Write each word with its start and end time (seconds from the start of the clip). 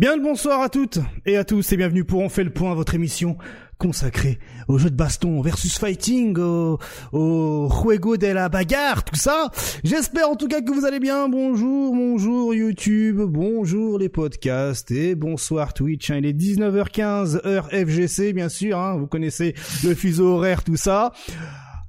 Bien 0.00 0.16
le 0.16 0.22
bonsoir 0.22 0.62
à 0.62 0.70
toutes 0.70 0.98
et 1.26 1.36
à 1.36 1.44
tous 1.44 1.72
et 1.72 1.76
bienvenue 1.76 2.04
pour 2.04 2.20
On 2.22 2.30
fait 2.30 2.42
le 2.42 2.48
point, 2.48 2.72
votre 2.74 2.94
émission 2.94 3.36
consacrée 3.76 4.38
au 4.66 4.78
jeu 4.78 4.88
de 4.88 4.96
baston 4.96 5.42
versus 5.42 5.78
fighting, 5.78 6.38
au, 6.38 6.78
au 7.12 7.68
juego 7.70 8.16
de 8.16 8.28
la 8.28 8.48
bagarre, 8.48 9.04
tout 9.04 9.14
ça. 9.14 9.50
J'espère 9.84 10.30
en 10.30 10.36
tout 10.36 10.48
cas 10.48 10.62
que 10.62 10.72
vous 10.72 10.86
allez 10.86 11.00
bien. 11.00 11.28
Bonjour, 11.28 11.94
bonjour 11.94 12.54
YouTube, 12.54 13.20
bonjour 13.20 13.98
les 13.98 14.08
podcasts 14.08 14.90
et 14.90 15.14
bonsoir 15.14 15.74
Twitch. 15.74 16.10
hein. 16.10 16.16
Il 16.16 16.24
est 16.24 16.32
19h15 16.32 17.46
heure 17.46 17.68
FGC 17.68 18.32
bien 18.32 18.48
sûr, 18.48 18.78
hein. 18.78 18.96
vous 18.96 19.06
connaissez 19.06 19.52
le 19.84 19.94
fuseau 19.94 20.28
horaire, 20.28 20.64
tout 20.64 20.76
ça. 20.76 21.12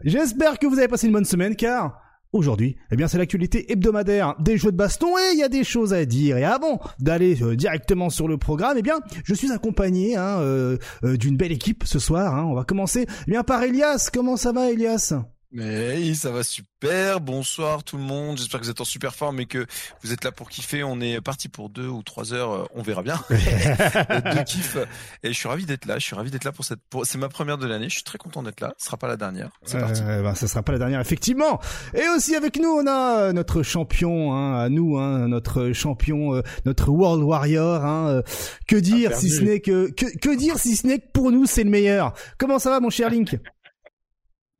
J'espère 0.03 0.59
que 0.59 0.67
vous 0.67 0.79
avez 0.79 0.89
passé 0.89 1.07
une 1.07 1.13
bonne 1.13 1.23
semaine 1.23 1.55
car 1.55 2.01
Aujourd'hui, 2.33 2.77
eh 2.91 2.95
bien, 2.95 3.09
c'est 3.09 3.17
l'actualité 3.17 3.73
hebdomadaire 3.73 4.35
des 4.39 4.55
jeux 4.55 4.71
de 4.71 4.77
baston 4.77 5.17
et 5.17 5.33
il 5.33 5.39
y 5.39 5.43
a 5.43 5.49
des 5.49 5.65
choses 5.65 5.93
à 5.93 6.05
dire. 6.05 6.37
Et 6.37 6.45
avant 6.45 6.79
d'aller 6.99 7.43
euh, 7.43 7.57
directement 7.57 8.09
sur 8.09 8.29
le 8.29 8.37
programme, 8.37 8.77
eh 8.77 8.81
bien, 8.81 9.01
je 9.25 9.33
suis 9.33 9.51
accompagné 9.51 10.15
hein, 10.15 10.39
euh, 10.39 10.77
euh, 11.03 11.17
d'une 11.17 11.35
belle 11.35 11.51
équipe 11.51 11.83
ce 11.85 11.99
soir. 11.99 12.33
hein. 12.33 12.45
On 12.45 12.53
va 12.53 12.63
commencer 12.63 13.05
eh 13.27 13.31
bien 13.31 13.43
par 13.43 13.61
Elias. 13.63 14.09
Comment 14.13 14.37
ça 14.37 14.53
va, 14.53 14.71
Elias? 14.71 15.13
Mais 15.53 16.13
ça 16.13 16.31
va 16.31 16.43
super. 16.43 17.19
Bonsoir 17.19 17.83
tout 17.83 17.97
le 17.97 18.03
monde. 18.03 18.37
J'espère 18.37 18.61
que 18.61 18.65
vous 18.65 18.71
êtes 18.71 18.79
en 18.79 18.85
super 18.85 19.13
forme 19.13 19.41
et 19.41 19.45
que 19.45 19.65
vous 20.01 20.13
êtes 20.13 20.23
là 20.23 20.31
pour 20.31 20.49
kiffer. 20.49 20.81
On 20.83 21.01
est 21.01 21.19
parti 21.19 21.49
pour 21.49 21.69
deux 21.69 21.87
ou 21.87 22.03
trois 22.03 22.33
heures. 22.33 22.51
euh, 22.51 22.65
On 22.73 22.81
verra 22.81 23.03
bien. 23.03 23.15
de 23.29 24.43
kiff. 24.43 24.77
Et 25.23 25.33
je 25.33 25.37
suis 25.37 25.49
ravi 25.49 25.65
d'être 25.65 25.85
là. 25.85 25.99
Je 25.99 26.05
suis 26.05 26.15
ravi 26.15 26.31
d'être 26.31 26.45
là 26.45 26.53
pour 26.53 26.63
cette. 26.63 26.79
Pour... 26.89 27.05
C'est 27.05 27.17
ma 27.17 27.27
première 27.27 27.57
de 27.57 27.67
l'année. 27.67 27.89
Je 27.89 27.95
suis 27.95 28.03
très 28.03 28.17
content 28.17 28.43
d'être 28.43 28.61
là. 28.61 28.73
Ce 28.77 28.85
sera 28.85 28.95
pas 28.95 29.07
la 29.09 29.17
dernière. 29.17 29.49
C'est 29.63 29.79
parti. 29.79 30.01
Euh, 30.05 30.21
ben, 30.23 30.35
ça 30.35 30.47
sera 30.47 30.63
pas 30.63 30.71
la 30.71 30.79
dernière, 30.79 31.01
effectivement. 31.01 31.59
Et 31.93 32.07
aussi 32.15 32.35
avec 32.35 32.57
nous, 32.57 32.69
on 32.69 32.87
a 32.87 33.17
euh, 33.19 33.33
notre 33.33 33.61
champion, 33.61 34.33
hein, 34.33 34.57
à 34.57 34.69
nous, 34.69 34.97
hein, 34.97 35.27
notre 35.27 35.73
champion, 35.73 36.33
euh, 36.35 36.41
notre 36.65 36.89
World 36.89 37.23
Warrior. 37.23 37.83
Hein, 37.83 38.07
euh, 38.07 38.21
que 38.67 38.77
dire 38.77 39.09
perdu. 39.09 39.27
si 39.27 39.35
ce 39.35 39.41
n'est 39.41 39.59
que, 39.59 39.91
que 39.91 40.05
que 40.17 40.35
dire 40.35 40.57
si 40.57 40.77
ce 40.77 40.87
n'est 40.87 40.99
que 40.99 41.11
pour 41.13 41.31
nous 41.31 41.45
c'est 41.45 41.63
le 41.65 41.69
meilleur. 41.69 42.13
Comment 42.37 42.57
ça 42.57 42.69
va, 42.69 42.79
mon 42.79 42.89
cher 42.89 43.09
Link? 43.09 43.37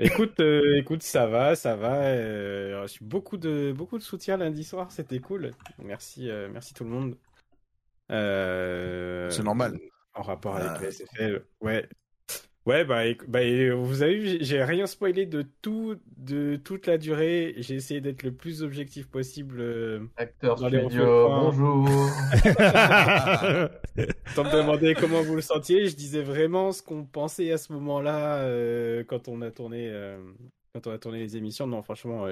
Écoute, 0.02 0.40
euh, 0.40 0.78
écoute, 0.80 1.04
ça 1.04 1.28
va, 1.28 1.56
ça 1.56 1.76
va. 1.76 2.04
Euh, 2.06 2.70
j'ai 2.70 2.76
reçu 2.76 3.04
beaucoup 3.04 3.38
de 3.38 3.72
beaucoup 3.76 3.98
de 4.00 4.04
soutien 4.04 4.36
lundi 4.38 4.64
soir, 4.64 4.92
c'était 4.92 5.20
cool. 5.20 5.52
Merci, 5.78 6.30
euh, 6.30 6.50
merci 6.52 6.74
tout 6.74 6.84
le 6.84 6.90
monde. 6.90 7.18
Euh, 8.12 9.30
C'est 9.30 9.44
normal. 9.44 9.80
En 10.14 10.24
rapport 10.24 10.56
avec 10.58 10.82
le 10.82 10.92
SFL, 10.92 11.46
ouais, 11.62 11.88
ouais, 12.66 12.86
bah, 12.86 13.04
bah, 13.28 13.42
et 13.42 13.70
vous 13.72 14.02
avez 14.02 14.18
vu, 14.18 14.38
j'ai- 14.42 14.64
rien 14.64 14.88
spoilé 14.88 15.26
de 15.26 15.44
tout, 15.62 15.96
de 16.18 16.56
toute 16.58 16.88
la 16.88 16.98
durée. 16.98 17.54
J'ai 17.58 17.76
essayé 17.76 18.02
d'être 18.02 18.24
le 18.24 18.32
plus 18.32 18.64
objectif 18.64 19.08
possible. 19.08 19.60
euh, 19.60 20.00
Acteur 20.18 20.56
Dans 20.60 20.68
studio, 20.68 21.28
bonjour. 21.28 21.86
Tant 24.36 24.44
me 24.46 24.52
demander 24.56 24.96
comment 24.96 25.22
vous 25.22 25.36
le 25.36 25.42
sentiez, 25.42 25.88
je 25.88 25.96
disais 25.96 26.22
vraiment 26.22 26.72
ce 26.72 26.82
qu'on 26.82 27.04
pensait 27.04 27.52
à 27.52 27.58
ce 27.58 27.74
moment-là 27.74 28.38
euh, 28.44 29.04
quand 29.04 29.28
on 29.28 29.42
a 29.42 29.52
tourné 29.52 29.90
euh, 29.90 30.18
quand 30.74 30.88
on 30.88 30.92
a 30.92 30.98
tourné 30.98 31.20
les 31.20 31.36
émissions. 31.38 31.68
Non, 31.68 31.82
franchement, 31.84 32.28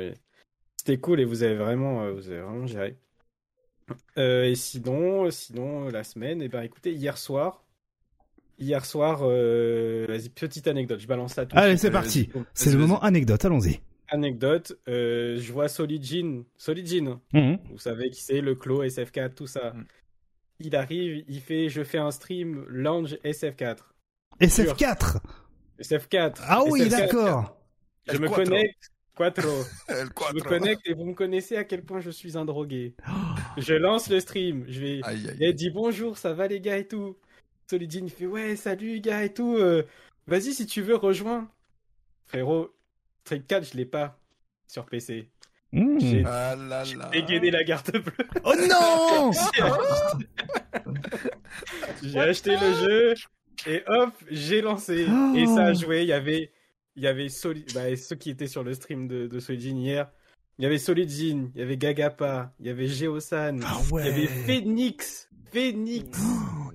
c'était 0.78 0.98
cool 0.98 1.20
et 1.20 1.26
vous 1.26 1.44
avez 1.44 1.56
vraiment 1.56 2.04
euh, 2.04 2.12
vous 2.14 2.30
avez 2.30 2.42
vraiment 2.42 2.66
géré. 2.68 2.96
Euh, 4.18 4.44
et 4.46 4.56
sinon, 4.56 5.30
sinon 5.32 5.88
euh, 5.88 5.92
la 5.92 6.04
semaine, 6.04 6.42
et 6.42 6.48
ben 6.48 6.62
écoutez, 6.62 6.94
hier 6.94 7.18
soir, 7.18 7.64
hier 8.60 8.86
soir, 8.86 9.22
euh, 9.24 10.06
vas-y, 10.08 10.30
petite 10.30 10.68
anecdote, 10.68 11.00
je 11.00 11.08
balance 11.08 11.34
ça 11.34 11.46
tout. 11.46 11.56
Allez, 11.58 11.78
c'est 11.78 11.88
euh, 11.88 11.92
parti. 11.92 12.30
C'est 12.54 12.72
le 12.72 12.78
moment 12.78 13.02
anecdote. 13.02 13.44
Allons-y. 13.46 13.80
Anecdote, 14.10 14.78
euh, 14.88 15.38
je 15.40 15.52
vois 15.52 15.68
Solid 15.68 16.04
Jean, 16.04 16.44
Solid 16.58 16.88
Jean, 16.88 17.22
Mhm. 17.34 17.60
vous 17.72 17.78
savez 17.78 18.10
qui 18.10 18.22
c'est, 18.24 18.42
le 18.42 18.56
Clos, 18.56 18.84
SF4, 18.84 19.34
tout 19.36 19.48
ça. 19.48 19.72
Mm. 19.74 19.86
Il 20.62 20.76
arrive, 20.76 21.24
il 21.28 21.40
fait 21.42 21.70
Je 21.70 21.84
fais 21.84 22.00
un 22.00 22.12
stream 22.12 22.66
Lounge 22.68 23.18
SF4. 23.24 23.94
SF4. 24.42 25.20
SF4. 25.80 26.42
Ah 26.48 26.64
oui, 26.68 26.82
SF4. 26.82 26.90
d'accord. 26.90 27.58
Je 28.08 28.14
El 28.14 28.20
me 28.22 28.30
connecte. 28.30 28.92
Quattro. 29.16 29.50
Je 29.90 30.34
me 30.34 30.42
connecte 30.42 30.82
et 30.86 30.94
vous 30.94 31.04
me 31.04 31.14
connaissez 31.14 31.58
à 31.58 31.66
quel 31.66 31.84
point 31.84 32.00
je 32.00 32.10
suis 32.10 32.38
un 32.38 32.46
drogué. 32.46 32.96
Je 33.58 33.74
lance 33.74 34.10
le 34.10 34.22
stream. 34.22 34.64
Je 34.70 34.80
vais. 34.80 35.00
Aïe, 35.04 35.28
aïe, 35.30 35.38
Il 35.42 35.54
dit 35.56 35.70
bonjour, 35.72 36.18
ça 36.18 36.34
va 36.34 36.48
les 36.48 36.62
gars 36.62 36.78
et 36.78 36.88
tout. 36.88 37.18
Solidine, 37.70 38.06
il 38.08 38.12
fait 38.12 38.26
ouais, 38.26 38.56
salut 38.56 38.94
les 38.94 39.02
gars 39.02 39.24
et 39.24 39.32
tout. 39.34 39.56
euh, 39.58 39.84
Vas-y, 40.26 40.54
si 40.54 40.66
tu 40.66 40.82
veux, 40.82 40.96
rejoins. 40.96 41.48
Frérot, 42.26 42.74
Street 43.24 43.44
4, 43.48 43.72
je 43.74 43.78
l'ai 43.78 43.86
pas 43.86 44.20
sur 44.68 44.86
PC. 44.88 45.30
Mhm. 45.72 46.00
J'ai 46.02 46.24
Ah 46.26 46.56
dégainé 47.12 47.52
la 47.52 47.64
garde 47.64 47.92
bleue. 47.92 48.28
Oh 48.44 48.56
non 48.68 49.32
J'ai 52.02 52.20
acheté 52.20 52.56
le 52.58 52.74
jeu 52.74 53.14
et 53.68 53.84
hop, 53.88 54.14
j'ai 54.32 54.62
lancé. 54.62 55.06
Oh. 55.08 55.34
Et 55.36 55.46
ça 55.46 55.66
a 55.68 55.74
joué. 55.74 56.02
Il 56.02 56.08
y 56.08 56.14
avait, 56.14 56.52
il 56.96 57.04
y 57.04 57.08
avait 57.08 57.30
Soli- 57.30 57.66
bah, 57.76 57.96
ceux 57.96 58.16
qui 58.16 58.32
étaient 58.32 58.48
sur 58.48 58.64
le 58.64 58.74
stream 58.74 59.08
de, 59.08 59.28
de 59.28 59.40
Solidin 59.40 59.76
hier. 59.78 60.12
Il 60.58 60.64
y 60.64 60.66
avait 60.66 60.80
Solidin, 60.80 61.50
il 61.54 61.60
y 61.60 61.62
avait 61.62 61.78
Gagapa, 61.78 62.52
il 62.60 62.66
y 62.66 62.70
avait 62.70 62.88
Geosan, 62.88 63.60
Ah 63.64 63.80
il 63.92 63.96
y 64.06 64.10
avait. 64.10 64.26
Phoenix, 64.28 65.30
Phoenix, 65.52 66.18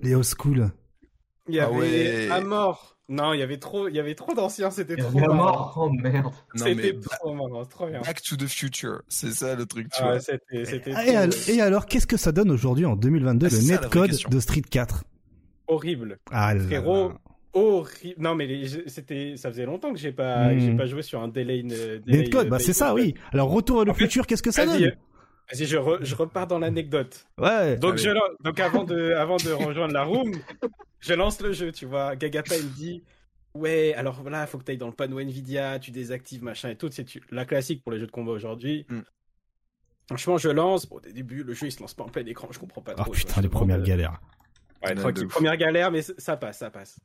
Les 0.03 0.15
old 0.15 0.25
school. 0.25 0.71
Il 1.49 1.55
y 1.55 1.61
Ah 1.61 1.67
avait 1.67 1.77
ouais. 2.27 2.29
Amor. 2.31 2.91
Non, 3.11 3.35
il 3.35 3.41
y 3.41 3.43
avait 3.43 3.59
trop, 3.59 3.89
il 3.89 3.95
y 3.95 4.01
avait 4.01 4.15
trop 4.15 4.33
d'anciens, 4.33 4.71
c'était 4.71 4.95
Il 4.95 5.01
y 5.01 5.03
trop 5.03 5.19
a 5.19 5.21
marrant. 5.21 5.35
mort, 5.35 5.75
oh 5.77 5.91
merde. 5.91 6.33
Non 6.55 6.65
mais 6.65 6.75
C'était 6.75 6.93
ba- 6.95 7.17
trop 7.21 7.35
marrant, 7.35 7.65
trop 7.67 7.87
bien. 7.87 8.01
Back 8.01 8.23
to 8.23 8.37
the 8.37 8.47
Future. 8.47 9.03
C'est 9.09 9.31
ça 9.31 9.55
le 9.55 9.67
truc, 9.67 9.89
tu 9.91 10.01
Ah, 10.03 10.13
vois. 10.13 10.21
c'était, 10.21 10.65
c'était 10.65 10.93
Ah, 10.97 11.05
Et, 11.05 11.09
trop 11.13 11.17
al- 11.19 11.31
et 11.49 11.61
alors, 11.61 11.85
qu'est-ce 11.85 12.07
que 12.07 12.17
ça 12.17 12.33
donne 12.33 12.51
aujourd'hui 12.51 12.87
en 12.87 12.97
2022 12.97 13.47
Ah, 13.47 13.51
c'est 13.51 13.57
le 13.57 13.63
ça, 13.63 13.69
la 13.73 13.77
vraie 13.77 13.85
netcode 13.89 14.07
question. 14.11 14.29
de 14.31 14.41
Street 14.41 14.63
4 14.71 15.05
horrible. 15.69 16.19
Ah 16.31 16.55
là 16.55 16.63
Frérot, 16.65 17.13
horrible. 17.53 18.15
Non, 18.23 18.35
mais 18.35 18.47
les- 18.47 18.89
c'était, 18.89 19.35
ça 19.37 19.51
faisait 19.51 19.67
longtemps 19.67 19.93
que 19.93 19.99
j'ai 19.99 20.13
pas, 20.13 20.49
Hmm. 20.49 20.55
que 20.55 20.61
j'ai 20.61 20.75
pas 20.75 20.87
joué 20.87 21.03
sur 21.03 21.21
un 21.23 21.29
delay. 21.29 21.63
euh, 21.71 21.99
delay, 22.07 22.19
Netcode, 22.23 22.47
euh, 22.47 22.51
bah 22.51 22.59
c'est 22.59 22.73
ça, 22.73 22.95
oui. 22.95 23.15
Alors, 23.33 23.51
retour 23.51 23.83
à 23.83 23.85
le 23.85 23.91
En 23.91 23.95
fait, 23.95 24.05
futur, 24.05 24.27
qu'est-ce 24.27 24.43
que 24.43 24.51
ça 24.51 24.65
Vas-y, 24.65 24.79
donne? 24.81 24.89
euh, 24.89 24.95
vas-y, 25.53 25.67
je, 25.67 25.77
re- 25.77 26.03
je 26.03 26.15
repars 26.15 26.47
dans 26.47 26.59
l'anecdote. 26.59 27.27
Ouais. 27.39 27.77
Donc, 27.77 27.95
Allez. 27.95 28.03
je, 28.03 28.11
donc 28.45 28.61
avant, 28.61 28.85
de, 28.85 29.13
avant 29.13 29.37
de 29.37 29.53
rejoindre 29.53 29.93
la 29.93 30.05
room, 30.05 30.33
je 31.05 31.15
lance 31.15 31.41
le 31.41 31.53
jeu, 31.53 31.73
tu 31.73 31.87
vois. 31.87 32.17
Gagapa, 32.17 32.57
il 32.57 32.65
me 32.65 32.71
dit 32.71 33.03
Ouais, 33.55 33.95
alors 33.95 34.21
voilà, 34.21 34.47
faut 34.49 34.59
que 34.59 34.65
tu 34.65 34.73
ailles 34.73 34.79
dans 34.79 34.89
le 34.89 34.95
panneau 34.95 35.21
Nvidia, 35.21 35.79
tu 35.79 35.91
désactives, 35.93 36.43
machin 36.43 36.71
et 36.71 36.77
tout. 36.77 36.91
C'est 36.91 37.05
tu- 37.05 37.23
la 37.31 37.45
classique 37.45 37.83
pour 37.85 37.93
les 37.93 38.01
jeux 38.01 38.07
de 38.07 38.11
combat 38.11 38.33
aujourd'hui. 38.33 38.85
Mm. 38.89 39.01
Franchement, 40.09 40.39
je 40.39 40.49
lance. 40.49 40.87
Bon, 40.87 40.97
au 40.97 41.01
début, 41.01 41.43
le 41.45 41.55
jeu 41.55 41.67
il 41.69 41.73
se 41.73 41.81
lance 41.81 41.95
pas 41.95 42.05
en 42.05 42.09
plein 42.09 42.25
écran, 42.27 42.49
je 42.51 42.59
comprends 42.59 42.83
pas 42.83 42.95
Ah 42.99 43.03
trop. 43.05 43.13
putain, 43.13 43.35
Je 43.37 43.41
les 43.43 43.49
premières 43.49 43.81
galères. 43.83 44.21
Ouais, 44.83 44.89
Ouais, 44.89 44.95
de 44.97 45.01
tranquille. 45.01 45.29
Première 45.29 45.57
galère, 45.57 45.91
mais 45.91 46.03
ça 46.03 46.37
passe, 46.37 46.59
ça 46.59 46.71
passe. 46.71 46.99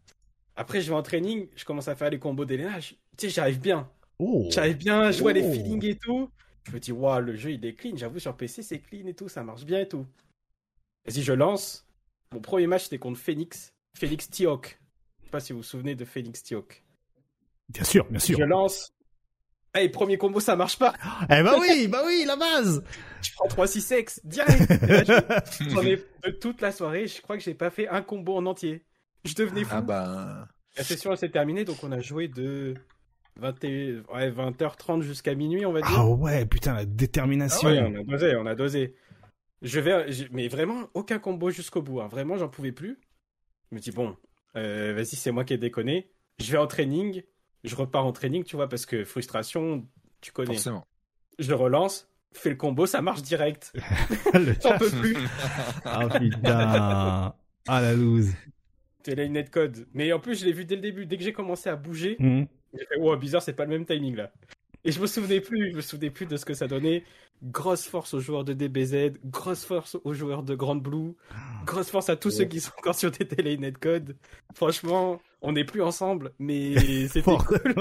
Après, 0.56 0.82
je 0.82 0.90
vais 0.90 0.96
en 0.96 1.04
training, 1.04 1.48
je 1.56 1.64
commence 1.66 1.88
à 1.88 1.96
faire 1.96 2.10
les 2.10 2.20
combos 2.20 2.46
d'Elena. 2.46 2.80
je- 2.80 2.90
Tu 3.18 3.28
sais, 3.28 3.30
j'arrive 3.30 3.60
bien. 3.62 3.90
Oh. 4.18 4.48
J'arrive 4.52 4.78
bien, 4.78 5.12
je 5.12 5.22
vois 5.22 5.32
les 5.34 5.44
Oh. 5.44 5.52
feelings 5.54 5.86
et 5.86 5.98
tout. 5.98 6.30
Je 6.68 6.72
me 6.74 6.80
dis, 6.80 6.92
waouh, 6.92 7.22
le 7.22 7.36
jeu 7.36 7.52
il 7.52 7.64
est 7.66 7.74
clean. 7.74 7.96
J'avoue, 7.96 8.20
sur 8.20 8.36
PC 8.36 8.64
c'est 8.64 8.80
clean 8.80 9.06
et 9.08 9.14
tout, 9.14 9.30
ça 9.30 9.44
marche 9.44 9.64
bien 9.66 9.80
et 9.80 9.88
tout. 9.88 10.06
Vas-y, 11.06 11.22
je 11.22 11.32
lance. 11.34 11.88
Mon 12.34 12.42
premier 12.42 12.68
match 12.68 12.84
c'était 12.86 12.98
contre 13.00 13.20
Phoenix. 13.20 13.74
Phoenix 14.00 14.30
Tiok. 14.30 14.80
Je 15.20 15.26
sais 15.26 15.32
pas 15.32 15.40
si 15.40 15.54
vous 15.54 15.60
vous 15.60 15.64
souvenez 15.64 15.96
de 15.96 16.06
Phoenix 16.06 16.42
Tiok. 16.44 16.84
Bien 17.70 17.84
sûr, 17.84 18.06
bien 18.10 18.20
sûr. 18.20 18.38
Je 18.40 18.44
lance. 18.44 18.94
Hey, 19.76 19.90
premier 19.90 20.18
combo, 20.18 20.40
ça 20.40 20.56
marche 20.56 20.80
pas. 20.80 20.94
Eh 21.30 21.44
bah 21.44 21.56
oui, 21.60 21.88
bah 21.88 22.02
oui, 22.06 22.24
la 22.26 22.36
base. 22.36 22.84
Je 23.22 23.30
prends 23.36 23.48
3-6-X 23.48 24.22
direct. 24.24 24.72
Et 24.72 24.88
là, 24.88 25.04
je- 25.04 25.70
J'en 25.70 25.82
ai 25.84 25.98
de 26.26 26.32
toute 26.32 26.62
la 26.62 26.72
soirée. 26.72 27.06
Je 27.08 27.22
crois 27.22 27.38
que 27.38 27.44
j'ai 27.44 27.54
pas 27.54 27.70
fait 27.70 27.88
un 27.88 28.02
combo 28.02 28.36
en 28.38 28.46
entier. 28.48 28.84
Je 29.26 29.36
devenais 29.36 29.64
fou. 29.64 29.70
Ah 29.74 29.82
bah. 29.82 30.48
La 30.78 30.84
session 30.84 31.12
elle 31.12 31.18
s'est 31.18 31.30
terminée, 31.30 31.66
donc 31.66 31.84
on 31.84 31.92
a 31.92 32.00
joué 32.00 32.28
de 32.30 32.74
20 33.36 33.64
et- 33.66 33.98
ouais, 34.14 34.32
20h30 34.32 35.02
jusqu'à 35.02 35.36
minuit, 35.36 35.66
on 35.66 35.72
va 35.74 35.82
dire. 35.82 35.92
Ah 35.94 36.08
ouais, 36.08 36.46
putain, 36.46 36.74
la 36.74 36.80
Ah 36.82 36.86
détermination. 36.86 37.68
ouais, 37.70 37.80
on 37.82 37.96
a 37.96 38.04
dosé, 38.04 38.36
on 38.38 38.46
a 38.46 38.56
dosé. 38.56 38.96
Je 39.62 39.80
vais, 39.80 40.06
mais 40.32 40.48
vraiment 40.48 40.88
aucun 40.94 41.20
combo 41.20 41.50
jusqu'au 41.52 41.82
bout. 41.82 42.00
hein. 42.02 42.08
Vraiment, 42.08 42.38
j'en 42.38 42.48
pouvais 42.48 42.72
plus. 42.72 42.98
Je 43.72 43.76
me 43.76 43.80
dis 43.82 43.92
bon, 43.92 44.16
euh, 44.56 44.94
vas-y, 44.96 45.16
c'est 45.16 45.32
moi 45.32 45.44
qui 45.44 45.54
ai 45.54 45.58
déconné. 45.58 46.10
Je 46.40 46.52
vais 46.52 46.58
en 46.58 46.68
training. 46.68 47.24
Je 47.64 47.76
repars 47.76 48.06
en 48.06 48.12
training, 48.14 48.44
tu 48.44 48.56
vois, 48.56 48.70
parce 48.70 48.86
que 48.86 49.04
frustration, 49.04 49.86
tu 50.22 50.32
connais. 50.32 50.54
Forcément. 50.54 50.88
Je 51.38 51.50
le 51.50 51.56
relance, 51.56 52.10
fais 52.34 52.50
le 52.50 52.56
combo, 52.56 52.86
ça 52.86 53.02
marche 53.02 53.22
direct. 53.22 53.74
J'en 54.64 54.78
peux 54.78 54.90
plus. 54.90 55.18
Ah 55.86 56.08
putain. 56.08 57.34
Ah 57.68 57.82
la 57.82 57.94
loose. 57.94 58.32
C'est 59.06 59.16
la 59.16 59.28
netcode. 59.28 59.88
Mais 59.94 60.12
en 60.14 60.20
plus, 60.20 60.40
je 60.40 60.46
l'ai 60.46 60.52
vu 60.54 60.66
dès 60.66 60.76
le 60.76 60.82
début. 60.82 61.06
Dès 61.06 61.18
que 61.18 61.24
j'ai 61.24 61.34
commencé 61.34 61.70
à 61.70 61.76
bouger, 61.76 62.16
Mhm. 62.20 62.48
j'ai 62.74 62.86
fait, 62.86 62.96
oh, 63.00 63.16
bizarre, 63.18 63.42
c'est 63.42 63.54
pas 63.54 63.66
le 63.66 63.72
même 63.72 63.86
timing 63.86 64.16
là. 64.16 64.32
Et 64.86 64.92
je 64.92 65.00
me 65.02 65.08
souvenais 65.08 65.42
plus, 65.42 65.72
je 65.72 65.76
me 65.76 65.82
souvenais 65.82 66.10
plus 66.10 66.26
de 66.26 66.38
ce 66.38 66.46
que 66.46 66.54
ça 66.54 66.68
donnait. 66.68 67.04
Grosse 67.44 67.86
force 67.86 68.14
aux 68.14 68.20
joueurs 68.20 68.44
de 68.44 68.54
DBZ, 68.54 69.14
grosse 69.26 69.64
force 69.66 69.98
aux 70.04 70.14
joueurs 70.14 70.44
de 70.44 70.56
Grand 70.56 70.76
Blue, 70.76 71.14
grosse 71.66 71.90
force 71.90 72.10
à 72.10 72.16
tous 72.16 72.32
ceux 72.32 72.46
qui 72.46 72.60
sont 72.60 72.72
encore 72.78 72.96
sur 72.96 73.12
des 73.12 73.26
télé 73.28 73.58
netcode. 73.58 74.16
Franchement, 74.56 75.20
on 75.42 75.54
n'est 75.54 75.64
plus 75.64 75.82
ensemble, 75.82 76.32
mais 76.38 76.74
c'était 77.08 77.22
Fort. 77.22 77.46
cool. 77.46 77.62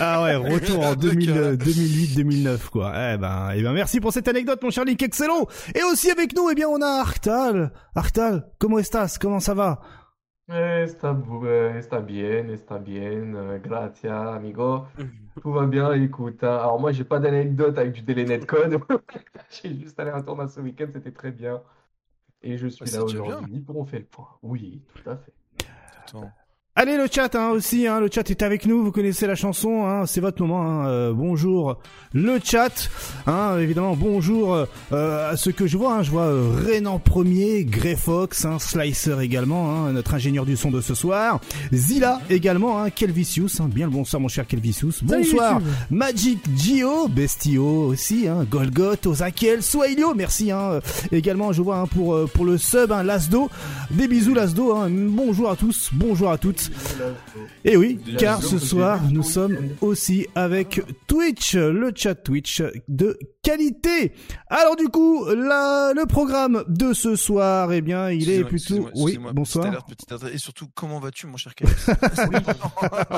Ah 0.00 0.22
ouais, 0.22 0.34
retour 0.36 0.84
en 0.84 0.94
De 0.94 1.10
2000, 1.10 1.26
cœur. 1.26 1.36
euh, 1.36 1.56
2008-2009 1.56 2.58
quoi. 2.70 2.92
Eh 3.14 3.16
ben, 3.18 3.50
eh 3.54 3.62
ben 3.62 3.72
merci 3.72 4.00
pour 4.00 4.12
cette 4.12 4.28
anecdote 4.28 4.62
mon 4.62 4.70
cher 4.70 4.84
Link, 4.84 5.02
excellent. 5.02 5.46
Et 5.74 5.82
aussi 5.84 6.10
avec 6.10 6.34
nous, 6.34 6.48
eh 6.50 6.54
bien 6.54 6.68
on 6.68 6.80
a 6.82 7.00
Arctal. 7.00 7.72
Arctal, 7.94 8.46
comment 8.58 8.78
estás 8.78 9.18
Comment 9.18 9.40
ça 9.40 9.54
va? 9.54 9.80
Está, 10.48 11.12
bu- 11.12 11.46
está 11.76 11.98
bien, 12.00 12.48
está 12.50 12.78
bien, 12.78 13.34
euh, 13.34 13.58
gracias, 13.58 14.12
amigo. 14.28 14.86
Tout 15.42 15.52
va 15.52 15.66
bien, 15.66 15.92
écoute. 15.94 16.42
hein. 16.44 16.56
Alors, 16.58 16.78
moi, 16.80 16.92
j'ai 16.92 17.04
pas 17.04 17.18
d'anecdote 17.18 17.76
avec 17.78 17.92
du 17.92 18.02
Delenet 18.02 18.40
Code. 18.46 18.80
J'ai 19.50 19.74
juste 19.78 19.98
allé 20.00 20.10
un 20.10 20.22
tournoi 20.22 20.48
ce 20.48 20.60
week-end, 20.60 20.88
c'était 20.92 21.12
très 21.12 21.32
bien. 21.32 21.62
Et 22.42 22.58
je 22.58 22.68
suis 22.68 22.90
Ouais, 22.90 22.92
là 22.92 23.04
c'est 23.06 23.20
déjà 23.20 23.22
aujourd'hui 23.22 23.60
pour 23.60 23.76
on 23.78 23.84
fait 23.86 23.98
le 24.00 24.06
point. 24.06 24.38
Oui, 24.42 24.84
tout 24.88 25.10
à 25.10 25.16
fait. 25.18 25.34
Attends. 26.06 26.36
Allez 26.78 26.98
le 26.98 27.06
chat 27.10 27.34
hein, 27.34 27.52
aussi, 27.52 27.86
hein, 27.86 28.00
le 28.00 28.10
chat 28.12 28.28
est 28.28 28.42
avec 28.42 28.66
nous, 28.66 28.84
vous 28.84 28.92
connaissez 28.92 29.26
la 29.26 29.34
chanson, 29.34 29.86
hein, 29.86 30.04
c'est 30.04 30.20
votre 30.20 30.42
moment. 30.42 30.60
Hein, 30.60 30.88
euh, 30.88 31.12
bonjour 31.14 31.78
le 32.12 32.38
chat, 32.44 32.90
hein, 33.26 33.58
évidemment 33.58 33.96
bonjour 33.96 34.66
euh, 34.92 35.32
à 35.32 35.38
ceux 35.38 35.52
que 35.52 35.66
je 35.66 35.78
vois. 35.78 35.94
Hein, 35.94 36.02
je 36.02 36.10
vois 36.10 36.24
euh, 36.24 36.50
Renan 36.66 36.98
Premier, 36.98 37.64
Grey 37.64 37.96
Fox, 37.96 38.44
hein, 38.44 38.58
Slicer 38.58 39.18
également, 39.22 39.86
hein, 39.86 39.92
notre 39.92 40.12
ingénieur 40.12 40.44
du 40.44 40.54
son 40.54 40.70
de 40.70 40.82
ce 40.82 40.94
soir, 40.94 41.40
Zilla 41.72 42.20
également, 42.28 42.82
hein, 42.82 42.90
Kelvicius, 42.90 43.58
hein, 43.58 43.70
bien 43.72 43.86
le 43.86 43.92
bonsoir 43.92 44.20
mon 44.20 44.28
cher 44.28 44.46
Kelvicius. 44.46 45.02
Bonsoir 45.02 45.62
Magic 45.90 46.40
Gio, 46.58 47.08
Bestio 47.08 47.86
aussi, 47.86 48.28
hein, 48.28 48.46
Golgot, 48.50 49.06
Ozakiel, 49.06 49.62
Swailio, 49.62 50.14
merci. 50.14 50.50
Hein, 50.50 50.72
euh, 50.72 50.80
également 51.10 51.54
je 51.54 51.62
vois 51.62 51.78
hein, 51.78 51.86
pour 51.86 52.14
euh, 52.14 52.26
pour 52.26 52.44
le 52.44 52.58
sub, 52.58 52.92
hein, 52.92 53.02
Lasdo, 53.02 53.48
des 53.90 54.08
bisous 54.08 54.34
Lasdo. 54.34 54.74
Hein, 54.76 54.90
bonjour 54.90 55.50
à 55.50 55.56
tous, 55.56 55.88
bonjour 55.94 56.30
à 56.30 56.36
toutes. 56.36 56.65
Et 57.64 57.76
oui, 57.76 57.98
car 58.18 58.42
ce 58.42 58.58
soir, 58.58 59.00
nous 59.10 59.22
sommes 59.22 59.58
aussi 59.80 60.26
avec 60.34 60.80
Twitch, 61.06 61.54
le 61.54 61.92
chat 61.94 62.14
Twitch 62.14 62.62
de 62.88 63.18
qualité. 63.42 64.12
Alors 64.48 64.76
du 64.76 64.88
coup, 64.88 65.24
la, 65.26 65.92
le 65.94 66.06
programme 66.06 66.64
de 66.68 66.92
ce 66.92 67.16
soir, 67.16 67.72
eh 67.72 67.80
bien, 67.80 68.10
il 68.10 68.30
est 68.30 68.44
plutôt... 68.44 68.88
Oui, 68.94 69.18
bonsoir. 69.32 69.66
alerte, 69.66 69.88
petite 69.88 70.10
alerte. 70.12 70.30
Et 70.34 70.38
surtout, 70.38 70.66
comment 70.74 70.98
vas-tu, 71.00 71.26
mon 71.26 71.36
cher 71.36 71.54
Kevin? 71.54 71.74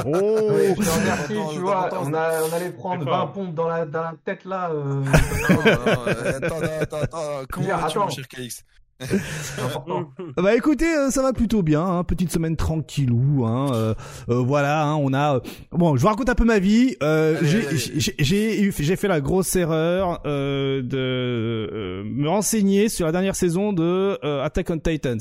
Oh 0.06 0.50
Attends, 0.81 1.49
tu 1.53 1.59
vois, 1.61 1.87
attends, 1.87 2.03
on, 2.05 2.15
a, 2.15 2.43
on 2.43 2.53
allait 2.53 2.71
prendre 2.71 3.05
C'est 3.05 3.11
20 3.11 3.17
fort. 3.17 3.33
pompes 3.33 3.55
dans 3.55 3.69
la, 3.69 3.87
dans 3.87 4.03
la 4.03 4.15
tête 4.25 4.45
là. 4.45 4.71
euh, 4.71 5.03
Non, 5.50 5.56
non, 5.56 6.27
attends, 6.27 6.61
attends, 6.81 6.97
attends. 7.03 7.43
Comment 7.50 7.77
vas-tu, 7.77 7.99
mon 7.99 8.09
cher 8.11 8.29
KX. 8.29 8.65
Bah 10.37 10.55
écoutez, 10.56 10.87
euh, 10.93 11.11
ça 11.11 11.23
va 11.23 11.33
plutôt 11.33 11.62
bien, 11.62 11.85
hein, 11.85 12.05
petite 12.05 12.33
semaine 12.33 12.56
tranquillou, 12.56 13.45
hein, 13.47 13.71
euh, 13.73 13.95
euh, 14.29 14.35
voilà, 14.43 14.85
hein, 14.85 14.97
on 14.97 15.12
a, 15.12 15.37
euh, 15.37 15.41
bon, 15.73 15.97
je 15.97 16.03
vous 16.03 16.09
raconte 16.09 16.29
un 16.29 16.35
peu 16.35 16.45
ma 16.45 16.59
vie. 16.59 16.97
Euh, 17.03 17.37
j'ai- 17.43 17.77
j'ai 17.77 18.15
j'ai 18.19 18.71
j'ai 18.73 18.97
fait 18.97 19.09
la 19.09 19.21
grosse 19.21 19.55
erreur 19.56 20.21
euh, 20.27 20.83
de 20.83 22.03
me 22.05 22.29
renseigner 22.29 22.89
sur 22.89 23.06
la 23.06 23.12
dernière 23.12 23.37
saison 23.37 23.73
de 23.73 24.19
euh, 24.25 24.45
Attack 24.45 24.71
on 24.71 24.79
Titans. 24.79 25.19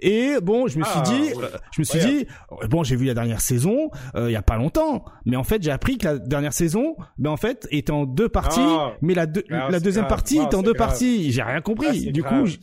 Et 0.00 0.34
bon, 0.42 0.66
je 0.66 0.78
me 0.78 0.84
suis 0.84 0.92
Ah, 0.96 1.02
dit, 1.02 1.30
je 1.72 1.80
me 1.80 1.84
suis 1.84 1.98
dit, 2.00 2.26
bon, 2.68 2.82
j'ai 2.82 2.96
vu 2.96 3.06
la 3.06 3.14
dernière 3.14 3.40
saison 3.40 3.90
euh, 4.14 4.28
il 4.28 4.32
y 4.32 4.36
a 4.36 4.42
pas 4.42 4.56
longtemps, 4.56 5.04
mais 5.24 5.36
en 5.36 5.44
fait 5.44 5.62
j'ai 5.62 5.70
appris 5.70 5.98
que 5.98 6.06
la 6.06 6.18
dernière 6.18 6.52
saison, 6.52 6.96
ben 7.18 7.30
en 7.30 7.36
fait 7.36 7.66
était 7.70 7.92
en 7.92 8.04
deux 8.04 8.28
parties, 8.28 8.60
Ah. 8.62 8.92
mais 9.00 9.14
la, 9.14 9.26
Ah, 9.50 9.68
la 9.70 9.80
deuxième 9.80 10.04
grave. 10.04 10.08
partie 10.16 10.38
était 10.38 10.54
en 10.56 10.62
deux 10.62 10.72
grave. 10.72 10.88
parties. 10.88 11.30
J'ai 11.32 11.42
rien 11.42 11.60
compris. 11.60 12.10
Du 12.12 12.22
grave. 12.22 12.42
coup, 12.42 12.46
je, 12.46 12.56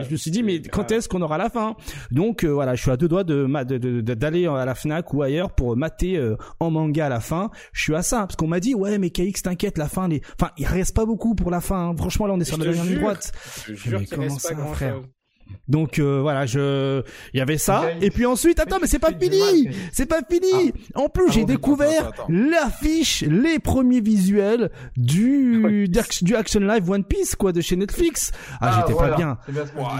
Je- 0.00 0.10
me 0.10 0.16
suis 0.16 0.30
dit, 0.30 0.42
mais 0.42 0.60
quand 0.62 0.90
est-ce 0.92 1.08
qu'on 1.08 1.22
aura 1.22 1.38
la 1.38 1.50
fin? 1.50 1.74
Donc 2.10 2.44
euh, 2.44 2.48
voilà, 2.48 2.74
je 2.74 2.82
suis 2.82 2.90
à 2.90 2.96
deux 2.96 3.08
doigts 3.08 3.24
de 3.24 3.46
d'aller 4.00 4.46
à 4.46 4.64
la 4.64 4.74
Fnac 4.74 5.12
ou 5.14 5.22
ailleurs 5.22 5.50
pour 5.54 5.76
mater 5.76 6.16
euh, 6.16 6.36
en 6.60 6.70
manga 6.70 7.06
à 7.06 7.08
la 7.08 7.20
fin. 7.20 7.50
Je 7.72 7.82
suis 7.82 7.94
à 7.94 8.02
ça 8.02 8.20
parce 8.20 8.36
qu'on 8.36 8.46
m'a 8.48 8.60
dit 8.60 8.74
ouais 8.74 8.98
mais 8.98 9.10
KX 9.10 9.42
t'inquiète 9.42 9.78
la 9.78 9.88
fin 9.88 10.08
les 10.08 10.20
enfin 10.40 10.52
il 10.58 10.66
reste 10.66 10.94
pas 10.94 11.04
beaucoup 11.06 11.34
pour 11.34 11.50
la 11.50 11.60
fin. 11.60 11.90
hein. 11.90 11.94
Franchement 11.96 12.26
là 12.26 12.34
on 12.34 12.40
est 12.40 12.44
sur 12.44 12.58
la 12.58 12.64
dernière 12.64 12.84
ligne 12.84 12.98
droite. 13.00 13.32
Je 13.66 13.72
te 13.72 13.76
jure 13.78 14.00
Mais 14.00 14.06
comment 14.06 14.38
ça, 14.38 14.54
frère? 14.74 14.94
chose. 14.96 15.04
Donc 15.68 15.98
euh, 15.98 16.20
voilà, 16.20 16.46
je 16.46 17.02
il 17.32 17.38
y 17.38 17.40
avait 17.40 17.58
ça 17.58 17.90
et 18.00 18.10
puis 18.10 18.26
ensuite 18.26 18.58
attends 18.60 18.78
mais 18.80 18.86
c'est 18.86 18.98
pas 18.98 19.12
fini. 19.12 19.68
C'est 19.92 20.06
pas 20.06 20.20
fini. 20.28 20.72
En 20.94 21.08
plus, 21.08 21.26
Ah 21.28 21.32
j'ai 21.32 21.44
découvert 21.44 22.12
l'affiche, 22.28 23.22
les 23.22 23.58
premiers 23.58 24.00
visuels 24.00 24.70
du 24.96 25.88
du 26.22 26.36
Action 26.36 26.60
Live 26.60 26.88
One 26.88 27.04
Piece 27.04 27.34
quoi 27.34 27.52
de 27.52 27.60
chez 27.60 27.76
Netflix. 27.76 28.32
Ah, 28.60 28.80
j'étais 28.80 28.92
voilà, 28.92 29.12
pas 29.12 29.16
bien. 29.16 29.38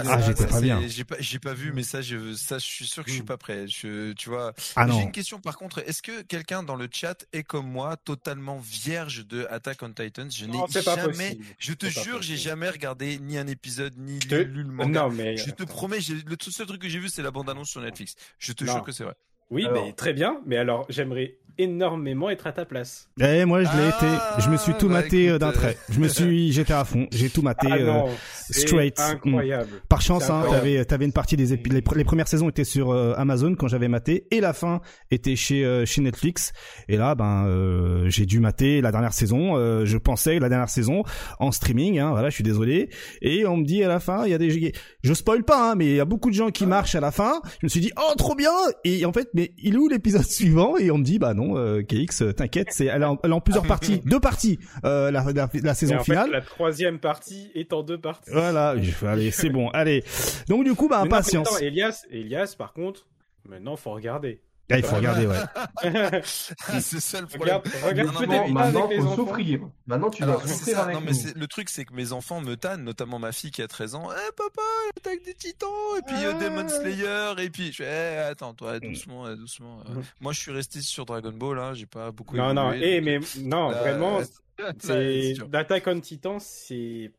Ah, 0.09 0.21
j'étais 0.21 0.47
pas 0.47 0.61
bien. 0.61 0.81
J'ai 0.87 1.05
pas, 1.05 1.17
j'ai 1.19 1.39
pas 1.39 1.55
vu, 1.55 1.73
mais 1.75 1.83
ça, 1.83 2.03
je, 2.03 2.35
ça, 2.35 2.59
je 2.59 2.65
suis 2.65 2.87
sûr 2.87 3.05
que 3.05 3.11
je 3.11 3.17
suis 3.17 3.25
pas 3.25 3.37
prêt. 3.37 3.67
Je, 3.67 4.13
tu 4.13 4.29
vois. 4.29 4.53
Ah 4.77 4.87
J'ai 4.91 5.03
une 5.03 5.13
question 5.13 5.39
par 5.39 5.57
contre. 5.57 5.83
Est-ce 5.87 6.03
que 6.03 6.23
quelqu'un 6.23 6.63
dans 6.63 6.77
le 6.77 6.89
chat 6.91 7.25
est 7.33 7.43
comme 7.43 7.67
moi, 7.71 7.97
totalement 7.97 8.59
vierge 8.59 9.27
de 9.27 9.47
Attack 9.51 9.83
on 9.83 9.93
Titans? 9.93 10.31
Je 10.31 10.47
n'ai 10.47 10.59
jamais, 10.83 11.39
je 11.59 11.73
te 11.73 11.87
jure, 11.87 12.23
j'ai 12.23 12.37
jamais 12.37 12.69
regardé 12.69 13.19
ni 13.19 13.39
un 13.39 13.47
épisode 13.47 13.95
ni 13.99 14.19
lu 14.19 14.63
le 14.63 14.65
manga. 14.65 15.03
Non, 15.03 15.11
mais. 15.11 15.37
Je 15.47 15.51
te 15.51 15.65
promets, 15.65 15.99
le 16.27 16.37
tout 16.37 16.51
seul 16.51 16.67
truc 16.67 16.81
que 16.83 16.89
j'ai 16.89 16.99
vu, 16.99 17.09
c'est 17.09 17.23
la 17.23 17.31
bande-annonce 17.31 17.69
sur 17.71 17.81
Netflix. 17.81 18.15
Je 18.39 18.53
te 18.53 18.65
Non. 18.65 18.73
jure 18.75 18.83
que 18.83 18.93
c'est 18.93 19.05
vrai. 19.05 19.15
Oui, 19.51 19.67
Alors. 19.67 19.85
mais 19.85 19.93
très 19.93 20.13
bien. 20.13 20.41
Mais 20.47 20.57
alors, 20.57 20.87
j'aimerais 20.89 21.39
énormément 21.59 22.31
être 22.31 22.47
à 22.47 22.53
ta 22.53 22.65
place. 22.65 23.09
Eh, 23.21 23.45
moi, 23.45 23.63
je 23.63 23.69
l'ai 23.77 23.91
Ah, 23.93 23.97
été. 24.37 24.43
Je 24.45 24.51
me 24.51 24.57
suis 24.57 24.73
tout 24.75 24.89
bah, 24.89 24.95
maté 25.03 25.29
euh, 25.31 25.39
d'un 25.39 25.49
euh, 25.49 25.53
trait. 25.53 25.77
Je 25.91 26.01
me 26.01 26.09
suis, 26.09 26.53
j'étais 26.53 26.73
à 26.73 26.85
fond. 26.85 27.07
J'ai 27.13 27.31
tout 27.31 27.43
maté. 27.43 27.69
Ah 27.71 27.75
euh, 27.77 27.87
non, 27.87 28.09
straight. 28.51 28.99
incroyable. 29.01 29.69
Par 29.89 30.01
chance, 30.01 30.29
hein, 30.31 30.45
t'avais, 30.51 30.85
t'avais 30.85 31.05
une 31.05 31.13
partie 31.13 31.37
des 31.37 31.55
épi- 31.55 31.73
les, 31.73 31.81
pr- 31.81 31.97
les 31.97 32.05
premières 32.05 32.29
saisons 32.29 32.49
étaient 32.49 32.65
sur 32.65 32.91
euh, 32.91 33.15
Amazon 33.17 33.55
quand 33.55 33.69
j'avais 33.69 33.89
maté 33.89 34.27
et 34.31 34.41
la 34.41 34.53
fin 34.53 34.81
était 35.11 35.37
chez 35.37 35.65
euh, 35.65 35.85
chez 35.87 36.01
Netflix. 36.01 36.53
Et 36.89 36.97
là, 36.97 37.15
ben, 37.15 37.47
euh, 37.47 38.09
j'ai 38.09 38.27
dû 38.27 38.41
mater 38.41 38.81
la 38.81 38.91
dernière 38.93 39.13
saison. 39.13 39.57
euh, 39.57 39.85
je 39.85 39.99
pensais 39.99 40.39
la 40.39 40.49
dernière 40.49 40.69
saison 40.69 41.03
en 41.39 41.53
streaming. 41.53 41.99
Hein, 41.99 42.11
voilà, 42.11 42.29
je 42.31 42.35
suis 42.35 42.45
désolé. 42.45 42.89
Et 43.23 43.47
on 43.47 43.57
me 43.57 43.65
dit 43.65 43.83
à 43.85 43.89
la 43.89 44.01
fin, 44.01 44.25
il 44.25 44.31
y 44.31 44.35
a 44.35 44.39
des, 44.39 44.73
je 45.03 45.15
spoil 45.15 45.45
pas, 45.45 45.71
hein, 45.73 45.75
mais 45.77 45.87
il 45.87 45.95
y 45.97 46.01
a 46.01 46.05
beaucoup 46.05 46.31
de 46.31 46.35
gens 46.35 46.51
qui 46.51 46.67
marchent 46.67 46.95
à 46.95 47.01
la 47.01 47.11
fin. 47.11 47.41
Je 47.61 47.67
me 47.67 47.69
suis 47.69 47.81
dit, 47.81 47.93
oh, 47.97 48.15
trop 48.17 48.35
bien. 48.35 48.51
Et 48.85 49.05
en 49.05 49.13
fait, 49.13 49.29
mais 49.35 49.53
il 49.59 49.75
est 49.75 49.79
où 49.79 49.89
l'épisode 49.89 50.23
suivant? 50.27 50.77
Et 50.77 50.91
on 50.91 50.99
me 50.99 51.05
dit, 51.05 51.19
bah 51.19 51.35
non, 51.35 51.40
euh, 51.57 51.83
KX, 51.83 52.23
euh, 52.23 52.33
t'inquiète, 52.33 52.69
c'est 52.71 52.87
elle 52.87 53.03
est 53.03 53.07
en, 53.07 53.19
elle 53.23 53.31
est 53.31 53.35
en 53.35 53.41
plusieurs 53.41 53.67
parties, 53.67 54.01
deux 54.05 54.21
parties, 54.21 54.59
euh, 54.85 55.11
la, 55.11 55.25
la, 55.33 55.49
la 55.53 55.71
Et 55.71 55.75
saison 55.75 55.95
en 55.97 55.99
fait, 55.99 56.05
finale. 56.05 56.31
la 56.31 56.41
troisième 56.41 56.99
partie 56.99 57.51
est 57.55 57.73
en 57.73 57.83
deux 57.83 57.99
parties. 57.99 58.31
Voilà, 58.33 58.75
allez, 59.07 59.31
c'est 59.31 59.51
bon, 59.51 59.69
allez. 59.71 60.05
Donc 60.49 60.65
du 60.65 60.75
coup, 60.75 60.89
bah, 60.89 61.03
Mais 61.05 61.09
non, 61.11 61.17
attends, 61.43 61.59
Elias, 61.59 62.05
Elias, 62.11 62.55
par 62.57 62.73
contre, 62.73 63.07
maintenant, 63.49 63.77
faut 63.77 63.91
regarder. 63.93 64.41
Ah, 64.71 64.79
il 64.79 64.85
faut 64.85 64.97
regarder, 64.97 65.27
ouais. 65.27 65.37
c'est 66.25 67.01
ça 67.01 67.21
le 67.21 67.27
problème. 67.27 67.61
regarde, 67.83 67.85
regarde 67.85 68.15
Non, 68.15 68.27
non, 68.27 68.55
pas 68.55 68.65
Maintenant, 68.65 68.85
avec 68.87 68.99
les 68.99 69.03
faut 69.05 69.15
souffrir. 69.17 69.61
Maintenant, 69.87 70.11
tu 70.11 70.23
Alors, 70.23 70.41
dois 70.41 70.49
souffrir 70.49 70.77
ça. 70.77 70.83
avec 70.85 70.95
Non, 70.97 71.03
mais 71.05 71.11
nous. 71.13 71.41
le 71.41 71.47
truc, 71.47 71.69
c'est 71.69 71.85
que 71.85 71.95
mes 71.95 72.13
enfants 72.13 72.41
me 72.41 72.57
tannent, 72.57 72.85
notamment 72.85 73.19
ma 73.19 73.33
fille 73.33 73.51
qui 73.51 73.63
a 73.63 73.69
13 73.69 73.95
ans. 73.97 74.09
Eh, 74.13 74.33
papa, 74.37 74.63
attaque 74.97 75.23
des 75.25 75.35
titans, 75.35 75.69
et 75.99 76.03
puis 76.07 76.25
euh, 76.25 76.33
Demon 76.35 76.69
Slayer, 76.69 77.33
et 77.45 77.51
puis 77.51 77.73
je 77.73 77.83
fais, 77.83 78.15
eh, 78.15 78.19
attends, 78.31 78.55
toi, 78.55 78.79
doucement, 78.81 79.27
euh, 79.27 79.37
doucement. 79.37 79.81
euh. 79.89 79.95
Mhm. 79.95 80.03
Moi, 80.21 80.33
je 80.33 80.41
suis 80.41 80.53
resté 80.53 80.81
sur 80.81 81.05
Dragon 81.07 81.33
Ball, 81.33 81.59
hein, 81.59 81.75
j'ai 81.75 81.87
pas 81.87 82.11
beaucoup 82.13 82.37
Non, 82.37 82.55
non, 82.55 82.73
évolué, 82.73 82.97
eh, 82.97 83.01
donc, 83.19 83.27
mais 83.37 83.43
non, 83.43 83.71
là, 83.71 83.81
vraiment, 83.81 84.21
d'Attack 85.49 85.87
on 85.87 86.01
Titan, 86.01 86.39
c'est 86.39 87.11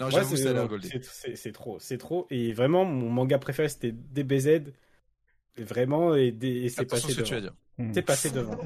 Non, 0.00 0.08
Ouais, 0.08 0.22
c'est 1.34 1.52
trop, 1.52 1.78
c'est 1.78 1.98
trop. 1.98 2.26
Et 2.30 2.52
vraiment, 2.52 2.84
mon 2.84 3.08
manga 3.10 3.38
préféré 3.38 3.68
c'était 3.68 3.92
DBZ. 3.92 4.72
Vraiment, 5.58 6.14
et, 6.16 6.32
des- 6.32 6.62
et 6.64 6.68
c'est 6.68 6.84
passé 6.84 7.12
ce 7.12 7.18
que 7.18 7.22
tu 7.22 7.34
vas 7.34 7.40
devant. 7.40 7.52
dire. 7.78 7.90
C'est 7.94 8.02
passé 8.02 8.30
devant. 8.30 8.56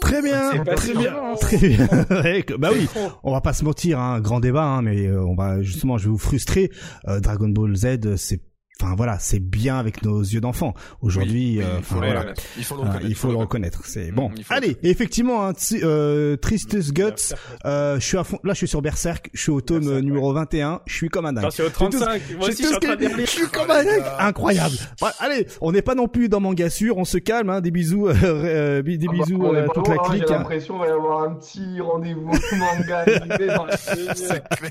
Très 0.00 0.22
bien, 0.22 0.64
très 0.76 0.94
bien, 0.94 1.34
très 1.40 1.56
bien. 1.68 1.88
Bah 2.58 2.70
oui, 2.72 2.86
on 3.22 3.32
va 3.32 3.40
pas 3.40 3.52
se 3.52 3.64
mentir, 3.64 3.98
hein, 3.98 4.20
grand 4.20 4.40
débat, 4.40 4.64
hein, 4.64 4.82
mais 4.82 5.06
euh, 5.06 5.22
on 5.24 5.34
va 5.34 5.62
justement, 5.62 5.98
je 5.98 6.04
vais 6.04 6.10
vous 6.10 6.18
frustrer. 6.18 6.70
Euh, 7.08 7.20
Dragon 7.20 7.48
Ball 7.48 7.74
Z, 7.76 8.16
c'est, 8.16 8.40
enfin 8.82 8.94
voilà, 8.96 9.18
c'est 9.18 9.38
bien 9.40 9.78
avec 9.78 10.02
nos 10.02 10.20
yeux 10.20 10.40
d'enfant. 10.40 10.74
Aujourd'hui, 11.00 11.58
Oui, 11.58 11.58
oui, 11.58 11.64
euh, 11.64 11.76
il 11.78 11.82
faut 11.84 11.94
enfin 11.96 12.00
le 12.00 12.06
voilà. 12.06 12.20
reconnaître. 12.20 12.42
Il 12.58 12.64
faut 12.64 12.74
le 12.76 12.80
Ah, 12.80 12.84
reconnaître. 12.86 13.06
il 13.10 13.14
faut 13.14 13.28
le 13.30 13.36
reconnaître. 13.36 13.82
C'est 13.84 14.10
Mm, 14.10 14.14
bon. 14.14 14.30
Allez, 14.48 14.76
effectivement, 14.82 15.46
hein, 15.46 15.52
euh, 15.82 16.36
Tristus 16.36 16.92
Guts. 16.92 17.34
Euh, 17.66 17.98
je 18.00 18.04
suis 18.04 18.16
à 18.18 18.24
fond. 18.24 18.38
Là, 18.44 18.52
je 18.54 18.58
suis 18.58 18.68
sur 18.68 18.82
Berserk. 18.82 19.30
Je 19.34 19.40
suis 19.42 19.50
au 19.50 19.60
tome 19.60 19.80
Berserk, 19.80 19.96
euh, 19.98 20.00
numéro 20.02 20.32
21. 20.32 20.80
Je 20.86 20.94
suis 20.94 21.08
comme 21.08 21.26
un 21.26 21.32
dingue. 21.32 21.44
Attention, 21.44 21.64
au 21.66 21.70
35. 21.70 22.00
Moi 22.00 22.18
Je 22.46 22.52
aussi, 22.52 22.62
je 22.62 22.66
suis 22.68 22.76
en 22.76 22.78
train 22.80 22.96
de 22.96 23.08
je 23.08 23.16
lire. 23.16 23.28
suis 23.28 23.46
comme 23.48 23.70
un 23.70 23.84
dingue. 23.84 24.02
Incroyable. 24.18 24.74
Ouais, 25.02 25.10
allez, 25.18 25.46
on 25.60 25.72
n'est 25.72 25.82
pas 25.82 25.94
non 25.94 26.08
plus 26.08 26.28
dans 26.28 26.40
manga 26.40 26.70
sûr. 26.70 26.96
On 26.98 27.04
se 27.04 27.18
calme. 27.18 27.50
Hein, 27.50 27.60
des 27.60 27.70
bisous, 27.70 28.08
euh, 28.08 28.14
euh, 28.22 28.82
des 28.82 28.98
Ah 29.02 29.06
bah, 29.06 29.12
bisous 29.24 29.40
on 29.42 29.54
est 29.54 29.58
à 29.60 29.62
pas 29.64 29.74
toute 29.74 29.88
la 29.88 29.94
hein, 29.94 29.98
clique. 30.04 30.24
J'ai 30.28 30.34
hein. 30.34 30.38
l'impression 30.38 30.74
qu'il 30.74 30.82
va 30.82 30.88
y 30.88 30.92
avoir 30.92 31.22
un 31.24 31.34
petit 31.34 31.80
rendez-vous 31.80 32.32
manga 32.56 32.98
animé 32.98 33.46
dans 33.56 33.64
la 33.66 33.76
C'est 33.76 34.42
clair. 34.48 34.70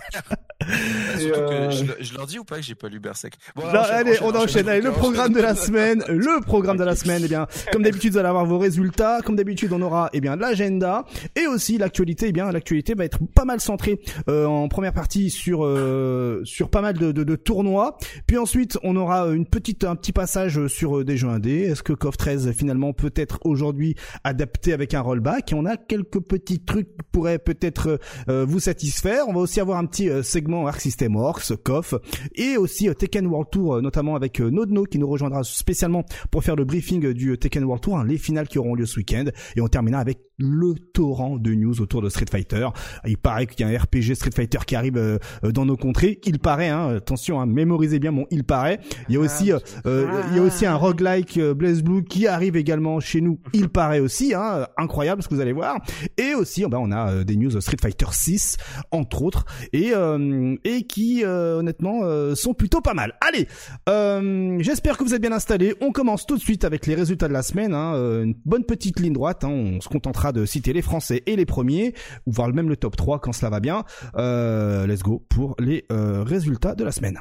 Surtout 1.17 1.39
que 1.39 1.53
euh, 1.53 1.71
je, 1.71 1.83
le- 1.85 1.97
je 1.99 2.13
leur 2.15 2.27
dis 2.27 2.37
ou 2.39 2.43
pas 2.43 2.57
que 2.57 2.61
j'ai 2.61 2.75
pas 2.75 2.89
lu 2.89 2.99
Berserk? 2.99 3.33
Bon, 3.55 3.63
Non, 3.65 3.83
allez, 3.99 4.17
on 4.21 4.35
enchaîne. 4.35 4.67
Allez, 4.67 4.81
le 4.81 4.91
programme 4.91 5.33
de 5.33 5.41
la 5.41 5.55
semaine, 5.55 6.03
le 6.09 6.41
programme 6.41 6.77
de 6.77 6.83
la 6.83 6.95
semaine, 6.95 7.21
eh 7.25 7.27
bien, 7.27 7.47
comme 7.71 7.83
d'habitude, 7.83 8.13
vous 8.13 8.17
allez 8.17 8.27
avoir 8.27 8.45
vos 8.45 8.57
résultats. 8.57 9.19
Comme 9.23 9.35
d'habitude, 9.35 9.71
on 9.73 9.81
aura, 9.81 10.09
eh 10.13 10.21
bien, 10.21 10.35
l'agenda 10.35 11.05
et 11.35 11.47
aussi 11.47 11.77
l'actualité. 11.77 12.27
Eh 12.29 12.31
bien, 12.31 12.51
l'actualité 12.51 12.93
va 12.93 13.05
être 13.05 13.19
pas 13.35 13.45
mal 13.45 13.59
centrée 13.59 13.99
euh, 14.29 14.45
en 14.45 14.67
première 14.67 14.93
partie 14.93 15.29
sur 15.29 15.63
euh, 15.63 16.41
sur 16.43 16.69
pas 16.69 16.81
mal 16.81 16.97
de, 16.97 17.11
de, 17.11 17.23
de 17.23 17.35
tournois. 17.35 17.97
Puis 18.27 18.37
ensuite, 18.37 18.77
on 18.83 18.95
aura 18.95 19.27
une 19.27 19.45
petite 19.45 19.83
un 19.83 19.95
petit 19.95 20.11
passage 20.11 20.67
sur 20.67 20.99
euh, 20.99 21.03
des 21.03 21.17
jeux 21.17 21.29
indés. 21.29 21.61
Est-ce 21.61 21.83
que 21.83 21.93
KOF 21.93 22.17
13 22.17 22.51
finalement 22.51 22.93
peut 22.93 23.13
être 23.15 23.39
aujourd'hui 23.43 23.95
adapté 24.23 24.73
avec 24.73 24.93
un 24.93 25.01
rollback? 25.01 25.53
On 25.55 25.65
a 25.65 25.77
quelques 25.77 26.19
petits 26.19 26.59
trucs 26.59 26.79
qui 26.79 27.03
pourraient 27.11 27.39
peut-être 27.39 27.99
euh, 28.29 28.45
vous 28.47 28.59
satisfaire. 28.59 29.27
On 29.27 29.33
va 29.33 29.39
aussi 29.39 29.59
avoir 29.59 29.77
un 29.77 29.85
petit 29.85 30.09
euh, 30.09 30.23
segment 30.23 30.67
Arc 30.67 30.81
System 30.81 31.15
Works, 31.15 31.53
KOF, 31.63 31.95
et 32.35 32.57
aussi 32.57 32.89
euh, 32.89 32.93
Tekken 32.93 33.27
World 33.27 33.49
Tour, 33.51 33.78
euh, 33.79 33.81
notamment 33.81 34.15
avec 34.15 34.39
euh, 34.39 34.49
Nodno 34.49 34.83
qui 34.83 34.99
nous 34.99 35.07
rejoindra 35.07 35.43
spécialement 35.43 36.03
pour 36.31 36.43
faire 36.43 36.55
le 36.55 36.65
briefing 36.65 37.13
du 37.13 37.37
Tekken 37.37 37.63
World 37.63 37.83
Tour, 37.83 37.97
hein, 37.97 38.05
les 38.05 38.17
finales 38.17 38.47
qui 38.47 38.59
auront 38.59 38.75
lieu 38.75 38.85
ce 38.85 38.97
week-end. 38.97 39.25
Et 39.55 39.61
on 39.61 39.67
terminera 39.67 40.01
avec 40.01 40.19
le 40.39 40.73
torrent 40.93 41.37
de 41.37 41.53
news 41.53 41.81
autour 41.81 42.01
de 42.01 42.09
Street 42.09 42.25
Fighter. 42.31 42.67
Il 43.05 43.17
paraît 43.17 43.45
qu'il 43.45 43.67
y 43.67 43.69
a 43.69 43.73
un 43.73 43.77
RPG 43.77 44.15
Street 44.15 44.31
Fighter 44.33 44.59
qui 44.65 44.75
arrive 44.75 44.97
euh, 44.97 45.17
euh, 45.43 45.51
dans 45.51 45.65
nos 45.65 45.77
contrées. 45.77 46.19
Il 46.25 46.39
paraît, 46.39 46.69
hein, 46.69 46.95
attention, 46.95 47.39
hein, 47.39 47.45
mémorisez 47.45 47.99
bien 47.99 48.11
mon 48.11 48.25
il 48.31 48.43
paraît. 48.43 48.79
Il 49.07 49.15
y 49.15 49.17
a 49.17 49.19
aussi, 49.19 49.51
euh, 49.51 49.59
euh, 49.85 50.21
il 50.31 50.37
y 50.37 50.39
a 50.39 50.41
aussi 50.41 50.65
un 50.65 50.75
roguelike 50.75 51.37
euh, 51.37 51.53
Blaze 51.53 51.83
Blue 51.83 52.03
qui 52.03 52.27
arrive 52.27 52.55
également 52.55 52.99
chez 52.99 53.21
nous. 53.21 53.39
Il 53.53 53.69
paraît 53.69 53.99
aussi, 53.99 54.33
hein, 54.33 54.67
incroyable 54.77 55.21
ce 55.23 55.27
que 55.27 55.35
vous 55.35 55.41
allez 55.41 55.53
voir. 55.53 55.77
Et 56.17 56.33
aussi, 56.33 56.65
ben, 56.65 56.79
on 56.79 56.91
a 56.91 57.23
des 57.23 57.35
news 57.35 57.59
Street 57.59 57.77
Fighter 57.81 58.07
6 58.11 58.57
entre 58.91 59.21
autres 59.23 59.45
et 59.73 59.91
euh, 59.93 60.55
et 60.63 60.83
qui 60.83 61.23
euh, 61.23 61.59
honnêtement 61.59 62.01
euh, 62.03 62.35
sont 62.35 62.53
plutôt 62.53 62.81
pas 62.81 62.93
mal. 62.93 63.13
Allez, 63.21 63.47
euh, 63.87 64.57
j'espère 64.59 64.97
que 64.97 65.03
vous 65.03 65.13
êtes 65.13 65.21
bien 65.21 65.31
installés. 65.31 65.75
On 65.81 65.91
commence 65.91 66.25
tout 66.25 66.35
de 66.35 66.41
suite 66.41 66.63
avec 66.63 66.85
les 66.85 66.95
résultats 66.95 67.27
de 67.27 67.33
la 67.33 67.43
semaine. 67.43 67.73
Hein, 67.73 67.93
une 68.23 68.35
bonne 68.45 68.65
petite 68.65 68.99
ligne 68.99 69.13
droite. 69.13 69.43
Hein, 69.43 69.49
on 69.49 69.81
se 69.81 69.89
contentera 69.89 70.28
de 70.31 70.45
citer 70.45 70.73
les 70.73 70.81
Français 70.81 71.23
et 71.25 71.35
les 71.35 71.45
premiers, 71.45 71.93
ou 72.25 72.31
voire 72.31 72.49
même 72.49 72.69
le 72.69 72.77
top 72.77 72.95
3 72.95 73.19
quand 73.19 73.33
cela 73.33 73.49
va 73.49 73.59
bien. 73.59 73.83
Euh, 74.15 74.87
let's 74.87 75.03
go 75.03 75.25
pour 75.29 75.55
les 75.59 75.85
euh, 75.91 76.23
résultats 76.23 76.75
de 76.75 76.83
la 76.83 76.91
semaine. 76.91 77.19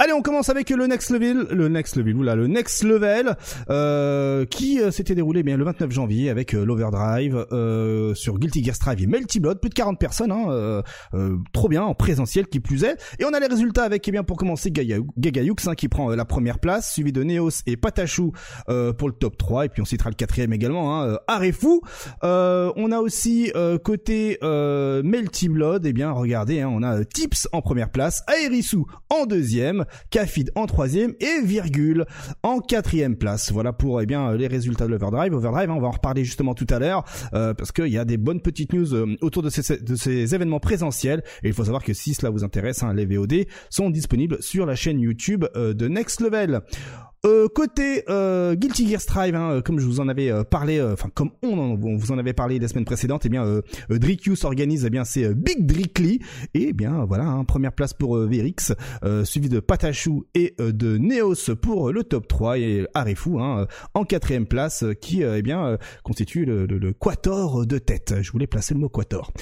Allez, 0.00 0.12
on 0.12 0.22
commence 0.22 0.48
avec 0.48 0.70
le 0.70 0.86
next 0.86 1.10
level, 1.10 1.48
le 1.50 1.66
next 1.68 1.96
level, 1.96 2.14
oula, 2.16 2.36
le 2.36 2.46
next 2.46 2.84
level, 2.84 3.34
euh, 3.68 4.44
qui 4.44 4.80
euh, 4.80 4.92
s'était 4.92 5.16
déroulé 5.16 5.42
bien 5.42 5.56
le 5.56 5.64
29 5.64 5.90
janvier 5.90 6.30
avec 6.30 6.54
euh, 6.54 6.64
l'Overdrive 6.64 7.46
euh, 7.50 8.14
sur 8.14 8.38
Guilty 8.38 8.62
Gear 8.62 8.76
Strive 8.76 9.02
et 9.02 9.08
Melty 9.08 9.40
Blood, 9.40 9.58
plus 9.60 9.70
de 9.70 9.74
40 9.74 9.98
personnes, 9.98 10.30
hein, 10.30 10.46
euh, 10.50 10.82
euh, 11.14 11.36
trop 11.52 11.68
bien 11.68 11.82
en 11.82 11.94
présentiel 11.94 12.46
qui 12.46 12.60
plus 12.60 12.84
est. 12.84 12.96
Et 13.18 13.24
on 13.24 13.30
a 13.32 13.40
les 13.40 13.48
résultats 13.48 13.82
avec, 13.82 14.06
eh 14.06 14.12
bien, 14.12 14.22
pour 14.22 14.36
commencer, 14.36 14.70
Gaga- 14.70 15.00
Gagayux 15.16 15.56
hein, 15.66 15.74
qui 15.74 15.88
prend 15.88 16.10
la 16.10 16.24
première 16.24 16.60
place, 16.60 16.92
suivi 16.92 17.10
de 17.12 17.24
Neos 17.24 17.62
et 17.66 17.76
Patachou 17.76 18.30
pour 18.66 19.08
le 19.08 19.14
top 19.14 19.36
3, 19.36 19.64
et 19.64 19.68
puis 19.68 19.82
on 19.82 19.84
citera 19.84 20.10
le 20.10 20.14
quatrième 20.14 20.52
également, 20.52 21.02
hein. 21.02 21.18
Euh, 22.22 22.72
on 22.76 22.92
a 22.92 22.98
aussi 23.00 23.52
côté 23.82 24.38
Melty 24.42 25.48
Blood, 25.48 25.84
eh 25.86 25.92
bien, 25.92 26.12
regardez, 26.12 26.60
hein, 26.60 26.70
on 26.72 26.84
a 26.84 27.04
Tips 27.04 27.48
en 27.50 27.62
première 27.62 27.90
place, 27.90 28.22
Aerisu 28.44 28.84
en 29.10 29.26
deuxième, 29.26 29.86
Kafid 30.10 30.50
en 30.54 30.66
troisième 30.66 31.14
et 31.20 31.44
Virgule 31.44 32.06
en 32.42 32.60
quatrième 32.60 33.16
place. 33.16 33.52
Voilà 33.52 33.72
pour 33.72 34.00
eh 34.00 34.06
bien 34.06 34.32
les 34.34 34.46
résultats 34.46 34.86
de 34.86 34.90
l'Overdrive. 34.90 35.34
Overdrive, 35.34 35.70
hein, 35.70 35.74
on 35.76 35.80
va 35.80 35.88
en 35.88 35.92
reparler 35.92 36.24
justement 36.24 36.54
tout 36.54 36.66
à 36.70 36.78
l'heure 36.78 37.04
euh, 37.34 37.54
parce 37.54 37.72
qu'il 37.72 37.88
y 37.88 37.98
a 37.98 38.04
des 38.04 38.16
bonnes 38.16 38.40
petites 38.40 38.72
news 38.72 38.94
euh, 38.94 39.16
autour 39.20 39.42
de 39.42 39.50
ces, 39.50 39.78
de 39.78 39.94
ces 39.94 40.34
événements 40.34 40.60
présentiels. 40.60 41.22
Et 41.42 41.48
il 41.48 41.54
faut 41.54 41.64
savoir 41.64 41.82
que 41.82 41.92
si 41.92 42.14
cela 42.14 42.30
vous 42.30 42.44
intéresse, 42.44 42.82
hein, 42.82 42.92
les 42.92 43.06
VOD 43.06 43.46
sont 43.70 43.90
disponibles 43.90 44.42
sur 44.42 44.66
la 44.66 44.74
chaîne 44.74 45.00
YouTube 45.00 45.44
euh, 45.56 45.74
de 45.74 45.88
Next 45.88 46.20
Level. 46.20 46.60
Euh, 47.26 47.48
côté 47.52 48.04
euh, 48.08 48.54
Guilty 48.54 48.88
Gear 48.88 49.00
Strive, 49.00 49.34
hein, 49.34 49.50
euh, 49.54 49.60
comme 49.60 49.80
je 49.80 49.86
vous 49.86 49.98
en 49.98 50.06
avais 50.08 50.30
euh, 50.30 50.44
parlé, 50.44 50.78
euh, 50.78 50.92
enfin 50.92 51.08
comme 51.12 51.30
on, 51.42 51.58
en- 51.58 51.76
on 51.82 51.96
vous 51.96 52.12
en 52.12 52.18
avait 52.18 52.32
parlé 52.32 52.60
la 52.60 52.68
semaine 52.68 52.84
précédente, 52.84 53.26
et 53.26 53.28
bien 53.28 53.44
euh, 53.44 53.60
Dricus 53.90 54.44
organise 54.44 54.84
eh 54.84 54.90
bien 54.90 55.04
c'est 55.04 55.34
Big 55.34 55.66
Drickly 55.66 56.20
et 56.54 56.68
eh 56.68 56.72
bien 56.72 57.04
voilà 57.06 57.24
hein, 57.24 57.44
première 57.44 57.72
place 57.72 57.92
pour 57.92 58.16
Verix, 58.18 58.72
suivi 59.24 59.48
de 59.48 59.58
Patachou 59.58 60.26
et 60.34 60.54
de 60.60 60.96
Neos 60.96 61.56
pour 61.60 61.90
le 61.92 62.04
top 62.04 62.28
3 62.28 62.58
et 62.58 62.86
Arefu 62.94 63.40
hein, 63.40 63.66
en 63.94 64.04
quatrième 64.04 64.46
place 64.46 64.84
qui 65.00 65.22
eh 65.22 65.42
bien 65.42 65.76
constitue 66.04 66.44
le, 66.44 66.66
le, 66.66 66.78
le 66.78 66.92
quator 66.92 67.66
de 67.66 67.78
tête. 67.78 68.14
Je 68.22 68.30
voulais 68.30 68.46
placer 68.46 68.74
le 68.74 68.80
mot 68.80 68.88
quator. 68.88 69.32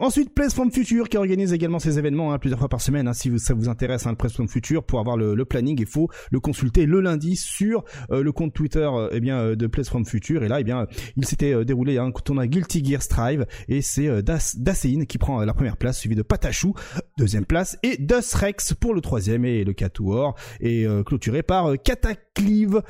Ensuite, 0.00 0.34
Place 0.34 0.54
Future 0.72 1.08
qui 1.08 1.16
organise 1.16 1.52
également 1.52 1.78
ces 1.78 1.98
événements 1.98 2.32
hein, 2.32 2.38
plusieurs 2.38 2.58
fois 2.58 2.68
par 2.68 2.80
semaine. 2.80 3.08
hein, 3.08 3.12
si 3.12 3.28
vous- 3.28 3.38
ça 3.38 3.54
vous 3.54 3.68
intéresse, 3.68 4.06
hein, 4.06 4.14
Place 4.14 4.34
Future, 4.48 4.84
pour 4.84 5.00
avoir 5.00 5.16
le, 5.16 5.34
le 5.34 5.44
planning, 5.44 5.76
il 5.78 5.86
faut 5.86 6.08
le 6.30 6.40
consulter 6.40 6.86
le 6.86 7.00
lundi 7.00 7.36
sur 7.36 7.84
euh, 8.10 8.22
le 8.22 8.32
compte 8.32 8.52
Twitter 8.54 8.88
euh, 8.92 9.08
eh 9.12 9.20
bien 9.20 9.38
euh, 9.38 9.56
de 9.56 9.66
Place 9.66 9.88
from 9.88 10.04
Future. 10.04 10.42
Et 10.44 10.48
là, 10.48 10.60
eh 10.60 10.64
bien, 10.64 10.86
il 11.16 11.24
s'était 11.26 11.64
déroulé 11.64 11.98
un 11.98 12.10
tournoi 12.10 12.46
Guilty 12.46 12.84
Gear 12.84 13.02
Strive 13.02 13.46
et 13.68 13.82
c'est 13.82 14.22
Das- 14.22 14.56
Dasein 14.58 15.04
qui 15.06 15.18
prend 15.18 15.40
la 15.44 15.54
première 15.54 15.76
place, 15.76 15.98
suivi 15.98 16.14
de 16.14 16.22
Patachou 16.22 16.74
deuxième 17.18 17.44
place 17.44 17.78
et 17.82 17.96
Dus 17.98 18.34
Rex 18.34 18.74
pour 18.74 18.94
le 18.94 19.00
troisième 19.00 19.44
et 19.44 19.64
le 19.64 19.72
Catour 19.72 20.34
est 20.60 20.86
euh, 20.86 21.02
clôturé 21.02 21.42
par 21.42 21.72
Cataclive 21.82 22.82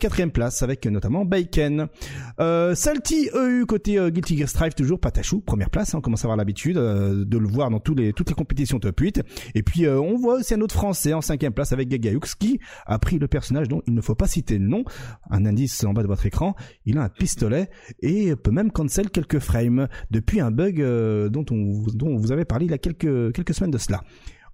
quatrième 0.00 0.30
place 0.30 0.62
avec 0.62 0.84
notamment 0.86 1.24
Bacon. 1.24 1.88
Euh, 2.40 2.74
Salty 2.74 3.30
EU 3.34 3.64
côté 3.66 3.98
euh, 3.98 4.10
Guilty 4.10 4.36
Gear 4.36 4.48
Strive 4.48 4.74
toujours 4.74 5.00
Patachou 5.00 5.40
première 5.40 5.70
place 5.70 5.94
hein, 5.94 5.98
on 5.98 6.00
commence 6.00 6.24
à 6.24 6.26
avoir 6.26 6.36
l'habitude 6.36 6.76
euh, 6.76 7.24
de 7.24 7.38
le 7.38 7.46
voir 7.48 7.70
dans 7.70 7.80
tous 7.80 7.94
les 7.94 8.12
toutes 8.12 8.28
les 8.28 8.34
compétitions 8.34 8.78
top 8.78 8.98
8 8.98 9.22
et 9.54 9.62
puis 9.62 9.86
on 9.88 10.16
voit 10.16 10.34
aussi 10.36 10.54
un 10.54 10.60
autre 10.60 10.74
français 10.74 11.12
en 11.12 11.20
cinquième 11.20 11.52
place 11.52 11.72
avec 11.72 11.88
Gagayux 11.88 12.20
qui 12.38 12.60
a 12.86 12.98
pris 12.98 13.18
le 13.18 13.28
personnage 13.28 13.68
dont 13.68 13.82
il 13.86 13.94
ne 13.94 14.00
faut 14.00 14.14
pas 14.14 14.26
citer 14.26 14.58
le 14.58 14.66
nom. 14.66 14.84
Un 15.30 15.46
indice 15.46 15.84
en 15.84 15.92
bas 15.92 16.02
de 16.02 16.08
votre 16.08 16.26
écran. 16.26 16.54
Il 16.84 16.98
a 16.98 17.02
un 17.02 17.08
pistolet 17.08 17.70
et 18.00 18.34
peut 18.36 18.50
même 18.50 18.70
cancel 18.70 19.10
quelques 19.10 19.38
frames 19.38 19.88
depuis 20.10 20.40
un 20.40 20.50
bug 20.50 20.80
euh, 20.80 21.28
dont 21.28 21.44
on 21.50 21.70
vous- 21.72 21.90
dont 21.92 22.08
on 22.08 22.16
vous 22.16 22.32
avait 22.32 22.44
parlé 22.44 22.66
il 22.66 22.70
y 22.70 22.74
a 22.74 22.78
quelques 22.78 23.32
quelques 23.32 23.54
semaines 23.54 23.70
de 23.70 23.78
cela 23.78 24.02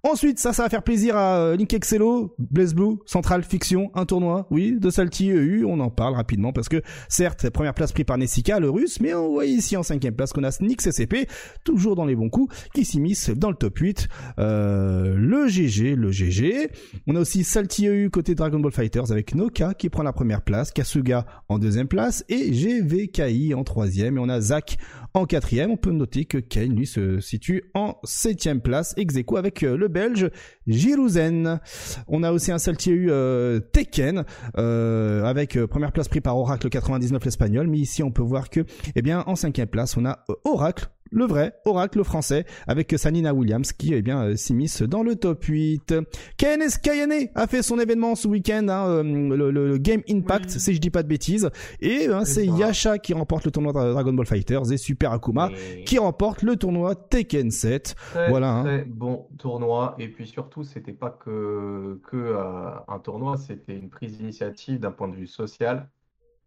Ensuite, 0.05 0.37
ça, 0.37 0.53
ça 0.53 0.61
va 0.61 0.69
faire 0.69 0.83
plaisir 0.83 1.17
à 1.17 1.39
euh, 1.39 1.55
Link 1.55 1.73
Excello, 1.73 2.35
Blaze 2.37 2.75
Blue, 2.75 2.97
Central 3.07 3.41
Fiction, 3.41 3.89
un 3.95 4.05
tournoi, 4.05 4.45
oui, 4.51 4.77
de 4.79 4.91
Salty 4.91 5.31
EU, 5.31 5.65
on 5.65 5.79
en 5.79 5.89
parle 5.89 6.13
rapidement 6.13 6.53
parce 6.53 6.69
que, 6.69 6.83
certes, 7.09 7.49
première 7.49 7.73
place 7.73 7.91
prise 7.91 8.05
par 8.05 8.19
Nessica, 8.19 8.59
le 8.59 8.69
russe, 8.69 8.99
mais 9.01 9.15
on 9.15 9.29
voit 9.29 9.47
ici 9.47 9.75
en 9.75 9.81
cinquième 9.81 10.13
place 10.13 10.31
qu'on 10.31 10.43
a 10.43 10.51
Sneak 10.51 10.79
CCP, 10.79 11.27
toujours 11.63 11.95
dans 11.95 12.05
les 12.05 12.15
bons 12.15 12.29
coups, 12.29 12.55
qui 12.75 12.85
s'immisce 12.85 13.31
dans 13.31 13.49
le 13.49 13.55
top 13.55 13.79
8, 13.79 14.07
euh, 14.37 15.15
le 15.17 15.47
GG, 15.47 15.95
le 15.95 16.11
GG. 16.11 16.69
On 17.07 17.15
a 17.15 17.21
aussi 17.21 17.43
Salty 17.43 17.87
EU 17.87 18.11
côté 18.11 18.35
Dragon 18.35 18.59
Ball 18.59 18.73
Fighters 18.73 19.11
avec 19.11 19.33
Noka 19.33 19.73
qui 19.73 19.89
prend 19.89 20.03
la 20.03 20.13
première 20.13 20.43
place, 20.43 20.71
Kasuga 20.71 21.25
en 21.49 21.57
deuxième 21.57 21.87
place 21.87 22.23
et 22.29 22.53
GVKI 22.53 23.55
en 23.55 23.63
troisième, 23.63 24.17
et 24.17 24.19
on 24.19 24.29
a 24.29 24.39
Zach 24.39 24.77
en 25.15 25.25
quatrième. 25.25 25.71
On 25.71 25.77
peut 25.77 25.91
noter 25.91 26.25
que 26.25 26.37
Kane, 26.37 26.75
lui, 26.75 26.85
se 26.85 27.19
situe 27.19 27.63
en 27.73 27.95
septième 28.03 28.61
place, 28.61 28.93
ex 28.97 29.15
avec 29.35 29.63
euh, 29.63 29.77
le 29.77 29.87
Belge 29.87 30.29
Girouzen. 30.67 31.59
On 32.07 32.21
a 32.21 32.31
aussi 32.31 32.51
un 32.51 32.57
Salty 32.57 32.91
EU 32.91 33.07
euh, 33.09 33.59
Tekken, 33.59 34.25
euh, 34.57 35.23
avec 35.23 35.57
première 35.65 35.93
place 35.93 36.09
pris 36.09 36.21
par 36.21 36.37
Oracle 36.37 36.69
99 36.69 37.23
l'espagnol, 37.23 37.67
mais 37.67 37.79
ici 37.79 38.03
on 38.03 38.11
peut 38.11 38.21
voir 38.21 38.49
que, 38.49 38.65
eh 38.95 39.01
bien, 39.01 39.23
en 39.25 39.35
cinquième 39.35 39.67
place, 39.67 39.95
on 39.97 40.05
a 40.05 40.25
Oracle, 40.43 40.89
le 41.11 41.25
vrai 41.25 41.53
Oracle 41.65 42.03
français, 42.03 42.45
avec 42.67 42.93
Sanina 42.97 43.33
Williams 43.33 43.71
qui, 43.73 43.93
eh 43.93 44.01
bien, 44.01 44.23
euh, 44.23 44.35
s'immisce 44.35 44.81
dans 44.81 45.03
le 45.03 45.15
top 45.15 45.43
8. 45.43 45.93
KNS 46.37 46.77
Kayane 46.81 47.27
a 47.35 47.47
fait 47.47 47.61
son 47.61 47.79
événement 47.79 48.15
ce 48.15 48.27
week-end, 48.27 48.67
hein, 48.69 48.87
euh, 48.87 49.03
le, 49.03 49.51
le- 49.51 49.67
le 49.69 49.77
Game 49.77 50.01
Impact, 50.09 50.51
Oui. 50.53 50.59
si 50.59 50.73
je 50.73 50.79
dis 50.79 50.89
pas 50.89 51.03
de 51.03 51.07
bêtises, 51.07 51.49
et 51.81 52.07
hein, 52.07 52.25
C'est. 52.25 52.45
Yasha 52.45 52.97
qui 52.99 53.13
remporte 53.13 53.45
le 53.45 53.51
tournoi 53.51 53.71
Dra- 53.73 53.91
Dragon 53.91 54.13
Ball 54.13 54.25
Fighters 54.25 54.71
et 54.71 54.77
Super 54.77 55.11
Akuma 55.11 55.49
qui 55.85 55.97
remporte 55.97 56.41
le 56.41 56.55
tournoi 56.55 56.95
Tekken 56.95 57.51
7. 57.51 57.95
très, 58.11 58.29
voilà, 58.29 58.51
hein. 58.51 58.63
très 58.63 58.85
bon 58.85 59.27
tournoi. 59.37 59.95
Et 59.99 60.07
puis 60.07 60.27
surtout, 60.27 60.63
c'était 60.63 60.93
pas 60.93 61.09
que, 61.09 61.99
que 62.09 62.17
euh, 62.17 62.69
un 62.87 62.99
tournoi, 62.99 63.37
c'était 63.37 63.75
une 63.75 63.89
prise 63.89 64.17
d'initiative 64.17 64.79
d'un 64.79 64.91
point 64.91 65.07
de 65.07 65.15
vue 65.15 65.27
social. 65.27 65.89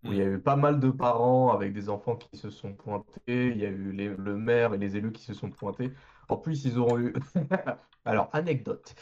Où 0.05 0.12
il 0.12 0.19
y 0.19 0.23
a 0.23 0.26
eu 0.26 0.38
pas 0.40 0.57
mal 0.57 0.81
de 0.81 0.90
parents 0.90 1.50
avec 1.52 1.73
des 1.73 1.88
enfants 1.88 2.17
qui 2.17 2.37
se 2.38 2.50
sont 2.50 2.73
pointés. 2.75 3.49
Il 3.49 3.59
y 3.59 3.67
a 3.67 3.69
eu 3.69 3.93
les- 3.93 4.09
le 4.17 4.37
maire 4.37 4.75
et 4.75 4.78
les 4.78 4.97
élus 4.97 5.12
qui 5.12 5.23
se 5.25 5.35
sont 5.35 5.50
pointés. 5.50 5.93
En 6.28 6.37
plus, 6.37 6.64
ils 6.64 6.78
auront 6.78 6.99
eu. 6.99 7.12
Alors, 8.05 8.31
anecdote. 8.33 8.95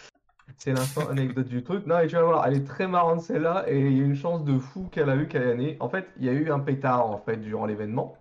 C'est 0.59 0.73
l'instant 0.73 1.09
anecdote 1.09 1.49
du 1.49 1.62
truc. 1.62 1.87
Non, 1.87 1.99
et 2.00 2.07
tu 2.07 2.15
vas 2.17 2.23
voir, 2.23 2.47
elle 2.47 2.55
est 2.57 2.65
très 2.65 2.88
marrante 2.88 3.21
celle-là. 3.21 3.65
Et 3.71 3.81
il 3.81 3.97
y 3.99 4.00
a 4.00 4.05
une 4.05 4.15
chance 4.15 4.45
de 4.45 4.59
fou 4.59 4.88
qu'elle 4.91 5.11
a 5.11 5.17
eu 5.17 5.29
qu'elle 5.29 5.49
année. 5.49 5.76
En 5.81 5.88
fait, 5.88 6.09
il 6.19 6.25
y 6.25 6.29
a 6.29 6.33
eu 6.33 6.50
un 6.50 6.61
pétard 6.61 7.07
en 7.11 7.19
fait 7.19 7.37
durant 7.38 7.67
l'événement. 7.67 8.17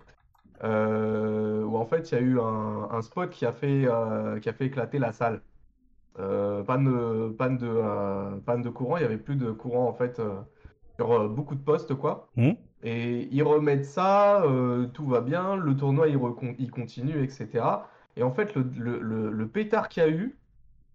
Euh, 0.63 1.63
où 1.63 1.77
en 1.77 1.86
fait, 1.86 2.12
il 2.12 2.15
y 2.15 2.17
a 2.17 2.22
eu 2.22 2.39
un, 2.39 2.89
un 2.91 3.01
spot 3.01 3.29
qui 3.29 3.46
a 3.46 3.51
fait, 3.51 3.86
euh, 3.88 4.39
qui 4.39 4.50
a 4.50 4.53
fait 4.53 4.65
éclater 4.67 5.00
la 5.00 5.13
salle. 5.13 5.41
Euh, 6.20 6.63
panne 6.63 6.86
de, 6.86 7.29
panne 7.34 7.58
de, 7.58 7.67
euh, 7.67 8.38
panne 8.39 8.62
de 8.62 8.70
courant. 8.70 8.98
Il 8.98 9.01
y 9.01 9.05
avait 9.05 9.17
plus 9.17 9.36
de 9.36 9.51
courant 9.51 9.88
en 9.88 9.94
fait 9.94 10.22
sur 10.98 11.29
beaucoup 11.29 11.55
de 11.55 11.63
postes 11.63 11.94
quoi. 11.96 12.29
Mhm. 12.36 12.55
Et 12.86 13.27
ils 13.32 13.42
remettent 13.42 13.86
ça, 13.86 14.44
euh, 14.44 14.86
tout 14.86 15.08
va 15.08 15.22
bien, 15.22 15.56
le 15.56 15.75
tournoi 15.75 16.08
il, 16.08 16.70
continue, 16.70 17.24
etc. 17.24 17.65
Et 18.15 18.22
en 18.22 18.32
fait, 18.32 18.54
le, 18.56 19.48
pétard 19.48 19.89
qu'il 19.89 20.04
y 20.04 20.06
a 20.06 20.10
eu, 20.10 20.38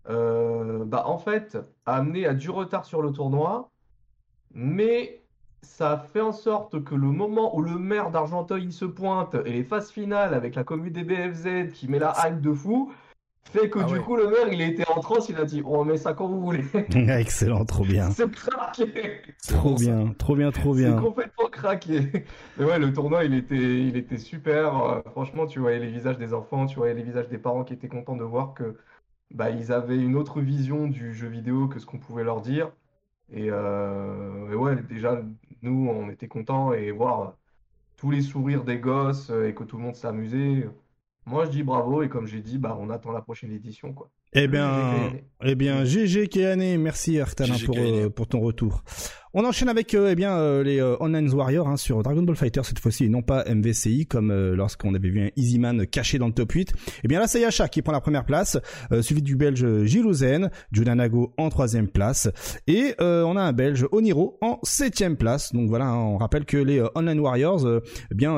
euh, 0.08 0.84
bah, 0.84 1.02
en 1.06 1.18
fait, 1.18 1.58
a 1.86 1.96
amené 1.96 2.26
à 2.26 2.34
du 2.34 2.48
retard 2.48 2.84
sur 2.84 3.02
le 3.02 3.10
tournoi, 3.10 3.70
mais 4.54 5.20
ça 5.62 5.98
fait 5.98 6.20
en 6.20 6.32
sorte 6.32 6.84
que 6.84 6.94
le 6.94 7.08
moment 7.08 7.56
où 7.56 7.60
le 7.60 7.76
maire 7.76 8.10
d'Argenteuil 8.12 8.64
il 8.64 8.72
se 8.72 8.84
pointe 8.84 9.34
et 9.44 9.52
les 9.52 9.64
phases 9.64 9.90
finales 9.90 10.32
avec 10.32 10.54
la 10.54 10.62
commune 10.62 10.92
des 10.92 11.04
BFZ 11.04 11.72
qui 11.72 11.88
met 11.88 11.98
la 11.98 12.14
hype 12.24 12.40
de 12.40 12.52
fou, 12.52 12.92
fait 13.44 13.68
que 13.70 13.80
Ah 13.80 13.84
du 13.84 13.94
ouais. 13.94 14.00
coup 14.00 14.16
le 14.16 14.28
maire 14.28 14.52
il 14.52 14.60
était 14.60 14.86
en 14.88 15.00
transe, 15.00 15.28
il 15.28 15.36
a 15.36 15.44
dit 15.44 15.62
on 15.64 15.80
remet 15.80 15.96
ça 15.96 16.12
quand 16.14 16.28
vous 16.28 16.40
voulez. 16.40 16.64
Excellent, 16.94 17.64
trop 17.64 17.84
bien. 17.84 18.10
C'est 18.14 18.30
craqué. 18.30 19.22
Trop 19.48 19.74
bien, 19.74 20.12
trop 20.18 20.36
bien, 20.36 20.50
trop 20.52 20.74
C'est 20.74 20.82
bien. 20.84 21.00
complètement 21.00 21.48
craqué. 21.48 22.24
Mais 22.58 22.64
ouais, 22.64 22.78
le 22.78 22.92
tournoi, 22.92 23.24
il 23.24 23.34
était, 23.34 23.56
il 23.56 23.96
était 23.96 24.18
super. 24.18 24.76
Euh, 24.84 25.00
franchement, 25.10 25.46
tu 25.46 25.58
voyais 25.58 25.78
les 25.80 25.90
visages 25.90 26.18
des 26.18 26.32
enfants, 26.34 26.66
tu 26.66 26.76
voyais 26.76 26.94
les 26.94 27.02
visages 27.02 27.28
des 27.28 27.38
parents 27.38 27.64
qui 27.64 27.72
étaient 27.74 27.88
contents 27.88 28.16
de 28.16 28.24
voir 28.24 28.54
que 28.54 28.76
bah, 29.32 29.50
ils 29.50 29.72
avaient 29.72 29.98
une 29.98 30.16
autre 30.16 30.40
vision 30.40 30.86
du 30.86 31.14
jeu 31.14 31.28
vidéo 31.28 31.66
que 31.68 31.78
ce 31.80 31.86
qu'on 31.86 31.98
pouvait 31.98 32.24
leur 32.24 32.40
dire. 32.40 32.70
Et, 33.32 33.46
euh, 33.50 34.50
et 34.52 34.54
ouais, 34.56 34.76
déjà, 34.88 35.20
nous, 35.62 35.88
on 35.88 36.10
était 36.10 36.28
contents 36.28 36.72
et 36.72 36.90
voir 36.90 37.34
tous 37.96 38.10
les 38.10 38.22
sourires 38.22 38.64
des 38.64 38.78
gosses 38.78 39.30
et 39.30 39.54
que 39.54 39.64
tout 39.64 39.76
le 39.76 39.82
monde 39.84 39.94
s'amusait. 39.94 40.68
Moi, 41.30 41.44
je 41.44 41.50
dis 41.50 41.62
bravo 41.62 42.02
et 42.02 42.08
comme 42.08 42.26
j'ai 42.26 42.40
dit, 42.40 42.58
bah, 42.58 42.76
on 42.80 42.90
attend 42.90 43.12
la 43.12 43.20
prochaine 43.22 43.52
édition, 43.52 43.92
quoi. 43.92 44.10
Eh 44.32 44.40
GG 44.42 44.50
bien, 44.50 44.68
Kayané. 44.68 45.24
eh 45.44 45.54
bien, 45.54 45.84
GG 45.84 46.28
Kéané, 46.28 46.76
merci 46.76 47.20
Arctalin 47.20 47.54
GG 47.54 47.66
pour, 47.66 47.76
euh, 47.78 48.10
pour 48.10 48.26
ton 48.26 48.40
retour. 48.40 48.82
On 49.32 49.44
enchaîne 49.44 49.68
avec 49.68 49.94
euh, 49.94 50.08
eh 50.10 50.16
bien 50.16 50.36
euh, 50.36 50.64
les 50.64 50.80
euh, 50.80 50.96
Online 50.98 51.32
Warriors 51.32 51.68
hein, 51.68 51.76
sur 51.76 52.02
Dragon 52.02 52.20
Ball 52.20 52.34
Fighter 52.34 52.62
cette 52.64 52.80
fois-ci 52.80 53.04
et 53.04 53.08
non 53.08 53.22
pas 53.22 53.44
MVCI 53.48 54.06
comme 54.06 54.32
euh, 54.32 54.56
lorsqu'on 54.56 54.92
avait 54.92 55.08
vu 55.08 55.20
un 55.20 55.28
Easyman 55.36 55.86
caché 55.86 56.18
dans 56.18 56.26
le 56.26 56.32
top 56.32 56.50
8. 56.50 56.72
Eh 57.04 57.06
bien 57.06 57.20
là 57.20 57.28
c'est 57.28 57.40
Yasha 57.40 57.68
qui 57.68 57.80
prend 57.80 57.92
la 57.92 58.00
première 58.00 58.24
place, 58.24 58.58
euh, 58.90 59.02
suivi 59.02 59.22
du 59.22 59.36
Belge 59.36 59.84
Gilouzen, 59.84 60.50
Junanago 60.72 61.32
en 61.38 61.48
troisième 61.48 61.86
place 61.86 62.28
et 62.66 62.96
euh, 63.00 63.22
on 63.22 63.36
a 63.36 63.40
un 63.40 63.52
Belge 63.52 63.86
Oniro 63.92 64.36
en 64.40 64.58
septième 64.64 65.16
place. 65.16 65.52
Donc 65.52 65.68
voilà, 65.68 65.86
hein, 65.86 65.94
on 65.96 66.16
rappelle 66.16 66.44
que 66.44 66.56
les 66.56 66.82
Online 66.96 67.20
Warriors 67.20 67.64
eh 68.10 68.14
bien 68.16 68.32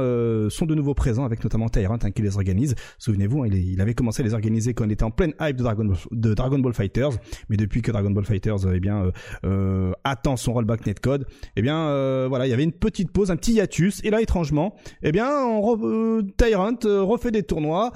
sont 0.51 0.67
de 0.67 0.75
nouveau 0.75 0.93
présents 0.93 1.25
avec 1.25 1.43
notamment 1.43 1.71
Tyrant 1.71 1.99
hein, 2.03 2.11
qui 2.11 2.21
les 2.21 2.37
organise. 2.37 2.75
Souvenez-vous, 2.99 3.45
hein, 3.45 3.49
il, 3.51 3.81
avait 3.81 3.95
commencé 3.95 4.21
à 4.21 4.27
les 4.27 4.35
organiser 4.35 4.75
quand 4.75 4.85
on 4.85 4.91
était 4.91 5.05
en 5.05 5.11
pleine 5.11 5.33
hype 5.41 5.57
de 5.57 5.63
Dragon 5.63 5.87
Ball, 5.87 5.97
de 6.11 6.35
Dragon 6.35 6.59
Ball 6.59 6.75
Fighters, 6.75 7.13
mais 7.49 7.57
depuis 7.57 7.81
que 7.81 7.91
Dragon 7.91 8.11
Ball 8.11 8.27
Fighters 8.27 8.71
eh 8.75 8.79
bien 8.79 9.11
attend 10.05 10.37
son 10.37 10.53
rollback 10.53 10.82
netcode, 10.87 11.27
eh 11.57 11.63
bien 11.63 11.79
euh, 11.89 12.27
voilà, 12.29 12.47
il 12.47 12.51
y 12.51 12.53
avait 12.53 12.65
une 12.65 12.73
petite 12.73 13.11
pause, 13.11 13.31
un 13.31 13.37
petit 13.37 13.53
hiatus, 13.53 14.01
et 14.05 14.11
là 14.11 14.21
étrangement, 14.21 14.75
eh 15.03 15.13
bien 15.13 15.31
on 15.45 15.79
euh, 15.83 16.23
Tyrant 16.37 16.77
euh, 16.85 17.03
refait 17.03 17.31
des 17.31 17.43
tournois. 17.43 17.93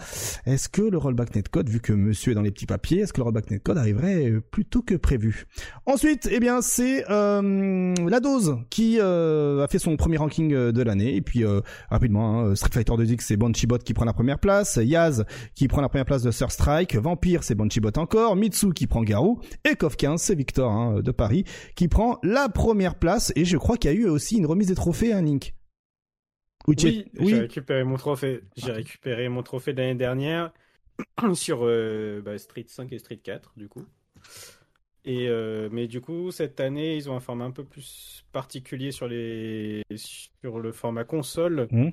Est-ce 0.47 0.69
que 0.69 0.83
le 0.83 0.99
rollback 0.99 1.35
netcode, 1.35 1.69
vu 1.69 1.81
que 1.81 1.93
Monsieur 1.93 2.33
est 2.33 2.35
dans 2.35 2.43
les 2.43 2.51
petits 2.51 2.67
papiers, 2.67 3.01
est-ce 3.01 3.13
que 3.13 3.19
le 3.19 3.25
rollback 3.25 3.51
netcode 3.51 3.79
arriverait 3.79 4.35
plus 4.51 4.65
tôt 4.65 4.83
que 4.83 4.95
prévu? 4.95 5.47
Ensuite, 5.87 6.29
eh 6.31 6.41
bien 6.41 6.63
c'est 6.63 7.05
la 7.09 8.21
dose 8.21 8.57
qui 8.71 9.01
a 9.01 9.67
fait 9.69 9.79
son 9.79 9.97
premier 9.97 10.17
ranking 10.17 10.51
de 10.51 10.83
l'année, 10.83 11.17
et 11.17 11.23
puis 11.23 11.45
rapidement 11.91 12.41
hein, 12.41 12.55
Street 12.55 12.71
Fighter 12.73 12.93
2X 12.93 13.21
c'est 13.21 13.37
Banshibot 13.37 13.79
qui 13.79 13.95
prend 13.95 14.05
la 14.05 14.13
première 14.13 14.39
place, 14.39 14.79
Yaz 14.83 15.25
qui 15.55 15.69
prend 15.69 15.81
la 15.81 15.89
première 15.89 16.07
place 16.07 16.23
de 16.23 16.31
Sir 16.31 16.51
Strike, 16.51 16.97
Vampire 16.97 17.43
c'est 17.43 17.55
Banshibot 17.55 17.91
encore, 17.97 18.37
Mitsu 18.37 18.73
qui 18.73 18.87
prend 18.87 19.03
Garou, 19.03 19.41
et 19.65 19.75
KOF 19.75 19.97
15 19.97 20.21
c'est 20.21 20.35
Victor 20.35 20.71
hein, 20.71 21.01
de 21.03 21.11
Paris 21.11 21.45
qui 21.75 21.89
prend 21.89 22.19
la 22.23 22.49
première 22.49 22.76
place, 22.99 23.33
et 23.37 23.45
je 23.45 23.57
crois 23.57 23.77
qu'il 23.77 23.91
y 23.91 23.95
a 23.95 23.97
eu 23.97 24.07
aussi 24.09 24.37
une 24.39 24.47
remise 24.47 24.69
des 24.69 24.75
trophées, 24.75 25.13
hein, 25.13 25.23
Link 25.23 25.55
Oui, 26.67 26.77
j'ai 27.21 27.41
récupéré 27.41 27.85
mon 27.85 27.97
trophée. 27.97 28.43
J'ai 28.57 28.73
récupéré 28.73 29.29
mon 29.29 29.43
trophée 29.43 29.73
de 29.73 29.81
l'année 29.81 29.95
dernière 29.95 30.53
sur 31.35 31.61
euh, 31.63 32.21
bah, 32.25 32.39
Street 32.39 32.65
5 32.67 32.93
et 32.93 32.99
Street 32.99 33.19
4, 33.23 33.53
du 33.57 33.69
coup. 33.69 33.85
Et 35.05 35.29
euh, 35.29 35.69
mais 35.71 35.87
du 35.87 36.01
coup, 36.01 36.33
cette 36.33 36.59
année, 36.59 36.97
ils 36.97 37.09
ont 37.09 37.17
un 37.17 37.21
format 37.21 37.45
un 37.45 37.53
peu 37.53 37.63
plus 37.65 38.25
particulier 38.33 38.91
sur 38.91 39.07
les 39.07 39.83
sur 39.95 40.59
le 40.59 40.73
format 40.73 41.05
console, 41.05 41.69
Hmm. 41.71 41.91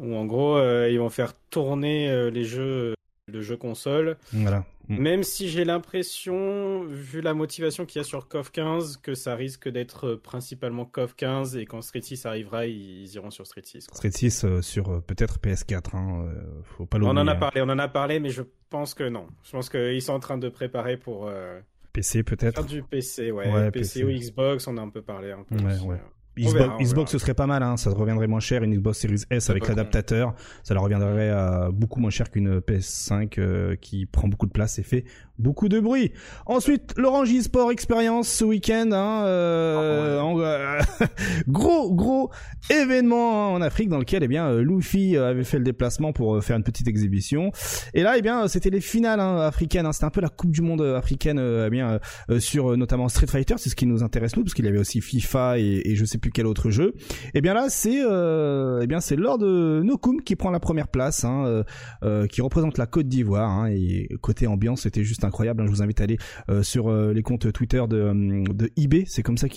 où 0.00 0.16
en 0.16 0.24
gros, 0.24 0.56
euh, 0.56 0.90
ils 0.90 0.98
vont 0.98 1.10
faire 1.10 1.34
tourner 1.50 2.30
les 2.32 2.44
jeux 2.44 2.94
le 3.28 3.40
jeu 3.40 3.56
console. 3.56 4.16
Voilà. 4.32 4.64
Hmm. 4.88 4.98
Même 4.98 5.22
si 5.22 5.48
j'ai 5.48 5.64
l'impression, 5.64 6.84
vu 6.84 7.20
la 7.20 7.32
motivation 7.34 7.86
qu'il 7.86 8.00
y 8.00 8.02
a 8.02 8.04
sur 8.04 8.28
KOF 8.28 8.50
15, 8.50 8.98
que 8.98 9.14
ça 9.14 9.34
risque 9.34 9.68
d'être 9.68 10.06
euh, 10.08 10.16
principalement 10.20 10.84
KOF 10.84 11.14
15 11.16 11.56
et 11.56 11.64
quand 11.64 11.80
Street 11.82 12.02
6 12.02 12.26
arrivera, 12.26 12.66
ils 12.66 13.06
iront 13.14 13.30
sur 13.30 13.46
Street 13.46 13.62
6. 13.64 13.86
quoi. 13.86 13.96
Street 13.96 14.10
6 14.10 14.44
euh, 14.44 14.62
sur 14.62 14.90
euh, 14.90 15.00
peut-être 15.00 15.38
PS4, 15.40 15.96
hein, 15.96 16.26
euh, 16.26 16.42
faut 16.64 16.84
pas 16.86 16.98
On 16.98 17.00
l'oublier. 17.00 17.20
en 17.22 17.26
a 17.28 17.32
hein. 17.32 17.36
parlé, 17.36 17.60
on 17.62 17.68
en 17.70 17.78
a 17.78 17.88
parlé, 17.88 18.20
mais 18.20 18.30
je 18.30 18.42
pense 18.70 18.94
que 18.94 19.08
non. 19.08 19.26
Je 19.44 19.52
pense 19.52 19.70
qu'ils 19.70 20.02
sont 20.02 20.12
en 20.12 20.20
train 20.20 20.36
de 20.38 20.48
préparer 20.48 20.96
pour 20.98 21.28
euh, 21.28 21.60
PC 21.92 22.22
peut-être. 22.22 22.56
faire 22.56 22.64
du 22.64 22.82
PC, 22.82 23.30
ouais. 23.30 23.50
Ouais, 23.52 23.70
PC, 23.70 24.00
PC. 24.00 24.04
ou 24.04 24.18
Xbox, 24.18 24.66
on 24.66 24.76
a 24.76 24.82
un 24.82 24.90
peu 24.90 25.00
parlé. 25.02 25.32
Un 25.32 25.44
peu 25.44 25.54
Ouais, 25.56 25.72
aussi, 25.74 25.84
ouais. 25.86 26.00
Euh. 26.38 26.68
Xbox, 26.80 26.94
verra, 26.94 27.06
ce 27.06 27.18
serait 27.18 27.34
pas 27.34 27.46
mal, 27.46 27.62
hein, 27.62 27.76
ça 27.76 27.90
reviendrait 27.90 28.26
moins 28.26 28.40
cher. 28.40 28.62
Une 28.62 28.74
Xbox 28.74 28.98
Series 28.98 29.22
S 29.30 29.50
avec 29.50 29.62
pas 29.64 29.68
l'adaptateur, 29.70 30.34
ça 30.62 30.74
leur 30.74 30.82
reviendrait 30.82 31.30
à 31.30 31.68
beaucoup 31.72 32.00
moins 32.00 32.10
cher 32.10 32.30
qu'une 32.30 32.58
PS5 32.60 33.34
euh, 33.38 33.76
qui 33.76 34.06
prend 34.06 34.28
beaucoup 34.28 34.46
de 34.46 34.52
place 34.52 34.78
et 34.78 34.82
fait 34.82 35.04
beaucoup 35.38 35.68
de 35.68 35.80
bruit. 35.80 36.12
Ensuite, 36.46 36.94
l'Orange 36.96 37.30
eSport 37.32 37.70
Experience 37.72 38.28
ce 38.28 38.44
week-end, 38.44 38.90
hein, 38.92 39.24
euh, 39.26 40.20
en- 40.20 40.38
euh, 40.40 40.78
gros 41.48 41.92
gros 41.92 42.30
événement 42.70 43.46
hein, 43.48 43.56
en 43.56 43.62
Afrique 43.62 43.88
dans 43.88 43.98
lequel 43.98 44.22
eh 44.22 44.28
bien 44.28 44.46
euh, 44.48 44.62
Luffy 44.62 45.16
euh, 45.16 45.30
avait 45.30 45.44
fait 45.44 45.58
le 45.58 45.64
déplacement 45.64 46.12
pour 46.12 46.34
euh, 46.36 46.40
faire 46.40 46.56
une 46.56 46.62
petite 46.62 46.88
exhibition. 46.88 47.50
Et 47.94 48.02
là, 48.02 48.14
eh 48.16 48.22
bien, 48.22 48.48
c'était 48.48 48.70
les 48.70 48.80
finales 48.80 49.20
hein, 49.20 49.38
africaines. 49.38 49.86
hein, 49.86 49.92
c'était 49.92 50.04
un 50.06 50.10
peu 50.10 50.20
la 50.20 50.28
Coupe 50.28 50.50
du 50.52 50.62
Monde 50.62 50.80
euh, 50.82 50.96
africaine, 50.96 51.38
euh, 51.38 51.66
eh 51.66 51.70
bien, 51.70 51.98
euh, 52.30 52.40
sur 52.40 52.72
euh, 52.72 52.76
notamment 52.76 53.08
Street 53.08 53.26
Fighter, 53.26 53.54
c'est 53.58 53.68
ce 53.70 53.76
qui 53.76 53.86
nous 53.86 54.02
intéresse 54.02 54.36
nous, 54.36 54.42
parce 54.44 54.54
qu'il 54.54 54.64
y 54.64 54.68
avait 54.68 54.78
aussi 54.78 55.00
FIFA 55.00 55.58
et, 55.58 55.82
et 55.84 55.96
je 55.96 56.04
sais 56.04 56.18
plus 56.24 56.30
quel 56.32 56.46
autre 56.46 56.70
jeu. 56.70 56.94
Et 57.34 57.42
bien 57.42 57.52
là, 57.52 57.66
c'est 57.68 58.00
euh, 58.02 58.80
eh 58.82 58.86
bien 58.86 59.00
c'est 59.00 59.14
Lord 59.16 59.40
euh, 59.42 59.82
Nokoum 59.82 60.22
qui 60.22 60.36
prend 60.36 60.50
la 60.50 60.58
première 60.58 60.88
place, 60.88 61.22
hein, 61.24 61.62
euh, 62.02 62.26
qui 62.26 62.40
représente 62.40 62.78
la 62.78 62.86
Côte 62.86 63.08
d'Ivoire. 63.08 63.50
Hein, 63.50 63.68
et 63.70 64.08
côté 64.22 64.46
ambiance, 64.46 64.82
c'était 64.82 65.04
juste 65.04 65.22
incroyable. 65.24 65.60
hein. 65.60 65.66
je 65.66 65.70
vous 65.70 65.82
invite 65.82 66.00
à 66.00 66.04
aller 66.04 66.16
euh, 66.48 66.62
sur 66.62 66.88
euh, 66.88 67.12
les 67.12 67.22
comptes 67.22 67.52
Twitter 67.52 67.82
de, 67.86 68.42
de 68.54 68.70
eBay, 68.78 69.04
c'est 69.06 69.22
comme 69.22 69.36
ça 69.36 69.48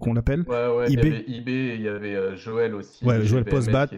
qu'on 0.00 0.14
l'appelle. 0.14 0.44
Ouais, 0.48 0.66
ouais, 0.78 0.84
il 0.88 0.92
y 0.94 0.98
eBay. 0.98 1.08
avait 1.08 1.24
eBay 1.28 1.52
et 1.52 1.74
il 1.74 1.82
y 1.82 1.88
avait 1.88 2.14
euh, 2.14 2.36
Joël 2.36 2.74
aussi. 2.74 3.04
Ouais, 3.04 3.22
Joël 3.26 3.44
Postbat. 3.44 3.90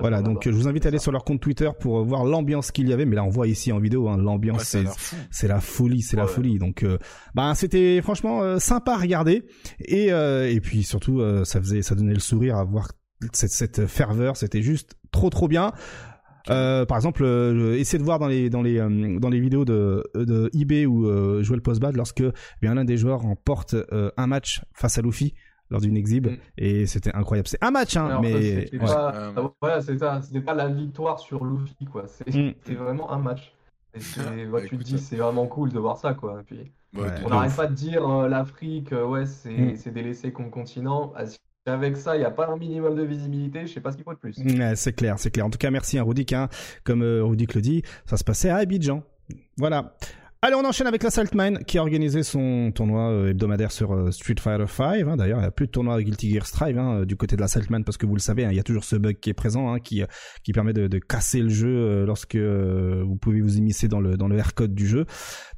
Voilà, 0.00 0.22
donc 0.22 0.44
je 0.44 0.50
vous 0.50 0.68
invite 0.68 0.86
à 0.86 0.88
aller 0.88 0.98
sur 0.98 1.12
leur 1.12 1.24
compte 1.24 1.40
Twitter 1.40 1.68
pour 1.80 1.98
euh, 1.98 2.02
voir 2.02 2.24
l'ambiance 2.24 2.70
qu'il 2.70 2.88
y 2.88 2.94
avait. 2.94 3.04
Mais 3.04 3.16
là, 3.16 3.24
on 3.24 3.28
voit 3.30 3.46
ici 3.46 3.72
en 3.72 3.78
vidéo, 3.78 4.08
hein, 4.08 4.16
l'ambiance, 4.16 4.72
Ouais, 4.74 4.84
ça 4.84 4.94
c'est 5.30 5.48
la 5.48 5.60
folie, 5.60 6.00
c'est 6.00 6.16
la 6.16 6.24
Ouais. 6.24 6.28
folie. 6.30 6.58
Donc, 6.58 6.82
euh, 6.82 6.96
bah, 7.34 7.52
c'était 7.54 8.00
franchement 8.02 8.42
euh, 8.42 8.58
sympa 8.58 8.92
à 8.94 8.96
regarder 8.96 9.42
et 9.84 10.12
euh, 10.12 10.48
et 10.50 10.60
puis 10.60 10.82
surtout, 10.82 11.20
euh, 11.20 11.44
ça 11.58 11.62
faisait, 11.62 11.82
ça 11.82 11.94
donnait 11.94 12.14
le 12.14 12.20
sourire 12.20 12.56
à 12.56 12.64
voir 12.64 12.88
cette, 13.32 13.50
cette 13.50 13.86
ferveur. 13.86 14.36
C'était 14.36 14.62
juste 14.62 14.94
trop 15.10 15.30
trop 15.30 15.48
bien. 15.48 15.72
Euh, 16.50 16.86
par 16.86 16.96
exemple, 16.96 17.24
euh, 17.24 17.76
essayez 17.76 17.98
de 17.98 18.04
voir 18.04 18.18
dans 18.18 18.28
les 18.28 18.48
dans 18.48 18.62
les 18.62 18.78
euh, 18.78 19.18
dans 19.18 19.28
les 19.28 19.40
vidéos 19.40 19.64
de 19.66 20.02
de 20.14 20.48
eBay 20.54 20.86
ou 20.86 21.06
euh, 21.06 21.42
Joël 21.42 21.60
Postbad 21.60 21.94
lorsque 21.96 22.20
eh 22.20 22.32
bien 22.62 22.74
l'un 22.74 22.84
des 22.84 22.96
joueurs 22.96 23.20
remporte 23.20 23.74
euh, 23.74 24.10
un 24.16 24.26
match 24.26 24.62
face 24.72 24.96
à 24.96 25.02
Luffy 25.02 25.34
lors 25.70 25.80
d'une 25.82 25.96
exhibe 25.96 26.28
Mm. 26.28 26.36
et 26.56 26.86
c'était 26.86 27.14
incroyable. 27.14 27.48
C'est 27.48 27.62
un 27.62 27.70
match, 27.70 27.96
hein, 27.98 28.06
Alors, 28.06 28.22
mais 28.22 28.64
c'était 28.64 28.78
ouais. 28.78 28.86
pas, 28.86 29.32
voilà, 29.60 29.82
c'est 29.82 29.98
ça. 29.98 30.22
C'était 30.22 30.40
pas 30.40 30.54
la 30.54 30.68
victoire 30.68 31.18
sur 31.20 31.44
Luffy, 31.44 31.84
quoi. 31.84 32.04
C'est- 32.06 32.26
Mm. 32.28 32.54
C'était 32.62 32.74
vraiment 32.76 33.10
un 33.12 33.18
match. 33.18 33.52
Et 33.92 34.00
c'est- 34.00 34.20
Ah, 34.26 34.50
ouais, 34.50 34.66
tu 34.66 34.78
te 34.78 34.82
dis, 34.84 34.98
c'est 34.98 35.16
vraiment 35.16 35.46
cool 35.46 35.70
de 35.70 35.78
voir 35.78 35.98
ça, 35.98 36.14
quoi. 36.14 36.40
Et 36.40 36.44
puis, 36.44 36.72
Ouais, 36.94 37.02
Ouais. 37.02 37.20
de 37.20 37.26
on 37.26 37.28
n'arrête 37.28 37.54
pas 37.54 37.66
de 37.66 37.74
dire 37.74 38.08
euh, 38.08 38.28
l'Afrique, 38.28 38.92
ouais, 38.92 39.26
c'est 39.26 39.50
Mm. 39.50 39.76
c'est 39.76 39.90
délaissé 39.90 40.32
comme 40.32 40.48
continent. 40.50 41.12
Avec 41.68 41.96
ça, 41.96 42.16
il 42.16 42.20
n'y 42.20 42.24
a 42.24 42.30
pas 42.30 42.48
un 42.48 42.56
minimum 42.56 42.94
de 42.96 43.02
visibilité. 43.02 43.66
Je 43.66 43.72
sais 43.74 43.80
pas 43.80 43.92
ce 43.92 43.96
qu'il 43.96 44.04
faut 44.04 44.14
de 44.14 44.18
plus. 44.18 44.38
Ouais, 44.38 44.76
c'est 44.76 44.92
clair, 44.92 45.18
c'est 45.18 45.30
clair. 45.30 45.46
En 45.46 45.50
tout 45.50 45.58
cas, 45.58 45.70
merci 45.70 45.98
à 45.98 46.02
Rudik, 46.02 46.32
hein. 46.32 46.48
Comme 46.84 47.02
euh, 47.02 47.24
Rudik 47.24 47.54
le 47.54 47.60
dit, 47.60 47.82
ça 48.06 48.16
se 48.16 48.24
passait 48.24 48.50
à 48.50 48.56
Abidjan. 48.56 49.02
Voilà. 49.56 49.94
Allez, 50.40 50.54
on 50.54 50.64
enchaîne 50.64 50.86
avec 50.86 51.02
la 51.02 51.10
Saltmine 51.10 51.58
qui 51.66 51.78
a 51.78 51.80
organisé 51.82 52.22
son 52.22 52.70
tournoi 52.72 53.10
euh, 53.10 53.30
hebdomadaire 53.30 53.72
sur 53.72 53.92
euh, 53.92 54.12
Street 54.12 54.36
Fighter 54.38 54.66
V. 54.66 55.02
hein. 55.02 55.16
D'ailleurs, 55.16 55.38
il 55.38 55.40
n'y 55.40 55.46
a 55.48 55.50
plus 55.50 55.66
de 55.66 55.72
tournoi 55.72 56.00
Guilty 56.00 56.32
Gear 56.32 56.46
Strive 56.46 56.78
hein, 56.78 57.04
du 57.04 57.16
côté 57.16 57.34
de 57.34 57.40
la 57.40 57.48
Saltmine 57.48 57.82
parce 57.82 57.96
que 57.96 58.06
vous 58.06 58.14
le 58.14 58.20
savez, 58.20 58.44
hein, 58.44 58.50
il 58.52 58.56
y 58.56 58.60
a 58.60 58.62
toujours 58.62 58.84
ce 58.84 58.94
bug 58.94 59.18
qui 59.18 59.30
est 59.30 59.34
présent, 59.34 59.72
hein, 59.72 59.80
qui 59.80 60.00
euh, 60.00 60.06
qui 60.44 60.52
permet 60.52 60.72
de, 60.72 60.86
de 60.86 60.98
casser 61.00 61.40
le 61.40 61.48
jeu 61.48 62.04
lorsque 62.04 62.36
euh, 62.36 63.02
vous 63.04 63.16
pouvez 63.16 63.40
vous 63.40 63.56
immiscer 63.56 63.88
dans 63.88 63.98
le 63.98 64.16
dans 64.16 64.28
le 64.28 64.40
R-code 64.40 64.76
du 64.76 64.86
jeu. 64.86 65.06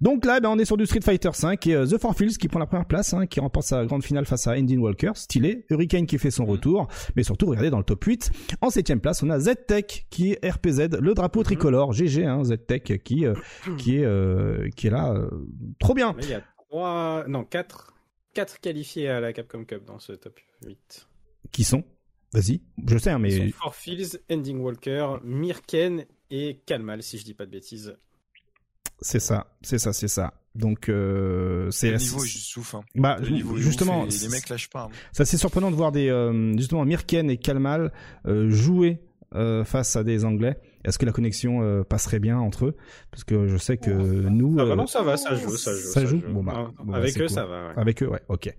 Donc 0.01 0.25
là, 0.25 0.41
ben, 0.41 0.49
on 0.49 0.59
est 0.59 0.65
sur 0.65 0.79
du 0.79 0.87
Street 0.87 1.03
Fighter 1.03 1.29
V 1.39 1.59
et 1.67 1.85
The 1.87 1.99
Four 2.01 2.17
Fields 2.17 2.39
qui 2.39 2.49
prend 2.49 2.59
la 2.59 2.65
première 2.67 2.87
place, 2.87 3.13
hein, 3.13 3.27
qui 3.27 3.39
remporte 3.41 3.67
sa 3.67 3.85
grande 3.85 4.03
finale 4.03 4.25
face 4.25 4.47
à 4.47 4.53
Indian 4.53 4.79
Walker, 4.79 5.11
stylé. 5.15 5.67
Hurricane 5.69 6.07
qui 6.07 6.17
fait 6.17 6.31
son 6.31 6.47
retour, 6.47 6.89
mais 7.17 7.23
surtout, 7.23 7.45
regardez 7.45 7.69
dans 7.69 7.77
le 7.79 7.85
top 7.85 8.03
8, 8.03 8.31
en 8.63 8.71
septième 8.71 9.01
place, 9.01 9.23
on 9.23 9.29
a 9.29 9.39
Z-Tech 9.41 10.07
qui 10.09 10.33
est 10.33 10.51
RPZ, 10.51 10.99
le 11.03 11.13
drapeau 11.13 11.43
tricolore, 11.43 11.93
GG, 11.93 12.25
hein, 12.25 12.43
Z-Tech 12.45 12.85
qui 13.05 13.27
euh, 13.27 13.35
qui 13.77 13.99
est 13.99 14.07
euh, 14.07 14.69
qui 14.75 14.87
est 14.87 14.91
là, 14.91 15.13
euh, 15.13 15.29
trop 15.79 15.95
bien. 15.95 16.15
Mais 16.17 16.25
il 16.25 16.31
y 16.31 16.35
a 16.35 16.43
trois, 16.69 17.25
non, 17.29 17.45
quatre, 17.45 17.95
quatre 18.35 18.61
qualifiés 18.61 19.09
à 19.09 19.21
la 19.21 19.33
Capcom 19.33 19.65
Cup 19.65 19.85
dans 19.85 19.99
ce 19.99 20.13
top 20.13 20.39
8. 20.67 21.09
Qui 21.53 21.65
sont? 21.65 21.85
Vas-y, 22.33 22.61
je 22.87 22.99
sais, 22.99 23.11
hein, 23.11 23.17
Ils 23.19 23.23
mais 23.23 23.51
sont 23.51 23.59
Four 23.59 23.75
Fields, 23.75 24.19
Ending 24.31 24.61
Walker, 24.61 25.17
Mirken 25.25 26.05
et 26.31 26.61
Kalmal, 26.65 27.03
si 27.03 27.19
je 27.19 27.25
dis 27.25 27.35
pas 27.35 27.45
de 27.47 27.51
bêtises. 27.51 27.97
c'est 29.01 29.19
ça, 29.21 29.57
c'est 29.63 29.79
ça, 29.79 29.93
c'est 29.93 30.07
ça. 30.09 30.35
Donc 30.55 30.89
euh, 30.89 31.71
c'est 31.71 31.91
Le 31.93 31.97
niveau 31.99 32.25
est 32.25 32.29
juste 32.29 32.47
souffle. 32.47 32.77
Hein. 32.77 32.85
bah, 32.97 33.17
Le 33.21 33.31
niveau 33.31 33.57
est 33.57 33.61
justement, 33.63 34.05
les 34.05 34.29
mecs 34.29 34.49
lâchent 34.49 34.69
pas. 34.71 34.85
hein. 34.85 34.89
c'est 35.13 35.23
assez 35.23 35.37
surprenant 35.37 35.71
de 35.71 35.77
voir 35.77 35.93
des 35.93 36.09
euh, 36.09 36.57
justement 36.57 36.85
Mirken 36.85 37.31
et 37.31 37.37
Kalmal 37.37 37.93
euh, 38.27 38.51
jouer 38.51 39.01
euh, 39.35 39.65
face 39.65 39.95
à 39.97 40.03
des 40.05 40.25
Anglais. 40.25 40.57
Est-ce 40.85 40.99
que 40.99 41.07
la 41.07 41.13
connexion 41.13 41.63
euh, 41.63 41.83
passerait 41.85 42.19
bien 42.21 42.39
entre 42.39 42.67
eux? 42.67 42.77
Parce 43.11 43.25
que 43.25 43.47
je 43.47 43.57
sais 43.57 43.77
que 43.77 43.91
nous, 43.91 44.57
Ah 44.59 44.65
bah 44.65 44.71
euh, 44.73 44.77
non, 44.77 44.87
ça 44.87 45.03
va, 45.03 45.17
ça 45.17 45.35
joue, 45.35 45.57
ça 45.57 45.73
joue. 45.73 45.79
ça 45.79 46.05
joue. 46.07 46.23
Bon 46.31 46.43
bah, 46.43 46.53
Ah, 46.57 46.71
bon 46.83 46.93
bah, 46.93 46.99
Avec 46.99 47.17
eux, 47.19 47.27
cool. 47.27 47.31
ça 47.31 47.45
va. 47.45 47.69
ouais. 47.69 47.75
Avec 47.77 48.03
eux, 48.03 48.09
ouais, 48.09 48.21
ok. 48.29 48.55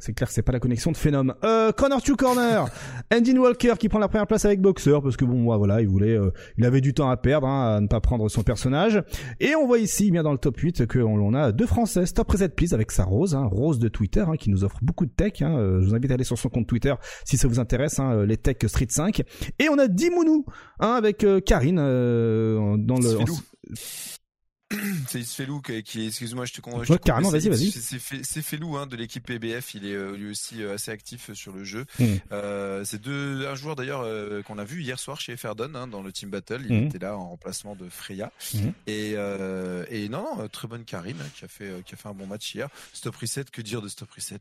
C'est 0.00 0.14
clair 0.14 0.28
que 0.28 0.34
c'est 0.34 0.42
pas 0.42 0.52
la 0.52 0.60
connexion 0.60 0.90
de 0.90 0.96
Phenom. 0.96 1.34
Euh, 1.44 1.72
corner 1.72 2.02
to 2.02 2.16
corner. 2.16 2.66
Andy 3.14 3.38
Walker 3.38 3.74
qui 3.78 3.88
prend 3.88 3.98
la 3.98 4.08
première 4.08 4.26
place 4.26 4.44
avec 4.44 4.60
Boxer 4.60 5.00
parce 5.02 5.16
que 5.16 5.24
bon, 5.24 5.36
moi, 5.36 5.56
voilà, 5.56 5.80
il 5.80 5.88
voulait, 5.88 6.16
euh, 6.16 6.30
il 6.58 6.64
avait 6.64 6.80
du 6.80 6.94
temps 6.94 7.10
à 7.10 7.16
perdre, 7.16 7.46
hein, 7.46 7.76
à 7.76 7.80
ne 7.80 7.86
pas 7.86 8.00
prendre 8.00 8.28
son 8.28 8.42
personnage. 8.42 9.02
Et 9.38 9.54
on 9.54 9.66
voit 9.66 9.78
ici, 9.78 10.10
bien 10.10 10.22
dans 10.22 10.32
le 10.32 10.38
top 10.38 10.58
8, 10.58 10.86
que 10.86 10.98
on, 10.98 11.14
on 11.14 11.34
a 11.34 11.52
deux 11.52 11.66
Français. 11.66 12.06
Stop 12.06 12.30
Reset 12.30 12.48
Please 12.50 12.74
avec 12.74 12.90
sa 12.90 13.04
Rose, 13.04 13.34
hein, 13.34 13.44
Rose 13.44 13.78
de 13.78 13.88
Twitter, 13.88 14.24
hein, 14.26 14.36
qui 14.36 14.50
nous 14.50 14.64
offre 14.64 14.78
beaucoup 14.82 15.06
de 15.06 15.12
tech. 15.12 15.42
Hein. 15.42 15.56
Euh, 15.58 15.80
Je 15.80 15.86
vous 15.86 15.94
invite 15.94 16.10
à 16.10 16.14
aller 16.14 16.24
sur 16.24 16.38
son 16.38 16.48
compte 16.48 16.66
Twitter 16.66 16.94
si 17.24 17.36
ça 17.36 17.46
vous 17.46 17.60
intéresse, 17.60 17.98
hein, 17.98 18.24
les 18.24 18.36
tech 18.36 18.56
Street 18.66 18.86
5. 18.88 19.22
Et 19.58 19.68
on 19.68 19.78
a 19.78 19.88
Dimounou, 19.88 20.44
hein, 20.80 20.94
avec 20.94 21.24
euh, 21.24 21.40
Karine 21.40 21.78
euh, 21.78 22.76
dans 22.78 22.96
le. 22.96 23.18
C'est 25.08 25.18
Isfelou 25.20 25.60
qui, 25.60 26.06
excuse-moi, 26.06 26.44
je 26.44 26.52
te 26.52 26.60
con. 26.60 26.78
Ouais, 26.78 26.98
carrément, 27.04 27.30
vas-y, 27.30 27.48
vas-y. 27.48 27.70
c'est- 27.70 27.80
C'est 27.80 27.96
Fe- 27.98 28.20
c'est 28.22 28.42
Felou 28.42 28.76
hein, 28.76 28.86
de 28.86 28.94
l'équipe 28.96 29.24
PBF, 29.26 29.74
il 29.74 29.84
est 29.84 29.94
euh, 29.94 30.16
lui 30.16 30.30
aussi 30.30 30.62
euh, 30.62 30.74
assez 30.74 30.90
actif 30.92 31.32
sur 31.32 31.52
le 31.52 31.64
jeu. 31.64 31.86
Mm. 31.98 32.04
Euh, 32.32 32.84
c'est 32.84 33.00
deux 33.00 33.46
un 33.48 33.54
joueur 33.56 33.74
d'ailleurs 33.74 34.02
euh, 34.02 34.42
qu'on 34.42 34.58
a 34.58 34.64
vu 34.64 34.82
hier 34.82 34.98
soir 35.00 35.20
chez 35.20 35.36
Ferdon 35.36 35.72
hein, 35.74 35.88
dans 35.88 36.02
le 36.02 36.12
team 36.12 36.30
battle. 36.30 36.62
Il 36.68 36.72
Mm. 36.84 36.86
était 36.86 36.98
là 36.98 37.16
en 37.16 37.30
remplacement 37.30 37.74
de 37.74 37.88
Freya. 37.88 38.30
Mm. 38.54 38.58
Et, 38.86 39.14
euh, 39.16 39.84
et 39.90 40.08
non, 40.08 40.22
non, 40.36 40.44
euh, 40.44 40.48
très 40.48 40.68
bonne 40.68 40.84
Karine 40.84 41.16
hein, 41.20 41.28
qui 41.34 41.44
a 41.44 41.48
fait 41.48 41.64
euh, 41.68 41.82
qui 41.82 41.94
a 41.94 41.96
fait 41.96 42.08
un 42.08 42.14
bon 42.14 42.26
match 42.26 42.54
hier. 42.54 42.68
Stop 42.92 43.16
reset, 43.16 43.44
que 43.50 43.62
dire 43.62 43.82
de 43.82 43.88
stop 43.88 44.10
reset. 44.12 44.38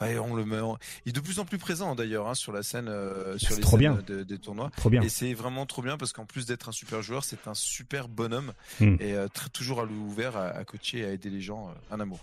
Ouais, 0.00 0.18
on 0.18 0.34
le 0.34 0.62
en- 0.62 0.78
Il 1.04 1.10
est 1.10 1.12
de 1.12 1.20
plus 1.20 1.38
en 1.38 1.44
plus 1.44 1.58
présent 1.58 1.94
d'ailleurs 1.94 2.34
sur 2.34 2.52
la 2.52 2.62
scène, 2.62 2.88
euh, 2.88 3.36
sur 3.36 3.54
les 3.56 3.60
trop 3.60 3.72
scènes 3.72 3.78
bien. 3.96 4.02
de- 4.06 4.22
des 4.22 4.38
tournois. 4.38 4.70
Trop 4.76 4.88
bien. 4.88 5.02
Et 5.02 5.08
c'est 5.10 5.34
vraiment 5.34 5.66
trop 5.66 5.82
bien 5.82 5.98
parce 5.98 6.12
qu'en 6.12 6.24
plus 6.24 6.46
d'être 6.46 6.68
un 6.70 6.72
super 6.72 7.02
joueur, 7.02 7.24
c'est 7.24 7.46
un 7.46 7.54
super 7.54 8.08
bonhomme 8.08 8.52
Mm. 8.80 8.96
et 9.00 9.12
euh, 9.14 9.28
très- 9.28 9.49
toujours 9.52 9.80
à 9.80 9.84
l'ouvert 9.84 10.36
à, 10.36 10.48
à 10.48 10.64
coacher 10.64 11.04
à 11.04 11.10
aider 11.12 11.30
les 11.30 11.40
gens. 11.40 11.68
euh, 11.68 11.94
un 11.94 12.00
amour. 12.00 12.20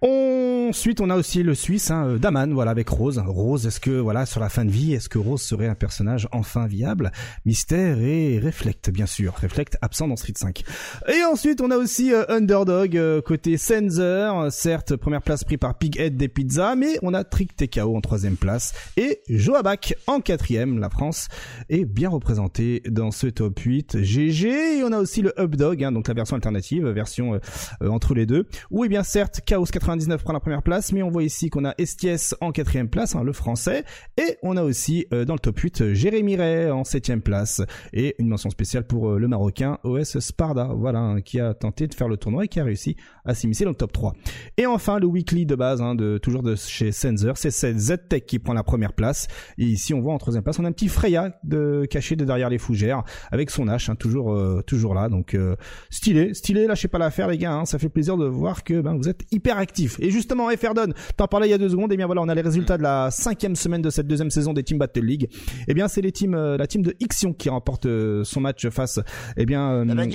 Ensuite, 0.00 1.00
on 1.00 1.10
a 1.10 1.16
aussi 1.16 1.42
le 1.42 1.54
Suisse, 1.54 1.90
hein, 1.90 2.06
euh, 2.06 2.18
Daman, 2.18 2.52
voilà, 2.52 2.70
avec 2.70 2.88
Rose. 2.88 3.22
Rose, 3.26 3.66
est-ce 3.66 3.80
que, 3.80 3.90
voilà, 3.90 4.26
sur 4.26 4.40
la 4.40 4.48
fin 4.48 4.64
de 4.64 4.70
vie, 4.70 4.92
est-ce 4.92 5.08
que 5.08 5.18
Rose 5.18 5.42
serait 5.42 5.66
un 5.66 5.74
personnage 5.74 6.28
enfin 6.30 6.66
viable? 6.66 7.10
Mystère 7.46 7.98
et 8.00 8.38
Reflect, 8.38 8.90
bien 8.90 9.06
sûr. 9.06 9.34
Reflect 9.42 9.76
absent 9.82 10.08
dans 10.08 10.16
Street 10.16 10.34
5. 10.36 10.62
Et 11.08 11.24
ensuite, 11.24 11.60
on 11.60 11.70
a 11.70 11.76
aussi 11.76 12.12
euh, 12.12 12.24
Underdog, 12.28 12.96
euh, 12.96 13.22
côté 13.22 13.56
Sensor. 13.56 14.52
Certes, 14.52 14.94
première 14.96 15.22
place 15.22 15.42
pris 15.42 15.56
par 15.56 15.78
Pighead 15.78 16.16
des 16.16 16.28
pizzas, 16.28 16.76
mais 16.76 16.98
on 17.02 17.14
a 17.14 17.24
Trick 17.24 17.56
TKO 17.56 17.96
en 17.96 18.00
troisième 18.00 18.36
place. 18.36 18.74
Et 18.96 19.20
Joabak 19.28 19.94
en 20.06 20.20
quatrième. 20.20 20.78
La 20.78 20.90
France 20.90 21.28
est 21.70 21.84
bien 21.84 22.08
représentée 22.08 22.82
dans 22.88 23.10
ce 23.10 23.26
top 23.26 23.58
8. 23.58 24.02
GG, 24.02 24.78
et 24.78 24.84
on 24.84 24.92
a 24.92 24.98
aussi 24.98 25.22
le 25.22 25.32
Updog, 25.40 25.82
hein, 25.82 25.92
donc 25.92 26.08
la 26.08 26.14
version 26.14 26.36
alternative, 26.36 26.86
version 26.88 27.34
euh, 27.34 27.38
euh, 27.82 27.88
entre 27.88 28.14
les 28.14 28.26
deux. 28.26 28.46
Où, 28.70 28.84
eh 28.84 28.88
bien, 28.88 29.02
certes, 29.02 29.40
Chaos 29.44 29.66
99 29.88 30.22
prend 30.22 30.34
la 30.34 30.40
première 30.40 30.62
place, 30.62 30.92
mais 30.92 31.02
on 31.02 31.08
voit 31.08 31.22
ici 31.22 31.48
qu'on 31.48 31.64
a 31.64 31.74
Estiès 31.78 32.34
en 32.42 32.52
quatrième 32.52 32.90
place, 32.90 33.16
hein, 33.16 33.22
le 33.22 33.32
français, 33.32 33.84
et 34.18 34.36
on 34.42 34.58
a 34.58 34.62
aussi 34.62 35.06
euh, 35.14 35.24
dans 35.24 35.32
le 35.32 35.38
top 35.38 35.58
8 35.58 35.80
euh, 35.80 35.94
Jérémy 35.94 36.36
Ray 36.36 36.70
en 36.70 36.84
septième 36.84 37.22
place, 37.22 37.62
et 37.94 38.14
une 38.18 38.28
mention 38.28 38.50
spéciale 38.50 38.86
pour 38.86 39.08
euh, 39.08 39.18
le 39.18 39.28
Marocain 39.28 39.78
OS 39.84 40.18
Sparda, 40.18 40.68
voilà, 40.76 40.98
hein, 40.98 41.20
qui 41.22 41.40
a 41.40 41.54
tenté 41.54 41.86
de 41.86 41.94
faire 41.94 42.06
le 42.06 42.18
tournoi 42.18 42.44
et 42.44 42.48
qui 42.48 42.60
a 42.60 42.64
réussi 42.64 42.96
à 43.24 43.34
s'immiscer 43.34 43.64
dans 43.64 43.70
le 43.70 43.76
top 43.76 43.92
3. 43.92 44.12
Et 44.58 44.66
enfin, 44.66 44.98
le 44.98 45.06
weekly 45.06 45.46
de 45.46 45.54
base, 45.54 45.80
hein, 45.80 45.96
toujours 46.20 46.42
de 46.42 46.54
chez 46.54 46.92
Sensor, 46.92 47.38
c'est 47.38 47.50
Z-Tech 47.50 48.26
qui 48.26 48.38
prend 48.38 48.52
la 48.52 48.64
première 48.64 48.92
place, 48.92 49.26
ici 49.56 49.94
on 49.94 50.02
voit 50.02 50.12
en 50.12 50.18
troisième 50.18 50.44
place, 50.44 50.58
on 50.58 50.66
a 50.66 50.68
un 50.68 50.72
petit 50.72 50.88
Freya 50.88 51.38
de, 51.44 51.86
caché 51.88 52.14
de 52.14 52.26
derrière 52.26 52.50
les 52.50 52.58
fougères, 52.58 53.04
avec 53.32 53.48
son 53.50 53.64
H, 53.64 53.96
toujours, 53.96 54.34
euh, 54.34 54.60
toujours 54.66 54.92
là, 54.92 55.08
donc 55.08 55.32
euh, 55.32 55.56
stylé, 55.88 56.34
stylé, 56.34 56.66
lâchez 56.66 56.88
pas 56.88 56.98
l'affaire 56.98 57.28
les 57.28 57.38
gars, 57.38 57.62
ça 57.64 57.78
fait 57.78 57.88
plaisir 57.88 58.18
de 58.18 58.26
voir 58.26 58.64
que 58.64 58.82
ben, 58.82 58.94
vous 58.94 59.08
êtes 59.08 59.22
hyper 59.30 59.56
actifs. 59.56 59.77
Et 60.00 60.10
justement, 60.10 60.48
Ferdon, 60.56 60.92
t'en 61.16 61.26
parlais 61.26 61.48
il 61.48 61.50
y 61.50 61.54
a 61.54 61.58
deux 61.58 61.68
secondes, 61.68 61.92
et 61.92 61.96
bien 61.96 62.06
voilà, 62.06 62.22
on 62.22 62.28
a 62.28 62.34
les 62.34 62.42
résultats 62.42 62.78
de 62.78 62.82
la 62.82 63.10
cinquième 63.10 63.56
semaine 63.56 63.82
de 63.82 63.90
cette 63.90 64.06
deuxième 64.06 64.30
saison 64.30 64.52
des 64.52 64.62
Team 64.62 64.78
Battle 64.78 65.04
League. 65.04 65.28
Et 65.68 65.74
bien 65.74 65.88
c'est 65.88 66.00
les 66.00 66.12
teams, 66.12 66.34
euh, 66.34 66.56
la 66.56 66.66
team 66.66 66.82
de 66.82 66.94
Ixion 67.00 67.32
qui 67.32 67.48
remporte 67.48 67.86
euh, 67.86 68.24
son 68.24 68.40
match 68.40 68.68
face, 68.68 69.00
eh 69.36 69.46
bien, 69.46 69.70
euh, 69.70 70.06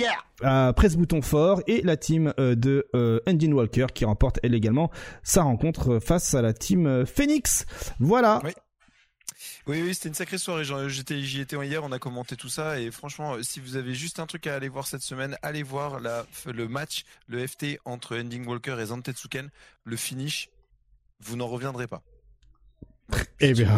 à 0.42 0.72
Presse 0.74 0.96
Bouton 0.96 1.22
Fort, 1.22 1.62
et 1.66 1.82
la 1.82 1.96
team 1.96 2.32
de 2.38 2.86
euh, 2.94 3.20
Endin 3.28 3.52
Walker 3.52 3.86
qui 3.94 4.04
remporte 4.04 4.38
elle 4.42 4.54
également 4.54 4.90
sa 5.22 5.42
rencontre 5.42 5.98
face 5.98 6.34
à 6.34 6.42
la 6.42 6.52
team 6.52 7.04
Phoenix. 7.06 7.66
Voilà. 8.00 8.40
Oui. 8.44 8.50
Oui, 9.66 9.80
oui, 9.82 9.94
c'était 9.94 10.10
une 10.10 10.14
sacrée 10.14 10.38
soirée. 10.38 10.64
J'étais, 10.88 11.22
j'y 11.22 11.40
étais 11.40 11.56
hier, 11.66 11.82
on 11.82 11.92
a 11.92 11.98
commenté 11.98 12.36
tout 12.36 12.50
ça 12.50 12.78
et 12.78 12.90
franchement, 12.90 13.36
si 13.42 13.60
vous 13.60 13.76
avez 13.76 13.94
juste 13.94 14.20
un 14.20 14.26
truc 14.26 14.46
à 14.46 14.54
aller 14.54 14.68
voir 14.68 14.86
cette 14.86 15.02
semaine, 15.02 15.38
allez 15.42 15.62
voir 15.62 16.00
la, 16.00 16.26
le 16.46 16.68
match, 16.68 17.04
le 17.28 17.46
FT 17.46 17.78
entre 17.84 18.18
Ending 18.18 18.46
Walker 18.46 18.76
et 18.78 18.86
Zantetsuken, 18.86 19.48
le 19.84 19.96
finish, 19.96 20.50
vous 21.20 21.36
n'en 21.36 21.46
reviendrez 21.46 21.86
pas. 21.86 22.02
Eh 23.40 23.52
bien, 23.52 23.68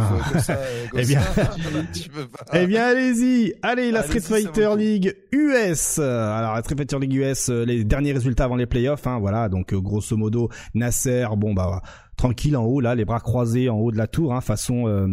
euh, 0.51 0.87
eh 0.97 1.05
bien. 1.05 1.21
Eh 2.53 2.67
bien, 2.67 2.87
allez-y, 2.87 3.55
allez 3.63 3.91
la 3.91 4.03
Street 4.05 4.21
Fighter. 4.21 4.71
League 4.77 5.17
US. 5.33 5.99
Alors, 5.99 6.55
la 6.55 6.63
Street 6.63 6.77
Fighter 6.77 6.99
League 7.01 7.15
US, 7.15 7.49
euh, 7.49 7.65
les 7.65 7.85
derniers 7.85 8.13
résultats 8.13 8.45
avant 8.45 8.57
les 8.57 8.67
playoffs, 8.67 9.07
hein, 9.07 9.19
voilà. 9.19 9.49
Donc, 9.49 9.73
euh, 9.73 9.81
grosso 9.81 10.17
modo, 10.17 10.49
Nasser, 10.75 11.27
bon 11.37 11.55
bah 11.55 11.83
tranquille 12.17 12.57
en 12.57 12.65
haut 12.65 12.81
là, 12.81 12.95
les 12.95 13.05
bras 13.05 13.21
croisés 13.21 13.69
en 13.69 13.79
haut 13.79 13.93
de 13.93 13.99
la 13.99 14.07
tour, 14.07 14.35
hein, 14.35 14.41
façon 14.41 14.87
euh. 14.87 15.07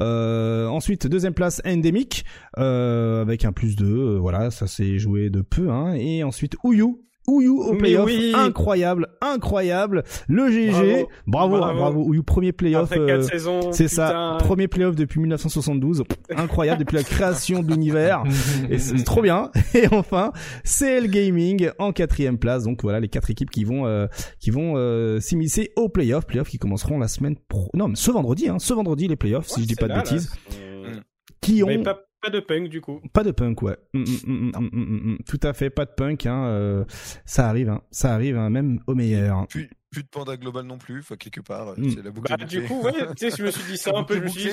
Euh, 0.00 0.66
ensuite, 0.68 1.06
deuxième 1.06 1.34
place 1.34 1.60
Endemic 1.66 2.24
euh, 2.58 3.22
avec 3.22 3.44
un 3.44 3.52
plus 3.52 3.76
2, 3.76 4.16
voilà, 4.16 4.50
ça 4.50 4.66
s'est 4.66 4.98
joué 4.98 5.30
de 5.30 5.40
peu. 5.40 5.70
Hein. 5.70 5.94
Et 5.94 6.24
ensuite 6.24 6.56
Ouyou. 6.62 7.00
Ouyou 7.26 7.62
au 7.62 7.74
playoff, 7.76 8.04
oui. 8.06 8.32
incroyable, 8.34 9.08
incroyable. 9.22 10.02
Le 10.28 10.50
GG, 10.50 11.06
bravo, 11.26 11.56
Bravo. 11.56 11.56
bravo, 11.58 11.78
bravo 11.78 12.04
Ouyou, 12.04 12.22
premier 12.22 12.52
playoff. 12.52 12.92
Euh, 12.92 13.06
4 13.06 13.22
saisons. 13.24 13.72
c'est 13.72 13.88
ça, 13.88 14.36
premier 14.40 14.68
playoff 14.68 14.94
depuis 14.94 15.20
1972, 15.20 16.04
incroyable 16.36 16.80
depuis 16.80 16.96
la 16.96 17.02
création 17.02 17.62
de 17.62 17.70
l'univers, 17.72 18.24
et 18.70 18.78
c'est 18.78 19.02
trop 19.04 19.22
bien. 19.22 19.50
Et 19.74 19.88
enfin, 19.92 20.32
CL 20.64 21.08
Gaming 21.08 21.70
en 21.78 21.92
quatrième 21.92 22.38
place, 22.38 22.64
donc 22.64 22.82
voilà 22.82 23.00
les 23.00 23.08
quatre 23.08 23.30
équipes 23.30 23.50
qui 23.50 23.64
vont 23.64 23.86
euh, 23.86 24.06
qui 24.38 24.50
vont 24.50 24.74
euh, 24.76 25.18
s'immiscer 25.20 25.72
aux 25.76 25.88
playoffs, 25.88 26.26
playoffs 26.26 26.48
qui 26.50 26.58
commenceront 26.58 26.98
la 26.98 27.08
semaine 27.08 27.36
pro, 27.48 27.70
non 27.74 27.88
mais 27.88 27.96
ce 27.96 28.10
vendredi, 28.10 28.48
hein, 28.48 28.58
ce 28.58 28.74
vendredi 28.74 29.08
les 29.08 29.16
playoffs 29.16 29.48
si 29.48 29.62
je 29.62 29.66
dis 29.66 29.74
pas 29.76 29.86
de 29.86 29.92
là, 29.94 30.02
bêtises, 30.02 30.30
Mm. 30.50 31.00
qui 31.40 31.62
ont 31.62 31.82
pas, 32.24 32.30
de 32.30 32.40
punk 32.40 32.68
du 32.68 32.80
coup. 32.80 33.00
pas 33.12 33.22
de 33.22 33.30
punk, 33.30 33.62
ouais. 33.62 33.76
Mm, 33.92 34.00
mm, 34.00 34.04
mm, 34.26 34.34
mm, 34.34 34.50
mm, 34.60 34.68
mm, 34.72 35.12
mm. 35.12 35.18
Tout 35.28 35.40
à 35.42 35.52
fait, 35.52 35.70
pas 35.70 35.84
de 35.84 35.90
punk. 35.90 36.26
Hein, 36.26 36.44
euh, 36.46 36.84
ça 37.24 37.48
arrive, 37.48 37.68
hein, 37.68 37.82
ça 37.90 38.12
arrive, 38.14 38.36
hein, 38.36 38.50
même 38.50 38.80
au 38.86 38.94
meilleur. 38.94 39.46
Plus, 39.48 39.70
plus 39.90 40.02
de 40.02 40.08
panda 40.08 40.36
global 40.36 40.64
non 40.66 40.78
plus, 40.78 40.98
enfin 41.00 41.16
quelque 41.16 41.40
part, 41.40 41.74
Mm. 41.78 41.90
c'est 41.90 42.02
la 42.04 42.10
boucle 42.10 42.34
Bah, 42.36 42.44
du 42.44 42.62
coup, 42.62 42.82
ouais, 42.82 42.92
tu 43.16 43.30
sais, 43.30 43.36
je 43.36 43.42
me 43.44 43.50
suis 43.50 43.70
dit 43.70 43.78
ça 43.78 43.92
un 43.94 44.02
peu, 44.04 44.14
je 44.16 44.20
me 44.20 44.28
suis 44.28 44.42
dit, 44.44 44.50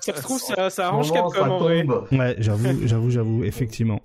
ça 0.00 0.14
se 0.16 0.22
trouve, 0.22 0.40
ça, 0.40 0.70
ça 0.70 0.86
arrange 0.88 1.12
Capcom 1.12 1.50
en 1.50 1.58
vrai. 1.58 1.84
Ouais, 2.12 2.36
j'avoue, 2.38 2.86
j'avoue, 2.86 3.10
j'avoue, 3.10 3.44
effectivement. 3.44 4.00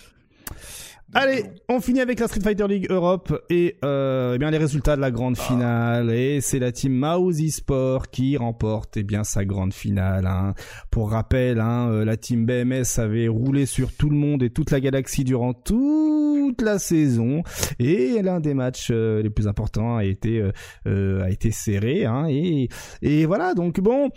Allez, 1.15 1.45
on 1.67 1.81
finit 1.81 2.01
avec 2.01 2.19
la 2.19 2.27
Street 2.27 2.41
Fighter 2.41 2.67
League 2.67 2.85
Europe 2.91 3.43
et 3.49 3.77
euh, 3.83 4.33
eh 4.35 4.37
bien 4.37 4.51
les 4.51 4.59
résultats 4.59 4.95
de 4.95 5.01
la 5.01 5.09
grande 5.09 5.37
finale. 5.37 6.11
Et 6.11 6.39
c'est 6.39 6.59
la 6.59 6.71
team 6.71 6.93
Mouse 6.93 7.41
Esport 7.41 8.09
qui 8.09 8.37
remporte 8.37 8.95
eh 8.97 9.03
bien 9.03 9.23
sa 9.23 9.43
grande 9.43 9.73
finale. 9.73 10.27
Hein. 10.27 10.53
Pour 10.91 11.09
rappel, 11.09 11.59
hein, 11.61 11.89
euh, 11.89 12.05
la 12.05 12.15
team 12.15 12.45
BMS 12.45 12.99
avait 12.99 13.27
roulé 13.27 13.65
sur 13.65 13.91
tout 13.91 14.09
le 14.09 14.17
monde 14.17 14.43
et 14.43 14.51
toute 14.51 14.69
la 14.69 14.79
galaxie 14.79 15.23
durant 15.23 15.53
toute 15.53 16.61
la 16.61 16.79
saison. 16.79 17.43
Et 17.79 18.21
l'un 18.21 18.39
des 18.39 18.53
matchs 18.53 18.89
euh, 18.91 19.21
les 19.21 19.29
plus 19.29 19.47
importants 19.47 19.97
a 19.97 20.03
été 20.03 20.39
euh, 20.39 20.51
euh, 20.87 21.23
a 21.23 21.29
été 21.29 21.51
serré 21.51 22.05
hein, 22.05 22.27
et 22.29 22.69
et 23.01 23.25
voilà 23.25 23.53
donc 23.53 23.79
bon 23.79 24.09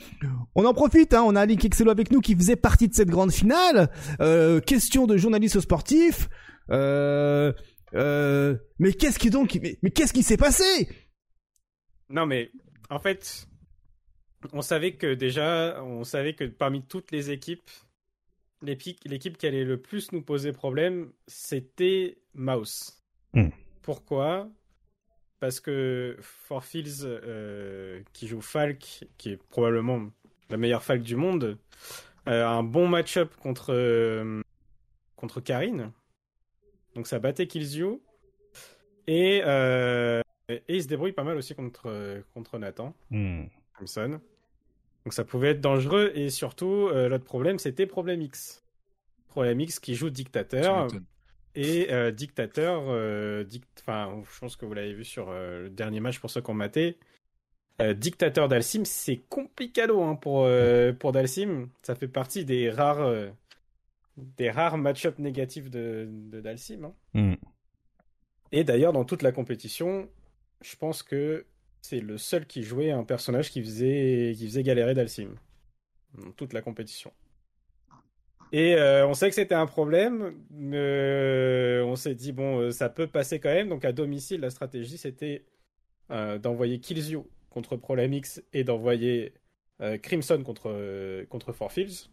on 0.55 0.65
en 0.65 0.75
profite 0.75 1.15
hein, 1.15 1.23
on 1.25 1.37
a 1.37 1.47
Link 1.47 1.65
Excello 1.65 1.91
avec 1.91 2.11
nous 2.11 2.21
qui 2.21 2.35
faisait 2.35 2.57
partie 2.57 2.89
de 2.89 2.95
cette 2.95 3.11
grande 3.11 3.33
finale. 3.33 3.91
Euh, 4.21 4.61
question 4.61 5.07
de 5.07 5.17
journaliste 5.17 5.61
sportif 5.61 6.29
euh, 6.71 7.53
euh, 7.95 8.57
mais 8.79 8.93
qu'est-ce 8.93 9.19
qui 9.19 9.31
donc, 9.31 9.59
mais, 9.63 9.79
mais 9.83 9.91
qu'est-ce 9.91 10.13
qui 10.13 10.23
s'est 10.23 10.37
passé? 10.37 10.89
Non, 12.09 12.27
mais 12.27 12.51
en 12.91 12.99
fait, 12.99 13.47
on 14.53 14.63
savait 14.63 14.95
que 14.95 15.15
déjà, 15.15 15.83
on 15.83 16.05
savait 16.05 16.35
que 16.35 16.45
parmi 16.45 16.83
toutes 16.83 17.11
les 17.11 17.31
équipes, 17.31 17.71
l'équipe 18.63 19.37
qui 19.39 19.47
allait 19.47 19.65
le 19.65 19.81
plus 19.81 20.13
nous 20.13 20.23
poser 20.23 20.53
problème, 20.53 21.13
c'était 21.27 22.19
Mouse. 22.35 23.03
Hmm. 23.35 23.49
Pourquoi? 23.83 24.49
Parce 25.41 25.59
que 25.59 26.17
For 26.21 26.65
Fields, 26.65 27.05
euh, 27.05 28.01
qui 28.13 28.29
joue 28.29 28.41
Falk, 28.41 29.07
qui 29.19 29.31
est 29.31 29.43
probablement 29.49 30.11
la 30.51 30.57
meilleure 30.57 30.85
fac 30.85 31.03
du 31.03 31.17
monde, 31.17 31.59
un 32.27 32.63
bon 32.63 32.87
match-up 32.87 33.35
contre 33.37 34.43
contre 35.17 35.41
Karine. 35.41 35.93
Donc 36.95 37.07
ça 37.07 37.19
battait 37.19 37.47
Killzio. 37.47 38.03
Et, 39.07 39.39
et 39.39 40.61
il 40.69 40.83
se 40.83 40.89
débrouille 40.89 41.13
pas 41.13 41.25
mal 41.25 41.37
aussi 41.37 41.55
contre, 41.55 42.23
contre 42.35 42.59
Nathan. 42.59 42.95
Hmm. 43.11 43.45
Donc 45.05 45.13
ça 45.13 45.25
pouvait 45.25 45.51
être 45.51 45.61
dangereux. 45.61 46.13
Et 46.15 46.31
surtout, 46.31 46.89
l'autre 46.89 47.25
problème, 47.25 47.59
c'était 47.59 47.87
Problème 47.87 48.23
X. 48.23 48.63
Problème 49.29 49.61
X 49.61 49.81
qui 49.81 49.95
joue 49.95 50.11
dictateur. 50.11 50.89
Et 51.55 51.89
dictateur, 52.13 52.83
enfin, 53.81 54.23
je 54.33 54.39
pense 54.39 54.57
que 54.57 54.65
vous 54.65 54.75
l'avez 54.75 54.93
vu 54.93 55.05
sur 55.05 55.33
le 55.33 55.69
dernier 55.69 56.01
match 56.01 56.21
pour 56.21 56.31
ceux 56.31 56.41
qui 56.41 56.51
ont 56.51 56.55
maté. 56.55 56.99
dictateur 57.97 58.49
d'Alcim, 58.49 58.85
c'est 58.85 59.23
complicado 59.29 60.01
hein, 60.03 60.15
pour, 60.15 60.49
pour 61.01 61.13
Dalsim. 61.13 61.69
Ça 61.83 61.95
fait 61.95 62.09
partie 62.09 62.45
des 62.45 62.71
rares, 62.71 63.11
des 64.37 64.51
rares 64.51 64.79
match-up 64.79 65.19
négatifs 65.19 65.71
de, 65.71 66.09
de 66.11 66.41
Dalsim. 66.41 66.85
Hein. 66.85 66.95
Hmm. 67.15 67.35
Et 68.53 68.65
d'ailleurs, 68.65 68.93
dans 68.93 69.05
toute 69.05 69.23
la 69.23 69.33
compétition, 69.33 70.09
je 70.61 70.77
pense 70.77 71.03
que 71.03 71.47
c'est 71.81 72.01
le 72.01 72.19
seul 72.19 72.47
qui 72.47 72.63
jouait 72.63 72.91
un 72.91 73.05
personnage 73.05 73.51
qui 73.51 73.63
faisait, 73.63 74.35
qui 74.37 74.47
faisait 74.47 74.63
galérer 74.63 74.95
Dalsim. 74.95 75.35
Dans 76.15 76.31
toute 76.33 76.53
la 76.53 76.61
compétition. 76.61 77.13
Et 78.53 78.75
euh, 78.75 79.07
on 79.07 79.15
sait 79.15 79.31
que 79.31 79.35
c'était 79.35 79.55
un 79.55 79.67
problème, 79.67 80.35
mais 80.51 80.77
euh, 80.77 81.85
on 81.87 81.97
s'est 81.97 82.15
dit, 82.15 82.33
bon, 82.33 82.61
euh, 82.61 82.71
ça 82.71 82.91
peut 82.91 83.07
passer 83.07 83.41
quand 83.41 83.53
même. 83.53 83.71
Donc 83.71 83.87
à 83.87 83.93
domicile, 83.93 84.43
la 84.43 84.51
stratégie, 84.51 84.99
c'était 84.99 85.45
d'envoyer 86.43 86.79
Killzio 86.79 87.27
contre 87.49 87.81
X 87.99 88.43
et 88.53 88.65
d'envoyer 88.65 89.33
Crimson 90.03 90.43
contre, 90.45 91.25
contre 91.31 91.53
Four 91.55 91.73
Fields. 91.73 92.11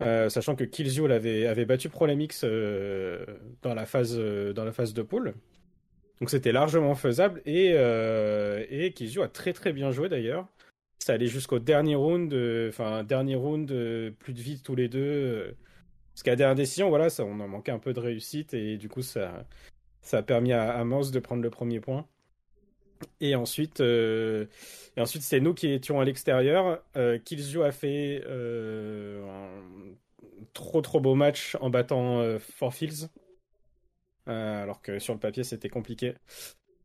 Mhm. 0.00 0.28
sachant 0.30 0.56
que 0.56 0.64
Killzio 0.64 1.06
avait, 1.10 1.64
battu 1.64 1.88
X 2.20 2.44
dans, 2.44 3.74
la 3.74 3.86
phase, 3.86 4.18
dans 4.18 4.64
la 4.64 4.72
phase 4.72 4.94
de 4.94 5.02
poule. 5.02 5.34
Donc 6.20 6.30
c'était 6.30 6.52
largement 6.52 6.94
faisable 6.94 7.40
et, 7.46 7.68
et 7.68 8.94
a 9.22 9.28
très 9.28 9.52
très 9.52 9.72
bien 9.72 9.90
joué 9.90 10.08
d'ailleurs 10.08 10.46
ça 11.00 11.14
allait 11.14 11.26
jusqu'au 11.26 11.58
dernier 11.58 11.94
round, 11.94 12.32
enfin 12.68 13.02
dernier 13.04 13.34
round, 13.34 13.70
plus 14.18 14.32
de 14.32 14.40
vie 14.40 14.60
tous 14.62 14.74
les 14.74 14.88
deux. 14.88 15.00
Euh, 15.00 15.56
parce 16.14 16.22
qu'à 16.22 16.32
la 16.32 16.36
dernière 16.36 16.56
décision, 16.56 16.88
voilà, 16.90 17.08
ça, 17.08 17.24
on 17.24 17.40
en 17.40 17.48
manquait 17.48 17.72
un 17.72 17.78
peu 17.78 17.92
de 17.92 18.00
réussite 18.00 18.54
et 18.54 18.76
du 18.76 18.88
coup 18.88 19.02
ça, 19.02 19.46
ça 20.02 20.18
a 20.18 20.22
permis 20.22 20.52
à, 20.52 20.72
à 20.78 20.84
de 21.10 21.18
prendre 21.18 21.42
le 21.42 21.50
premier 21.50 21.80
point. 21.80 22.06
Et 23.20 23.34
ensuite, 23.34 23.80
euh, 23.80 24.46
et 24.96 25.00
ensuite 25.00 25.22
c'est 25.22 25.40
nous 25.40 25.54
qui 25.54 25.68
étions 25.68 26.00
à 26.00 26.04
l'extérieur. 26.04 26.82
Euh, 26.96 27.18
Killzio 27.18 27.62
a 27.62 27.72
fait 27.72 28.22
euh, 28.26 29.26
un 29.26 29.94
trop 30.52 30.80
trop 30.80 31.00
beau 31.00 31.14
match 31.14 31.56
en 31.60 31.70
battant 31.70 32.20
euh, 32.20 32.38
Four 32.38 32.74
Fields. 32.74 33.08
alors 34.26 34.80
que 34.82 34.98
sur 34.98 35.14
le 35.14 35.20
papier 35.20 35.44
c'était 35.44 35.68
compliqué. 35.68 36.14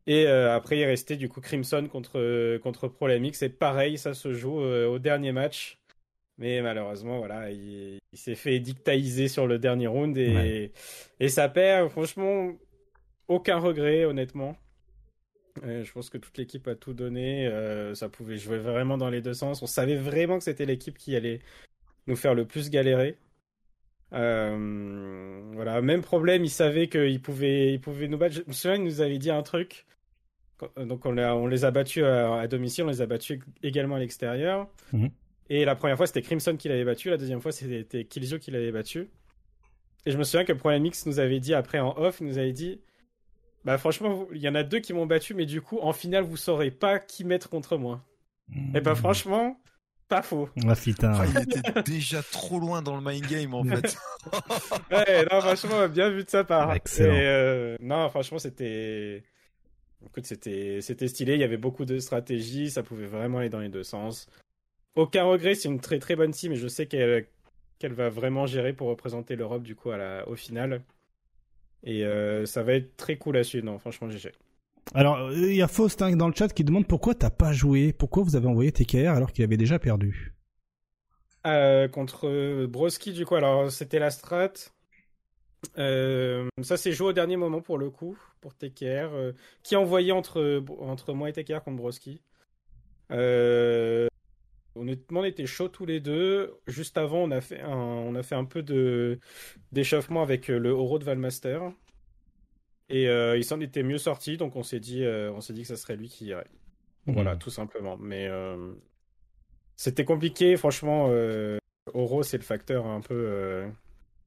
Et 0.08 0.28
après, 0.28 0.78
il 0.78 0.86
restait 0.86 1.16
du 1.16 1.30
coup 1.30 1.42
Crimson 1.42 1.88
contre, 1.92 2.58
contre 2.60 2.94
X. 3.10 3.42
Et 3.42 3.50
pareil, 3.50 3.98
ça 3.98 4.14
se 4.14 4.34
joue 4.34 4.60
au 4.60 5.00
dernier 5.00 5.32
match. 5.32 5.80
Mais 6.38 6.62
malheureusement, 6.62 7.18
voilà, 7.18 7.50
il, 7.50 8.00
s'est 8.14 8.36
fait 8.36 8.60
dictaïser 8.60 9.28
sur 9.28 9.48
le 9.48 9.58
dernier 9.58 9.88
round 9.88 10.16
et, 10.16 10.72
et 11.20 11.30
ça 11.30 11.50
perd. 11.50 11.90
Franchement, 11.90 12.52
aucun 13.28 13.58
regret, 13.58 14.06
honnêtement. 14.06 14.56
Je 15.64 15.92
pense 15.92 16.10
que 16.10 16.18
toute 16.18 16.38
l'équipe 16.38 16.68
a 16.68 16.76
tout 16.76 16.94
donné. 16.94 17.48
Euh, 17.48 17.96
ça 17.96 18.10
pouvait 18.10 18.38
jouer 18.38 18.58
vraiment 18.58 18.98
dans 18.98 19.10
les 19.10 19.22
deux 19.22 19.34
sens. 19.34 19.62
On 19.62 19.68
savait 19.68 19.96
vraiment 19.96 20.38
que 20.38 20.44
c'était 20.44 20.66
l'équipe 20.66 20.98
qui 20.98 21.16
allait 21.16 21.40
nous 22.08 22.16
faire 22.16 22.34
le 22.34 22.46
plus 22.46 22.70
galérer. 22.70 23.18
voilà, 24.12 25.82
même 25.82 26.02
problème, 26.02 26.44
il 26.44 26.50
savait 26.50 26.88
qu'il 26.88 27.22
pouvait, 27.22 27.74
il 27.74 27.82
pouvait 27.82 28.08
nous 28.08 28.18
battre. 28.18 28.36
Je 28.36 28.44
me 28.48 28.54
souviens, 28.54 28.76
il 28.76 28.84
nous 28.84 29.02
avait 29.02 29.18
dit 29.18 29.32
un 29.32 29.44
truc. 29.44 29.86
Euh, 30.78 30.86
donc 30.86 31.06
on, 31.06 31.18
on, 31.18 31.48
les 31.48 31.66
a 31.66 31.72
battus 31.72 32.04
à, 32.04 32.48
domicile, 32.48 32.86
on 32.86 32.90
les 32.90 33.02
a 33.02 33.06
battus 33.06 33.40
également 33.64 33.96
à 33.96 34.00
l'extérieur. 34.00 34.68
Mhm. 34.94 35.10
Et 35.50 35.66
la 35.66 35.76
première 35.76 35.98
fois 35.98 36.08
c'était 36.08 36.22
Crimson 36.22 36.56
qui 36.58 36.70
l'avait 36.70 36.86
battu, 36.86 37.10
la 37.10 37.18
deuxième 37.18 37.40
fois 37.40 37.52
c'était 37.52 38.06
Killzio 38.06 38.40
qui 38.40 38.52
l'avait 38.52 38.72
battu. 38.72 39.10
Et 40.06 40.12
je 40.12 40.18
me 40.18 40.24
souviens 40.24 40.46
que 40.46 40.54
Problème 40.54 40.86
X 40.86 41.06
nous 41.06 41.20
avait 41.20 41.40
dit 41.40 41.54
après 41.54 41.80
en 41.80 41.98
off, 41.98 42.22
nous 42.22 42.38
avait 42.38 42.54
dit 42.54 42.80
Bah 43.66 43.78
franchement, 43.80 44.28
il 44.32 44.42
y 44.42 44.48
en 44.48 44.56
a 44.56 44.64
deux 44.64 44.80
qui 44.80 44.94
m'ont 44.94 45.08
battu, 45.08 45.34
mais 45.34 45.46
du 45.46 45.60
coup 45.62 45.80
en 45.82 45.92
finale 45.92 46.24
vous 46.24 46.38
saurez 46.38 46.72
pas 46.72 47.00
qui 47.00 47.24
mettre 47.24 47.50
contre 47.50 47.78
moi. 47.78 48.06
Et 48.76 48.80
bah 48.80 48.94
franchement, 48.94 49.60
pas 50.08 50.22
faux. 50.22 50.50
Ah, 50.68 50.76
putain. 50.76 51.14
Ah, 51.16 51.26
il 51.26 51.42
était 51.42 51.82
déjà 51.82 52.22
trop 52.22 52.60
loin 52.60 52.84
dans 52.84 52.96
le 52.96 53.02
mind 53.02 53.26
game 53.26 53.54
en 53.56 53.64
fait. 53.64 53.98
ouais, 54.92 55.26
non, 55.32 55.42
franchement, 55.42 55.88
bien 55.88 56.12
vu 56.12 56.24
de 56.24 56.30
sa 56.30 56.44
part. 56.44 56.74
Excellent. 56.74 57.16
Euh, 57.16 57.76
non, 57.80 58.08
franchement, 58.10 58.38
c'était. 58.38 59.24
Écoute, 60.06 60.28
c'était, 60.28 60.82
c'était 60.82 61.08
stylé, 61.08 61.34
il 61.34 61.40
y 61.40 61.44
avait 61.44 61.58
beaucoup 61.58 61.86
de 61.86 61.98
stratégies, 61.98 62.70
ça 62.70 62.84
pouvait 62.84 63.08
vraiment 63.08 63.40
aller 63.40 63.50
dans 63.50 63.60
les 63.60 63.70
deux 63.70 63.84
sens. 63.84 64.28
Aucun 64.96 65.24
regret, 65.24 65.56
c'est 65.56 65.68
une 65.68 65.80
très 65.80 65.98
très 65.98 66.16
bonne 66.16 66.32
team 66.32 66.52
et 66.52 66.56
je 66.56 66.68
sais 66.68 66.86
qu'elle, 66.86 67.26
qu'elle 67.80 67.94
va 67.94 68.10
vraiment 68.10 68.46
gérer 68.46 68.74
pour 68.74 68.88
représenter 68.90 69.36
l'Europe 69.36 69.64
du 69.64 69.76
coup 69.76 69.90
à 69.90 69.98
la, 69.98 70.30
au 70.30 70.36
final. 70.36 70.84
Et 71.84 72.06
euh, 72.06 72.46
ça 72.46 72.64
va 72.64 72.74
être 72.74 72.98
très 72.98 73.18
cool 73.18 73.38
à 73.38 73.44
suivre, 73.44 73.66
non, 73.66 73.78
franchement, 73.80 74.10
GG. 74.10 74.32
Alors, 74.94 75.18
euh, 75.18 75.34
il 75.34 75.56
y 75.56 75.62
a 75.62 75.68
Faustin 75.68 76.16
dans 76.16 76.28
le 76.28 76.34
chat 76.34 76.50
qui 76.50 76.64
demande 76.64 76.88
pourquoi 76.88 77.16
t'as 77.16 77.30
pas 77.30 77.54
joué, 77.54 77.94
pourquoi 77.94 78.24
vous 78.24 78.36
avez 78.36 78.48
envoyé 78.48 78.72
TKR 78.72 79.10
alors 79.10 79.32
qu'il 79.32 79.44
avait 79.44 79.58
déjà 79.58 79.80
perdu? 79.80 80.34
Euh, 81.46 81.88
contre 81.88 82.66
Broski, 82.66 83.14
du 83.14 83.26
coup, 83.26 83.36
alors 83.36 83.72
c'était 83.72 84.00
la 84.00 84.10
strat. 84.12 84.54
Euh, 85.78 86.48
ça 86.62 86.78
s'est 86.78 86.92
joué 86.92 87.10
au 87.10 87.14
dernier 87.14 87.38
moment 87.38 87.62
pour 87.62 87.78
le 87.78 87.90
coup, 87.90 88.18
pour 88.42 88.56
TKR, 88.56 89.14
euh, 89.14 89.32
qui 89.64 89.76
a 89.76 89.80
envoyé 89.80 90.12
entre, 90.12 90.64
entre 90.80 91.14
moi 91.14 91.30
et 91.30 91.34
TKR 91.34 91.64
contre 91.64 91.78
Broski. 91.78 92.22
Euh, 94.76 94.82
honnêtement, 94.82 95.22
on 95.22 95.24
était 95.24 95.46
chauds 95.46 95.70
tous 95.70 95.86
les 95.86 96.00
deux. 96.00 96.54
Juste 96.68 96.98
avant, 96.98 97.24
on 97.24 97.32
a 97.32 97.42
fait 97.42 97.62
un, 97.62 97.76
on 97.76 98.16
a 98.16 98.24
fait 98.24 98.36
un 98.36 98.46
peu 98.46 98.64
de 98.64 99.20
d'échauffement 99.72 100.22
avec 100.22 100.48
le 100.48 100.70
Oro 100.72 101.00
de 101.00 101.04
Valmaster. 101.04 101.72
Et 102.90 103.06
il 103.06 103.44
s'en 103.44 103.60
était 103.62 103.82
mieux 103.82 103.98
sorti, 103.98 104.38
donc 104.38 104.56
on 104.56 104.62
s'est 104.62 104.80
dit, 104.80 105.04
on 105.08 105.42
s'est 105.42 105.54
dit 105.54 105.64
que 105.64 105.68
ça 105.68 105.76
serait 105.76 105.96
lui 105.96 106.08
qui 106.08 106.26
irait. 106.26 106.46
Voilà, 107.08 107.34
mmh. 107.34 107.40
tout 107.40 107.50
simplement. 107.50 107.98
Mais 107.98 108.30
c'était 109.76 110.06
compliqué, 110.06 110.56
franchement. 110.56 111.10
Oro, 111.96 112.22
c'est 112.22 112.38
le 112.38 112.44
facteur 112.44 112.86
un 112.86 113.02
peu 113.02 113.66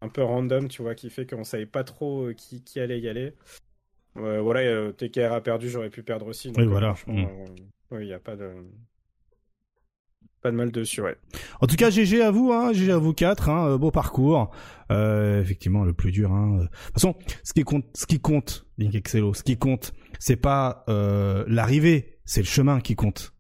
un 0.01 0.09
peu 0.09 0.23
random, 0.23 0.69
tu 0.69 0.83
vois, 0.83 0.95
qui 0.95 1.11
fait 1.11 1.27
qu'on 1.27 1.45
savait 1.45 1.67
pas 1.67 1.85
trop 1.85 2.27
euh, 2.27 2.33
qui, 2.33 2.63
qui 2.63 2.81
allait 2.81 3.01
y 3.01 3.09
aller. 3.09 3.35
Euh, 4.17 4.41
voilà, 4.41 4.61
euh, 4.61 4.93
TKR 4.93 5.33
a 5.33 5.41
perdu, 5.41 5.69
j'aurais 5.69 5.91
pu 5.91 6.03
perdre 6.03 6.27
aussi. 6.27 6.53
oui, 6.57 6.67
voilà. 6.67 6.95
Mm. 7.07 7.25
oui, 7.91 8.03
il 8.03 8.07
n'y 8.07 8.13
a 8.13 8.19
pas 8.19 8.37
de 8.37 8.53
pas 10.43 10.51
de 10.51 10.57
mal 10.57 10.71
dessus, 10.71 11.01
ouais. 11.01 11.17
En 11.61 11.67
tout 11.67 11.77
cas, 11.77 11.91
GG 11.91 12.23
à 12.23 12.31
vous, 12.31 12.53
hein, 12.53 12.73
GG 12.73 12.93
à 12.93 12.99
vous 12.99 13.13
quatre, 13.13 13.49
hein, 13.49 13.77
beau 13.77 13.91
parcours. 13.91 14.51
Euh, 14.91 15.41
effectivement, 15.43 15.85
le 15.85 15.93
plus 15.93 16.13
dur. 16.13 16.33
Hein. 16.33 16.59
De 16.59 16.63
toute 16.63 16.93
façon, 16.95 17.15
ce 17.43 17.53
qui 17.53 17.63
compte, 17.63 17.85
ce 17.95 18.07
qui 18.07 18.21
compte, 18.21 18.67
Link 18.79 18.95
Excello, 18.95 19.35
ce 19.35 19.43
qui 19.43 19.59
compte, 19.59 19.93
c'est 20.19 20.37
pas 20.37 20.85
euh, 20.89 21.45
l'arrivée, 21.47 22.19
c'est 22.25 22.41
le 22.41 22.47
chemin 22.47 22.81
qui 22.81 22.97
compte. 22.97 23.35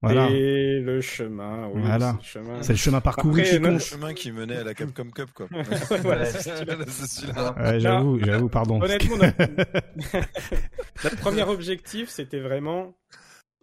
Voilà. 0.00 0.28
Et 0.30 0.80
le 0.80 1.00
chemin, 1.00 1.68
oui. 1.72 1.80
Voilà. 1.82 2.18
C'est 2.60 2.72
le 2.72 2.78
chemin 2.78 3.00
parcouru 3.00 3.42
C'est 3.44 3.58
le 3.58 3.78
chemin 3.78 4.12
qui 4.12 4.32
menait 4.32 4.56
à 4.56 4.64
la 4.64 4.74
Capcom 4.74 5.08
Cup, 5.10 5.30
quoi. 5.34 5.46
voilà, 6.02 6.24
ouais, 6.24 7.80
j'avoue, 7.80 8.18
j'avoue, 8.22 8.48
pardon. 8.50 8.82
Honnêtement, 8.82 9.16
notre... 11.04 11.16
premier 11.16 11.44
objectif, 11.44 12.10
c'était 12.10 12.40
vraiment 12.40 12.94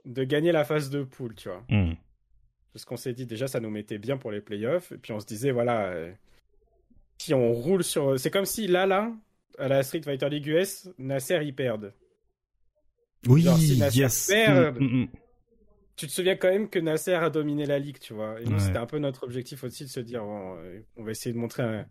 de 0.06 0.24
gagner 0.24 0.52
la 0.52 0.64
phase 0.64 0.90
de 0.90 1.04
poule, 1.04 1.36
tu 1.36 1.50
vois. 1.50 1.64
Mm. 1.70 1.94
Parce 2.74 2.86
qu'on 2.86 2.98
s'est 2.98 3.14
dit, 3.14 3.26
déjà, 3.26 3.48
ça 3.48 3.60
nous 3.60 3.70
mettait 3.70 3.98
bien 3.98 4.18
pour 4.18 4.32
les 4.32 4.42
playoffs. 4.42 4.92
Et 4.92 4.98
puis 4.98 5.12
on 5.12 5.20
se 5.20 5.26
disait, 5.26 5.52
voilà, 5.52 5.88
euh, 5.88 6.12
si 7.18 7.34
on 7.34 7.52
roule 7.52 7.84
sur. 7.84 8.20
C'est 8.20 8.32
comme 8.32 8.46
si 8.46 8.68
là, 8.68 8.86
là, 8.86 9.14
à 9.58 9.68
la 9.68 9.84
Street 9.84 10.02
Fighter 10.04 10.30
League 10.30 10.48
US, 10.48 10.90
Nasser, 10.98 11.40
ils 11.44 11.56
perdent. 11.56 11.94
Oui, 13.28 13.42
Genre, 13.42 13.58
si 13.58 13.78
Nasser 13.78 14.00
yes. 14.00 14.28
perd, 14.28 14.80
Mm, 14.80 15.04
mm, 15.04 15.08
tu 15.96 16.08
te 16.08 16.12
souviens 16.12 16.36
quand 16.36 16.50
même 16.50 16.70
que 16.70 16.80
Nasser 16.80 17.14
a 17.14 17.30
dominé 17.30 17.66
la 17.66 17.78
ligue, 17.78 18.00
tu 18.00 18.14
vois. 18.14 18.40
Et 18.42 18.46
nous, 18.46 18.60
c'était 18.60 18.78
un 18.78 18.88
peu 18.88 18.98
notre 18.98 19.24
objectif 19.24 19.64
aussi 19.64 19.84
de 19.84 19.90
se 19.90 20.00
dire, 20.00 20.24
bon, 20.24 20.58
euh, 20.58 20.80
on 20.96 21.04
va 21.04 21.12
essayer 21.12 21.34
de 21.34 21.38
montrer 21.38 21.64
un... 21.64 21.86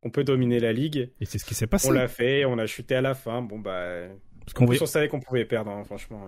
qu'on 0.00 0.10
peut 0.10 0.24
dominer 0.24 0.60
la 0.60 0.72
ligue. 0.72 1.12
Et 1.20 1.26
c'est 1.26 1.38
ce 1.38 1.44
qui 1.44 1.54
s'est 1.54 1.66
passé. 1.66 1.88
On 1.88 1.92
l'a 1.92 2.08
fait, 2.08 2.44
on 2.44 2.58
a 2.58 2.66
chuté 2.66 2.94
à 2.94 3.02
la 3.02 3.14
fin. 3.14 3.42
Bon, 3.42 3.58
bah. 3.58 4.08
Parce 4.40 4.54
qu'on 4.54 4.64
voyait... 4.64 4.80
on 4.80 4.86
savait 4.86 5.08
qu'on 5.08 5.20
pouvait 5.20 5.44
perdre, 5.44 5.72
hein, 5.72 5.84
franchement. 5.84 6.26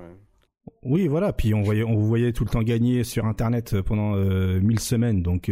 Oui, 0.83 1.09
voilà. 1.09 1.33
Puis 1.33 1.55
on 1.55 1.63
voyait, 1.63 1.83
on 1.85 1.95
vous 1.95 2.07
voyait 2.07 2.33
tout 2.33 2.45
le 2.45 2.51
temps 2.51 2.63
gagner 2.63 3.05
sur 3.05 3.27
Internet 3.27 3.81
pendant 3.83 4.15
euh, 4.17 4.61
mille 4.61 4.81
semaines. 4.81 5.23
Donc, 5.23 5.51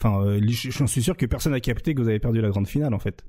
enfin, 0.00 0.24
euh, 0.24 0.40
j'en 0.48 0.86
suis 0.86 1.02
sûr 1.02 1.16
que 1.16 1.26
personne 1.26 1.52
n'a 1.52 1.60
capté 1.60 1.94
que 1.94 2.00
vous 2.00 2.08
avez 2.08 2.18
perdu 2.18 2.40
la 2.40 2.48
grande 2.48 2.68
finale, 2.68 2.94
en 2.94 2.98
fait. 2.98 3.24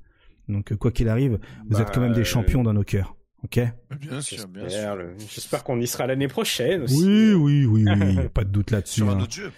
Donc, 0.48 0.74
quoi 0.76 0.90
qu'il 0.90 1.08
arrive, 1.08 1.38
vous 1.68 1.76
bah, 1.76 1.82
êtes 1.82 1.92
quand 1.92 2.00
même 2.00 2.12
des 2.12 2.24
champions 2.24 2.62
dans 2.62 2.72
nos 2.72 2.84
cœurs. 2.84 3.16
Ok? 3.44 3.60
Bien 4.00 4.20
sûr, 4.20 4.46
bien 4.48 4.68
sûr. 4.68 4.98
J'espère 5.28 5.64
qu'on 5.64 5.80
y 5.80 5.86
sera 5.86 6.06
l'année 6.06 6.28
prochaine 6.28 6.82
aussi. 6.82 7.02
Oui, 7.04 7.34
oui, 7.34 7.66
oui, 7.66 7.84
oui. 7.86 8.28
pas 8.34 8.44
de 8.44 8.50
doute 8.50 8.70
là-dessus. 8.70 9.00
Sur 9.00 9.10
un 9.10 9.18
hein. 9.18 9.22
autre 9.22 9.32
jeu. 9.32 9.50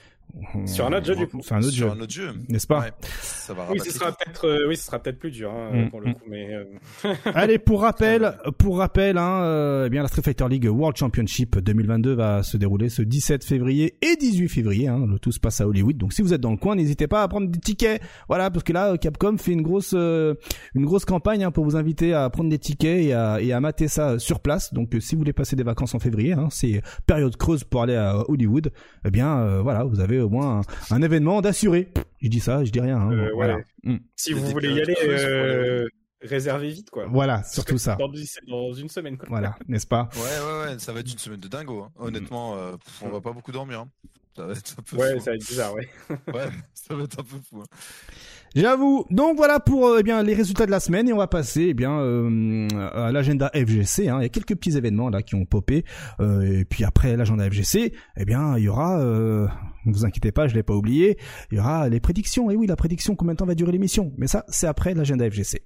Sur 0.66 0.86
un 0.86 0.92
autre 0.92 1.06
jeu, 1.06 1.16
du 1.16 1.26
coup. 1.26 1.40
C'est 1.42 1.54
un 1.54 1.58
autre 1.58 1.70
sur 1.70 1.88
jeu, 1.88 1.92
un 1.92 2.00
autre 2.00 2.12
jeu. 2.12 2.30
n'est-ce 2.48 2.66
pas 2.66 2.80
Ouais, 2.80 2.92
ça 3.20 3.54
va 3.54 3.66
Oui, 3.70 3.80
ce 3.80 3.90
sera 3.92 4.12
peut-être, 4.12 4.46
euh, 4.46 4.68
oui, 4.68 4.76
ce 4.76 4.84
sera 4.84 4.98
peut-être 4.98 5.18
plus 5.18 5.30
dur 5.30 5.50
hein, 5.50 5.84
Mm, 5.84 5.90
pour 5.90 6.00
le 6.00 6.10
mm. 6.10 6.14
coup, 6.14 6.24
mais 6.28 6.54
euh, 6.54 6.64
Allez, 7.34 7.58
pour 7.58 7.82
rappel, 7.82 8.36
pour 8.58 8.78
rappel, 8.78 9.18
hein, 9.18 9.42
euh, 9.44 9.86
eh 9.86 9.90
bien 9.90 10.02
la 10.02 10.08
Street 10.08 10.22
Fighter 10.22 10.46
League 10.48 10.68
World 10.70 10.96
Championship 10.96 11.58
2022 11.58 12.14
va 12.14 12.42
se 12.42 12.56
dérouler 12.56 12.88
ce 12.88 13.02
17 13.02 13.44
février 13.44 13.96
et 14.02 14.16
18 14.16 14.48
février. 14.48 14.88
Hein, 14.88 15.06
le 15.08 15.18
tout 15.18 15.32
se 15.32 15.40
passe 15.40 15.60
à 15.60 15.66
Hollywood. 15.66 15.96
Donc 15.96 16.12
si 16.12 16.22
vous 16.22 16.32
êtes 16.32 16.40
dans 16.40 16.50
le 16.50 16.56
coin, 16.56 16.76
n'hésitez 16.76 17.06
pas 17.06 17.22
à 17.22 17.28
prendre 17.28 17.48
des 17.48 17.58
tickets. 17.58 18.02
Voilà, 18.28 18.50
parce 18.50 18.64
que 18.64 18.72
là, 18.72 18.96
Capcom 18.98 19.36
fait 19.38 19.52
une 19.52 19.62
grosse, 19.62 19.94
euh, 19.94 20.34
une 20.74 20.84
grosse 20.84 21.04
campagne 21.04 21.44
hein, 21.44 21.50
pour 21.50 21.64
vous 21.64 21.76
inviter 21.76 22.14
à 22.14 22.28
prendre 22.30 22.50
des 22.50 22.58
tickets 22.58 23.04
et 23.04 23.12
à, 23.12 23.40
et 23.40 23.52
à 23.52 23.60
mater 23.60 23.88
ça 23.88 24.18
sur 24.18 24.40
place. 24.40 24.72
Donc 24.72 24.94
euh, 24.94 25.00
si 25.00 25.14
vous 25.14 25.20
voulez 25.20 25.32
passer 25.32 25.56
des 25.56 25.62
vacances 25.62 25.94
en 25.94 25.98
février, 25.98 26.32
hein, 26.32 26.48
c'est 26.50 26.82
période 27.06 27.36
creuse 27.36 27.64
pour 27.64 27.82
aller 27.82 27.96
à 27.96 28.28
Hollywood. 28.28 28.72
Eh 29.04 29.10
bien, 29.10 29.38
euh, 29.38 29.62
voilà, 29.62 29.84
vous 29.84 30.00
avez 30.00 30.20
au 30.24 30.28
moins 30.28 30.60
un, 30.90 30.94
un 30.96 31.02
événement 31.02 31.40
d'assuré. 31.40 31.92
Je 32.20 32.28
dis 32.28 32.40
ça, 32.40 32.64
je 32.64 32.70
dis 32.72 32.80
rien. 32.80 32.98
hein, 32.98 33.12
Euh, 33.12 33.30
voilà. 33.34 33.56
ouais. 33.56 33.64
Mm. 33.84 33.96
si 34.16 34.32
vous 34.32 34.44
voulez 34.46 34.68
y 34.70 34.80
périodes 34.80 34.88
aller, 34.98 35.08
euh, 35.24 35.88
réservez 36.22 36.70
vite, 36.70 36.90
quoi. 36.90 37.06
Voilà, 37.06 37.42
surtout 37.44 37.78
ça. 37.78 37.96
Dans, 37.96 38.72
une 38.72 38.88
semaine, 38.88 39.16
quoi. 39.18 39.28
Voilà, 39.28 39.56
n'est-ce 39.68 39.86
pas? 39.86 40.08
Ouais, 40.16 40.22
ouais, 40.22 40.72
ouais, 40.72 40.78
ça 40.78 40.92
va 40.92 41.00
être 41.00 41.12
une 41.12 41.18
semaine 41.18 41.40
de 41.40 41.48
dingo. 41.48 41.82
hein. 41.82 41.90
Honnêtement, 41.96 42.56
euh, 42.56 42.72
pff, 42.72 43.02
on 43.02 43.10
va 43.10 43.20
pas 43.20 43.32
beaucoup 43.32 43.52
dormir. 43.52 43.80
hein. 43.80 43.88
Ça 44.36 44.46
va 44.46 44.52
être 44.52 44.74
un 44.78 44.82
peu 44.82 44.96
Ouais, 44.96 45.14
fou. 45.14 45.20
ça 45.20 45.30
va 45.30 45.36
être 45.36 45.46
bizarre, 45.46 45.74
ouais. 45.74 45.88
Ouais, 46.34 46.48
ça 46.74 46.94
va 46.94 47.04
être 47.04 47.20
un 47.20 47.22
peu 47.22 47.36
fou. 47.48 47.62
J'avoue. 48.54 49.04
Donc 49.10 49.36
voilà 49.36 49.58
pour 49.58 49.88
euh, 49.88 49.96
eh 49.98 50.02
bien 50.04 50.22
les 50.22 50.34
résultats 50.34 50.64
de 50.66 50.70
la 50.70 50.78
semaine 50.78 51.08
et 51.08 51.12
on 51.12 51.16
va 51.16 51.26
passer 51.26 51.66
eh 51.70 51.74
bien 51.74 51.98
euh, 51.98 52.68
à 52.92 53.10
l'agenda 53.10 53.50
FGC. 53.52 54.08
Hein. 54.08 54.18
Il 54.20 54.22
y 54.22 54.26
a 54.26 54.28
quelques 54.28 54.54
petits 54.54 54.76
événements 54.76 55.10
là 55.10 55.22
qui 55.22 55.34
ont 55.34 55.44
popé 55.44 55.84
Euh, 56.20 56.60
et 56.60 56.64
puis 56.64 56.84
après 56.84 57.16
l'agenda 57.16 57.44
FGC, 57.50 57.92
eh 58.16 58.24
bien 58.24 58.56
il 58.56 58.64
y 58.64 58.68
aura. 58.68 59.00
Euh, 59.00 59.48
ne 59.86 59.92
vous 59.92 60.04
inquiétez 60.06 60.30
pas, 60.32 60.46
je 60.46 60.54
l'ai 60.54 60.62
pas 60.62 60.74
oublié. 60.74 61.18
Il 61.50 61.56
y 61.58 61.60
aura 61.60 61.88
les 61.88 61.98
prédictions. 62.00 62.50
Et 62.50 62.56
oui, 62.56 62.66
la 62.66 62.76
prédiction 62.76 63.16
combien 63.16 63.34
de 63.34 63.38
temps 63.38 63.46
va 63.46 63.54
durer 63.56 63.72
l'émission? 63.72 64.12
Mais 64.18 64.28
ça, 64.28 64.44
c'est 64.48 64.66
après 64.68 64.94
l'agenda 64.94 65.28
FGC. 65.28 65.62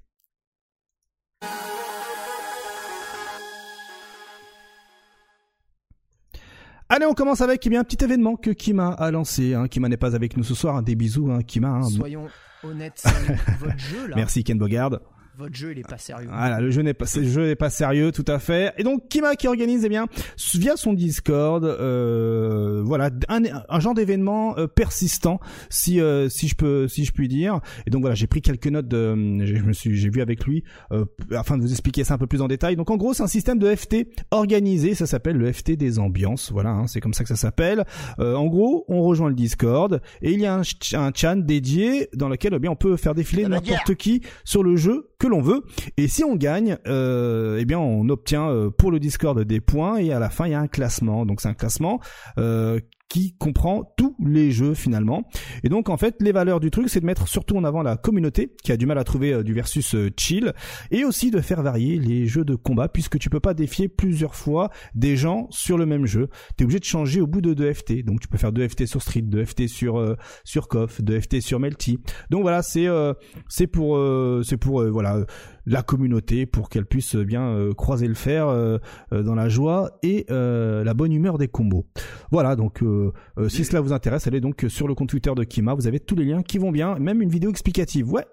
Allez, 6.88 7.04
on 7.04 7.12
commence 7.12 7.42
avec 7.42 7.66
eh 7.66 7.70
bien, 7.70 7.80
un 7.80 7.84
petit 7.84 8.02
événement 8.02 8.36
que 8.36 8.50
Kima 8.50 8.88
a 8.92 9.10
lancé. 9.10 9.52
Hein. 9.54 9.68
Kima 9.68 9.88
n'est 9.88 9.98
pas 9.98 10.14
avec 10.14 10.36
nous 10.36 10.42
ce 10.44 10.54
soir. 10.54 10.76
hein. 10.76 10.82
Des 10.82 10.94
bisous, 10.94 11.30
hein, 11.30 11.42
Kima. 11.42 11.68
hein. 11.68 11.82
Soyons 11.82 12.26
honnêtes, 12.64 12.98
Samy, 12.98 13.36
votre 13.60 13.78
jeu 13.78 14.06
là, 14.08 14.16
Merci 14.16 14.44
Ken 14.44 14.58
Bogard. 14.58 14.98
Votre 15.38 15.54
jeu 15.54 15.72
il 15.72 15.78
est 15.78 15.88
pas 15.88 15.98
sérieux. 15.98 16.28
Voilà, 16.30 16.60
le 16.60 16.70
jeu 16.70 16.82
n'est 16.82 16.94
pas, 16.94 17.06
ce 17.06 17.22
jeu 17.22 17.46
n'est 17.46 17.56
pas 17.56 17.70
sérieux, 17.70 18.12
tout 18.12 18.24
à 18.26 18.38
fait. 18.38 18.72
Et 18.76 18.82
donc 18.82 19.08
Kima 19.08 19.36
qui 19.36 19.46
organise, 19.48 19.84
eh 19.84 19.88
bien, 19.88 20.06
via 20.54 20.76
son 20.76 20.92
Discord, 20.92 21.64
euh, 21.64 22.82
voilà, 22.84 23.10
un, 23.28 23.42
un 23.68 23.80
genre 23.80 23.94
d'événement 23.94 24.56
euh, 24.58 24.66
persistant, 24.66 25.40
si 25.70 26.00
euh, 26.00 26.28
si 26.28 26.48
je 26.48 26.54
peux, 26.56 26.88
si 26.88 27.04
je 27.04 27.12
puis 27.12 27.28
dire. 27.28 27.60
Et 27.86 27.90
donc 27.90 28.00
voilà, 28.00 28.14
j'ai 28.14 28.26
pris 28.26 28.42
quelques 28.42 28.66
notes 28.66 28.88
de, 28.88 29.14
je 29.44 29.62
me 29.62 29.72
suis, 29.72 29.96
j'ai 29.96 30.10
vu 30.10 30.20
avec 30.20 30.44
lui, 30.44 30.64
euh, 30.92 31.04
afin 31.32 31.56
de 31.56 31.62
vous 31.62 31.70
expliquer 31.70 32.04
ça 32.04 32.14
un 32.14 32.18
peu 32.18 32.26
plus 32.26 32.42
en 32.42 32.48
détail. 32.48 32.76
Donc 32.76 32.90
en 32.90 32.96
gros, 32.96 33.14
c'est 33.14 33.22
un 33.22 33.26
système 33.28 33.58
de 33.58 33.74
FT 33.74 34.06
organisé, 34.30 34.94
ça 34.94 35.06
s'appelle 35.06 35.36
le 35.36 35.52
FT 35.52 35.72
des 35.76 35.98
ambiances. 35.98 36.50
Voilà, 36.52 36.70
hein, 36.70 36.86
c'est 36.86 37.00
comme 37.00 37.14
ça 37.14 37.22
que 37.22 37.28
ça 37.28 37.36
s'appelle. 37.36 37.84
Euh, 38.18 38.34
en 38.34 38.46
gros, 38.46 38.84
on 38.88 39.02
rejoint 39.02 39.28
le 39.28 39.34
Discord 39.34 40.00
et 40.22 40.32
il 40.32 40.40
y 40.40 40.46
a 40.46 40.54
un, 40.54 40.64
ch- 40.64 40.94
un 40.94 41.12
chan 41.14 41.36
dédié 41.36 42.08
dans 42.14 42.28
lequel 42.28 42.54
eh 42.54 42.58
bien 42.58 42.70
on 42.70 42.76
peut 42.76 42.96
faire 42.96 43.14
défiler 43.14 43.46
n'importe 43.46 43.94
qui 43.94 44.22
sur 44.44 44.62
le 44.62 44.76
jeu 44.76 45.10
que 45.18 45.26
veut. 45.40 45.62
Et 45.96 46.08
si 46.08 46.24
on 46.24 46.36
gagne, 46.36 46.78
euh, 46.86 47.58
eh 47.60 47.64
bien 47.64 47.78
on 47.78 48.08
obtient 48.08 48.48
euh, 48.48 48.70
pour 48.70 48.90
le 48.90 48.98
Discord 48.98 49.38
des 49.38 49.60
points 49.60 49.98
et 49.98 50.12
à 50.12 50.18
la 50.18 50.30
fin 50.30 50.46
il 50.46 50.52
y 50.52 50.54
a 50.54 50.60
un 50.60 50.68
classement. 50.68 51.26
Donc 51.26 51.40
c'est 51.40 51.48
un 51.48 51.54
classement 51.54 52.00
euh, 52.38 52.80
qui 53.08 53.34
comprend 53.38 53.92
tous 53.96 54.16
les 54.24 54.50
jeux 54.50 54.74
finalement. 54.74 55.28
Et 55.64 55.68
donc 55.68 55.88
en 55.88 55.96
fait 55.96 56.16
les 56.20 56.32
valeurs 56.32 56.60
du 56.60 56.70
truc 56.70 56.88
c'est 56.88 57.00
de 57.00 57.06
mettre 57.06 57.28
surtout 57.28 57.56
en 57.56 57.64
avant 57.64 57.82
la 57.82 57.96
communauté 57.96 58.54
qui 58.62 58.72
a 58.72 58.76
du 58.76 58.86
mal 58.86 58.98
à 58.98 59.04
trouver 59.04 59.32
euh, 59.32 59.42
du 59.42 59.52
versus 59.52 59.94
euh, 59.94 60.10
chill 60.16 60.52
et 60.90 61.04
aussi 61.04 61.30
de 61.30 61.40
faire 61.40 61.62
varier 61.62 61.98
les 61.98 62.26
jeux 62.26 62.44
de 62.44 62.54
combat 62.54 62.88
puisque 62.88 63.18
tu 63.18 63.30
peux 63.30 63.40
pas 63.40 63.54
défier 63.54 63.88
plusieurs 63.88 64.34
fois 64.34 64.70
des 64.94 65.16
gens 65.16 65.46
sur 65.50 65.78
le 65.78 65.86
même 65.86 66.06
jeu. 66.06 66.28
Tu 66.56 66.62
es 66.62 66.64
obligé 66.64 66.80
de 66.80 66.84
changer 66.84 67.20
au 67.20 67.26
bout 67.26 67.40
de 67.40 67.54
2 67.54 67.72
FT. 67.72 68.04
Donc 68.04 68.20
tu 68.20 68.28
peux 68.28 68.38
faire 68.38 68.52
2 68.52 68.68
FT 68.68 68.86
sur 68.86 69.02
Street, 69.02 69.22
2 69.22 69.44
FT 69.44 69.68
sur 69.68 69.98
euh, 69.98 70.16
sur 70.44 70.68
KOF, 70.68 71.02
2 71.02 71.20
FT 71.20 71.40
sur 71.40 71.60
Melty. 71.60 71.98
Donc 72.30 72.42
voilà, 72.42 72.62
c'est 72.62 72.86
euh, 72.86 73.14
c'est 73.48 73.66
pour 73.66 73.96
euh, 73.96 74.42
c'est 74.44 74.56
pour 74.56 74.80
euh, 74.80 74.90
voilà 74.90 75.24
la 75.68 75.82
communauté 75.82 76.46
pour 76.46 76.68
qu'elle 76.70 76.86
puisse 76.86 77.14
bien 77.14 77.42
euh, 77.48 77.74
croiser 77.74 78.08
le 78.08 78.14
fer 78.14 78.48
euh, 78.48 78.78
euh, 79.12 79.22
dans 79.22 79.34
la 79.34 79.48
joie 79.48 79.98
et 80.02 80.24
euh, 80.30 80.82
la 80.82 80.94
bonne 80.94 81.12
humeur 81.12 81.36
des 81.38 81.48
combos. 81.48 81.86
Voilà, 82.30 82.56
donc 82.56 82.82
euh, 82.82 83.12
euh, 83.38 83.48
si 83.48 83.64
cela 83.64 83.80
vous 83.80 83.92
intéresse, 83.92 84.26
allez 84.26 84.40
donc 84.40 84.64
sur 84.68 84.88
le 84.88 84.94
compte 84.94 85.10
Twitter 85.10 85.32
de 85.36 85.44
Kima, 85.44 85.74
vous 85.74 85.86
avez 85.86 86.00
tous 86.00 86.14
les 86.16 86.24
liens 86.24 86.42
qui 86.42 86.58
vont 86.58 86.72
bien, 86.72 86.98
même 86.98 87.20
une 87.22 87.30
vidéo 87.30 87.50
explicative. 87.50 88.10
Ouais, 88.10 88.24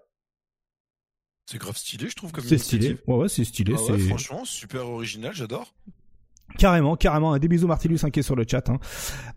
C'est 1.46 1.58
grave 1.60 1.78
stylé, 1.78 2.10
je 2.10 2.16
trouve. 2.16 2.32
comme 2.32 2.44
c'est 2.44 2.58
stylé. 2.58 2.98
Ouais, 3.08 3.16
ouais, 3.18 3.30
c'est 3.30 3.44
stylé. 3.44 3.76
Ah 3.78 3.92
ouais, 3.92 4.00
franchement, 4.00 4.46
super 4.46 4.88
original, 4.90 5.34
j'adore. 5.34 5.74
Carrément, 6.58 6.96
carrément. 6.96 7.38
Des 7.38 7.48
bisous 7.48 7.68
Martellus 7.68 7.98
5 7.98 8.18
sur 8.22 8.36
le 8.36 8.44
chat. 8.50 8.70
hein. 8.70 8.80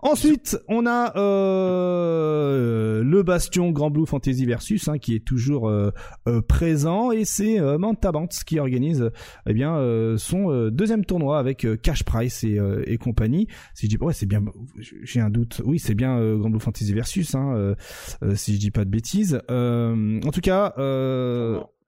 Ensuite, 0.00 0.58
on 0.68 0.86
a 0.86 1.16
euh, 1.16 3.02
le 3.02 3.22
Bastion 3.22 3.70
Grand 3.70 3.90
Blue 3.90 4.06
Fantasy 4.06 4.46
Versus 4.46 4.88
hein, 4.88 4.98
qui 4.98 5.14
est 5.14 5.24
toujours 5.24 5.68
euh, 5.68 5.90
euh, 6.28 6.40
présent 6.40 7.10
et 7.12 7.24
c'est 7.24 7.60
Manta 7.78 8.12
Bants 8.12 8.28
qui 8.46 8.58
organise 8.58 9.10
eh 9.46 9.52
bien 9.52 9.78
son 10.16 10.68
deuxième 10.70 11.04
tournoi 11.04 11.38
avec 11.38 11.66
Cash 11.82 12.04
Price 12.04 12.44
et, 12.44 12.58
et 12.86 12.96
compagnie. 12.98 13.48
Si 13.74 13.86
je 13.86 13.96
dis 13.96 14.02
ouais, 14.02 14.12
c'est 14.12 14.26
bien 14.26 14.42
j'ai 15.02 15.20
un 15.20 15.30
doute. 15.30 15.60
Oui, 15.64 15.78
c'est 15.78 15.94
bien 15.94 16.18
Grand 16.36 16.50
Blue 16.50 16.60
Fantasy 16.60 16.92
Versus 16.92 17.34
hein, 17.34 17.74
si 18.34 18.54
je 18.54 18.58
dis 18.60 18.70
pas 18.70 18.84
de 18.84 18.90
bêtises. 18.90 19.40
En 19.48 20.30
tout 20.32 20.40
cas, 20.40 20.74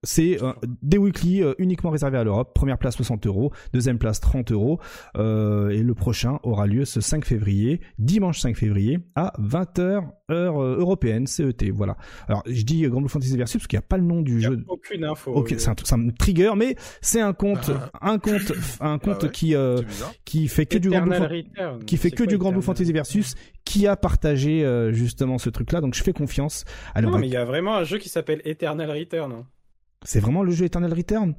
c'est 0.02 0.42
euh, 0.42 0.52
des 0.82 0.98
weekly 0.98 1.42
euh, 1.42 1.54
uniquement 1.58 1.90
réservés 1.90 2.18
à 2.18 2.24
l'Europe. 2.24 2.52
Première 2.54 2.78
place 2.78 2.96
60 2.96 3.26
euros, 3.26 3.52
deuxième 3.72 3.98
place 3.98 4.20
30 4.20 4.52
euros. 4.52 4.80
Euh, 5.16 5.70
et 5.70 5.82
le 5.82 5.94
prochain 5.94 6.38
aura 6.42 6.66
lieu 6.66 6.84
ce 6.84 7.00
5 7.00 7.24
février, 7.24 7.80
dimanche 7.98 8.40
5 8.40 8.56
février, 8.56 8.98
à 9.14 9.32
20h 9.40 10.04
heure 10.30 10.58
euh, 10.62 10.76
européenne, 10.78 11.26
CET. 11.26 11.70
Voilà. 11.72 11.96
Alors 12.28 12.42
je 12.46 12.62
dis 12.62 12.82
Grand 12.82 13.00
Blue 13.00 13.08
Fantasy 13.08 13.36
Versus 13.36 13.60
parce 13.60 13.66
qu'il 13.66 13.76
n'y 13.78 13.84
a 13.84 13.86
pas 13.86 13.96
le 13.96 14.04
nom 14.04 14.22
du 14.22 14.36
Il 14.36 14.42
y 14.42 14.46
a 14.46 14.50
jeu. 14.50 14.64
aucune 14.68 15.04
info. 15.04 15.32
Ok, 15.32 15.54
c'est 15.58 15.68
un, 15.68 15.74
ça 15.82 15.96
me 15.96 16.12
trigger, 16.12 16.52
mais 16.56 16.76
c'est 17.00 17.20
un 17.20 17.32
compte, 17.32 17.70
un 18.00 18.18
compte, 18.18 18.52
un 18.80 18.98
compte 18.98 19.24
ouais. 19.24 19.30
qui 19.30 19.54
euh, 19.54 19.82
qui 20.24 20.48
fait 20.48 20.66
que 20.66 20.78
du 20.78 20.90
Grand 20.90 21.02
Blue, 21.02 21.44
qui 21.86 21.96
fait 21.96 22.10
que 22.10 22.24
du 22.24 22.38
Grand 22.38 22.58
Fantasy 22.60 22.92
Versus, 22.92 23.34
qui 23.64 23.86
a 23.86 23.96
partagé 23.96 24.64
euh, 24.64 24.92
justement 24.92 25.38
ce 25.38 25.50
truc-là. 25.50 25.80
Donc 25.80 25.94
je 25.94 26.02
fais 26.02 26.12
confiance. 26.12 26.64
On 26.94 27.02
Non, 27.02 27.18
mais 27.18 27.28
il 27.28 27.32
y 27.32 27.36
a 27.36 27.44
vraiment 27.44 27.76
un 27.76 27.84
jeu 27.84 27.98
qui 27.98 28.08
s'appelle 28.08 28.40
Eternal 28.44 28.90
Return. 28.90 29.44
C'est 30.04 30.20
vraiment 30.20 30.42
le 30.42 30.50
jeu 30.52 30.64
Eternal 30.64 30.92
Return? 30.92 31.34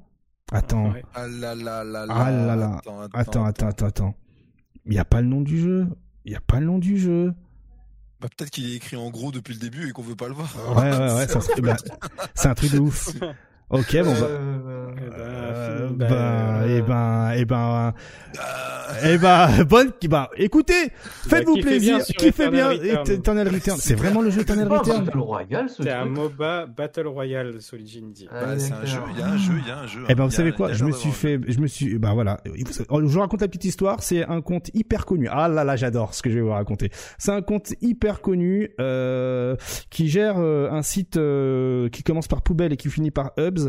Attends. 0.51 0.93
Ah 1.15 1.27
là 1.27 1.55
là 1.55 1.83
là 1.83 2.05
là. 2.05 2.13
Ah 2.15 2.31
là 2.31 2.55
là. 2.55 2.77
Attends, 2.77 3.01
Attends, 3.13 3.45
attends, 3.45 3.67
attends, 3.67 3.85
attends. 3.85 4.15
Il 4.85 4.91
n'y 4.91 4.99
a 4.99 5.05
pas 5.05 5.21
le 5.21 5.27
nom 5.27 5.41
du 5.41 5.59
jeu? 5.59 5.87
Il 6.25 6.31
n'y 6.31 6.35
a 6.35 6.41
pas 6.41 6.59
le 6.59 6.65
nom 6.65 6.77
du 6.77 6.97
jeu? 6.97 7.33
Bah, 8.19 8.27
peut-être 8.37 8.51
qu'il 8.51 8.71
est 8.71 8.75
écrit 8.75 8.97
en 8.97 9.09
gros 9.09 9.31
depuis 9.31 9.53
le 9.53 9.59
début 9.59 9.89
et 9.89 9.91
qu'on 9.91 10.03
veut 10.03 10.15
pas 10.15 10.27
le 10.27 10.35
voir. 10.35 10.53
Ouais, 10.75 10.91
ouais, 10.91 10.91
ouais. 10.91 11.25
bah, 11.61 11.75
c'est 12.35 12.47
un 12.47 12.53
truc 12.53 12.71
de 12.71 12.79
ouf. 12.79 13.09
Ok, 13.71 13.97
bon, 14.03 14.11
bah. 14.13 14.17
Euh, 14.29 14.47
Eh 14.97 15.09
ben, 15.09 15.15
Euh, 15.23 15.87
bah, 15.95 16.07
bah, 16.09 16.67
et 16.67 16.81
ben, 16.81 17.31
et 17.33 17.45
ben, 17.45 17.93
Ah, 18.39 19.07
et 19.07 19.17
ben, 19.17 19.63
bonne, 19.69 19.91
bah, 20.09 20.29
écoutez, 20.37 20.89
faites-vous 21.27 21.57
plaisir, 21.57 22.01
sur 22.01 22.15
kiffez 22.15 22.49
bien 22.49 22.71
Eternal 22.71 22.99
Return. 22.99 23.17
Eternal 23.19 23.47
Return. 23.47 23.77
C'est 23.79 23.95
vraiment 23.95 24.21
le 24.21 24.29
jeu 24.29 24.41
Eternal 24.41 24.67
Return. 24.71 25.05
Battle 25.05 25.17
Royale, 25.19 25.69
ce 25.69 25.83
C'est 25.83 25.91
un. 25.91 26.05
MOBA 26.05 26.65
Battle 26.67 27.07
Royale, 27.07 27.61
Solid 27.61 28.11
dit. 28.11 28.27
Ah, 28.31 28.45
bah, 28.45 28.59
c'est 28.59 28.73
un 28.73 28.85
jeu, 28.85 28.99
il 29.13 29.19
y 29.19 29.23
a 29.23 29.27
un 29.29 29.37
jeu, 29.37 29.53
il 29.61 29.67
y 29.67 29.71
a 29.71 29.79
un 29.79 29.87
jeu. 29.87 30.01
Eh 30.07 30.15
ben, 30.15 30.23
hein. 30.23 30.25
vous 30.27 30.31
savez 30.31 30.51
quoi 30.51 30.71
Je 30.73 30.83
me 30.85 30.91
suis 30.91 31.09
d'avoir- 31.09 31.15
fait, 31.17 31.39
je 31.47 31.59
me 31.59 31.67
suis, 31.67 31.97
bah 31.97 32.11
voilà. 32.13 32.39
Je 32.45 32.95
vous 32.97 33.19
raconte 33.19 33.41
la 33.41 33.47
petite 33.47 33.65
histoire. 33.65 34.01
C'est 34.03 34.25
un 34.25 34.41
conte 34.41 34.69
hyper 34.73 35.05
connu. 35.05 35.27
Ah 35.29 35.47
là 35.47 35.63
là, 35.63 35.75
j'adore 35.75 36.13
ce 36.13 36.21
que 36.21 36.29
je 36.29 36.35
vais 36.35 36.41
vous 36.41 36.49
raconter. 36.51 36.89
C'est 37.17 37.31
un 37.31 37.41
conte 37.41 37.73
hyper 37.81 38.21
connu 38.21 38.71
euh, 38.79 39.55
qui 39.89 40.07
gère 40.09 40.35
euh, 40.37 40.69
un 40.71 40.83
site 40.83 41.17
euh, 41.17 41.89
qui 41.89 42.03
commence 42.03 42.27
par 42.27 42.41
poubelle 42.41 42.71
et 42.73 42.77
qui 42.77 42.89
finit 42.89 43.11
par 43.11 43.31
hubs 43.37 43.60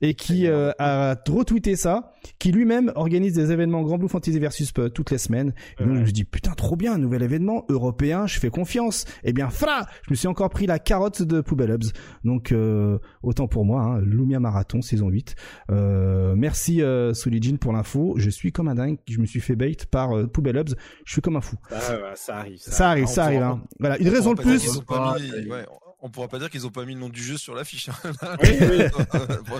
et 0.00 0.14
qui 0.14 0.46
euh, 0.46 0.72
a 0.78 1.16
retweeté 1.28 1.76
ça, 1.76 2.12
qui 2.38 2.52
lui-même 2.52 2.92
organise 2.94 3.34
des 3.34 3.52
événements 3.52 3.82
Grand 3.82 3.98
Blue 3.98 4.08
Fantasy 4.08 4.38
versus 4.38 4.72
euh, 4.78 4.88
toutes 4.88 5.10
les 5.10 5.18
semaines. 5.18 5.52
Et 5.80 5.84
donc 5.84 5.96
je 5.96 6.00
me 6.00 6.10
dis 6.10 6.24
putain 6.24 6.52
trop 6.52 6.76
bien, 6.76 6.94
un 6.94 6.98
nouvel 6.98 7.22
événement 7.22 7.64
européen, 7.68 8.26
je 8.26 8.38
fais 8.38 8.50
confiance. 8.50 9.04
Eh 9.24 9.32
bien 9.32 9.48
fra, 9.48 9.86
je 10.06 10.10
me 10.10 10.16
suis 10.16 10.28
encore 10.28 10.50
pris 10.50 10.66
la 10.66 10.78
carotte 10.78 11.22
de 11.22 11.40
poubelle 11.40 11.70
hubs. 11.70 11.92
Donc 12.24 12.52
euh, 12.52 12.98
autant 13.22 13.48
pour 13.48 13.64
moi, 13.64 13.82
hein, 13.82 14.00
Lumia 14.00 14.40
Marathon 14.40 14.82
saison 14.82 15.08
8. 15.08 15.34
Euh, 15.70 16.34
merci 16.36 16.82
euh, 16.82 17.14
Solijin 17.14 17.56
pour 17.56 17.72
l'info. 17.72 18.14
Je 18.16 18.30
suis 18.30 18.52
comme 18.52 18.68
un 18.68 18.74
dingue. 18.74 18.98
Je 19.08 19.18
me 19.18 19.26
suis 19.26 19.40
fait 19.40 19.56
bait 19.56 19.76
par 19.90 20.16
euh, 20.16 20.26
Poubelle 20.26 20.56
Hubs. 20.56 20.74
Je 21.04 21.12
suis 21.12 21.22
comme 21.22 21.36
un 21.36 21.40
fou. 21.40 21.56
Ah, 21.70 21.74
ouais, 21.74 21.98
ça 22.14 22.36
arrive. 22.36 22.58
Ça 22.58 22.90
arrive, 22.90 23.06
ça 23.06 23.24
arrive. 23.24 23.42
Hein. 23.42 23.62
Voilà, 23.78 23.98
une 23.98 24.08
on 24.08 24.12
raison 24.12 24.34
de 24.34 24.40
plus. 24.40 24.80
Ah, 24.88 25.16
ouais, 25.16 25.66
on 26.04 26.10
pourra 26.10 26.28
pas 26.28 26.38
dire 26.40 26.50
qu'ils 26.50 26.66
ont 26.66 26.70
pas 26.70 26.84
mis 26.84 26.94
le 26.94 27.00
nom 27.00 27.08
du 27.08 27.22
jeu 27.22 27.36
sur 27.38 27.54
l'affiche. 27.54 27.88
hein. 27.88 27.92
Oui, 28.42 28.48
oui. 28.60 28.78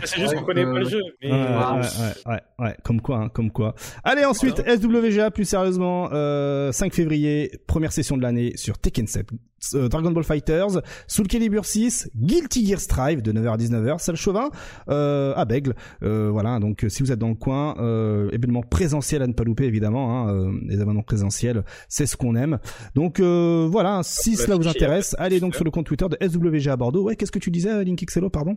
C'est 0.04 0.20
juste 0.20 0.34
qu'on 0.34 0.42
connaît 0.42 0.64
pas 0.64 0.78
le 0.80 0.88
jeu. 0.88 1.00
Mais 1.22 1.30
Ouais, 1.30 1.38
euh, 1.38 1.74
ouais, 1.74 1.80
ouais, 1.80 2.32
ouais, 2.34 2.40
ouais, 2.58 2.76
comme 2.82 3.00
quoi, 3.00 3.18
hein, 3.18 3.28
comme 3.28 3.50
quoi. 3.50 3.74
Allez, 4.04 4.24
ensuite, 4.24 4.56
SWGA, 4.68 5.30
plus 5.30 5.44
sérieusement, 5.44 6.08
euh, 6.12 6.72
5 6.72 6.92
février, 6.92 7.50
première 7.66 7.92
session 7.92 8.16
de 8.16 8.22
l'année 8.22 8.56
sur 8.56 8.76
Tekken 8.78 9.06
7. 9.06 9.28
Euh, 9.74 9.88
Dragon 9.88 10.10
Ball 10.10 10.24
Fighters, 10.24 10.80
Soul 11.06 11.26
Calibur 11.28 11.64
6, 11.64 12.10
Guilty 12.16 12.66
Gear 12.66 12.80
Strive 12.80 13.22
de 13.22 13.32
9h 13.32 13.52
à 13.52 13.56
19h, 13.56 13.98
Salle 13.98 14.16
Chauvin, 14.16 14.50
euh, 14.88 15.32
à 15.36 15.44
Bègle. 15.44 15.74
Euh, 16.02 16.30
voilà, 16.30 16.58
donc 16.58 16.84
si 16.88 17.02
vous 17.02 17.12
êtes 17.12 17.18
dans 17.18 17.28
le 17.28 17.34
coin, 17.34 17.76
euh, 17.78 18.28
événement 18.32 18.62
présentiel 18.62 19.22
à 19.22 19.26
ne 19.26 19.32
pas 19.32 19.44
louper 19.44 19.64
évidemment. 19.64 20.28
Hein, 20.28 20.34
euh, 20.34 20.52
les 20.66 20.74
événements 20.74 21.02
présentiels, 21.02 21.64
c'est 21.88 22.06
ce 22.06 22.16
qu'on 22.16 22.34
aime. 22.34 22.58
Donc 22.94 23.20
euh, 23.20 23.68
voilà, 23.70 24.00
si 24.02 24.36
bah, 24.36 24.42
cela 24.44 24.56
vous 24.56 24.68
intéresse, 24.68 25.14
allez 25.18 25.40
donc 25.40 25.54
sur 25.54 25.64
le 25.64 25.70
compte 25.70 25.86
Twitter 25.86 26.06
de 26.08 26.16
SWG 26.26 26.68
à 26.68 26.76
Bordeaux. 26.76 27.04
Ouais, 27.04 27.16
qu'est-ce 27.16 27.32
que 27.32 27.38
tu 27.38 27.50
disais, 27.50 27.84
Link 27.84 28.04
XLO, 28.04 28.30
pardon? 28.30 28.56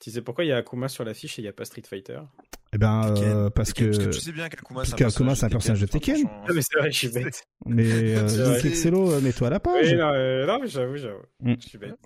Tu 0.00 0.10
sais 0.10 0.22
pourquoi 0.22 0.44
il 0.44 0.48
y 0.48 0.52
a 0.52 0.56
Akuma 0.56 0.88
sur 0.88 1.04
l'affiche 1.04 1.38
et 1.38 1.42
il 1.42 1.44
n'y 1.44 1.48
a 1.48 1.52
pas 1.52 1.66
Street 1.66 1.82
Fighter? 1.86 2.20
Eh 2.72 2.78
ben, 2.78 3.12
Tekken. 3.14 3.28
euh, 3.30 3.50
parce 3.50 3.74
Tekken, 3.74 3.98
que... 3.98 4.10
tu 4.10 4.20
sais 4.20 4.32
bien 4.32 4.48
qu'Akuma 4.48 4.80
parce 4.80 4.94
qu'Akuma, 4.94 5.34
c'est 5.34 5.44
un 5.44 5.48
personnage 5.50 5.80
de 5.80 5.86
Tekken. 5.86 6.26
Ah 6.26 6.52
mais 6.54 6.62
c'est 6.62 6.78
vrai, 6.78 6.90
je 6.90 6.96
suis 6.96 7.08
bête. 7.08 7.44
Mais 7.66 8.16
euh, 8.16 8.60
XLO, 8.62 9.12
euh, 9.12 9.20
mets-toi 9.20 9.48
à 9.48 9.50
la 9.50 9.60
page. 9.60 9.88
Oui, 9.90 9.96
non, 9.96 10.10
euh, 10.14 10.46
non 10.46 10.58
mais 10.60 10.68
j'avoue, 10.68 10.96
j'avoue. 10.96 11.22
Mm. 11.40 11.54
Je 11.60 11.68
suis 11.68 11.78
bête. 11.78 11.96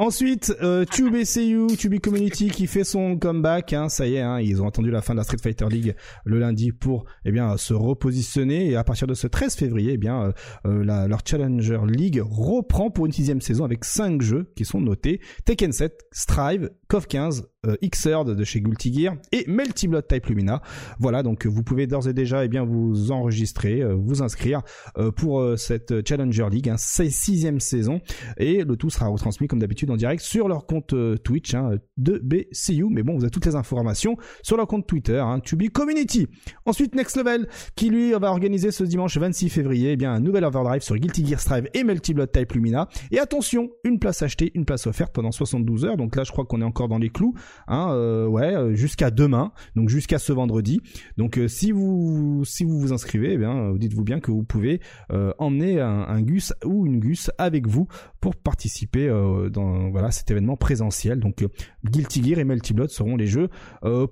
Ensuite, 0.00 0.54
euh, 0.62 0.84
TubeCU, 0.84 1.76
Tube 1.76 1.98
Community 1.98 2.50
qui 2.50 2.68
fait 2.68 2.84
son 2.84 3.18
comeback. 3.18 3.72
Hein, 3.72 3.88
ça 3.88 4.06
y 4.06 4.14
est, 4.14 4.20
hein, 4.20 4.40
ils 4.40 4.62
ont 4.62 4.68
attendu 4.68 4.92
la 4.92 5.02
fin 5.02 5.12
de 5.12 5.18
la 5.18 5.24
Street 5.24 5.38
Fighter 5.42 5.66
League 5.68 5.96
le 6.24 6.38
lundi 6.38 6.70
pour 6.70 7.04
eh 7.24 7.32
bien 7.32 7.56
se 7.56 7.74
repositionner. 7.74 8.70
Et 8.70 8.76
à 8.76 8.84
partir 8.84 9.08
de 9.08 9.14
ce 9.14 9.26
13 9.26 9.56
février, 9.56 9.94
eh 9.94 9.96
bien 9.96 10.22
euh, 10.22 10.32
euh, 10.66 11.08
leur 11.08 11.18
Challenger 11.24 11.80
League 11.88 12.22
reprend 12.24 12.90
pour 12.90 13.06
une 13.06 13.12
sixième 13.12 13.40
saison 13.40 13.64
avec 13.64 13.84
cinq 13.84 14.22
jeux 14.22 14.52
qui 14.54 14.64
sont 14.64 14.80
notés 14.80 15.20
Tekken 15.44 15.72
7, 15.72 16.00
Strive, 16.12 16.70
KOF 16.86 17.08
15, 17.08 17.48
euh, 17.66 17.76
Xrd 17.82 18.34
de 18.34 18.44
chez 18.44 18.60
Guilty 18.60 18.92
Gear 18.92 19.16
et 19.32 19.44
Melty 19.48 19.88
Blood 19.88 20.06
Type 20.06 20.26
Lumina. 20.26 20.62
Voilà, 20.98 21.22
donc 21.22 21.46
vous 21.46 21.62
pouvez 21.62 21.86
d'ores 21.86 22.08
et 22.08 22.12
déjà 22.12 22.44
eh 22.44 22.48
bien 22.48 22.64
vous 22.64 23.10
enregistrer, 23.10 23.82
euh, 23.82 23.94
vous 23.94 24.22
inscrire 24.22 24.62
euh, 24.96 25.10
pour 25.10 25.40
euh, 25.40 25.56
cette 25.56 26.06
Challenger 26.06 26.46
League, 26.50 26.68
hein, 26.68 26.76
sixième 26.76 27.60
saison 27.60 28.00
et 28.36 28.64
le 28.64 28.76
tout 28.76 28.90
sera 28.90 29.08
retransmis 29.08 29.48
comme 29.48 29.58
d'habitude 29.58 29.90
en 29.90 29.96
direct 29.96 30.22
sur 30.22 30.48
leur 30.48 30.66
compte 30.66 30.92
euh, 30.92 31.16
Twitch 31.16 31.54
hein, 31.54 31.72
de 31.96 32.18
BCU. 32.18 32.86
Mais 32.90 33.02
bon, 33.02 33.16
vous 33.16 33.24
avez 33.24 33.30
toutes 33.30 33.46
les 33.46 33.56
informations 33.56 34.16
sur 34.42 34.56
leur 34.56 34.66
compte 34.66 34.86
Twitter, 34.86 35.18
hein, 35.18 35.40
To 35.40 35.56
Be 35.56 35.68
Community. 35.68 36.28
Ensuite, 36.64 36.94
Next 36.94 37.16
Level, 37.16 37.48
qui 37.74 37.90
lui 37.90 38.12
va 38.12 38.30
organiser 38.30 38.70
ce 38.70 38.84
dimanche 38.84 39.16
26 39.16 39.48
février, 39.48 39.92
eh 39.92 39.96
bien 39.96 40.12
un 40.12 40.20
nouvel 40.20 40.44
overdrive 40.44 40.82
sur 40.82 40.96
Guilty 40.96 41.26
Gear 41.26 41.40
Strive 41.40 41.68
et 41.74 41.84
Melty 41.84 42.14
Blood 42.14 42.30
Type 42.32 42.52
Lumina. 42.52 42.88
Et 43.10 43.18
attention, 43.18 43.70
une 43.84 43.98
place 43.98 44.22
achetée, 44.22 44.52
une 44.54 44.64
place 44.64 44.86
offerte 44.86 45.12
pendant 45.12 45.32
72 45.32 45.84
heures. 45.84 45.96
Donc 45.96 46.16
là, 46.16 46.24
je 46.24 46.32
crois 46.32 46.44
qu'on 46.44 46.60
est 46.60 46.64
encore 46.64 46.88
dans 46.88 46.98
les 46.98 47.10
clous, 47.10 47.34
hein, 47.66 47.88
euh, 47.92 48.26
ouais, 48.26 48.54
euh, 48.54 48.74
jusqu'à 48.74 49.10
demain, 49.10 49.52
donc 49.76 49.88
jusqu'à 49.88 50.18
ce 50.18 50.32
vendredi. 50.32 50.80
Donc 51.16 51.38
euh, 51.38 51.48
si 51.48 51.72
vous 51.72 52.42
si 52.44 52.64
vous 52.64 52.78
vous 52.78 52.92
inscrivez, 52.92 53.32
eh 53.32 53.38
bien 53.38 53.74
dites-vous 53.74 54.04
bien 54.04 54.20
que 54.20 54.30
vous 54.30 54.42
pouvez 54.42 54.80
euh, 55.12 55.32
emmener 55.38 55.80
un, 55.80 56.06
un 56.08 56.22
gus 56.22 56.52
ou 56.64 56.86
une 56.86 57.00
gus 57.00 57.30
avec 57.38 57.66
vous 57.66 57.88
pour 58.20 58.36
participer 58.36 59.08
dans 59.52 59.90
voilà 59.90 60.10
cet 60.10 60.30
événement 60.30 60.56
présentiel. 60.56 61.20
Donc 61.20 61.44
Guilty 61.84 62.22
Gear 62.22 62.38
et 62.38 62.44
Melty 62.44 62.74
Blood 62.74 62.90
seront 62.90 63.16
les 63.16 63.26
jeux 63.26 63.48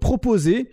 proposés. 0.01 0.71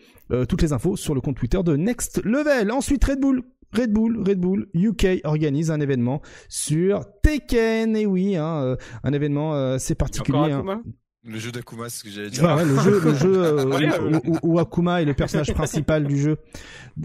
Toutes 0.50 0.62
les 0.62 0.74
infos 0.74 0.96
sur 0.96 1.14
le 1.14 1.22
compte 1.22 1.38
Twitter 1.38 1.62
de 1.64 1.76
Next 1.76 2.24
Level. 2.24 2.72
Ensuite 2.72 3.04
Red 3.04 3.20
Bull. 3.20 3.44
Red 3.76 3.92
Bull, 3.92 4.24
Red 4.24 4.40
Bull 4.40 4.68
UK 4.76 5.22
organise 5.24 5.72
un 5.72 5.80
événement 5.80 6.22
sur 6.48 7.06
Tekken, 7.24 7.96
et 7.96 8.06
oui, 8.06 8.36
hein, 8.36 8.78
un 9.04 9.14
événement 9.14 9.54
assez 9.54 9.96
particulier. 9.96 10.52
Hein. 10.52 10.84
Le 11.26 11.40
jeu 11.40 11.54
d'Akuma, 11.54 11.88
c'est 11.88 12.00
ce 12.00 12.04
que 12.04 12.10
j'allais 12.10 12.30
dire. 12.30 12.44
Ouais, 12.44 12.54
ouais, 12.54 12.66
le 12.66 12.78
jeu, 12.80 13.00
le 13.02 13.14
jeu 13.16 13.34
euh, 13.38 14.20
où, 14.44 14.60
Akuma 14.60 15.02
est 15.02 15.06
le 15.06 15.14
personnage 15.14 15.54
principal 15.54 16.06
du 16.06 16.18
jeu. 16.18 16.36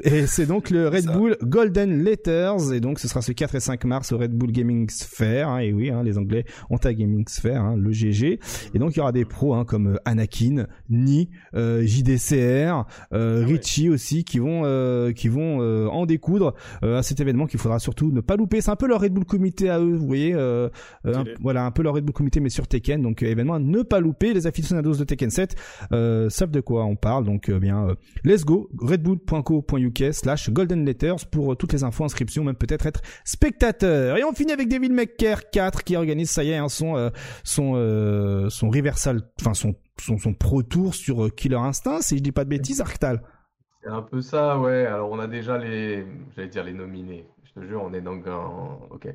Et 0.02 0.26
c'est 0.26 0.44
donc 0.46 0.70
le 0.70 0.88
Red 0.88 1.04
Ça. 1.04 1.12
Bull 1.12 1.36
Golden 1.40 2.02
Letters. 2.02 2.72
Et 2.74 2.80
donc 2.80 2.98
ce 2.98 3.06
sera 3.06 3.22
ce 3.22 3.30
4 3.30 3.54
et 3.54 3.60
5 3.60 3.84
mars 3.84 4.10
au 4.10 4.18
Red 4.18 4.32
Bull 4.32 4.50
Gaming 4.50 4.90
Sphere. 4.90 5.46
hein, 5.48 5.58
et 5.60 5.72
oui, 5.72 5.90
hein, 5.90 6.02
les 6.02 6.18
Anglais 6.18 6.44
ont 6.68 6.78
un 6.82 6.92
Gaming 6.92 7.24
Sphere, 7.28 7.62
hein, 7.62 7.76
le 7.76 7.92
GG. 7.92 8.40
Et 8.74 8.78
donc 8.80 8.96
il 8.96 8.98
y 8.98 9.00
aura 9.00 9.12
des 9.12 9.24
pros 9.24 9.54
hein, 9.54 9.64
comme 9.64 9.86
euh, 9.94 9.96
Anakin, 10.04 10.66
Ni, 10.90 11.30
euh, 11.54 11.82
JDCR, 11.86 12.86
euh, 13.12 13.44
Ah 13.44 13.46
ouais. 13.48 13.54
Richie 13.56 13.88
aussi 13.88 14.24
qui 14.24 14.40
vont 14.40 14.62
euh, 14.64 15.12
qui 15.12 15.28
vont 15.28 15.62
euh, 15.62 15.86
en 15.86 16.06
découdre 16.06 16.54
euh, 16.82 16.98
à 16.98 17.04
cet 17.04 17.20
événement 17.20 17.46
qu'il 17.46 17.60
faudra 17.60 17.78
surtout 17.78 18.10
ne 18.10 18.20
pas 18.20 18.34
louper. 18.34 18.60
C'est 18.62 18.72
un 18.72 18.76
peu 18.76 18.88
leur 18.88 19.00
Red 19.00 19.12
Bull 19.12 19.24
comité 19.24 19.70
à 19.70 19.78
eux, 19.78 19.94
vous 19.94 20.06
voyez. 20.08 20.32
un- 20.34 20.70
voilà, 21.40 21.64
un 21.64 21.70
peu 21.70 21.84
leur 21.84 21.94
Red 21.94 22.04
Bull 22.04 22.14
comité 22.14 22.40
mais 22.40 22.50
sur 22.50 22.66
Tekken. 22.66 23.00
Donc 23.00 23.22
euh, 23.22 23.26
événement 23.26 23.54
à 23.54 23.58
ne 23.60 23.82
pas 23.82 24.00
louper. 24.00 24.07
Les 24.20 24.46
aficionados 24.46 24.94
de 24.94 25.04
Tekken 25.04 25.30
7 25.30 25.54
euh, 25.92 26.28
savent 26.28 26.50
de 26.50 26.60
quoi 26.60 26.84
on 26.84 26.96
parle. 26.96 27.24
Donc 27.24 27.48
euh, 27.48 27.58
bien, 27.58 27.88
euh, 27.88 27.94
let's 28.24 28.44
go 28.44 28.68
redbull.co.uk 28.78 30.12
slash 30.12 30.50
golden 30.50 30.84
letters 30.84 31.26
pour 31.30 31.52
euh, 31.52 31.56
toutes 31.56 31.72
les 31.72 31.84
infos, 31.84 32.04
inscriptions, 32.04 32.44
même 32.44 32.56
peut-être 32.56 32.86
être 32.86 33.00
spectateur. 33.24 34.16
Et 34.16 34.24
on 34.24 34.32
finit 34.32 34.52
avec 34.52 34.68
Devil 34.68 34.90
May 34.90 35.06
Cry 35.06 35.36
4 35.52 35.84
qui 35.84 35.96
organise, 35.96 36.30
ça 36.30 36.44
y 36.44 36.50
est, 36.50 36.68
son 36.68 37.10
son 37.44 38.48
son 38.50 38.70
reversal, 38.70 39.22
enfin 39.40 39.54
son 39.54 39.74
son, 40.00 40.16
son 40.18 40.32
pro 40.32 40.62
tour 40.62 40.94
sur 40.94 41.34
Killer 41.34 41.56
Instinct, 41.56 42.00
si 42.02 42.18
je 42.18 42.22
dis 42.22 42.32
pas 42.32 42.44
de 42.44 42.50
bêtises, 42.50 42.80
Arctal. 42.80 43.22
C'est 43.82 43.90
un 43.90 44.02
peu 44.02 44.20
ça, 44.20 44.58
ouais. 44.58 44.86
Alors, 44.86 45.10
on 45.10 45.18
a 45.18 45.26
déjà 45.26 45.58
les, 45.58 46.06
j'allais 46.36 46.48
dire 46.48 46.64
les 46.64 46.72
nominés. 46.72 47.26
Je 47.44 47.60
te 47.60 47.66
jure, 47.66 47.82
on 47.82 47.92
est 47.92 48.00
donc 48.00 48.26
en, 48.26 48.80
ok. 48.90 49.08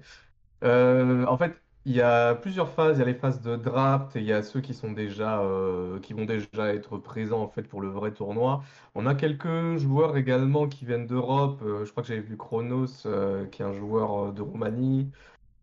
En 0.64 1.38
fait, 1.38 1.54
il 1.86 1.94
y 1.94 2.02
a 2.02 2.36
plusieurs 2.36 2.70
phases. 2.72 2.98
Il 2.98 3.00
y 3.00 3.04
a 3.04 3.06
les 3.06 3.14
phases 3.14 3.42
de 3.42 3.56
draft 3.56 4.16
et 4.16 4.20
il 4.20 4.26
y 4.26 4.32
a 4.34 4.42
ceux 4.44 4.62
qui 4.62 4.74
sont 4.74 4.92
déjà, 4.92 5.42
euh, 5.42 6.00
qui 6.00 6.14
vont 6.14 6.26
déjà 6.26 6.74
être 6.74 6.98
présents 6.98 7.42
en 7.42 7.48
fait 7.48 7.64
pour 7.64 7.82
le 7.82 7.90
vrai 7.90 8.14
tournoi. 8.14 8.64
On 8.96 9.06
a 9.06 9.16
quelques 9.16 9.78
joueurs 9.78 10.16
également 10.18 10.68
qui 10.68 10.86
viennent 10.86 11.08
d'Europe. 11.08 11.62
Euh, 11.64 11.86
je 11.86 11.92
crois 11.92 12.04
que 12.04 12.10
j'avais 12.10 12.22
vu 12.22 12.38
Chronos, 12.38 13.06
euh, 13.06 13.46
qui 13.48 13.62
est 13.62 13.66
un 13.66 13.74
joueur 13.74 14.34
de 14.34 14.42
Roumanie. 14.42 15.12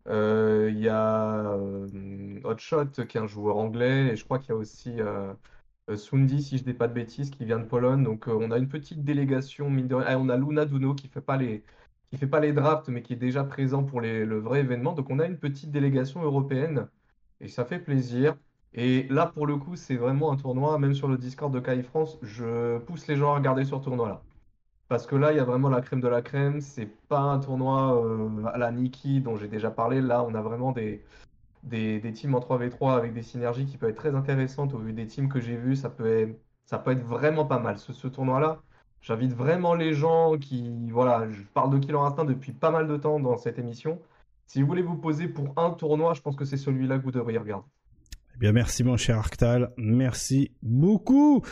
Il 0.07 0.79
y 0.79 0.89
a 0.89 1.57
Hotshot, 2.43 2.85
qui 3.07 3.17
est 3.17 3.21
un 3.21 3.27
joueur 3.27 3.57
anglais. 3.57 4.09
Et 4.13 4.15
je 4.15 4.23
crois 4.25 4.39
qu'il 4.39 4.49
y 4.49 4.53
a 4.53 4.55
aussi 4.55 4.97
Sundi, 5.95 6.41
si 6.41 6.57
je 6.57 6.63
dis 6.63 6.73
pas 6.73 6.87
de 6.87 6.93
bêtises, 6.93 7.29
qui 7.31 7.45
vient 7.45 7.59
de 7.59 7.65
Pologne. 7.65 8.03
Donc 8.03 8.27
on 8.27 8.51
a 8.51 8.57
une 8.57 8.69
petite 8.69 9.03
délégation, 9.03 9.69
mine. 9.69 9.89
Ah, 10.05 10.17
on 10.17 10.29
a 10.29 10.37
Luna 10.37 10.65
Duno 10.65 10.95
qui 10.95 11.07
fait 11.07 11.21
pas 11.21 11.37
les, 11.37 11.63
qui 12.11 12.17
fait 12.17 12.27
pas 12.27 12.39
les 12.41 12.53
drafts, 12.53 12.89
mais 12.89 13.01
qui 13.01 13.13
est 13.13 13.17
déjà 13.17 13.43
présent 13.43 13.83
pour 13.83 14.01
le 14.01 14.37
vrai 14.39 14.59
événement. 14.61 14.93
Donc 14.93 15.09
on 15.09 15.19
a 15.19 15.25
une 15.25 15.37
petite 15.37 15.71
délégation 15.71 16.21
européenne 16.21 16.87
et 17.39 17.47
ça 17.47 17.65
fait 17.65 17.79
plaisir. 17.79 18.37
Et 18.73 19.07
là, 19.09 19.25
pour 19.27 19.47
le 19.47 19.57
coup, 19.57 19.75
c'est 19.75 19.95
vraiment 19.97 20.31
un 20.31 20.37
tournoi, 20.37 20.77
même 20.79 20.93
sur 20.93 21.07
le 21.07 21.17
Discord 21.17 21.53
de 21.53 21.59
KI 21.59 21.83
France, 21.83 22.17
je 22.21 22.77
pousse 22.79 23.07
les 23.07 23.17
gens 23.17 23.33
à 23.33 23.35
regarder 23.35 23.65
ce 23.65 23.75
tournoi-là. 23.75 24.23
Parce 24.87 25.07
que 25.07 25.15
là, 25.15 25.31
il 25.31 25.37
y 25.37 25.39
a 25.39 25.45
vraiment 25.45 25.69
la 25.69 25.81
crème 25.81 26.01
de 26.01 26.07
la 26.07 26.21
crème. 26.21 26.61
C'est 26.61 26.87
pas 27.07 27.21
un 27.21 27.39
tournoi 27.39 28.03
euh, 28.05 28.45
à 28.53 28.57
la 28.57 28.71
Nikki 28.71 29.21
dont 29.21 29.37
j'ai 29.37 29.47
déjà 29.47 29.71
parlé. 29.71 30.01
Là, 30.01 30.23
on 30.23 30.35
a 30.35 30.41
vraiment 30.41 30.73
des, 30.73 31.03
teams 31.69 32.35
en 32.35 32.39
3v3 32.39 32.97
avec 32.97 33.13
des 33.13 33.23
synergies 33.23 33.65
qui 33.65 33.77
peuvent 33.77 33.89
être 33.91 33.97
très 33.97 34.15
intéressantes 34.15 34.73
au 34.73 34.79
vu 34.79 34.93
des 34.93 35.07
teams 35.07 35.29
que 35.29 35.39
j'ai 35.39 35.55
vus. 35.57 35.77
Ça 35.77 35.89
peut 35.89 36.35
être, 36.69 37.03
vraiment 37.05 37.45
pas 37.45 37.59
mal. 37.59 37.77
Ce, 37.79 37.93
ce 37.93 38.07
tournoi-là, 38.07 38.61
j'invite 39.01 39.33
vraiment 39.33 39.73
les 39.73 39.93
gens 39.93 40.37
qui. 40.37 40.89
Voilà, 40.91 41.29
je 41.29 41.41
parle 41.53 41.71
de 41.71 41.79
Killer 41.79 41.97
Instinct 41.99 42.25
depuis 42.25 42.51
pas 42.51 42.71
mal 42.71 42.87
de 42.87 42.97
temps 42.97 43.19
dans 43.19 43.37
cette 43.37 43.59
émission. 43.59 43.99
Si 44.47 44.61
vous 44.61 44.67
voulez 44.67 44.81
vous 44.81 44.97
poser 44.97 45.27
pour 45.27 45.53
un 45.57 45.71
tournoi, 45.71 46.13
je 46.13 46.21
pense 46.21 46.35
que 46.35 46.45
c'est 46.45 46.57
celui-là 46.57 46.97
que 46.97 47.03
vous 47.03 47.11
devriez 47.11 47.37
regarder. 47.37 47.65
Eh 48.35 48.37
bien, 48.37 48.51
merci 48.51 48.83
mon 48.83 48.97
cher 48.97 49.17
Arctal, 49.17 49.71
merci 49.77 50.51
beaucoup. 50.61 51.43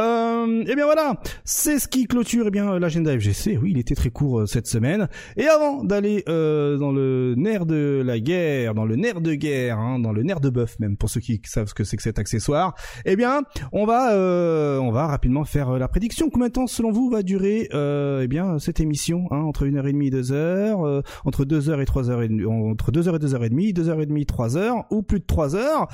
Euh, 0.00 0.64
eh 0.66 0.74
bien 0.74 0.84
voilà, 0.84 1.14
c'est 1.44 1.78
ce 1.78 1.86
qui 1.86 2.06
clôture 2.06 2.46
eh 2.48 2.50
bien 2.50 2.78
l'agenda 2.78 3.12
FGC. 3.12 3.58
Oui, 3.60 3.72
il 3.72 3.78
était 3.78 3.94
très 3.94 4.10
court 4.10 4.40
euh, 4.40 4.46
cette 4.46 4.66
semaine. 4.66 5.08
Et 5.36 5.46
avant 5.46 5.84
d'aller 5.84 6.24
euh, 6.28 6.78
dans 6.78 6.90
le 6.90 7.34
nerf 7.36 7.66
de 7.66 8.02
la 8.04 8.18
guerre, 8.18 8.74
dans 8.74 8.86
le 8.86 8.96
nerf 8.96 9.20
de 9.20 9.34
guerre, 9.34 9.78
hein, 9.78 9.98
dans 9.98 10.12
le 10.12 10.22
nerf 10.22 10.40
de 10.40 10.48
bœuf 10.48 10.78
même 10.78 10.96
pour 10.96 11.10
ceux 11.10 11.20
qui 11.20 11.40
savent 11.44 11.68
ce 11.68 11.74
que 11.74 11.84
c'est 11.84 11.96
que 11.96 12.02
cet 12.02 12.18
accessoire, 12.18 12.74
eh 13.04 13.14
bien 13.16 13.42
on 13.72 13.84
va 13.84 14.14
euh, 14.14 14.78
on 14.78 14.90
va 14.90 15.06
rapidement 15.06 15.44
faire 15.44 15.70
euh, 15.70 15.78
la 15.78 15.88
prédiction. 15.88 16.30
Combien 16.30 16.48
de 16.48 16.52
temps 16.52 16.66
selon 16.66 16.92
vous 16.92 17.10
va 17.10 17.22
durer 17.22 17.68
eh 17.72 18.28
bien 18.28 18.58
cette 18.58 18.80
émission 18.80 19.26
hein, 19.30 19.40
entre 19.40 19.64
une 19.64 19.76
heure 19.76 19.86
et 19.86 19.92
demie 19.92 20.06
et 20.06 20.10
deux 20.10 20.32
heures, 20.32 20.86
euh, 20.86 21.02
entre 21.24 21.44
deux 21.44 21.68
heures 21.68 21.80
et 21.80 21.86
trois 21.86 22.10
heures 22.10 22.22
et 22.22 22.28
demie, 22.28 22.46
entre 22.46 22.90
deux 22.90 23.08
heures 23.08 23.16
et 23.16 23.18
deux 23.18 23.34
heures 23.34 23.44
et 23.44 23.50
demie, 23.50 23.72
deux 23.72 23.88
heures 23.88 24.00
et 24.00 24.06
demie, 24.06 24.24
trois 24.24 24.56
heures 24.56 24.84
ou 24.90 25.02
plus 25.02 25.20
de 25.20 25.26
trois 25.26 25.56
heures? 25.56 25.88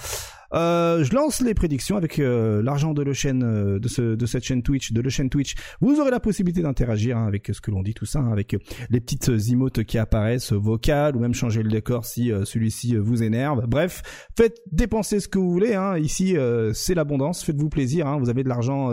Euh, 0.55 1.05
je 1.05 1.15
lance 1.15 1.41
les 1.41 1.55
prédictions 1.55 1.97
avec 1.97 2.19
euh, 2.19 2.63
l'argent 2.63 2.95
de 2.95 3.05
euh, 3.07 3.79
de 3.79 3.89
ce 3.89 4.15
de 4.15 4.27
cette 4.27 4.45
chaîne 4.45 4.63
Twitch, 4.63 4.93
de 4.93 5.01
le 5.01 5.11
chaîne 5.11 5.31
Twitch. 5.31 5.55
Vous 5.81 6.01
aurez 6.01 6.11
la 6.11 6.21
possibilité 6.21 6.63
d'interagir 6.63 7.17
hein, 7.17 7.27
avec 7.27 7.51
ce 7.53 7.61
que 7.61 7.71
l'on 7.71 7.83
dit, 7.83 7.95
tout 7.95 8.07
ça, 8.07 8.21
hein, 8.21 8.33
avec 8.33 8.57
les 8.91 9.01
petites 9.01 9.31
emotes 9.51 9.85
qui 9.85 9.99
apparaissent, 9.99 10.53
vocales 10.53 11.17
ou 11.17 11.21
même 11.21 11.35
changer 11.35 11.63
le 11.63 11.71
décor 11.71 12.05
si 12.05 12.31
celui-ci 12.45 12.97
vous 12.97 13.23
énerve. 13.23 13.67
Bref, 13.67 14.03
faites 14.37 14.59
dépenser 14.71 15.21
ce 15.21 15.29
que 15.29 15.39
vous 15.39 15.51
voulez. 15.51 15.75
Hein. 15.75 15.99
Ici, 15.99 16.37
c'est 16.73 16.95
l'abondance. 16.95 17.45
Faites-vous 17.45 17.69
plaisir. 17.69 18.07
Hein. 18.07 18.19
Vous 18.19 18.29
avez 18.29 18.43
de 18.43 18.49
l'argent 18.49 18.91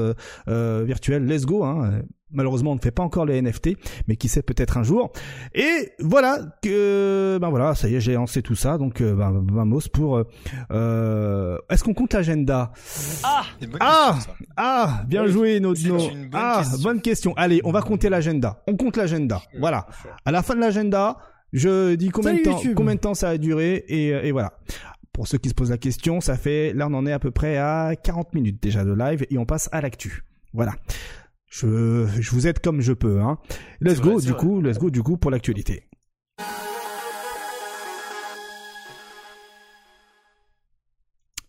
virtuel. 0.48 1.26
Let's 1.26 1.46
go. 1.46 1.64
Hein. 1.64 2.02
Malheureusement, 2.34 2.72
on 2.72 2.76
ne 2.76 2.80
fait 2.82 2.92
pas 2.92 3.04
encore 3.04 3.26
les 3.26 3.42
NFT, 3.42 3.78
mais 4.08 4.16
qui 4.16 4.28
sait 4.28 4.42
peut-être 4.42 4.78
un 4.78 4.84
jour. 4.84 5.12
Et 5.54 5.92
voilà 6.00 6.40
que 6.62 7.38
ben 7.40 7.50
voilà, 7.50 7.76
ça 7.76 7.88
y 7.90 7.96
est, 7.96 8.02
j'ai 8.02 8.14
lancé 8.14 8.42
tout 8.42 8.56
ça. 8.56 8.78
Donc 8.78 9.02
euh, 9.02 9.14
ben, 9.14 9.44
vamos 9.52 9.82
pour. 9.92 10.18
euh, 10.18 10.24
euh, 10.72 11.58
Est-ce 11.70 11.84
qu'on 11.84 11.94
compte 11.94 12.14
l'agenda? 12.14 12.72
Bonne 13.62 13.70
Ah 13.80 14.14
question. 14.16 14.34
Ah, 14.58 15.04
bien 15.08 15.24
Oui, 15.26 15.32
joué, 15.32 15.60
nos, 15.60 15.76
c'est 15.76 15.88
nos- 15.90 16.00
une 16.10 16.30
bonne 16.30 16.42
Ah, 16.42 16.62
question. 16.64 16.82
bonne 16.84 17.02
question. 17.02 17.34
Allez, 17.38 17.62
on 17.64 17.72
va 17.72 17.82
compter 17.82 18.10
l'agenda. 18.10 18.64
On 18.68 18.76
compte 18.76 18.98
l'agenda. 18.98 19.42
Voilà. 19.60 19.88
À 20.26 20.32
la 20.32 20.42
fin 20.44 20.56
de 20.56 20.60
l'agenda, 20.60 21.18
Je 21.54 21.94
dis 21.96 22.10
combien 22.10 22.32
de 22.32 22.38
Salut, 22.38 22.44
temps, 22.50 22.58
YouTube. 22.58 22.74
combien 22.76 22.96
de 22.96 23.00
temps 23.00 23.14
ça 23.14 23.30
a 23.30 23.38
duré 23.38 23.76
et, 23.88 24.08
et 24.10 24.32
voilà. 24.32 24.54
Pour 25.12 25.28
ceux 25.28 25.38
qui 25.38 25.50
se 25.50 25.54
posent 25.54 25.70
la 25.70 25.78
question, 25.78 26.20
ça 26.20 26.36
fait, 26.36 26.74
là 26.74 26.88
on 26.90 26.94
en 26.96 27.06
est 27.06 27.12
à 27.12 27.20
peu 27.20 27.30
près 27.30 27.58
à 27.58 27.94
40 27.96 28.34
minutes 28.34 28.58
déjà 28.64 28.84
de 28.84 28.92
live 28.92 29.28
et 29.30 29.38
on 29.38 29.46
passe 29.46 29.70
à 29.72 29.80
l'actu. 29.80 30.24
Voilà. 30.54 30.72
Je, 31.54 32.08
je 32.20 32.32
vous 32.32 32.48
aide 32.48 32.58
comme 32.58 32.82
je 32.82 32.94
peux, 32.94 33.22
hein. 33.22 33.38
Let's 33.80 34.02
go, 34.02 34.14
vrai, 34.14 34.22
du 34.24 34.32
vrai. 34.32 34.40
coup, 34.40 34.62
let's 34.62 34.80
go, 34.80 34.90
du 34.90 35.04
coup, 35.04 35.18
pour 35.18 35.30
l'actualité. 35.30 35.84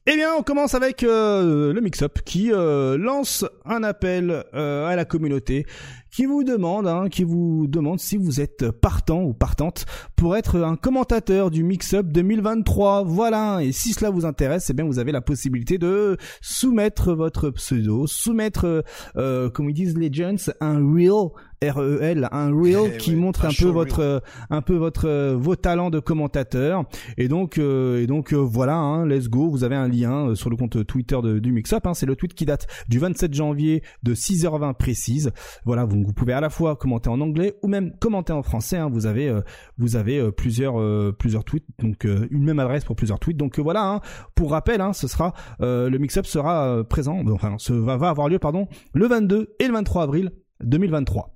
Eh 0.06 0.14
bien, 0.16 0.34
on 0.38 0.42
commence 0.42 0.74
avec 0.74 1.02
euh, 1.02 1.72
le 1.72 1.80
Mix-Up 1.80 2.18
qui 2.26 2.52
euh, 2.52 2.98
lance 2.98 3.46
un 3.64 3.82
appel 3.82 4.44
euh, 4.52 4.86
à 4.86 4.94
la 4.94 5.06
communauté 5.06 5.64
qui 6.14 6.26
vous 6.26 6.44
demande, 6.44 6.86
hein, 6.86 7.08
qui 7.10 7.24
vous 7.24 7.66
demande 7.66 7.98
si 7.98 8.16
vous 8.16 8.40
êtes 8.40 8.70
partant 8.70 9.24
ou 9.24 9.34
partante 9.34 9.84
pour 10.14 10.36
être 10.36 10.60
un 10.60 10.76
commentateur 10.76 11.50
du 11.50 11.64
Mix-Up 11.64 12.06
2023. 12.06 13.02
Voilà. 13.02 13.58
Et 13.64 13.72
si 13.72 13.92
cela 13.92 14.10
vous 14.10 14.24
intéresse, 14.24 14.70
eh 14.70 14.74
bien, 14.74 14.84
vous 14.84 15.00
avez 15.00 15.10
la 15.10 15.20
possibilité 15.20 15.76
de 15.76 16.16
soumettre 16.40 17.14
votre 17.14 17.50
pseudo, 17.50 18.06
soumettre, 18.06 18.64
euh, 18.64 18.82
euh, 19.16 19.50
comme 19.50 19.68
ils 19.68 19.74
disent 19.74 19.98
Legends, 19.98 20.52
un 20.60 20.78
reel. 20.78 21.30
R-E-L, 21.70 22.28
un 22.30 22.50
reel 22.50 22.92
Eh 22.94 22.96
qui 22.98 23.10
ouais, 23.10 23.16
montre 23.16 23.44
un 23.44 23.48
un 23.48 23.52
peu 23.52 23.68
votre, 23.68 24.22
un 24.50 24.62
peu 24.62 24.74
votre, 24.74 25.34
vos 25.34 25.56
talents 25.56 25.90
de 25.90 26.00
commentateur. 26.00 26.84
Et 27.16 27.28
donc, 27.28 27.58
euh, 27.58 28.02
et 28.02 28.06
donc 28.06 28.32
euh, 28.32 28.36
voilà, 28.36 28.76
hein, 28.76 29.06
let's 29.06 29.28
go. 29.28 29.48
Vous 29.48 29.64
avez 29.64 29.76
un 29.76 29.88
lien 29.88 30.28
euh, 30.28 30.34
sur 30.34 30.50
le 30.50 30.56
compte 30.56 30.84
Twitter 30.86 31.16
de, 31.22 31.38
du 31.38 31.52
Mixup. 31.52 31.86
Hein, 31.86 31.94
c'est 31.94 32.06
le 32.06 32.16
tweet 32.16 32.34
qui 32.34 32.44
date 32.44 32.66
du 32.88 32.98
27 32.98 33.32
janvier 33.32 33.82
de 34.02 34.14
6h20 34.14 34.74
précise. 34.74 35.30
Voilà, 35.64 35.84
vous, 35.84 36.03
vous 36.04 36.12
pouvez 36.12 36.32
à 36.32 36.40
la 36.40 36.50
fois 36.50 36.76
commenter 36.76 37.08
en 37.08 37.20
anglais 37.20 37.56
ou 37.62 37.68
même 37.68 37.92
commenter 37.98 38.32
en 38.32 38.42
français. 38.42 38.76
Hein, 38.76 38.88
vous 38.90 39.06
avez, 39.06 39.28
euh, 39.28 39.40
vous 39.78 39.96
avez 39.96 40.18
euh, 40.18 40.30
plusieurs, 40.30 40.80
euh, 40.80 41.14
plusieurs 41.16 41.44
tweets, 41.44 41.66
donc 41.78 42.04
une 42.04 42.44
même 42.44 42.58
adresse 42.58 42.84
pour 42.84 42.96
plusieurs 42.96 43.18
tweets. 43.18 43.36
Donc 43.36 43.58
voilà. 43.58 43.84
Hein, 43.84 44.00
pour 44.34 44.50
rappel, 44.50 44.80
hein, 44.80 44.92
ce 44.92 45.08
sera 45.08 45.32
le 45.60 45.96
Mixup 45.98 46.26
sera 46.26 46.84
présent, 46.84 47.22
enfin, 47.32 47.56
ce 47.58 47.72
va, 47.72 47.96
va 47.96 48.08
avoir 48.08 48.28
lieu, 48.28 48.38
pardon, 48.38 48.68
le 48.92 49.06
22 49.06 49.54
et 49.58 49.66
le 49.66 49.72
23 49.72 50.02
avril 50.02 50.32
2023. 50.62 51.34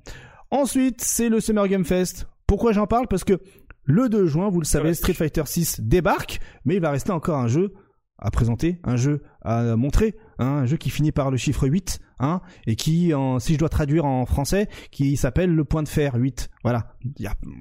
Ensuite, 0.50 1.00
c'est 1.02 1.28
le 1.28 1.40
Summer 1.40 1.68
Game 1.68 1.84
Fest. 1.84 2.26
Pourquoi 2.46 2.72
j'en 2.72 2.86
parle? 2.86 3.06
Parce 3.08 3.24
que 3.24 3.40
le 3.84 4.08
2 4.08 4.26
juin, 4.26 4.48
vous 4.48 4.60
le 4.60 4.66
savez. 4.66 4.94
Street 4.94 5.14
Fighter 5.14 5.42
6 5.44 5.80
débarque, 5.80 6.40
mais 6.64 6.76
il 6.76 6.80
va 6.80 6.90
rester 6.90 7.12
encore 7.12 7.38
un 7.38 7.48
jeu 7.48 7.72
à 8.18 8.30
présenter, 8.30 8.80
un 8.84 8.96
jeu 8.96 9.22
à 9.42 9.76
montrer, 9.76 10.16
hein, 10.38 10.46
un 10.46 10.66
jeu 10.66 10.76
qui 10.76 10.90
finit 10.90 11.12
par 11.12 11.30
le 11.30 11.36
chiffre 11.36 11.68
8, 11.68 12.00
hein, 12.20 12.40
et 12.66 12.76
qui, 12.76 13.14
en, 13.14 13.38
si 13.38 13.54
je 13.54 13.58
dois 13.58 13.68
traduire 13.68 14.04
en 14.04 14.26
français, 14.26 14.68
qui 14.90 15.16
s'appelle 15.16 15.54
le 15.54 15.64
point 15.64 15.82
de 15.82 15.88
fer 15.88 16.14
8. 16.14 16.50
Voilà. 16.62 16.92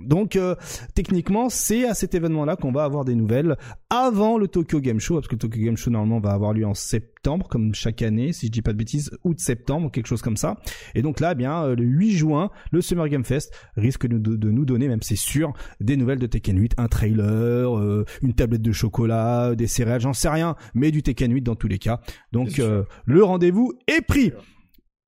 Donc, 0.06 0.36
euh, 0.36 0.56
techniquement, 0.96 1.50
c'est 1.50 1.86
à 1.88 1.94
cet 1.94 2.16
événement-là 2.16 2.56
qu'on 2.56 2.72
va 2.72 2.84
avoir 2.84 3.06
des 3.06 3.16
nouvelles 3.16 3.56
avant 3.90 4.38
le 4.38 4.48
Tokyo 4.48 4.80
Game 4.82 5.00
Show, 5.00 5.16
parce 5.16 5.28
que 5.28 5.36
le 5.36 5.40
Tokyo 5.40 5.60
Game 5.64 5.78
Show, 5.78 5.90
normalement, 5.92 6.20
va 6.20 6.32
avoir 6.32 6.54
lieu 6.54 6.66
en 6.66 6.74
septembre, 6.74 7.48
comme 7.48 7.74
chaque 7.74 8.02
année, 8.02 8.34
si 8.34 8.48
je 8.48 8.52
dis 8.52 8.62
pas 8.62 8.74
de 8.74 8.78
bêtises, 8.78 9.12
août-septembre, 9.24 9.92
quelque 9.92 10.08
chose 10.08 10.22
comme 10.22 10.38
ça. 10.38 10.58
Et 10.96 11.02
donc 11.02 11.20
là, 11.20 11.32
eh 11.34 11.36
bien, 11.36 11.64
euh, 11.64 11.76
le 11.76 11.84
8 11.84 12.12
juin, 12.12 12.50
le 12.72 12.82
Summer 12.82 13.08
Game 13.10 13.24
Fest 13.24 13.54
risque 13.76 14.08
de, 14.08 14.18
de- 14.18 14.36
de 14.36 14.50
nous 14.52 14.66
donner, 14.66 14.88
même 14.88 15.02
c'est 15.02 15.16
sûr, 15.16 15.54
des 15.80 15.96
nouvelles 15.98 16.20
de 16.20 16.28
Tekken 16.28 16.58
8, 16.60 16.74
un 16.78 16.88
trailer, 16.88 17.78
euh, 17.78 18.06
une 18.22 18.34
tablette 18.34 18.62
de 18.62 18.72
chocolat, 18.72 19.56
des 19.56 19.68
céréales, 19.68 20.02
j'en 20.02 20.14
sais 20.14 20.30
rien, 20.30 20.56
mais 20.74 20.92
du 20.92 21.04
Tekken 21.04 21.32
8 21.34 21.42
dans 21.42 21.56
tous 21.56 21.68
les 21.68 21.80
cas. 21.80 22.02
Donc 22.32 22.60
euh, 22.60 22.84
le 23.06 23.24
rendez-vous 23.24 23.74
est 23.88 24.02
pris. 24.02 24.32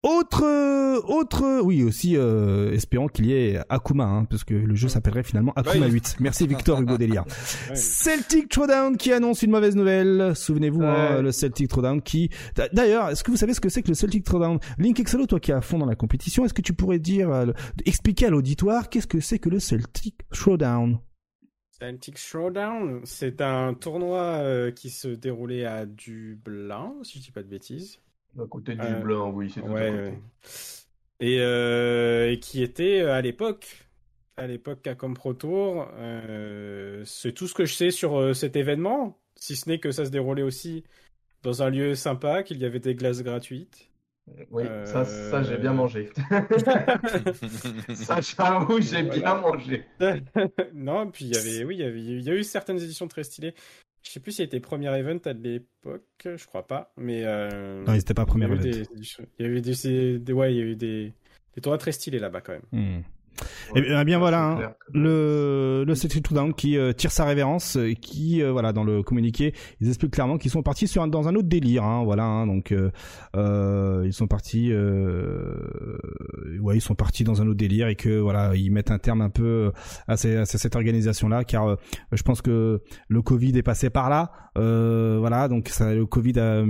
Autre, 0.01 0.45
autre, 1.09 1.59
oui 1.61 1.83
aussi, 1.83 2.15
euh, 2.15 2.71
espérons 2.71 3.07
qu'il 3.09 3.25
y 3.25 3.33
ait 3.33 3.59
Akuma, 3.67 4.05
hein, 4.05 4.23
parce 4.23 4.45
que 4.45 4.53
le 4.53 4.73
jeu 4.73 4.87
s'appellerait 4.87 5.23
finalement 5.23 5.51
Akuma 5.57 5.87
Oui. 5.87 5.91
8. 5.91 6.15
Merci 6.21 6.47
Victor 6.47 6.79
Hugo 6.81 6.97
Delia. 6.97 7.25
Celtic 7.75 8.47
Throwdown 8.47 8.95
qui 8.95 9.11
annonce 9.11 9.43
une 9.43 9.51
mauvaise 9.51 9.75
nouvelle. 9.75 10.33
Souvenez-vous, 10.37 10.83
hein, 10.83 11.21
le 11.21 11.33
Celtic 11.33 11.67
Throwdown 11.67 12.01
qui. 12.01 12.29
D'a- 12.55 12.69
D'ailleurs, 12.69 13.09
est-ce 13.09 13.25
que 13.25 13.31
vous 13.31 13.35
savez 13.35 13.53
ce 13.53 13.59
que 13.59 13.67
c'est 13.67 13.81
que 13.83 13.89
le 13.89 13.93
Celtic 13.93 14.23
Throwdown? 14.23 14.59
Link 14.77 14.97
Exalo, 15.01 15.25
toi 15.25 15.41
qui 15.41 15.51
es 15.51 15.53
à 15.53 15.59
fond 15.59 15.77
dans 15.77 15.85
la 15.85 15.95
compétition, 15.95 16.45
est-ce 16.45 16.53
que 16.53 16.61
tu 16.61 16.71
pourrais 16.71 16.99
dire, 16.99 17.29
euh, 17.29 17.47
expliquer 17.85 18.27
à 18.27 18.29
l'auditoire 18.29 18.87
qu'est-ce 18.89 19.07
que 19.07 19.19
c'est 19.19 19.39
que 19.39 19.49
le 19.49 19.59
Celtic 19.59 20.15
Throwdown? 20.31 20.99
Celtic 21.77 22.17
Showdown, 22.17 23.01
c'est 23.03 23.41
un 23.41 23.73
tournoi 23.73 24.21
euh, 24.21 24.71
qui 24.71 24.89
se 24.89 25.09
déroulait 25.09 25.65
à 25.65 25.85
Dublin, 25.85 26.93
si 27.03 27.19
je 27.19 27.23
dis 27.25 27.31
pas 27.31 27.43
de 27.43 27.47
bêtises. 27.49 27.99
À 28.37 28.45
côté 28.47 28.75
de 28.75 28.79
Euh, 28.79 28.95
Dublin, 28.95 29.27
oui, 29.27 29.51
c'est 29.51 29.63
tout 29.63 29.75
à 29.75 29.75
Ouais, 29.75 29.85
côté. 29.85 30.13
ouais. 30.13 30.23
Et, 31.19 31.39
euh, 31.41 32.31
et 32.31 32.39
qui 32.39 32.63
était 32.63 33.01
euh, 33.01 33.13
à 33.13 33.21
l'époque, 33.21 33.87
à 34.37 34.47
l'époque 34.47 34.81
Capcom 34.81 35.13
Pro 35.13 35.33
Tour. 35.33 35.87
euh, 35.95 37.03
c'est 37.05 37.33
tout 37.33 37.47
ce 37.47 37.53
que 37.53 37.65
je 37.65 37.73
sais 37.75 37.91
sur 37.91 38.35
cet 38.35 38.55
événement, 38.55 39.19
si 39.35 39.55
ce 39.55 39.67
n'est 39.69 39.79
que 39.79 39.91
ça 39.91 40.05
se 40.05 40.11
déroulait 40.11 40.43
aussi 40.43 40.83
dans 41.43 41.63
un 41.63 41.69
lieu 41.69 41.95
sympa, 41.95 42.43
qu'il 42.43 42.59
y 42.59 42.65
avait 42.65 42.79
des 42.79 42.95
glaces 42.95 43.23
gratuites. 43.23 43.91
Oui, 44.51 44.65
ça, 44.83 45.05
ça 45.05 45.41
j'ai 45.43 45.57
bien 45.57 45.73
mangé. 45.73 46.09
ça, 47.93 48.21
j'avoue, 48.21 48.81
j'ai 48.81 49.03
Voilà. 49.03 49.21
bien 49.21 49.35
mangé. 49.35 49.85
non, 50.73 51.11
puis 51.11 51.25
il 51.25 51.31
y 51.31 51.35
avait, 51.37 51.63
oui, 51.63 51.75
il 51.77 51.79
y 51.81 51.83
avait, 51.83 52.01
il 52.01 52.21
y 52.21 52.29
a 52.29 52.35
eu 52.35 52.43
certaines 52.43 52.79
éditions 52.81 53.07
très 53.07 53.23
stylées. 53.23 53.53
Je 54.03 54.11
sais 54.11 54.19
plus 54.19 54.31
s'il 54.31 54.45
était 54.45 54.59
premier 54.59 54.87
event 54.97 55.19
à 55.25 55.33
l'époque, 55.33 56.03
je 56.23 56.45
crois 56.47 56.65
pas, 56.67 56.93
mais 56.97 57.23
euh, 57.25 57.83
Non, 57.85 57.93
ils 57.93 57.99
étaient 57.99 58.13
pas 58.13 58.25
premier 58.25 58.45
event. 58.45 58.55
des, 58.61 58.83
il 59.39 59.45
y 59.45 59.47
a 59.47 59.51
eu 59.51 59.61
des, 59.61 59.73
des- 59.73 60.19
des- 60.19 60.33
ouais, 60.33 60.53
il 60.53 60.57
y 60.57 60.61
a 60.61 60.65
eu 60.65 60.75
des, 60.75 61.13
des 61.55 61.61
tournois 61.61 61.77
très 61.77 61.91
stylés 61.91 62.19
là-bas 62.19 62.41
quand 62.41 62.53
même. 62.53 63.01
Hmm. 63.39 63.77
Eh 63.77 63.81
bien, 63.81 64.03
bien 64.05 64.19
voilà, 64.19 64.43
hein. 64.43 64.55
clair. 64.57 64.71
le, 64.93 65.83
le 65.87 65.95
Celtic 65.95 66.23
Throwdown 66.23 66.53
qui 66.53 66.77
euh, 66.77 66.91
tire 66.93 67.11
sa 67.11 67.25
révérence, 67.25 67.77
euh, 67.77 67.93
qui 67.93 68.41
euh, 68.41 68.51
voilà 68.51 68.73
dans 68.73 68.83
le 68.83 69.03
communiqué, 69.03 69.53
ils 69.79 69.87
expliquent 69.87 70.13
clairement 70.13 70.37
qu'ils 70.37 70.51
sont 70.51 70.63
partis 70.63 70.87
sur 70.87 71.01
un, 71.03 71.07
dans 71.07 71.27
un 71.27 71.35
autre 71.35 71.47
délire, 71.47 71.83
hein, 71.83 72.03
voilà, 72.03 72.23
hein, 72.25 72.47
donc 72.47 72.71
euh, 72.71 72.91
euh, 73.35 74.03
ils 74.05 74.13
sont 74.13 74.27
partis, 74.27 74.71
euh, 74.71 75.97
ouais, 76.61 76.77
ils 76.77 76.81
sont 76.81 76.95
partis 76.95 77.23
dans 77.23 77.41
un 77.41 77.47
autre 77.47 77.57
délire 77.57 77.87
et 77.87 77.95
que 77.95 78.19
voilà, 78.19 78.55
ils 78.55 78.71
mettent 78.71 78.91
un 78.91 78.97
terme 78.99 79.21
un 79.21 79.29
peu 79.29 79.71
à, 80.07 80.17
ces- 80.17 80.37
à 80.37 80.45
cette 80.45 80.75
organisation 80.75 81.29
là, 81.29 81.43
car 81.43 81.67
euh, 81.69 81.75
je 82.11 82.21
pense 82.23 82.41
que 82.41 82.81
le 83.07 83.21
Covid 83.21 83.57
est 83.57 83.63
passé 83.63 83.89
par 83.89 84.09
là, 84.09 84.31
euh, 84.57 85.17
voilà, 85.19 85.47
donc 85.47 85.69
ça, 85.69 85.93
le 85.93 86.05
Covid 86.05 86.39
a 86.39 86.63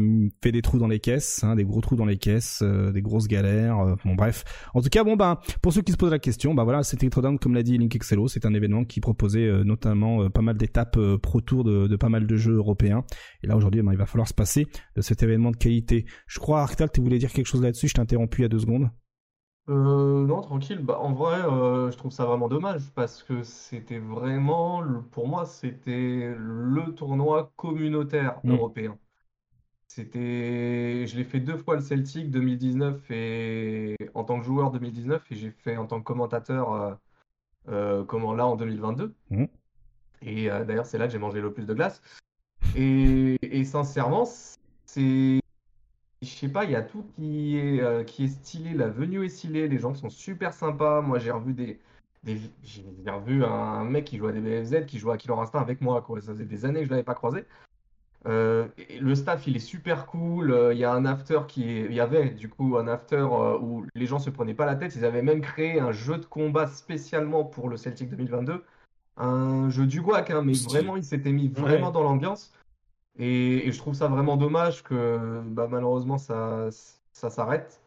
fait 0.43 0.51
des 0.51 0.61
trous 0.61 0.79
dans 0.79 0.87
les 0.87 0.99
caisses, 0.99 1.43
hein, 1.43 1.55
des 1.55 1.63
gros 1.63 1.81
trous 1.81 1.95
dans 1.95 2.05
les 2.05 2.17
caisses, 2.17 2.61
euh, 2.63 2.91
des 2.91 3.01
grosses 3.01 3.27
galères, 3.27 3.79
euh, 3.79 3.95
bon 4.05 4.15
bref. 4.15 4.43
En 4.73 4.81
tout 4.81 4.89
cas, 4.89 5.03
bon 5.03 5.15
ben, 5.15 5.37
pour 5.61 5.73
ceux 5.73 5.81
qui 5.81 5.91
se 5.91 5.97
posent 5.97 6.11
la 6.11 6.19
question, 6.19 6.53
bah 6.59 6.65
voilà, 6.65 6.83
c'était 6.83 7.09
Throwdown, 7.09 7.39
comme 7.39 7.53
l'a 7.53 7.63
dit 7.63 7.77
Link 7.77 7.95
Excello, 7.95 8.27
c'est 8.27 8.45
un 8.45 8.53
événement 8.53 8.83
qui 8.83 8.99
proposait 8.99 9.47
euh, 9.47 9.63
notamment 9.63 10.23
euh, 10.23 10.29
pas 10.29 10.41
mal 10.41 10.57
d'étapes 10.57 10.97
euh, 10.97 11.17
pro 11.17 11.39
tour 11.39 11.63
de, 11.63 11.87
de 11.87 11.95
pas 11.95 12.09
mal 12.09 12.27
de 12.27 12.35
jeux 12.35 12.55
européens. 12.55 13.05
Et 13.43 13.47
là 13.47 13.55
aujourd'hui, 13.55 13.81
ben, 13.81 13.93
il 13.93 13.97
va 13.97 14.05
falloir 14.05 14.27
se 14.27 14.33
passer 14.33 14.67
de 14.97 15.01
cet 15.01 15.23
événement 15.23 15.51
de 15.51 15.55
qualité. 15.55 16.05
Je 16.27 16.39
crois, 16.39 16.59
Arctal, 16.61 16.91
tu 16.91 16.99
voulais 16.99 17.17
dire 17.17 17.31
quelque 17.31 17.45
chose 17.45 17.61
là-dessus, 17.61 17.87
je 17.87 17.93
t'ai 17.93 18.01
interrompu 18.01 18.39
il 18.39 18.43
y 18.43 18.45
a 18.45 18.49
deux 18.49 18.59
secondes. 18.59 18.89
Euh, 19.69 20.25
non, 20.25 20.41
tranquille. 20.41 20.79
Bah, 20.83 20.97
en 20.99 21.13
vrai, 21.13 21.39
euh, 21.41 21.91
je 21.91 21.97
trouve 21.97 22.11
ça 22.11 22.25
vraiment 22.25 22.49
dommage 22.49 22.91
parce 22.95 23.23
que 23.23 23.43
c'était 23.43 23.99
vraiment, 23.99 24.83
pour 25.11 25.27
moi, 25.27 25.45
c'était 25.45 26.33
le 26.37 26.93
tournoi 26.95 27.53
communautaire 27.55 28.39
Mm. 28.43 28.51
européen. 28.51 28.97
C'était, 29.89 31.07
je 31.07 31.17
l'ai 31.17 31.23
fait 31.23 31.39
deux 31.39 31.57
fois 31.57 31.75
le 31.75 31.81
Celtic 31.81 32.29
2019 32.29 33.09
et 33.09 33.95
en 34.13 34.23
tant 34.23 34.39
que 34.39 34.45
joueur 34.45 34.69
2019 34.69 35.31
et 35.31 35.35
j'ai 35.35 35.49
fait 35.49 35.77
en 35.77 35.87
tant 35.87 35.99
que 35.99 36.05
commentateur, 36.05 36.73
euh, 36.73 36.93
euh, 37.69 38.03
comment 38.03 38.35
là 38.35 38.45
en 38.45 38.55
2022. 38.55 39.15
Mm. 39.31 39.45
Et 40.21 40.51
euh, 40.51 40.63
d'ailleurs, 40.63 40.85
c'est 40.85 40.99
là 40.99 41.07
que 41.07 41.11
j'ai 41.11 41.17
mangé 41.17 41.41
le 41.41 41.51
plus 41.51 41.65
de 41.65 41.73
glace. 41.73 42.03
Et, 42.75 43.39
et 43.41 43.63
sincèrement, 43.65 44.25
c'est 44.85 45.39
je 46.21 46.27
sais 46.27 46.49
pas, 46.49 46.65
il 46.65 46.71
y 46.71 46.75
a 46.75 46.83
tout 46.83 47.03
qui 47.15 47.57
est, 47.57 48.05
qui 48.05 48.25
est 48.25 48.27
stylé, 48.27 48.73
la 48.75 48.89
venue 48.89 49.25
est 49.25 49.29
stylée, 49.29 49.67
les 49.67 49.79
gens 49.79 49.95
sont 49.95 50.09
super 50.09 50.53
sympas. 50.53 51.01
Moi, 51.01 51.17
j'ai 51.17 51.31
revu 51.31 51.53
des, 51.53 51.79
j'ai 52.25 52.83
revu 53.07 53.43
un 53.43 53.85
mec 53.85 54.05
qui 54.05 54.17
joue 54.17 54.27
à 54.27 54.33
des 54.33 54.41
BFZ, 54.41 54.85
qui 54.85 54.99
joue 54.99 55.09
à 55.09 55.17
Killer 55.17 55.35
Instinct 55.39 55.61
avec 55.61 55.81
moi, 55.81 56.01
quoi. 56.01 56.21
Ça 56.21 56.33
faisait 56.33 56.45
des 56.45 56.65
années 56.65 56.81
que 56.81 56.85
je 56.85 56.91
l'avais 56.91 57.03
pas 57.03 57.15
croisé. 57.15 57.45
Euh, 58.27 58.67
le 58.99 59.15
staff, 59.15 59.47
il 59.47 59.55
est 59.55 59.59
super 59.59 60.05
cool. 60.05 60.51
Euh, 60.51 60.73
Il 60.73 60.79
y 60.79 60.83
a 60.83 60.91
un 60.93 61.05
after 61.05 61.41
qui 61.47 61.69
est, 61.69 61.85
il 61.85 61.93
y 61.93 61.99
avait 62.01 62.29
du 62.31 62.49
coup 62.49 62.77
un 62.77 62.87
after 62.87 63.15
euh, 63.15 63.57
où 63.59 63.85
les 63.95 64.05
gens 64.05 64.19
se 64.19 64.29
prenaient 64.29 64.53
pas 64.53 64.65
la 64.65 64.75
tête. 64.75 64.95
Ils 64.95 65.05
avaient 65.05 65.21
même 65.21 65.41
créé 65.41 65.79
un 65.79 65.91
jeu 65.91 66.17
de 66.17 66.25
combat 66.25 66.67
spécialement 66.67 67.45
pour 67.45 67.69
le 67.69 67.77
Celtic 67.77 68.09
2022, 68.09 68.63
un 69.17 69.69
jeu 69.69 69.85
du 69.85 70.01
guac, 70.01 70.31
hein, 70.31 70.41
mais 70.43 70.53
vraiment, 70.57 70.97
il 70.97 71.03
s'était 71.03 71.31
mis 71.31 71.47
vraiment 71.49 71.87
Ouais. 71.87 71.93
dans 71.93 72.03
l'ambiance. 72.03 72.53
Et, 73.17 73.67
et 73.67 73.71
je 73.71 73.77
trouve 73.77 73.93
ça 73.95 74.07
vraiment 74.07 74.37
dommage 74.37 74.83
que 74.83 75.41
bah, 75.45 75.67
malheureusement 75.69 76.17
ça, 76.17 76.69
ça 77.13 77.29
s'arrête. 77.29 77.81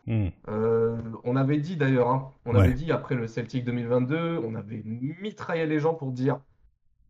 Euh, 0.49 1.01
on 1.25 1.37
avait 1.37 1.59
dit 1.59 1.77
d'ailleurs, 1.77 2.11
hein, 2.11 2.31
on 2.45 2.55
Ouais. 2.55 2.61
avait 2.61 2.75
dit 2.75 2.93
après 2.93 3.15
le 3.15 3.27
Celtic 3.27 3.65
2022, 3.65 4.39
on 4.45 4.55
avait 4.55 4.83
mitraillé 4.85 5.67
les 5.67 5.79
gens 5.81 5.95
pour 5.95 6.13
dire, 6.13 6.41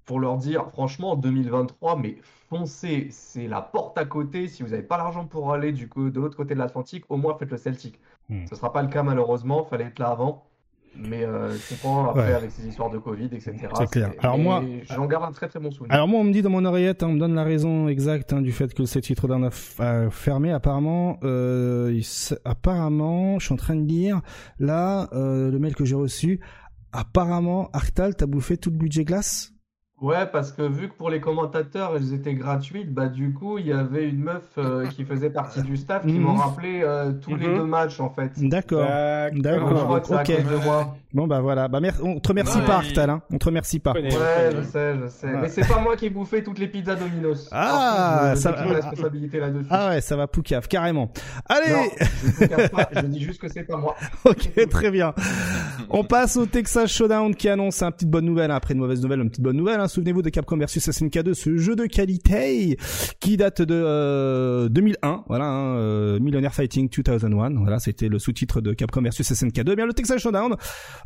pour 0.05 0.19
leur 0.21 0.37
dire, 0.37 0.69
franchement, 0.71 1.17
2023, 1.17 1.97
mais 1.99 2.17
foncez, 2.51 3.09
c'est 3.11 3.47
la 3.47 3.61
porte 3.63 3.97
à 3.99 4.05
côté. 4.05 4.49
Si 4.49 4.63
vous 4.63 4.71
n'avez 4.71 4.83
pas 4.83 4.97
l'argent 4.99 5.25
pour 5.27 5.53
aller 5.53 5.73
du 5.73 5.89
coup 5.89 6.11
de 6.11 6.21
l'autre 6.21 6.37
côté 6.37 6.55
de 6.55 6.59
l'Atlantique, 6.59 7.05
au 7.09 7.17
moins 7.17 7.37
faites 7.39 7.51
le 7.51 7.57
Celtic. 7.57 7.99
Mm. 8.29 8.47
Ce 8.49 8.57
sera 8.57 8.73
pas 8.73 8.83
le 8.83 8.89
cas 8.89 9.03
malheureusement, 9.03 9.65
fallait 9.65 9.85
être 9.85 9.99
là 9.99 10.09
avant. 10.09 10.45
Mais 10.95 11.25
euh, 11.25 11.51
je 11.51 11.71
comprends 11.75 12.11
après 12.11 12.27
Ouais. 12.27 12.35
avec 12.35 12.51
ces 12.51 12.67
histoires 12.69 12.91
de 12.91 12.99
Covid, 12.99 13.25
etc. 13.33 13.57
C'est 13.79 13.91
clair. 13.91 14.13
Alors 14.19 14.37
mais 14.37 14.45
moi- 14.45 14.63
j'en 14.91 15.07
garde 15.07 15.25
un 15.25 15.33
très 15.33 15.49
très 15.49 15.59
bon 15.59 15.71
souvenir. 15.71 15.95
Alors 15.95 16.07
moi, 16.07 16.21
on 16.21 16.25
me 16.25 16.33
dit 16.35 16.43
dans 16.43 16.51
mon 16.51 16.67
oreillette, 16.67 17.03
hein, 17.03 17.07
on 17.09 17.13
me 17.15 17.19
donne 17.19 17.35
la 17.35 17.45
raison 17.45 17.89
exacte 17.89 18.35
hein, 18.35 18.43
du 18.43 18.53
fait 18.53 18.75
que 18.75 18.83
le 18.83 18.87
site 18.87 19.05
titre 19.05 19.27
d'un 19.27 19.43
a 19.45 19.51
a 19.79 20.11
fermé. 20.11 20.53
Apparemment, 20.53 21.19
euh, 21.25 21.91
il 21.95 22.05
apparemment, 22.45 23.39
je 23.39 23.47
suis 23.47 23.55
en 23.55 23.57
train 23.57 23.75
de 23.77 23.87
lire 23.89 24.21
là 24.59 25.09
euh, 25.15 25.51
le 25.51 25.59
mail 25.59 25.75
que 25.75 25.87
j'ai 25.87 25.95
reçu. 25.95 26.41
Apparemment, 26.93 27.71
Arctal, 27.73 28.15
t'as 28.15 28.27
bouffé 28.27 28.59
tout 28.59 28.71
le 28.71 28.77
budget 28.77 29.05
glace. 29.05 29.53
Ouais, 30.03 30.27
parce 30.27 30.51
que 30.53 30.63
vu 30.63 30.89
que 30.89 30.95
pour 30.95 31.11
les 31.11 31.21
commentateurs, 31.21 31.93
elles 31.97 32.13
étaient 32.13 32.35
gratuites, 32.35 32.93
bah 32.93 33.07
du 33.07 33.33
coup, 33.33 33.59
il 33.59 33.69
y 33.69 33.73
avait 33.73 34.09
une 34.09 34.19
meuf 34.25 34.43
euh, 34.59 34.85
qui 34.89 35.05
faisait 35.05 35.31
partie 35.31 35.63
du 35.63 35.77
staff 35.77 36.05
qui 36.05 36.15
Mhm. 36.15 36.23
m'en 36.23 36.35
rappelait 36.35 36.83
euh, 36.83 37.13
tous 37.13 37.37
les 37.37 37.47
Mhm. 37.47 37.55
deux 37.59 37.65
matchs 37.65 38.01
en 38.01 38.11
fait. 38.11 38.33
D'accord. 38.37 38.81
Donc, 38.81 39.37
je 39.37 39.41
D'accord. 39.43 39.85
crois 39.85 40.01
que 40.01 40.07
c'est 40.09 40.15
à 40.15 40.21
Ok. 40.23 40.27
cause 40.43 40.51
de 40.61 40.65
moi. 40.65 40.97
Bon 41.15 41.27
bah 41.27 41.41
voilà. 41.41 41.69
Bah 41.69 41.79
mer- 41.81 41.95
on 42.03 42.19
te 42.21 42.29
remercie 42.29 42.57
Ouais, 42.59 42.65
pas, 42.65 42.81
il- 42.83 42.87
Arctal. 42.87 43.11
Hein. 43.11 43.21
On 43.31 43.37
te 43.39 43.45
remercie 43.45 43.79
pas. 43.79 43.93
Ouais, 43.93 44.09
je 44.11 44.63
sais, 44.63 44.95
je 45.01 45.07
sais. 45.09 45.27
Ouais. 45.27 45.39
Mais 45.43 45.49
c'est 45.51 45.69
pas 45.69 45.79
moi 45.79 45.95
qui 45.95 46.07
ai 46.07 46.11
bouffé 46.11 46.43
toutes 46.43 46.59
les 46.59 46.69
pizzas 46.69 46.95
Domino's. 46.97 47.49
Ah, 47.53 48.33
je 48.35 48.41
ça- 48.41 48.51
la 48.53 48.63
responsabilité 48.75 49.39
là-dessus. 49.39 49.67
Ah 49.71 49.91
ouais, 49.91 50.01
ça 50.01 50.17
va 50.17 50.27
poucave 50.27 50.67
carrément. 50.69 51.13
Allez. 51.49 51.71
Non, 51.71 51.83
je 52.39 52.43
ne 52.45 52.47
cache 52.49 52.71
pas, 52.71 52.89
je 52.97 53.01
dis 53.07 53.21
juste 53.23 53.41
que 53.41 53.49
c'est 53.49 53.63
pas 53.65 53.77
moi. 53.77 53.95
Ok, 54.25 54.51
très 54.71 54.91
bien. 54.91 55.15
On 55.91 56.03
passe 56.03 56.37
au 56.39 56.47
Texas 56.47 56.91
Showdown 56.91 57.35
qui 57.35 57.49
annonce 57.49 57.83
une 57.83 57.93
petite 57.93 58.11
bonne 58.11 58.25
nouvelle. 58.25 58.51
hein. 58.51 58.57
Après 58.57 58.73
une 58.75 58.81
mauvaise 58.81 59.03
nouvelle, 59.03 59.21
une 59.21 59.29
petite 59.29 59.45
bonne 59.45 59.57
nouvelle. 59.57 59.81
hein. 59.81 59.89
Souvenez-vous 59.93 60.23
de 60.23 60.31
Capcom 60.31 60.57
versus 60.57 60.89
SNK2, 60.89 61.35
ce 61.35 61.59
jeu 61.59 61.77
de 61.77 61.85
qualité 61.85 62.79
qui 63.21 63.37
date 63.37 63.61
de 63.61 63.75
euh, 63.75 64.71
2001. 64.71 65.25
Voilà, 65.29 65.45
hein, 65.45 65.77
euh, 65.77 66.19
Millionaire 66.19 66.55
Fighting 66.55 66.89
2001. 66.89 67.61
Voilà, 67.61 67.79
c'était 67.79 68.09
le 68.09 68.19
sous-titre 68.19 68.63
de 68.63 68.73
Capcom 68.73 69.03
versus 69.03 69.31
SNK2. 69.31 69.73
Eh 69.73 69.77
bien, 69.77 69.85
le 69.85 69.93
Texas 69.93 70.19
Showdown 70.23 70.57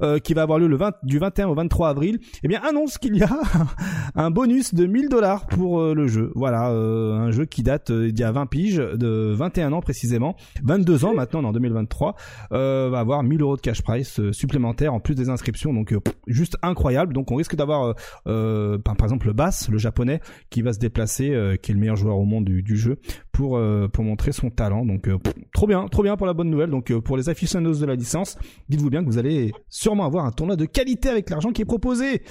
euh, 0.02 0.20
qui 0.20 0.34
va 0.34 0.42
avoir 0.42 0.60
lieu 0.60 0.68
le 0.68 0.76
20, 0.76 0.94
du 1.02 1.18
21 1.18 1.48
au 1.48 1.54
23 1.56 1.88
avril. 1.88 2.20
Eh 2.44 2.48
bien, 2.48 2.60
annonce 2.62 2.96
qu'il 2.98 3.16
y 3.16 3.24
a 3.24 3.36
un 4.14 4.30
bonus 4.30 4.72
de 4.72 4.86
1000 4.86 5.08
dollars 5.08 5.46
pour 5.46 5.80
euh, 5.80 5.92
le 5.92 6.06
jeu. 6.06 6.30
Voilà, 6.36 6.70
euh, 6.70 7.14
un 7.14 7.32
jeu 7.32 7.44
qui 7.44 7.64
date 7.64 7.90
euh, 7.90 8.12
d'il 8.12 8.20
y 8.20 8.24
a 8.24 8.30
20 8.30 8.46
piges, 8.46 8.76
de 8.76 9.32
21 9.34 9.72
ans 9.72 9.80
précisément, 9.80 10.36
22 10.62 11.04
ans 11.04 11.14
maintenant, 11.14 11.42
en 11.42 11.52
2023 11.52 12.14
euh, 12.52 12.88
va 12.90 13.00
avoir 13.00 13.22
1000 13.22 13.42
euros 13.42 13.56
de 13.56 13.60
cash 13.60 13.82
price 13.82 14.20
supplémentaire 14.32 14.94
en 14.94 15.00
plus 15.00 15.14
des 15.14 15.28
inscriptions 15.28 15.72
donc 15.72 15.94
juste 16.26 16.56
incroyable 16.62 17.12
donc 17.12 17.30
on 17.30 17.36
risque 17.36 17.56
d'avoir 17.56 17.94
euh, 18.26 18.75
euh, 18.76 18.78
par, 18.78 18.96
exemple 19.02 19.26
le 19.26 19.32
Bass 19.32 19.68
le 19.68 19.78
japonais 19.78 20.20
qui 20.50 20.62
va 20.62 20.72
se 20.72 20.78
déplacer 20.78 21.30
euh, 21.30 21.56
qui 21.56 21.70
est 21.70 21.74
le 21.74 21.80
meilleur 21.80 21.96
joueur 21.96 22.18
au 22.18 22.24
monde 22.24 22.44
du, 22.44 22.76
jeu 22.76 22.98
pour 23.32 23.56
euh, 23.56 23.88
pour 23.88 24.04
montrer 24.04 24.32
son 24.32 24.50
talent 24.50 24.84
donc 24.84 25.08
trop 25.54 25.66
bien 25.66 25.86
trop 25.88 26.02
bien 26.02 26.16
pour 26.16 26.26
la 26.26 26.34
bonne 26.34 26.50
nouvelle 26.50 26.70
donc 26.70 26.92
pour 27.00 27.16
les 27.16 27.28
aficionados 27.28 27.80
de 27.80 27.86
la 27.86 27.94
licence 27.94 28.38
dites-vous 28.68 28.90
bien 28.90 29.02
que 29.02 29.06
vous 29.06 29.18
allez 29.18 29.52
sûrement 29.68 30.04
avoir 30.04 30.26
un 30.26 30.32
tournoi 30.32 30.56
de 30.56 30.64
qualité 30.64 31.08
avec 31.08 31.30
l'argent 31.30 31.52
qui 31.52 31.62
est 31.62 31.66
proposé 31.66 32.22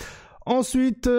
Ensuite, 0.48 1.10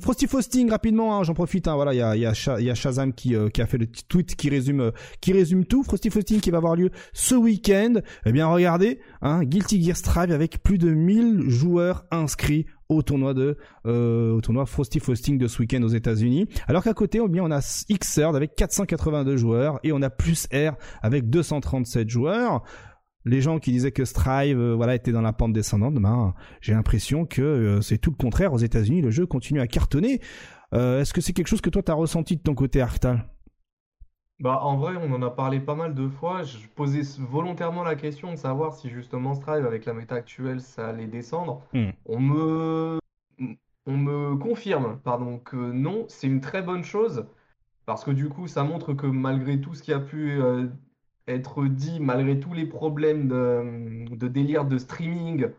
Frosty 0.00 0.26
Fausting 0.26 0.70
rapidement, 0.70 1.18
hein, 1.18 1.24
j'en 1.24 1.34
profite. 1.34 1.68
Hein, 1.68 1.74
voilà, 1.74 1.92
il 1.92 2.20
y 2.22 2.24
a, 2.24 2.32
Shazam 2.32 3.12
qui, 3.12 3.36
a 3.36 3.66
fait 3.66 3.76
le 3.76 3.86
tweet 3.86 4.34
qui 4.34 4.48
résume, 4.48 5.64
tout. 5.66 5.82
Frosty 5.82 6.08
Fausting 6.08 6.40
qui 6.40 6.50
va 6.50 6.56
avoir 6.56 6.74
lieu 6.74 6.90
ce 7.12 7.34
week-end. 7.34 8.00
Eh 8.24 8.32
bien, 8.32 8.46
regardez, 8.46 9.00
hein, 9.20 9.44
Guilty 9.44 9.82
Gear 9.82 9.94
Strive 9.94 10.32
avec 10.32 10.62
plus 10.62 10.78
de 10.78 10.88
1000 10.88 11.50
joueurs 11.50 12.06
inscrits 12.10 12.64
au 12.90 13.02
tournoi 13.02 13.32
de 13.32 13.56
euh, 13.86 14.32
au 14.32 14.40
tournoi 14.40 14.66
Frosty 14.66 15.00
Fausting 15.00 15.38
de 15.38 15.46
ce 15.46 15.60
week-end 15.60 15.82
aux 15.82 15.88
États-Unis. 15.88 16.48
Alors 16.66 16.82
qu'à 16.82 16.92
côté, 16.92 17.18
eh 17.18 17.40
on 17.40 17.50
a 17.50 17.60
Xrd 17.60 18.36
avec 18.36 18.54
482 18.56 19.36
joueurs 19.36 19.80
et 19.84 19.92
on 19.92 20.02
a 20.02 20.10
Plus 20.10 20.46
R 20.52 20.76
avec 21.00 21.30
237 21.30 22.10
joueurs. 22.10 22.62
Les 23.24 23.40
gens 23.40 23.58
qui 23.58 23.70
disaient 23.70 23.92
que 23.92 24.04
Strive 24.04 24.58
euh, 24.58 24.74
voilà 24.74 24.94
était 24.94 25.12
dans 25.12 25.22
la 25.22 25.32
pente 25.32 25.52
descendante, 25.52 25.94
ben 25.94 26.34
j'ai 26.60 26.72
l'impression 26.72 27.26
que 27.26 27.42
euh, 27.42 27.80
c'est 27.80 27.98
tout 27.98 28.10
le 28.10 28.16
contraire 28.16 28.52
aux 28.52 28.58
États-Unis. 28.58 29.02
Le 29.02 29.10
jeu 29.10 29.24
continue 29.26 29.60
à 29.60 29.66
cartonner. 29.66 30.20
Est-ce 30.72 31.12
que 31.12 31.20
c'est 31.20 31.32
quelque 31.32 31.48
chose 31.48 31.60
que 31.60 31.70
toi 31.70 31.82
t'as 31.82 31.94
ressenti 31.94 32.36
de 32.36 32.42
ton 32.42 32.54
côté, 32.54 32.80
Arctal 32.80 33.26
Bah, 34.40 34.60
en 34.62 34.76
vrai, 34.76 34.96
on 34.96 35.12
en 35.12 35.22
a 35.22 35.30
parlé 35.30 35.60
pas 35.60 35.74
mal 35.74 35.94
de 35.94 36.08
fois. 36.08 36.42
Je 36.42 36.66
posais 36.68 37.02
volontairement 37.18 37.84
la 37.84 37.94
question 37.94 38.30
de 38.32 38.36
savoir 38.36 38.74
si 38.74 38.88
justement 38.88 39.34
Strive, 39.34 39.66
avec 39.66 39.84
la 39.84 39.92
méta 39.92 40.14
actuelle, 40.14 40.60
ça 40.62 40.88
allait 40.88 41.06
descendre. 41.06 41.62
Hmm. 41.74 41.90
On 42.06 42.20
me... 42.20 42.98
on 43.86 43.96
me 43.96 44.36
confirme, 44.36 44.98
pardon, 45.04 45.38
que 45.38 45.56
non, 45.56 46.06
c'est 46.08 46.26
une 46.26 46.40
très 46.40 46.62
bonne 46.62 46.84
chose. 46.84 47.26
Parce 47.86 48.04
que 48.04 48.10
du 48.12 48.28
coup, 48.28 48.46
ça 48.48 48.64
montre 48.64 48.94
que 48.94 49.06
malgré 49.06 49.60
tout 49.60 49.74
ce 49.74 49.82
qui 49.82 49.92
a 49.92 50.00
pu 50.00 50.40
euh, 50.40 50.68
être 51.26 51.66
dit, 51.66 52.00
malgré 52.00 52.40
tous 52.40 52.54
les 52.54 52.66
problèmes 52.66 53.28
de, 53.28 54.14
de 54.16 54.28
délire 54.28 54.64
de 54.64 54.78
streaming 54.78 55.50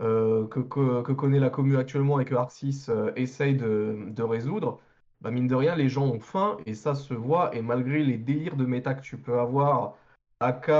euh, 0.00 0.46
que, 0.48 0.60
que, 0.60 1.02
que 1.02 1.12
connaît 1.12 1.38
la 1.40 1.50
commu 1.50 1.76
actuellement 1.76 2.20
et 2.20 2.24
que 2.24 2.34
Arc6 2.34 2.90
euh, 2.90 3.12
essaye 3.16 3.56
de, 3.56 4.06
de 4.10 4.22
résoudre, 4.22 4.80
bah 5.20 5.30
mine 5.30 5.48
de 5.48 5.54
rien, 5.54 5.74
les 5.76 5.88
gens 5.88 6.06
ont 6.06 6.20
faim 6.20 6.58
et 6.66 6.74
ça 6.74 6.94
se 6.94 7.14
voit. 7.14 7.54
Et 7.56 7.62
malgré 7.62 8.02
les 8.04 8.18
délires 8.18 8.56
de 8.56 8.66
méta 8.66 8.94
que 8.94 9.02
tu 9.02 9.18
peux 9.18 9.38
avoir, 9.38 9.96
AK, 10.40 10.70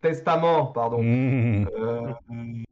Testament, 0.00 0.66
pardon, 0.66 1.00
Mmh. 1.00 1.68
euh, 1.78 2.12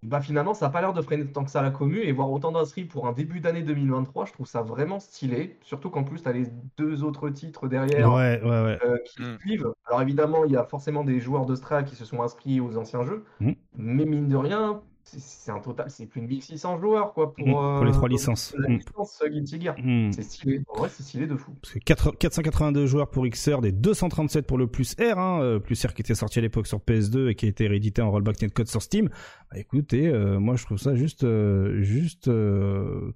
bah 0.02 0.20
finalement, 0.20 0.52
ça 0.52 0.66
n'a 0.66 0.72
pas 0.72 0.80
l'air 0.80 0.92
de 0.92 1.00
freiner 1.00 1.30
tant 1.30 1.44
que 1.44 1.50
ça 1.50 1.62
la 1.62 1.70
commu 1.70 1.98
et 2.00 2.10
voir 2.10 2.28
autant 2.32 2.50
d'inscrits 2.50 2.84
pour 2.86 3.06
un 3.06 3.12
début 3.12 3.38
d'année 3.38 3.62
2023, 3.62 4.26
je 4.26 4.32
trouve 4.32 4.46
ça 4.48 4.62
vraiment 4.62 4.98
stylé. 4.98 5.56
Surtout 5.62 5.90
qu'en 5.90 6.02
plus, 6.02 6.22
tu 6.22 6.28
as 6.28 6.32
les 6.32 6.46
deux 6.76 7.04
autres 7.04 7.30
titres 7.30 7.68
derrière 7.68 8.12
Ouais, 8.12 8.40
ouais, 8.42 8.48
ouais. 8.64 8.78
euh, 8.84 8.98
qui 9.06 9.22
Mm. 9.22 9.38
suivent. 9.38 9.72
Alors 9.86 10.02
évidemment, 10.02 10.44
il 10.44 10.50
y 10.52 10.56
a 10.56 10.64
forcément 10.64 11.04
des 11.04 11.20
joueurs 11.20 11.46
de 11.46 11.54
Strike 11.54 11.86
qui 11.86 11.94
se 11.96 12.04
sont 12.04 12.20
inscrits 12.22 12.60
aux 12.60 12.76
anciens 12.76 13.04
jeux, 13.04 13.24
Mm. 13.38 13.52
mais 13.76 14.04
mine 14.06 14.26
de 14.28 14.36
rien, 14.36 14.82
c'est- 15.18 15.50
un 15.50 15.58
total, 15.58 15.86
c'est 15.90 16.06
plus 16.06 16.20
de 16.20 16.26
1600 16.26 16.78
joueurs 16.78 17.12
quoi 17.12 17.32
pour, 17.34 17.44
pour 17.44 17.84
les 17.84 17.90
euh, 17.90 17.92
trois 17.94 18.08
licences. 18.08 18.54
la 18.58 18.68
Mm. 18.68 18.76
licence 18.78 19.20
euh, 19.24 19.28
Guilty 19.28 19.60
Gear. 19.60 19.74
Mmh. 19.82 20.12
C'est 20.12 20.22
stylé. 20.22 20.60
En 20.68 20.78
vrai, 20.78 20.88
c'est 20.92 21.02
stylé 21.02 21.26
de 21.26 21.36
fou. 21.36 21.52
Parce 21.60 21.74
que 21.74 21.78
4 21.80 22.12
482 22.18 22.86
joueurs 22.86 23.08
pour 23.10 23.26
Xrd 23.26 23.64
et 23.64 23.72
237 23.72 24.46
pour 24.46 24.58
le 24.58 24.66
plus 24.66 24.94
R, 25.00 25.18
hein, 25.18 25.40
euh, 25.42 25.58
plus 25.58 25.84
R 25.84 25.94
qui 25.94 26.02
était 26.02 26.14
sorti 26.14 26.38
à 26.38 26.42
l'époque 26.42 26.66
sur 26.66 26.78
PS2 26.80 27.28
et 27.30 27.34
qui 27.34 27.46
a 27.46 27.48
été 27.48 27.66
réédité 27.66 28.02
en 28.02 28.10
rollback 28.10 28.40
netcode 28.42 28.68
sur 28.68 28.82
Steam. 28.82 29.08
Bah, 29.50 29.58
écoutez, 29.58 30.06
euh, 30.08 30.38
moi 30.38 30.56
je 30.56 30.64
trouve 30.64 30.78
ça 30.78 30.94
juste, 30.94 31.24
euh, 31.24 31.80
juste 31.82 32.30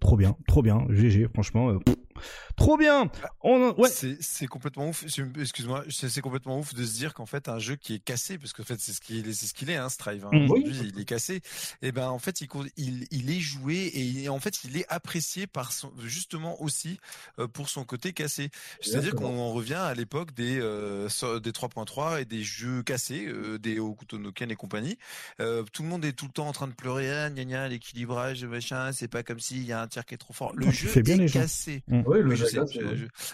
trop 0.00 0.16
bien, 0.16 0.36
trop 0.48 0.62
bien, 0.62 0.86
GG, 0.88 1.28
franchement, 1.32 1.78
pff, 1.78 1.94
trop 2.56 2.76
bien. 2.76 3.10
On, 3.42 3.72
ouais, 3.78 3.88
C'est 3.88 4.16
c'est 4.20 4.46
complètement 4.46 4.88
ouf. 4.88 5.04
Excuse-moi, 5.38 5.84
c'est 5.90 6.08
c'est 6.08 6.20
complètement 6.20 6.58
ouf 6.58 6.74
de 6.74 6.84
se 6.84 6.94
dire 6.94 7.14
qu'en 7.14 7.26
fait 7.26 7.48
un 7.48 7.58
jeu 7.58 7.76
qui 7.76 7.94
est 7.94 7.98
cassé, 7.98 8.38
parce 8.38 8.52
qu'en 8.52 8.62
fait 8.64 8.80
c'est 8.80 8.92
ce 8.92 9.00
qu'il 9.00 9.28
est, 9.28 9.32
c'est 9.32 9.46
ce 9.46 9.54
qu'il 9.54 9.70
est, 9.70 9.76
hein, 9.76 9.88
Strive. 9.88 10.24
Hein. 10.26 10.30
Mm. 10.32 10.44
Aujourd'hui, 10.50 10.92
il 10.94 11.00
est 11.00 11.04
cassé. 11.04 11.40
Et 11.82 11.92
ben 11.92 12.08
en 12.08 12.18
fait 12.18 12.40
il, 12.40 12.48
il, 12.76 13.06
il 13.10 13.30
est 13.30 13.40
joué 13.40 13.76
et 13.86 14.00
il- 14.00 14.28
en 14.30 14.40
fait 14.40 14.64
il 14.64 14.76
est 14.76 14.86
apprécié 14.88 15.46
par 15.46 15.72
son, 15.72 15.92
justement 16.04 16.60
aussi 16.62 16.98
euh, 17.38 17.46
pour 17.48 17.68
son 17.68 17.84
côté 17.84 18.12
cassé. 18.12 18.50
C'est-à-dire 18.80 19.14
qu'on 19.14 19.38
en 19.38 19.52
revient 19.52 19.74
à 19.74 19.94
l'époque 19.94 20.32
des 20.34 20.58
euh, 20.60 21.08
des 21.40 21.50
3.3 21.52 22.20
et 22.20 22.24
des 22.24 22.42
jeux 22.42 22.82
cassés, 22.82 23.26
euh, 23.26 23.58
des 23.58 23.78
Hokuto 23.78 24.18
no 24.18 24.32
Ken 24.32 24.50
et 24.50 24.56
compagnie. 24.56 24.98
Euh, 25.40 25.62
tout 25.72 25.82
le 25.82 25.88
monde 25.88 26.04
est 26.04 26.12
tout 26.12 26.26
le 26.26 26.32
temps 26.32 26.46
en 26.48 26.52
train 26.52 26.68
de 26.68 26.72
pleurer, 26.74 27.10
ah, 27.10 27.30
gna 27.30 27.44
gna, 27.44 27.68
l'équilibrage, 27.68 28.44
machin, 28.44 28.92
c'est 28.92 29.08
pas 29.08 29.22
comme 29.22 29.40
s'il 29.40 29.64
y 29.64 29.72
a 29.72 29.80
un 29.80 29.86
tir 29.88 30.04
qui 30.04 30.14
est 30.14 30.18
trop 30.18 30.32
fort. 30.32 30.52
Le 30.54 30.66
Non, 30.66 30.72
jeu 30.72 31.02
bien 31.02 31.18
est 31.18 31.28
gens. 31.28 31.40
cassé. 31.40 31.82
Oui, 32.14 32.22
le 32.22 32.34
jeu 32.34 32.46
sais, 32.46 32.60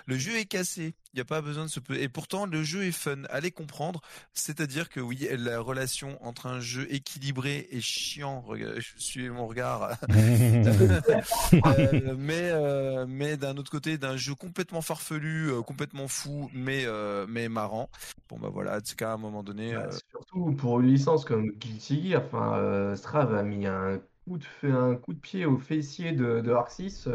le 0.07 0.17
est 0.37 0.47
cassé. 0.47 0.95
Il 1.13 1.17
n'y 1.17 1.23
a 1.23 1.25
pas 1.25 1.43
besoin 1.43 1.65
de 1.65 1.71
se. 1.71 1.81
Et 1.95 2.09
pourtant, 2.09 2.47
le 2.47 2.63
jeu 2.63 2.85
est 2.85 2.93
fun. 2.93 3.23
Allez 3.31 3.51
comprendre. 3.51 4.01
C'est-à-dire 4.33 4.89
que 4.89 5.01
oui, 5.01 5.29
la 5.37 5.59
relation 5.59 6.25
entre 6.25 6.47
un 6.47 6.61
jeu 6.61 6.87
équilibré 6.89 7.67
et 7.71 7.81
chiant. 7.81 8.45
Suis 8.97 9.29
mon 9.29 9.47
regard. 9.47 9.97
Euh, 11.53 12.15
mais 12.17 12.51
euh, 12.51 13.07
mais 13.09 13.37
d'un 13.37 13.57
autre 13.57 13.71
côté, 13.71 13.99
d'un 13.99 14.17
jeu 14.17 14.35
complètement 14.35 14.81
farfelu, 14.81 15.51
euh, 15.51 15.63
complètement 15.63 16.09
fou, 16.09 16.51
mais 16.55 16.87
mais 17.29 17.49
marrant. 17.49 17.91
Bon 18.29 18.39
bah 18.39 18.49
voilà, 18.53 18.79
c'est 18.85 18.97
qu'à 18.97 19.13
un 19.13 19.17
moment 19.17 19.43
donné. 19.43 19.75
Bah, 19.75 19.89
surtout 20.11 20.53
pour 20.53 20.81
une 20.81 20.89
licence 20.89 21.25
comme 21.25 21.51
Guilty 21.51 22.11
Gear, 22.11 22.23
enfin, 22.25 22.95
Strave 22.97 23.35
a 23.35 23.43
mis 23.43 23.67
un 23.67 24.01
coup 24.25 24.39
de, 24.39 24.71
un 24.71 24.97
coup 24.97 25.13
de 25.13 25.19
pied 25.19 25.45
au 25.45 25.59
fessier 25.59 26.13
de, 26.13 26.41
de 26.41 26.53
Arc 26.53 26.71
6 26.71 27.09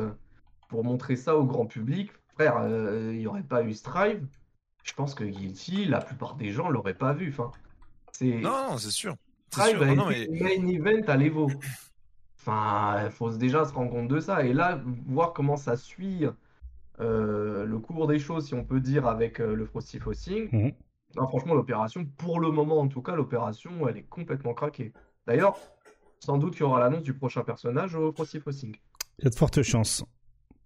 pour 0.75 0.83
montrer 0.83 1.15
ça 1.15 1.37
au 1.37 1.45
grand 1.45 1.65
public. 1.65 2.11
Frère, 2.33 2.57
euh, 2.57 3.11
il 3.13 3.19
n'y 3.19 3.27
aurait 3.27 3.43
pas 3.43 3.63
eu 3.63 3.73
Strive, 3.73 4.27
je 4.83 4.91
pense 4.93 5.15
que 5.15 5.23
Guilty, 5.23 5.85
la 5.85 6.01
plupart 6.01 6.35
des 6.35 6.51
gens 6.51 6.67
l'auraient 6.67 6.97
pas 6.97 7.13
vu. 7.13 7.29
Enfin, 7.29 7.49
c'est 8.11 8.41
Non, 8.41 8.71
non, 8.71 8.77
c'est 8.77 8.91
sûr. 8.91 9.15
Strive 9.51 9.77
sûr. 9.77 9.83
a 9.83 9.95
Non, 9.95 10.09
été 10.09 10.29
mais 10.31 10.57
main 10.57 10.67
event 10.67 11.07
à 11.07 11.15
l'Evo. 11.15 11.49
Enfin, 12.37 13.05
il 13.05 13.11
faut 13.11 13.29
déjà 13.29 13.63
se 13.63 13.71
rendre 13.71 13.89
compte 13.89 14.09
de 14.09 14.19
ça. 14.19 14.45
Et 14.45 14.51
là, 14.51 14.81
voir 15.07 15.31
comment 15.31 15.55
ça 15.55 15.77
suit 15.77 16.25
euh, 16.99 17.65
le 17.65 17.79
cours 17.79 18.07
des 18.07 18.19
choses, 18.19 18.47
si 18.47 18.53
on 18.53 18.65
peut 18.65 18.81
dire, 18.81 19.07
avec 19.07 19.39
euh, 19.39 19.55
le 19.55 19.65
Frosty 19.65 19.99
Fossing. 19.99 20.49
Mhm. 20.51 20.73
Non, 21.15 21.25
franchement, 21.27 21.53
l'opération, 21.53 22.05
pour 22.17 22.41
le 22.41 22.51
moment 22.51 22.81
en 22.81 22.89
tout 22.89 23.01
cas, 23.01 23.15
l'opération, 23.15 23.87
elle 23.87 23.95
est 23.95 24.09
complètement 24.09 24.53
craquée. 24.53 24.91
D'ailleurs, 25.25 25.57
sans 26.19 26.37
doute 26.37 26.51
qu'il 26.51 26.63
y 26.63 26.63
aura 26.63 26.81
l'annonce 26.81 27.03
du 27.03 27.13
prochain 27.13 27.43
personnage 27.43 27.95
au 27.95 28.11
Frosty 28.11 28.41
Fossing. 28.41 28.75
Il 29.19 29.23
y 29.23 29.27
a 29.27 29.29
de 29.29 29.35
fortes 29.35 29.61
chances. 29.61 30.03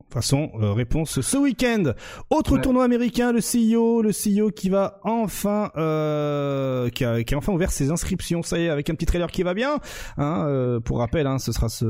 Toute 0.09 0.21
façon, 0.21 0.49
euh, 0.61 0.73
réponse 0.73 1.21
ce 1.21 1.37
week-end. 1.37 1.93
Autre 2.29 2.55
Ouais. 2.55 2.61
tournoi 2.61 2.83
américain, 2.83 3.31
le 3.31 3.39
CEO, 3.41 4.01
le 4.01 4.09
CEO 4.11 4.49
qui 4.51 4.69
va 4.69 4.99
enfin, 5.03 5.71
euh, 5.77 6.89
qui, 6.89 7.05
a, 7.05 7.23
qui 7.23 7.33
a 7.33 7.37
enfin 7.37 7.53
ouvert 7.53 7.71
ses 7.71 7.91
inscriptions. 7.91 8.41
Ça 8.41 8.57
y 8.57 8.63
est, 8.65 8.69
avec 8.69 8.89
un 8.89 8.95
petit 8.95 9.05
trailer 9.05 9.29
qui 9.31 9.43
va 9.43 9.53
bien. 9.53 9.77
Hein, 10.17 10.45
euh, 10.47 10.79
pour 10.79 10.99
rappel, 10.99 11.27
hein, 11.27 11.37
ce 11.39 11.51
sera 11.51 11.69
ce 11.69 11.85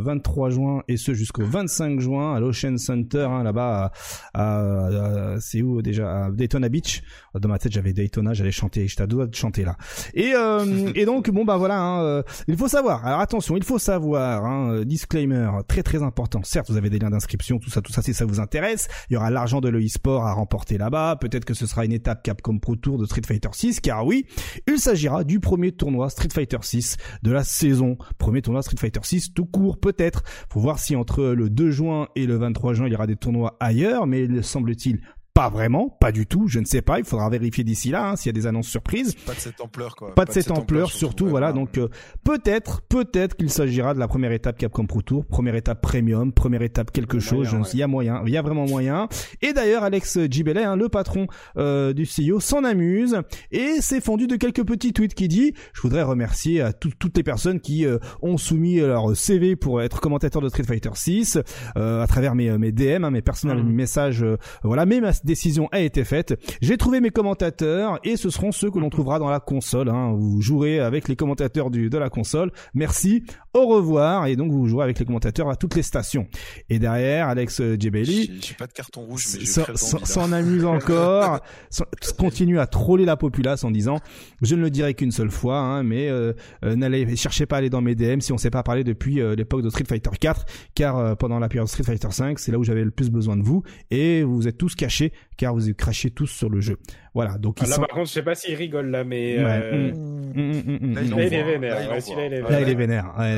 23 0.00 0.50
juin 0.50 0.82
et 0.88 0.96
ce 0.96 1.14
jusqu'au 1.14 1.44
25 1.44 2.00
juin 2.00 2.34
à 2.34 2.40
l'Ocean 2.40 2.76
Center, 2.76 3.26
hein, 3.30 3.42
là-bas, 3.42 3.92
à, 4.34 4.40
à- 4.42 5.32
à- 5.34 5.40
c'est 5.40 5.62
où 5.62 5.82
déjà 5.82 6.26
À 6.26 6.30
Daytona 6.30 6.68
Beach. 6.68 7.02
Dans 7.38 7.48
ma 7.48 7.58
tête, 7.58 7.72
j'avais 7.72 7.92
Daytona, 7.92 8.34
j'allais 8.34 8.50
chanter, 8.52 8.86
j'étais 8.88 9.02
à 9.02 9.06
deux 9.06 9.26
de 9.26 9.34
chanter 9.34 9.64
là. 9.64 9.76
Et, 10.14 10.32
euh, 10.34 10.90
et 10.94 11.04
donc, 11.04 11.30
bon 11.30 11.44
bah 11.44 11.56
voilà, 11.56 11.80
hein, 11.80 12.02
euh, 12.02 12.22
il 12.46 12.56
faut 12.56 12.68
savoir. 12.68 13.04
Alors 13.06 13.20
attention, 13.20 13.56
il 13.56 13.64
faut 13.64 13.78
savoir. 13.78 14.44
Hein, 14.44 14.72
euh, 14.72 14.84
disclaimer 14.84 15.48
très 15.66 15.82
très 15.82 16.02
important. 16.02 16.40
Certes, 16.44 16.70
vous 16.70 16.76
avez 16.76 16.90
des 16.90 16.98
liens 16.98 17.10
d'inscription, 17.10 17.47
tout 17.56 17.70
ça, 17.70 17.80
tout 17.80 17.92
ça, 17.92 18.02
si 18.02 18.12
ça 18.12 18.26
vous 18.26 18.40
intéresse. 18.40 18.88
Il 19.08 19.14
y 19.14 19.16
aura 19.16 19.30
l'argent 19.30 19.62
de 19.62 19.70
l'e-sport 19.70 20.26
à 20.26 20.34
remporter 20.34 20.76
là-bas. 20.76 21.16
Peut-être 21.16 21.46
que 21.46 21.54
ce 21.54 21.66
sera 21.66 21.86
une 21.86 21.92
étape 21.92 22.22
Capcom 22.22 22.58
Pro 22.58 22.76
Tour 22.76 22.98
de 22.98 23.06
Street 23.06 23.22
Fighter 23.26 23.48
6, 23.52 23.80
car 23.80 24.04
oui, 24.04 24.26
il 24.66 24.78
s'agira 24.78 25.24
du 25.24 25.40
premier 25.40 25.72
tournoi 25.72 26.10
Street 26.10 26.28
Fighter 26.32 26.58
6 26.60 26.96
de 27.22 27.30
la 27.30 27.44
saison. 27.44 27.96
Premier 28.18 28.42
tournoi 28.42 28.62
Street 28.62 28.76
Fighter 28.78 29.00
6 29.02 29.32
tout 29.32 29.46
court, 29.46 29.78
peut-être. 29.78 30.22
Faut 30.52 30.60
voir 30.60 30.78
si 30.78 30.94
entre 30.94 31.24
le 31.24 31.48
2 31.48 31.70
juin 31.70 32.08
et 32.14 32.26
le 32.26 32.36
23 32.36 32.74
juin, 32.74 32.86
il 32.86 32.92
y 32.92 32.94
aura 32.94 33.06
des 33.06 33.16
tournois 33.16 33.56
ailleurs, 33.60 34.06
mais 34.06 34.24
il 34.24 34.44
semble-t-il 34.44 35.00
pas 35.38 35.50
vraiment, 35.50 35.88
pas 36.00 36.10
du 36.10 36.26
tout, 36.26 36.48
je 36.48 36.58
ne 36.58 36.64
sais 36.64 36.82
pas, 36.82 36.98
il 36.98 37.04
faudra 37.04 37.28
vérifier 37.30 37.62
d'ici 37.62 37.90
là 37.90 38.08
hein, 38.10 38.16
s'il 38.16 38.26
y 38.26 38.30
a 38.30 38.32
des 38.32 38.48
annonces 38.48 38.66
surprises. 38.66 39.14
Pas 39.24 39.34
de 39.34 39.38
cette 39.38 39.60
ampleur, 39.60 39.94
quoi. 39.94 40.12
Pas 40.12 40.24
de 40.24 40.32
cette 40.32 40.50
ampleur, 40.50 40.90
surtout, 40.90 41.26
ouais, 41.26 41.30
voilà. 41.30 41.48
ouais. 41.48 41.54
Donc 41.54 41.78
euh, 41.78 41.86
peut-être, 42.24 42.82
peut-être 42.88 43.36
qu'il 43.36 43.48
s'agira 43.48 43.94
de 43.94 44.00
la 44.00 44.08
première 44.08 44.32
étape 44.32 44.58
Capcom 44.58 44.84
Pro 44.86 45.00
Tour, 45.00 45.24
première 45.26 45.54
étape 45.54 45.80
Premium, 45.80 46.32
première 46.32 46.62
étape 46.62 46.90
quelque 46.90 47.20
chose. 47.20 47.32
moyen, 47.46 47.50
je 47.50 47.56
ne 47.56 47.60
ouais. 47.62 47.68
sais- 47.68 47.76
Il 47.76 47.80
y 47.80 47.82
a 47.84 47.86
moyen, 47.86 48.22
il 48.26 48.32
y 48.32 48.36
a 48.36 48.42
vraiment 48.42 48.66
moyen. 48.66 49.08
Et 49.40 49.52
d'ailleurs, 49.52 49.84
Alex 49.84 50.18
Gibellet, 50.28 50.64
hein, 50.64 50.74
le 50.74 50.88
patron 50.88 51.28
euh, 51.56 51.92
du 51.92 52.04
CEO, 52.04 52.40
s'en 52.40 52.64
amuse 52.64 53.20
et 53.52 53.80
s'est 53.80 54.00
fendu 54.00 54.26
de 54.26 54.34
quelques 54.34 54.64
petits 54.66 54.92
tweets 54.92 55.14
qui 55.14 55.28
dit 55.28 55.54
je 55.72 55.80
voudrais 55.82 56.02
remercier 56.02 56.62
à 56.62 56.72
tout- 56.72 56.90
toutes 56.98 57.16
les 57.16 57.22
personnes 57.22 57.60
qui 57.60 57.86
euh, 57.86 57.98
ont 58.22 58.38
soumis 58.38 58.78
leur 58.80 59.16
CV 59.16 59.54
pour 59.54 59.82
être 59.82 60.00
commentateur 60.00 60.42
de 60.42 60.48
Street 60.48 60.64
Fighter 60.64 60.90
6 60.94 61.38
euh, 61.76 62.02
à 62.02 62.08
travers 62.08 62.34
mes, 62.34 62.58
mes 62.58 62.72
DM, 62.72 63.04
hein, 63.04 63.10
mes 63.12 63.22
personnels 63.22 63.62
Mhm. 63.62 63.72
messages. 63.72 64.24
euh, 64.24 64.36
voilà, 64.64 64.84
ma 64.84 65.12
décision 65.28 65.68
a 65.70 65.80
été 65.80 66.04
faite. 66.04 66.34
J'ai 66.60 66.76
trouvé 66.76 67.00
mes 67.00 67.10
commentateurs 67.10 68.00
et 68.02 68.16
ce 68.16 68.30
seront 68.30 68.50
ceux 68.50 68.70
que 68.70 68.78
l'on 68.78 68.90
trouvera 68.90 69.18
dans 69.18 69.28
la 69.28 69.40
console. 69.40 69.90
Hein. 69.90 70.14
Vous 70.16 70.40
jouerez 70.40 70.80
avec 70.80 71.06
les 71.06 71.16
commentateurs 71.16 71.70
de 71.70 71.98
la 71.98 72.08
console. 72.08 72.50
Merci, 72.74 73.22
au 73.58 73.66
revoir. 73.66 74.26
Et 74.26 74.36
donc 74.36 74.50
vous 74.50 74.66
jouerez 74.66 74.84
avec 74.84 74.98
les 74.98 75.04
commentateurs 75.04 75.48
à 75.50 75.56
toutes 75.56 75.74
les 75.74 75.82
stations. 75.82 76.26
Et 76.68 76.78
derrière, 76.78 77.28
Alex 77.28 77.62
Djebeli 77.78 78.30
J'ai 78.40 78.48
j'ai 78.48 78.54
pas 78.54 78.66
de 78.66 78.72
carton 78.72 79.02
rouge, 79.02 79.26
mais 79.34 79.40
j'ai 79.40 79.46
s'en- 79.76 80.32
amuse 80.32 80.64
encore, 80.64 81.40
continue 82.18 82.58
à 82.58 82.66
troller 82.66 83.04
la 83.04 83.16
populace 83.16 83.64
en 83.64 83.70
disant 83.70 83.98
je 84.42 84.54
ne 84.54 84.60
le 84.62 84.70
dirai 84.70 84.94
qu'une 84.94 85.10
seule 85.10 85.30
fois, 85.30 85.58
hein, 85.58 85.82
mais 85.82 86.08
euh, 86.08 86.32
euh, 86.64 86.76
n'allez 86.76 87.16
cherchez 87.16 87.46
pas 87.46 87.56
à 87.56 87.58
aller 87.60 87.70
dans 87.70 87.80
mes 87.80 87.94
DM 87.94 88.20
si 88.20 88.32
on 88.32 88.38
s'est 88.38 88.50
pas 88.50 88.62
parlé 88.62 88.84
depuis 88.84 89.20
euh, 89.20 89.34
l'époque 89.34 89.62
de 89.62 89.70
Street 89.70 89.84
Fighter 89.88 90.10
4, 90.20 90.44
car 90.74 90.96
euh, 90.98 91.14
pendant 91.14 91.38
la 91.38 91.48
période 91.48 91.68
Street 91.68 91.84
Fighter 91.84 92.10
5, 92.10 92.38
c'est 92.38 92.52
là 92.52 92.58
où 92.58 92.64
j'avais 92.64 92.84
le 92.84 92.90
plus 92.90 93.10
besoin 93.10 93.36
de 93.36 93.42
vous 93.42 93.62
et 93.90 94.22
vous 94.22 94.46
êtes 94.48 94.58
tous 94.58 94.74
cachés 94.74 95.12
car 95.36 95.54
vous 95.54 95.72
crachez 95.74 96.10
tous 96.10 96.26
sur 96.26 96.50
le 96.50 96.60
jeu. 96.60 96.76
Voilà, 97.14 97.38
donc 97.38 97.56
Ah, 97.60 97.64
ils 97.64 97.68
là, 97.70 97.74
sont 97.76 97.80
par 97.82 97.90
contre, 97.90 98.08
je 98.08 98.12
sais 98.12 98.22
pas 98.22 98.34
s'il 98.34 98.54
rigole 98.54 98.90
là, 98.90 99.04
mais. 99.04 99.38
Ouais, 99.38 99.60
euh, 99.62 99.92
Mm, 99.92 100.40
mm, 100.40 100.52
mm, 100.52 100.78
mm, 100.80 100.94
Là, 100.94 101.00
il. 101.02 101.10
Là, 101.10 101.24
il 101.24 101.34
est 101.34 101.42
vénère. 101.42 101.74
là, 101.74 101.80
il 101.98 102.18
est 102.34 102.42
Ouais, 102.42 102.50
Là, 102.50 102.60
il 102.60 102.68
est 102.68 102.74
vénère. 102.74 103.14
Ouais, 103.18 103.34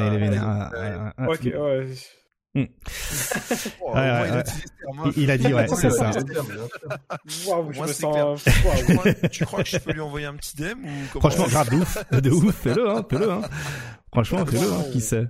il. 1.42 1.54
Oh, 3.80 3.92
a. 3.94 4.42
Il, 5.16 5.38
dit 5.38 5.54
ouais, 5.54 5.68
c'est 5.74 5.90
ça. 5.90 6.10
Waouh, 7.46 7.72
je 7.72 7.76
Moi, 7.78 7.86
me 7.86 7.92
c'est 7.92 8.00
sens. 8.02 8.44
Tu 8.44 8.50
crois- 8.96 9.14
Tu 9.30 9.44
crois 9.46 9.62
que 9.62 9.68
je 9.68 9.78
peux 9.78 9.92
lui 9.92 10.00
envoyer 10.00 10.26
un 10.26 10.34
petit 10.34 10.56
DM 10.56 10.84
ou 10.84 10.88
comment 11.12 11.30
Franchement, 11.30 11.46
grave 11.46 11.70
de 11.70 11.76
ouf, 11.76 12.10
de 12.10 12.30
ouf, 12.30 12.54
fais-le, 12.56 12.88
hein, 12.90 13.06
fais-le, 13.08 13.30
hein. 13.30 13.40
Franchement, 14.12 14.44
fais-le, 14.46 14.66
hein, 14.72 14.84
qui 14.92 15.00
sait. 15.00 15.26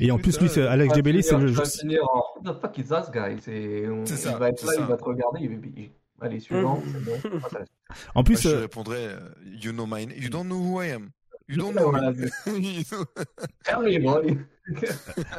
Et 0.00 0.10
en 0.10 0.18
plus, 0.18 0.40
lui, 0.40 0.48
c'est 0.48 0.66
Alex 0.66 0.94
Djebeli, 0.94 1.22
c'est 1.22 1.36
le 1.36 1.48
Je 1.48 1.58
vais 1.60 1.68
finir 1.68 2.00
en 2.12 2.22
What 2.42 2.54
the 2.54 2.60
fuck 2.60 2.78
is 2.78 2.84
that 2.84 3.10
guy? 3.12 3.36
C'est 3.42 3.82
Il 3.82 4.36
va 4.38 4.48
être 4.48 4.58
c'est 4.60 4.66
là, 4.66 4.72
ça. 4.72 4.80
il 4.80 4.86
va 4.86 4.96
te 4.96 5.04
regarder, 5.04 5.40
il 5.42 5.48
va. 5.50 5.56
Allez, 6.20 6.40
suivant. 6.40 6.82
c'est 6.92 7.04
bon. 7.04 7.40
En 8.14 8.20
Moi, 8.20 8.24
plus, 8.24 8.42
je 8.42 8.48
euh, 8.48 8.60
répondrais 8.60 9.06
euh, 9.06 9.30
You 9.44 9.72
know 9.72 9.86
my 9.86 10.06
name. 10.06 10.18
You 10.18 10.28
don't 10.28 10.44
know 10.46 10.58
who 10.60 10.82
I 10.82 10.88
am. 10.92 11.10
You 11.48 11.56
don't 11.56 11.72
know 11.74 11.90
me. 11.92 12.84
You 13.90 13.98
know-. 14.00 14.36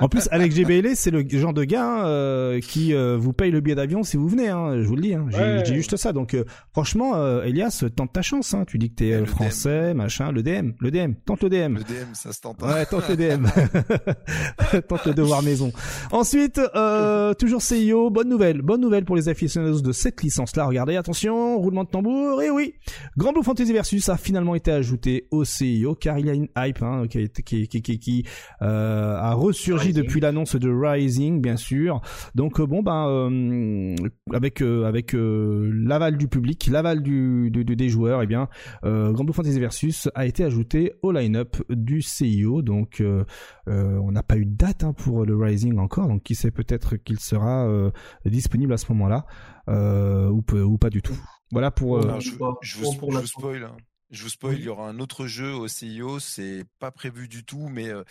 En 0.02 0.08
plus, 0.10 0.28
Alex 0.32 0.56
GBL, 0.56 0.96
c'est 0.96 1.12
le 1.12 1.26
genre 1.28 1.54
de 1.54 1.64
gars 1.64 1.86
hein, 1.86 2.06
euh, 2.08 2.60
qui 2.60 2.94
euh, 2.94 3.18
vous 3.18 3.34
paye 3.34 3.52
le 3.52 3.60
billet 3.62 3.76
d'avion 3.76 4.04
si 4.04 4.18
vous 4.18 4.28
venez. 4.28 4.50
Hein, 4.50 4.82
je 4.82 4.88
vous 4.88 4.96
le 4.96 5.02
dis. 5.02 5.14
Hein, 5.14 5.26
j'ai 5.30 5.38
Ouais. 5.40 5.66
juste 5.66 5.96
ça. 5.98 6.14
Donc, 6.14 6.34
euh, 6.34 6.46
franchement, 6.72 7.16
euh, 7.16 7.44
Elias, 7.44 7.84
tente 7.96 8.14
ta 8.14 8.22
chance. 8.22 8.54
Hein. 8.54 8.64
Tu 8.68 8.78
dis 8.78 8.90
que 8.90 8.96
t'es 8.96 9.08
Et 9.08 9.14
euh, 9.16 9.26
français, 9.26 9.94
machin. 9.94 10.32
Le 10.32 10.44
DM, 10.44 10.72
le 10.80 10.92
DM, 10.92 11.14
tente 11.26 11.44
le 11.44 11.50
DM. 11.50 11.76
Le 11.78 11.84
DM, 11.84 12.14
ça 12.14 12.32
se 12.32 12.42
tente. 12.42 12.62
hein. 12.64 12.74
Ouais, 12.74 12.86
tente 12.86 13.08
le 13.10 13.16
DM. 13.18 13.46
tente 14.88 15.06
le 15.06 15.14
devoir 15.14 15.44
maison. 15.44 15.72
Ensuite, 16.12 16.60
euh, 16.76 17.34
toujours 17.34 17.62
CIO, 17.62 18.10
bonne 18.10 18.30
nouvelle. 18.30 18.62
Bonne 18.62 18.82
nouvelle 18.82 19.06
pour 19.06 19.16
les 19.16 19.30
aficionados 19.30 19.82
de 19.82 19.92
cette 19.92 20.22
licence-là. 20.22 20.66
Regardez, 20.66 20.96
attention, 20.96 21.58
roulement 21.58 21.84
de 21.84 21.90
tambour. 21.90 22.42
Et 22.42 22.50
oui, 22.50 22.74
Grand 23.18 23.34
Blue 23.34 23.44
Fantasy 23.44 23.74
Versus 23.74 24.10
a 24.10 24.18
finalement 24.18 24.56
été 24.56 24.72
ajouté 24.72 25.28
au 25.32 25.44
CIO 25.46 25.96
car 25.96 26.18
il 26.20 26.26
y 26.26 26.30
a 26.30 26.34
une 26.34 26.48
hype 26.58 26.82
hein, 26.82 27.06
qui, 27.10 27.30
qui, 27.30 27.68
qui, 27.68 27.82
qui, 27.82 28.00
qui, 28.00 28.26
euh, 28.62 29.19
a 29.20 29.34
ressurgi 29.34 29.88
Rising. 29.88 30.04
depuis 30.04 30.20
l'annonce 30.20 30.56
de 30.56 30.70
Rising, 30.70 31.42
bien 31.42 31.56
sûr. 31.58 32.02
Donc 32.36 32.60
euh, 32.60 32.66
bon, 32.66 32.82
ben 32.84 33.08
euh, 33.08 33.96
avec 34.34 34.62
euh, 34.62 34.86
avec 34.86 35.14
euh, 35.16 35.72
l'aval 35.74 36.18
du 36.18 36.28
public, 36.28 36.68
l'aval 36.72 37.02
du, 37.02 37.50
du- 37.52 37.66
du- 37.66 37.76
des 37.76 37.90
joueurs, 37.90 38.22
eh 38.24 38.28
bien, 38.28 38.50
euh, 38.86 39.12
Grand 39.12 39.24
Blue 39.24 39.34
Fantasy 39.34 39.60
Versus 39.60 40.10
a 40.16 40.26
été 40.26 40.44
ajouté 40.44 40.94
au 41.02 41.12
line-up 41.12 41.58
du 41.70 42.02
CIO. 42.02 42.62
Donc 42.62 43.02
euh, 43.02 43.24
euh, 43.68 43.98
on 44.04 44.12
n'a 44.12 44.24
pas 44.24 44.38
eu 44.38 44.46
de 44.46 44.56
date 44.56 44.84
hein, 44.84 44.94
pour 44.94 45.26
le 45.26 45.36
Rising 45.36 45.78
encore, 45.80 46.08
donc 46.08 46.24
qui 46.24 46.36
sait 46.36 46.52
peut-être 46.52 46.96
qu'il 46.98 47.20
sera 47.20 47.68
euh, 47.68 47.92
disponible 48.26 48.74
à 48.74 48.78
ce 48.78 48.92
moment-là 48.92 49.26
euh, 49.70 50.30
ou, 50.30 50.42
pas 50.78 50.90
du 50.90 51.02
tout. 51.02 51.18
Voilà 51.52 51.72
pour. 51.72 51.98
euh, 51.98 52.02
je, 52.20 52.32
vous 52.78 52.86
spoil. 53.28 53.64
hein. 53.64 53.78
Je 54.12 54.24
vous 54.24 54.30
spoil, 54.30 54.56
il 54.58 54.64
y 54.64 54.70
aura 54.70 54.90
un 54.90 54.98
autre 55.00 55.28
jeu 55.28 55.54
au 55.54 55.68
CIO, 55.68 56.18
c'est 56.20 56.64
pas 56.80 56.90
prévu 56.90 57.28
du 57.28 57.44
tout, 57.44 57.70
mais 57.72 57.90
euh, 57.90 58.02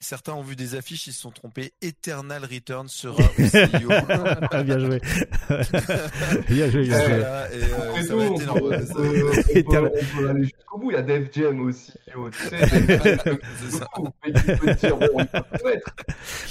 certains 0.00 0.32
ont 0.32 0.42
vu 0.42 0.56
des 0.56 0.74
affiches, 0.74 1.06
ils 1.06 1.12
se 1.12 1.20
sont 1.20 1.30
trompés. 1.30 1.72
Eternal 1.80 2.42
Return 2.44 2.88
sera 2.88 3.22
au 3.22 3.46
CIO. 3.46 3.88
bien 4.64 4.78
joué. 4.80 5.00
bien 6.48 6.70
joué, 6.70 6.82
bien 6.82 6.98
joué. 6.98 7.18
Voilà, 7.18 7.52
et, 7.54 7.62
euh, 7.62 7.88
Après 7.88 8.02
ça 8.02 8.08
tout, 8.14 8.18
va 8.18 8.24
on 8.24 8.34
être 8.34 8.42
énorme. 8.42 8.58
on 8.64 8.68
peut- 8.68 8.74
on 8.74 9.62
peut- 9.62 10.00
on 10.16 10.18
peut 10.18 10.28
aller 10.28 10.42
jusqu'au 10.44 10.78
bout. 10.78 10.90
Il 10.90 10.94
y 10.94 10.96
a 10.96 11.02
Def 11.02 11.28
Jam 11.32 11.60
aussi. 11.60 11.92
Tu 12.04 12.48
sais, 12.48 12.68
C'est 12.68 13.70
ça. 13.70 13.86
Mais 14.26 14.74
dire, 14.74 14.96
bon, 14.96 15.26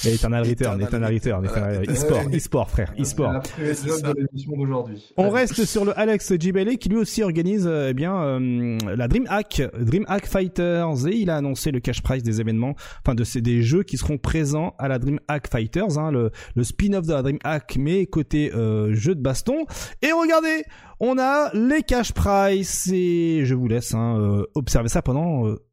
Eternal 0.05 0.47
Return, 0.47 0.81
Eternal 0.81 1.13
Return. 1.13 1.45
Eternal 1.45 1.89
e-sport, 1.89 2.23
e-sport, 2.33 2.69
frère, 2.69 2.93
e-sport. 2.97 3.33
La 3.33 3.39
pré-job 3.41 3.73
c'est 3.75 3.89
ça. 3.89 4.13
de 4.13 4.19
l'émission 4.21 4.53
d'aujourd'hui. 4.55 5.13
On 5.17 5.29
reste 5.29 5.65
sur 5.65 5.83
le 5.83 5.97
Alex 5.99 6.33
Gibelli 6.39 6.77
qui 6.77 6.87
lui 6.89 6.97
aussi 6.97 7.21
organise 7.21 7.67
euh, 7.67 7.89
eh 7.89 7.93
bien 7.93 8.15
euh, 8.23 8.77
la 8.95 9.07
DreamHack, 9.07 9.61
DreamHack 9.79 10.25
Fighters 10.25 11.07
et 11.07 11.15
il 11.15 11.29
a 11.29 11.37
annoncé 11.37 11.71
le 11.71 11.79
cash 11.79 12.01
price 12.01 12.23
des 12.23 12.41
événements, 12.41 12.75
enfin 13.05 13.15
de 13.15 13.23
ces 13.23 13.41
des 13.41 13.61
jeux 13.61 13.83
qui 13.83 13.97
seront 13.97 14.17
présents 14.17 14.73
à 14.77 14.87
la 14.87 14.99
DreamHack 14.99 15.49
Fighters, 15.49 15.97
hein, 15.97 16.11
le, 16.11 16.31
le 16.55 16.63
spin-off 16.63 17.05
de 17.05 17.13
la 17.13 17.21
DreamHack 17.21 17.77
mais 17.77 18.05
côté 18.05 18.53
euh, 18.53 18.93
jeu 18.93 19.15
de 19.15 19.21
baston. 19.21 19.65
Et 20.01 20.11
regardez, 20.11 20.63
on 20.99 21.17
a 21.17 21.51
les 21.53 21.83
cash 21.83 22.13
price 22.13 22.89
et 22.91 23.41
je 23.45 23.55
vous 23.55 23.67
laisse 23.67 23.93
hein, 23.93 24.17
euh, 24.19 24.45
observer 24.55 24.89
ça 24.89 25.01
pendant 25.01 25.47
euh, 25.47 25.63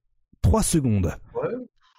3 0.43 0.63
secondes. 0.63 1.13
Ouais, 1.35 1.49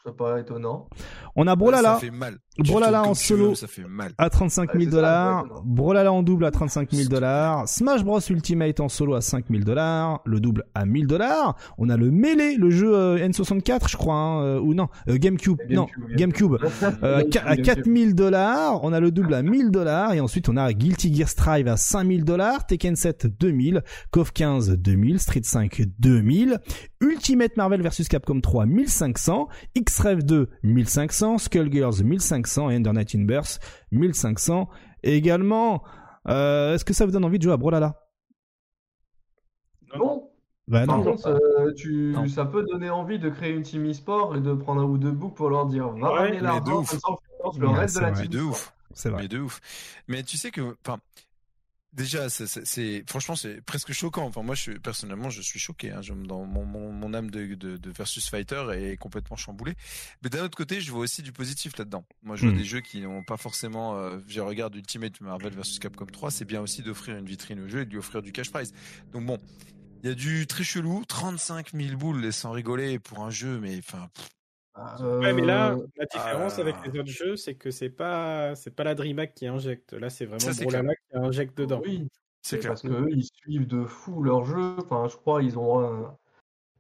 ça 0.04 0.12
paraît 0.12 0.42
étonnant. 0.42 0.88
On 1.36 1.48
a 1.48 1.52
Ça 1.52 1.56
Brolala 1.56 1.96
fait 1.98 2.12
mal. 2.12 2.40
Brolala 2.60 3.04
en 3.04 3.14
solo. 3.14 3.50
veux, 3.50 3.56
Ça 3.56 3.68
fait 3.68 3.84
mal. 3.88 4.12
à 4.18 4.30
35 4.30 4.72
000 4.74 4.78
Ouais, 4.78 4.84
c'est 4.86 4.90
ça, 4.92 4.96
dollars, 4.98 5.44
ouais. 5.46 5.50
Brolala 5.64 6.12
en 6.12 6.22
double 6.22 6.46
à 6.46 6.52
35 6.52 6.92
000 6.92 7.08
dollars, 7.10 7.68
Smash 7.68 8.04
Bros 8.04 8.20
Ultimate 8.30 8.80
en 8.82 8.90
solo 8.90 9.16
à 9.16 9.22
5 9.22 9.46
000 9.50 9.64
dollars, 9.64 10.20
le 10.26 10.40
double 10.42 10.66
à 10.76 10.86
1000 10.86 11.08
dollars. 11.08 11.56
On 11.78 11.90
a 11.90 11.96
le 11.96 12.12
Melee, 12.12 12.58
le 12.58 12.70
jeu 12.70 12.94
euh, 12.94 13.18
N64, 13.26 13.90
je 13.90 13.96
crois, 13.96 14.16
hein, 14.16 14.44
euh, 14.44 14.60
ou 14.60 14.74
non, 14.74 14.90
euh, 15.08 15.18
GameCube, 15.18 15.58
non, 15.70 15.88
GameCube. 16.16 16.58
Euh, 17.04 17.20
à 17.20 17.24
qua- 17.24 17.46
à 17.46 17.56
4000 17.58 18.16
dollars, 18.16 18.84
on 18.84 18.92
a 18.92 19.00
le 19.00 19.12
double 19.12 19.34
à 19.34 19.42
1000 19.44 19.72
dollars. 19.72 20.14
Et 20.14 20.20
ensuite 20.20 20.50
on 20.50 20.58
a 20.58 20.74
Guilty 20.74 21.14
Gear 21.16 21.30
Strive 21.30 21.68
à 21.68 21.78
5000 21.78 22.26
dollars, 22.26 22.66
Tekken 22.68 22.96
7 22.96 23.28
2000, 23.40 23.82
KOF 24.12 24.32
15 24.34 24.72
2000, 24.78 25.20
Street 25.20 25.42
5 25.44 25.84
2000, 26.00 26.60
Ultimate 27.02 27.56
Marvel 27.58 27.82
vs 27.82 28.08
Capcom 28.10 28.40
3 28.42 28.66
1500, 28.66 29.48
X-Rev 29.76 30.24
2 30.24 30.50
1500, 30.64 31.38
Skullgirls 31.38 32.04
1500 32.04 32.42
et 32.60 32.76
Under 32.76 32.94
Night 32.94 33.16
in 33.16 33.22
Burst 33.24 33.62
1500 33.92 34.70
également. 35.04 35.84
Euh, 36.28 36.76
Est-ce 36.76 36.86
que 36.86 36.94
ça 36.94 37.06
vous 37.06 37.12
donne 37.12 37.26
envie 37.26 37.38
de 37.40 37.44
jouer 37.44 37.54
à 37.54 37.58
Brolala 37.58 37.96
Bon, 39.98 40.30
Bah 40.68 40.86
par 40.86 40.98
non. 41.00 41.04
contre, 41.04 41.28
euh, 41.28 41.74
tu, 41.76 42.12
Non. 42.14 42.28
ça 42.28 42.46
peut 42.46 42.64
donner 42.64 42.90
envie 42.90 43.20
de 43.20 43.30
créer 43.30 43.52
une 43.54 43.64
team 43.64 43.90
e-sport 43.90 44.36
et 44.36 44.40
de 44.42 44.54
prendre 44.54 44.82
un 44.82 44.86
ou 44.86 44.98
deux 44.98 45.12
books 45.12 45.36
pour 45.36 45.50
leur 45.50 45.66
dire 45.66 45.90
va 45.90 45.96
Ouais, 46.12 46.18
ramener 46.20 46.32
mais 46.38 46.42
l'argent, 46.42 46.82
le 47.60 47.68
reste 47.68 47.96
de 47.96 48.00
c'est 48.00 48.02
la 48.02 48.12
team. 48.12 48.28
de 48.28 48.40
ouf. 48.42 48.74
c'est 48.94 49.10
vrai. 49.10 49.24
Mais 49.24 49.28
de 49.28 49.40
ouf. 49.40 49.60
Mais 50.08 50.24
tu 50.24 50.38
sais 50.38 50.52
que, 50.52 50.76
enfin, 50.86 51.00
déjà, 51.94 52.30
c'est- 52.30 53.04
franchement, 53.10 53.36
c'est 53.36 53.62
presque 53.62 53.92
choquant. 53.94 54.26
Enfin, 54.26 54.44
moi, 54.44 54.56
je 54.56 54.72
personnellement, 54.74 55.30
je 55.30 55.42
suis 55.42 55.60
choqué. 55.60 55.92
Hein. 55.92 56.02
Je- 56.02 56.14
dans 56.14 56.46
mon, 56.46 56.66
mon, 56.66 56.92
mon 56.92 57.14
âme 57.14 57.30
de, 57.32 57.56
de, 57.56 57.78
de 57.78 57.92
versus 57.92 58.30
fighter 58.30 58.64
est 58.74 58.98
complètement 58.98 59.36
chamboulée. 59.38 59.76
Mais 60.24 60.30
d'un 60.30 60.44
autre 60.44 60.58
côté, 60.58 60.82
je 60.82 60.92
vois 60.92 61.02
aussi 61.02 61.22
du 61.22 61.32
positif 61.32 61.78
là-dedans. 61.78 62.06
Moi, 62.24 62.36
je 62.36 62.46
vois 62.46 62.54
Mm. 62.54 62.58
des 62.58 62.64
jeux 62.66 62.82
qui 62.82 63.02
n'ont 63.02 63.24
pas 63.24 63.38
forcément. 63.38 63.98
Euh, 63.98 64.20
je 64.28 64.40
regarde 64.42 64.76
Ultimate 64.76 65.20
Marvel 65.22 65.54
versus 65.54 65.80
Capcom 65.80 66.06
3. 66.06 66.32
C'est 66.32 66.46
bien 66.46 66.62
aussi 66.62 66.82
d'offrir 66.82 67.18
une 67.18 67.26
vitrine 67.26 67.60
au 67.62 67.68
jeu 67.68 67.82
et 67.82 67.86
de 67.86 67.92
lui 67.92 67.98
offrir 67.98 68.22
du 68.22 68.32
cash 68.32 68.52
prize. 68.52 68.74
Donc 69.14 69.26
bon. 69.26 69.38
Il 70.04 70.08
y 70.10 70.12
a 70.12 70.16
du 70.16 70.48
très 70.48 70.64
chelou, 70.64 71.06
35 71.08 71.74
000 71.76 71.96
boules, 71.96 72.34
sans 72.34 72.50
rigoler, 72.52 72.98
pour 72.98 73.20
un 73.24 73.30
jeu, 73.30 73.60
mais 73.60 73.78
enfin, 73.78 74.10
pff, 74.16 74.30
Ouais, 74.78 75.34
mais 75.34 75.42
là, 75.42 75.72
Euh, 75.74 75.86
la 75.98 76.06
différence 76.06 76.56
ah. 76.58 76.62
avec 76.62 76.76
les 76.86 77.00
autres 77.00 77.10
jeux, 77.10 77.36
c'est 77.36 77.56
que 77.56 77.72
c'est 77.72 77.90
pas, 77.90 78.56
c'est 78.56 78.72
pas 78.76 78.84
la 78.84 78.96
DreamHack 78.96 79.34
qui 79.34 79.48
injecte. 79.48 79.94
Là, 79.94 80.10
c'est 80.10 80.26
vraiment 80.26 80.40
c'est 80.54 80.64
Brawlhalla 80.64 80.94
qui 80.96 81.18
injecte 81.18 81.58
dedans. 81.58 81.82
Oui, 81.84 82.08
c'est 82.42 82.60
clair. 82.60 82.72
Parce 82.72 82.82
qu'eux, 82.84 83.10
ils 83.12 83.26
suivent 83.26 83.68
de 83.68 83.84
fou 83.86 84.24
leur 84.24 84.46
jeu. 84.46 84.76
Enfin, 84.80 85.08
je 85.10 85.18
crois, 85.18 85.44
ils 85.44 85.58
ont. 85.60 85.80
un- 85.86 86.18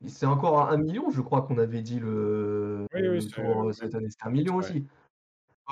C'est 0.07 0.25
encore 0.25 0.61
à 0.61 0.71
un 0.71 0.77
million, 0.77 1.11
je 1.11 1.21
crois 1.21 1.43
qu'on 1.43 1.59
avait 1.59 1.81
dit 1.83 1.99
le, 1.99 2.87
Oui, 2.93 3.07
oui, 3.07 3.21
c'est- 3.21 3.29
tour 3.39 3.71
cette 3.71 3.93
année. 3.93 4.09
C'était 4.09 4.25
un 4.25 4.31
million 4.31 4.55
Ouais. 4.55 4.65
aussi. 4.65 4.85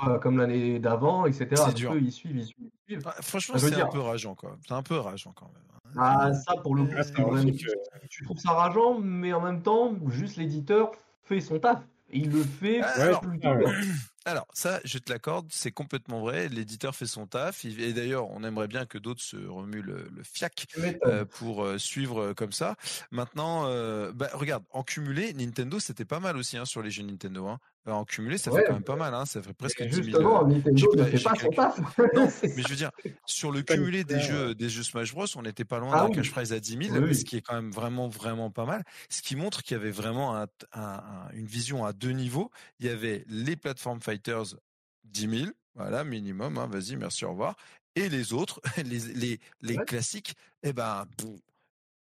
Euh, 0.06 0.18
comme 0.18 0.38
l'année 0.38 0.78
d'avant, 0.78 1.26
etc. 1.26 1.48
C'est 1.56 1.64
Donc, 1.64 1.74
dur. 1.74 1.94
eux, 1.94 2.00
ils 2.00 2.12
suivent, 2.12 2.36
ils 2.36 2.44
suivent, 2.46 2.70
ils 2.88 2.94
suivent. 2.94 3.02
Ah, 3.06 3.20
franchement, 3.22 3.58
c'est 3.58 3.74
un 3.80 3.86
peu 3.88 3.98
rageant, 3.98 4.34
quoi. 4.36 4.56
C'est 4.68 4.72
un 4.74 4.82
peu 4.84 4.94
rageant 4.96 5.32
quand 5.32 5.46
même. 5.52 5.62
hein. 5.74 5.92
Ah, 5.98 6.32
ça, 6.32 6.54
pour 6.62 6.76
le 6.76 6.84
coup, 6.84 6.92
Ah, 6.96 7.02
c'est 7.02 7.12
c'est 7.16 7.22
que- 7.52 8.06
tu 8.08 8.24
trouves 8.24 8.38
ça 8.38 8.52
rageant, 8.52 9.00
mais 9.00 9.32
en 9.32 9.40
même 9.40 9.62
temps, 9.62 9.94
juste 10.08 10.36
l'éditeur 10.36 10.92
fait 11.24 11.40
son 11.40 11.58
taf. 11.58 11.82
Il 12.12 12.30
le 12.30 12.42
fait 12.44 12.80
Ah, 12.82 13.18
plutôt 13.20 13.48
alors- 13.48 13.58
bien. 13.70 13.80
Alors, 14.26 14.46
ça, 14.52 14.80
je 14.84 14.98
te 14.98 15.10
l'accorde, 15.10 15.46
c'est 15.50 15.72
complètement 15.72 16.20
vrai. 16.20 16.48
L'éditeur 16.50 16.94
fait 16.94 17.06
son 17.06 17.26
taf. 17.26 17.64
Et 17.64 17.92
d'ailleurs, 17.94 18.28
on 18.30 18.44
aimerait 18.44 18.68
bien 18.68 18.84
que 18.84 18.98
d'autres 18.98 19.22
se 19.22 19.36
remuent 19.36 19.80
le, 19.80 20.08
le 20.14 20.22
fiac 20.22 20.66
euh, 21.06 21.24
pour 21.24 21.64
euh, 21.64 21.78
suivre 21.78 22.20
euh, 22.20 22.34
comme 22.34 22.52
ça. 22.52 22.76
Maintenant, 23.10 23.64
euh, 23.66 24.12
bah, 24.12 24.28
regarde, 24.34 24.62
en 24.72 24.82
cumulé, 24.82 25.32
Nintendo, 25.32 25.80
c'était 25.80 26.04
pas 26.04 26.20
mal 26.20 26.36
aussi 26.36 26.58
hein, 26.58 26.66
sur 26.66 26.82
les 26.82 26.90
jeux 26.90 27.02
Nintendo. 27.02 27.48
Hein. 27.48 27.58
Euh, 27.88 27.92
En 27.92 28.04
cumulé, 28.04 28.36
ça 28.36 28.50
Ouais, 28.52 28.60
fait 28.60 28.66
quand 28.66 28.74
même 28.74 28.82
pas 28.84 28.96
mal. 28.96 29.14
Hein. 29.14 29.24
Ça 29.24 29.40
fait 29.42 29.54
presque 29.54 29.80
Et 29.80 29.86
10 29.86 29.94
000. 29.94 30.04
justement, 30.06 30.44
euh, 30.44 30.48
Nintendo 30.48 30.76
j'ai 30.94 31.00
ne 31.00 31.04
fait 31.04 31.22
pas 31.22 31.34
son 31.34 31.48
calculé. 31.50 31.56
taf. 31.56 31.98
Non, 32.14 32.28
mais 32.56 32.62
je 32.62 32.68
veux 32.68 32.76
dire, 32.76 32.90
sur 33.24 33.50
le 33.50 33.62
cumulé 33.62 34.04
des 34.04 34.20
jeux, 34.20 34.54
des 34.54 34.68
jeux 34.68 34.82
Smash 34.82 35.14
Bros, 35.14 35.24
on 35.36 35.42
n'était 35.42 35.64
pas 35.64 35.78
loin 35.78 35.90
Ah 35.94 36.00
d'un 36.02 36.08
oui. 36.08 36.16
cash 36.16 36.30
prize 36.30 36.52
à 36.52 36.60
10 36.60 36.76
000, 36.88 36.96
Oui, 36.98 37.08
oui. 37.08 37.14
ce 37.14 37.24
qui 37.24 37.36
est 37.36 37.40
quand 37.40 37.54
même 37.54 37.70
vraiment, 37.70 38.08
vraiment 38.08 38.50
pas 38.50 38.66
mal. 38.66 38.84
Ce 39.08 39.22
qui 39.22 39.34
montre 39.34 39.62
qu'il 39.62 39.76
y 39.78 39.80
avait 39.80 39.90
vraiment 39.90 40.36
un- 40.36 40.46
un- 40.74 40.80
un- 40.82 41.30
une 41.32 41.46
vision 41.46 41.84
à 41.86 41.92
deux 41.94 42.10
niveaux. 42.12 42.50
Il 42.80 42.86
y 42.86 42.90
avait 42.90 43.24
les 43.28 43.56
platform 43.56 44.00
fighters 44.02 44.56
10 45.04 45.38
000, 45.44 45.50
voilà, 45.74 46.04
minimum, 46.04 46.58
hein, 46.58 46.68
vas-y, 46.70 46.96
merci, 46.96 47.24
au 47.24 47.30
revoir. 47.30 47.56
Et 47.96 48.08
les 48.10 48.34
autres, 48.34 48.60
les, 48.84 48.98
les, 49.14 49.40
les 49.62 49.76
Ouais. 49.78 49.84
classiques, 49.86 50.34
eh 50.62 50.72
ben, 50.74 51.06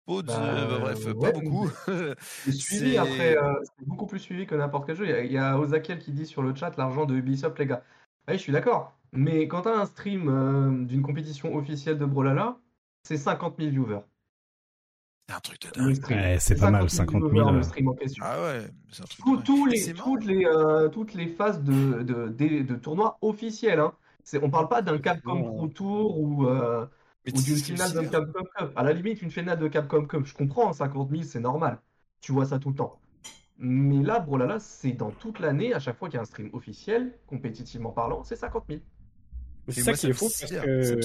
Bah, 0.09 0.35
euh, 0.41 0.79
bref, 0.81 1.07
ouais, 1.07 1.15
pas 1.15 1.33
beaucoup. 1.33 1.69
C'est 1.87 2.53
suivi 2.53 2.93
C'est- 2.93 2.97
après, 2.99 3.37
euh, 3.37 3.55
c'est 3.63 3.87
beaucoup 3.87 4.07
plus 4.07 4.19
suivi 4.19 4.47
que 4.47 4.55
n'importe 4.55 4.87
quel 4.87 4.97
jeu. 4.97 5.05
Il 5.07 5.11
y 5.11 5.15
a, 5.15 5.23
il 5.25 5.33
y 5.33 5.39
a 5.39 5.59
Ozakiel 5.59 5.99
qui 5.99 6.13
dit 6.13 6.27
sur 6.27 6.43
le 6.43 6.55
chat 6.55 6.77
l'argent 6.77 7.05
de 7.07 7.15
Ubisoft, 7.15 7.59
les 7.59 7.67
gars. 7.67 7.83
Oui, 8.29 8.35
je 8.35 8.41
suis 8.41 8.53
d'accord. 8.53 8.95
Mais 9.13 9.49
quand 9.49 9.63
tu 9.63 9.69
as 9.69 9.77
un 9.79 9.87
stream 9.87 10.29
euh, 10.29 10.85
d'une 10.85 11.03
compétition 11.03 11.55
officielle 11.55 11.99
de 11.99 12.05
Brawlhalla, 12.07 12.59
c'est 13.03 13.17
50 13.17 13.57
000 13.59 13.71
viewers. 13.71 14.01
C'est 15.29 15.35
un 15.37 15.41
truc 15.41 15.61
de 15.61 15.71
dingue. 15.79 16.05
Ouais, 16.11 16.37
c'est 16.41 16.59
pas 16.59 16.71
mal, 16.71 16.89
50 16.89 17.21
000, 17.21 17.29
viewers, 17.31 17.49
euh. 17.49 17.53
le 17.53 17.63
stream 17.63 17.89
en 17.89 17.95
question. 17.95 18.25
Ah 18.27 18.43
ouais, 18.43 18.63
c'est 18.91 19.03
un 19.03 19.07
truc 19.07 19.19
de 19.21 19.25
Tous- 19.25 19.37
dingue. 19.37 19.45
tous 19.45 19.67
Et 19.67 19.71
les, 19.77 19.93
toutes, 19.95 20.25
les, 20.25 20.45
euh, 20.47 20.89
toutes 20.89 21.15
les 21.15 21.27
phases 21.27 21.63
de, 21.63 22.03
de, 22.03 22.29
de, 22.29 22.63
de 22.63 22.75
tournois 22.77 23.19
officiels. 23.21 23.81
Hein. 23.81 23.93
C'est- 24.25 24.43
On 24.43 24.49
parle 24.51 24.69
pas 24.69 24.81
d'un 24.83 24.99
Capcom 24.99 25.43
Pro 25.43 25.69
Tour 25.69 26.19
ou, 26.19 26.47
euh, 26.47 26.87
ou 27.35 27.43
d'une 27.43 27.57
finale 27.57 27.93
d'un 27.93 28.05
sidère 28.05 28.21
Capcom 28.21 28.45
Cup. 28.57 28.73
À 28.77 28.83
la 28.83 28.93
limite, 28.93 29.23
une 29.23 29.31
finale 29.31 29.59
de 29.59 29.69
Capcom 29.69 30.05
Cup, 30.07 30.25
je 30.25 30.35
comprends, 30.35 30.71
hein, 30.71 30.73
50 30.73 31.11
000, 31.11 31.23
c'est 31.23 31.41
normal. 31.41 31.79
Tu 32.21 32.33
vois 32.33 32.47
ça 32.47 32.59
tout 32.59 32.71
le 32.71 32.75
temps. 32.75 33.01
Mais 33.59 34.03
là, 34.03 34.21
Brawlhalla, 34.21 34.61
c'est 34.61 34.93
dans 34.93 35.11
toute 35.11 35.41
l'année, 35.41 35.75
à 35.75 35.81
chaque 35.81 35.97
fois 35.97 36.09
qu'il 36.09 36.17
y 36.17 36.19
a 36.19 36.23
un 36.23 36.27
stream 36.27 36.51
officiel, 36.53 37.13
compétitivement 37.27 37.91
parlant, 37.91 38.23
c'est 38.23 38.37
50 38.37 38.65
000. 38.69 38.81
Mais 39.67 39.73
C'est 39.73 39.83
ça 39.83 39.93
qui 39.95 40.07
est 40.07 40.13
fou 40.13 40.29
que. 40.29 41.01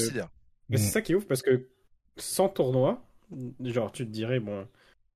Mais 0.70 0.78
Mm. 0.78 0.78
c'est 0.78 0.92
ça 0.92 1.02
qui 1.02 1.12
est 1.12 1.16
ouf 1.16 1.26
parce 1.26 1.42
que 1.42 1.68
sans 2.16 2.48
tournoi, 2.48 3.04
genre 3.60 3.92
tu 3.92 4.06
te 4.06 4.12
dirais, 4.12 4.40
bon, 4.40 4.66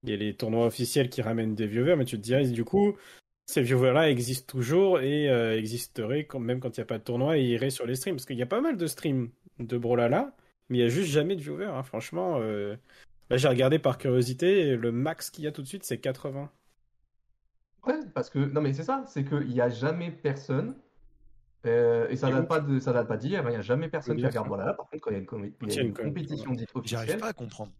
il 0.03 0.09
y 0.09 0.13
a 0.13 0.17
les 0.17 0.35
tournois 0.35 0.65
officiels 0.65 1.09
qui 1.09 1.21
ramènent 1.21 1.55
des 1.55 1.67
viewers, 1.67 1.95
mais 1.95 2.05
tu 2.05 2.17
te 2.17 2.21
dirais, 2.21 2.45
du 2.47 2.63
coup, 2.65 2.95
ces 3.45 3.61
viewers-là 3.61 4.09
existent 4.09 4.51
toujours 4.51 4.99
et 4.99 5.29
euh, 5.29 5.57
existeraient 5.57 6.25
quand, 6.25 6.39
même 6.39 6.59
quand 6.59 6.75
il 6.75 6.79
n'y 6.81 6.83
a 6.83 6.85
pas 6.85 6.97
de 6.97 7.03
tournoi 7.03 7.37
et 7.37 7.43
iraient 7.43 7.69
sur 7.69 7.85
les 7.85 7.95
streams. 7.95 8.15
Parce 8.15 8.25
qu'il 8.25 8.37
y 8.37 8.41
a 8.41 8.47
pas 8.47 8.61
mal 8.61 8.75
de 8.77 8.87
streams 8.87 9.29
de 9.59 9.77
Brawlhalla, 9.77 10.35
mais 10.69 10.77
il 10.77 10.81
n'y 10.81 10.85
a 10.87 10.89
juste 10.89 11.09
jamais 11.11 11.35
de 11.35 11.41
viewers, 11.41 11.65
hein. 11.65 11.83
franchement. 11.83 12.37
euh, 12.39 12.75
Là, 13.29 13.35
j'ai 13.37 13.49
regardé 13.49 13.77
par 13.77 13.97
curiosité, 13.97 14.59
et 14.69 14.75
le 14.77 14.91
max 14.93 15.29
qu'il 15.29 15.43
y 15.43 15.47
a 15.47 15.51
tout 15.51 15.61
de 15.61 15.67
suite, 15.67 15.83
c'est 15.83 15.97
80. 15.97 16.49
Ouais, 17.85 17.99
parce 18.13 18.29
que, 18.29 18.39
non 18.39 18.61
mais 18.61 18.73
c'est 18.73 18.83
ça, 18.83 19.03
c'est 19.07 19.23
qu'il 19.25 19.47
n'y 19.47 19.61
a 19.61 19.69
jamais 19.69 20.11
personne, 20.11 20.75
euh, 21.65 22.07
et 22.09 22.15
ça 22.15 22.29
date 22.31 22.47
pas 22.47 22.59
de, 22.59 22.79
ça 22.79 22.93
date 22.93 23.07
pas 23.07 23.17
d'hier, 23.17 23.41
hein, 23.45 23.49
il 23.49 23.53
n'y 23.53 23.57
a 23.57 23.61
jamais 23.61 23.89
personne 23.89 24.15
Oui, 24.15 24.21
qui 24.21 24.27
regarde. 24.27 24.47
Brawlhalla. 24.47 24.73
Par 24.73 24.87
contre, 24.89 25.03
quand 25.03 25.09
il 25.11 25.13
y 25.13 25.17
a 25.17 25.19
une, 25.19 25.25
com- 25.25 25.51
il 25.61 25.73
y 25.73 25.79
a 25.79 25.81
une 25.81 25.93
compétition 25.93 26.51
dite 26.53 26.69
J'arrive 26.83 26.95
officielle, 26.99 27.19
pas 27.19 27.27
à 27.27 27.33
comprendre. 27.33 27.71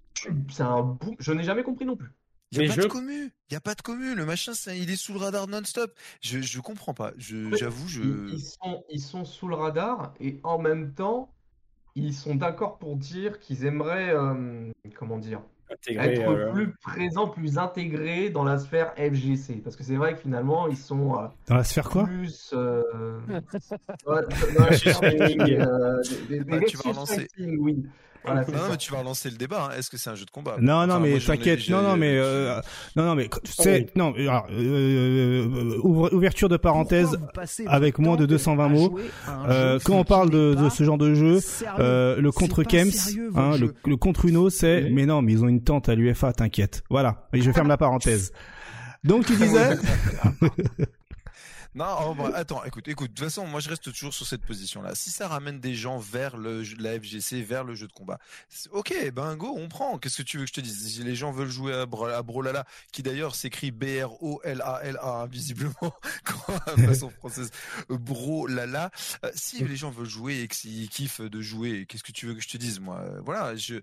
c'est 0.50 0.64
un 0.64 0.82
boom. 0.82 1.16
Je 1.20 1.32
n'ai 1.34 1.44
jamais 1.44 1.64
compris 1.64 1.86
non 1.86 1.96
plus. 1.96 2.10
Il 2.52 2.62
y 2.62 2.70
a 2.72 2.74
pas 2.76 2.82
de 2.82 2.88
commu. 2.88 3.32
Il 3.50 3.54
y 3.54 3.58
a 3.58 3.60
pas 3.62 3.76
de 3.76 3.82
commu. 3.82 4.16
Le 4.16 4.26
machin, 4.26 4.54
c'est- 4.54 4.78
il 4.80 4.90
est 4.90 4.96
sous 4.96 5.12
le 5.14 5.20
radar 5.20 5.48
non-stop. 5.48 5.94
Je, 6.22 6.40
je 6.42 6.60
comprends 6.62 6.94
pas. 6.94 7.12
Je, 7.18 7.36
Oui, 7.52 7.58
j'avoue, 7.58 7.88
je. 7.90 8.02
Ils, 8.02 8.34
ils 8.36 8.42
sont, 8.42 8.84
ils 8.90 9.02
sont 9.02 9.26
sous 9.26 9.48
le 9.50 9.56
radar 9.56 10.14
et 10.22 10.40
en 10.44 10.58
même 10.58 10.94
temps, 10.94 11.34
ils 11.98 12.14
sont 12.14 12.36
d'accord 12.36 12.78
pour 12.78 12.96
dire 12.96 13.40
qu'ils 13.40 13.66
aimeraient, 13.66 14.12
euh, 14.14 14.70
comment 14.96 15.18
dire, 15.18 15.42
Intégré, 15.70 16.06
être 16.14 16.30
euh, 16.30 16.52
plus 16.52 16.74
présents, 16.76 17.28
plus 17.28 17.58
intégrés 17.58 18.30
dans 18.30 18.44
la 18.44 18.58
sphère 18.60 18.94
FGC. 18.96 19.56
Parce 19.64 19.76
que 19.76 19.84
c'est 19.84 19.96
vrai 19.96 20.14
que 20.14 20.20
finalement, 20.22 20.68
ils 20.68 20.78
sont 20.78 21.16
euh, 21.18 21.28
Dans 21.48 21.56
la 21.56 21.64
sphère 21.64 21.90
quoi? 21.90 22.04
plus 22.06 22.52
euh, 22.54 22.84
ouais, 24.08 24.22
dans 24.56 24.66
la 24.66 24.74
sphère 24.74 25.02
des, 25.02 25.38
euh, 25.60 26.02
des- 26.30 26.38
des- 26.38 26.44
Bah, 26.44 26.60
des 26.60 26.66
tu 26.68 26.78
vas 26.78 26.92
relancer. 26.92 27.28
oui. 27.60 27.84
Voilà, 28.26 28.42
Non, 28.42 28.48
ça. 28.58 28.68
mais 28.72 28.78
tu 28.78 28.92
vas 28.92 29.00
relancer 29.00 29.30
le 29.30 29.38
débat. 29.38 29.70
hein. 29.72 29.78
Est-ce 29.78 29.90
que 29.90 29.98
c'est 29.98 30.10
un 30.10 30.16
jeu 30.16 30.26
de 30.26 30.32
combat? 30.32 30.56
Non, 30.60 30.86
non, 30.86 30.96
Enfin, 30.96 31.00
mais 31.00 31.20
t'inquiète. 31.20 31.60
j'ai- 31.60 31.72
Non, 31.72 31.82
non, 31.82 31.96
mais 31.96 32.12
euh, 32.18 32.60
non, 32.96 33.06
non, 33.06 33.16
mais 33.16 33.30
tu 33.44 33.52
sais, 33.52 33.86
oui. 33.86 33.92
non, 33.96 34.14
alors, 34.18 34.48
euh, 34.52 35.78
ouverture 35.84 36.50
de 36.50 36.58
parenthèse. 36.58 37.18
Avec 37.68 38.00
moins 38.00 38.16
de 38.16 38.26
temps 38.26 38.32
220 38.32 38.66
à 38.66 38.68
mots, 38.70 39.00
Euh, 39.50 39.80
quand 39.84 39.96
on 39.96 40.04
parle 40.04 40.30
de, 40.30 40.56
ce 40.70 40.84
genre 40.84 40.98
de 40.98 41.14
jeu, 41.14 41.40
sérieux 41.40 41.74
euh, 41.80 42.22
le 42.22 42.32
contre 42.32 42.64
Kems, 42.64 42.92
sérieux, 42.92 43.32
hein, 43.36 43.52
le, 43.86 43.96
contre 43.98 44.26
Uno, 44.26 44.50
c'est, 44.50 44.84
Oui. 44.84 44.92
mais 44.94 45.06
non, 45.06 45.22
mais 45.22 45.34
ils 45.34 45.44
ont 45.44 45.48
une 45.48 45.64
tente 45.64 45.88
à 45.90 45.96
l'UFA, 45.96 46.34
t'inquiète. 46.34 46.84
Voilà. 46.90 47.28
Et 47.34 47.42
je 47.42 47.52
ferme 47.52 47.68
la 47.70 47.78
parenthèse. 47.78 48.32
Donc 49.04 49.26
tu 49.26 49.36
disais, 49.36 49.78
Non, 51.78 51.96
oh, 52.08 52.16
bah, 52.16 52.32
attends, 52.34 52.64
écoute, 52.64 52.88
écoute. 52.88 53.12
De 53.12 53.16
toute 53.16 53.26
façon, 53.26 53.46
moi, 53.46 53.60
je 53.60 53.70
reste 53.70 53.84
toujours 53.94 54.12
sur 54.12 54.26
cette 54.26 54.42
position-là. 54.44 54.96
Si 54.96 55.12
ça 55.12 55.28
ramène 55.28 55.60
des 55.60 55.76
gens 55.76 56.00
vers 56.00 56.36
le, 56.36 56.64
la 56.80 57.00
FGC, 57.00 57.44
vers 57.44 57.64
le 57.64 57.76
jeu 57.76 57.88
de 57.88 57.94
combat, 57.94 58.18
ok, 58.72 59.12
ben 59.14 59.36
go, 59.36 59.54
on 59.56 59.68
prend. 59.70 60.00
Qu'est-ce 60.00 60.18
que 60.18 60.24
tu 60.24 60.38
veux 60.40 60.46
que 60.46 60.50
je 60.50 60.54
te 60.54 60.62
dise? 60.62 60.92
Si 60.96 61.04
les 61.04 61.14
gens 61.16 61.32
veulent 61.32 61.50
jouer 61.52 61.74
à, 61.76 61.86
Bra- 61.86 62.16
à 62.18 62.24
Brawlhalla, 62.24 62.66
qui 62.92 63.04
d'ailleurs 63.04 63.36
s'écrit 63.36 63.70
B-R-O-L-A-L-A, 63.70 65.08
hein, 65.08 65.28
visiblement, 65.28 65.76
quand- 66.24 66.76
de 66.78 66.82
façon 66.88 67.12
française, 67.12 67.52
Brawlhalla. 67.90 68.90
Euh, 69.24 69.32
si 69.36 69.64
les 69.64 69.76
gens 69.76 69.92
veulent 69.92 70.10
jouer 70.10 70.42
et 70.42 70.48
qu'ils 70.48 70.90
kiffent 70.90 71.22
de 71.22 71.42
jouer, 71.42 71.86
qu'est-ce 71.86 72.04
que 72.04 72.12
tu 72.12 72.26
veux 72.26 72.34
que 72.34 72.42
je 72.42 72.48
te 72.50 72.58
dise, 72.58 72.80
moi? 72.80 73.02
Euh, 73.02 73.22
Voilà, 73.24 73.56
je, 73.56 73.76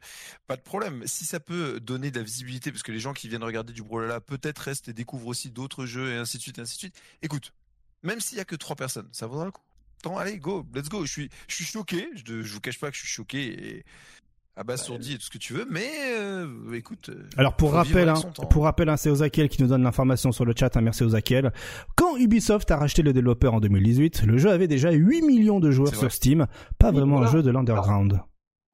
pas 0.48 0.56
de 0.56 0.62
problème. 0.62 1.04
Si 1.06 1.24
ça 1.24 1.38
peut 1.38 1.78
donner 1.80 2.10
de 2.10 2.18
la 2.18 2.24
visibilité, 2.24 2.72
parce 2.72 2.82
que 2.82 2.90
les 2.92 2.98
gens 3.00 3.12
qui 3.12 3.28
viennent 3.28 3.44
regarder 3.44 3.72
du 3.72 3.82
Brawlhalla 3.82 4.20
peut-être 4.20 4.58
restent 4.58 4.88
et 4.88 4.92
découvrent 4.92 5.28
aussi 5.28 5.50
d'autres 5.50 5.86
jeux 5.86 6.12
et 6.12 6.16
ainsi 6.16 6.38
de 6.38 6.42
suite, 6.42 6.58
et 6.58 6.62
ainsi 6.62 6.74
de 6.74 6.78
suite. 6.80 6.96
Écoute, 7.22 7.52
même 8.04 8.20
s'il 8.20 8.38
y 8.38 8.40
a 8.40 8.44
que 8.44 8.56
trois 8.56 8.76
personnes, 8.76 9.08
ça 9.12 9.26
vaudra 9.26 9.44
le 9.46 9.50
coup. 9.50 9.62
Attends, 10.00 10.18
allez, 10.18 10.38
go, 10.38 10.64
let's 10.74 10.88
go. 10.88 11.04
Je 11.04 11.10
suis, 11.10 11.30
je 11.48 11.54
suis 11.54 11.64
choqué. 11.64 12.08
Je, 12.14 12.42
je 12.42 12.52
vous 12.54 12.60
cache 12.60 12.78
pas 12.78 12.90
que 12.90 12.96
je 12.96 13.00
suis 13.00 13.08
choqué 13.08 13.76
et 13.78 13.84
abasourdi 14.56 15.14
et 15.14 15.16
tout 15.16 15.24
ce 15.24 15.30
que 15.30 15.38
tu 15.38 15.52
veux, 15.52 15.66
mais 15.68 15.88
euh, 16.16 16.74
écoute. 16.74 17.08
euh, 17.08 17.26
alors 17.36 17.56
pour 17.56 17.72
rappel, 17.72 18.08
hein, 18.08 18.14
pour 18.50 18.64
rappel, 18.64 18.88
hein, 18.88 18.96
c'est 18.96 19.10
Ozakiel 19.10 19.48
qui 19.48 19.60
nous 19.62 19.68
donne 19.68 19.82
l'information 19.82 20.30
sur 20.30 20.44
le 20.44 20.54
chat. 20.56 20.76
Hein, 20.76 20.82
merci 20.82 21.02
Ozakiel. 21.02 21.52
Quand 21.96 22.16
Ubisoft 22.16 22.70
a 22.70 22.76
racheté 22.76 23.02
le 23.02 23.12
développeur 23.12 23.54
en 23.54 23.60
2018, 23.60 24.22
le 24.22 24.38
jeu 24.38 24.50
avait 24.50 24.68
déjà 24.68 24.92
8 24.92 25.22
millions 25.22 25.58
de 25.58 25.70
joueurs 25.70 25.94
sur. 25.94 26.12
Steam. 26.12 26.46
Pas 26.78 26.90
Oui, 26.90 26.98
vraiment 26.98 27.22
un 27.22 27.26
jeu 27.26 27.42
de 27.42 27.50
l'underground. 27.50 28.20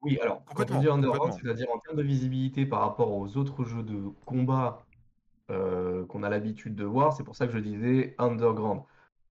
Oui, 0.03 0.19
alors, 0.21 0.43
quand 0.55 0.69
on 0.71 0.79
dit 0.81 0.89
underground, 0.89 1.33
c'est-à-dire 1.41 1.67
en 1.73 1.79
termes 1.79 1.97
de 1.97 2.03
visibilité 2.03 2.65
par 2.65 2.81
rapport 2.81 3.11
aux 3.13 3.37
autres 3.37 3.63
jeux 3.65 3.83
de 3.83 4.09
combat 4.25 4.85
euh, 5.49 6.05
qu'on 6.07 6.23
a 6.23 6.29
l'habitude 6.29 6.75
de 6.75 6.83
voir, 6.85 7.13
c'est 7.13 7.23
pour 7.23 7.35
ça 7.35 7.47
que 7.47 7.53
je 7.53 7.59
disais 7.59 8.15
underground. 8.17 8.81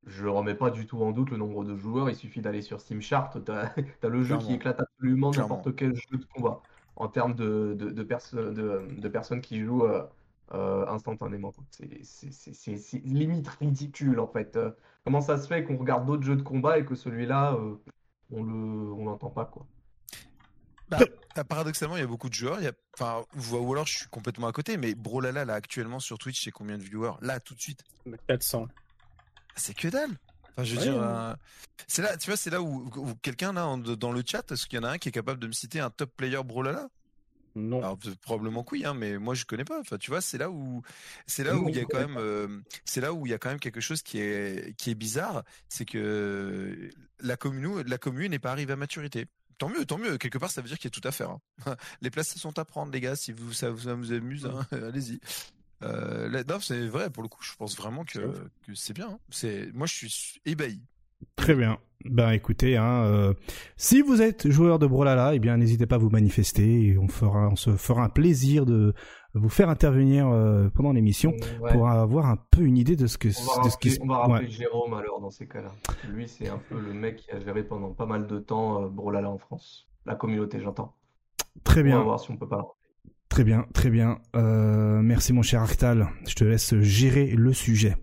Je 0.06 0.26
remets 0.26 0.54
pas 0.54 0.70
du 0.70 0.86
tout 0.86 1.02
en 1.02 1.12
doute 1.12 1.30
le 1.30 1.36
nombre 1.36 1.64
de 1.64 1.76
joueurs, 1.76 2.08
il 2.08 2.16
suffit 2.16 2.40
d'aller 2.40 2.62
sur 2.62 2.80
Steam 2.80 3.02
Chart, 3.02 3.36
t'as 3.44 3.72
as 4.02 4.08
le 4.08 4.22
jeu 4.22 4.38
qui 4.38 4.54
éclate 4.54 4.80
absolument 4.80 5.32
n'importe 5.32 5.76
quel 5.76 5.94
jeu 5.94 6.16
de 6.18 6.24
combat 6.24 6.62
en 6.96 7.08
termes 7.08 7.34
de, 7.34 7.74
de, 7.78 7.90
de, 7.90 8.02
perso- 8.02 8.50
de, 8.50 8.86
de 8.90 9.08
personnes 9.08 9.40
qui 9.40 9.60
jouent 9.62 9.84
euh, 9.84 10.02
euh, 10.52 10.86
instantanément. 10.88 11.52
C'est- 12.02 13.04
limite 13.04 13.48
ridicule 13.48 14.20
en 14.20 14.26
fait. 14.26 14.56
Euh, 14.56 14.70
comment 15.04 15.20
ça 15.20 15.36
se 15.38 15.46
fait 15.46 15.64
qu'on 15.64 15.76
regarde 15.76 16.06
d'autres 16.06 16.24
jeux 16.24 16.36
de 16.36 16.42
combat 16.42 16.78
et 16.78 16.84
que 16.84 16.94
celui-là, 16.94 17.54
euh, 17.54 17.76
on 18.32 18.42
le, 18.42 18.52
on 18.92 19.04
l'entend 19.04 19.30
pas 19.30 19.44
quoi? 19.44 19.66
Bah, 20.88 20.98
euh, 21.38 21.44
paradoxalement, 21.44 21.96
il 21.96 22.00
y 22.00 22.02
a 22.02 22.06
beaucoup 22.06 22.28
de 22.28 22.34
joueurs. 22.34 22.58
Il 22.60 22.64
y 22.64 22.68
a, 22.68 22.72
enfin, 22.98 23.24
ou 23.52 23.72
alors 23.72 23.86
je 23.86 23.98
suis 23.98 24.08
complètement 24.08 24.48
à 24.48 24.52
côté, 24.52 24.76
mais 24.76 24.94
Brolala 24.94 25.44
là 25.44 25.54
actuellement 25.54 26.00
sur 26.00 26.18
Twitch, 26.18 26.42
c'est 26.42 26.50
combien 26.50 26.78
de 26.78 26.82
viewers? 26.82 27.12
Là, 27.20 27.38
tout 27.38 27.54
de 27.54 27.60
suite. 27.60 27.84
400. 28.26 28.66
C'est 29.60 29.74
que 29.74 29.88
dalle. 29.88 30.10
Enfin, 30.50 30.64
je 30.64 30.74
veux 30.74 30.82
dire, 30.82 31.00
euh, 31.00 31.34
c'est 31.86 32.02
là, 32.02 32.16
tu 32.16 32.30
vois, 32.30 32.36
c'est 32.36 32.50
là 32.50 32.60
où, 32.62 32.90
quelqu'un 33.22 33.52
là 33.52 33.76
dans 33.76 34.12
le 34.12 34.22
chat, 34.26 34.50
est-ce 34.50 34.66
qu'il 34.66 34.78
y 34.78 34.82
en 34.82 34.84
a 34.84 34.90
un 34.90 34.98
qui 34.98 35.08
est 35.08 35.12
capable 35.12 35.38
de 35.38 35.46
me 35.46 35.52
citer 35.52 35.80
un 35.80 35.90
top 35.90 36.10
player 36.16 36.42
Brolala? 36.42 36.88
Non. 37.54 37.78
Alors, 37.78 37.98
probablement 38.22 38.62
que 38.62 38.76
oui, 38.76 38.84
hein, 38.84 38.94
mais 38.94 39.18
moi 39.18 39.34
je 39.34 39.44
connais 39.44 39.64
pas. 39.64 39.78
Enfin, 39.80 39.98
tu 39.98 40.10
vois, 40.10 40.20
c'est 40.20 40.38
là 40.38 40.50
où 40.50 40.82
c'est 41.26 41.44
là 41.44 41.56
où 41.56 41.68
il 41.68 41.76
y 41.76 41.80
a 41.80 41.84
quand 41.84 41.98
même 41.98 42.16
euh, 42.16 42.60
c'est 42.84 43.00
là 43.00 43.12
où 43.12 43.26
il 43.26 43.30
y 43.30 43.34
a 43.34 43.38
quand 43.38 43.50
même 43.50 43.58
quelque 43.58 43.80
chose 43.80 44.02
qui 44.02 44.18
est 44.18 44.74
qui 44.76 44.90
est 44.90 44.94
bizarre, 44.94 45.42
c'est 45.68 45.84
que 45.84 46.90
la 47.20 47.36
commune 47.36 47.82
la 47.82 47.98
commune 47.98 48.30
n'est 48.30 48.38
pas 48.38 48.52
arrivée 48.52 48.72
à 48.72 48.76
maturité. 48.76 49.26
Tant 49.58 49.68
mieux, 49.68 49.84
tant 49.84 49.98
mieux. 49.98 50.16
Quelque 50.16 50.38
part, 50.38 50.50
ça 50.50 50.62
veut 50.62 50.68
dire 50.68 50.78
qu'il 50.78 50.90
y 50.90 50.94
a 50.96 50.98
tout 50.98 51.06
à 51.06 51.12
faire. 51.12 51.30
Hein. 51.66 51.76
Les 52.00 52.08
places 52.08 52.34
sont 52.38 52.58
à 52.58 52.64
prendre, 52.64 52.90
les 52.92 53.00
gars. 53.00 53.14
Si 53.14 53.30
vous 53.30 53.52
ça 53.52 53.68
vous, 53.68 53.88
amuse, 53.88 54.46
hein, 54.46 54.66
allez-y. 54.72 55.20
Euh, 55.82 56.44
non, 56.48 56.60
c'est 56.60 56.86
vrai 56.86 57.10
pour 57.10 57.22
le 57.22 57.28
coup. 57.28 57.42
Je 57.42 57.54
pense 57.56 57.76
vraiment 57.76 58.04
que, 58.04 58.18
que 58.18 58.74
c'est 58.74 58.94
bien. 58.94 59.08
Hein. 59.12 59.18
C'est 59.30 59.70
moi, 59.72 59.86
je 59.86 60.06
suis 60.06 60.40
ébahi. 60.44 60.80
Très 61.36 61.54
bien. 61.54 61.78
Ben 62.06 62.30
écoutez, 62.30 62.78
hein, 62.78 63.04
euh, 63.04 63.34
si 63.76 64.00
vous 64.00 64.22
êtes 64.22 64.48
joueur 64.48 64.78
de 64.78 64.86
Brolala, 64.86 65.34
eh 65.34 65.38
bien 65.38 65.58
n'hésitez 65.58 65.86
pas 65.86 65.96
à 65.96 65.98
vous 65.98 66.08
manifester. 66.08 66.86
Et 66.86 66.98
on 66.98 67.08
fera, 67.08 67.48
on 67.48 67.56
se 67.56 67.76
fera 67.76 68.02
un 68.02 68.08
plaisir 68.08 68.64
de 68.64 68.94
vous 69.34 69.50
faire 69.50 69.68
intervenir 69.68 70.28
euh, 70.28 70.70
pendant 70.70 70.92
l'émission 70.92 71.34
pour 71.70 71.88
avoir 71.88 72.26
un 72.26 72.38
peu 72.50 72.62
une 72.62 72.78
idée 72.78 72.96
de 72.96 73.06
ce 73.06 73.18
que. 73.18 73.28
On 73.28 73.58
va 73.58 73.64
de 73.64 73.70
ce 73.70 73.76
qui... 73.76 73.98
on 74.00 74.06
va 74.06 74.18
rappeler 74.18 74.48
Jérôme 74.48 74.94
alors 74.94 75.20
dans 75.20 75.30
ces 75.30 75.46
cas-là. 75.46 75.72
Lui, 76.08 76.26
c'est 76.26 76.48
un 76.48 76.58
peu 76.70 76.80
le 76.80 76.94
mec 76.94 77.16
qui 77.16 77.30
a 77.32 77.40
géré 77.40 77.62
pendant 77.62 77.92
pas 77.92 78.06
mal 78.06 78.26
de 78.26 78.38
temps 78.38 78.82
euh, 78.82 78.88
Brolala 78.88 79.28
en 79.30 79.38
France, 79.38 79.86
la 80.06 80.14
communauté, 80.14 80.60
j'entends. 80.60 80.94
Très 81.64 81.82
bien. 81.82 81.96
On 81.96 81.98
va 81.98 82.04
voir 82.04 82.20
si 82.20 82.30
on 82.30 82.36
peut 82.36 82.48
pas. 82.48 82.76
Très 83.30 83.44
bien, 83.44 83.64
très 83.72 83.88
bien. 83.88 84.18
merci 84.34 85.32
mon 85.32 85.42
cher 85.42 85.62
Arctal. 85.62 86.08
Je 86.28 86.34
te 86.34 86.44
laisse 86.44 86.78
gérer 86.80 87.30
le 87.30 87.54
sujet. 87.54 87.96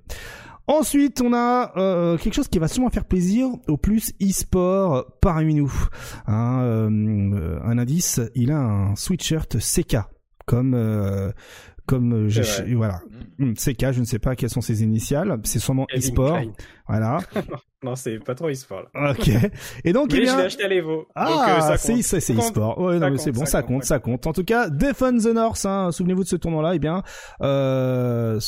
Ensuite, 0.67 1.21
on 1.21 1.33
a 1.33 1.71
euh, 1.77 2.17
quelque 2.17 2.33
chose 2.33 2.49
qui 2.49 2.59
va 2.59 2.67
sûrement 2.67 2.89
faire 2.89 3.05
plaisir 3.05 3.47
au 3.69 3.77
plus 3.77 4.11
e-sport 4.21 5.05
parmi 5.21 5.55
nous. 5.55 5.71
Hein, 6.27 6.59
euh, 6.61 7.59
un 7.63 7.77
indice, 7.77 8.19
il 8.35 8.51
a 8.51 8.59
un 8.59 8.95
sweatshirt 8.97 9.57
CK 9.59 9.97
comme 10.45 10.73
euh, 10.73 11.31
comme 11.85 12.27
voilà 12.73 13.01
hmm, 13.37 13.53
CK, 13.53 13.93
je 13.93 13.99
ne 14.01 14.05
sais 14.05 14.19
pas 14.19 14.35
quelles 14.35 14.49
sont 14.49 14.59
ses 14.59 14.83
initiales, 14.83 15.39
c'est 15.45 15.59
sûrement 15.59 15.87
e-sport. 15.95 16.39
Voilà. 16.85 17.19
non, 17.83 17.95
c'est 17.95 18.17
pas 18.17 18.33
trop 18.33 18.49
e-sport. 18.49 18.87
Ok. 18.95 19.29
Et 19.83 19.93
donc 19.93 20.11
mais 20.11 20.19
il 20.19 20.27
je 20.27 20.35
l'ai 20.35 20.43
acheté 20.43 20.63
à 20.63 20.67
l'Evo. 20.67 21.07
Ah, 21.13 21.75
c'est 21.77 22.01
c'est 22.01 22.33
e-sport. 22.33 22.79
Ouais, 22.79 22.97
non, 22.97 23.11
mais 23.11 23.17
c'est 23.17 23.31
bon, 23.31 23.45
ça, 23.45 23.61
compte, 23.61 23.83
ça 23.83 23.99
compte. 23.99 24.25
En 24.25 24.33
tout 24.33 24.43
cas, 24.43 24.69
Defend 24.69 25.17
the 25.17 25.33
North, 25.33 25.63
hein, 25.65 25.91
souvenez-vous 25.91 26.23
de 26.23 26.27
ce 26.27 26.35
tournoi-là, 26.35 26.73
eh 26.73 26.79
bien, 26.79 27.03
euh, 27.41 28.39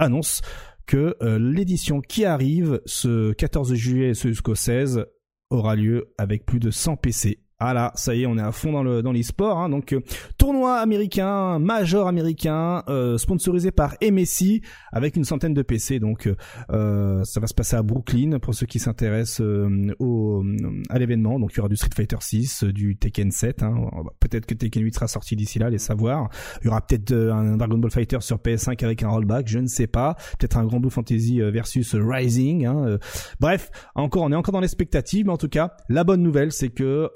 annonce 0.00 0.40
que 0.86 1.16
euh, 1.22 1.38
l'édition 1.38 2.00
qui 2.00 2.24
arrive 2.24 2.80
ce 2.84 3.32
14 3.32 3.74
juillet 3.74 4.14
jusqu'au 4.14 4.56
16 4.56 5.06
aura 5.50 5.76
lieu 5.76 6.12
avec 6.18 6.44
plus 6.44 6.58
de 6.58 6.70
100 6.70 6.96
PC 6.96 7.38
ah 7.64 7.74
là, 7.74 7.92
ça 7.94 8.12
y 8.12 8.22
est, 8.22 8.26
on 8.26 8.36
est 8.36 8.42
à 8.42 8.50
fond 8.50 8.72
dans 8.72 8.82
le 8.82 9.02
dans 9.02 9.12
l'e-sport. 9.12 9.58
Hein. 9.58 9.68
Donc 9.68 9.92
euh, 9.92 10.00
tournoi 10.36 10.78
américain, 10.78 11.60
major 11.60 12.08
américain, 12.08 12.82
euh, 12.88 13.18
sponsorisé 13.18 13.70
par 13.70 13.94
MSI 14.02 14.62
avec 14.90 15.14
une 15.14 15.22
centaine 15.22 15.54
de 15.54 15.62
PC. 15.62 16.00
Donc 16.00 16.28
euh, 16.72 17.22
ça 17.22 17.38
va 17.38 17.46
se 17.46 17.54
passer 17.54 17.76
à 17.76 17.82
Brooklyn 17.82 18.40
pour 18.40 18.52
ceux 18.56 18.66
qui 18.66 18.80
s'intéressent 18.80 19.42
euh, 19.42 19.94
au 20.00 20.42
à 20.90 20.98
l'événement. 20.98 21.38
Donc 21.38 21.52
il 21.52 21.58
y 21.58 21.60
aura 21.60 21.68
du 21.68 21.76
Street 21.76 21.90
Fighter 21.94 22.16
6, 22.18 22.64
du 22.64 22.96
Tekken 22.96 23.30
7. 23.30 23.62
Hein. 23.62 23.74
Peut-être 24.18 24.46
que 24.46 24.54
Tekken 24.54 24.82
8 24.82 24.94
sera 24.94 25.06
sorti 25.06 25.36
d'ici 25.36 25.60
là, 25.60 25.70
les 25.70 25.78
savoir. 25.78 26.30
Il 26.62 26.66
y 26.66 26.68
aura 26.68 26.84
peut-être 26.84 27.12
un 27.12 27.56
Dragon 27.56 27.78
Ball 27.78 27.92
Fighter 27.92 28.18
sur 28.22 28.38
PS5 28.38 28.84
avec 28.84 29.04
un 29.04 29.08
rollback, 29.08 29.46
je 29.46 29.60
ne 29.60 29.68
sais 29.68 29.86
pas. 29.86 30.16
Peut-être 30.40 30.56
un 30.56 30.64
Grand 30.64 30.80
Blue 30.80 30.90
Fantasy 30.90 31.40
versus 31.40 31.94
Rising. 31.94 32.66
Hein. 32.66 32.98
Bref, 33.38 33.70
encore 33.94 34.24
on 34.24 34.32
est 34.32 34.36
encore 34.36 34.52
dans 34.52 34.60
l'expectative, 34.60 35.26
mais 35.26 35.32
en 35.32 35.38
tout 35.38 35.48
cas 35.48 35.76
la 35.88 36.02
bonne 36.02 36.22
nouvelle 36.24 36.50
c'est 36.50 36.70
que 36.70 37.08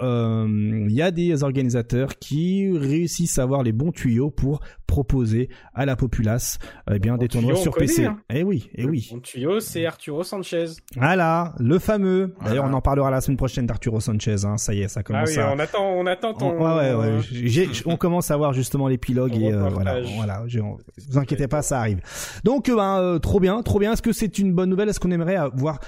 il 0.45 0.93
y 0.93 1.01
a 1.01 1.11
des 1.11 1.43
organisateurs 1.43 2.17
qui 2.19 2.69
réussissent 2.77 3.39
à 3.39 3.43
avoir 3.43 3.63
les 3.63 3.71
bons 3.71 3.91
tuyaux 3.91 4.29
pour 4.29 4.59
proposer 4.85 5.49
à 5.73 5.85
la 5.85 5.95
populace 5.95 6.59
eh 6.91 6.99
bien 6.99 7.17
des 7.17 7.27
tournois 7.27 7.55
sur 7.55 7.75
PC. 7.75 8.05
Hein. 8.05 8.19
Eh 8.29 8.43
oui, 8.43 8.69
eh 8.75 8.85
oui. 8.85 9.09
Mon 9.11 9.19
tuyau, 9.19 9.59
c'est 9.59 9.85
Arturo 9.85 10.23
Sanchez. 10.23 10.65
Voilà, 10.95 11.53
le 11.59 11.77
fameux. 11.79 12.33
D'ailleurs, 12.43 12.65
on 12.65 12.73
en 12.73 12.81
parlera 12.81 13.11
la 13.11 13.21
semaine 13.21 13.37
prochaine 13.37 13.65
d'Arturo 13.65 13.99
Sanchez. 13.99 14.45
Hein. 14.45 14.57
Ça 14.57 14.73
y 14.73 14.81
est, 14.81 14.87
ça 14.87 15.03
commence 15.03 15.29
ah 15.37 15.49
oui, 15.49 15.55
on 15.55 15.59
attend, 15.59 15.85
on 15.85 16.05
attend 16.05 16.33
ton. 16.33 16.57
On, 16.57 16.77
ouais, 16.77 16.93
ouais, 16.93 17.69
on 17.85 17.97
commence 17.97 18.31
à 18.31 18.37
voir 18.37 18.53
justement 18.53 18.87
l'épilogue 18.87 19.35
et 19.35 19.51
euh, 19.51 19.69
voilà, 19.69 20.01
voilà. 20.15 20.43
vous 20.45 21.17
inquiétez 21.17 21.47
pas, 21.47 21.61
ça 21.61 21.79
arrive. 21.79 21.99
Donc, 22.43 22.69
euh, 22.69 22.75
ben, 22.75 22.99
euh, 22.99 23.19
trop 23.19 23.39
bien, 23.39 23.61
trop 23.61 23.79
bien. 23.79 23.93
Est-ce 23.93 24.01
que 24.01 24.13
c'est 24.13 24.39
une 24.39 24.53
bonne 24.53 24.69
nouvelle? 24.69 24.89
Est-ce 24.89 24.99
qu'on 24.99 25.11
aimerait 25.11 25.35
avoir 25.35 25.79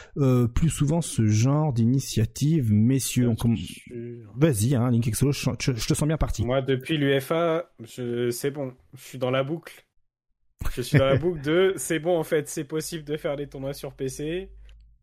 plus 0.54 0.70
souvent 0.70 1.02
ce 1.02 1.26
genre 1.26 1.74
d'initiative, 1.74 2.74
messieurs? 2.74 3.30
Vas-y, 4.40 4.74
hein, 4.74 4.90
Link 4.90 5.04
je, 5.04 5.32
je, 5.32 5.88
te 5.88 5.94
sens 5.94 6.08
bien 6.08 6.18
parti. 6.18 6.46
Moi, 6.46 6.62
depuis 6.62 6.98
l'UFA, 6.98 7.70
c'est 7.86 8.52
bon 8.52 8.74
je 8.94 9.04
suis 9.04 9.18
dans 9.18 9.32
la 9.32 9.44
boucle. 9.44 9.84
Je 10.72 10.82
suis 10.82 10.98
dans 10.98 11.08
la 11.08 11.16
boucle 11.18 11.42
de 11.42 11.74
c'est 11.76 12.00
bon 12.00 12.18
en 12.18 12.24
fait, 12.24 12.48
c'est 12.48 12.64
possible 12.64 13.04
de 13.04 13.18
faire 13.18 13.36
des 13.36 13.48
tournois 13.48 13.74
sur 13.74 13.94
PC. 13.94 14.50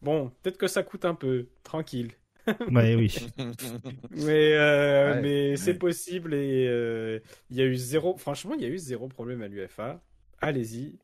Bon, 0.00 0.32
peut-être 0.42 0.56
que 0.56 0.68
ça 0.68 0.82
coûte 0.82 1.04
un 1.04 1.14
peu, 1.14 1.48
tranquille. 1.62 2.12
Ouais, 2.70 2.94
oui. 2.94 3.14
mais 4.10 4.52
euh, 4.54 5.20
mais 5.20 5.56
c'est 5.56 5.74
possible 5.74 6.32
et 6.32 6.66
euh, 6.68 7.18
il 7.50 7.56
y 7.56 7.60
a 7.60 7.64
eu 7.64 7.74
zéro. 7.74 8.16
Franchement, 8.16 8.54
il 8.54 8.62
y 8.62 8.64
a 8.64 8.68
eu 8.68 8.78
zéro 8.78 9.08
problème 9.08 9.42
à 9.42 9.48
l'UFA. 9.48 10.00
Allez-y, 10.40 10.96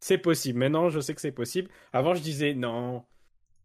c'est 0.00 0.18
possible. 0.18 0.60
Maintenant, 0.60 0.88
je 0.88 1.00
sais 1.00 1.14
que 1.14 1.20
c'est 1.20 1.32
possible. 1.32 1.68
Avant, 1.92 2.14
je 2.14 2.22
disais 2.22 2.54
non, 2.54 3.04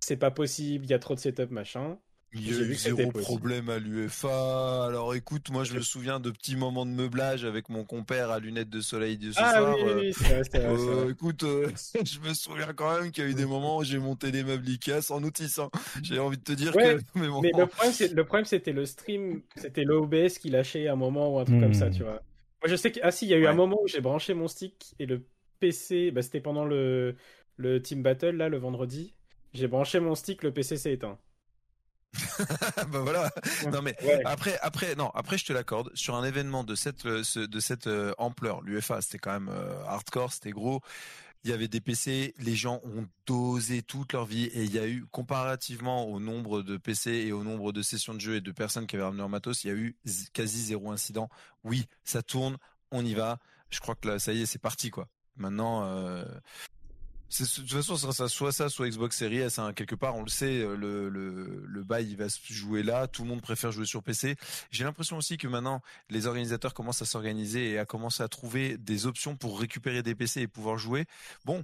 c'est 0.01 0.17
pas 0.17 0.31
possible. 0.31 0.83
Il 0.83 0.89
y 0.89 0.95
a 0.95 0.99
trop 0.99 1.15
de 1.15 1.19
setup 1.19 1.51
machin. 1.51 1.97
Il 2.33 2.49
y 2.49 2.57
a 2.57 2.65
eu 2.65 2.75
zéro 2.75 3.11
problème 3.11 3.69
à 3.69 3.77
l'UFA. 3.77 4.85
Alors 4.85 5.13
écoute, 5.15 5.49
moi 5.51 5.65
je 5.65 5.73
me 5.73 5.81
souviens 5.81 6.21
de 6.21 6.31
petits 6.31 6.55
moments 6.55 6.85
de 6.85 6.91
meublage 6.91 7.43
avec 7.43 7.67
mon 7.67 7.83
compère 7.83 8.31
à 8.31 8.39
lunettes 8.39 8.69
de 8.69 8.79
soleil 8.79 9.17
de 9.17 9.33
ce 9.33 9.39
ah, 9.41 9.51
soir. 9.51 9.75
Oui, 9.77 9.91
oui, 9.95 10.13
c'est 10.13 10.33
vrai, 10.33 10.41
c'est 10.49 10.63
euh, 10.63 11.11
écoute, 11.11 11.43
euh, 11.43 11.69
je 12.05 12.19
me 12.19 12.33
souviens 12.33 12.71
quand 12.73 13.01
même 13.01 13.11
qu'il 13.11 13.25
y 13.25 13.27
a 13.27 13.29
eu 13.29 13.33
des 13.33 13.45
moments 13.45 13.77
où 13.77 13.83
j'ai 13.83 13.97
monté 13.97 14.31
des 14.31 14.45
meubles 14.45 14.65
Ikea 14.65 15.01
sans 15.01 15.19
notice. 15.19 15.59
Hein. 15.59 15.69
J'ai 16.03 16.19
envie 16.19 16.37
de 16.37 16.43
te 16.43 16.53
dire 16.53 16.71
que. 16.71 16.77
Mais, 17.15 17.25
le 17.25 17.67
problème, 17.67 18.13
le 18.13 18.23
problème, 18.23 18.45
c'était 18.45 18.71
le 18.71 18.85
stream, 18.85 19.41
c'était 19.57 19.83
l'OBS 19.83 20.37
qui 20.39 20.49
lâchait 20.49 20.87
un 20.87 20.95
moment 20.95 21.35
ou 21.35 21.39
un 21.39 21.43
truc 21.43 21.59
comme 21.59 21.73
ça, 21.73 21.89
hmm. 21.89 21.93
tu 21.93 22.03
vois. 22.03 22.21
Moi 22.61 22.69
je 22.69 22.75
sais 22.75 22.91
que 22.91 22.99
ah 23.03 23.11
si, 23.11 23.25
il 23.25 23.29
y 23.29 23.33
a 23.33 23.37
eu 23.37 23.47
un 23.47 23.53
moment 23.53 23.81
où 23.81 23.87
j'ai 23.87 24.01
branché 24.01 24.35
mon 24.35 24.47
stick 24.47 24.93
et 24.99 25.05
le 25.05 25.25
PC, 25.59 26.11
bah, 26.11 26.21
c'était 26.21 26.41
pendant 26.41 26.63
le 26.63 27.15
le 27.57 27.81
team 27.81 28.03
battle 28.03 28.37
là 28.37 28.47
le 28.47 28.57
vendredi. 28.57 29.15
J'ai 29.53 29.67
branché 29.67 29.99
mon 29.99 30.15
stick, 30.15 30.43
le 30.43 30.53
PC 30.53 30.77
s'est 30.77 30.93
éteint. 30.93 31.17
ben 32.91 32.99
voilà. 32.99 33.31
Non 33.71 33.81
mais 33.81 33.95
après, 34.25 34.59
après, 34.61 34.95
non, 34.95 35.09
après 35.13 35.37
je 35.37 35.45
te 35.45 35.53
l'accorde. 35.53 35.91
Sur 35.95 36.15
un 36.15 36.23
événement 36.23 36.63
de 36.63 36.75
cette, 36.75 37.05
euh, 37.05 37.23
de 37.35 37.59
cette 37.59 37.87
euh, 37.87 38.13
ampleur, 38.17 38.61
l'UFA, 38.61 39.01
c'était 39.01 39.19
quand 39.19 39.31
même 39.31 39.49
euh, 39.49 39.83
hardcore, 39.85 40.33
c'était 40.33 40.51
gros. 40.51 40.81
Il 41.43 41.49
y 41.49 41.53
avait 41.53 41.67
des 41.67 41.81
PC, 41.81 42.35
les 42.37 42.55
gens 42.55 42.81
ont 42.83 43.07
dosé 43.25 43.81
toute 43.81 44.13
leur 44.13 44.25
vie 44.25 44.45
et 44.45 44.63
il 44.63 44.71
y 44.71 44.77
a 44.77 44.87
eu, 44.87 45.05
comparativement 45.09 46.05
au 46.07 46.19
nombre 46.19 46.61
de 46.61 46.77
PC 46.77 47.11
et 47.11 47.31
au 47.31 47.43
nombre 47.43 47.71
de 47.71 47.81
sessions 47.81 48.13
de 48.13 48.19
jeu 48.19 48.35
et 48.35 48.41
de 48.41 48.51
personnes 48.51 48.85
qui 48.85 48.95
avaient 48.95 49.05
ramené 49.05 49.21
leur 49.21 49.29
matos, 49.29 49.63
il 49.63 49.67
y 49.67 49.71
a 49.71 49.73
eu 49.73 49.95
quasi 50.33 50.61
zéro 50.61 50.91
incident. 50.91 51.29
Oui, 51.63 51.87
ça 52.03 52.21
tourne, 52.21 52.57
on 52.91 53.03
y 53.03 53.15
va. 53.15 53.39
Je 53.71 53.79
crois 53.79 53.95
que 53.95 54.07
là, 54.07 54.19
ça 54.19 54.33
y 54.33 54.41
est, 54.41 54.45
c'est 54.45 54.59
parti 54.59 54.91
quoi. 54.91 55.07
Maintenant, 55.35 55.85
euh, 55.85 56.25
de 57.39 57.45
toute 57.45 57.71
façon, 57.71 57.95
ça 57.95 58.27
soit 58.27 58.51
ça, 58.51 58.69
soit 58.69 58.89
Xbox 58.89 59.17
Series 59.17 59.39
S. 59.39 59.59
Hein. 59.59 59.73
Quelque 59.73 59.95
part, 59.95 60.15
on 60.15 60.23
le 60.23 60.29
sait, 60.29 60.61
euh, 60.61 60.75
le, 60.75 61.09
le, 61.09 61.63
le 61.65 61.83
bail 61.83 62.09
il 62.09 62.17
va 62.17 62.29
se 62.29 62.39
jouer 62.51 62.83
là. 62.83 63.07
Tout 63.07 63.23
le 63.23 63.29
monde 63.29 63.41
préfère 63.41 63.71
jouer 63.71 63.85
sur 63.85 64.03
PC. 64.03 64.35
J'ai 64.69 64.83
l'impression 64.83 65.17
aussi 65.17 65.37
que 65.37 65.47
maintenant, 65.47 65.81
les 66.09 66.27
organisateurs 66.27 66.73
commencent 66.73 67.01
à 67.01 67.05
s'organiser 67.05 67.71
et 67.71 67.79
à 67.79 67.85
commencer 67.85 68.21
à 68.21 68.27
trouver 68.27 68.77
des 68.77 69.05
options 69.05 69.35
pour 69.35 69.59
récupérer 69.59 70.03
des 70.03 70.15
PC 70.15 70.41
et 70.41 70.47
pouvoir 70.47 70.77
jouer. 70.77 71.05
Bon, 71.45 71.63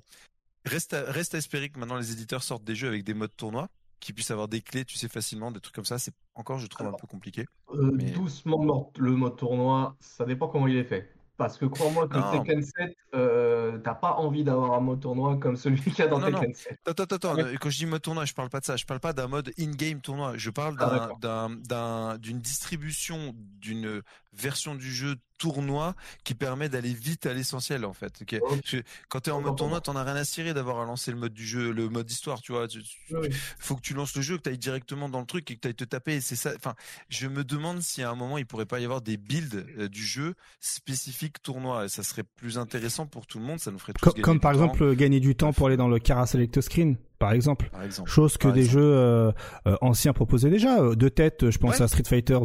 reste 0.66 0.94
à, 0.94 1.04
reste 1.12 1.36
à 1.36 1.38
espérer 1.38 1.70
que 1.70 1.80
maintenant 1.80 1.98
les 1.98 2.12
éditeurs 2.12 2.44
sortent 2.44 2.64
des 2.64 2.76
jeux 2.76 2.88
avec 2.88 3.04
des 3.04 3.14
modes 3.14 3.36
tournoi 3.36 3.70
qui 4.00 4.14
puissent 4.14 4.32
avoir 4.32 4.48
des 4.48 4.62
clés, 4.62 4.86
tu 4.86 4.98
sais 4.98 5.08
facilement, 5.08 5.52
des 5.52 5.60
trucs 5.60 5.76
comme 5.76 5.86
ça. 5.86 5.98
C'est 5.98 6.14
encore, 6.36 6.60
je 6.60 6.68
trouve, 6.68 6.88
un 6.88 6.94
peu 6.94 7.08
compliqué. 7.08 7.46
Euh, 7.74 7.92
Doucement, 8.14 8.92
le 8.98 9.12
mode 9.12 9.38
tournoi, 9.38 9.96
ça 10.00 10.24
dépend 10.26 10.48
comment 10.48 10.68
il 10.68 10.78
est 10.78 10.84
fait. 10.84 11.17
Parce 11.38 11.58
que 11.58 11.66
crois-moi 11.66 12.08
que 12.08 12.18
Tekken 12.32 12.64
7, 12.64 12.98
euh, 13.14 13.78
t'as 13.78 13.94
pas 13.94 14.14
envie 14.14 14.44
d'avoir 14.44 14.74
un 14.74 14.80
mode 14.80 15.02
tournoi 15.02 15.38
comme 15.38 15.56
celui 15.56 15.80
qu'il 15.80 16.00
y 16.00 16.02
a 16.02 16.08
dans 16.08 16.20
Tekken 16.20 16.54
7. 16.54 16.80
Attends, 16.88 17.04
attends, 17.04 17.16
attends. 17.16 17.36
Quand 17.62 17.70
je 17.70 17.78
dis 17.78 17.86
mode 17.86 18.02
tournoi, 18.02 18.26
je 18.26 18.34
parle 18.34 18.50
pas 18.50 18.60
de 18.60 18.66
ça. 18.66 18.76
Je 18.76 18.86
parle 18.86 19.00
pas 19.00 19.14
d'un 19.14 19.28
mode 19.28 19.52
in-game 19.60 20.02
tournoi. 20.02 20.34
Je 20.36 20.50
parle 20.50 20.76
ah, 20.82 22.18
d'une 22.20 22.40
distribution, 22.40 23.36
d'une 23.36 24.02
version 24.42 24.76
du 24.76 24.92
jeu 24.94 25.16
tournoi 25.40 25.94
qui 26.24 26.34
permet 26.34 26.68
d'aller 26.68 26.94
vite 26.94 27.28
à 27.28 27.34
l'essentiel 27.34 27.86
en 27.86 27.94
fait. 27.94 28.12
Ok. 28.24 28.40
Parce 28.40 28.62
que 28.72 28.84
quand 29.08 29.20
t'es 29.20 29.30
en 29.32 29.40
mode 29.42 29.56
tournoi, 29.56 29.82
t'en 29.82 29.96
as 29.96 30.04
rien 30.04 30.16
à 30.16 30.26
cirer 30.26 30.56
d'avoir 30.56 30.80
à 30.80 30.86
lancer 30.86 31.12
le 31.12 31.18
mode 31.18 31.34
du 31.34 31.46
jeu, 31.46 31.72
le 31.72 31.90
mode 31.90 32.10
histoire, 32.10 32.42
tu 32.42 32.54
vois. 32.54 32.68
Tu- 32.68 32.82
tu- 32.82 33.16
Oui. 33.16 33.28
faut 33.60 33.76
que 33.76 33.82
tu 33.82 33.94
lances 33.94 34.16
le 34.16 34.24
jeu, 34.24 34.38
que 34.38 34.42
tu 34.44 34.50
ailles 34.50 34.58
directement 34.58 35.10
dans 35.10 35.20
le 35.20 35.28
truc 35.28 35.50
et 35.52 35.56
que 35.56 35.62
tu 35.62 35.68
ailles 35.68 35.76
te 35.76 35.84
taper. 35.84 36.22
C'est 36.22 36.36
ça. 36.36 36.54
Enfin, 36.56 36.74
je 37.10 37.28
me 37.28 37.44
demande 37.44 37.82
si 37.84 38.02
à 38.02 38.10
un 38.10 38.16
moment 38.16 38.40
il 38.40 38.48
pourrait 38.48 38.66
pas 38.66 38.80
y 38.80 38.84
avoir 38.86 39.02
des 39.02 39.18
builds 39.18 39.64
euh, 39.78 39.88
du 39.88 40.04
jeu 40.04 40.34
spécifiques 40.60 41.42
tournoi. 41.44 41.86
Et 41.86 41.90
ça 41.90 42.04
serait 42.04 42.24
plus 42.24 42.58
intéressant 42.58 43.06
pour 43.06 43.28
tout 43.28 43.38
le 43.40 43.46
monde. 43.46 43.60
Ça 43.60 43.72
nous 43.72 43.80
ferait 43.80 43.94
tous 43.94 44.02
comme, 44.06 44.14
gagner 44.14 44.24
comme 44.24 44.40
par 44.40 44.54
temps, 44.54 44.64
exemple 44.64 44.84
euh, 44.84 44.96
gagner 44.96 45.20
du 45.20 45.36
temps 45.36 45.54
pour 45.54 45.68
aller 45.68 45.78
dans 45.78 45.88
le 45.88 46.00
car 46.00 46.18
à 46.20 46.28
select 46.28 46.60
screen, 46.62 46.98
par 47.20 47.34
exemple. 47.34 47.70
par 47.72 47.84
exemple. 47.84 48.10
Chose 48.10 48.38
que 48.38 48.44
Par 48.44 48.54
des 48.54 48.66
exemple. 48.66 48.80
jeux 48.82 48.94
euh, 48.96 49.32
euh, 49.68 49.76
anciens 49.82 50.14
proposaient 50.14 50.50
déjà. 50.50 50.80
Euh, 50.82 50.96
De 50.96 51.10
tête, 51.10 51.50
je 51.50 51.58
pense 51.58 51.78
Ouais. 51.78 51.82
à 51.84 51.88
Street 51.88 52.04
Fighter 52.08 52.38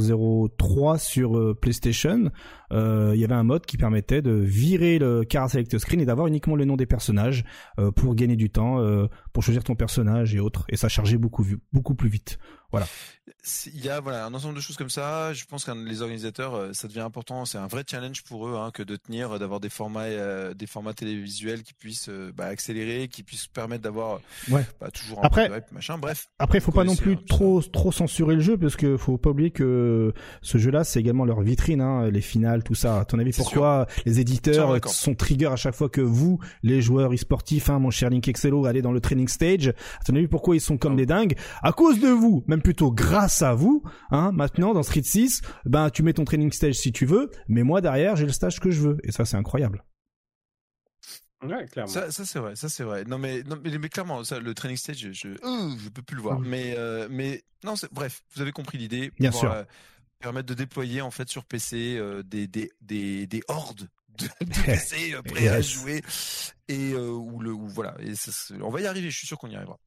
03 0.59 0.99
sur 0.99 1.37
euh, 1.39 1.55
PlayStation. 1.59 2.31
Euh, 2.73 3.13
Il 3.15 3.21
y 3.21 3.25
avait 3.25 3.35
un 3.35 3.43
mode 3.45 3.67
qui 3.67 3.77
permettait 3.77 4.23
de 4.23 4.33
virer 4.33 4.99
le 4.99 5.25
car 5.25 5.45
à 5.45 5.49
select 5.49 5.79
screen 5.79 6.01
et 6.01 6.05
d'avoir 6.07 6.27
uniquement 6.27 6.57
le 6.57 6.65
nom 6.65 6.77
des 6.77 6.87
personnages 6.87 7.45
euh, 7.79 7.91
pour 7.93 8.15
gagner 8.15 8.37
du 8.37 8.51
temps, 8.51 8.81
euh, 8.81 9.07
pour 9.33 9.43
choisir 9.43 9.63
ton 9.65 9.75
personnage 9.75 10.35
et 10.35 10.41
autres. 10.41 10.65
Et 10.69 10.77
ça 10.77 10.89
chargeait 10.89 11.19
beaucoup, 11.19 11.47
beaucoup 11.73 11.95
plus 11.95 12.09
vite. 12.09 12.39
C'est- 13.43 13.71
Il 13.75 13.85
y 13.85 13.89
a 13.91 14.01
voilà 14.01 14.25
un 14.25 14.33
ensemble 14.35 14.55
de 14.55 14.61
choses 14.61 14.77
comme 14.77 14.89
ça. 14.91 15.33
Je 15.35 15.45
pense 15.45 15.65
que 15.65 15.73
les 15.73 16.01
organisateurs, 16.01 16.75
ça 16.75 16.89
devient 16.89 17.01
important. 17.01 17.45
C'est 17.45 17.59
un 17.59 17.67
vrai 17.67 17.85
challenge 17.89 18.23
pour 18.25 18.49
eux 18.49 18.57
hein, 18.57 18.71
que 18.73 18.83
de 18.83 18.97
tenir, 18.97 19.39
d'avoir 19.39 19.61
des 19.61 19.69
formats, 19.69 20.05
euh, 20.05 20.55
des 20.55 20.67
formats 20.67 20.95
télévisuels 20.95 21.63
qui 21.63 21.75
puissent 21.75 22.09
euh, 22.09 22.33
bah, 22.35 22.47
accélérer, 22.47 23.09
qui 23.09 23.23
puissent 23.23 23.47
permettre 23.49 23.83
d'avoir 23.83 24.21
Ouais. 24.51 24.65
bah, 24.81 24.91
toujours 24.91 25.19
un 25.21 25.23
Après- 25.27 25.49
peu 25.49 25.55
de 25.55 25.59
hype, 25.59 25.73
machin. 25.73 25.99
Bref, 25.99 26.29
Après, 26.39 26.61
faut 26.61 26.73
pas 26.73 26.85
non 26.85 26.97
plus 26.97 27.15
hein, 27.15 27.23
trop 27.29 27.61
trop 27.61 27.93
censurer 27.93 28.35
le 28.37 28.41
jeu 28.41 28.57
parce 28.57 28.77
que 28.77 28.97
faut 28.97 29.19
pas 29.19 29.31
oublier 29.31 29.51
que 29.51 30.15
ce 30.41 30.57
jeu-là, 30.59 30.83
c'est 30.85 30.99
également 31.01 31.25
leur 31.27 31.43
vitrine, 31.43 31.81
hein, 31.83 32.09
les 32.11 32.23
finales, 32.23 32.62
tout 32.63 32.75
ça. 32.75 33.01
À 33.01 33.05
ton 33.05 33.19
avis, 33.19 33.33
pourquoi 33.33 33.87
les 34.07 34.21
éditeurs 34.21 34.79
sont 34.89 35.15
trigger 35.15 35.47
à 35.47 35.57
chaque 35.57 35.75
fois 35.75 35.89
que 35.89 36.01
vous, 36.01 36.39
les 36.63 36.81
joueurs 36.81 37.13
e-sportifs, 37.13 37.69
hein, 37.71 37.79
mon 37.79 37.91
cher 37.91 38.11
Link 38.11 38.27
Excello, 38.29 38.65
allez 38.67 38.83
dans 38.83 38.93
le 38.93 39.01
training 39.01 39.29
stage? 39.29 39.69
À 39.69 40.05
ton 40.07 40.15
avis, 40.17 40.29
pourquoi 40.29 40.57
ils 40.57 40.61
sont 40.61 40.79
comme 40.79 40.95
Ah. 40.95 40.97
des 40.97 41.07
dingues? 41.07 41.37
À 41.63 41.73
cause 41.73 42.01
de 42.01 42.09
vous, 42.09 42.45
même 42.47 42.63
plutôt 42.63 42.91
grâce 42.93 43.43
à 43.43 43.55
vous. 43.55 43.83
Hein, 44.11 44.31
maintenant, 44.33 44.73
dans 44.75 44.83
Street 44.83 45.03
6, 45.03 45.43
ben 45.65 45.91
tu 45.91 46.03
mets 46.03 46.13
ton 46.13 46.25
training 46.25 46.51
stage 46.53 46.75
si 46.75 46.93
tu 46.93 47.07
veux, 47.07 47.31
mais 47.49 47.63
moi 47.63 47.81
derrière, 47.81 48.17
j'ai 48.17 48.27
le 48.27 48.33
stage 48.33 48.61
que 48.61 48.71
je 48.71 48.81
veux. 48.81 48.99
Et 49.05 49.13
ça, 49.13 49.25
c'est 49.25 49.37
incroyable. 49.37 49.85
Ouais, 51.45 51.67
clairement. 51.67 51.91
ça, 51.91 52.11
ça 52.13 52.25
c'est 52.25 52.39
vrai, 52.39 52.55
ça 52.55 52.69
c'est 52.69 52.85
vrai. 52.85 53.03
Non 53.05 53.19
mais 53.19 53.43
non 53.43 53.57
mais, 53.65 53.77
mais 53.77 53.89
clairement, 53.89 54.23
ça, 54.23 54.39
le 54.39 54.55
training 54.55 54.77
stage, 54.77 54.99
je 54.99 55.13
je, 55.13 55.29
euh, 55.29 55.71
je 55.77 55.89
peux 55.89 56.03
plus 56.03 56.15
le 56.15 56.23
voir. 56.23 56.39
Mm. 56.39 56.47
Mais 56.47 56.75
euh, 56.79 57.09
mais 57.11 57.43
non, 57.65 57.75
c'est- 57.75 57.93
bref, 57.93 58.23
vous 58.37 58.43
avez 58.43 58.53
compris 58.53 58.79
l'idée. 58.79 59.11
Bien 59.19 59.33
Pouvoir, 59.33 59.53
sûr. 59.53 59.61
euh, 59.61 59.65
permettre 60.23 60.47
de 60.49 60.55
déployer 60.55 61.03
en 61.03 61.11
fait 61.11 61.29
sur 61.29 61.45
PC 61.45 61.97
euh, 61.99 62.23
des 62.23 62.47
des 62.47 62.71
des 62.81 63.27
des 63.27 63.43
hordes 63.49 63.89
de, 64.19 64.27
de 64.45 64.63
PC 64.65 65.15
euh, 65.15 65.23
prêts 65.23 65.49
à 65.49 65.61
jouer 65.61 66.03
et 66.69 66.93
euh, 66.93 67.11
où 67.11 67.41
le 67.41 67.51
où, 67.53 67.67
voilà 67.69 67.95
et 68.01 68.15
ça, 68.15 68.31
c'est- 68.33 68.55
on 68.63 68.71
va 68.71 68.81
y 68.81 68.87
arriver. 68.87 69.11
Je 69.11 69.19
suis 69.19 69.27
sûr 69.27 69.39
qu'on 69.39 69.49
y 69.51 69.57
arrivera. 69.57 69.79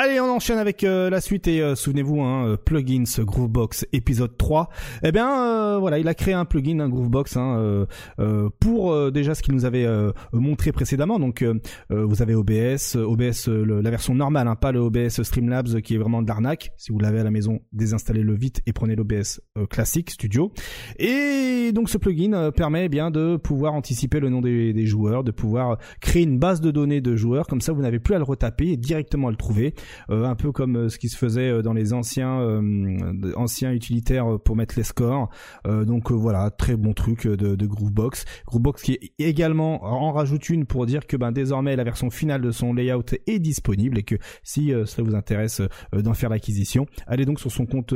Allez, 0.00 0.20
on 0.20 0.30
enchaîne 0.30 0.58
avec 0.58 0.84
euh, 0.84 1.10
la 1.10 1.20
suite 1.20 1.48
et 1.48 1.60
euh, 1.60 1.74
souvenez-vous, 1.74 2.20
hein, 2.20 2.46
euh, 2.50 2.56
plugins 2.56 3.02
Groovebox 3.18 3.84
épisode 3.92 4.36
3. 4.36 4.68
Eh 5.02 5.10
bien, 5.10 5.42
euh, 5.42 5.78
voilà, 5.80 5.98
il 5.98 6.06
a 6.06 6.14
créé 6.14 6.34
un 6.34 6.44
plugin, 6.44 6.78
un 6.78 6.88
Groovebox, 6.88 7.36
hein, 7.36 7.56
euh, 7.58 7.86
euh, 8.20 8.48
pour 8.60 9.10
déjà 9.10 9.34
ce 9.34 9.42
qu'il 9.42 9.54
nous 9.54 9.64
avait 9.64 9.88
montré 10.32 10.70
précédemment. 10.70 11.18
Donc, 11.18 11.44
vous 11.90 12.22
avez 12.22 12.36
OBS, 12.36 12.94
OBS 12.94 13.48
le- 13.48 13.80
la 13.80 13.90
version 13.90 14.14
normale, 14.14 14.46
hein, 14.46 14.54
pas 14.54 14.70
le 14.70 14.78
OBS 14.78 15.20
Streamlabs 15.22 15.80
qui 15.80 15.96
est 15.96 15.98
vraiment 15.98 16.22
de 16.22 16.28
l'arnaque. 16.28 16.70
Si 16.76 16.92
vous 16.92 17.00
l'avez 17.00 17.18
à 17.18 17.24
la 17.24 17.32
maison, 17.32 17.58
désinstallez-le 17.72 18.34
vite 18.36 18.60
et 18.66 18.72
prenez 18.72 18.94
l'OBS 18.94 19.40
classique 19.68 20.10
Studio. 20.10 20.52
Et 21.00 21.72
donc, 21.72 21.90
ce 21.90 21.98
plugin 21.98 22.52
permet 22.52 22.84
eh 22.84 22.88
bien 22.88 23.10
de 23.10 23.36
pouvoir 23.36 23.74
anticiper 23.74 24.20
le 24.20 24.28
nom 24.28 24.42
des, 24.42 24.72
des 24.72 24.86
joueurs, 24.86 25.24
de 25.24 25.32
pouvoir 25.32 25.78
créer 26.00 26.22
une 26.22 26.38
base 26.38 26.60
de 26.60 26.70
données 26.70 27.00
de 27.00 27.16
joueurs. 27.16 27.48
Comme 27.48 27.60
ça, 27.60 27.72
vous 27.72 27.82
n'avez 27.82 27.98
plus 27.98 28.14
à 28.14 28.18
le 28.18 28.24
retaper 28.24 28.68
et 28.68 28.76
directement 28.76 29.26
à 29.26 29.30
le 29.32 29.36
trouver. 29.36 29.74
Euh, 30.10 30.24
un 30.24 30.34
peu 30.34 30.52
comme 30.52 30.76
euh, 30.76 30.88
ce 30.88 30.98
qui 30.98 31.08
se 31.08 31.16
faisait 31.16 31.50
euh, 31.50 31.62
dans 31.62 31.72
les 31.72 31.92
anciens 31.92 33.72
utilitaires 33.72 34.38
pour 34.44 34.56
mettre 34.56 34.74
les 34.76 34.82
scores. 34.82 35.30
Donc 35.64 36.10
voilà, 36.10 36.50
très 36.50 36.76
bon 36.76 36.92
truc 36.92 37.26
de, 37.26 37.66
Groovebox. 37.66 38.24
Groovebox 38.46 38.82
qui 38.82 39.12
également 39.18 39.84
en 39.84 40.12
rajoute 40.12 40.48
une 40.48 40.66
pour 40.66 40.86
dire 40.86 41.06
que 41.06 41.16
ben 41.16 41.32
désormais 41.32 41.76
la 41.76 41.84
version 41.84 42.10
finale 42.10 42.40
de 42.40 42.50
son 42.50 42.72
layout 42.72 43.04
est 43.26 43.38
disponible 43.38 43.98
et 43.98 44.02
que 44.02 44.16
si 44.42 44.72
cela 44.86 45.08
vous 45.08 45.14
intéresse 45.14 45.62
d'en 45.92 46.14
faire 46.14 46.30
l'acquisition, 46.30 46.86
allez 47.06 47.24
donc 47.24 47.40
sur 47.40 47.50
son 47.50 47.66
compte 47.66 47.94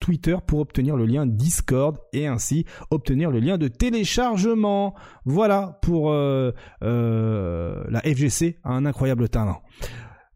Twitter 0.00 0.36
pour 0.46 0.60
obtenir 0.60 0.96
le 0.96 1.06
lien 1.06 1.26
Discord 1.26 1.98
et 2.12 2.26
ainsi 2.26 2.64
obtenir 2.90 3.30
le 3.30 3.40
lien 3.40 3.58
de 3.58 3.68
téléchargement. 3.68 4.94
Voilà 5.24 5.78
pour 5.82 6.12
la 6.12 8.00
FGC, 8.00 8.58
un 8.64 8.86
incroyable 8.86 9.28
talent. 9.28 9.60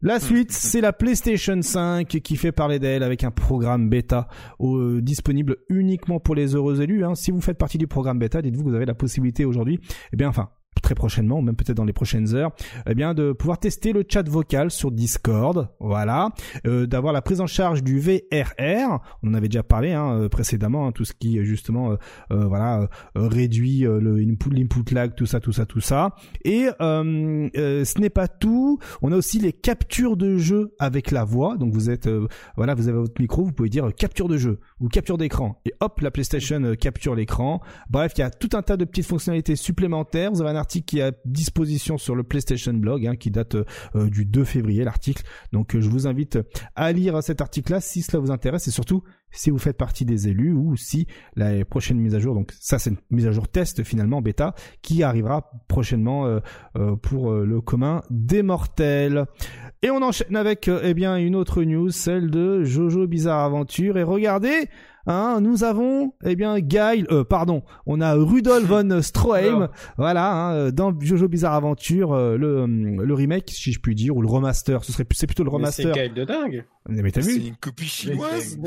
La 0.01 0.21
suite, 0.21 0.53
c'est 0.53 0.79
la 0.79 0.93
PlayStation 0.93 1.61
5 1.61 2.07
qui 2.07 2.37
fait 2.37 2.53
parler 2.53 2.79
d'elle 2.79 3.03
avec 3.03 3.25
un 3.25 3.31
programme 3.31 3.89
bêta 3.89 4.29
euh, 4.61 5.01
disponible 5.01 5.57
uniquement 5.67 6.21
pour 6.21 6.35
les 6.35 6.55
heureux 6.55 6.81
élus. 6.81 7.03
hein. 7.03 7.15
Si 7.15 7.31
vous 7.31 7.41
faites 7.41 7.57
partie 7.57 7.77
du 7.77 7.87
programme 7.87 8.17
bêta, 8.17 8.41
dites-vous 8.41 8.63
que 8.63 8.69
vous 8.69 8.75
avez 8.75 8.85
la 8.85 8.93
possibilité 8.93 9.43
aujourd'hui, 9.43 9.81
eh 10.13 10.15
bien 10.15 10.29
enfin 10.29 10.49
très 10.81 10.95
prochainement, 10.95 11.39
ou 11.39 11.41
même 11.41 11.55
peut-être 11.55 11.77
dans 11.77 11.85
les 11.85 11.93
prochaines 11.93 12.35
heures, 12.35 12.51
eh 12.87 12.95
bien 12.95 13.13
de 13.13 13.31
pouvoir 13.31 13.59
tester 13.59 13.93
le 13.93 14.03
chat 14.07 14.27
vocal 14.27 14.71
sur 14.71 14.91
Discord, 14.91 15.69
voilà, 15.79 16.29
euh, 16.67 16.85
d'avoir 16.85 17.13
la 17.13 17.21
prise 17.21 17.41
en 17.41 17.47
charge 17.47 17.83
du 17.83 17.99
VRR, 17.99 18.99
on 19.23 19.29
en 19.29 19.33
avait 19.33 19.47
déjà 19.47 19.63
parlé 19.63 19.93
hein, 19.93 20.11
euh, 20.13 20.29
précédemment, 20.29 20.87
hein, 20.87 20.91
tout 20.91 21.05
ce 21.05 21.13
qui 21.13 21.39
justement, 21.43 21.91
euh, 21.91 21.95
euh, 22.31 22.45
voilà, 22.45 22.81
euh, 22.81 22.87
réduit 23.27 23.81
le 23.81 24.17
input, 24.17 24.49
l'input 24.51 24.93
lag, 24.93 25.15
tout 25.15 25.25
ça, 25.25 25.39
tout 25.39 25.51
ça, 25.51 25.65
tout 25.65 25.81
ça. 25.81 26.15
Et 26.43 26.67
ce 26.79 27.99
n'est 27.99 28.09
pas 28.09 28.27
tout, 28.27 28.79
on 29.01 29.11
a 29.11 29.15
aussi 29.15 29.39
les 29.39 29.53
captures 29.53 30.17
de 30.17 30.37
jeu 30.37 30.75
avec 30.79 31.11
la 31.11 31.23
voix. 31.23 31.57
Donc 31.57 31.73
vous 31.73 31.89
êtes, 31.89 32.09
voilà, 32.55 32.75
vous 32.75 32.87
avez 32.87 32.97
votre 32.97 33.19
micro, 33.19 33.43
vous 33.43 33.51
pouvez 33.51 33.69
dire 33.69 33.93
capture 33.95 34.27
de 34.27 34.37
jeu 34.37 34.59
ou 34.79 34.87
capture 34.87 35.17
d'écran. 35.17 35.61
Et 35.65 35.73
hop, 35.79 36.01
la 36.01 36.11
PlayStation 36.11 36.75
capture 36.79 37.15
l'écran. 37.15 37.61
Bref, 37.89 38.13
il 38.17 38.21
y 38.21 38.23
a 38.23 38.29
tout 38.29 38.49
un 38.53 38.61
tas 38.61 38.77
de 38.77 38.85
petites 38.85 39.05
fonctionnalités 39.05 39.55
supplémentaires. 39.55 40.31
Vous 40.31 40.41
avez 40.41 40.51
un 40.51 40.59
qui 40.69 40.99
est 40.99 41.03
à 41.03 41.11
disposition 41.25 41.97
sur 41.97 42.15
le 42.15 42.23
PlayStation 42.23 42.73
Blog, 42.73 43.05
hein, 43.07 43.15
qui 43.15 43.31
date 43.31 43.55
euh, 43.55 44.09
du 44.09 44.25
2 44.25 44.43
février, 44.43 44.83
l'article. 44.83 45.23
Donc 45.51 45.75
euh, 45.75 45.81
je 45.81 45.89
vous 45.89 46.07
invite 46.07 46.39
à 46.75 46.91
lire 46.91 47.21
cet 47.23 47.41
article-là 47.41 47.81
si 47.81 48.01
cela 48.01 48.19
vous 48.19 48.31
intéresse 48.31 48.67
et 48.67 48.71
surtout 48.71 49.03
si 49.31 49.51
vous 49.51 49.59
faites 49.59 49.77
partie 49.77 50.05
des 50.05 50.27
élus 50.27 50.53
ou 50.53 50.75
si 50.75 51.05
la 51.35 51.63
prochaine 51.63 51.99
mise 51.99 52.15
à 52.15 52.19
jour, 52.19 52.33
donc 52.33 52.51
ça 52.59 52.79
c'est 52.79 52.89
une 52.89 52.97
mise 53.11 53.27
à 53.27 53.31
jour 53.31 53.47
test 53.47 53.83
finalement 53.83 54.23
bêta 54.23 54.55
qui 54.81 55.03
arrivera 55.03 55.51
prochainement 55.67 56.25
euh, 56.25 56.95
pour 56.95 57.31
le 57.31 57.61
commun 57.61 58.01
des 58.09 58.41
mortels. 58.41 59.25
Et 59.81 59.91
on 59.91 60.01
enchaîne 60.01 60.35
avec 60.35 60.69
eh 60.83 60.93
bien 60.93 61.15
une 61.17 61.35
autre 61.35 61.63
news, 61.63 61.89
celle 61.89 62.31
de 62.31 62.63
Jojo 62.63 63.07
Bizarre 63.07 63.45
Aventure. 63.45 63.97
Et 63.97 64.03
regardez, 64.03 64.67
hein, 65.09 65.39
nous 65.41 65.63
avons 65.65 66.13
eh 66.23 66.35
bien 66.37 66.59
Guile, 66.59 67.05
euh, 67.11 67.23
pardon, 67.25 67.63
on 67.85 67.99
a 67.99 68.13
Rudolf 68.13 68.65
von 68.65 69.01
Stroheim, 69.01 69.55
Alors. 69.63 69.69
voilà, 69.97 70.31
hein, 70.33 70.69
dans 70.71 70.97
Jojo 70.99 71.27
Bizarre 71.27 71.53
Aventure, 71.55 72.13
euh, 72.13 72.37
le, 72.37 72.65
le 72.65 73.13
remake 73.13 73.49
si 73.49 73.71
je 73.73 73.79
puis 73.79 73.95
dire, 73.95 74.15
ou 74.15 74.21
le 74.21 74.27
remaster. 74.29 74.83
Ce 74.83 74.91
serait 74.93 75.05
c'est 75.11 75.27
plutôt 75.27 75.43
le 75.43 75.49
Mais 75.51 75.71
c'est 75.71 75.83
remaster. 75.83 75.91
Gaël 75.93 76.13
de 76.13 76.23
dingue. 76.23 76.65
Mais 76.87 77.11
t'as 77.11 77.21
C'est 77.21 77.31
vu 77.37 77.47
une 77.49 77.55
copie 77.55 77.85
chinoise. 77.85 78.57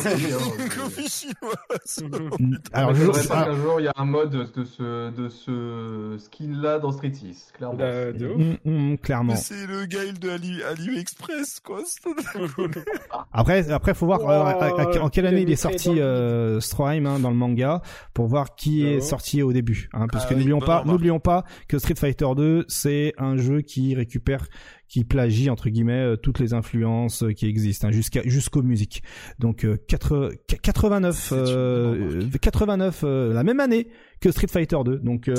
C'est 0.00 0.08
c'est- 0.10 0.18
une 0.18 0.68
copie 0.68 1.08
chinoise. 1.08 2.60
Alors, 2.72 2.94
je 2.94 3.02
voudrais 3.04 3.26
pas 3.26 3.44
qu'un 3.44 3.54
jour 3.56 3.80
il 3.80 3.84
y 3.84 3.88
a 3.88 3.92
un 3.96 4.04
mode 4.04 4.30
de 4.30 4.64
ce, 4.64 5.10
de 5.10 5.28
ce 5.28 6.16
skin-là 6.18 6.78
dans 6.78 6.92
Street 6.92 7.12
6, 7.14 7.52
clairement. 7.56 7.76
De 7.78 8.26
ouf. 8.34 8.56
hum, 8.66 8.98
clairement. 8.98 9.36
C'est 9.36 9.66
le 9.66 9.86
Gaël 9.86 10.18
de 10.18 10.28
Ali, 10.30 10.62
AliExpress, 10.62 11.60
quoi. 11.60 11.80
C'est- 11.86 12.00
Après, 13.32 13.70
après, 13.70 13.94
faut 13.94 14.06
voir 14.06 14.20
euh, 14.20 14.24
Oh, 14.24 14.62
à- 14.62 14.82
à- 14.82 15.02
en 15.02 15.08
quelle 15.08 15.26
année 15.26 15.42
il 15.42 15.50
est 15.50 15.56
sorti 15.56 15.89
le 15.94 16.02
euh, 16.02 16.60
Stroheim 16.60 17.06
hein, 17.06 17.18
dans 17.18 17.30
le 17.30 17.36
manga 17.36 17.82
pour 18.14 18.26
voir 18.26 18.54
qui 18.54 18.86
est 18.86 19.00
sorti 19.00 19.42
au 19.42 19.52
début. 19.52 19.88
Hein, 19.92 20.06
parce 20.10 20.24
Ah 20.24 20.28
que 20.28 20.34
oui, 20.34 20.40
n'oublions 20.40 20.58
bonne 20.58 20.66
pas, 20.66 20.84
n'oublions 20.84 21.20
pas 21.20 21.44
que 21.68 21.78
Street 21.78 21.94
Fighter 21.96 22.28
2 22.36 22.64
c'est 22.68 23.12
un 23.18 23.36
jeu 23.36 23.60
qui 23.60 23.94
récupère, 23.94 24.46
qui 24.90 25.04
plagie 25.04 25.48
entre 25.48 25.70
guillemets 25.70 26.02
euh, 26.02 26.16
toutes 26.16 26.38
les 26.40 26.52
influences 26.52 27.22
euh, 27.22 27.32
qui 27.32 27.46
existent 27.46 27.88
hein, 27.88 27.92
jusqu'à 27.92 28.20
jusqu'aux 28.24 28.62
musiques. 28.62 29.02
Donc 29.38 29.64
euh, 29.64 29.76
quatre- 29.88 30.32
89, 30.62 31.16
C'est 31.16 31.34
une 31.36 31.44
euh, 31.46 32.08
bonne 32.20 32.30
89 32.32 33.00
euh, 33.04 33.32
la 33.32 33.44
même 33.44 33.60
année 33.60 33.86
que 34.20 34.30
Street 34.32 34.48
Fighter 34.48 34.76
2. 34.84 34.98
Donc 34.98 35.28
euh, 35.28 35.34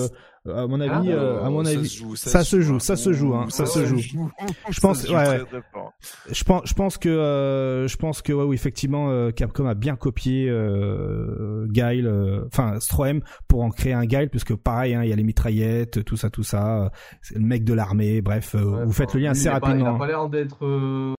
à 0.48 0.65
mon 0.65 0.80
avis, 0.82 1.10
Ah, 1.11 1.15
euh, 1.15 1.44
à 1.44 1.49
mon 1.52 1.64
ça 1.64 1.69
avis, 1.72 1.88
se 1.88 1.98
joue, 1.99 2.15
ça 2.15 2.44
se 2.44 2.61
joue, 2.61 2.80
ça 2.80 2.95
se 2.95 3.14
joue, 3.14 3.36
hein, 3.36 3.45
ça 3.49 3.68
se 3.68 3.86
joue. 3.86 3.99
Je 4.72 4.80
pense- 4.80 5.07
ouais. 5.07 5.41
Je 6.32 6.44
pense, 6.44 6.61
je 6.65 6.73
pense 6.73 6.98
que, 6.98 7.10
euh, 7.10 7.88
je 7.88 7.95
pense 7.98 8.23
que, 8.23 8.34
ouais, 8.34 8.44
oui, 8.45 8.56
effectivement, 8.56 9.11
euh, 9.11 9.30
Capcom 9.30 9.68
a 9.68 9.76
bien 9.76 9.95
copié 9.95 10.49
euh, 10.49 11.68
Guile, 11.68 12.07
euh, 12.07 12.45
enfin 12.48 12.80
Strohem, 12.80 13.22
pour 13.48 13.61
en 13.61 13.69
créer 13.69 13.94
un 13.94 14.06
Guile, 14.06 14.30
puisque 14.30 14.56
pareil, 14.56 14.95
hein, 14.95 15.03
il 15.03 15.10
y 15.10 15.14
a 15.14 15.15
les 15.15 15.23
mitraillettes, 15.23 16.03
tout 16.03 16.15
ça, 16.18 16.30
tout 16.32 16.44
ça. 16.44 16.86
euh, 16.86 16.90
C'est 17.22 17.36
le 17.38 17.45
mec 17.45 17.64
de 17.64 17.73
l'armée, 17.73 18.22
bref, 18.22 18.56
euh, 18.56 18.64
Ouais, 18.64 18.86
vous 18.86 18.94
faites 18.94 19.14
le 19.14 19.19
lien 19.22 19.34
assez 19.41 19.55
il 19.57 19.59
pas- 19.59 19.68
rapidement. 19.68 19.91
il 19.91 19.95
a 19.95 19.99
pas 19.99 20.07
l'air 20.07 20.30
d'être 20.30 20.65
euh, 20.65 21.13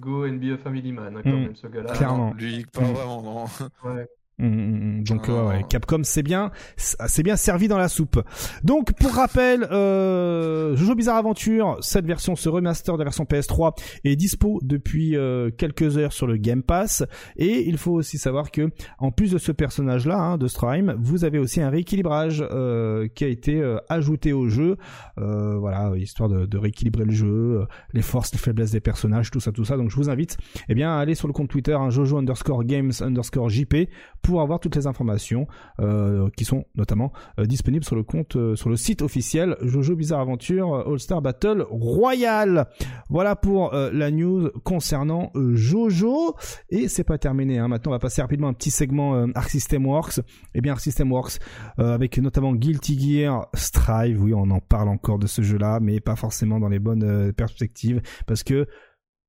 Go 0.00 0.26
NBA 0.26 0.58
Family 0.58 0.92
Man, 0.92 1.16
hein, 1.16 1.20
quand 1.24 1.30
Mm. 1.30 1.40
même, 1.42 1.56
ce 1.56 1.66
gars-là. 1.68 1.92
Clairement. 1.94 2.32
Lui, 2.34 2.64
pas 2.72 2.80
vraiment, 2.82 3.22
non. 3.22 3.44
Ouais. 3.84 4.06
Mm, 4.38 4.46
mm, 4.48 4.98
mm. 5.00 5.04
Donc 5.04 5.26
Ah. 5.28 5.32
ouais, 5.32 5.48
ouais, 5.48 5.64
Capcom 5.68 6.00
c'est 6.04 6.22
bien, 6.22 6.50
c'est 6.76 7.22
bien 7.22 7.36
servi 7.36 7.68
dans 7.68 7.78
la 7.78 7.88
soupe. 7.88 8.20
Donc 8.62 8.92
pour 9.00 9.12
rappel, 9.14 9.64
euh, 9.64 10.76
Jojo 10.76 10.94
Bizarre 10.94 11.16
Adventure, 11.16 11.78
cette 11.80 12.04
version, 12.04 12.36
ce 12.36 12.50
remaster 12.50 12.94
de 12.94 12.98
la 12.98 13.04
version 13.04 13.24
PS3 13.24 13.72
est 14.04 14.14
dispo 14.14 14.60
depuis 14.62 15.16
euh, 15.16 15.50
quelques 15.50 15.96
heures 15.96 16.12
sur 16.12 16.26
le 16.26 16.36
Game 16.36 16.62
Pass. 16.62 17.02
Et 17.36 17.66
il 17.66 17.78
faut 17.78 17.92
aussi 17.92 18.18
savoir 18.18 18.50
que 18.50 18.68
en 18.98 19.10
plus 19.10 19.30
de 19.32 19.38
ce 19.38 19.52
personnage-là, 19.52 20.18
hein, 20.18 20.36
de 20.36 20.48
Strime, 20.48 20.94
vous 20.98 21.24
avez 21.24 21.38
aussi 21.38 21.62
un 21.62 21.70
rééquilibrage 21.70 22.44
euh, 22.50 23.08
qui 23.14 23.24
a 23.24 23.28
été 23.28 23.58
euh, 23.60 23.78
ajouté 23.88 24.34
au 24.34 24.48
jeu. 24.50 24.76
Euh, 25.18 25.56
voilà, 25.56 25.92
histoire 25.96 26.28
de, 26.28 26.44
de 26.44 26.58
rééquilibrer 26.58 27.06
le 27.06 27.12
jeu, 27.12 27.26
euh, 27.62 27.64
les 27.94 28.02
forces, 28.02 28.32
les 28.32 28.38
faiblesses 28.38 28.72
des 28.72 28.80
personnages, 28.80 29.30
tout 29.30 29.40
ça, 29.40 29.50
tout 29.50 29.64
ça. 29.64 29.78
Donc 29.78 29.88
je 29.90 29.96
vous 29.96 30.10
invite, 30.10 30.36
eh 30.68 30.74
bien, 30.74 30.90
à 30.94 30.98
aller 31.00 31.14
sur 31.14 31.26
le 31.26 31.32
compte 31.32 31.48
Twitter, 31.48 31.72
hein, 31.72 31.88
Jojo 31.88 32.18
underscore 32.18 32.64
Games 32.64 32.92
underscore 33.00 33.48
JP 33.48 33.88
pour 34.26 34.40
avoir 34.40 34.58
toutes 34.58 34.74
les 34.74 34.88
informations 34.88 35.46
euh, 35.78 36.28
qui 36.36 36.44
sont 36.44 36.64
notamment 36.74 37.12
euh, 37.38 37.46
disponibles 37.46 37.84
sur 37.84 37.94
le 37.94 38.02
compte, 38.02 38.34
euh, 38.34 38.56
sur 38.56 38.68
le 38.68 38.74
site 38.74 39.00
officiel 39.00 39.56
Jojo 39.62 39.94
Bizarre 39.94 40.18
Aventure 40.18 40.88
All 40.88 40.98
Star 40.98 41.22
Battle 41.22 41.64
Royale. 41.70 42.66
Voilà 43.08 43.36
pour 43.36 43.72
la 43.72 44.10
news 44.10 44.50
concernant 44.64 45.30
Jojo 45.34 46.34
et 46.70 46.88
c'est 46.88 47.04
pas 47.04 47.18
terminé. 47.18 47.58
Hein. 47.58 47.68
Maintenant, 47.68 47.92
on 47.92 47.94
va 47.94 48.00
passer 48.00 48.20
rapidement 48.20 48.48
à 48.48 48.50
un 48.50 48.54
petit 48.54 48.70
segment 48.70 49.26
Arc 49.36 49.48
System 49.48 49.86
Works. 49.86 50.20
Eh 50.54 50.60
bien, 50.60 50.72
Arc 50.72 50.80
System 50.80 51.12
Works 51.12 51.38
avec 51.78 52.18
notamment 52.18 52.52
Guilty 52.52 52.98
Gear 52.98 53.46
Strive. 53.54 54.20
Oui, 54.20 54.34
on 54.34 54.50
en 54.50 54.60
parle 54.60 54.88
encore 54.88 55.20
de 55.20 55.28
ce 55.28 55.42
jeu-là, 55.42 55.78
mais 55.80 56.00
pas 56.00 56.16
forcément 56.16 56.58
dans 56.58 56.68
les 56.68 56.80
bonnes 56.80 57.32
perspectives 57.32 58.02
parce 58.26 58.42
que 58.42 58.66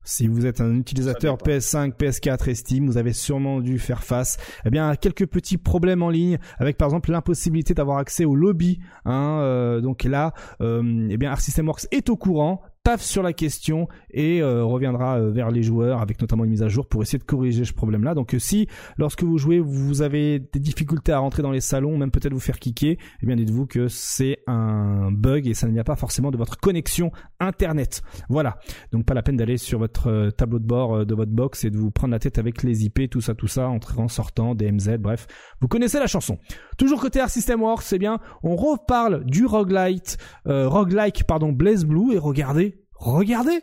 si 0.08 0.28
vous 0.28 0.46
êtes 0.46 0.62
un 0.62 0.74
utilisateur 0.74 1.38
dépend. 1.38 1.52
PS5, 1.52 1.94
PS4 1.94 2.50
et 2.50 2.56
Steam, 2.56 2.88
vous 2.88 2.98
avez 2.98 3.12
sûrement 3.12 3.60
dû 3.60 3.78
faire 3.78 4.04
face 4.04 4.38
eh 4.66 4.70
bien, 4.70 4.90
à 4.90 4.96
quelques 4.96 5.28
petits 5.28 5.58
problèmes 5.58 6.02
en 6.02 6.10
ligne, 6.10 6.38
avec 6.58 6.78
par 6.78 6.88
exemple 6.88 7.12
l'impossibilité 7.12 7.74
d'avoir 7.74 7.98
accès 7.98 8.24
au 8.24 8.34
lobby. 8.34 8.80
Hein, 9.06 9.40
euh, 9.42 9.82
donc 9.82 10.06
là, 10.06 10.34
euh, 10.62 11.08
eh 11.10 11.18
bien, 11.18 11.32
Arc 11.32 11.42
System 11.42 11.68
Works 11.68 11.88
est 11.92 12.10
au 12.10 12.16
courant, 12.16 12.62
sur 12.96 13.22
la 13.22 13.34
question 13.34 13.90
et 14.12 14.42
euh, 14.42 14.64
reviendra 14.64 15.20
euh, 15.20 15.30
vers 15.30 15.52
les 15.52 15.62
joueurs 15.62 16.02
avec 16.02 16.22
notamment 16.22 16.46
une 16.46 16.52
mise 16.52 16.64
à 16.64 16.70
jour 16.70 16.88
pour 16.88 17.02
essayer 17.02 17.20
de 17.20 17.24
corriger 17.26 17.66
ce 17.66 17.74
problème-là. 17.74 18.14
Donc 18.14 18.34
euh, 18.34 18.40
si 18.40 18.68
lorsque 18.98 19.24
vous 19.24 19.38
jouez, 19.38 19.60
vous 19.60 20.02
avez 20.02 20.40
des 20.40 20.60
difficultés 20.60 21.12
à 21.12 21.20
rentrer 21.20 21.44
dans 21.44 21.52
les 21.52 21.60
salons, 21.60 21.98
même 21.98 22.12
peut-être 22.12 22.34
vous 22.34 22.40
faire 22.40 22.60
kicker, 22.60 22.98
eh 23.22 23.26
bien 23.26 23.36
dites-vous 23.36 23.66
que 23.66 23.90
c'est 23.90 24.40
un 24.48 25.12
bug 25.12 25.48
et 25.48 25.54
ça 25.54 25.68
ne 25.68 25.74
vient 25.74 25.84
pas 25.84 25.98
forcément 25.98 26.32
de 26.32 26.38
votre 26.38 26.58
connexion 26.58 27.12
internet. 27.42 28.02
Voilà. 28.30 28.58
Donc 28.94 29.06
pas 29.06 29.14
la 29.14 29.22
peine 29.22 29.36
d'aller 29.36 29.58
sur 29.58 29.80
votre 29.80 30.30
tableau 30.30 30.60
de 30.60 30.66
bord 30.66 31.06
de 31.06 31.16
votre 31.16 31.32
box 31.32 31.66
et 31.66 31.70
de 31.70 31.78
vous 31.78 31.92
prendre 31.92 32.14
la 32.14 32.20
tête 32.20 32.38
avec 32.38 32.64
les 32.64 32.86
IP, 32.86 33.10
tout 33.10 33.22
ça, 33.22 33.36
tout 33.36 33.48
ça, 33.48 33.68
entrant, 33.68 34.08
sortant, 34.08 34.56
DMZ, 34.56 34.98
bref. 35.00 35.28
Vous 35.60 35.68
connaissez 35.68 36.00
la 36.00 36.08
chanson. 36.08 36.38
Toujours 36.78 37.02
côté 37.02 37.20
Art 37.20 37.30
System 37.30 37.62
Works, 37.62 37.92
eh 37.92 37.98
bien, 37.98 38.20
on 38.44 38.56
reparle 38.56 39.26
du 39.26 39.46
roguelite, 39.46 40.18
euh, 40.48 40.70
roguelike, 40.70 41.24
pardon, 41.26 41.52
Blaze 41.52 41.86
Blue 41.86 42.14
et 42.14 42.18
regardez, 42.18 42.77
regardez, 43.00 43.62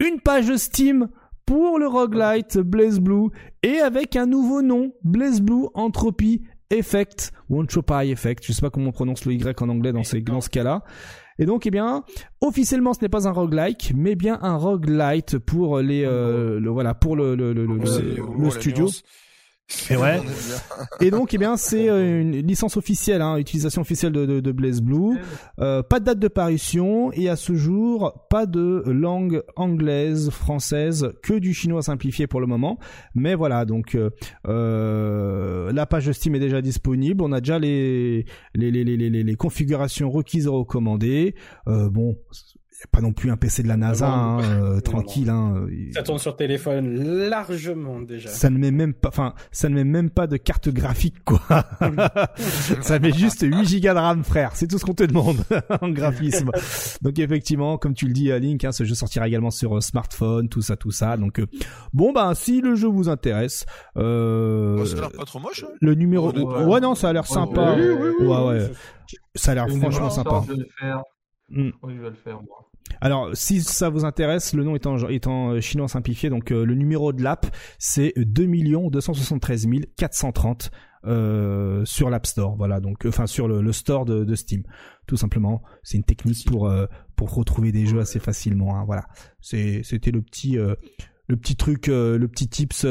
une 0.00 0.20
page 0.20 0.46
de 0.48 0.56
Steam 0.56 1.08
pour 1.46 1.78
le 1.78 1.86
roguelite 1.86 2.58
Blaze 2.58 3.00
Blue 3.00 3.28
et 3.62 3.78
avec 3.80 4.16
un 4.16 4.26
nouveau 4.26 4.62
nom, 4.62 4.92
Blaze 5.02 5.40
Blue 5.40 5.66
Entropy 5.74 6.42
Effect 6.70 7.32
ou 7.50 7.60
Entropy 7.60 8.10
Effect, 8.10 8.44
je 8.46 8.52
sais 8.52 8.60
pas 8.62 8.70
comment 8.70 8.88
on 8.88 8.92
prononce 8.92 9.24
le 9.26 9.34
Y 9.34 9.60
en 9.62 9.68
anglais 9.68 9.92
dans, 9.92 10.02
ces, 10.04 10.20
dans 10.20 10.40
ce 10.40 10.48
cas-là. 10.48 10.82
Et 11.38 11.46
donc, 11.46 11.66
eh 11.66 11.70
bien, 11.70 12.04
officiellement, 12.40 12.94
ce 12.94 13.00
n'est 13.02 13.08
pas 13.08 13.26
un 13.28 13.32
roguelike, 13.32 13.92
mais 13.96 14.14
bien 14.14 14.38
un 14.42 14.56
roguelite 14.56 15.38
pour 15.38 15.80
les, 15.80 16.04
euh, 16.04 16.60
le, 16.60 16.70
voilà, 16.70 16.94
pour 16.94 17.16
le, 17.16 17.34
le, 17.34 17.52
le, 17.52 17.66
le- 17.66 17.78
le 18.44 18.50
studio. 18.50 18.86
Et 19.90 19.96
ouais. 19.96 20.20
Et 21.00 21.10
donc, 21.10 21.32
eh 21.34 21.38
bien, 21.38 21.56
c'est 21.56 21.88
euh, 21.88 22.20
une 22.20 22.32
licence 22.46 22.76
officielle, 22.76 23.22
hein, 23.22 23.38
utilisation 23.38 23.80
officielle 23.80 24.12
de, 24.12 24.26
de, 24.26 24.40
de 24.40 24.52
Blaze 24.52 24.82
Blue. 24.82 25.18
Euh, 25.58 25.82
pas 25.82 26.00
de 26.00 26.04
date 26.04 26.18
de 26.18 26.28
parution 26.28 27.10
et 27.12 27.28
à 27.28 27.36
ce 27.36 27.54
jour, 27.54 28.26
pas 28.28 28.46
de 28.46 28.82
langue 28.86 29.42
anglaise, 29.56 30.30
française, 30.30 31.12
que 31.22 31.34
du 31.34 31.54
chinois 31.54 31.82
simplifié 31.82 32.26
pour 32.26 32.40
le 32.40 32.46
moment. 32.46 32.78
Mais 33.14 33.34
voilà, 33.34 33.64
donc 33.64 33.94
euh, 33.94 34.10
euh, 34.48 35.72
la 35.72 35.86
page 35.86 36.06
de 36.06 36.12
Steam 36.12 36.34
est 36.34 36.40
déjà 36.40 36.60
disponible. 36.60 37.22
On 37.22 37.32
a 37.32 37.40
déjà 37.40 37.58
les 37.58 38.26
les 38.54 38.70
les 38.70 38.84
les 38.84 38.96
les, 38.96 39.22
les 39.22 39.34
configurations 39.34 40.10
requises 40.10 40.46
et 40.46 40.50
recommandées. 40.50 41.34
Euh, 41.68 41.88
bon. 41.88 42.16
Pas 42.90 43.00
non 43.00 43.12
plus 43.12 43.30
un 43.30 43.36
PC 43.36 43.62
de 43.62 43.68
la 43.68 43.76
NASA, 43.76 44.08
Non, 44.08 44.16
non, 44.16 44.22
hein, 44.22 44.42
euh, 44.42 44.74
non, 44.74 44.80
tranquille. 44.80 45.28
Hein. 45.30 45.66
Ça 45.94 46.02
tourne 46.02 46.18
sur 46.18 46.36
téléphone 46.36 47.28
largement 47.28 48.00
déjà. 48.00 48.28
Ça 48.28 48.50
ne 48.50 48.58
met 48.58 48.70
même 48.70 48.94
pas, 48.94 49.08
enfin, 49.08 49.34
ça 49.52 49.68
ne 49.68 49.74
met 49.74 49.84
même 49.84 50.10
pas 50.10 50.26
de 50.26 50.36
carte 50.36 50.68
graphique, 50.68 51.24
quoi. 51.24 51.40
ça 52.80 52.98
met 52.98 53.12
juste 53.12 53.42
8 53.42 53.64
gigas 53.64 53.94
de 53.94 53.98
RAM, 53.98 54.24
frère. 54.24 54.50
C'est 54.54 54.66
tout 54.68 54.78
ce 54.78 54.84
qu'on 54.84 54.94
te 54.94 55.04
demande 55.04 55.38
en 55.80 55.88
graphisme. 55.88 56.50
Donc 57.02 57.18
effectivement, 57.18 57.78
comme 57.78 57.94
tu 57.94 58.06
le 58.06 58.12
dis, 58.12 58.30
Link, 58.38 58.64
hein, 58.64 58.72
ce 58.72 58.84
jeu 58.84 58.94
sortira 58.94 59.26
également 59.28 59.50
sur 59.50 59.76
euh, 59.76 59.80
smartphone, 59.80 60.48
tout 60.48 60.62
ça, 60.62 60.76
tout 60.76 60.90
ça. 60.90 61.16
Donc 61.16 61.40
euh, 61.40 61.46
bon, 61.92 62.12
ben, 62.12 62.34
si 62.34 62.60
le 62.60 62.74
jeu 62.74 62.88
vous 62.88 63.08
intéresse, 63.08 63.66
euh, 63.96 64.76
Bon, 64.76 64.84
ça 64.84 64.96
a 64.96 65.00
l'air 65.00 65.12
pas 65.12 65.24
trop 65.24 65.40
moche. 65.40 65.64
hein. 65.64 65.72
le 65.80 65.94
numéro, 65.94 66.32
ouais, 66.32 66.80
non, 66.80 66.94
ça 66.94 67.08
a 67.08 67.12
l'air 67.12 67.26
sympa. 67.26 67.74
Oui, 67.76 67.82
oui, 67.88 68.10
oui, 68.20 68.26
ouais, 68.26 68.46
ouais, 68.46 68.70
ça 69.34 69.52
a 69.52 69.54
l'air 69.54 69.68
franchement 69.68 70.10
sympa. 70.10 70.42
Je 70.46 70.52
vais 70.52 70.58
le 70.58 70.68
faire. 70.78 71.02
Mm. 71.50 71.70
Oui, 71.82 71.92
je 71.96 72.00
vais 72.02 72.10
le 72.10 72.16
faire, 72.16 72.40
moi. 72.42 72.63
Alors, 73.00 73.30
si 73.34 73.62
ça 73.62 73.88
vous 73.88 74.04
intéresse, 74.04 74.54
le 74.54 74.64
nom 74.64 74.76
étant, 74.76 74.96
étant 75.08 75.50
euh, 75.50 75.60
chinois 75.60 75.88
simplifié, 75.88 76.30
donc 76.30 76.52
euh, 76.52 76.64
le 76.64 76.74
numéro 76.74 77.12
de 77.12 77.22
l'app, 77.22 77.46
c'est 77.78 78.12
2 78.16 78.46
273 78.90 79.66
430 79.96 80.70
euh, 81.06 81.84
sur 81.84 82.10
l'App 82.10 82.26
Store. 82.26 82.56
Voilà, 82.56 82.80
donc 82.80 83.04
euh, 83.04 83.08
enfin 83.10 83.26
sur 83.26 83.48
le, 83.48 83.60
le 83.60 83.72
store 83.72 84.04
de, 84.04 84.24
de 84.24 84.34
Steam, 84.34 84.62
tout 85.06 85.16
simplement. 85.16 85.62
C'est 85.82 85.96
une 85.98 86.04
technique 86.04 86.46
pour 86.46 86.68
euh, 86.68 86.86
pour 87.16 87.34
retrouver 87.34 87.72
des 87.72 87.86
jeux 87.86 88.00
assez 88.00 88.18
facilement. 88.18 88.76
hein, 88.76 88.84
voilà, 88.86 89.04
c'est 89.40 89.82
c'était 89.82 90.10
le 90.10 90.22
petit 90.22 90.58
euh, 90.58 90.74
le 91.26 91.36
petit 91.36 91.56
truc, 91.56 91.88
euh, 91.88 92.18
le 92.18 92.28
petit 92.28 92.48
tips 92.48 92.86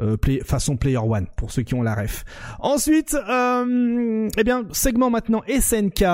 euh, 0.00 0.16
play- 0.16 0.40
façon 0.44 0.76
Player 0.76 0.96
One 0.98 1.26
pour 1.36 1.50
ceux 1.52 1.62
qui 1.62 1.74
ont 1.74 1.82
la 1.82 1.94
ref. 1.94 2.24
Ensuite, 2.58 3.14
euh, 3.28 4.28
eh 4.36 4.44
bien 4.44 4.64
segment 4.72 5.10
maintenant 5.10 5.42
SNK 5.48 6.04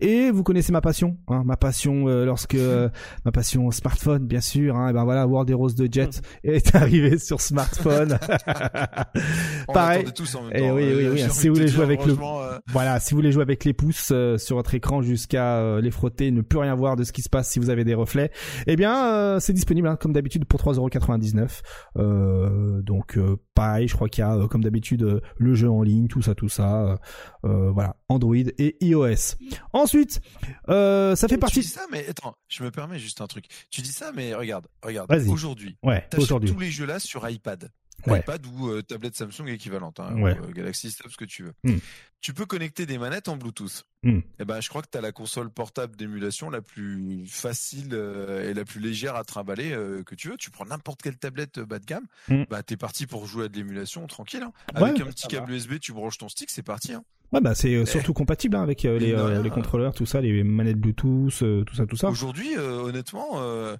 et 0.00 0.30
vous 0.30 0.42
connaissez 0.42 0.72
ma 0.72 0.80
passion, 0.80 1.16
hein, 1.28 1.42
ma 1.44 1.56
passion 1.56 2.08
euh, 2.08 2.24
lorsque 2.24 2.54
euh, 2.54 2.88
ma 3.24 3.32
passion 3.32 3.70
smartphone 3.70 4.26
bien 4.26 4.40
sûr. 4.40 4.76
Hein, 4.76 4.90
et 4.90 4.92
ben 4.92 5.04
voilà, 5.04 5.26
World 5.26 5.48
Heroes 5.50 5.72
de 5.72 5.88
Jet 5.90 6.20
est 6.44 6.74
arrivé 6.76 7.18
sur 7.18 7.40
smartphone. 7.40 8.18
On 9.68 9.72
Pareil. 9.72 9.98
l'attendait 9.98 10.12
tous 10.14 10.34
en 10.34 10.42
même 10.42 10.52
Eh 10.54 10.70
oui, 10.70 10.82
Euh, 10.82 10.96
oui, 10.96 11.08
oui, 11.12 11.18
j'ai 11.18 11.24
hein, 11.24 11.28
si 11.30 11.48
vous 11.48 11.54
voulez 11.54 11.68
jouer 11.68 11.84
avec 11.84 12.04
le- 12.04 12.12
euh, 12.12 12.58
Voilà, 12.68 13.00
si 13.00 13.10
vous 13.12 13.18
voulez 13.18 13.32
jouer 13.32 13.42
avec 13.42 13.64
les 13.64 13.72
pouces 13.72 14.10
euh, 14.12 14.38
sur 14.38 14.56
votre 14.56 14.74
écran 14.74 15.02
jusqu'à 15.02 15.56
euh, 15.58 15.80
les 15.80 15.90
frotter, 15.90 16.30
ne 16.30 16.40
plus 16.40 16.58
rien 16.58 16.74
voir 16.74 16.96
de 16.96 17.04
ce 17.04 17.12
qui 17.12 17.22
se 17.22 17.28
passe 17.28 17.48
si 17.50 17.58
vous 17.58 17.70
avez 17.70 17.84
des 17.84 17.94
reflets, 17.94 18.30
eh 18.66 18.76
bien 18.76 19.06
euh, 19.12 19.40
c'est 19.40 19.52
disponible 19.52 19.88
hein, 19.88 19.96
comme 20.00 20.12
d'habitude 20.12 20.44
pour 20.44 20.60
3,99€. 20.60 21.60
Euh, 21.96 22.80
donc 22.82 23.16
euh, 23.22 23.36
pareil, 23.54 23.88
je 23.88 23.94
crois 23.94 24.08
qu'il 24.08 24.22
y 24.22 24.24
a 24.24 24.34
euh, 24.36 24.46
comme 24.48 24.62
d'habitude 24.62 25.02
euh, 25.02 25.20
le 25.36 25.54
jeu 25.54 25.70
en 25.70 25.82
ligne, 25.82 26.08
tout 26.08 26.22
ça, 26.22 26.34
tout 26.34 26.48
ça. 26.48 26.98
euh, 27.44 27.70
voilà, 27.70 27.96
Android 28.08 28.34
et 28.36 28.76
iOS. 28.84 29.36
Ensuite, 29.72 30.20
ça 30.68 31.14
fait 31.16 31.26
Tu 31.28 31.38
partie. 31.38 31.60
dis 31.60 31.66
ça, 31.66 31.86
mais 31.90 32.06
attends, 32.08 32.34
je 32.48 32.62
me 32.64 32.70
permets 32.70 32.98
juste 32.98 33.20
un 33.20 33.26
truc. 33.26 33.46
Tu 33.70 33.80
dis 33.82 33.92
ça, 33.92 34.12
mais 34.14 34.34
regarde, 34.34 34.66
regarde. 34.82 35.10
Aujourd'hui, 35.28 35.76
Ouais, 35.82 36.06
aujourd'hui. 36.16 36.50
tous 36.50 36.58
les 36.58 36.70
jeux 36.70 36.86
là 36.86 36.98
sur 36.98 37.28
iPad. 37.28 37.70
Ouais. 38.06 38.20
iPad 38.20 38.44
ou 38.46 38.68
euh, 38.68 38.82
tablette 38.82 39.14
Samsung 39.16 39.46
équivalente, 39.48 40.00
hein, 40.00 40.14
Ouais. 40.20 40.38
ou, 40.38 40.44
euh, 40.44 40.52
Galaxy 40.52 40.92
Tab, 40.94 41.10
ce 41.10 41.16
que 41.16 41.24
tu 41.24 41.44
veux. 41.44 41.52
Hmm. 41.64 41.78
Tu 42.20 42.34
peux 42.34 42.46
connecter 42.46 42.86
des 42.86 42.98
manettes 42.98 43.28
en 43.28 43.36
Bluetooth. 43.36 43.84
Hmm. 44.04 44.20
Et 44.38 44.44
ben, 44.44 44.60
je 44.60 44.68
crois 44.68 44.82
que 44.82 44.88
tu 44.90 44.96
as 44.98 45.00
la 45.00 45.10
console 45.12 45.50
portable 45.50 45.96
d'émulation 45.96 46.50
la 46.50 46.62
plus 46.62 47.26
facile 47.26 47.90
euh, 47.92 48.48
et 48.48 48.54
la 48.54 48.64
plus 48.64 48.80
légère 48.80 49.16
à 49.16 49.24
trimballer 49.24 49.72
euh, 49.72 50.02
que 50.04 50.14
tu 50.14 50.28
veux. 50.28 50.36
Tu 50.36 50.50
prends 50.50 50.64
n'importe 50.64 51.02
quelle 51.02 51.16
tablette 51.18 51.58
euh, 51.58 51.66
bas 51.66 51.78
de 51.78 51.84
gamme, 51.86 52.06
Hmm. 52.28 52.44
bah 52.48 52.62
t'es 52.62 52.76
parti 52.76 53.06
pour 53.06 53.26
jouer 53.26 53.46
à 53.46 53.48
de 53.48 53.56
l'émulation 53.56 54.06
tranquille. 54.06 54.42
hein. 54.42 54.52
Ouais. 54.80 54.88
Avec 54.90 55.00
un 55.00 55.06
petit 55.06 55.26
câble 55.28 55.50
USB, 55.52 55.78
tu 55.80 55.92
branches 55.92 56.18
ton 56.18 56.28
stick, 56.28 56.50
c'est 56.50 56.62
parti. 56.62 56.92
Hein. 56.94 57.04
Ouais, 57.32 57.40
bah 57.40 57.54
c'est 57.54 57.74
euh, 57.74 57.86
surtout 57.86 58.12
compatible 58.12 58.56
hein, 58.56 58.62
avec 58.62 58.84
euh, 58.84 58.98
les, 58.98 59.12
euh, 59.14 59.40
les 59.42 59.48
contrôleurs, 59.48 59.94
tout 59.94 60.04
ça, 60.04 60.20
les 60.20 60.42
manettes 60.44 60.76
Bluetooth, 60.78 61.42
euh, 61.42 61.64
tout 61.64 61.74
ça, 61.74 61.86
tout 61.86 61.96
ça. 61.96 62.10
Aujourd'hui, 62.10 62.56
euh, 62.58 62.82
honnêtement, 62.82 63.40
euh, 63.40 63.76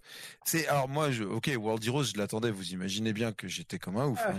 c'est 0.47 0.67
alors 0.69 0.89
moi, 0.89 1.11
je, 1.11 1.23
ok, 1.25 1.51
World 1.59 1.85
Heroes, 1.85 2.05
je 2.05 2.17
l'attendais. 2.17 2.51
Vous 2.51 2.71
imaginez 2.73 3.13
bien 3.13 3.33
que 3.33 3.49
j'étais 3.49 3.79
comme 3.79 3.99
un 3.99 4.07
ouf. 4.07 4.21
Ah. 4.25 4.33
hein, 4.33 4.39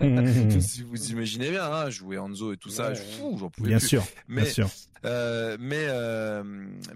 Mmh, 0.00 0.60
si 0.60 0.82
vous 0.82 1.10
imaginez 1.12 1.50
bien, 1.50 1.64
hein, 1.72 1.88
jouer 1.88 2.18
Hanzo 2.18 2.52
et 2.52 2.56
tout 2.56 2.68
ça, 2.68 2.88
Ouais, 2.88 2.94
je, 2.96 3.38
j'en 3.38 3.48
pouvais 3.48 3.68
bien 3.68 3.78
plus. 3.78 3.86
sûr, 3.88 4.04
Mais 4.26 4.42
bien 4.42 4.50
sûr. 4.50 4.68
euh, 5.04 5.56
mais 5.60 5.84
euh, 5.88 6.42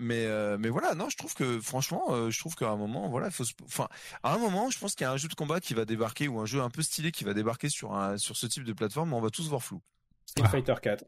mais 0.00 0.24
euh, 0.26 0.56
mais 0.58 0.68
voilà, 0.68 0.94
non, 0.96 1.08
je 1.10 1.16
trouve 1.16 1.34
que 1.34 1.60
franchement, 1.60 2.02
euh, 2.10 2.30
je 2.30 2.38
trouve 2.40 2.56
qu'à 2.56 2.70
un 2.70 2.76
moment, 2.76 3.08
voilà, 3.08 3.28
il 3.28 3.32
faut, 3.32 3.44
se- 3.44 3.52
enfin, 3.64 3.86
à 4.24 4.34
un 4.34 4.38
moment, 4.38 4.68
je 4.70 4.78
pense 4.80 4.96
qu'il 4.96 5.04
y 5.04 5.08
a 5.08 5.12
un 5.12 5.16
jeu 5.16 5.28
de 5.28 5.34
combat 5.34 5.60
qui 5.60 5.74
va 5.74 5.84
débarquer 5.84 6.26
ou 6.26 6.40
un 6.40 6.46
jeu 6.46 6.60
un 6.60 6.70
peu 6.70 6.82
stylé 6.82 7.12
qui 7.12 7.22
va 7.22 7.34
débarquer 7.34 7.68
sur 7.68 7.94
un 7.94 8.18
sur 8.18 8.36
ce 8.36 8.46
type 8.48 8.64
de 8.64 8.72
plateforme, 8.72 9.10
mais 9.10 9.16
on 9.16 9.20
va 9.20 9.30
tous 9.30 9.48
voir 9.48 9.62
flou. 9.62 9.80
Street 10.26 10.42
Ah. 10.46 10.48
Fighter 10.50 10.74
4. 10.82 11.04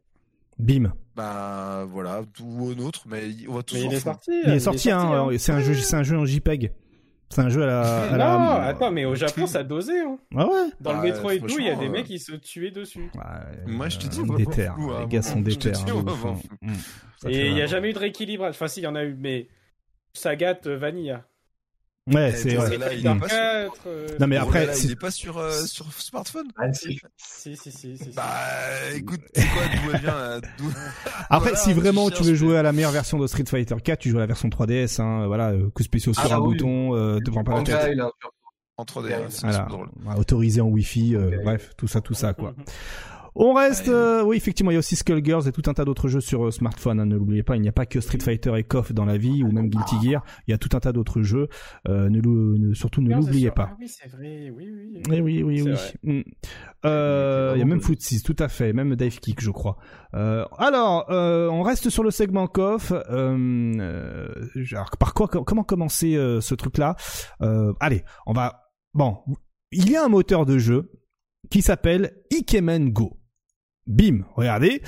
Bim. 0.59 0.93
Bah 1.17 1.85
voilà, 1.91 2.23
ou 2.43 2.71
un 2.71 2.79
autre, 2.79 3.03
mais 3.07 3.23
on 3.49 3.55
va 3.55 3.63
tous 3.63 3.75
Mais 3.75 3.83
il 3.85 3.93
est 3.93 4.01
sorti. 4.01 4.31
Il 4.47 4.53
est 4.53 4.61
sorti, 4.61 4.91
hein, 4.91 5.29
c'est 5.39 5.53
un 5.53 5.61
jeu, 5.61 5.75
c'est 5.75 5.97
un 5.97 6.03
jeu 6.03 6.17
en 6.19 6.25
JPEG. 6.25 6.73
C'est 7.29 7.41
un 7.41 7.49
jeu 7.49 7.63
à 7.63 7.67
la. 7.67 8.03
à 8.03 8.11
non, 8.11 8.17
la- 8.19 8.65
attends, 8.67 8.91
mais 8.91 9.07
au 9.07 9.15
Japon, 9.15 9.47
ça 9.47 9.63
dosait. 9.63 10.01
Hein. 10.01 10.19
Ah 10.37 10.47
ouais 10.47 10.69
Dans 10.81 10.93
Bah, 10.93 10.97
le 11.03 11.03
métro 11.11 11.31
et 11.31 11.39
tout, 11.41 11.59
il 11.59 11.65
y 11.65 11.71
a 11.71 11.77
des 11.77 11.87
euh, 11.87 11.91
mecs 11.91 12.05
qui 12.05 12.19
se 12.19 12.33
tuaient 12.33 12.71
dessus. 12.71 13.11
Ouais, 13.15 13.23
Moi, 13.67 13.89
je 13.89 13.99
te 13.99 14.07
dis, 14.07 14.21
euh, 14.21 14.23
on 14.23 14.27
voir 14.45 14.55
terres. 14.55 14.75
fou, 14.75 14.91
hein, 14.91 15.01
Les 15.01 15.07
gars 15.07 15.23
sont 15.23 15.41
dis, 15.87 15.93
on 15.93 16.07
hein, 16.07 16.35
fou. 16.37 16.57
mm. 16.61 16.73
Et 17.31 17.47
il 17.49 17.55
n'y 17.55 17.63
a 17.63 17.67
jamais 17.67 17.89
eu 17.91 17.93
de 17.95 17.99
rééquilibrage. 17.99 18.51
Enfin, 18.55 18.69
si, 18.69 18.81
il 18.81 18.83
y 18.83 18.87
en 18.87 18.95
a 18.95 19.05
eu, 19.05 19.15
mais 19.19 19.49
Sagat 20.13 20.59
euh, 20.67 20.77
Vanilla. 20.77 21.25
Ouais, 22.11 22.33
c'est 22.33 22.55
vrai. 22.57 22.77
là, 22.79 22.93
il 22.93 23.07
est 23.07 23.15
pas 23.19 23.29
sur- 23.29 23.37
4, 23.37 23.73
euh, 23.87 24.09
Non, 24.19 24.27
mais 24.27 24.37
après, 24.37 24.67
là, 24.67 24.73
il 24.83 24.91
est 24.91 24.97
pas 24.97 25.13
sur, 25.13 25.39
euh, 25.39 25.53
sur 25.67 25.93
smartphone. 25.93 26.49
Ah, 26.57 26.73
si. 26.73 26.99
Si, 27.17 27.57
si, 27.57 27.71
si. 27.71 27.97
Bah, 28.17 28.25
écoute, 28.95 29.21
c'est 29.33 29.47
quoi, 29.47 29.63
d'où 29.69 29.91
elle 29.95 30.01
vient, 30.01 30.41
Après, 31.31 31.51
Voilà, 31.51 31.57
si 31.57 31.73
vraiment 31.73 32.11
tu 32.11 32.25
veux 32.25 32.35
jouer 32.35 32.59
à 32.59 32.63
la 32.65 32.73
meilleure 32.73 32.91
version 32.91 33.19
de 33.21 33.27
Street 33.29 33.45
Fighter 33.49 33.77
4, 33.83 34.01
tu 34.01 34.11
joues 34.11 34.17
à 34.17 34.21
la 34.21 34.27
version 34.27 34.49
3DS, 34.49 35.01
hein, 35.01 35.27
voilà, 35.29 35.51
euh, 35.51 35.71
coup 35.71 35.85
spéciaux 35.85 36.13
sur 36.13 36.25
Ah 36.33 36.37
un 36.37 36.41
oui. 36.41 36.55
bouton, 36.55 36.97
euh, 36.97 37.21
devant 37.21 37.45
pas 37.45 37.55
la 37.55 37.63
tête. 37.63 37.91
il 37.93 38.01
a 38.01 38.07
un 38.07 38.11
sur- 38.21 38.33
En 38.79 38.85
3D, 38.85 39.09
Voilà. 39.11 39.25
hein, 39.25 39.27
c'est 39.29 39.43
Voilà, 39.43 39.67
drôle. 39.69 39.89
Autorisé 40.17 40.61
en 40.61 40.67
Wi-Fi, 40.69 41.15
euh, 41.15 41.39
bref, 41.45 41.71
tout 41.77 41.87
ça, 41.87 42.01
tout 42.01 42.15
ça, 42.15 42.33
quoi. 42.35 42.55
On 43.35 43.55
reste, 43.55 43.89
Ouais. 43.89 43.95
euh, 43.95 44.23
oui, 44.25 44.37
effectivement, 44.37 44.71
il 44.71 44.75
y 44.75 44.77
a 44.77 44.81
aussi 44.81 44.95
Skullgirls 44.95 45.49
et 45.49 45.53
tout 45.53 45.63
un 45.67 45.73
tas 45.75 45.85
d'autres 45.87 46.09
jeux 46.09 46.21
sur 46.21 46.47
euh, 46.47 46.51
smartphone. 46.51 47.01
hein, 47.01 47.07
ne 47.07 47.17
l'oubliez 47.17 47.43
pas, 47.43 47.57
il 47.57 47.63
n'y 47.63 47.69
a 47.69 47.73
pas 47.73 47.87
que 47.87 48.01
Street 48.01 48.19
Fighter 48.21 48.53
et 48.59 48.65
KOF 48.65 48.93
dans 48.93 49.05
la 49.07 49.17
vie, 49.17 49.43
ou 49.43 49.51
même 49.51 49.69
Guilty 49.71 49.97
Gear. 50.03 50.23
Il 50.47 50.51
y 50.51 50.55
a 50.55 50.59
tout 50.59 50.69
un 50.75 50.81
tas 50.81 50.93
d'autres 50.93 51.23
jeux. 51.23 51.49
Euh, 51.89 52.11
ne 52.11 52.75
surtout, 52.75 53.01
ne 53.01 53.15
l'oubliez 53.15 53.51
pas. 53.51 53.71
Ah 53.73 53.77
oui, 53.81 53.89
c'est 53.89 54.09
vrai. 54.09 54.51
Oui, 54.55 54.69
oui. 54.71 55.03
Eh 55.11 55.21
oui, 55.21 55.43
oui, 55.43 55.59
C'est 55.59 55.65
oui. 55.65 55.73
vrai. 55.73 55.93
Mm. 56.03 56.23
Euh, 56.85 57.53
il 57.57 57.59
y 57.59 57.63
a 57.63 57.65
même 57.65 57.81
Foot 57.81 57.99
Foot 57.99 58.03
6, 58.03 58.23
tout 58.23 58.37
à 58.39 58.49
fait, 58.49 58.73
même 58.73 58.97
Dive 58.97 59.19
Kick, 59.21 59.41
je 59.41 59.51
crois. 59.51 59.77
Euh, 60.15 60.45
alors, 60.59 61.07
euh, 61.11 61.49
on 61.49 61.63
reste 61.63 61.89
sur 61.91 62.03
le 62.03 62.11
segment 62.11 62.47
KOF. 62.47 62.93
Par 64.99 65.15
quoi, 65.15 65.29
comment 65.29 65.65
commencer 65.65 66.15
ce 66.41 66.55
truc-là? 66.55 66.97
Euh, 67.41 67.73
Allez, 67.81 68.05
on 68.27 68.33
va. 68.33 68.65
Bon, 68.95 69.19
il 69.71 69.91
y 69.91 69.97
a 69.97 70.05
un 70.05 70.09
moteur 70.09 70.45
de 70.45 70.59
jeu 70.59 70.91
qui 71.51 71.63
s'appelle 71.63 72.13
Ikemen 72.31 72.91
Go. 72.91 73.19
Bim, 73.87 74.21
regardez. 74.37 74.81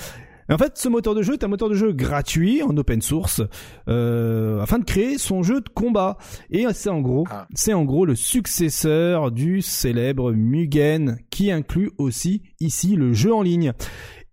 Et 0.48 0.52
En 0.52 0.58
fait, 0.58 0.76
ce 0.76 0.88
moteur 0.88 1.14
de 1.14 1.22
jeu 1.22 1.32
est 1.32 1.44
un 1.44 1.48
moteur 1.48 1.70
de 1.70 1.74
jeu 1.74 1.92
gratuit 1.92 2.62
en 2.62 2.76
open 2.76 3.00
source 3.00 3.40
euh, 3.88 4.60
afin 4.60 4.78
de 4.78 4.84
créer 4.84 5.16
son 5.16 5.42
jeu 5.42 5.60
de 5.60 5.68
combat. 5.70 6.18
Et 6.50 6.66
c'est 6.74 6.90
en 6.90 7.00
gros, 7.00 7.24
Ah. 7.30 7.46
c'est 7.54 7.72
en 7.72 7.84
gros 7.84 8.04
le 8.04 8.14
successeur 8.14 9.30
du 9.30 9.62
célèbre 9.62 10.32
Mugen, 10.32 11.16
qui 11.30 11.50
inclut 11.50 11.90
aussi 11.98 12.42
ici 12.60 12.94
le 12.94 13.14
jeu 13.14 13.32
en 13.32 13.42
ligne. 13.42 13.72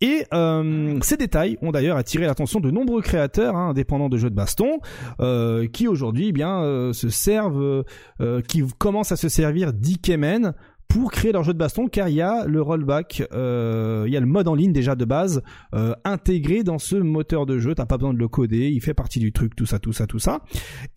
Et 0.03 0.25
euh, 0.33 0.97
ces 1.03 1.15
détails 1.15 1.59
ont 1.61 1.71
d'ailleurs 1.71 1.95
attiré 1.95 2.25
l'attention 2.25 2.59
de 2.59 2.71
nombreux 2.71 3.03
créateurs 3.03 3.55
hein, 3.55 3.69
indépendants 3.69 4.09
de 4.09 4.17
jeux 4.17 4.31
de 4.31 4.35
baston, 4.35 4.79
euh, 5.19 5.67
qui 5.67 5.87
aujourd'hui 5.87 6.29
eh 6.29 6.31
bien 6.31 6.63
euh, 6.63 6.91
se 6.91 7.09
servent, 7.09 7.85
euh, 8.19 8.41
qui 8.41 8.63
commencent 8.79 9.11
à 9.11 9.15
se 9.15 9.29
servir 9.29 9.73
d'Ikemen 9.73 10.55
pour 10.91 11.09
créer 11.11 11.31
leur 11.31 11.43
jeu 11.43 11.53
de 11.53 11.57
baston, 11.57 11.87
car 11.87 12.09
il 12.09 12.15
y 12.15 12.21
a 12.21 12.45
le 12.45 12.61
rollback, 12.61 13.23
euh, 13.31 14.03
il 14.07 14.13
y 14.13 14.17
a 14.17 14.19
le 14.19 14.25
mode 14.25 14.49
en 14.49 14.55
ligne 14.55 14.73
déjà 14.73 14.95
de 14.95 15.05
base 15.05 15.41
euh, 15.73 15.93
intégré 16.03 16.63
dans 16.63 16.79
ce 16.79 16.97
moteur 16.97 17.45
de 17.45 17.59
jeu. 17.59 17.73
T'as 17.75 17.85
pas 17.85 17.97
besoin 17.97 18.13
de 18.13 18.19
le 18.19 18.27
coder, 18.27 18.69
il 18.69 18.81
fait 18.81 18.93
partie 18.93 19.19
du 19.19 19.31
truc, 19.31 19.55
tout 19.55 19.65
ça, 19.65 19.79
tout 19.79 19.93
ça, 19.93 20.05
tout 20.05 20.19
ça. 20.19 20.41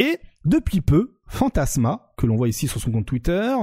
Et 0.01 0.19
depuis 0.45 0.81
peu, 0.81 1.15
Fantasma, 1.29 2.13
que 2.17 2.27
l'on 2.27 2.35
voit 2.35 2.49
ici 2.49 2.67
sur 2.67 2.81
son 2.81 2.91
compte 2.91 3.07
Twitter, 3.07 3.55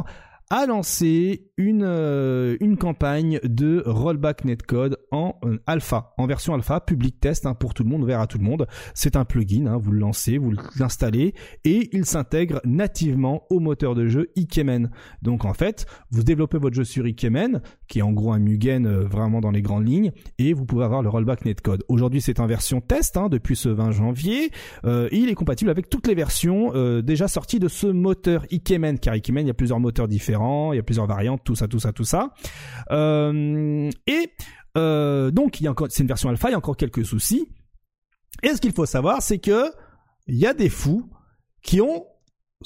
a 0.51 0.65
lancé 0.65 1.49
une 1.55 1.83
euh, 1.83 2.57
une 2.59 2.75
campagne 2.75 3.39
de 3.43 3.83
rollback 3.85 4.43
netcode 4.43 4.97
en 5.11 5.35
euh, 5.45 5.59
alpha, 5.65 6.13
en 6.17 6.27
version 6.27 6.53
alpha, 6.53 6.81
public 6.81 7.21
test 7.21 7.45
hein, 7.45 7.53
pour 7.53 7.73
tout 7.73 7.83
le 7.83 7.89
monde, 7.89 8.03
ouvert 8.03 8.19
à 8.19 8.27
tout 8.27 8.37
le 8.37 8.43
monde. 8.43 8.67
C'est 8.93 9.15
un 9.15 9.23
plugin, 9.23 9.67
hein, 9.67 9.77
vous 9.77 9.91
le 9.91 9.99
lancez, 9.99 10.37
vous 10.37 10.53
l'installez 10.77 11.33
et 11.63 11.89
il 11.93 12.05
s'intègre 12.05 12.59
nativement 12.65 13.43
au 13.49 13.59
moteur 13.59 13.95
de 13.95 14.07
jeu 14.07 14.29
Ikemen. 14.35 14.91
Donc 15.21 15.45
en 15.45 15.53
fait, 15.53 15.85
vous 16.09 16.23
développez 16.23 16.57
votre 16.57 16.75
jeu 16.75 16.83
sur 16.83 17.05
Ikemen, 17.05 17.61
qui 17.87 17.99
est 17.99 18.03
en 18.03 18.11
gros 18.11 18.33
un 18.33 18.39
Mugen 18.39 18.85
euh, 18.85 19.05
vraiment 19.05 19.39
dans 19.39 19.51
les 19.51 19.61
grandes 19.61 19.87
lignes, 19.87 20.11
et 20.37 20.53
vous 20.53 20.65
pouvez 20.65 20.83
avoir 20.83 21.01
le 21.01 21.07
rollback 21.07 21.45
netcode. 21.45 21.85
Aujourd'hui, 21.87 22.19
c'est 22.19 22.41
en 22.41 22.45
version 22.45 22.81
test 22.81 23.15
hein, 23.15 23.29
depuis 23.29 23.55
ce 23.55 23.69
20 23.69 23.91
janvier. 23.91 24.51
Euh, 24.83 25.07
il 25.13 25.29
est 25.29 25.35
compatible 25.35 25.69
avec 25.69 25.89
toutes 25.89 26.07
les 26.07 26.15
versions 26.15 26.71
déjà 27.01 27.27
sorties 27.27 27.59
de 27.59 27.69
ce 27.69 27.87
moteur 27.87 28.45
Ikemen, 28.51 28.99
car 28.99 29.13
Ikemen, 29.13 29.45
il 29.45 29.47
y 29.47 29.51
a 29.51 29.53
plusieurs 29.53 29.79
moteurs 29.79 30.07
différents, 30.07 30.40
il 30.71 30.75
y 30.75 30.79
a 30.79 30.83
plusieurs 30.83 31.07
variantes, 31.07 31.41
tout 31.43 31.55
ça, 31.55 31.67
tout 31.67 31.79
ça, 31.79 31.91
tout 31.91 32.03
ça. 32.03 32.33
Euh, 32.91 33.89
et 34.07 34.31
euh, 34.77 35.31
donc, 35.31 35.59
il 35.59 35.65
y 35.65 35.67
a 35.67 35.71
encore, 35.71 35.87
c'est 35.89 36.03
une 36.03 36.07
version 36.07 36.29
alpha, 36.29 36.49
il 36.49 36.51
y 36.51 36.55
a 36.55 36.57
encore 36.57 36.77
quelques 36.77 37.05
soucis. 37.05 37.47
Et 38.43 38.49
ce 38.49 38.61
qu'il 38.61 38.73
faut 38.73 38.85
savoir, 38.85 39.21
c'est 39.21 39.39
que 39.39 39.71
il 40.27 40.37
y 40.37 40.45
a 40.45 40.53
des 40.53 40.69
fous 40.69 41.09
qui 41.61 41.81
ont, 41.81 42.05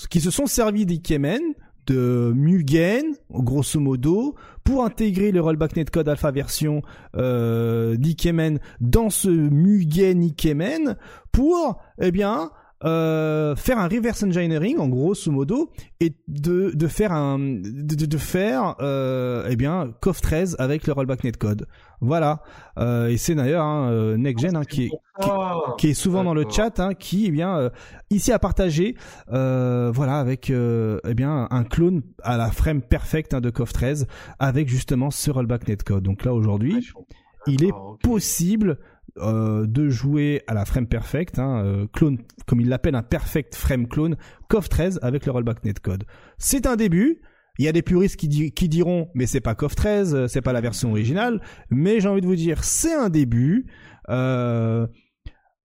qui 0.09 0.21
se 0.21 0.29
sont 0.29 0.45
servis 0.45 0.85
d'Ikemen, 0.85 1.41
de 1.87 2.33
Mugen, 2.35 3.03
grosso 3.29 3.79
modo, 3.79 4.35
pour 4.63 4.83
intégrer 4.83 5.31
le 5.31 5.41
rollback 5.41 5.75
netcode 5.75 6.09
alpha 6.09 6.31
version 6.31 6.81
euh, 7.15 7.95
d'Ikemen 7.95 8.59
dans 8.79 9.09
ce 9.09 9.29
Mugen 9.29 10.23
Ikemen, 10.23 10.97
pour, 11.31 11.81
eh 11.99 12.11
bien, 12.11 12.51
euh, 12.85 13.55
faire 13.55 13.79
un 13.79 13.87
reverse 13.87 14.23
engineering 14.23 14.77
en 14.79 14.87
grosso 14.87 15.31
modo 15.31 15.71
et 15.99 16.13
de, 16.27 16.71
de 16.73 16.87
faire 16.87 17.11
un 17.11 17.39
de, 17.39 18.05
de- 18.05 18.17
faire 18.17 18.75
euh, 18.81 19.47
eh 19.49 19.55
bien 19.55 19.91
CoF 20.01 20.21
13 20.21 20.55
avec 20.59 20.85
le 20.87 20.93
rollback 20.93 21.23
netcode 21.23 21.67
voilà 22.01 22.41
euh, 22.77 23.07
et 23.07 23.17
c'est 23.17 23.35
d'ailleurs 23.35 23.63
hein, 23.65 23.89
euh, 23.91 24.17
NextGen 24.17 24.55
hein, 24.55 24.63
qui 24.65 24.85
est 24.85 24.91
Ah, 25.19 25.55
qui 25.77 25.87
est 25.89 25.93
souvent 25.93 26.23
dans 26.23 26.33
le 26.33 26.43
chat, 26.49 26.79
hein, 26.79 26.93
qui 26.93 27.25
eh 27.27 27.31
bien 27.31 27.57
euh, 27.57 27.69
ici 28.09 28.31
a 28.33 28.39
partagé, 28.39 28.95
euh, 29.31 29.89
voilà, 29.93 30.19
avec 30.19 30.49
euh, 30.49 30.99
eh 31.07 31.13
bien 31.13 31.47
un 31.49 31.63
clone 31.63 32.01
à 32.21 32.35
la 32.37 32.51
frame 32.51 32.81
perfect 32.81 33.33
hein, 33.33 33.39
de 33.41 33.49
CoF 33.49 33.71
13 33.71 34.07
avec 34.39 34.67
justement 34.67 35.11
ce 35.11 35.31
rollback 35.31 35.67
netcode. 35.69 36.03
Donc 36.03 36.25
là 36.25 36.33
aujourd'hui, 36.33 36.85
comprends. 36.93 37.07
il 37.47 37.63
est 37.63 37.73
possible 38.03 38.77
euh, 39.17 39.65
de 39.65 39.89
jouer 39.89 40.41
à 40.47 40.53
la 40.53 40.65
frame 40.65 40.87
perfect, 40.87 41.39
hein, 41.39 41.63
euh, 41.63 41.87
clone, 41.93 42.17
comme 42.47 42.59
il 42.59 42.67
l'appelle 42.67 42.95
un 42.95 43.03
perfect 43.03 43.55
frame 43.55 43.87
clone, 43.87 44.17
CoF 44.49 44.67
13 44.67 44.99
avec 45.01 45.25
le 45.25 45.31
rollback 45.31 45.63
netcode. 45.63 46.03
C'est 46.37 46.65
un 46.65 46.75
début. 46.75 47.21
Il 47.57 47.63
y 47.63 47.69
a 47.69 47.71
des 47.71 47.81
puristes 47.81 48.17
qui 48.17 48.27
diront 48.69 49.09
mais 49.15 49.25
c'est 49.25 49.39
pas 49.39 49.55
CoF 49.55 49.75
13, 49.75 50.15
euh, 50.15 50.27
c'est 50.27 50.41
pas 50.41 50.51
la 50.51 50.59
version 50.59 50.91
originale. 50.91 51.41
Mais 51.69 52.01
j'ai 52.01 52.09
envie 52.09 52.21
de 52.21 52.25
vous 52.25 52.35
dire 52.35 52.63
c'est 52.63 52.93
un 52.93 53.09
début. 53.09 53.67
Euh, 54.09 54.87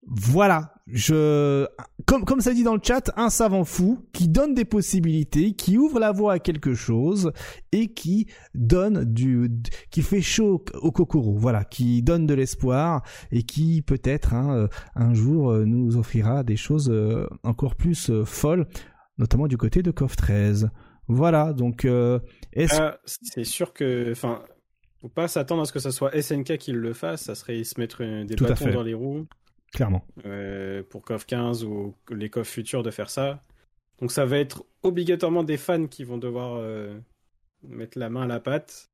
voilà, 0.06 0.74
je 0.86 1.66
comme 2.06 2.24
comme 2.24 2.40
ça 2.40 2.54
dit 2.54 2.62
dans 2.64 2.74
le 2.74 2.80
chat, 2.82 3.12
un 3.16 3.28
savant 3.28 3.64
fou 3.64 4.06
qui 4.12 4.28
donne 4.28 4.54
des 4.54 4.64
possibilités, 4.64 5.52
qui 5.52 5.76
ouvre 5.76 6.00
la 6.00 6.10
voie 6.10 6.34
à 6.34 6.38
quelque 6.38 6.74
chose 6.74 7.32
et 7.72 7.92
qui 7.92 8.26
donne 8.54 9.04
du 9.04 9.50
qui 9.90 10.02
fait 10.02 10.22
chaud 10.22 10.64
au 10.80 10.90
kokoro, 10.90 11.34
voilà, 11.36 11.64
qui 11.64 12.02
donne 12.02 12.26
de 12.26 12.34
l'espoir 12.34 13.02
et 13.30 13.42
qui 13.42 13.82
peut-être 13.82 14.32
hein, 14.34 14.56
euh, 14.56 14.68
un 14.94 15.12
jour 15.12 15.50
euh, 15.50 15.64
nous 15.64 15.96
offrira 15.96 16.44
des 16.44 16.56
choses 16.56 16.90
euh, 16.90 17.28
encore 17.42 17.76
plus 17.76 18.10
euh, 18.10 18.24
folles, 18.24 18.66
notamment 19.18 19.48
du 19.48 19.58
côté 19.58 19.82
de 19.82 19.90
CoF 19.90 20.16
13. 20.16 20.70
Voilà, 21.08 21.52
donc 21.52 21.84
euh, 21.84 22.20
est-ce 22.52 22.80
Ah, 22.80 22.98
c'est 23.04 23.44
sûr 23.44 23.72
que, 23.72 24.12
enfin, 24.12 24.42
faut 25.00 25.08
pas 25.08 25.26
s'attendre 25.28 25.62
à 25.62 25.64
ce 25.64 25.72
que 25.72 25.80
ça 25.80 25.90
soit 25.90 26.12
SNK 26.20 26.56
qui 26.56 26.72
le 26.72 26.92
fasse. 26.92 27.22
Ça 27.22 27.34
serait 27.34 27.64
se 27.64 27.80
mettre 27.80 28.04
euh, 28.04 28.24
des 28.24 28.36
Tout 28.36 28.44
bâtons 28.44 28.70
dans 28.70 28.82
les 28.82 28.94
roues 28.94 29.26
clairement 29.72 30.04
euh, 30.26 30.82
pour 30.88 31.02
KOF 31.02 31.26
15 31.26 31.64
ou 31.64 31.94
les 32.10 32.30
KOF 32.30 32.48
futurs 32.48 32.82
de 32.82 32.90
faire 32.90 33.10
ça. 33.10 33.42
Donc 34.00 34.12
ça 34.12 34.24
va 34.24 34.38
être 34.38 34.64
obligatoirement 34.82 35.44
des 35.44 35.56
fans 35.56 35.86
qui 35.86 36.04
vont 36.04 36.18
devoir 36.18 36.56
euh, 36.56 36.98
mettre 37.62 37.98
la 37.98 38.08
main 38.10 38.22
à 38.22 38.26
la 38.26 38.40
pâte. 38.40 38.90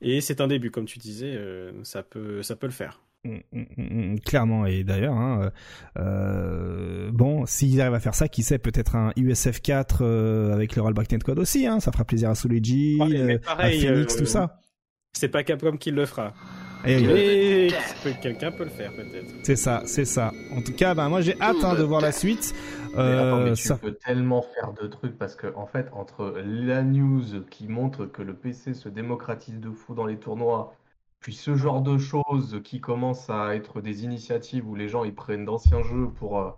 Et 0.00 0.20
c'est 0.20 0.40
un 0.40 0.48
début, 0.48 0.70
comme 0.70 0.84
tu 0.84 0.98
disais, 0.98 1.34
euh, 1.36 1.72
ça 1.84 2.02
peut, 2.02 2.42
ça 2.42 2.56
peut 2.56 2.66
le 2.66 2.72
faire. 2.72 3.00
Mm, 3.26 3.38
mm, 3.52 4.12
mm, 4.12 4.20
clairement 4.20 4.66
et 4.66 4.84
d'ailleurs 4.84 5.14
hein, 5.14 5.50
euh, 5.98 7.10
bon 7.12 7.44
s'ils 7.46 7.80
arrivent 7.80 7.94
à 7.94 8.00
faire 8.00 8.14
ça 8.14 8.28
qui 8.28 8.42
sait 8.42 8.58
peut-être 8.58 8.94
un 8.94 9.10
USF4 9.16 9.98
euh, 10.00 10.52
avec 10.52 10.76
le 10.76 10.82
rollback 10.82 11.10
netcode 11.10 11.38
aussi 11.38 11.66
hein, 11.66 11.80
ça 11.80 11.90
fera 11.90 12.04
plaisir 12.04 12.30
à 12.30 12.34
Soleji 12.34 12.98
Ouais, 13.00 13.08
mais 13.08 13.34
euh, 13.34 13.38
pareil, 13.38 13.84
à 13.84 13.92
Phoenix 13.92 14.14
euh, 14.14 14.18
tout 14.18 14.26
ça 14.26 14.60
C'est 15.16 15.28
pas 15.28 15.42
Capcom 15.44 15.76
qui 15.76 15.90
le 15.90 16.06
fera. 16.06 16.34
Et, 16.84 17.68
Mais 18.04 18.14
quelqu'un 18.20 18.52
peut 18.52 18.64
le 18.64 18.70
faire 18.70 18.94
peut-être. 18.94 19.34
c'est 19.42 19.56
ça 19.56 19.82
c'est 19.86 20.04
ça 20.04 20.32
en 20.52 20.62
tout 20.62 20.72
cas 20.74 20.94
ben 20.94 21.08
moi 21.08 21.20
j'ai 21.20 21.40
hâte 21.40 21.64
hein, 21.64 21.74
de 21.74 21.82
voir 21.82 22.00
la 22.00 22.12
suite 22.12 22.54
Mais 23.06 23.16
attends, 23.16 23.40
mais 23.40 23.50
euh, 23.50 23.54
tu 23.54 23.62
ça 23.62 23.76
peux 23.78 23.94
tellement 23.94 24.42
faire 24.42 24.72
de 24.72 24.86
trucs 24.86 25.16
parce 25.18 25.34
que 25.36 25.48
en 25.54 25.66
fait 25.66 25.88
entre 25.92 26.34
la 26.44 26.82
news 26.82 27.24
qui 27.50 27.68
montre 27.68 28.06
que 28.06 28.22
le 28.22 28.34
PC 28.36 28.74
se 28.74 28.88
démocratise 28.88 29.60
de 29.60 29.70
fou 29.70 29.94
dans 29.94 30.06
les 30.06 30.18
tournois, 30.18 30.74
puis 31.20 31.34
ce 31.34 31.56
genre 31.56 31.82
de 31.82 31.98
choses 31.98 32.60
qui 32.64 32.80
commencent 32.80 33.30
à 33.30 33.54
être 33.56 33.80
des 33.80 34.04
initiatives 34.04 34.68
où 34.68 34.74
les 34.74 34.88
gens 34.88 35.04
ils 35.04 35.14
prennent 35.14 35.44
d'anciens 35.44 35.82
jeux 35.82 36.08
pour 36.10 36.38
euh, 36.40 36.50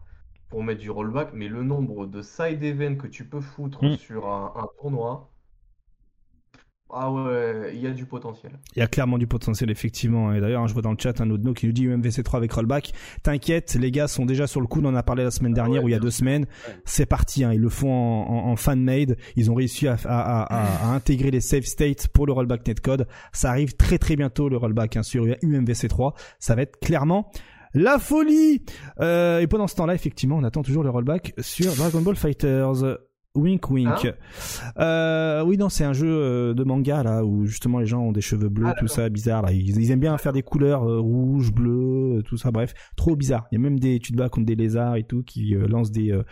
pour 0.49 0.63
mettre 0.65 0.81
du 0.81 0.91
rollback, 0.91 1.31
mais 1.35 1.49
le 1.49 1.63
nombre 1.63 2.07
de 2.07 2.23
side 2.23 2.63
events 2.63 2.97
que 2.97 3.07
tu 3.07 3.27
peux 3.29 3.41
foutre 3.41 3.85
Mm. 3.85 3.97
sur 3.97 4.27
un, 4.29 4.53
un 4.57 4.67
tournoi, 4.81 5.31
Ah 6.91 7.13
ouais, 7.13 7.73
il 7.75 7.81
y 7.81 7.87
a 7.87 7.91
du 7.91 8.07
potentiel. 8.07 8.53
Il 8.75 8.79
y 8.79 8.83
a 8.83 8.87
clairement 8.87 9.19
du 9.19 9.27
potentiel, 9.27 9.71
effectivement. 9.71 10.33
Et 10.33 10.41
d'ailleurs, 10.41 10.67
je 10.69 10.73
vois 10.73 10.83
dans 10.83 10.93
le 10.93 10.97
chat 10.99 11.21
un 11.21 11.29
autre 11.31 11.45
no 11.45 11.53
qui 11.53 11.67
nous 11.67 11.73
dit 11.73 11.87
UMVC3 11.87 12.37
avec 12.37 12.53
rollback. 12.53 12.93
T'inquiète, 13.23 13.75
les 13.75 13.91
gars 13.91 14.09
sont 14.09 14.25
déjà 14.25 14.47
sur 14.47 14.61
le 14.61 14.67
coup. 14.67 14.81
On 14.83 14.87
en 14.87 14.95
a 14.95 15.03
parlé 15.03 15.23
la 15.23 15.31
semaine 15.31 15.53
dernière 15.53 15.83
ouais, 15.83 15.87
ou 15.87 15.89
il 15.89 15.93
y 15.93 15.95
a 15.95 15.99
deux 15.99 16.11
semaines. 16.11 16.47
C'est 16.87 17.07
parti. 17.07 17.45
Hein. 17.45 17.53
Ils 17.53 17.61
le 17.61 17.69
font 17.69 17.93
en, 17.93 18.47
en, 18.47 18.51
en 18.51 18.57
fan-made. 18.57 19.17
Ils 19.37 19.51
ont 19.51 19.55
réussi 19.55 19.87
à, 19.87 19.97
à, 20.05 20.43
à, 20.43 20.91
à, 20.91 20.95
intégrer 20.95 21.31
les 21.31 21.41
save 21.41 21.65
states 21.65 22.09
pour 22.09 22.27
le 22.27 22.33
rollback 22.33 22.67
netcode. 22.67 23.07
Ça 23.33 23.51
arrive 23.51 23.77
très 23.77 23.99
très 23.99 24.17
bientôt, 24.17 24.49
le 24.49 24.57
rollback 24.57 24.97
hein, 24.97 25.03
sur 25.03 25.25
UMVC3. 25.25 26.15
Ça 26.39 26.55
va 26.55 26.63
être 26.63 26.79
clairement 26.81 27.31
la 27.75 27.99
folie 27.99 28.63
euh, 29.01 29.41
Et 29.41 29.47
pendant 29.47 29.67
ce 29.67 29.75
temps-là, 29.77 29.95
effectivement, 29.95 30.37
on 30.37 30.45
attend 30.45 30.63
toujours 30.63 30.83
le 30.83 30.91
rollback 30.91 31.35
sur 31.39 31.75
Dragon 31.75 32.01
Ball 32.01 32.17
Fighters. 32.17 32.99
Wink 33.35 33.71
wink. 33.71 33.89
Hein 34.05 34.13
euh, 34.79 35.45
oui 35.45 35.57
non 35.59 35.69
c'est 35.69 35.85
un 35.85 35.93
jeu 35.93 36.09
euh, 36.09 36.55
de 36.55 36.65
manga 36.65 37.03
là 37.03 37.25
où 37.25 37.45
justement 37.47 37.79
les 37.79 37.87
gens 37.87 38.01
ont 38.01 38.11
des 38.13 38.21
cheveux 38.21 38.49
bleus 38.49 38.67
Ah, 38.69 38.75
tout 38.79 38.89
ça 38.89 39.09
bizarre 39.11 39.43
là. 39.43 39.53
Ils, 39.53 39.79
ils 39.81 39.91
aiment 39.91 40.01
bien 40.01 40.17
faire 40.19 40.33
des 40.33 40.43
couleurs 40.43 40.83
euh, 40.89 40.99
rouge 40.99 41.53
bleu 41.53 42.17
euh, 42.19 42.23
tout 42.23 42.37
ça 42.37 42.51
bref. 42.51 42.75
Trop 42.97 43.15
bizarre. 43.17 43.47
Il 43.53 43.57
y 43.57 43.59
a 43.59 43.63
même 43.63 43.79
des 43.79 43.99
tu 44.01 44.13
te 44.13 44.17
bats 44.17 44.29
contre 44.29 44.47
des 44.47 44.57
lézards 44.57 44.97
et 44.97 45.05
tout 45.05 45.23
qui 45.23 45.55
euh, 45.55 45.69
lancent 45.69 45.93
des 45.93 46.11
euh, 46.11 46.23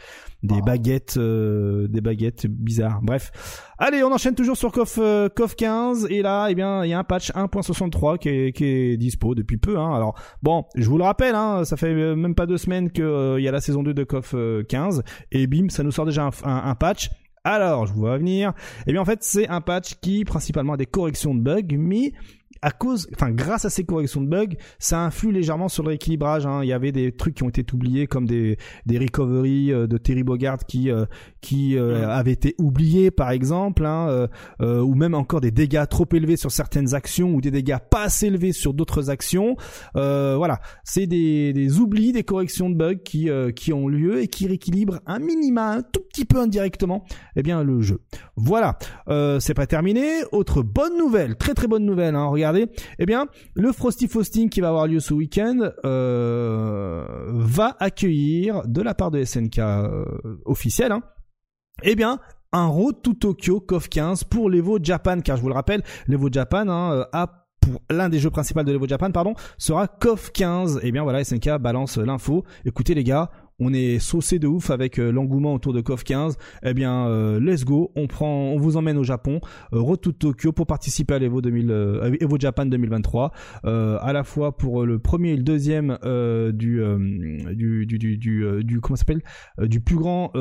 des 0.43 0.57
Oh. 0.61 0.65
baguettes 0.65 1.17
euh, 1.19 1.87
des 1.89 2.01
baguettes 2.01 2.47
bizarres. 2.47 3.01
Bref 3.03 3.31
allez 3.79 4.03
on 4.03 4.13
enchaîne 4.13 4.35
toujours 4.35 4.57
sur 4.57 4.73
KOF 4.73 4.99
euh, 4.99 5.29
KOF 5.29 5.55
15 5.55 6.07
et 6.11 6.23
là 6.23 6.49
eh 6.51 6.55
bien 6.55 6.85
il 6.85 6.91
y 6.91 6.93
a 6.95 6.99
un 6.99 7.05
patch 7.05 7.31
1.63 7.33 8.19
qui 8.19 8.29
est, 8.29 8.53
qui 8.53 8.65
est 8.65 8.97
dispo 8.97 9.35
depuis 9.35 9.57
peu 9.59 9.79
hein. 9.79 9.95
alors 9.95 10.19
bon 10.43 10.65
je 10.75 10.89
vous 10.89 10.99
le 10.99 11.05
rappelle 11.05 11.35
hein, 11.35 11.65
ça 11.65 11.77
fait 11.77 11.93
euh, 11.93 12.17
même 12.17 12.35
pas 12.35 12.47
deux 12.47 12.59
semaines 12.59 12.91
que 12.91 13.03
euh, 13.03 13.41
il 13.41 13.45
y 13.45 13.49
a 13.49 13.53
la 13.53 13.61
saison 13.61 13.83
2 13.83 13.95
de 13.95 14.05
KOF 14.05 14.35
euh, 14.35 14.63
15 14.63 15.03
et 15.33 15.47
bim 15.47 15.69
ça 15.69 15.83
nous 15.83 15.91
sort 15.93 16.07
déjà 16.07 16.25
un, 16.25 16.31
un- 16.45 16.75
patch 16.75 17.11
alors, 17.49 17.87
je 17.87 17.93
vous 17.93 18.01
vois 18.01 18.19
venir. 18.19 18.55
Eh 18.89 18.93
bien, 18.93 19.01
en 19.01 19.05
fait, 19.05 19.23
c'est 19.23 19.47
un 19.47 19.61
patch 19.61 20.01
qui, 20.01 20.25
principalement, 20.25 20.73
a 20.73 20.77
des 20.77 20.85
corrections 20.85 21.33
de 21.33 21.41
bugs, 21.41 21.77
mais 21.79 22.13
à 22.61 22.73
cause, 22.73 23.09
enfin, 23.15 23.31
grâce 23.31 23.65
à 23.65 23.71
ces 23.71 23.85
corrections 23.85 24.21
de 24.21 24.27
bugs, 24.27 24.57
ça 24.81 25.01
influe 25.05 25.31
légèrement 25.31 25.69
sur 25.69 25.85
le 25.85 25.91
rééquilibrage. 25.91 26.45
Hein. 26.45 26.65
Il 26.65 26.69
y 26.69 26.73
avait 26.73 26.91
des 26.91 27.13
trucs 27.13 27.37
qui 27.37 27.45
ont 27.45 27.49
été 27.49 27.65
oubliés, 27.73 28.09
comme 28.09 28.27
des, 28.27 28.59
des 28.87 28.99
recoveries 28.99 29.73
euh, 29.73 29.87
de 29.87 29.97
Terry 29.97 30.25
Bogard 30.25 30.59
qui, 30.67 30.91
euh, 30.91 31.05
qui 31.47 31.79
euh, 31.79 32.09
avaient 32.09 32.33
été 32.33 32.57
oubliés, 32.59 33.13
par 33.13 33.31
exemple, 33.31 33.87
hein, 33.87 34.09
euh, 34.09 34.27
euh, 34.61 34.81
ou 34.81 34.97
même 34.97 35.15
encore 35.15 35.41
des 35.41 35.53
dégâts 35.53 35.87
trop 35.89 36.05
élevés 36.13 36.37
sur 36.37 36.51
certaines 36.51 36.93
actions 36.93 37.35
ou 37.35 37.41
des 37.41 37.53
dégâts 37.53 37.77
pas 37.89 38.03
assez 38.03 38.27
élevés 38.27 38.51
sur 38.51 38.75
d'autres 38.75 39.11
actions. 39.11 39.55
Euh, 39.95 40.35
voilà, 40.37 40.59
c'est 40.83 41.07
des, 41.07 41.53
des 41.53 41.79
oublis, 41.79 42.11
des 42.11 42.25
corrections 42.25 42.69
de 42.69 42.75
bugs 42.75 42.97
qui, 42.97 43.31
euh, 43.31 43.53
qui 43.53 43.73
ont 43.73 43.87
lieu 43.87 44.23
et 44.23 44.27
qui 44.27 44.49
rééquilibrent 44.49 44.99
un 45.07 45.21
minima, 45.21 45.71
un 45.71 45.83
tout 45.83 46.01
petit 46.01 46.25
peu 46.25 46.41
indirectement, 46.41 47.05
eh 47.37 47.45
bien 47.45 47.63
le 47.63 47.81
jeu. 47.81 48.01
Voilà, 48.35 48.77
euh, 49.09 49.39
c'est 49.39 49.55
pas 49.55 49.69
terminé. 49.69 50.25
Autre 50.33 50.63
bonne 50.63 50.99
nouvelle, 50.99 51.37
très 51.37 51.55
très 51.55 51.69
bonne 51.69 51.85
nouvelle. 51.85 52.17
Hein, 52.17 52.27
regardez, 52.27 52.67
eh 52.99 53.07
bien 53.07 53.27
le 53.55 53.71
Frosty 53.71 54.09
Fausting 54.09 54.49
qui 54.49 54.61
va 54.61 54.71
avoir 54.71 54.89
lieu 54.89 54.99
ce 54.99 55.15
week-end 55.15 55.59
euh, 55.85 57.05
va 57.31 57.77
accueillir 57.79 58.67
de 58.67 58.83
la 58.83 58.95
part 58.95 59.13
de 59.13 59.23
SNK 59.23 59.61
euh, 59.61 60.05
officiel, 60.45 60.91
hein, 60.91 61.03
eh 61.83 61.95
bien 61.95 62.19
un 62.53 62.67
Road 62.67 63.03
to 63.03 63.13
Tokyo 63.13 63.61
KOF 63.61 63.89
15 63.89 64.25
pour 64.25 64.49
l'Evo 64.49 64.79
Japan, 64.83 65.21
car 65.21 65.37
je 65.37 65.43
vous 65.43 65.49
le 65.49 65.55
rappelle, 65.55 65.83
l'Evo 66.07 66.29
Japan 66.31 66.69
hein, 66.69 66.93
euh, 66.93 67.05
a 67.13 67.47
pour 67.61 67.83
l'un 67.91 68.09
des 68.09 68.19
jeux 68.19 68.31
principaux 68.31 68.63
de 68.63 68.73
l'Evo 68.73 68.87
Japan, 68.87 69.11
pardon, 69.11 69.35
sera 69.59 69.89
KOF 69.89 70.31
15. 70.31 70.81
Et 70.83 70.93
bien 70.93 71.03
voilà, 71.03 71.25
SNK 71.25 71.59
balance 71.59 71.99
l'info. 71.99 72.45
Écoutez 72.65 72.95
les 72.95 73.03
gars, 73.03 73.31
on 73.59 73.73
est 73.73 73.99
saucé 73.99 74.39
de 74.39 74.47
ouf 74.47 74.71
avec 74.71 74.99
euh, 74.99 75.11
l'engouement 75.11 75.55
autour 75.55 75.73
de 75.73 75.81
KOF 75.81 76.05
15. 76.05 76.37
Eh 76.63 76.75
bien, 76.75 77.07
euh, 77.07 77.41
let's 77.41 77.65
go, 77.65 77.93
on 77.97 78.07
prend, 78.07 78.53
on 78.53 78.59
vous 78.59 78.77
emmène 78.77 78.99
au 78.99 79.05
Japon, 79.05 79.41
euh, 79.73 79.81
Road 79.81 80.01
to 80.01 80.13
Tokyo 80.13 80.53
pour 80.53 80.67
participer 80.67 81.15
à 81.15 81.19
l'Evo 81.19 81.41
2000, 81.41 81.71
euh, 81.71 82.17
Evo 82.21 82.39
Japan 82.39 82.67
2023, 82.67 83.33
euh, 83.65 83.99
à 84.01 84.13
la 84.13 84.25
fois 84.25 84.57
pour 84.57 84.85
le 84.85 84.99
premier 84.99 85.31
et 85.31 85.37
le 85.37 85.43
deuxième 85.43 85.99
du, 86.53 86.83
du, 87.55 87.87
du, 87.87 88.19
du, 88.19 88.81
comment 88.81 88.97
s'appelle, 88.97 89.23
du 89.59 89.81
plus 89.81 89.97
grand 89.97 90.33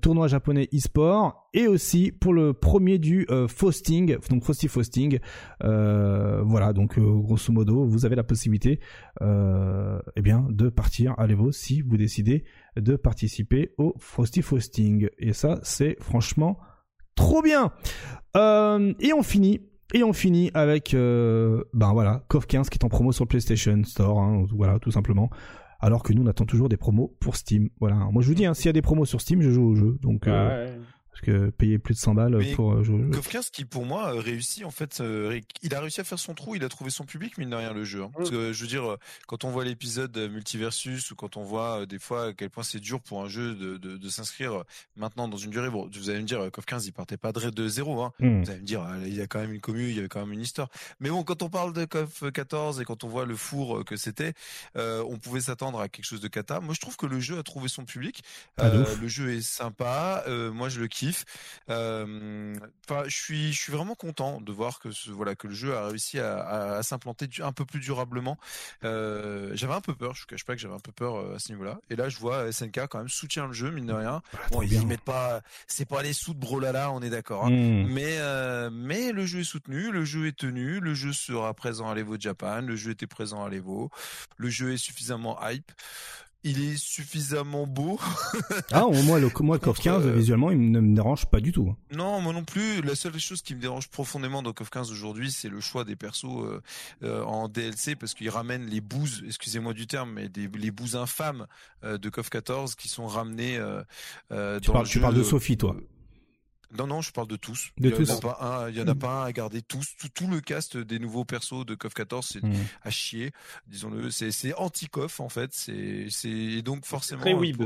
tournoi 0.00 0.28
japonais 0.28 0.68
e-sport 0.74 1.43
et 1.54 1.68
aussi 1.68 2.12
pour 2.12 2.34
le 2.34 2.52
premier 2.52 2.98
du 2.98 3.26
euh, 3.30 3.48
Fausting, 3.48 4.18
donc 4.28 4.42
Frosty 4.42 4.68
Fausting. 4.68 5.20
Euh, 5.62 6.42
voilà, 6.42 6.72
donc 6.72 6.98
euh, 6.98 7.02
grosso 7.02 7.52
modo, 7.52 7.84
vous 7.86 8.04
avez 8.04 8.16
la 8.16 8.24
possibilité 8.24 8.80
euh, 9.22 10.00
eh 10.16 10.20
bien, 10.20 10.46
de 10.50 10.68
partir 10.68 11.14
à 11.16 11.26
l'Evo 11.26 11.52
si 11.52 11.80
vous 11.80 11.96
décidez 11.96 12.44
de 12.76 12.96
participer 12.96 13.72
au 13.78 13.94
Frosty 13.98 14.42
Fausting. 14.42 15.08
Et 15.18 15.32
ça, 15.32 15.60
c'est 15.62 15.96
franchement 16.00 16.58
trop 17.14 17.40
bien. 17.40 17.72
Et 18.36 19.12
on 19.12 19.22
finit. 19.22 19.60
Et 19.92 20.02
on 20.02 20.12
finit 20.12 20.50
avec, 20.54 20.90
ben 20.92 21.92
voilà, 21.92 22.24
KOF 22.28 22.46
15 22.46 22.68
qui 22.68 22.78
est 22.78 22.84
en 22.84 22.88
promo 22.88 23.12
sur 23.12 23.26
le 23.26 23.28
PlayStation 23.28 23.80
Store, 23.84 24.18
hein, 24.18 24.44
voilà, 24.52 24.80
tout 24.80 24.90
simplement. 24.90 25.30
Alors 25.78 26.02
que 26.02 26.12
nous, 26.12 26.22
on 26.22 26.26
attend 26.26 26.46
toujours 26.46 26.68
des 26.68 26.78
promos 26.78 27.14
pour 27.20 27.36
Steam. 27.36 27.68
Voilà. 27.78 27.96
Moi, 28.10 28.22
je 28.22 28.28
vous 28.28 28.34
dis, 28.34 28.46
hein, 28.46 28.54
s'il 28.54 28.66
y 28.66 28.70
a 28.70 28.72
des 28.72 28.82
promos 28.82 29.04
sur 29.04 29.20
Steam, 29.20 29.42
je 29.42 29.50
joue 29.50 29.62
au 29.68 29.74
jeu. 29.76 29.98
Donc, 30.00 30.26
Ah. 30.26 30.64
Parce 31.14 31.26
que 31.26 31.50
payer 31.50 31.78
plus 31.78 31.94
de 31.94 31.98
100 32.00 32.14
balles 32.14 32.36
Mais 32.36 32.52
pour 32.54 32.72
euh, 32.72 32.82
jouer 32.82 32.96
au 32.96 33.04
jeu. 33.04 33.10
KOF 33.10 33.28
15 33.28 33.50
qui 33.50 33.64
pour 33.64 33.86
moi 33.86 34.12
euh, 34.14 34.18
réussit 34.18 34.64
en 34.64 34.72
fait, 34.72 35.00
euh, 35.00 35.40
il 35.62 35.72
a 35.74 35.80
réussi 35.80 36.00
à 36.00 36.04
faire 36.04 36.18
son 36.18 36.34
trou, 36.34 36.56
il 36.56 36.64
a 36.64 36.68
trouvé 36.68 36.90
son 36.90 37.04
public 37.04 37.38
mine 37.38 37.50
de 37.50 37.56
rien 37.56 37.72
le 37.72 37.84
jeu. 37.84 38.02
hein. 38.02 38.10
Parce 38.16 38.30
que 38.30 38.52
je 38.52 38.60
veux 38.60 38.66
dire, 38.66 38.96
quand 39.28 39.44
on 39.44 39.50
voit 39.50 39.64
l'épisode 39.64 40.16
multiversus 40.30 41.12
ou 41.12 41.14
quand 41.14 41.36
on 41.36 41.44
voit 41.44 41.86
des 41.86 42.00
fois 42.00 42.26
à 42.26 42.32
quel 42.32 42.50
point 42.50 42.64
c'est 42.64 42.80
dur 42.80 43.00
pour 43.00 43.22
un 43.22 43.28
jeu 43.28 43.54
de, 43.54 43.76
de, 43.76 43.96
de 43.96 44.08
s'inscrire 44.08 44.64
maintenant 44.96 45.28
dans 45.28 45.36
une 45.36 45.50
durée, 45.50 45.70
bon, 45.70 45.88
vous 45.94 46.10
allez 46.10 46.20
me 46.20 46.26
dire, 46.26 46.50
KOF 46.50 46.66
15 46.66 46.86
il 46.86 46.92
partait 46.92 47.16
pas 47.16 47.30
de, 47.32 47.68
zéro, 47.68 48.02
hein. 48.02 48.12
Hmm. 48.18 48.42
Vous 48.42 48.50
allez 48.50 48.60
me 48.60 48.66
dire, 48.66 48.84
il 49.04 49.14
y 49.14 49.20
a 49.20 49.28
quand 49.28 49.38
même 49.40 49.52
une 49.52 49.60
commune, 49.60 49.88
il 49.88 49.94
y 49.94 49.98
avait 50.00 50.08
quand 50.08 50.20
même 50.20 50.32
une 50.32 50.40
histoire. 50.40 50.68
Mais 50.98 51.10
bon, 51.10 51.22
quand 51.22 51.42
on 51.42 51.48
parle 51.48 51.72
de 51.72 51.84
KOF 51.84 52.24
14 52.32 52.80
et 52.80 52.84
quand 52.84 53.04
on 53.04 53.08
voit 53.08 53.24
le 53.24 53.36
four 53.36 53.84
que 53.84 53.96
c'était, 53.96 54.32
euh, 54.76 55.04
on 55.08 55.18
pouvait 55.18 55.40
s'attendre 55.40 55.78
à 55.78 55.88
quelque 55.88 56.06
chose 56.06 56.20
de 56.20 56.28
cata. 56.28 56.58
Moi, 56.58 56.74
je 56.74 56.80
trouve 56.80 56.96
que 56.96 57.06
le 57.06 57.20
jeu 57.20 57.38
a 57.38 57.44
trouvé 57.44 57.68
son 57.68 57.84
public. 57.84 58.24
Euh, 58.60 58.84
le 59.00 59.06
jeu 59.06 59.32
est 59.32 59.42
sympa. 59.42 60.24
euh, 60.26 60.50
moi, 60.50 60.68
je 60.68 60.80
le 60.80 60.88
kiffe. 60.88 61.03
Euh, 61.70 62.54
Enfin, 62.88 63.04
je 63.06 63.16
suis, 63.16 63.52
je 63.52 63.58
suis 63.60 63.72
vraiment 63.72 63.94
content 63.94 64.42
de 64.42 64.52
voir 64.52 64.78
que 64.78 64.90
ce, 64.90 65.10
voilà 65.10 65.34
que 65.34 65.46
le 65.46 65.54
jeu 65.54 65.74
a 65.74 65.86
réussi 65.88 66.18
à, 66.18 66.38
à, 66.38 66.76
à 66.76 66.82
s'implanter 66.82 67.26
un 67.40 67.52
peu 67.52 67.64
plus 67.64 67.80
durablement. 67.80 68.36
Euh, 68.84 69.52
j'avais 69.54 69.72
un 69.72 69.80
peu 69.80 69.94
peur. 69.94 70.14
Je 70.14 70.20
vous 70.20 70.26
cache 70.26 70.44
pas 70.44 70.54
que 70.54 70.60
j'avais 70.60 70.74
un 70.74 70.80
peu 70.80 70.92
peur 70.92 71.16
euh, 71.16 71.36
à 71.36 71.38
ce 71.38 71.50
niveau-là. 71.52 71.78
Et 71.88 71.96
là, 71.96 72.10
je 72.10 72.18
vois 72.18 72.52
SNK 72.52 72.86
quand 72.88 72.98
même 72.98 73.08
soutient 73.08 73.46
le 73.46 73.54
jeu 73.54 73.70
mine 73.70 73.86
de 73.86 73.92
rien. 73.94 74.20
Bon, 74.50 74.60
ils 74.60 74.86
mettent 74.86 75.00
pas, 75.00 75.40
c'est 75.66 75.88
pas 75.88 76.02
les 76.02 76.12
sous 76.12 76.34
de 76.34 76.38
Brolala, 76.40 76.90
on 76.92 77.00
est 77.00 77.10
d'accord. 77.10 77.46
hein. 77.46 77.50
Hmm. 77.50 77.86
Mais 77.88 78.18
euh, 78.18 78.68
mais 78.70 79.12
le 79.12 79.24
jeu 79.24 79.40
est 79.40 79.44
soutenu, 79.44 79.90
le 79.90 80.04
jeu 80.04 80.26
est 80.26 80.36
tenu, 80.36 80.80
le 80.80 80.92
jeu 80.94 81.12
sera 81.14 81.54
présent 81.54 81.88
à 81.90 81.94
l'Evo 81.94 82.16
Japan, 82.20 82.60
le 82.60 82.76
jeu 82.76 82.90
était 82.90 83.06
présent 83.06 83.44
à 83.44 83.48
l'Evo, 83.48 83.90
le 84.36 84.48
jeu 84.50 84.72
est 84.72 84.76
suffisamment 84.78 85.38
hype, 85.48 85.72
il 86.44 86.62
est 86.62 86.76
suffisamment 86.76 87.66
beau. 87.66 87.98
Ah, 88.72 88.86
moi, 88.90 89.18
le, 89.20 89.30
moi, 89.40 89.56
le 89.56 89.60
Contre, 89.60 89.80
15, 89.82 90.06
euh, 90.06 90.12
visuellement, 90.12 90.50
il 90.50 90.70
ne 90.70 90.80
me 90.80 90.94
dérange 90.94 91.26
pas 91.26 91.40
du 91.40 91.52
tout. 91.52 91.74
Non, 91.94 92.20
moi 92.20 92.32
non 92.32 92.44
plus. 92.44 92.82
La 92.82 92.94
seule 92.94 93.18
chose 93.18 93.42
qui 93.42 93.54
me 93.54 93.60
dérange 93.60 93.88
profondément 93.88 94.42
dans 94.42 94.52
KOF 94.52 94.70
15 94.70 94.90
aujourd'hui, 94.90 95.30
c'est 95.30 95.48
le 95.48 95.60
choix 95.60 95.84
des 95.84 95.96
persos 95.96 96.24
euh, 96.24 96.60
euh, 97.02 97.22
en 97.24 97.48
DLC 97.48 97.94
parce 97.96 98.14
qu'ils 98.14 98.30
ramènent 98.30 98.66
les 98.66 98.80
bouses, 98.80 99.22
excusez-moi 99.26 99.72
du 99.74 99.86
terme, 99.86 100.12
mais 100.12 100.28
des, 100.28 100.48
les 100.54 100.70
bouses 100.70 100.96
infâmes 100.96 101.46
euh, 101.84 101.98
de 101.98 102.08
KOF 102.08 102.30
14 102.30 102.74
qui 102.74 102.88
sont 102.88 103.06
ramenés 103.06 103.56
euh, 103.56 103.82
euh, 104.32 104.58
Tu 104.60 104.66
dans 104.68 104.72
parles, 104.74 104.84
le 104.84 104.88
tu 104.90 104.94
jeu, 104.98 105.00
parle 105.02 105.14
de 105.14 105.22
Sophie, 105.22 105.56
toi. 105.56 105.76
Non, 106.76 106.86
non, 106.86 107.00
je 107.00 107.12
parle 107.12 107.28
de 107.28 107.36
tous. 107.36 107.70
De 107.78 107.90
il 107.90 108.06
y 108.06 108.10
en 108.10 108.16
a 108.16 108.20
pas 108.20 108.38
un, 108.40 108.70
il 108.70 108.76
y 108.76 108.80
en 108.82 108.88
a 108.88 108.94
pas 108.94 109.22
un 109.22 109.24
à 109.24 109.32
garder 109.32 109.62
tous. 109.62 109.96
Tout, 109.98 110.08
tout 110.08 110.26
le 110.26 110.40
cast 110.40 110.76
des 110.76 110.98
nouveaux 110.98 111.24
persos 111.24 111.64
de 111.66 111.74
KOF 111.74 111.94
14, 111.94 112.26
c'est 112.32 112.42
Hmm. 112.42 112.52
à 112.82 112.90
chier, 112.90 113.32
disons-le. 113.66 114.10
C'est, 114.10 114.30
c'est 114.32 114.54
anti-KOF 114.54 115.20
en 115.20 115.28
fait. 115.28 115.50
C'est, 115.52 116.62
donc 116.62 116.84
forcément. 116.86 117.22
Très 117.22 117.34
weeb. 117.34 117.62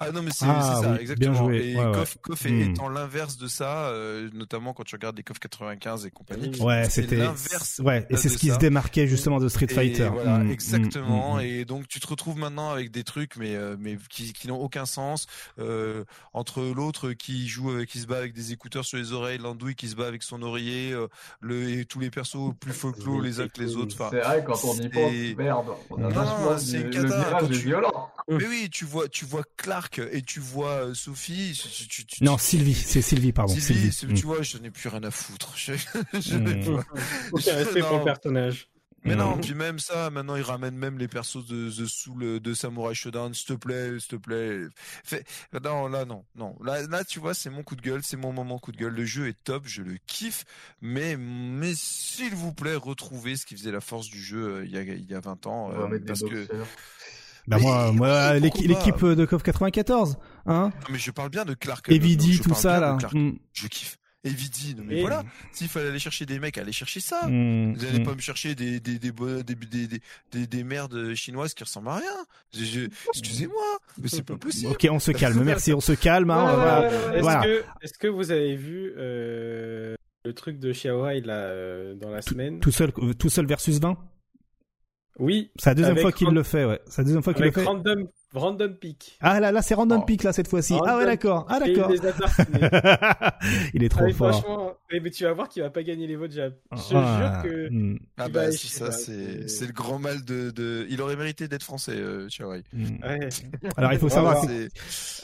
Ah 0.00 0.12
non 0.12 0.22
mais 0.22 0.30
c'est, 0.32 0.44
Ah, 0.48 0.60
c'est 0.62 0.72
ça 0.74 0.80
oui, 0.80 0.86
bien 0.92 1.00
exactement. 1.00 1.34
joué. 1.34 1.70
Et 1.72 1.76
Ouais, 1.76 1.92
KOF 2.22 2.46
est- 2.46 2.50
Hmm. 2.50 2.70
étant 2.70 2.88
l'inverse 2.88 3.36
de 3.36 3.48
ça, 3.48 3.88
euh, 3.88 4.30
notamment 4.32 4.72
quand 4.72 4.84
tu 4.84 4.94
regardes 4.94 5.16
les 5.16 5.24
KOF 5.24 5.38
95 5.40 6.06
et 6.06 6.10
compagnie. 6.10 6.56
Ouais, 6.60 6.84
c'est 6.84 7.02
c'était. 7.02 7.16
l'inverse 7.16 7.80
Ouais, 7.84 8.06
et 8.08 8.16
c'est 8.16 8.28
de 8.28 8.34
ce 8.34 8.38
qui 8.38 8.46
ça. 8.48 8.54
se 8.54 8.58
démarquait 8.60 9.06
justement 9.08 9.40
de 9.40 9.48
Street 9.48 9.66
Et 9.70 9.74
Fighter. 9.74 10.08
voilà, 10.12 10.38
Hmm, 10.38 10.50
exactement. 10.50 11.34
hmm, 11.34 11.38
hmm, 11.38 11.40
hmm. 11.40 11.40
Et 11.46 11.64
donc 11.64 11.88
tu 11.88 11.98
te 12.00 12.06
retrouves 12.06 12.38
maintenant 12.38 12.70
avec 12.70 12.90
des 12.92 13.02
trucs, 13.02 13.36
mais 13.36 13.56
euh, 13.56 13.76
mais 13.78 13.98
qui, 14.08 14.32
qui 14.32 14.46
n'ont 14.48 14.60
aucun 14.60 14.86
sens. 14.86 15.26
Euh, 15.58 16.04
entre 16.32 16.62
l'autre 16.62 17.12
qui 17.12 17.48
joue, 17.48 17.70
avec, 17.70 17.88
qui 17.88 17.98
se 17.98 18.06
bat 18.06 18.18
avec 18.18 18.32
des 18.34 18.52
écouteurs 18.52 18.84
sur 18.84 18.98
les 18.98 19.12
oreilles, 19.12 19.38
l'andouille 19.38 19.74
qui 19.74 19.88
se 19.88 19.96
bat 19.96 20.06
avec 20.06 20.22
son 20.22 20.42
oreiller, 20.42 20.92
euh, 20.92 21.08
le 21.40 21.70
et 21.70 21.84
tous 21.84 21.98
les 21.98 22.10
persos 22.10 22.52
plus 22.60 22.72
folklore 22.72 23.20
les 23.20 23.40
uns 23.40 23.48
que 23.48 23.60
les 23.60 23.74
autres. 23.76 23.96
Enfin, 23.98 24.10
C'est 24.12 24.20
vrai, 24.20 24.44
quand 24.46 24.58
on 24.64 24.74
y 24.74 24.76
c'est- 24.82 24.88
pense, 24.90 25.36
merde, 25.38 25.66
on 25.90 25.96
a 25.96 26.00
Non, 26.02 26.08
vachement 26.10 26.58
c'est 26.58 26.84
cata, 26.90 26.98
le 27.02 27.06
virage 27.08 27.32
quand 27.40 27.46
est 27.46 27.50
tu- 27.50 27.66
violent. 27.66 28.10
Mais 28.28 28.46
oui, 28.46 28.68
tu 28.70 28.84
vois, 28.84 29.08
tu 29.08 29.24
vois 29.24 29.42
Clark 29.56 30.00
et 30.12 30.22
tu 30.22 30.40
vois 30.40 30.86
euh, 30.88 30.94
Sophie. 30.94 31.58
tu- 31.72 31.88
tu- 31.88 32.06
tu- 32.06 32.24
Non, 32.24 32.36
tu- 32.36 32.44
Sylvie, 32.44 32.74
c'est 32.74 33.02
Sylvie, 33.02 33.32
pardon. 33.32 33.52
Sylvie, 33.54 33.66
Sylvie. 33.66 33.92
c'est- 33.92 34.06
Hmm. 34.06 34.14
tu 34.14 34.26
vois, 34.26 34.42
je 34.42 34.58
n'ai 34.58 34.70
plus 34.70 34.88
rien 34.88 35.02
à 35.04 35.10
foutre. 35.10 35.52
Je, 35.56 35.72
je 36.20 36.36
Mm. 36.36 36.44
n'ai 36.44 36.64
pas- 36.64 36.84
Aucun 37.32 37.54
respect 37.56 37.80
pour 37.80 37.92
Non. 37.92 37.98
le 37.98 38.04
personnage. 38.04 38.68
Mais 39.04 39.14
non, 39.14 39.38
puis 39.38 39.54
même 39.54 39.78
ça, 39.78 40.10
maintenant 40.10 40.34
ils 40.34 40.42
ramènent 40.42 40.76
même 40.76 40.98
les 40.98 41.06
persos 41.08 41.46
de 41.46 41.70
The 41.70 41.86
Soul 41.86 42.40
de 42.40 42.52
Samurai 42.54 42.94
Shodown, 42.94 43.32
s'il 43.32 43.46
te 43.46 43.52
plaît, 43.54 43.90
s'il 44.00 44.08
te 44.08 44.16
plaît. 44.16 44.60
Non, 45.64 45.86
là 45.88 46.04
non, 46.04 46.24
non. 46.34 46.56
Là, 46.62 46.82
là 46.88 47.04
tu 47.04 47.20
vois, 47.20 47.32
c'est 47.32 47.48
mon 47.48 47.62
coup 47.62 47.76
de 47.76 47.80
gueule, 47.80 48.02
c'est 48.02 48.16
mon 48.16 48.32
moment 48.32 48.58
coup 48.58 48.72
de 48.72 48.76
gueule. 48.76 48.92
Le 48.92 49.04
jeu 49.04 49.28
est 49.28 49.36
top, 49.44 49.62
je 49.66 49.82
le 49.82 49.96
kiffe, 50.08 50.44
mais 50.82 51.16
mais 51.16 51.72
s'il 51.76 52.34
vous 52.34 52.52
plaît, 52.52 52.74
retrouvez 52.74 53.36
ce 53.36 53.46
qui 53.46 53.56
faisait 53.56 53.72
la 53.72 53.80
force 53.80 54.08
du 54.08 54.20
jeu 54.22 54.56
euh, 54.56 54.64
il 54.66 54.72
y 54.72 54.76
a 54.76 54.82
il 54.82 55.08
y 55.08 55.14
a 55.14 55.20
20 55.20 55.46
ans, 55.46 55.70
euh, 55.72 55.98
parce 56.06 56.20
que 56.20 56.46
boxeurs. 56.46 56.66
Bah 57.48 57.58
moi, 57.58 57.92
moi 57.92 58.34
l'équipe 58.38 58.66
de 58.68 59.24
KOF 59.24 59.42
94, 59.42 60.16
hein, 60.46 60.70
Non, 60.82 60.86
mais 60.90 60.98
je 60.98 61.10
parle 61.10 61.30
bien 61.30 61.44
de 61.44 61.54
Clark. 61.54 61.88
Evidi, 61.90 62.34
je 62.34 62.42
tout 62.42 62.54
ça 62.54 62.78
là. 62.80 62.98
Mm. 63.12 63.32
Je 63.52 63.66
kiffe. 63.68 63.96
Evidi, 64.24 64.74
non, 64.76 64.82
mais 64.84 64.98
Et- 64.98 65.00
voilà. 65.00 65.22
S'il 65.52 65.68
fallait 65.68 65.88
aller 65.90 65.98
chercher 66.00 66.26
des 66.26 66.40
mecs, 66.40 66.58
allez 66.58 66.72
chercher 66.72 66.98
ça. 67.00 67.26
Mm, 67.28 67.74
Vous 67.74 67.84
n'allez 67.86 68.00
mm. 68.00 68.04
pas 68.04 68.14
me 68.14 68.20
chercher 68.20 68.54
des 68.56 68.80
des 68.80 68.98
des, 68.98 69.12
bo- 69.12 69.42
des, 69.42 69.54
des, 69.54 69.86
des, 69.86 70.00
des, 70.32 70.46
des 70.46 70.64
merdes 70.64 71.14
chinoises 71.14 71.54
qui 71.54 71.62
ressemblent 71.64 71.88
à 71.88 71.96
rien. 71.96 72.10
Je- 72.52 72.64
je- 72.64 72.88
Excusez-moi, 73.14 73.78
mais 74.02 74.08
c'est 74.08 74.22
pas 74.24 74.36
possible. 74.36 74.72
Ok, 74.72 74.86
on 74.90 74.98
se 74.98 75.12
calme. 75.12 75.42
Merci, 75.44 75.72
on 75.72 75.80
se 75.80 75.92
calme. 75.92 76.30
hein, 76.30 76.44
Ouais, 76.44 76.52
on 76.52 76.56
va- 76.56 76.80
ouais, 76.80 76.86
ouais. 76.88 77.12
Est-ce 77.14 77.22
voilà. 77.22 77.44
que, 78.00 78.08
vous 78.08 78.30
avez 78.32 78.56
vu 78.56 78.92
euh, 78.98 79.94
le 80.24 80.32
truc 80.34 80.58
de 80.58 80.72
Xiaoai 80.72 81.20
là 81.20 81.34
euh, 81.34 81.94
dans 81.94 82.10
la 82.10 82.20
semaine? 82.20 82.58
Tout 82.58 82.72
seul, 82.72 82.90
euh, 82.98 83.14
tout 83.14 83.30
seul 83.30 83.46
versus 83.46 83.78
20. 83.78 83.96
Oui. 85.18 85.50
C'est 85.56 85.70
la 85.70 85.74
deuxième 85.74 85.98
fois 85.98 86.12
qu'il 86.12 86.28
le 86.28 86.42
fait, 86.42 86.64
ouais. 86.64 86.80
C'est 86.86 87.02
la 87.02 87.04
deuxième 87.04 87.22
fois 87.22 87.34
qu'il 87.34 87.44
le 87.44 87.50
fait. 87.50 87.64
random, 87.64 88.06
random 88.34 88.74
pick. 88.74 89.16
Ah 89.20 89.40
là, 89.40 89.50
là, 89.52 89.62
c'est 89.62 89.74
random 89.74 90.00
Oh. 90.02 90.04
pick 90.04 90.22
là 90.22 90.32
cette 90.32 90.48
fois-ci. 90.48 90.74
Ah 90.86 90.96
ouais, 90.98 91.06
d'accord. 91.06 91.46
Ah 91.48 91.58
il 91.66 91.74
d'accord. 91.74 91.90
il 93.74 93.82
est 93.82 93.86
Ah, 93.86 93.88
trop 93.96 94.04
mais 94.04 94.12
fort. 94.12 94.30
franchement, 94.42 94.72
eh, 94.90 95.00
mais 95.00 95.10
tu 95.10 95.24
vas 95.24 95.32
voir 95.32 95.48
qu'il 95.48 95.62
va 95.62 95.70
pas 95.70 95.82
gagner 95.82 96.06
les 96.06 96.16
votes. 96.16 96.32
Je 96.32 96.40
je 96.40 96.94
Ah, 96.94 97.42
jure 97.42 97.50
que. 97.50 97.68
mm, 97.70 97.98
Ah 98.16 98.28
bah 98.28 98.52
si 98.52 98.68
ça 98.68 98.90
c'est 98.92 99.48
c'est- 99.48 99.66
le 99.66 99.72
grand 99.72 99.98
mal 99.98 100.24
de 100.24 100.50
de. 100.50 100.86
Il 100.90 101.00
aurait 101.02 101.16
mérité 101.16 101.48
d'être 101.48 101.62
français, 101.64 101.96
euh, 101.96 102.28
mm. 102.72 102.84
Ouais. 103.02 103.28
Alors 103.76 103.92
il 103.92 103.98
faut 103.98 104.08
savoir. 104.08 104.42
ouais. 104.44 104.68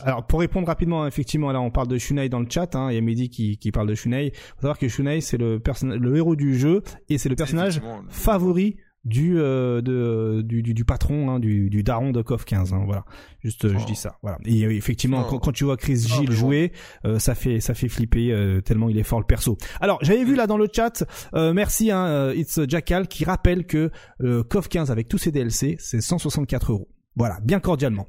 Alors 0.02 0.26
pour 0.26 0.40
répondre 0.40 0.66
rapidement, 0.66 1.06
effectivement, 1.06 1.52
là 1.52 1.60
on 1.60 1.70
parle 1.70 1.88
de 1.88 1.98
Shunai 1.98 2.28
dans 2.28 2.40
le 2.40 2.46
chat. 2.50 2.74
Hein, 2.74 2.88
il 2.90 2.94
y 2.94 2.98
a 2.98 3.00
Mehdi 3.00 3.30
qui, 3.30 3.58
qui 3.58 3.70
parle 3.72 3.88
de 3.88 3.94
Shunai. 3.94 4.26
Il 4.26 4.32
faut 4.56 4.60
savoir 4.62 4.78
que 4.78 4.88
Shunai 4.88 5.20
c'est 5.20 5.38
le 5.38 5.60
personnage, 5.60 5.98
le 6.00 6.16
héros 6.16 6.36
du 6.36 6.58
jeu 6.58 6.82
et 7.08 7.18
c'est 7.18 7.28
le 7.28 7.36
personnage 7.36 7.80
favori 8.08 8.76
du 9.04 9.38
euh, 9.38 9.80
de 9.82 10.42
du, 10.42 10.62
du, 10.62 10.72
du 10.74 10.84
patron 10.84 11.30
hein, 11.30 11.38
du, 11.40 11.68
du 11.70 11.82
daron 11.82 12.10
de 12.12 12.22
KOF 12.22 12.44
15 12.44 12.72
hein, 12.72 12.82
voilà. 12.86 13.04
Juste 13.42 13.64
euh, 13.66 13.68
je 13.70 13.78
Oh. 13.78 13.86
dis 13.86 13.94
ça 13.96 14.16
voilà. 14.22 14.38
Et 14.44 14.64
euh, 14.64 14.70
effectivement 14.74 15.22
Oh. 15.26 15.30
quand, 15.30 15.38
quand 15.38 15.52
tu 15.52 15.64
vois 15.64 15.76
Chris 15.76 16.02
Oh, 16.06 16.08
Gilles 16.16 16.32
jouer 16.32 16.72
euh, 17.04 17.18
ça 17.18 17.34
fait 17.34 17.60
ça 17.60 17.74
fait 17.74 17.88
flipper 17.88 18.32
euh, 18.32 18.60
tellement 18.60 18.88
il 18.88 18.98
est 18.98 19.02
fort 19.02 19.20
le 19.20 19.26
perso. 19.26 19.58
Alors 19.80 19.98
j'avais 20.02 20.24
vu 20.24 20.34
là 20.34 20.46
dans 20.46 20.56
le 20.56 20.68
chat 20.72 21.04
euh, 21.34 21.52
merci 21.52 21.90
hein, 21.90 22.06
euh, 22.06 22.34
It's 22.34 22.58
Jackal 22.68 23.06
qui 23.08 23.24
rappelle 23.24 23.66
que 23.66 23.90
euh, 24.22 24.42
KOF 24.42 24.68
15 24.68 24.90
avec 24.90 25.08
tous 25.08 25.18
ses 25.18 25.30
DLC 25.32 25.76
c'est 25.78 26.00
164 26.00 26.72
euros. 26.72 26.88
Voilà 27.16 27.38
bien 27.42 27.60
cordialement 27.60 28.08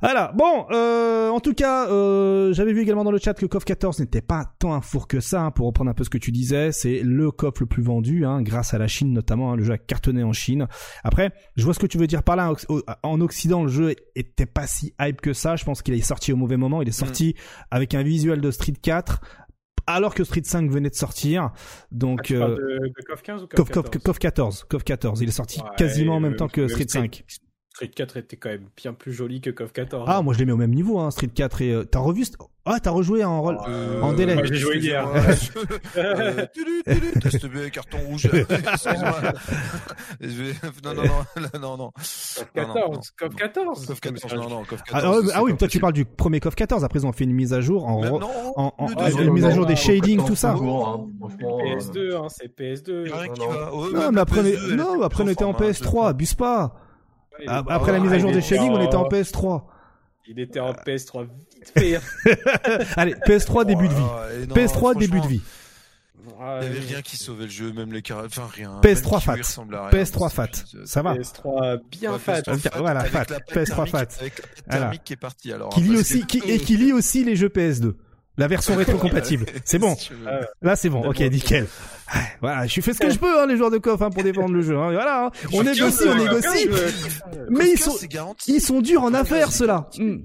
voilà, 0.00 0.32
bon, 0.36 0.66
euh, 0.70 1.28
en 1.30 1.40
tout 1.40 1.54
cas, 1.54 1.88
euh, 1.90 2.52
j'avais 2.52 2.72
vu 2.72 2.82
également 2.82 3.04
dans 3.04 3.10
le 3.10 3.18
chat 3.18 3.34
que 3.34 3.46
KOF 3.46 3.64
14 3.64 3.98
n'était 4.00 4.20
pas 4.20 4.52
tant 4.58 4.72
un 4.74 4.80
four 4.80 5.08
que 5.08 5.20
ça, 5.20 5.42
hein, 5.42 5.50
pour 5.50 5.66
reprendre 5.66 5.90
un 5.90 5.94
peu 5.94 6.04
ce 6.04 6.10
que 6.10 6.18
tu 6.18 6.30
disais, 6.32 6.70
c'est 6.72 7.00
le 7.02 7.30
KOF 7.30 7.60
le 7.60 7.66
plus 7.66 7.82
vendu, 7.82 8.24
hein, 8.24 8.42
grâce 8.42 8.74
à 8.74 8.78
la 8.78 8.86
Chine 8.88 9.12
notamment, 9.12 9.52
hein, 9.52 9.56
le 9.56 9.64
jeu 9.64 9.72
a 9.72 9.78
cartonné 9.78 10.22
en 10.22 10.32
Chine. 10.32 10.68
Après, 11.04 11.32
je 11.56 11.64
vois 11.64 11.74
ce 11.74 11.78
que 11.80 11.86
tu 11.86 11.98
veux 11.98 12.06
dire 12.06 12.22
par 12.22 12.36
là, 12.36 12.52
en- 12.68 12.78
en 13.02 13.20
Occident, 13.20 13.62
le 13.64 13.68
jeu 13.70 13.94
était 14.14 14.46
pas 14.46 14.66
si 14.66 14.94
hype 15.00 15.20
que 15.20 15.32
ça, 15.32 15.56
je 15.56 15.64
pense 15.64 15.82
qu'il 15.82 15.94
est 15.94 16.00
sorti 16.00 16.32
au 16.32 16.36
mauvais 16.36 16.56
moment, 16.56 16.80
il 16.82 16.88
est 16.88 16.92
sorti 16.92 17.34
avec 17.70 17.94
un 17.94 18.02
visuel 18.02 18.40
de 18.40 18.50
Street 18.50 18.74
4, 18.80 19.20
alors 19.86 20.14
que 20.14 20.22
Street 20.22 20.42
5 20.44 20.70
venait 20.70 20.90
de 20.90 20.94
sortir, 20.94 21.50
Ah, 21.52 21.52
donc... 21.90 22.22
tu 22.22 22.38
parles 22.38 22.52
euh, 22.52 22.78
de, 22.80 22.86
de 22.88 23.02
KOF 23.06 23.22
15 23.22 23.42
ou 23.42 23.46
KOF 23.46 23.70
KOF, 23.70 23.90
14 23.90 23.90
KOF, 23.90 24.02
KOF 24.02 24.18
14, 24.18 24.64
KOF 24.68 24.84
14, 24.84 25.20
il 25.22 25.28
est 25.28 25.32
sorti 25.32 25.60
Ouais, 25.60 25.66
quasiment 25.76 26.16
en 26.16 26.20
même 26.20 26.36
temps 26.36 26.48
que 26.48 26.68
Street 26.68 26.84
5. 26.88 27.24
Street 27.78 27.88
4 27.94 28.16
était 28.16 28.36
quand 28.36 28.48
même 28.48 28.66
bien 28.76 28.92
plus 28.92 29.12
joli 29.12 29.40
que 29.40 29.50
KOF 29.50 29.72
14. 29.72 30.08
Ah, 30.08 30.20
moi 30.20 30.34
je 30.34 30.40
les 30.40 30.46
mets 30.46 30.50
au 30.52 30.56
même 30.56 30.74
niveau, 30.74 30.98
hein, 30.98 31.12
Street 31.12 31.28
4 31.32 31.62
et... 31.62 31.72
euh, 31.72 31.84
T'as 31.84 32.00
revu... 32.00 32.22
St- 32.24 32.34
Ah, 32.64 32.80
t'as 32.82 32.90
rejoué 32.90 33.22
en 33.24 33.40
rôle... 33.40 33.56
Euh, 33.68 34.02
En 34.02 34.12
délai. 34.14 34.34
moi, 34.34 34.42
j'ai 34.46 34.56
joué 34.56 34.78
hier. 34.78 35.06
Euh, 35.96 36.44
tudu, 36.52 36.82
tudu, 36.84 37.12
test 37.20 37.46
B, 37.46 37.70
carton 37.70 37.98
rouge. 38.08 38.28
Non, 40.84 40.94
non, 40.94 41.02
non, 41.04 41.60
non, 41.60 41.76
non. 41.76 41.90
KOF 41.92 42.50
Non, 42.56 42.66
non, 42.66 42.74
14, 42.74 43.10
KOF 43.16 43.34
14. 43.36 43.86
KOF 43.86 44.00
14, 44.00 44.34
non, 44.34 44.48
non, 44.48 44.64
KOF 44.64 44.82
14. 44.82 44.90
Ah, 44.92 45.00
ah, 45.04 45.20
c'est 45.26 45.32
ah 45.34 45.42
oui, 45.44 45.56
toi 45.56 45.68
tu 45.68 45.78
parles 45.78 45.92
du 45.92 46.04
premier 46.04 46.40
KOF 46.40 46.54
14. 46.56 46.82
Après 46.84 46.98
ils 46.98 47.06
ont 47.06 47.12
fait 47.12 47.24
une 47.24 47.32
mise 47.32 47.52
à 47.52 47.60
jour 47.60 47.86
en, 47.86 48.02
ah, 48.56 49.04
deuxième, 49.04 49.28
une 49.28 49.32
mise 49.34 49.44
à 49.44 49.50
jour 49.50 49.66
des 49.66 49.76
shadings, 49.76 50.24
tout 50.24 50.34
ça. 50.34 50.52
toujours, 50.52 50.88
hein, 50.88 51.06
franchement, 51.20 51.58
euh, 51.60 51.76
PS2, 51.76 52.16
hein, 52.16 52.26
c'est 52.28 52.48
PS2. 52.58 53.04
Il 53.04 53.08
y 53.08 53.12
a 53.12 53.16
rien 53.18 53.32
qui 53.32 53.40
Non, 53.40 53.48
va. 53.50 53.74
Ouais, 53.74 53.92
Non, 53.92 53.98
même 54.00 54.14
mais 54.14 54.20
après, 54.20 54.40
on 54.40 54.42
PS2, 54.42 54.48
était 54.48 55.04
après 55.04 55.22
on 55.22 55.24
plus 55.26 55.32
était 55.32 55.44
en 55.44 55.50
hein, 55.52 55.56
PS3, 55.60 56.08
abuse 56.08 56.34
pas. 56.34 56.74
Ah, 57.46 57.62
Après 57.68 57.92
la 57.92 58.00
mise 58.00 58.12
à 58.12 58.18
jour 58.18 58.32
des 58.32 58.42
shadings, 58.42 58.70
on 58.70 58.80
était 58.84 58.96
en 58.96 59.02
en- 59.02 59.08
PS3. 59.08 59.62
Il 60.30 60.38
était 60.40 60.60
en 60.60 60.72
PS3 60.72 61.22
vite 61.24 61.72
fait. 61.76 61.98
Allez, 62.96 63.14
PS3 63.26 63.64
début 63.64 63.88
de 63.88 63.94
vie. 63.94 64.02
Oh, 64.02 64.42
et 64.42 64.46
non, 64.46 64.54
PS3 64.54 64.94
début 64.98 65.20
de 65.20 65.26
vie. 65.26 65.40
Ah, 66.40 66.58
Il 66.60 66.68
y 66.68 66.70
avait 66.70 66.80
rien 66.86 67.00
qui 67.02 67.16
sauvait 67.16 67.44
le 67.44 67.50
jeu, 67.50 67.72
même 67.72 67.92
les 67.92 68.02
carrés, 68.02 68.26
enfin 68.26 68.46
rien. 68.52 68.78
PS3 68.82 69.12
Même 69.12 69.20
fat. 69.20 69.32
Kiwi 69.32 69.42
ressemble 69.42 69.74
à 69.76 69.88
rien. 69.88 69.90
PS3 70.04 70.28
fat. 70.30 70.46
Ça 70.84 71.00
va. 71.02 71.14
PS3 71.14 71.78
bien 71.90 72.12
Ouais, 72.12 72.18
fat. 72.18 72.40
PS3 72.42 72.78
Voilà, 72.78 73.04
fat. 73.04 73.18
la 73.20 73.24
pâte 73.40 73.48
PS3 73.48 73.66
thermique- 73.86 73.90
fat. 73.90 74.06
Avec 74.20 74.42
la 74.66 74.76
Voilà. 74.78 74.96
qui 74.98 75.12
est 75.14 75.16
partie 75.16 75.52
alors. 75.52 75.70
Qui 75.70 75.80
hein, 75.80 75.84
lit 75.84 75.96
aussi, 75.96 76.26
qui, 76.26 76.38
et 76.46 76.58
qui 76.58 76.76
lit 76.76 76.92
aussi 76.92 77.24
les 77.24 77.34
jeux 77.34 77.48
PS2. 77.48 77.94
La 78.36 78.46
version 78.46 78.76
rétro-compatible. 78.76 79.46
C'est 79.64 79.78
bon. 79.78 79.96
Ah, 80.26 80.40
Là, 80.62 80.76
c'est 80.76 80.90
bon. 80.90 81.08
Ok, 81.08 81.20
nickel. 81.20 81.66
Voilà, 82.40 82.66
je 82.66 82.80
fais 82.80 82.94
ce 82.94 82.98
que 83.00 83.10
je 83.10 83.18
peux, 83.18 83.40
hein, 83.40 83.46
les 83.46 83.56
joueurs 83.56 83.70
de 83.70 83.78
KOF, 83.78 84.00
hein, 84.02 84.10
pour 84.10 84.22
défendre 84.22 84.54
le 84.54 84.62
jeu. 84.62 84.76
hein. 84.76 84.92
Voilà, 84.92 85.26
hein. 85.26 85.30
on 85.52 85.62
négocie, 85.62 86.04
on 86.08 86.14
négocie. 86.16 86.68
Mais 87.50 87.70
ils 87.70 87.78
sont. 87.78 87.94
Ils 88.46 88.60
sont 88.60 88.80
durs 88.80 89.02
en 89.02 89.14
affaires, 89.14 89.52
ceux-là. 89.52 89.88
Hmm. 89.98 90.18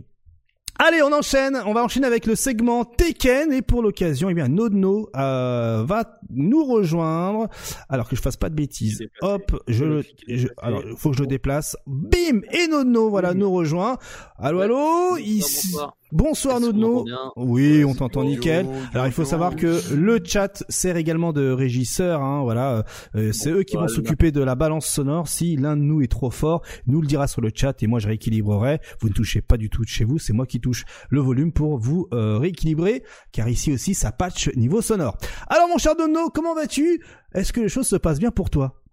Allez, 0.80 1.04
on 1.04 1.12
enchaîne. 1.14 1.62
On 1.68 1.74
va 1.74 1.84
enchaîner 1.84 2.08
avec 2.08 2.26
le 2.26 2.36
segment 2.36 2.84
Tekken 2.84 3.54
et 3.54 3.62
pour 3.62 3.84
l'occasion, 3.84 4.30
eh 4.30 4.34
bien, 4.34 4.48
Nodno 4.48 5.08
euh, 5.16 5.84
va 5.86 6.20
nous 6.32 6.66
rejoindre. 6.66 7.48
Alors 7.90 8.10
que 8.10 8.16
je 8.16 8.22
fasse 8.22 8.38
pas 8.38 8.50
de 8.50 8.56
bêtises. 8.56 8.98
Il. 9.02 9.08
Hop, 9.22 9.62
je 9.68 10.02
il 10.28 10.40
je- 10.40 10.48
alors 10.58 10.82
faut 10.98 11.12
que 11.12 11.18
je 11.18 11.22
le 11.22 11.28
déplace. 11.28 11.78
Bim 11.86 12.42
et 12.52 12.68
Nodno, 12.68 13.10
voilà, 13.12 13.36
nous 13.36 13.52
rejoint. 13.52 13.98
Allô, 14.40 14.62
allô? 14.62 15.18
Ici- 15.18 15.76
Bonsoir. 16.14 16.60
Nodno. 16.60 17.06
Oui, 17.36 17.84
on 17.84 17.96
t'entend 17.96 18.24
nickel. 18.24 18.68
Alors 18.94 19.08
il 19.08 19.12
faut 19.12 19.26
savoir 19.26 19.56
que 19.56 19.82
le 19.96 20.20
chat 20.24 20.64
sert 20.70 20.96
également 20.96 21.34
de 21.34 21.50
régisseur. 21.50 22.22
Hein, 22.22 22.44
voilà, 22.44 22.86
Euh, 23.16 23.32
c'est 23.34 23.50
eux 23.50 23.64
qui 23.64 23.78
vont 23.78 23.88
s'occuper 23.88 24.32
de 24.32 24.42
la 24.42 24.54
balance 24.54 24.86
sonore. 24.86 25.28
Si 25.28 25.56
l'un 25.56 25.76
de 25.76 25.82
nous 25.82 26.04
est 26.04 26.12
trop 26.12 26.30
fort, 26.30 26.62
nous 26.86 27.02
le 27.02 27.08
dira 27.08 27.28
sur 27.28 27.42
le 27.42 27.50
chat 27.54 27.82
et 27.82 27.88
moi 27.88 27.98
je 28.00 28.08
rééquilibrerai. 28.08 28.80
Vous 29.02 29.10
ne 29.10 29.14
touchez 29.14 29.42
pas 29.42 29.58
du 29.58 29.72
tout 29.72 29.82
de 29.82 29.88
chez 29.88 30.04
vous, 30.04 30.20
c'est 30.20 30.34
moi 30.34 30.46
qui 30.46 30.62
touche 30.62 30.86
le 31.10 31.20
volume 31.20 31.52
pour 31.52 31.80
vous 31.80 32.08
euh, 32.14 32.38
rééquilibrer, 32.38 33.04
car 33.32 33.50
ici 33.50 33.74
aussi 33.74 33.96
ça 33.96 34.12
patch 34.12 34.54
niveau 34.56 34.82
sonore. 34.84 35.18
Alors 35.48 35.68
mon 35.68 35.80
cher 35.80 35.96
Dono, 35.96 36.30
comment 36.30 36.54
vas-tu? 36.54 37.04
Est-ce 37.34 37.52
que 37.52 37.60
les 37.62 37.70
choses 37.70 37.88
se 37.88 37.96
passent 37.96 38.20
bien 38.20 38.32
pour 38.32 38.52
toi? 38.52 38.84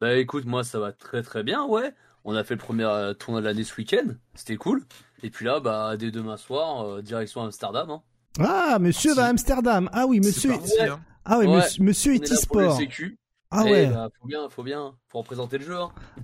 Bah 0.00 0.16
écoute, 0.16 0.46
moi 0.46 0.64
ça 0.64 0.80
va 0.80 0.92
très 0.92 1.22
très 1.22 1.42
bien, 1.42 1.66
ouais. 1.66 1.92
On 2.24 2.34
a 2.34 2.42
fait 2.44 2.54
le 2.54 2.60
premier 2.60 2.84
euh, 2.84 3.12
tournoi 3.12 3.40
de 3.42 3.46
l'année 3.46 3.62
ce 3.64 3.76
week-end, 3.76 4.14
c'était 4.34 4.56
cool. 4.56 4.82
Et 5.22 5.30
puis 5.30 5.44
là, 5.46 5.60
bah 5.60 5.96
dès 5.96 6.10
demain 6.10 6.36
soir, 6.36 6.86
euh, 6.86 7.02
direction 7.02 7.42
Amsterdam. 7.42 7.90
Hein. 7.90 8.02
Ah, 8.38 8.78
monsieur 8.78 9.14
va 9.14 9.24
à 9.24 9.28
Amsterdam. 9.28 9.88
Ah 9.92 10.06
oui, 10.06 10.20
monsieur. 10.20 10.50
parti, 10.50 10.80
hein. 10.80 11.00
Ah 11.24 11.38
oui, 11.38 11.46
Ouais. 11.46 11.56
monsieur, 11.56 11.82
monsieur 11.84 12.12
On 12.12 12.14
est 12.16 12.32
e-sport. 12.32 12.78
Ah 13.50 13.64
Et, 13.66 13.70
ouais. 13.70 13.86
bah, 13.86 14.08
faut 14.20 14.26
bien, 14.26 14.48
faut 14.48 14.62
bien, 14.62 14.94
représenter 15.18 15.58
le 15.58 15.64
jeu. 15.64 15.76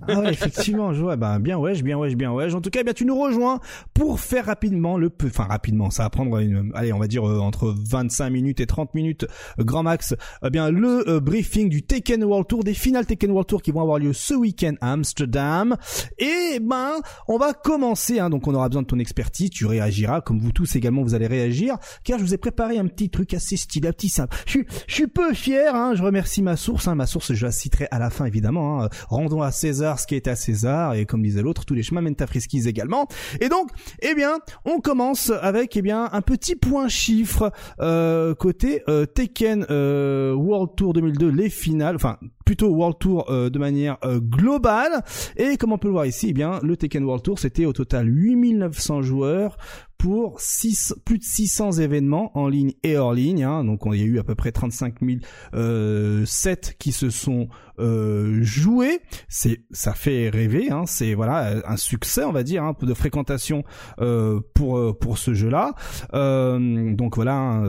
Ah 0.07 0.19
ouais, 0.19 0.31
effectivement, 0.31 0.93
je 0.93 1.01
vois, 1.01 1.15
ben, 1.15 1.39
bien 1.39 1.57
wesh, 1.57 1.83
bien 1.83 1.97
wesh, 1.97 2.15
bien 2.15 2.31
wesh. 2.31 2.53
En 2.53 2.61
tout 2.61 2.69
cas, 2.69 2.79
eh 2.81 2.83
bien, 2.83 2.93
tu 2.93 3.05
nous 3.05 3.19
rejoins 3.19 3.59
pour 3.93 4.19
faire 4.19 4.45
rapidement 4.45 4.97
le, 4.97 5.09
peu- 5.09 5.27
enfin, 5.27 5.45
rapidement, 5.45 5.89
ça 5.89 6.03
va 6.03 6.09
prendre 6.09 6.37
une, 6.39 6.71
allez, 6.75 6.93
on 6.93 6.99
va 6.99 7.07
dire, 7.07 7.27
euh, 7.27 7.39
entre 7.39 7.73
25 7.89 8.29
minutes 8.29 8.59
et 8.59 8.65
30 8.65 8.93
minutes, 8.93 9.25
euh, 9.59 9.63
grand 9.63 9.83
max, 9.83 10.15
eh 10.45 10.49
bien, 10.49 10.69
le 10.69 11.07
euh, 11.09 11.19
briefing 11.19 11.69
du 11.69 11.83
Tekken 11.83 12.23
World 12.23 12.47
Tour, 12.47 12.63
des 12.63 12.73
finales 12.73 13.05
Tekken 13.05 13.31
World 13.31 13.47
Tour 13.47 13.61
qui 13.61 13.71
vont 13.71 13.81
avoir 13.81 13.99
lieu 13.99 14.13
ce 14.13 14.33
week-end 14.33 14.73
à 14.81 14.93
Amsterdam. 14.93 15.75
Et, 16.17 16.59
ben, 16.61 16.93
on 17.27 17.37
va 17.37 17.53
commencer, 17.53 18.19
hein, 18.19 18.29
donc 18.29 18.47
on 18.47 18.53
aura 18.55 18.69
besoin 18.69 18.81
de 18.81 18.87
ton 18.87 18.99
expertise, 18.99 19.49
tu 19.49 19.65
réagiras, 19.65 20.21
comme 20.21 20.39
vous 20.39 20.51
tous 20.51 20.75
également, 20.75 21.03
vous 21.03 21.15
allez 21.15 21.27
réagir, 21.27 21.77
car 22.03 22.19
je 22.19 22.23
vous 22.23 22.33
ai 22.33 22.37
préparé 22.37 22.77
un 22.77 22.87
petit 22.87 23.09
truc 23.09 23.33
assez 23.33 23.57
stylé, 23.57 23.87
un 23.89 23.91
petit 23.93 24.09
simple. 24.09 24.35
Je 24.45 24.51
suis, 24.51 24.65
je 24.87 24.93
suis 24.93 25.07
peu 25.07 25.33
fier, 25.33 25.75
hein, 25.75 25.93
je 25.95 26.03
remercie 26.03 26.41
ma 26.41 26.55
source, 26.57 26.87
hein, 26.87 26.95
ma 26.95 27.05
source, 27.05 27.33
je 27.33 27.45
la 27.45 27.51
citerai 27.51 27.87
à 27.91 27.99
la 27.99 28.09
fin, 28.09 28.25
évidemment, 28.25 28.81
hein. 28.82 28.82
Rendons 29.09 29.41
à 29.41 29.51
César 29.51 29.99
ce 29.99 30.07
qui 30.07 30.15
est 30.15 30.27
à 30.27 30.35
César, 30.35 30.93
et 30.95 31.05
comme 31.05 31.21
disait 31.21 31.41
l'autre, 31.41 31.65
tous 31.65 31.73
les 31.73 31.83
chemins 31.83 32.01
mènent 32.01 32.15
à 32.19 32.27
Friskis 32.27 32.67
également. 32.67 33.07
Et 33.41 33.49
donc, 33.49 33.69
eh 34.01 34.15
bien, 34.15 34.39
on 34.65 34.79
commence 34.79 35.31
avec, 35.41 35.75
eh 35.77 35.81
bien, 35.81 36.09
un 36.11 36.21
petit 36.21 36.55
point 36.55 36.87
chiffre, 36.87 37.51
euh, 37.79 38.35
côté, 38.35 38.83
euh, 38.89 39.05
Tekken, 39.05 39.65
euh, 39.69 40.33
World 40.33 40.71
Tour 40.75 40.93
2002, 40.93 41.29
les 41.29 41.49
finales, 41.49 41.95
enfin, 41.95 42.17
plutôt 42.45 42.69
World 42.69 42.97
Tour 42.99 43.29
euh, 43.29 43.49
de 43.49 43.59
manière 43.59 43.97
euh, 44.03 44.19
globale. 44.19 45.03
Et 45.37 45.57
comme 45.57 45.71
on 45.71 45.77
peut 45.77 45.87
le 45.87 45.93
voir 45.93 46.05
ici, 46.05 46.27
eh 46.29 46.33
bien 46.33 46.59
le 46.61 46.77
Tekken 46.77 47.03
World 47.03 47.23
Tour, 47.23 47.39
c'était 47.39 47.65
au 47.65 47.73
total 47.73 48.07
8900 48.07 49.01
joueurs 49.01 49.57
pour 50.03 50.41
6, 50.41 50.95
plus 51.05 51.17
de 51.17 51.23
600 51.23 51.79
événements 51.79 52.37
en 52.37 52.49
ligne 52.49 52.73
et 52.83 52.97
hors 52.97 53.13
ligne. 53.13 53.45
Hein. 53.45 53.63
Donc 53.63 53.83
il 53.85 54.01
y 54.01 54.03
a 54.03 54.05
eu 54.05 54.19
à 54.19 54.23
peu 54.25 54.35
près 54.35 54.51
35 54.51 54.95
000 55.01 55.19
euh, 55.53 56.25
sets 56.25 56.75
qui 56.77 56.91
se 56.91 57.09
sont 57.09 57.47
euh, 57.79 58.39
joués. 58.41 58.99
C'est 59.29 59.61
ça 59.71 59.93
fait 59.93 60.27
rêver. 60.27 60.69
Hein. 60.71 60.83
C'est 60.87 61.13
voilà 61.13 61.61
un 61.65 61.77
succès 61.77 62.25
on 62.25 62.33
va 62.33 62.43
dire 62.43 62.69
peu 62.77 62.85
de 62.85 62.93
fréquentation 62.93 63.63
euh, 64.01 64.41
pour 64.53 64.77
euh, 64.77 64.91
pour 64.91 65.17
ce 65.17 65.33
jeu-là. 65.33 65.73
Euh, 66.13 66.93
donc 66.93 67.15
voilà, 67.15 67.63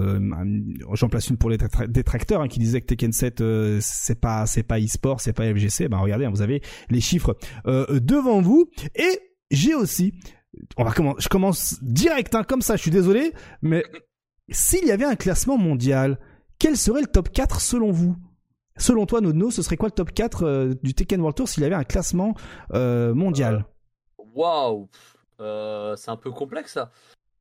j'en 0.93 1.09
place 1.09 1.29
une 1.29 1.37
pour 1.37 1.51
les 1.51 1.59
détracteurs 1.87 2.41
hein, 2.41 2.49
qui 2.49 2.59
disaient 2.59 2.81
que 2.81 2.87
Tekken 2.87 3.13
7 3.13 3.43
euh, 3.43 3.79
c'est 3.81 4.21
pas 4.21 4.47
c'est 4.47 4.64
pas 4.65 4.81
e-sport, 4.81 5.20
c'est 5.20 5.32
pas 5.32 5.45
FGC. 5.45 5.89
Ben 5.89 5.99
regardez, 5.99 6.24
hein, 6.24 6.31
vous 6.31 6.43
avez 6.43 6.62
les 6.91 7.01
chiffres 7.01 7.36
devant 7.65 8.41
vous 8.41 8.70
et 8.95 9.20
j'ai 9.51 9.74
aussi 9.74 10.15
on 10.77 10.85
va 10.85 10.93
commencer, 10.93 11.20
je 11.20 11.28
commence 11.28 11.82
direct, 11.82 12.35
hein, 12.35 12.45
comme 12.45 12.62
ça, 12.62 12.77
je 12.77 12.82
suis 12.82 12.91
désolé, 12.91 13.32
mais 13.62 13.85
s'il 14.49 14.86
y 14.86 14.93
avait 14.93 15.05
un 15.05 15.16
classement 15.16 15.59
mondial, 15.59 16.19
quel 16.59 16.77
serait 16.77 17.01
le 17.01 17.07
top 17.07 17.31
4 17.31 17.61
selon 17.61 17.91
vous? 17.91 18.16
Selon 18.77 19.07
toi, 19.07 19.20
Nono, 19.20 19.51
ce 19.51 19.62
serait 19.62 19.77
quoi 19.77 19.89
le 19.89 19.95
top 19.95 20.12
4 20.12 20.43
euh, 20.43 20.74
du 20.82 20.95
Tekken 20.95 21.20
World 21.20 21.36
Tour 21.36 21.49
s'il 21.49 21.62
y 21.62 21.66
avait 21.66 21.74
un 21.74 21.85
classement 21.85 22.35
euh, 22.73 23.15
mondial? 23.15 23.65
Waouh 24.19 24.89
euh, 25.41 25.95
C'est 25.97 26.11
un 26.11 26.16
peu 26.16 26.31
complexe 26.31 26.73
ça. 26.73 26.91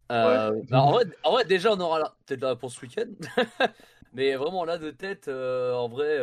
Bah, 0.09 0.51
en, 0.71 0.91
vrai, 0.91 1.45
déjà, 1.45 1.73
on 1.73 1.79
aura 1.79 2.15
peut-être 2.25 2.41
la 2.41 2.49
réponse 2.49 2.75
ce 2.75 2.81
week-end. 2.81 3.09
mais 4.13 4.35
vraiment, 4.35 4.63
là, 4.63 4.77
de 4.77 4.91
tête, 4.91 5.27
en 5.27 5.89
vrai, 5.89 6.19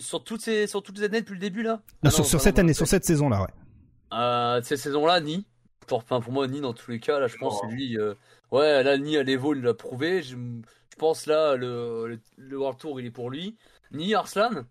sur, 0.00 0.24
toutes 0.24 0.40
ces, 0.40 0.66
sur 0.66 0.82
toutes 0.82 0.98
les 0.98 1.04
années 1.04 1.20
depuis 1.20 1.34
le 1.34 1.40
début, 1.40 1.62
là? 1.62 1.80
Ah 2.04 2.10
sur, 2.10 2.24
cette 2.24 2.58
année, 2.58 2.74
sur 2.74 2.86
cette 2.86 3.04
saison-là, 3.04 3.42
ouais. 3.42 4.62
cette 4.62 4.78
saison-là, 4.78 5.20
ni 5.20 5.46
pour, 5.86 6.04
pour 6.04 6.32
moi, 6.32 6.46
Ni, 6.48 6.60
dans 6.60 6.72
tous 6.72 6.90
les 6.90 7.00
cas, 7.00 7.18
là, 7.18 7.26
je 7.26 7.36
pense 7.36 7.60
que 7.60 7.66
lui. 7.66 7.98
Euh, 7.98 8.14
ouais, 8.50 8.82
là, 8.82 8.98
Ni 8.98 9.16
à 9.16 9.22
l'Evo, 9.22 9.54
il 9.54 9.62
l'a 9.62 9.74
prouvé. 9.74 10.22
Je, 10.22 10.36
je, 10.36 10.96
pense 10.98 11.26
là, 11.26 11.56
le, 11.56 12.20
le, 12.36 12.58
World 12.58 12.78
Tour, 12.78 13.00
il 13.00 13.06
est 13.06 13.10
pour 13.10 13.30
lui. 13.30 13.56
Ni 13.92 14.14
Arslan. 14.14 14.64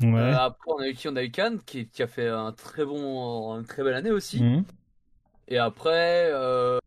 Ouais. 0.00 0.14
Euh, 0.14 0.38
après, 0.38 0.70
on 0.70 0.78
a 0.78 0.88
eu 0.88 0.94
qui? 0.94 1.08
On 1.08 1.16
a 1.16 1.24
eu 1.24 1.30
Khan, 1.30 1.56
qui, 1.64 1.88
qui, 1.88 2.02
a 2.02 2.06
fait 2.06 2.28
un 2.28 2.52
très 2.52 2.84
bon, 2.84 3.58
une 3.58 3.66
très 3.66 3.82
belle 3.82 3.94
année 3.94 4.10
aussi. 4.10 4.42
Mhm. 4.42 4.64
Et 5.48 5.58
après. 5.58 6.30
Euh, 6.32 6.78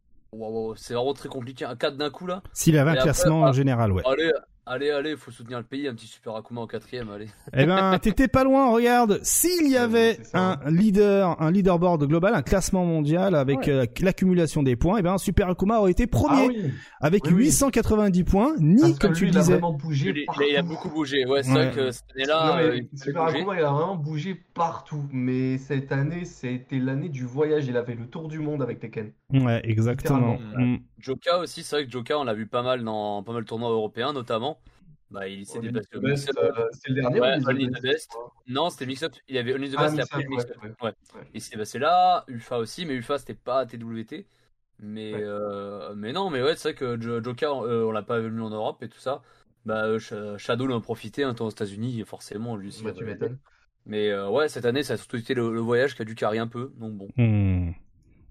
c'est 0.78 0.94
vraiment 0.94 1.14
très 1.14 1.28
compliqué. 1.28 1.66
Un 1.66 1.76
4 1.76 1.98
d'un 1.98 2.10
coup 2.10 2.26
là. 2.26 2.42
S'il 2.54 2.78
avait 2.78 2.92
un 2.92 3.04
classement 3.04 3.42
en 3.42 3.48
ah, 3.48 3.52
général, 3.52 3.92
ouais. 3.92 4.02
Allez, 4.06 4.32
Allez, 4.74 4.90
allez, 4.90 5.18
faut 5.18 5.32
soutenir 5.32 5.58
le 5.58 5.66
pays, 5.66 5.86
un 5.90 5.94
petit 5.94 6.08
super 6.08 6.34
Akuma 6.34 6.62
en 6.62 6.68
quatrième, 6.68 7.10
allez. 7.10 7.28
Eh 7.54 7.66
ben, 7.66 8.00
t'étais 8.00 8.30
pas 8.30 8.46
loin, 8.46 8.72
regarde. 8.72 9.20
S'il 9.22 9.70
y 9.70 9.76
avait 9.76 10.18
un 10.34 10.58
leader, 10.70 11.42
un 11.42 11.52
leaderboard 11.52 12.08
global, 12.08 12.34
un 12.34 12.42
classement 12.42 12.86
mondial 12.86 13.36
avec 13.36 13.68
euh, 13.68 13.86
l'accumulation 14.00 14.64
des 14.64 14.78
points, 14.78 15.00
eh 15.00 15.02
ben, 15.02 15.18
Super 15.18 15.50
Akuma 15.50 15.80
aurait 15.80 15.92
été 15.92 16.08
premier 16.08 16.48
ah 16.56 16.70
avec 17.02 17.26
890 17.26 18.24
points. 18.24 18.56
Ni, 18.60 18.98
comme 18.98 19.12
tu 19.12 19.26
le 19.26 19.32
disais. 19.32 19.52
Il 19.52 19.56
a 19.56 19.58
vraiment 19.58 19.74
bougé. 19.74 20.26
Il, 20.50 20.56
a 20.56 20.62
beaucoup 20.62 20.90
bougé. 20.90 21.26
Ouais, 21.26 21.44
c'est 21.44 21.52
vrai 21.52 21.72
que 21.76 21.92
cette 21.92 22.06
année-là. 22.16 22.60
Euh, 22.60 22.80
Super 22.96 23.24
Akuma, 23.24 23.56
il 23.60 23.66
a 23.66 23.72
vraiment 23.72 23.98
bougé 23.98 24.42
partout. 24.54 25.04
Mais 25.12 25.58
cette 25.58 25.92
année, 25.92 26.24
c'était 26.24 26.80
l'année 26.80 27.10
du 27.10 27.26
voyage. 27.26 27.68
Il 27.68 27.76
a 27.76 27.84
fait 27.84 27.96
le 27.96 28.08
tour 28.08 28.30
du 28.30 28.40
monde 28.40 28.62
avec 28.62 28.80
Tekken. 28.80 29.12
Ouais, 29.34 29.60
exactement. 29.66 30.38
Joka 31.02 31.40
aussi, 31.40 31.64
c'est 31.64 31.76
vrai 31.76 31.86
que 31.86 31.92
Joka, 31.92 32.18
on 32.20 32.24
l'a 32.24 32.34
vu 32.34 32.48
pas 32.48 32.64
mal 32.64 32.84
dans 32.84 33.24
pas 33.24 33.34
mal 33.34 33.44
de 33.44 33.48
tournois 33.48 33.70
européens, 33.70 34.14
notamment. 34.14 34.60
Bah, 35.12 35.28
il 35.28 35.46
s'est 35.46 35.60
déplacé 35.60 35.90
au. 35.96 36.06
Euh, 36.06 36.16
c'est 36.72 36.90
le 36.90 36.96
dernier 36.96 37.20
ouais, 37.20 37.38
Only 37.46 37.70
the 37.70 37.82
Best. 37.82 38.16
Non, 38.48 38.70
c'était 38.70 38.86
mix-up. 38.86 39.14
Il 39.28 39.36
y 39.36 39.40
avait 39.40 39.54
Only 39.54 39.70
the 39.70 39.76
ah, 39.78 39.84
Best 39.84 39.98
et 39.98 40.02
après. 40.02 40.26
Ouais, 40.82 40.94
Il 41.34 41.42
s'est 41.42 41.52
déplacé 41.52 41.80
là, 41.80 42.24
UFA 42.28 42.58
aussi, 42.60 42.86
mais 42.86 42.94
UFA 42.96 43.18
c'était 43.18 43.34
pas 43.34 43.66
TWT. 43.66 44.26
Mais, 44.82 45.14
euh, 45.14 45.94
mais 45.96 46.12
non, 46.12 46.30
mais 46.30 46.42
ouais, 46.42 46.56
c'est 46.56 46.70
vrai 46.70 46.74
que 46.74 47.00
Joker, 47.22 47.62
euh, 47.62 47.86
on 47.86 47.92
l'a 47.92 48.02
pas 48.02 48.20
vu 48.20 48.42
en 48.42 48.50
Europe 48.50 48.82
et 48.82 48.90
tout 48.90 49.00
ça. 49.00 49.22
Bah, 49.66 49.86
euh, 49.86 50.38
Shadow 50.38 50.66
l'a 50.66 50.80
profité 50.80 51.24
un 51.24 51.36
temps 51.36 51.46
aux 51.46 51.52
États-Unis, 51.52 52.04
forcément, 52.06 52.56
lui 52.56 52.70
aussi. 52.70 52.84
Bah, 52.84 52.92
tu 52.92 53.06
m'étonnes. 53.06 53.38
Mais 53.86 54.16
ouais, 54.24 54.48
cette 54.48 54.66
année, 54.66 54.84
ça 54.84 54.94
a 54.94 54.98
surtout 54.98 55.18
été 55.18 55.34
le, 55.34 55.60
voyage 55.60 55.96
qui 55.96 56.02
a 56.02 56.06
dû 56.06 56.16
carrer 56.16 56.40
un 56.40 56.48
peu. 56.48 56.72
Donc 56.78 56.94
bon. 56.94 57.08
Hmm. 57.18 57.72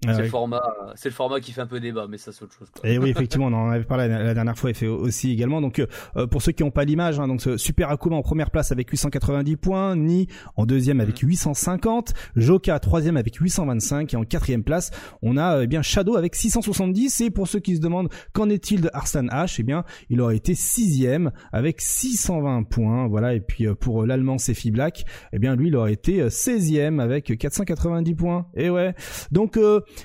Ah 0.07 0.15
c'est 0.15 0.23
le 0.23 0.29
format, 0.29 0.63
c'est 0.95 1.09
le 1.09 1.13
format 1.13 1.39
qui 1.39 1.51
fait 1.51 1.61
un 1.61 1.67
peu 1.67 1.79
débat, 1.79 2.07
mais 2.09 2.17
ça 2.17 2.31
c'est 2.31 2.43
autre 2.43 2.55
chose. 2.57 2.69
Quoi. 2.71 2.89
Et 2.89 2.97
oui, 2.97 3.11
effectivement, 3.11 3.47
on 3.47 3.53
en 3.53 3.69
avait 3.69 3.83
parlé 3.83 4.07
la, 4.07 4.33
dernière 4.33 4.57
fois 4.57 4.71
et 4.71 4.73
fait 4.73 4.87
aussi 4.87 5.31
également. 5.31 5.61
Donc 5.61 5.77
euh, 5.77 6.25
pour 6.25 6.41
ceux 6.41 6.53
qui 6.53 6.63
n'ont 6.63 6.71
pas 6.71 6.85
l'image, 6.85 7.19
hein, 7.19 7.27
donc 7.27 7.41
Super 7.57 7.91
Akuma 7.91 8.15
en 8.15 8.23
première 8.23 8.49
place 8.49 8.71
avec 8.71 8.89
890 8.89 9.57
points, 9.57 9.95
Ni 9.95 10.27
en 10.55 10.65
deuxième 10.65 11.01
avec 11.01 11.19
850, 11.19 12.13
mhm. 12.35 12.41
Joka 12.41 12.79
troisième 12.79 13.15
avec 13.15 13.35
825 13.35 14.15
et 14.15 14.17
en 14.17 14.23
quatrième 14.23 14.63
place 14.63 14.89
on 15.21 15.37
a 15.37 15.57
euh, 15.57 15.61
eh 15.63 15.67
bien 15.67 15.83
Shadow 15.83 16.15
avec 16.15 16.35
670. 16.35 17.21
Et 17.21 17.29
pour 17.29 17.47
ceux 17.47 17.59
qui 17.59 17.75
se 17.75 17.81
demandent 17.81 18.09
qu'en 18.33 18.49
est-il 18.49 18.81
de 18.81 18.89
Arslan 18.93 19.25
H, 19.25 19.57
eh 19.59 19.63
bien 19.63 19.83
il 20.09 20.19
aurait 20.21 20.37
été 20.37 20.55
sixième 20.55 21.31
avec 21.51 21.79
620 21.79 22.63
points. 22.63 23.07
Voilà. 23.07 23.35
Et 23.35 23.39
puis 23.39 23.67
euh, 23.67 23.75
pour 23.75 24.07
l'allemand 24.07 24.39
Sefi 24.39 24.71
Black, 24.71 25.05
eh 25.31 25.37
bien 25.37 25.55
lui 25.55 25.67
il 25.67 25.75
aurait 25.75 25.93
été 25.93 26.23
16e 26.23 26.99
avec 26.99 27.37
490 27.37 28.15
points. 28.15 28.47
Et 28.55 28.71
ouais. 28.71 28.95
Donc 29.31 29.59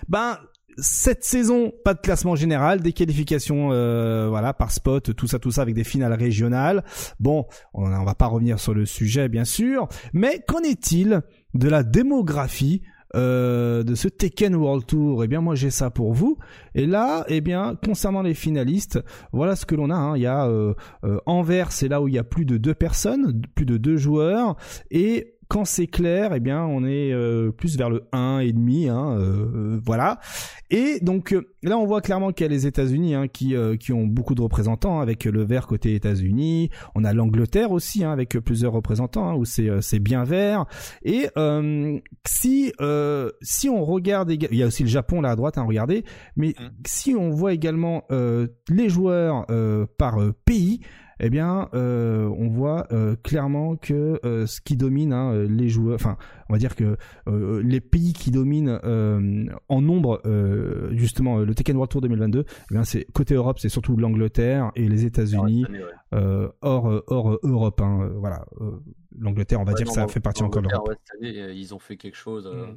ben 0.08 0.38
cette 0.78 1.24
saison, 1.24 1.72
pas 1.84 1.94
de 1.94 2.00
classement 2.00 2.36
général, 2.36 2.80
des 2.80 2.92
qualifications 2.92 3.70
euh, 3.72 4.26
voilà 4.28 4.52
par 4.52 4.70
spot, 4.70 5.14
tout 5.16 5.26
ça, 5.26 5.38
tout 5.38 5.50
ça 5.50 5.62
avec 5.62 5.74
des 5.74 5.84
finales 5.84 6.12
régionales. 6.12 6.84
Bon, 7.18 7.46
on, 7.72 7.90
on 7.90 8.04
va 8.04 8.14
pas 8.14 8.26
revenir 8.26 8.60
sur 8.60 8.74
le 8.74 8.84
sujet 8.84 9.28
bien 9.28 9.46
sûr, 9.46 9.88
mais 10.12 10.42
qu'en 10.46 10.60
est-il 10.60 11.22
de 11.54 11.68
la 11.68 11.82
démographie 11.82 12.82
euh, 13.14 13.84
de 13.84 13.94
ce 13.94 14.08
Tekken 14.08 14.54
World 14.54 14.84
Tour? 14.84 15.24
Eh 15.24 15.28
bien, 15.28 15.40
moi 15.40 15.54
j'ai 15.54 15.70
ça 15.70 15.90
pour 15.90 16.12
vous. 16.12 16.36
Et 16.74 16.84
là, 16.84 17.24
eh 17.28 17.40
bien, 17.40 17.74
concernant 17.82 18.20
les 18.20 18.34
finalistes, 18.34 19.00
voilà 19.32 19.56
ce 19.56 19.64
que 19.64 19.74
l'on 19.74 19.88
a. 19.88 19.94
Hein. 19.94 20.16
Il 20.16 20.22
y 20.22 20.26
a 20.26 20.46
euh, 20.46 20.74
euh, 21.04 21.18
Anvers, 21.24 21.72
c'est 21.72 21.88
là 21.88 22.02
où 22.02 22.08
il 22.08 22.14
y 22.14 22.18
a 22.18 22.24
plus 22.24 22.44
de 22.44 22.58
deux 22.58 22.74
personnes, 22.74 23.40
plus 23.54 23.64
de 23.64 23.78
deux 23.78 23.96
joueurs, 23.96 24.56
et 24.90 25.35
quand 25.48 25.64
c'est 25.64 25.86
clair, 25.86 26.32
eh 26.34 26.40
bien, 26.40 26.64
on 26.64 26.84
est 26.84 27.12
euh, 27.12 27.52
plus 27.52 27.76
vers 27.76 27.88
le 27.88 28.04
1 28.12 28.40
et 28.40 28.52
demi, 28.52 28.88
hein, 28.88 29.16
euh, 29.16 29.46
euh, 29.54 29.80
voilà. 29.84 30.18
Et 30.70 30.98
donc 31.00 31.36
là, 31.62 31.78
on 31.78 31.86
voit 31.86 32.00
clairement 32.00 32.32
qu'il 32.32 32.44
y 32.44 32.48
a 32.48 32.50
les 32.50 32.66
États-Unis 32.66 33.14
hein, 33.14 33.28
qui 33.28 33.54
qui 33.78 33.92
ont 33.92 34.04
beaucoup 34.04 34.34
de 34.34 34.42
représentants 34.42 34.98
avec 35.00 35.24
le 35.24 35.44
vert 35.44 35.68
côté 35.68 35.94
États-Unis. 35.94 36.70
On 36.96 37.04
a 37.04 37.12
l'Angleterre 37.12 37.70
aussi 37.70 38.02
hein, 38.02 38.10
avec 38.10 38.30
plusieurs 38.40 38.72
représentants 38.72 39.28
hein, 39.28 39.34
où 39.34 39.44
c'est 39.44 39.80
c'est 39.80 40.00
bien 40.00 40.24
vert. 40.24 40.66
Et 41.04 41.28
si 42.26 42.72
si 43.42 43.68
on 43.68 43.84
regarde, 43.84 44.32
il 44.32 44.56
y 44.56 44.62
a 44.64 44.66
aussi 44.66 44.82
le 44.82 44.88
Japon 44.88 45.20
là 45.20 45.30
à 45.30 45.36
droite, 45.36 45.56
hein, 45.56 45.64
regardez. 45.64 46.04
Mais 46.34 46.48
mmh. 46.58 46.64
si 46.84 47.14
on 47.14 47.30
voit 47.30 47.52
également 47.52 48.02
les 48.10 48.88
joueurs 48.88 49.46
par 49.98 50.18
pays 50.44 50.80
eh 51.18 51.30
bien, 51.30 51.68
euh, 51.74 52.26
on 52.36 52.48
voit 52.48 52.86
euh, 52.92 53.16
clairement 53.22 53.76
que 53.76 54.20
euh, 54.24 54.46
ce 54.46 54.60
qui 54.60 54.76
domine 54.76 55.12
hein, 55.12 55.32
les 55.48 55.68
joueurs, 55.68 55.94
enfin, 55.94 56.18
on 56.48 56.52
va 56.52 56.58
dire 56.58 56.76
que 56.76 56.96
les 57.26 57.80
pays 57.80 58.12
qui 58.12 58.30
dominent 58.30 58.78
en 59.68 59.80
nombre, 59.80 60.22
justement, 60.92 61.38
le 61.38 61.54
Tekken 61.54 61.76
World 61.76 61.90
Tour 61.90 62.00
2022, 62.02 62.44
eh 62.48 62.74
bien, 62.74 62.84
c'est 62.84 63.04
côté 63.12 63.34
Europe, 63.34 63.58
c'est 63.58 63.68
surtout 63.68 63.96
l'Angleterre 63.96 64.72
et 64.76 64.88
les 64.88 65.04
États-Unis, 65.04 65.66
hors, 66.12 67.02
hors 67.06 67.38
Europe. 67.42 67.80
Hein, 67.80 68.10
voilà, 68.16 68.44
l'Angleterre, 69.18 69.60
on 69.60 69.64
va 69.64 69.74
dire 69.74 69.86
que 69.86 69.92
ça 69.92 70.06
fait 70.08 70.20
partie 70.20 70.42
encore 70.42 70.62
de 70.62 70.68
l'Europe. 70.68 70.94
ils 71.20 71.74
ont 71.74 71.78
fait 71.78 71.96
quelque 71.96 72.16
chose. 72.16 72.46
Mm. 72.46 72.76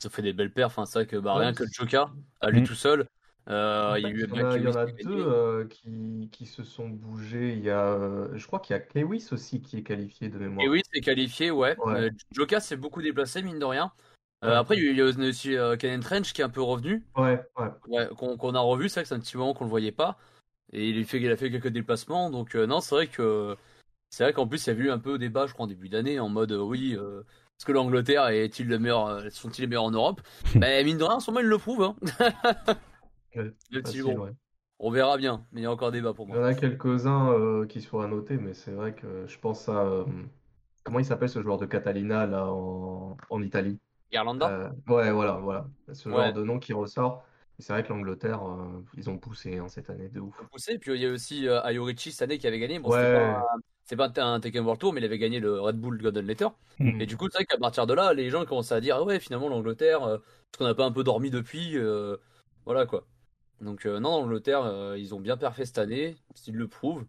Ils 0.00 0.06
ont 0.06 0.10
fait 0.10 0.22
des 0.22 0.32
belles 0.32 0.52
perfs. 0.52 0.78
Enfin, 0.78 0.86
c'est 0.86 1.00
vrai 1.00 1.06
que 1.06 1.16
bah, 1.16 1.34
rien 1.34 1.52
que 1.52 1.62
le 1.62 1.68
Joker, 1.72 2.14
à 2.40 2.50
lui 2.50 2.62
mm. 2.62 2.64
tout 2.64 2.74
seul, 2.74 3.06
euh, 3.50 3.96
il 3.98 4.18
y, 4.18 4.24
en 4.24 4.74
a, 4.74 4.86
deux 4.86 5.26
euh, 5.26 5.66
qui, 5.66 6.30
qui, 6.32 6.46
se 6.46 6.64
sont 6.64 6.88
bougés. 6.88 7.52
Il 7.52 7.62
y 7.62 7.68
a, 7.68 7.88
euh, 7.88 8.28
je 8.34 8.46
crois 8.46 8.58
qu'il 8.58 8.74
y 8.74 8.78
a 8.78 8.80
Kewis 8.80 9.28
aussi 9.32 9.60
qui 9.60 9.76
est 9.76 9.82
qualifié 9.82 10.30
de 10.30 10.38
mémoire. 10.38 10.64
Kewis 10.64 10.82
est 10.94 11.02
qualifié, 11.02 11.50
ouais. 11.50 11.76
ouais. 11.84 12.10
Joka 12.32 12.60
s'est 12.60 12.76
beaucoup 12.76 13.02
déplacé, 13.02 13.42
mine 13.42 13.58
de 13.58 13.64
rien. 13.66 13.92
après, 14.40 14.78
il 14.78 14.96
y 14.96 15.00
a 15.00 15.04
aussi 15.04 15.56
Ken 15.78 16.00
Trench 16.00 16.32
qui 16.32 16.40
est 16.40 16.44
un 16.44 16.48
peu 16.48 16.62
revenu. 16.62 17.04
Ouais, 17.16 17.42
ouais. 17.58 18.08
qu'on 18.16 18.54
a 18.54 18.60
revu, 18.60 18.88
c'est 18.88 19.00
vrai 19.00 19.02
que 19.02 19.08
c'est 19.08 19.14
un 19.14 19.20
petit 19.20 19.36
moment 19.36 19.52
qu'on 19.52 19.64
le 19.64 19.70
voyait 19.70 19.92
pas. 19.92 20.18
Et 20.72 20.88
il, 20.88 21.04
fait, 21.04 21.20
il 21.20 21.30
a 21.30 21.36
fait 21.36 21.50
quelques 21.50 21.68
déplacements. 21.68 22.30
Donc, 22.30 22.54
non, 22.54 22.80
c'est 22.80 22.94
vrai 22.94 23.06
que. 23.08 23.56
C'est 24.08 24.22
vrai 24.22 24.32
qu'en 24.32 24.46
plus, 24.46 24.64
il 24.66 24.72
y 24.72 24.76
a 24.76 24.80
eu 24.80 24.90
un 24.90 24.98
peu 24.98 25.18
débat, 25.18 25.46
je 25.46 25.52
crois, 25.52 25.64
en 25.64 25.68
début 25.68 25.88
d'année, 25.88 26.18
en 26.20 26.28
mode 26.28 26.52
oui. 26.52 26.92
est-ce 26.92 27.66
que 27.66 27.72
l'Angleterre 27.72 28.28
est-il 28.28 28.68
le 28.68 28.78
meilleur, 28.78 29.20
sont-ils 29.32 29.62
les 29.62 29.66
meilleurs 29.66 29.84
en 29.84 29.90
Europe? 29.90 30.22
Ben, 30.54 30.86
mine 30.86 30.96
de 30.96 31.04
rien, 31.04 31.16
en 31.16 31.20
ce 31.20 31.30
moment, 31.30 31.40
ils 31.40 31.46
le 31.46 31.58
prouvent. 31.58 31.82
Hein. 31.82 32.74
On 34.80 34.90
verra 34.90 35.16
bien, 35.16 35.46
mais 35.52 35.60
il 35.60 35.64
y 35.64 35.66
a 35.66 35.70
encore 35.70 35.92
débat 35.92 36.12
pour 36.12 36.26
moi. 36.26 36.36
Il 36.36 36.40
y 36.40 36.42
en 36.42 36.46
a 36.46 36.54
quelques-uns 36.54 37.30
euh, 37.32 37.66
qui 37.66 37.80
seraient 37.80 38.08
noter, 38.08 38.36
mais 38.36 38.54
c'est 38.54 38.72
vrai 38.72 38.92
que 38.94 39.26
je 39.26 39.38
pense 39.38 39.68
à. 39.68 39.84
Euh, 39.84 40.04
comment 40.82 40.98
il 40.98 41.04
s'appelle 41.04 41.28
ce 41.28 41.40
joueur 41.42 41.58
de 41.58 41.66
Catalina 41.66 42.26
là 42.26 42.46
en, 42.46 43.42
Italie? 43.42 43.78
Irlanda 44.12 44.48
euh, 44.50 44.68
Ouais, 44.88 45.10
voilà, 45.12 45.32
voilà. 45.34 45.66
Ce 45.92 46.08
genre 46.08 46.32
de 46.32 46.42
nom 46.42 46.58
qui 46.58 46.72
ressort. 46.72 47.24
C'est 47.60 47.72
vrai 47.72 47.84
que 47.84 47.92
l'Angleterre, 47.92 48.42
ils 48.96 49.08
ont 49.08 49.16
poussé 49.16 49.58
hein, 49.58 49.68
cette 49.68 49.88
année 49.88 50.08
de 50.08 50.18
ouf. 50.18 50.34
Ils 50.40 50.44
ont 50.44 50.48
poussé, 50.48 50.78
puis 50.78 50.92
il 50.92 51.00
y 51.00 51.06
a 51.06 51.10
aussi 51.10 51.48
Ayorichi 51.48 52.10
cette 52.10 52.22
année 52.22 52.38
qui 52.38 52.48
avait 52.48 52.58
gagné. 52.58 52.80
ouais. 52.80 53.34
c'est 53.84 53.96
pas 53.96 54.10
un 54.16 54.40
Tekken 54.40 54.64
World 54.64 54.80
Tour, 54.80 54.92
mais 54.92 55.00
il 55.00 55.04
avait 55.04 55.18
gagné 55.18 55.38
le 55.38 55.60
Red 55.60 55.76
Bull 55.76 56.02
Golden 56.02 56.26
Letter. 56.26 56.48
Mm. 56.78 57.00
Et 57.00 57.06
du 57.06 57.16
coup, 57.16 57.28
c'est 57.30 57.38
vrai 57.38 57.44
qu'à 57.44 57.58
partir 57.58 57.86
de 57.86 57.94
là, 57.94 58.12
les 58.12 58.30
gens 58.30 58.44
commençaient 58.44 58.74
à 58.74 58.80
dire, 58.80 58.96
ah 58.96 59.04
ouais, 59.04 59.20
finalement, 59.20 59.48
l'Angleterre, 59.48 60.02
euh, 60.02 60.18
parce 60.18 60.58
qu'on 60.58 60.64
n'a 60.64 60.74
pas 60.74 60.84
un 60.84 60.92
peu 60.92 61.04
dormi 61.04 61.30
depuis, 61.30 61.78
euh, 61.78 62.16
voilà 62.64 62.86
quoi. 62.86 63.06
Donc, 63.64 63.86
euh, 63.86 63.98
non, 63.98 64.20
l'Angleterre, 64.20 64.62
euh, 64.64 64.98
ils 64.98 65.14
ont 65.14 65.20
bien 65.20 65.36
parfait 65.36 65.64
cette 65.64 65.78
année, 65.78 66.16
s'ils 66.34 66.54
le 66.56 66.68
prouvent. 66.68 67.04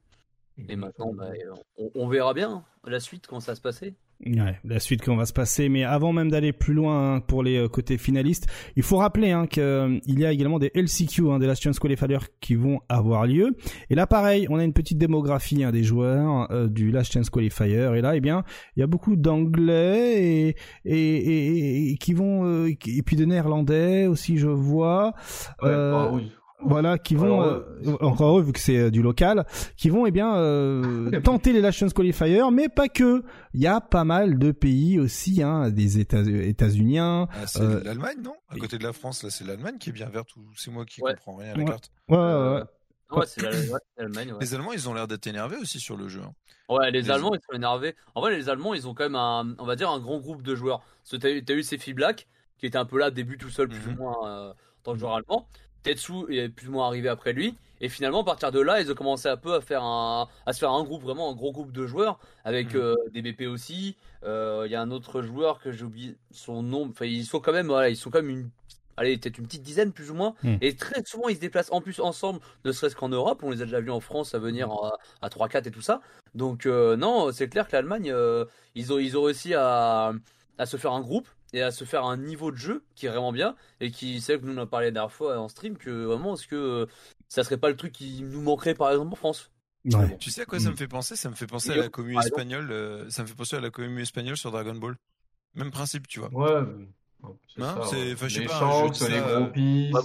Et 0.69 0.77
maintenant, 0.77 1.13
bah, 1.13 1.31
on, 1.77 1.91
on 1.95 2.07
verra 2.07 2.33
bien 2.33 2.63
la 2.85 2.99
suite, 3.01 3.27
comment 3.27 3.41
ça 3.41 3.51
va 3.51 3.55
se 3.55 3.61
passer. 3.61 3.93
Ouais, 4.25 4.57
la 4.63 4.79
suite 4.79 5.03
qu'on 5.03 5.17
va 5.17 5.25
se 5.25 5.33
passer. 5.33 5.67
Mais 5.67 5.83
avant 5.83 6.13
même 6.13 6.31
d'aller 6.31 6.53
plus 6.53 6.73
loin 6.73 7.15
hein, 7.15 7.19
pour 7.19 7.43
les 7.43 7.57
euh, 7.57 7.67
côtés 7.67 7.97
finalistes, 7.97 8.47
il 8.77 8.83
faut 8.83 8.95
rappeler 8.95 9.31
hein, 9.31 9.45
qu'il 9.45 9.99
y 10.05 10.25
a 10.25 10.31
également 10.31 10.57
des 10.57 10.71
LCQ, 10.73 11.29
hein, 11.29 11.39
des 11.39 11.47
Last 11.47 11.61
Chance 11.61 11.79
Qualifiers 11.79 12.19
qui 12.39 12.55
vont 12.55 12.79
avoir 12.87 13.27
lieu. 13.27 13.57
Et 13.89 13.95
là, 13.95 14.07
pareil, 14.07 14.47
on 14.49 14.57
a 14.57 14.63
une 14.63 14.71
petite 14.71 14.97
démographie 14.97 15.65
hein, 15.65 15.71
des 15.71 15.83
joueurs 15.83 16.49
euh, 16.51 16.69
du 16.69 16.91
Last 16.91 17.11
Chance 17.11 17.29
Qualifier. 17.29 17.91
Et 17.97 18.01
là, 18.01 18.15
eh 18.15 18.21
bien, 18.21 18.45
il 18.77 18.79
y 18.79 18.83
a 18.83 18.87
beaucoup 18.87 19.17
d'anglais 19.17 20.23
et, 20.23 20.55
et, 20.85 21.17
et, 21.17 21.91
et 21.91 21.97
qui 21.97 22.13
vont 22.13 22.45
euh, 22.45 22.69
et 22.69 23.01
puis 23.03 23.17
de 23.17 23.25
néerlandais 23.25 24.07
aussi, 24.07 24.37
je 24.37 24.47
vois. 24.47 25.13
Ouais, 25.61 25.69
Euh, 25.69 25.91
bah 25.91 26.11
oui. 26.13 26.31
Voilà, 26.61 26.97
qui 26.97 27.15
vont 27.15 27.41
Alors, 27.41 27.63
euh, 27.85 27.97
encore 28.01 28.39
eux 28.39 28.41
vu 28.41 28.51
que 28.53 28.59
c'est 28.59 28.77
euh, 28.77 28.91
du 28.91 29.01
local, 29.01 29.45
qui 29.77 29.89
vont 29.89 30.05
eh 30.05 30.11
bien 30.11 30.35
euh, 30.37 31.19
tenter 31.21 31.53
les 31.53 31.61
Last 31.61 31.77
Chance 31.79 31.93
Qualifiers, 31.93 32.49
mais 32.51 32.69
pas 32.69 32.87
que. 32.87 33.23
Il 33.53 33.61
y 33.61 33.67
a 33.67 33.81
pas 33.81 34.03
mal 34.03 34.37
de 34.39 34.51
pays 34.51 34.99
aussi, 34.99 35.41
hein, 35.43 35.69
des 35.69 35.99
États 35.99 36.23
États-Uniens. 36.23 37.27
Ah, 37.31 37.47
c'est 37.47 37.61
Euh, 37.61 37.81
l'Allemagne, 37.83 38.17
non? 38.23 38.35
À 38.49 38.57
côté 38.57 38.77
de 38.77 38.83
la 38.83 38.93
France, 38.93 39.23
là, 39.23 39.29
c'est 39.29 39.45
l'Allemagne 39.45 39.77
qui 39.77 39.89
est 39.89 39.93
bien 39.93 40.09
verte 40.09 40.35
ou 40.35 40.41
c'est 40.55 40.71
moi 40.71 40.85
qui 40.85 41.01
Ouais. 41.01 41.13
comprends 41.13 41.35
rien 41.37 41.51
à 41.53 41.55
la 41.55 41.59
Ouais. 41.59 41.65
carte? 41.65 41.91
Ouais, 42.09 42.17
ouais, 42.17 42.23
Euh, 42.23 42.55
ouais. 42.59 42.63
Ouais, 43.11 43.25
c'est 43.27 43.41
la- 43.43 43.49
ouais, 43.51 43.79
c'est 43.95 44.01
l'Allemagne. 44.03 44.31
Ouais. 44.33 44.37
Les 44.41 44.53
Allemands, 44.55 44.73
ils 44.73 44.89
ont 44.89 44.93
l'air 44.93 45.07
d'être 45.07 45.27
énervés 45.27 45.57
aussi 45.57 45.79
sur 45.79 45.95
le 45.95 46.07
jeu. 46.07 46.21
hein. 46.25 46.33
Ouais, 46.67 46.89
les 46.89 47.03
Les- 47.03 47.11
Allemands, 47.11 47.33
ils 47.35 47.39
sont 47.47 47.55
énervés. 47.55 47.95
En 48.15 48.21
vrai, 48.21 48.35
les 48.35 48.49
Allemands, 48.49 48.73
ils 48.73 48.87
ont 48.87 48.95
quand 48.95 49.03
même 49.03 49.15
un, 49.15 49.53
on 49.59 49.65
va 49.65 49.75
dire, 49.75 49.89
un 49.91 49.99
grand 49.99 50.17
groupe 50.19 50.41
de 50.41 50.55
joueurs. 50.55 50.79
Parce 51.03 51.21
que 51.21 51.39
t'as 51.39 51.53
eu, 51.53 51.61
Sefi 51.61 51.93
Black, 51.93 52.27
qui 52.57 52.65
était 52.65 52.79
un 52.79 52.85
peu 52.85 52.97
là, 52.97 53.11
début 53.11 53.37
tout 53.37 53.51
seul, 53.51 53.67
plus 53.69 53.77
Mhm. 53.91 53.93
ou 53.93 53.97
moins, 54.03 54.27
euh, 54.27 54.49
en 54.49 54.53
tant 54.83 54.93
que 54.93 54.99
joueur 54.99 55.13
allemand. 55.13 55.47
Tetsu 55.85 56.25
est 56.35 56.49
plus 56.49 56.67
ou 56.67 56.71
moins 56.73 56.87
arrivé 56.87 57.07
après 57.09 57.31
lui. 57.33 57.55
Et 57.81 57.89
finalement, 57.89 58.21
à 58.21 58.23
partir 58.25 58.51
de 58.51 58.59
là, 58.59 58.81
ils 58.81 58.89
ont 58.91 58.95
commencé 58.95 59.27
un 59.27 59.37
peu 59.37 59.53
à 59.53 59.61
faire 59.61 59.83
un, 59.83 60.27
à 60.45 60.53
se 60.53 60.59
faire 60.59 60.71
un 60.71 60.83
groupe, 60.83 61.03
vraiment 61.03 61.29
un 61.31 61.35
gros 61.35 61.51
groupe 61.51 61.71
de 61.71 61.85
joueurs, 61.85 62.19
avec 62.43 62.73
Mhm. 62.73 62.81
euh, 62.81 62.95
des 63.11 63.21
BP 63.21 63.47
aussi. 63.47 63.95
Euh, 64.23 64.63
Il 64.65 64.71
y 64.71 64.75
a 64.75 64.81
un 64.81 64.91
autre 64.91 65.21
joueur 65.21 65.59
que 65.59 65.71
j'ai 65.71 65.83
oublié 65.83 66.15
son 66.31 66.63
nom. 66.63 66.87
Enfin, 66.89 67.05
ils 67.05 67.25
sont 67.25 67.39
quand 67.39 67.51
même, 67.51 67.67
voilà, 67.67 67.89
ils 67.89 67.97
sont 67.97 68.09
quand 68.09 68.21
même 68.21 68.29
une, 68.29 68.49
allez, 68.97 69.17
peut-être 69.17 69.37
une 69.37 69.45
petite 69.45 69.61
dizaine 69.61 69.91
plus 69.91 70.09
ou 70.09 70.15
moins. 70.15 70.33
Mhm. 70.43 70.57
Et 70.61 70.75
très 70.75 71.03
souvent, 71.05 71.27
ils 71.27 71.35
se 71.35 71.41
déplacent 71.41 71.71
en 71.71 71.81
plus 71.81 71.99
ensemble, 71.99 72.39
ne 72.63 72.71
serait-ce 72.71 72.95
qu'en 72.95 73.09
Europe. 73.09 73.41
On 73.43 73.51
les 73.51 73.61
a 73.61 73.65
déjà 73.65 73.81
vus 73.81 73.91
en 73.91 73.99
France 73.99 74.33
à 74.33 74.39
venir 74.39 74.71
à, 74.71 74.93
à 75.21 75.29
3-4 75.29 75.67
et 75.67 75.71
tout 75.71 75.81
ça. 75.81 76.01
Donc 76.33 76.65
euh, 76.65 76.95
non, 76.95 77.31
c'est 77.33 77.49
clair 77.49 77.67
que 77.67 77.73
l'Allemagne, 77.73 78.11
ils, 78.73 78.93
ont, 78.93 78.99
ils 78.99 79.17
ont 79.17 79.23
réussi 79.23 79.53
à, 79.53 80.13
à 80.57 80.65
se 80.65 80.77
faire 80.77 80.93
un 80.93 81.01
groupe 81.01 81.27
et 81.53 81.61
à 81.61 81.71
se 81.71 81.83
faire 81.85 82.05
un 82.05 82.17
niveau 82.17 82.51
de 82.51 82.57
jeu 82.57 82.83
qui 82.95 83.05
est 83.05 83.09
vraiment 83.09 83.31
bien 83.31 83.55
et 83.79 83.91
qui, 83.91 84.21
c'est 84.21 84.33
vrai 84.35 84.41
que 84.41 84.47
nous 84.47 84.57
on 84.57 84.61
a 84.63 84.65
parlé 84.67 84.87
la 84.87 84.91
dernière 84.91 85.11
fois 85.11 85.37
en 85.39 85.47
stream 85.49 85.77
que 85.77 85.89
vraiment, 86.05 86.33
est-ce 86.35 86.47
que 86.47 86.55
euh, 86.55 86.85
ça 87.29 87.43
serait 87.43 87.57
pas 87.57 87.69
le 87.69 87.75
truc 87.77 87.93
qui 87.93 88.21
nous 88.23 88.41
manquerait 88.41 88.75
par 88.75 88.91
exemple 88.91 89.13
en 89.13 89.15
France? 89.15 89.51
Ouais. 89.85 90.17
Tu 90.19 90.31
sais 90.31 90.41
à 90.41 90.45
quoi 90.45 90.59
ça 90.59 90.69
Mm. 90.69 90.71
me 90.71 90.75
fait 90.75 90.87
penser? 90.87 91.15
Ça 91.15 91.29
me 91.29 91.35
fait 91.35 91.47
penser 91.47 91.71
à 91.73 91.77
la 91.77 91.89
commune 91.89 92.17
espagnole. 92.17 92.71
euh, 92.71 93.09
ça 93.09 93.21
me 93.23 93.27
fait 93.27 93.35
penser 93.35 93.55
à 93.55 93.61
la 93.61 93.69
commune 93.69 93.99
espagnole 93.99 94.37
sur 94.37 94.51
Dragon 94.51 94.75
Ball. 94.75 94.95
Même 95.55 95.71
principe, 95.71 96.07
tu 96.07 96.19
vois. 96.19 96.31
Ouais, 96.31 96.85
c'est 97.47 97.61
Non, 97.61 97.67
ça. 97.67 97.81
c'est- 97.89 97.95
ouais. 97.95 98.13
enfin, 98.13 98.27
je 98.27 98.33
sais 98.35 98.39
les 98.41 98.45
pas, 98.47 98.59
Shanks, 98.59 98.93
je 98.95 99.05
dis 99.05 99.11
les 99.11 99.19
ça, 99.19 99.39
groupies, 99.39 99.91
euh, 99.93 99.97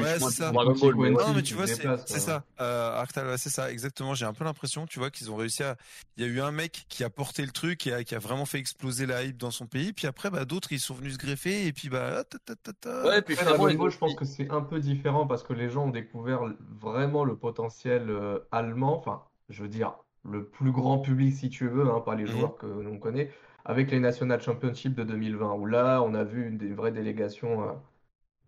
Ouais, 0.00 0.18
c'est 0.18 0.52
Non, 0.52 1.32
mais 1.34 1.42
tu 1.42 1.54
vois, 1.54 1.66
c'est 1.66 1.86
ouais. 1.88 1.96
ça. 2.20 2.44
Euh, 2.60 3.04
c'est 3.36 3.50
ça, 3.50 3.70
exactement. 3.70 4.14
J'ai 4.14 4.24
un 4.26 4.32
peu 4.32 4.44
l'impression, 4.44 4.86
tu 4.86 4.98
vois, 4.98 5.10
qu'ils 5.10 5.30
ont 5.30 5.36
réussi 5.36 5.62
à. 5.62 5.76
Il 6.16 6.24
y 6.24 6.26
a 6.26 6.30
eu 6.30 6.40
un 6.40 6.52
mec 6.52 6.86
qui 6.88 7.04
a 7.04 7.10
porté 7.10 7.42
le 7.44 7.50
truc 7.50 7.86
et 7.86 7.92
a- 7.92 8.04
qui 8.04 8.14
a 8.14 8.18
vraiment 8.18 8.46
fait 8.46 8.58
exploser 8.58 9.06
la 9.06 9.24
hype 9.24 9.36
dans 9.36 9.50
son 9.50 9.66
pays. 9.66 9.92
Puis 9.92 10.06
après, 10.06 10.30
bah, 10.30 10.44
d'autres, 10.44 10.72
ils 10.72 10.80
sont 10.80 10.94
venus 10.94 11.14
se 11.14 11.18
greffer 11.18 11.66
et 11.66 11.72
puis, 11.72 11.88
bah, 11.88 12.24
ta, 12.24 12.38
ta, 12.38 12.54
ta, 12.56 12.72
ta. 12.72 13.04
Ouais, 13.06 13.22
puis 13.22 13.36
Après, 13.38 13.58
ont- 13.58 13.88
je 13.90 13.98
pense 13.98 14.14
que 14.14 14.24
c'est 14.24 14.50
un 14.50 14.60
peu 14.60 14.80
différent 14.80 15.26
parce 15.26 15.42
que 15.42 15.52
les 15.52 15.68
gens 15.70 15.86
ont 15.86 15.90
découvert 15.90 16.40
vraiment 16.80 17.24
le 17.24 17.36
potentiel 17.36 18.08
euh, 18.10 18.38
allemand, 18.52 18.98
enfin, 18.98 19.22
je 19.48 19.62
veux 19.62 19.68
dire, 19.68 19.94
le 20.24 20.44
plus 20.44 20.72
grand 20.72 20.98
public 20.98 21.34
si 21.34 21.50
tu 21.50 21.68
veux, 21.68 21.88
hein, 21.90 22.00
pas 22.00 22.14
les 22.14 22.24
Mhm. 22.24 22.30
joueurs 22.30 22.56
que 22.56 22.66
l'on 22.66 22.98
connaît, 22.98 23.30
avec 23.64 23.90
les 23.90 24.00
National 24.00 24.40
Championship 24.42 24.94
de 24.94 25.04
2020, 25.04 25.54
où 25.54 25.66
là, 25.66 26.02
on 26.02 26.14
a 26.14 26.24
vu 26.24 26.46
une, 26.48 26.58
des 26.58 26.72
vraies 26.74 26.92
délégations 26.92 27.68
euh, 27.70 27.72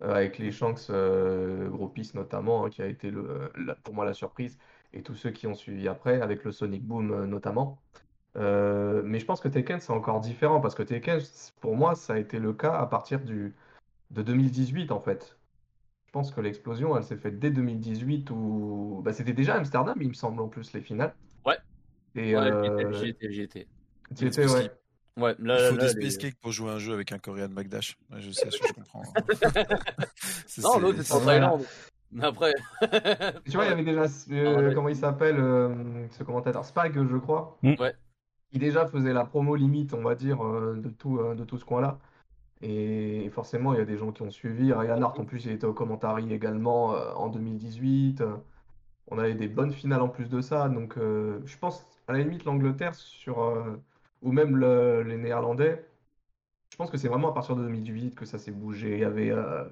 euh, 0.03 0.15
avec 0.15 0.39
les 0.39 0.53
Shanks 0.53 0.91
euh, 0.91 1.69
Groupies 1.69 2.11
notamment, 2.15 2.65
hein, 2.67 2.71
qui 2.71 2.83
a 2.83 2.87
été 2.87 3.11
le, 3.11 3.51
la- 3.57 3.75
pour 3.77 3.95
moi 3.95 4.05
la 4.05 4.15
surprise, 4.15 4.59
et 4.93 5.03
tous 5.03 5.15
ceux 5.15 5.31
qui 5.31 5.47
ont 5.47 5.55
suivi 5.55 5.89
après, 5.89 6.21
avec 6.21 6.45
le 6.45 6.53
Sonic 6.53 6.85
Boom 6.87 7.25
notamment. 7.27 7.81
Euh, 8.37 9.03
mais 9.05 9.19
je 9.21 9.27
pense 9.27 9.41
que 9.41 9.49
Tekken, 9.49 9.81
c'est 9.81 9.93
encore 9.93 10.21
différent 10.21 10.61
parce 10.61 10.75
que 10.75 10.83
Tekken, 10.85 11.21
pour 11.61 11.77
moi, 11.77 11.95
ça 11.97 12.15
a 12.15 12.19
été 12.19 12.39
le 12.39 12.53
cas 12.55 12.75
à 12.79 12.87
partir 12.87 13.21
du, 13.21 13.55
de 14.11 14.23
2018 14.23 14.93
en 14.93 15.01
fait. 15.01 15.39
Je 16.07 16.13
pense 16.13 16.33
que 16.33 16.41
l'explosion, 16.41 16.97
elle 16.97 17.05
s'est 17.05 17.17
faite 17.19 17.39
dès 17.39 17.51
2018 17.51 18.31
où 18.31 19.03
bah, 19.05 19.13
c'était 19.13 19.33
déjà 19.35 19.57
Amsterdam, 19.57 19.97
il 20.01 20.09
me 20.09 20.15
semble 20.15 20.41
en 20.43 20.49
plus 20.49 20.73
les 20.73 20.81
finales. 20.83 21.15
Ouais. 21.47 21.57
Et 22.17 22.35
Ouais, 22.35 22.53
euh, 22.69 22.91
j'y 22.91 23.09
étais, 23.09 23.33
j'y 23.33 23.43
étais. 23.43 23.69
tu 24.17 24.27
étais, 24.27 24.47
ouais. 24.47 24.71
Ouais, 25.19 25.35
là, 25.39 25.57
Il 25.59 25.71
faut 25.71 25.77
là, 25.77 25.93
des 25.93 26.01
les- 26.01 26.11
space 26.11 26.17
cakes 26.19 26.39
pour 26.41 26.53
jouer 26.53 26.71
un 26.71 26.79
jeu 26.79 26.93
avec 26.93 27.11
un 27.13 27.19
Korean 27.19 27.49
McDash. 27.49 27.97
Ouais, 28.13 28.21
je 28.21 28.31
sais, 28.31 28.49
je 28.51 28.73
comprends. 28.75 29.03
Ça, 30.47 30.63
Non, 30.63 30.75
c'est- 30.75 30.81
l'autre, 30.81 31.03
c'est 31.03 31.13
en. 31.15 31.21
Thaïlande. 31.25 31.65
Après. 32.21 32.53
Tu 33.45 33.53
vois, 33.53 33.65
il 33.65 33.71
y 33.71 33.73
avait 33.73 33.83
déjà, 33.85 34.03
euh, 34.31 34.55
Ah, 34.57 34.63
ouais. 34.63 34.75
comment 34.75 34.89
il 34.89 34.97
s'appelle, 34.97 35.37
euh, 35.39 36.07
ce 36.11 36.23
commentateur, 36.23 36.65
Spag, 36.65 36.95
je 36.95 37.17
crois, 37.17 37.59
Mm. 37.63 37.75
Ouais. 37.81 37.95
qui 38.53 38.59
déjà 38.59 38.87
faisait 38.87 39.13
la 39.13 39.25
promo 39.25 39.57
limite, 39.57 39.93
on 39.95 40.03
va 40.03 40.15
dire, 40.15 40.45
euh, 40.45 40.77
de 40.77 40.89
tout, 40.89 41.19
euh, 41.19 41.35
de 41.35 41.45
tout 41.45 41.59
ce 41.59 41.65
coin-là. 41.65 41.99
Et 42.63 43.29
forcément, 43.35 43.75
il 43.75 43.79
y 43.79 43.83
a 43.83 43.85
des 43.85 43.99
gens 43.99 44.13
qui 44.13 44.23
ont 44.23 44.31
suivi. 44.31 44.73
Ryan 44.73 45.03
Hart, 45.03 45.19
en 45.19 45.25
plus, 45.25 45.45
il 45.45 45.53
était 45.53 45.67
au 45.67 45.75
commentary 45.75 46.33
également 46.33 46.95
euh, 46.95 47.13
en 47.15 47.29
2018. 47.29 48.21
Euh, 48.21 48.37
On 49.09 49.19
avait 49.19 49.35
des 49.35 49.47
bonnes 49.49 49.73
finales 49.73 50.01
en 50.03 50.09
plus 50.09 50.29
de 50.29 50.41
ça. 50.41 50.69
Donc, 50.69 50.97
euh, 50.99 51.39
je 51.45 51.57
pense, 51.59 51.87
à 52.09 52.13
la 52.13 52.19
limite, 52.21 52.45
l'Angleterre 52.45 52.95
sur, 52.95 53.41
euh, 53.43 53.81
ou 54.23 54.33
même 54.33 54.57
le- 54.57 55.03
les 55.03 55.17
Néerlandais, 55.19 55.87
je 56.71 56.77
pense 56.77 56.91
que 56.91 56.99
c'est 56.99 57.09
vraiment 57.09 57.31
à 57.31 57.35
partir 57.35 57.57
de 57.57 57.63
2018 57.65 58.15
que 58.17 58.27
ça 58.27 58.39
s'est 58.39 58.53
bougé. 58.53 58.95
Il 58.95 59.01
y 59.01 59.05
avait. 59.05 59.31
euh, 59.33 59.65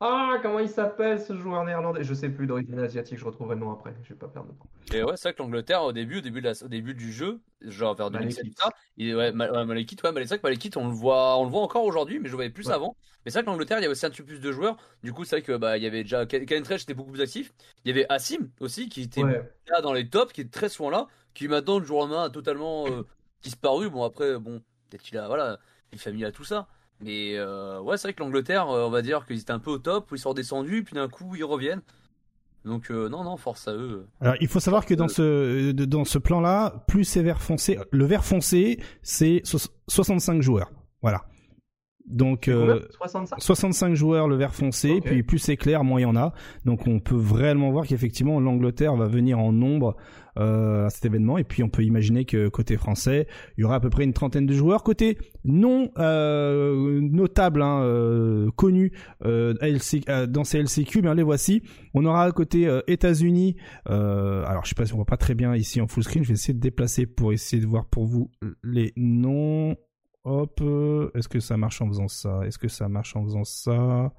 Ah, 0.00 0.38
comment 0.42 0.58
il 0.60 0.70
s'appelle 0.70 1.20
ce 1.20 1.34
joueur 1.36 1.62
néerlandais? 1.64 2.02
Je 2.02 2.14
sais 2.14 2.30
plus, 2.30 2.46
d'origine 2.46 2.78
asiatique, 2.78 3.18
je 3.18 3.24
retrouverai 3.26 3.56
le 3.56 3.60
nom 3.60 3.70
après. 3.72 3.94
Je 4.04 4.10
vais 4.10 4.18
pas 4.18 4.28
perdre 4.28 4.52
de 4.52 4.58
temps. 4.58 4.68
Et 4.92 5.02
ouais, 5.02 5.16
c'est 5.16 5.28
vrai 5.30 5.34
que 5.34 5.42
l'Angleterre, 5.42 5.82
au 5.82 5.92
début, 5.92 6.18
au 6.18 6.20
début, 6.20 6.40
de 6.40 6.48
la- 6.48 6.62
au 6.64 6.68
début 6.68 6.94
du 6.94 7.12
jeu, 7.12 7.40
genre 7.60 7.96
vers 7.96 8.10
2007, 8.10 8.46
Malekith. 8.46 8.56
ça, 8.56 8.70
il, 8.96 9.16
ouais, 9.16 9.32
Ma- 9.32 9.50
ouais, 9.50 9.64
Malekith, 9.64 10.00
on 10.76 10.86
le 10.86 10.94
voit, 10.94 11.36
on 11.38 11.44
le 11.44 11.50
voit 11.50 11.62
encore 11.62 11.82
aujourd'hui, 11.84 12.20
mais 12.20 12.26
je 12.28 12.32
le 12.32 12.36
voyais 12.36 12.50
plus 12.50 12.70
Ouais. 12.70 12.70
avant. 12.70 12.96
Mais 13.24 13.30
c'est 13.32 13.38
vrai 13.38 13.44
que 13.44 13.50
l'Angleterre, 13.50 13.78
il 13.78 13.82
y 13.82 13.84
avait 13.84 13.92
aussi 13.92 14.06
un 14.06 14.10
petit 14.10 14.22
peu 14.22 14.28
plus 14.28 14.40
de 14.40 14.52
joueurs. 14.52 14.76
Du 15.02 15.12
coup, 15.12 15.24
c'est 15.24 15.36
vrai 15.36 15.42
que, 15.42 15.56
bah, 15.56 15.76
il 15.76 15.82
y 15.82 15.86
avait 15.86 16.04
déjà, 16.04 16.24
Ken 16.26 16.62
Tresh 16.62 16.82
était 16.82 16.94
beaucoup 16.94 17.10
plus 17.10 17.20
actif. 17.20 17.52
Il 17.84 17.88
y 17.88 17.90
avait 17.90 18.06
Assim 18.08 18.38
aussi, 18.60 18.88
qui 18.88 19.02
était 19.02 19.22
Ouais. 19.22 19.56
là 19.68 19.80
dans 19.80 19.92
les 19.92 20.08
tops, 20.08 20.32
qui 20.32 20.42
est 20.42 20.52
très 20.52 20.68
souvent 20.68 20.90
là, 20.90 21.08
qui 21.34 21.48
maintenant, 21.48 21.80
du 21.80 21.86
jour 21.86 21.98
au 21.98 22.00
lendemain, 22.02 22.24
a 22.24 22.30
totalement 22.30 22.88
euh, 22.88 23.02
disparu. 23.46 23.88
Bon, 23.90 24.04
après, 24.04 24.38
bon, 24.38 24.60
peut-être 24.90 25.02
qu'il 25.02 25.16
a, 25.18 25.26
voilà, 25.26 25.58
une 25.92 25.98
famille 25.98 26.24
à 26.24 26.32
tout 26.32 26.44
ça. 26.44 26.66
Mais 27.00 27.36
euh, 27.36 27.80
ouais, 27.80 27.96
c'est 27.98 28.08
vrai 28.08 28.14
que 28.14 28.22
l'Angleterre, 28.22 28.68
euh, 28.70 28.86
on 28.86 28.90
va 28.90 29.02
dire 29.02 29.26
qu'ils 29.26 29.38
étaient 29.40 29.50
un 29.52 29.58
peu 29.58 29.70
au 29.70 29.78
top, 29.78 30.06
puis 30.06 30.16
ils 30.16 30.20
sont 30.20 30.30
redescendus, 30.30 30.82
puis 30.84 30.94
d'un 30.94 31.08
coup, 31.08 31.34
ils 31.36 31.44
reviennent. 31.44 31.82
Donc, 32.64 32.90
euh, 32.90 33.08
non, 33.08 33.22
non, 33.22 33.36
force 33.36 33.68
à 33.68 33.74
eux. 33.74 34.06
Alors, 34.20 34.34
il 34.40 34.48
faut 34.48 34.58
savoir 34.60 34.84
que 34.86 34.94
dans 34.94 35.06
ce 35.08 35.70
dans 35.72 36.04
ce 36.04 36.18
plan-là, 36.18 36.84
plus 36.88 37.04
c'est 37.04 37.22
vert 37.22 37.40
foncé, 37.40 37.78
le 37.92 38.04
vert 38.06 38.24
foncé, 38.24 38.82
c'est 39.02 39.40
so- 39.44 39.58
65 39.88 40.42
joueurs. 40.42 40.70
Voilà. 41.02 41.24
Donc 42.08 42.48
euh, 42.48 42.74
Combien? 42.74 42.86
65? 42.98 43.40
65 43.42 43.94
joueurs 43.94 44.28
le 44.28 44.36
vert 44.36 44.54
foncé, 44.54 45.00
puis 45.04 45.22
plus 45.22 45.38
c'est 45.38 45.56
clair, 45.56 45.82
moins 45.84 46.00
il 46.00 46.04
y 46.04 46.06
en 46.06 46.16
a. 46.16 46.32
Donc 46.64 46.86
on 46.86 47.00
peut 47.00 47.16
vraiment 47.16 47.70
voir 47.72 47.84
qu'effectivement 47.86 48.38
l'Angleterre 48.40 48.94
va 48.96 49.06
venir 49.08 49.38
en 49.38 49.52
nombre 49.52 49.96
euh, 50.38 50.86
à 50.86 50.90
cet 50.90 51.04
événement, 51.06 51.38
et 51.38 51.44
puis 51.44 51.62
on 51.62 51.68
peut 51.68 51.82
imaginer 51.82 52.24
que 52.26 52.48
côté 52.48 52.76
français, 52.76 53.26
il 53.56 53.62
y 53.62 53.64
aura 53.64 53.76
à 53.76 53.80
peu 53.80 53.90
près 53.90 54.04
une 54.04 54.12
trentaine 54.12 54.46
de 54.46 54.52
joueurs. 54.54 54.82
Côté 54.84 55.18
non 55.44 55.90
euh, 55.98 57.00
notable, 57.00 57.62
hein, 57.62 57.80
euh, 57.82 58.50
connu 58.54 58.92
euh, 59.24 59.54
LC 59.60 60.02
euh, 60.08 60.26
dans 60.26 60.44
ces 60.44 60.58
LCQ, 60.62 61.02
bien 61.02 61.14
les 61.14 61.22
voici. 61.22 61.62
On 61.94 62.04
aura 62.04 62.24
à 62.24 62.30
côté 62.32 62.66
euh, 62.68 62.82
États-Unis. 62.86 63.56
euh, 63.88 64.44
alors 64.46 64.64
je 64.64 64.68
sais 64.70 64.74
pas 64.74 64.86
si 64.86 64.92
on 64.92 64.96
voit 64.96 65.06
pas 65.06 65.16
très 65.16 65.34
bien 65.34 65.56
ici 65.56 65.80
en 65.80 65.88
full 65.88 66.04
screen. 66.04 66.22
Je 66.22 66.28
vais 66.28 66.34
essayer 66.34 66.54
de 66.54 66.60
déplacer 66.60 67.06
pour 67.06 67.32
essayer 67.32 67.60
de 67.62 67.66
voir 67.66 67.86
pour 67.86 68.04
vous 68.04 68.30
les 68.62 68.92
noms. 68.96 69.74
Hop, 70.28 70.58
euh, 70.60 71.08
est-ce 71.14 71.28
que 71.28 71.38
ça 71.38 71.56
marche 71.56 71.80
en 71.80 71.86
faisant 71.88 72.08
ça? 72.08 72.40
Est-ce 72.44 72.58
que 72.58 72.66
ça 72.66 72.88
marche 72.88 73.14
en 73.14 73.22
faisant 73.24 73.44
ça? 73.44 74.12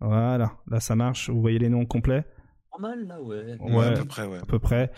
Voilà, 0.00 0.52
là 0.70 0.78
ça 0.78 0.94
marche. 0.94 1.28
Vous 1.30 1.40
voyez 1.40 1.58
les 1.58 1.68
noms 1.68 1.84
complets? 1.84 2.24
Normal 2.70 3.06
là, 3.08 3.20
ouais. 3.20 3.56
Ouais. 3.60 3.86
à 3.86 3.90
peu 3.92 4.04
près, 4.04 4.26
ouais. 4.26 4.38
à 4.38 4.46
peu 4.46 4.60
près. 4.60 4.92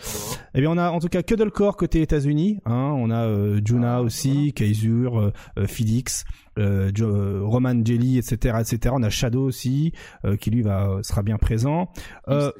Eh 0.53 0.61
bien, 0.61 0.69
on 0.69 0.77
a 0.77 0.91
en 0.91 0.99
tout 0.99 1.07
cas 1.07 1.23
Cuddlecore 1.23 1.77
côté 1.77 2.03
États-Unis. 2.03 2.59
Hein, 2.65 2.93
on 2.95 3.09
a 3.09 3.25
euh, 3.25 3.59
Juna 3.65 3.95
Ah, 3.95 4.01
aussi, 4.03 4.53
Kaizur, 4.53 5.19
euh, 5.19 5.31
euh, 5.57 5.65
Felix, 5.65 6.23
euh, 6.59 6.91
Jo- 6.93 7.07
euh, 7.09 7.41
Roman 7.43 7.83
Jelly, 7.83 8.19
etc., 8.19 8.57
etc. 8.59 8.93
On 8.95 9.01
a 9.01 9.09
Shadow 9.09 9.41
aussi, 9.47 9.93
euh, 10.25 10.35
qui 10.37 10.51
lui 10.51 10.61
va 10.61 10.99
sera 11.01 11.23
bien 11.23 11.37
présent. 11.37 11.89
Euh. 12.27 12.51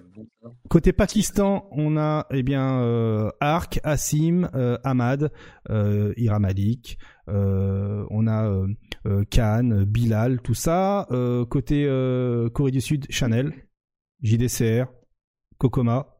Côté 0.69 0.91
Pakistan, 0.91 1.67
on 1.71 1.97
a 1.97 2.25
eh 2.31 2.41
bien 2.41 2.79
euh, 2.81 3.29
Ark, 3.41 3.79
Assim, 3.83 4.43
euh, 4.55 4.77
Ahmad, 4.83 5.31
euh, 5.69 6.13
Ira 6.17 6.39
Malik, 6.39 6.97
euh, 6.97 7.20
on 7.31 8.27
a 8.27 8.45
euh, 8.45 8.67
euh, 9.07 9.23
Khan, 9.29 9.83
Bilal, 9.87 10.41
tout 10.41 10.53
ça. 10.53 11.07
Euh, 11.11 11.45
côté 11.45 11.85
euh, 11.85 12.49
Corée 12.49 12.71
du 12.71 12.81
Sud, 12.81 13.05
Chanel, 13.09 13.53
JDCR, 14.21 14.85
Kokoma, 15.57 16.17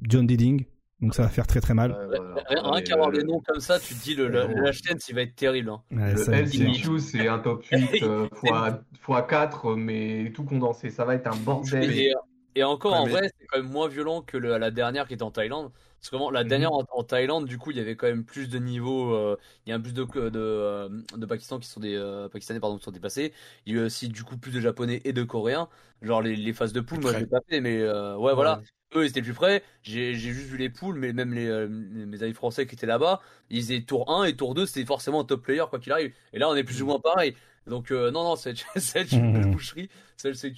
John 0.00 0.26
Diding. 0.26 0.64
Donc 1.00 1.14
ça 1.14 1.24
va 1.24 1.28
faire 1.28 1.48
très 1.48 1.60
très 1.60 1.74
mal. 1.74 1.90
Ouais, 1.90 2.16
voilà. 2.16 2.44
Rien, 2.48 2.82
qu'avoir 2.82 3.08
euh, 3.08 3.12
des 3.12 3.24
noms 3.24 3.40
comme 3.44 3.58
ça, 3.58 3.80
tu 3.80 3.94
te 3.94 4.02
dis 4.04 4.14
le, 4.14 4.28
le, 4.28 4.46
ouais. 4.46 4.60
la 4.60 4.72
chaîne, 4.72 4.98
il 5.08 5.14
va 5.14 5.22
être 5.22 5.34
terrible. 5.34 5.70
Hein. 5.70 5.82
Ouais, 5.90 6.14
Le 6.14 6.32
LCQ, 6.32 7.00
c'est 7.00 7.26
un 7.26 7.40
top 7.40 7.64
8 7.72 8.02
euh, 8.02 8.28
fois, 8.32 8.80
fois 9.00 9.22
4, 9.22 9.74
mais 9.74 10.30
tout 10.32 10.44
condensé. 10.44 10.90
Ça 10.90 11.04
va 11.04 11.16
être 11.16 11.26
un 11.26 11.36
bordel. 11.36 11.90
Et, 11.92 12.14
et 12.54 12.64
encore, 12.64 12.92
Ouais, 12.92 12.98
en 12.98 13.04
mais- 13.06 13.12
vrai, 13.12 13.30
c'est 13.38 13.46
quand 13.46 13.58
même 13.58 13.70
moins 13.70 13.88
violent 13.88 14.22
que 14.22 14.36
le- 14.36 14.56
la 14.58 14.70
dernière 14.70 15.06
qui 15.08 15.14
était 15.14 15.22
en 15.22 15.30
Thaïlande. 15.30 15.70
Parce 16.00 16.10
que 16.10 16.16
vraiment, 16.16 16.30
la 16.32 16.42
Mhm. 16.42 16.48
dernière 16.48 16.72
en, 16.72 16.84
en 16.92 17.04
Thaïlande, 17.04 17.46
du 17.46 17.58
coup, 17.58 17.70
il 17.70 17.76
y 17.76 17.80
avait 17.80 17.94
quand 17.96 18.08
même 18.08 18.24
plus 18.24 18.48
de 18.48 18.58
niveaux. 18.58 19.14
euh, 19.14 19.36
il 19.66 19.70
y 19.70 19.72
a 19.72 19.78
plus 19.78 19.92
de, 19.94 20.02
de, 20.04 20.30
euh, 20.40 20.88
de 21.16 21.26
Pakistan 21.26 21.58
qui 21.60 21.68
sont 21.68 21.78
des 21.80 21.94
euh, 21.94 22.28
Pakistanais 22.28 22.58
pardon, 22.60 22.76
qui 22.76 22.82
sont 22.84 22.90
dépassés. 22.90 23.32
Il 23.66 23.76
y 23.76 23.78
a 23.78 23.84
aussi 23.84 24.08
du 24.08 24.24
coup 24.24 24.36
plus 24.36 24.50
de 24.52 24.60
Japonais 24.60 25.00
et 25.04 25.12
de 25.12 25.22
Coréens. 25.22 25.68
Genre 26.02 26.20
les, 26.20 26.34
les 26.34 26.52
phases 26.52 26.72
de 26.72 26.80
poule, 26.80 27.00
moi 27.00 27.12
je 27.12 27.18
l'ai 27.18 27.26
pas 27.26 27.40
fait, 27.48 27.60
mais 27.60 27.78
euh, 27.80 28.16
ouais, 28.16 28.34
voilà. 28.34 28.60
Eux, 28.94 29.04
ils 29.04 29.08
étaient 29.08 29.22
plus 29.22 29.32
près. 29.34 29.62
J'ai 29.82 30.14
j'ai 30.14 30.32
juste 30.32 30.48
vu 30.48 30.56
les 30.58 30.68
poules, 30.70 30.98
mais 30.98 31.12
même 31.12 31.32
les, 31.32 31.46
euh, 31.46 31.68
mes 31.68 32.22
amis 32.22 32.34
français 32.34 32.66
qui 32.66 32.74
étaient 32.74 32.86
là-bas, 32.86 33.20
ils 33.50 33.72
étaient 33.72 33.84
tour 33.84 34.10
1 34.10 34.24
et 34.24 34.36
tour 34.36 34.54
2, 34.54 34.66
c'était 34.66 34.84
forcément 34.86 35.20
un 35.20 35.24
top 35.24 35.42
player 35.42 35.64
quoi 35.70 35.78
qu'il 35.78 35.92
arrive. 35.92 36.14
Et 36.32 36.38
là, 36.38 36.48
on 36.50 36.54
est 36.54 36.64
plus 36.64 36.82
ou 36.82 36.86
moins 36.86 37.00
pareil. 37.00 37.34
Donc, 37.66 37.90
euh, 37.90 38.10
non, 38.10 38.24
non, 38.24 38.36
c'est 38.36 38.54
c'est 38.76 39.12
une 39.12 39.32
belle 39.32 39.46
Mhm. 39.46 39.50
boucherie. 39.52 39.88
Celle. 40.16 40.34
Ouais, 40.34 40.48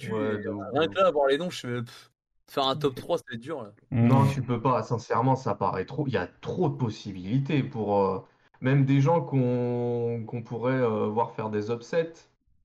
et, 0.43 0.47
euh, 0.47 0.53
ouf, 0.53 0.65
rien 0.73 0.87
que 0.87 0.99
là, 0.99 1.07
avoir 1.07 1.27
les 1.27 1.37
noms, 1.37 1.49
je 1.49 1.59
fais. 1.61 1.81
pff, 1.83 2.11
faire 2.49 2.65
un 2.67 2.75
top 2.75 2.95
3, 2.95 3.17
c'est 3.29 3.37
dur 3.37 3.63
là. 3.63 3.71
Non, 3.91 4.23
Mm. 4.23 4.29
tu 4.33 4.41
peux 4.43 4.61
pas. 4.61 4.83
Sincèrement, 4.83 5.35
ça 5.35 5.55
paraît 5.55 5.85
trop. 5.85 6.05
Il 6.07 6.13
y 6.13 6.17
a 6.17 6.27
trop 6.27 6.69
de 6.69 6.75
possibilités 6.75 7.63
pour 7.63 7.99
euh, 8.01 8.19
même 8.61 8.85
des 8.85 9.01
gens 9.01 9.21
qu'on 9.21 10.23
qu'on 10.27 10.43
pourrait 10.43 10.73
euh, 10.81 11.07
voir 11.07 11.31
faire 11.33 11.49
des 11.49 11.71
upsets. 11.71 12.13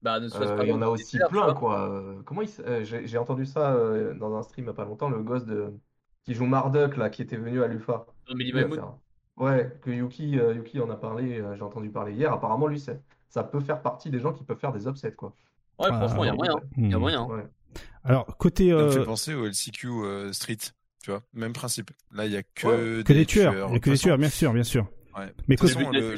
Bah, 0.02 0.18
ne 0.20 0.28
serait-ce 0.28 0.52
Euh, 0.52 0.56
pas 0.56 0.64
Il 0.64 0.70
y 0.70 0.72
en 0.72 0.82
a 0.82 0.88
aussi 0.88 1.18
plein, 1.28 1.52
quoi. 1.54 1.88
Euh, 1.90 2.22
Comment 2.24 2.42
il 2.42 2.48
euh, 2.66 2.84
j'ai 2.84 3.06
j'ai 3.06 3.18
entendu 3.18 3.44
ça 3.44 3.74
euh, 3.74 4.14
dans 4.14 4.34
un 4.36 4.42
stream 4.42 4.64
il 4.64 4.68
y 4.68 4.70
a 4.70 4.74
pas 4.74 4.84
longtemps, 4.84 5.10
le 5.10 5.22
gosse 5.22 5.44
de 5.44 5.72
qui 6.24 6.34
joue 6.34 6.46
Marduk 6.46 6.96
là, 6.96 7.10
qui 7.10 7.22
était 7.22 7.36
venu 7.36 7.62
à 7.62 7.66
l'UFA. 7.66 8.06
Lui 8.34 8.50
fait 8.52 8.64
un- 8.78 8.94
Ouais, 9.36 9.78
que 9.82 9.90
Yuki, 9.90 10.38
euh, 10.38 10.54
Yuki 10.54 10.80
en 10.80 10.90
a 10.90 10.96
parlé, 10.96 11.40
euh, 11.40 11.54
j'ai 11.56 11.62
entendu 11.62 11.88
parler 11.90 12.12
hier. 12.12 12.30
Apparemment, 12.32 12.66
lui, 12.66 12.78
c'est- 12.78 13.00
ça 13.30 13.42
peut 13.42 13.60
faire 13.60 13.80
partie 13.80 14.10
des 14.10 14.20
gens 14.20 14.32
qui 14.34 14.44
peuvent 14.44 14.58
faire 14.58 14.72
des 14.72 14.86
upsets, 14.86 15.12
quoi. 15.12 15.34
Ouais, 15.78 15.88
Ah, 15.90 15.94
franchement, 15.98 16.24
il 16.24 16.26
y 16.26 16.30
a 16.30 16.34
moyen. 16.34 16.56
Il 16.76 16.90
y 16.90 16.94
a 16.94 16.96
Mm. 16.98 17.00
moyen. 17.00 17.24
Ouais. 17.26 17.46
Alors 18.04 18.26
côté 18.36 18.68
Ça 18.70 18.76
me 18.76 18.80
euh, 18.82 18.90
fait 18.90 19.04
penser 19.04 19.34
au 19.34 19.46
LCQ 19.46 19.88
euh, 19.88 20.32
Street, 20.32 20.58
tu 21.02 21.10
vois, 21.10 21.22
même 21.32 21.52
principe. 21.54 21.90
Là, 22.12 22.26
il 22.26 22.32
y 22.32 22.36
a 22.36 22.42
que, 22.42 22.98
Ouais. 22.98 23.04
que 23.04 23.12
des 23.14 23.24
tueurs, 23.24 23.70
que 23.80 23.90
des 23.90 23.96
tueurs, 23.98 24.18
bien 24.18 24.28
sûr, 24.28 24.52
bien 24.52 24.62
sûr. 24.64 24.86
Ouais. 25.16 25.32
Mais 25.48 25.56
le- 25.92 26.16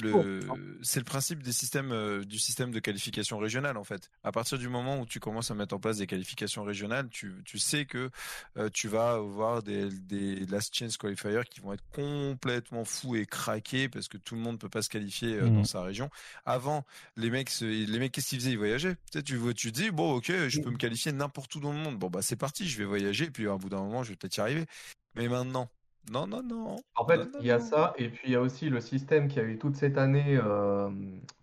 c'est 0.82 0.98
le- 1.00 1.04
principe 1.04 1.42
des 1.42 1.52
systèmes, 1.52 1.92
euh, 1.92 2.24
du 2.24 2.38
système 2.38 2.70
de 2.72 2.78
qualification 2.78 3.38
régionale 3.38 3.76
en 3.76 3.84
fait. 3.84 4.10
À 4.22 4.32
partir 4.32 4.58
du 4.58 4.68
moment 4.68 5.00
où 5.00 5.06
tu 5.06 5.18
commences 5.20 5.50
à 5.50 5.54
mettre 5.54 5.74
en 5.74 5.78
place 5.80 5.98
des 5.98 6.06
qualifications 6.06 6.62
régionales, 6.64 7.08
tu, 7.08 7.32
tu 7.44 7.58
sais 7.58 7.86
que 7.86 8.10
euh, 8.58 8.68
tu 8.72 8.88
vas 8.88 9.12
avoir 9.12 9.62
des, 9.62 9.88
des 9.90 10.44
last 10.46 10.74
chance 10.76 10.96
qualifiers 10.96 11.40
qui 11.50 11.60
vont 11.60 11.72
être 11.72 11.84
complètement 11.92 12.84
fous 12.84 13.16
et 13.16 13.26
craqués 13.26 13.88
parce 13.88 14.08
que 14.08 14.18
tout 14.18 14.34
le 14.34 14.40
monde 14.40 14.58
peut 14.58 14.68
pas 14.68 14.82
se 14.82 14.88
qualifier 14.88 15.36
euh, 15.36 15.46
dans 15.48 15.64
sa 15.64 15.82
région. 15.82 16.10
Avant, 16.44 16.84
les 17.16 17.30
mecs, 17.30 17.50
les 17.60 17.98
mecs 17.98 18.12
qu'est-ce 18.12 18.28
qu'ils 18.28 18.40
faisaient? 18.40 18.52
Ils 18.52 18.58
voyageaient. 18.58 18.96
Tu 19.10 19.18
sais, 19.18 19.22
tu, 19.22 19.38
tu 19.54 19.72
te 19.72 19.80
dis 19.80 19.90
bon 19.90 20.14
ok, 20.16 20.26
je 20.48 20.60
peux 20.60 20.70
me 20.70 20.76
qualifier 20.76 21.12
n'importe 21.12 21.54
où 21.54 21.60
dans 21.60 21.72
le 21.72 21.78
monde. 21.78 21.98
Bon 21.98 22.10
bah 22.10 22.20
c'est 22.22 22.36
parti, 22.36 22.68
je 22.68 22.78
vais 22.78 22.84
voyager 22.84 23.30
puis 23.30 23.48
à 23.48 23.56
bout 23.56 23.68
d'un 23.68 23.80
moment 23.80 24.02
je 24.04 24.10
vais 24.10 24.16
peut-être 24.16 24.36
y 24.36 24.40
arriver. 24.40 24.66
Mais 25.14 25.28
maintenant, 25.28 25.70
non 26.10 26.26
non 26.26 26.42
non. 26.42 26.76
En 26.94 27.06
fait, 27.06 27.20
il 27.40 27.46
y 27.46 27.50
a 27.50 27.58
non. 27.58 27.64
ça, 27.64 27.94
et 27.96 28.08
puis 28.08 28.28
il 28.28 28.32
y 28.32 28.36
a 28.36 28.40
aussi 28.40 28.68
le 28.68 28.80
système 28.80 29.28
qui 29.28 29.40
a 29.40 29.44
eu 29.44 29.58
toute 29.58 29.76
cette 29.76 29.98
année 29.98 30.38
euh, 30.42 30.90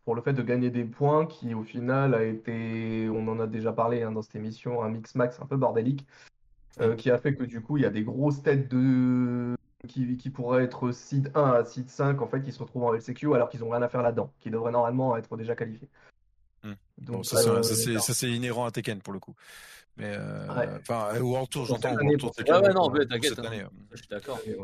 pour 0.06 0.16
le 0.16 0.22
fait 0.22 0.34
de 0.34 0.42
gagner 0.42 0.70
des 0.70 0.84
points, 0.84 1.26
qui 1.26 1.54
au 1.54 1.64
final 1.64 2.14
a 2.14 2.24
été, 2.24 3.10
on 3.10 3.28
en 3.28 3.40
a 3.40 3.48
déjà 3.48 3.72
parlé 3.72 4.04
hein, 4.04 4.12
dans 4.12 4.22
cette 4.22 4.36
émission, 4.36 4.84
un 4.84 4.90
mix-max 4.90 5.40
un 5.42 5.46
peu 5.46 5.58
bordélique, 5.58 6.06
euh, 6.82 6.96
qui 6.96 7.10
a 7.10 7.18
fait 7.18 7.36
que 7.36 7.44
du 7.44 7.62
coup, 7.62 7.78
il 7.78 7.84
y 7.84 7.86
a 7.86 7.90
des 7.90 8.04
grosses 8.04 8.44
têtes 8.44 8.70
de... 8.70 9.56
qui, 9.88 10.18
qui 10.18 10.30
pourraient 10.30 10.64
être 10.64 10.92
seed 10.92 11.32
1 11.36 11.52
à 11.52 11.66
seed 11.66 11.90
5, 11.90 12.22
en 12.22 12.28
fait, 12.28 12.42
qui 12.42 12.52
se 12.52 12.60
retrouvent 12.60 12.84
en 12.84 12.94
LCQ 12.94 13.34
alors 13.34 13.50
qu'ils 13.50 13.62
n'ont 13.62 13.72
rien 13.72 13.82
à 13.82 13.90
faire 13.90 14.02
là-dedans, 14.02 14.32
qui 14.40 14.50
devraient 14.52 14.72
normalement 14.72 15.16
être 15.18 15.36
déjà 15.38 15.56
qualifiés. 15.56 15.90
Donc, 16.98 17.16
Bon, 17.16 17.24
ça, 17.24 17.38
c'est- 17.38 17.50
euh, 17.50 17.64
ça, 17.64 17.76
c'est, 17.76 18.00
ça, 18.00 18.14
c'est 18.14 18.30
inhérent 18.30 18.66
à 18.66 18.72
Tekken 18.72 19.02
pour 19.02 19.14
le 19.14 19.20
coup. 19.20 19.34
Mais 19.98 20.16
euh, 20.16 20.48
Ouais. 20.48 20.68
enfin, 20.80 21.10
Tour, 21.50 21.66
j'entends. 21.66 21.94
au 21.94 21.98
année, 21.98 22.04
World 22.06 22.20
Tour 22.20 22.32
Tekken, 22.32 22.56
Ouais, 22.56 22.62
ouais, 22.68 22.74
non, 22.74 22.90
mais 22.90 23.06
t'inquiète. 23.06 23.40
hein. 23.40 23.44
année, 23.46 23.62
euh. 23.62 23.68
Je 23.92 23.98
suis 23.98 24.08
d'accord. 24.08 24.40
ouais. 24.46 24.56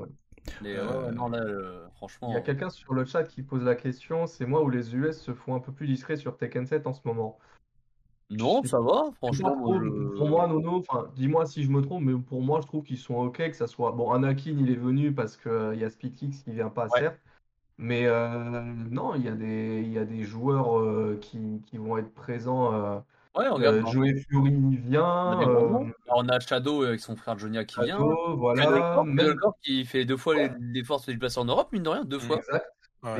Mais 0.61 0.75
Euh, 0.77 0.87
ouais, 0.87 1.05
ouais, 1.07 1.11
non, 1.11 1.29
là, 1.29 1.39
euh, 1.39 1.87
franchement. 1.97 2.29
Il 2.31 2.33
y 2.33 2.37
a 2.37 2.41
quelqu'un 2.41 2.69
sur 2.69 2.93
le 2.93 3.05
chat 3.05 3.23
qui 3.23 3.41
pose 3.43 3.63
la 3.63 3.75
question, 3.75 4.27
c'est 4.27 4.45
moi 4.45 4.63
ou 4.63 4.69
les 4.69 4.95
US 4.95 5.19
se 5.19 5.33
font 5.33 5.55
un 5.55 5.59
peu 5.59 5.71
plus 5.71 5.87
discrets 5.87 6.17
sur 6.17 6.37
Tekken 6.37 6.65
7 6.65 6.87
en 6.87 6.93
ce 6.93 7.01
moment? 7.05 7.37
Non, 8.31 8.63
ça 8.63 8.79
va, 8.79 9.11
franchement. 9.17 9.55
trop. 9.55 9.73
moi, 9.73 9.81
je- 9.83 10.17
Pour 10.17 10.29
moi, 10.29 10.47
Nono, 10.47 10.83
enfin, 10.87 11.11
dis-moi 11.15 11.45
si 11.45 11.63
je 11.63 11.69
me 11.69 11.81
trompe, 11.81 12.03
mais 12.03 12.19
pour 12.19 12.41
moi, 12.41 12.59
je 12.61 12.67
trouve 12.67 12.83
qu'ils 12.83 12.97
sont 12.97 13.15
ok, 13.15 13.37
que 13.37 13.53
ça 13.55 13.67
soit. 13.67 13.91
Bon, 13.91 14.11
Anakin, 14.11 14.55
il 14.59 14.71
est 14.71 14.75
venu 14.75 15.13
parce 15.13 15.37
qu'il 15.37 15.75
y 15.79 15.83
a 15.83 15.89
Speedkicks 15.89 16.43
qui 16.43 16.51
vient 16.51 16.69
pas, 16.69 16.89
Ouais. 16.89 16.99
certes. 16.99 17.19
Mais 17.77 18.05
euh, 18.07 18.61
non, 18.91 19.15
il 19.15 19.23
y 19.23 19.29
a 19.29 19.35
des, 19.35 19.81
il 19.85 19.91
y 19.93 19.99
a 19.99 20.05
des 20.05 20.23
joueurs 20.23 20.79
euh, 20.79 21.17
qui, 21.21 21.61
qui 21.65 21.77
vont 21.77 21.97
être 21.97 22.13
présents. 22.13 23.03
Ouais, 23.37 23.47
regarde. 23.49 23.75
euh, 23.75 23.83
on 23.85 23.91
Joey 23.91 24.15
Fury 24.29 24.55
on 24.55 24.69
vient. 24.69 25.41
euh, 25.41 25.85
On 26.09 26.29
a 26.29 26.39
Shadow 26.39 26.83
avec 26.83 26.99
son 27.01 27.15
frère 27.15 27.37
Jonia 27.37 27.65
qui 27.65 27.81
vient. 27.83 27.99
Voilà. 28.35 29.03
Même... 29.05 29.35
Qui 29.63 29.85
fait 29.85 30.05
deux 30.05 30.17
fois 30.17 30.35
les, 30.35 30.49
les 30.59 30.83
forces 30.83 31.07
du 31.09 31.17
placé 31.17 31.39
en 31.39 31.45
Europe, 31.45 31.69
mine 31.73 31.83
de 31.83 31.89
rien, 31.89 32.05
deux 32.05 32.19
fois. 32.19 32.37
Exact. 32.37 32.65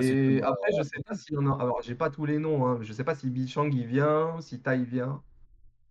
Et 0.02 0.40
cool. 0.40 0.48
après, 0.48 0.72
je 0.78 0.84
sais 0.84 1.04
pas 1.06 1.16
s'il 1.16 1.36
y 1.36 1.38
en 1.38 1.52
a. 1.52 1.62
Alors, 1.62 1.80
j'ai 1.84 1.94
pas 1.96 2.10
tous 2.10 2.26
les 2.26 2.40
noms. 2.40 2.66
Hein. 2.66 2.80
Je 2.82 2.92
sais 2.94 3.04
pas 3.04 3.14
si 3.14 3.30
Bichang 3.30 3.70
il 3.72 3.86
vient, 3.86 4.36
si 4.42 4.60
Tai 4.60 4.84
vient. 4.84 5.22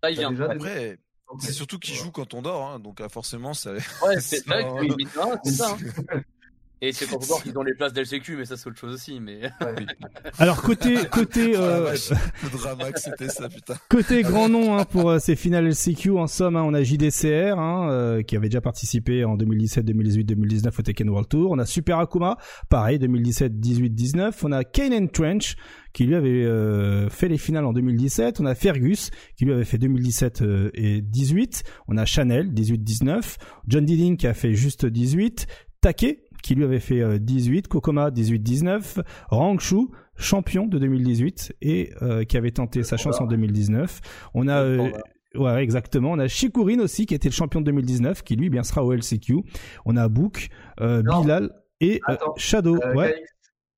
T'as 0.00 0.10
vient. 0.10 0.30
déjà 0.30 0.50
Après, 0.50 0.98
c'est 1.38 1.52
surtout 1.52 1.78
qu'ils 1.78 1.94
jouent 1.94 2.10
quand 2.10 2.34
on 2.34 2.42
dort, 2.42 2.66
hein, 2.70 2.78
donc 2.80 3.00
euh, 3.00 3.08
forcément, 3.08 3.54
ça. 3.54 3.72
Ouais, 3.72 3.80
c'est 4.20 4.44
ça- 4.44 5.76
Et 6.80 6.92
c'est 6.92 7.12
on 7.12 7.18
dort 7.18 7.42
qu'ils 7.42 7.56
ont 7.58 7.62
les 7.62 7.74
places 7.74 7.92
d'LCQ, 7.92 8.36
mais 8.36 8.44
ça, 8.44 8.56
c'est 8.56 8.68
autre 8.68 8.78
chose 8.78 8.94
aussi. 8.94 9.20
Mais 9.20 9.40
Ouais. 9.60 9.86
Alors 10.38 10.62
côté 10.62 10.96
côté 11.10 11.54
Oh 11.56 11.60
euh, 11.60 11.94
le 12.42 12.50
drama 12.50 12.92
que 12.92 13.00
c'était 13.00 13.28
ça, 13.28 13.48
putain. 13.48 13.74
Côté 13.88 14.22
grand 14.22 14.48
nom 14.48 14.76
hein, 14.76 14.84
pour 14.84 15.10
euh, 15.10 15.18
ces 15.18 15.36
finales 15.36 15.66
LCQ, 15.68 16.10
en 16.12 16.26
somme, 16.26 16.56
hein, 16.56 16.62
on 16.64 16.74
a 16.74 16.82
JDCR 16.82 17.58
hein, 17.58 17.88
euh, 17.90 18.22
qui 18.22 18.36
avait 18.36 18.48
déjà 18.48 18.60
participé 18.60 19.24
en 19.24 19.36
2017, 19.36 19.84
2018, 19.84 20.24
2019 20.24 20.78
au 20.78 20.82
Tekken 20.82 21.08
World 21.08 21.28
Tour. 21.28 21.50
On 21.50 21.58
a 21.58 21.66
Super 21.66 21.98
Akuma, 21.98 22.36
pareil, 22.68 22.98
2017, 22.98 23.58
18, 23.60 23.90
19. 23.90 24.44
On 24.44 24.52
a 24.52 24.64
Kane 24.64 25.08
Trench 25.08 25.56
qui 25.94 26.04
lui 26.04 26.16
avait 26.16 26.44
euh, 26.44 27.08
fait 27.08 27.28
les 27.28 27.38
finales 27.38 27.64
en 27.64 27.72
2017. 27.72 28.40
On 28.40 28.46
a 28.46 28.54
Fergus 28.54 29.10
qui 29.36 29.46
lui 29.46 29.52
avait 29.52 29.64
fait 29.64 29.78
2017 29.78 30.42
euh, 30.42 30.70
et 30.74 31.00
18. 31.00 31.62
On 31.88 31.96
a 31.96 32.04
Chanel 32.04 32.52
18, 32.52 32.78
19. 32.82 33.38
John 33.68 33.84
Diding 33.86 34.16
qui 34.18 34.26
a 34.26 34.34
fait 34.34 34.52
juste 34.52 34.84
18. 34.84 35.46
Take 35.80 36.23
qui 36.44 36.54
lui 36.54 36.62
avait 36.64 36.78
fait 36.78 37.00
euh, 37.00 37.18
18. 37.18 37.68
Kokoma 37.68 38.10
18, 38.10 38.38
19. 38.38 39.00
Rangshu 39.30 39.88
champion 40.16 40.66
de 40.66 40.78
2018 40.78 41.56
et 41.62 41.90
euh, 42.02 42.24
qui 42.24 42.36
avait 42.36 42.50
tenté 42.50 42.82
sa 42.84 42.96
chance 42.98 43.20
en 43.20 43.26
2019. 43.26 44.00
On 44.34 44.46
a 44.46 44.62
euh, 44.62 44.90
ouais 45.34 45.62
exactement, 45.64 46.12
on 46.12 46.18
a 46.18 46.28
Shikurin 46.28 46.78
aussi 46.80 47.06
qui 47.06 47.14
était 47.14 47.30
le 47.30 47.34
champion 47.34 47.60
de 47.60 47.66
2019 47.66 48.22
qui 48.22 48.36
lui 48.36 48.50
bien 48.50 48.62
sera 48.62 48.84
au 48.84 48.92
LCQ. 48.92 49.38
On 49.86 49.96
a 49.96 50.06
Book, 50.08 50.48
euh. 50.80 51.02
Bilal 51.02 51.50
et 51.80 52.00
euh, 52.08 52.12
Attends. 52.12 52.34
Shadow. 52.36 52.76
Euh, 52.84 52.94
ouais. 52.94 53.24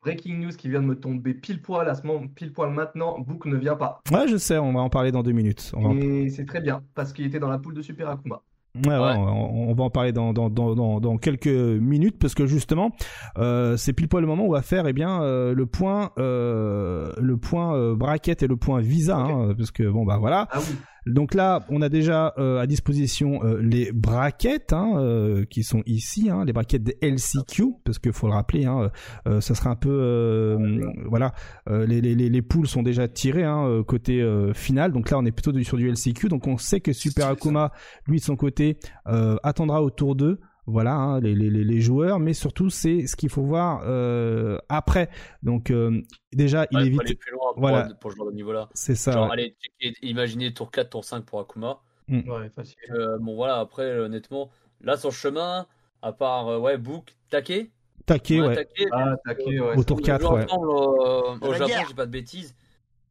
Breaking 0.03 0.39
news 0.39 0.51
qui 0.51 0.69
vient 0.69 0.83
de 0.83 0.87
me 0.87 0.95
tomber 0.99 1.35
pile 1.35 1.63
poil 1.63 1.89
à 1.89 1.95
ce 1.95 2.05
moment, 2.07 2.27
pile 2.29 2.53
poil 2.53 2.71
maintenant. 2.73 3.19
Book 3.21 3.47
ne 3.47 3.57
vient 3.57 3.77
pas. 3.77 4.03
Ouais, 4.13 4.27
je 4.29 4.37
sais, 4.37 4.59
on 4.59 4.73
va 4.73 4.81
en 4.81 4.91
parler 4.91 5.11
dans 5.13 5.23
deux 5.23 5.33
minutes. 5.33 5.73
On 5.75 5.83
va 5.83 5.89
en- 5.89 5.97
Et 5.99 6.29
c'est 6.31 6.45
très 6.47 6.61
bien 6.61 6.83
parce 6.95 7.13
qu'il 7.13 7.25
était 7.27 7.39
dans 7.41 7.49
la 7.49 7.59
poule 7.59 7.75
de 7.75 7.83
Super 7.83 8.09
Akuma. 8.11 8.43
Ouais, 8.85 8.99
ouais, 8.99 9.15
on, 9.17 9.71
on 9.71 9.75
va 9.75 9.85
en 9.85 9.91
parler 9.91 10.13
dans, 10.13 10.33
dans, 10.33 10.51
dans, 10.51 10.75
dans, 10.75 11.01
dans 11.01 11.17
quelques 11.17 11.47
minutes 11.47 12.19
parce 12.19 12.35
que 12.35 12.47
justement, 12.47 12.91
euh, 13.39 13.77
c'est 13.77 13.93
pile 13.93 14.09
poil 14.09 14.23
le 14.23 14.27
moment 14.29 14.45
où 14.45 14.49
on 14.49 14.53
va 14.53 14.63
faire 14.63 14.87
eh 14.87 14.93
bien 14.93 15.23
euh, 15.23 15.55
le 15.55 15.67
point, 15.67 16.11
euh, 16.19 17.13
le 17.19 17.37
point 17.37 17.75
euh, 17.75 17.95
bracket 17.95 18.43
et 18.43 18.47
le 18.47 18.57
point 18.57 18.81
visa, 18.81 19.17
hein, 19.17 19.55
parce 19.57 19.71
que 19.71 19.85
bon 19.89 20.05
bah 20.05 20.19
voilà. 20.19 20.49
Ah 20.51 20.59
oui. 20.61 20.77
Donc 21.07 21.35
là, 21.35 21.65
on 21.69 21.83
a 21.83 21.89
déjà 21.89 22.35
euh, 22.37 22.59
à 22.59 22.67
disposition 22.67 23.45
euh, 23.45 23.61
les 23.63 23.93
braquettes 23.93 24.73
hein, 24.73 24.95
euh, 24.97 25.45
qui 25.45 25.63
sont 25.63 25.83
ici, 25.87 26.31
hein, 26.31 26.45
les 26.45 26.53
braquettes 26.53 26.83
des 26.83 26.99
LCQ, 27.01 27.75
parce 27.85 27.99
qu'il 27.99 28.13
faut 28.13 28.27
le 28.27 28.33
rappeler, 28.33 28.65
hein, 28.65 28.91
euh, 29.29 29.41
ça 29.41 29.55
sera 29.55 29.71
un 29.71 29.77
peu, 29.77 29.89
euh, 29.89 30.81
voilà, 31.09 31.33
euh, 31.69 31.87
les, 31.87 32.01
les, 32.01 32.15
les, 32.15 32.29
les 32.29 32.43
poules 32.43 32.67
sont 32.67 32.83
déjà 32.83 33.07
tirées 33.07 33.45
hein, 33.45 33.83
côté 33.87 34.21
euh, 34.21 34.53
final. 34.53 34.93
Donc 34.93 35.11
là, 35.11 35.19
on 35.19 35.25
est 35.25 35.33
plutôt 35.33 35.57
sur 35.63 35.77
du 35.77 35.89
LCQ. 35.89 36.29
Donc 36.29 36.47
on 36.47 36.59
sait 36.59 36.81
que 36.81 36.93
Super 36.93 37.29
Akuma, 37.29 37.73
lui 38.07 38.19
de 38.19 38.25
son 38.25 38.37
côté, 38.37 38.79
euh, 39.07 39.37
attendra 39.43 39.83
au 39.83 39.91
tour 39.91 40.17
2 40.17 40.41
voilà 40.67 40.95
hein, 40.95 41.21
les, 41.21 41.35
les, 41.35 41.51
les- 41.51 41.81
joueurs 41.81 42.19
mais 42.19 42.35
surtout 42.35 42.71
c'est 42.71 43.07
ce 43.07 43.15
qu'il 43.17 43.29
faut 43.29 43.43
voir 43.43 43.83
euh, 43.85 44.59
après 44.69 45.09
donc 45.43 45.71
euh, 45.71 46.03
déjà 46.33 46.67
il 46.73 46.77
Ouais, 46.77 46.83
faut 46.83 46.87
évite 46.87 47.01
aller 47.03 47.15
plus 47.15 47.33
loin 47.33 47.53
pour, 47.53 47.61
voilà. 47.61 47.89
pour 48.01 48.13
ce 48.13 48.17
genre 48.17 48.27
de 48.27 48.33
niveau-là. 48.33 48.69
c'est 48.75 48.95
ça 48.97 49.13
Genre, 49.13 49.27
ouais. 49.27 49.33
allez, 49.33 49.57
imaginez 50.03 50.53
tour 50.53 50.71
4, 50.71 50.91
tour 50.91 51.05
5 51.05 51.25
pour 51.25 51.41
Akuma. 51.41 51.81
Ouais, 52.09 52.49
facile. 52.51 52.77
Euh, 52.91 53.19
bon, 53.19 53.35
voilà, 53.35 53.59
après, 53.59 53.99
honnêtement, 53.99 54.51
là, 54.81 54.97
sur 54.97 55.09
le 55.09 55.15
chemin, 55.15 55.67
à 56.03 56.13
part, 56.13 56.47
euh, 56.49 56.59
ouais, 56.59 56.79
Book, 56.79 57.17
Take. 57.31 57.71
taquet 58.07 58.41
ouais, 58.41 58.55
Take, 58.55 58.87
Ah, 58.93 59.17
taquet, 59.25 59.59
ouais. 59.61 59.77
Au 59.77 59.83
tour 59.85 59.97
on 59.99 60.03
a 60.03 60.03
4, 60.07 60.21
joué 60.21 60.31
ouais. 60.37 60.45
ensemble 60.45 60.69
euh, 60.71 61.49
au 61.49 61.53
Japon, 61.55 61.85
j'ai 61.89 61.95
pas 61.95 62.07
de 62.07 62.11
bêtises. 62.13 62.55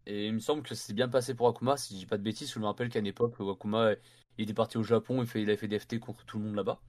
Et 0.05 0.27
il 0.27 0.33
me 0.33 0.39
semble 0.39 0.61
que 0.63 0.75
c'est 0.75 0.93
bien 0.93 1.09
passé 1.09 1.33
pour 1.33 1.47
Akuma, 1.49 1.77
si 1.77 1.99
j'ai 1.99 2.05
pas 2.05 2.17
de 2.17 2.23
bêtises. 2.23 2.53
Je 2.53 2.59
me 2.59 2.65
rappelle 2.65 2.89
qu'à 2.89 2.99
une 2.99 3.07
époque, 3.07 3.35
où 3.39 3.49
Akuma 3.49 3.91
il 4.37 4.43
était 4.43 4.53
parti 4.53 4.77
au 4.77 4.83
Japon, 4.83 5.21
il, 5.21 5.27
fait, 5.27 5.41
il 5.41 5.49
avait 5.49 5.57
fait 5.57 5.67
des 5.67 5.79
FT 5.79 5.99
contre 5.99 6.25
tout 6.25 6.37
le 6.39 6.45
monde 6.45 6.55
là-bas. 6.55 6.79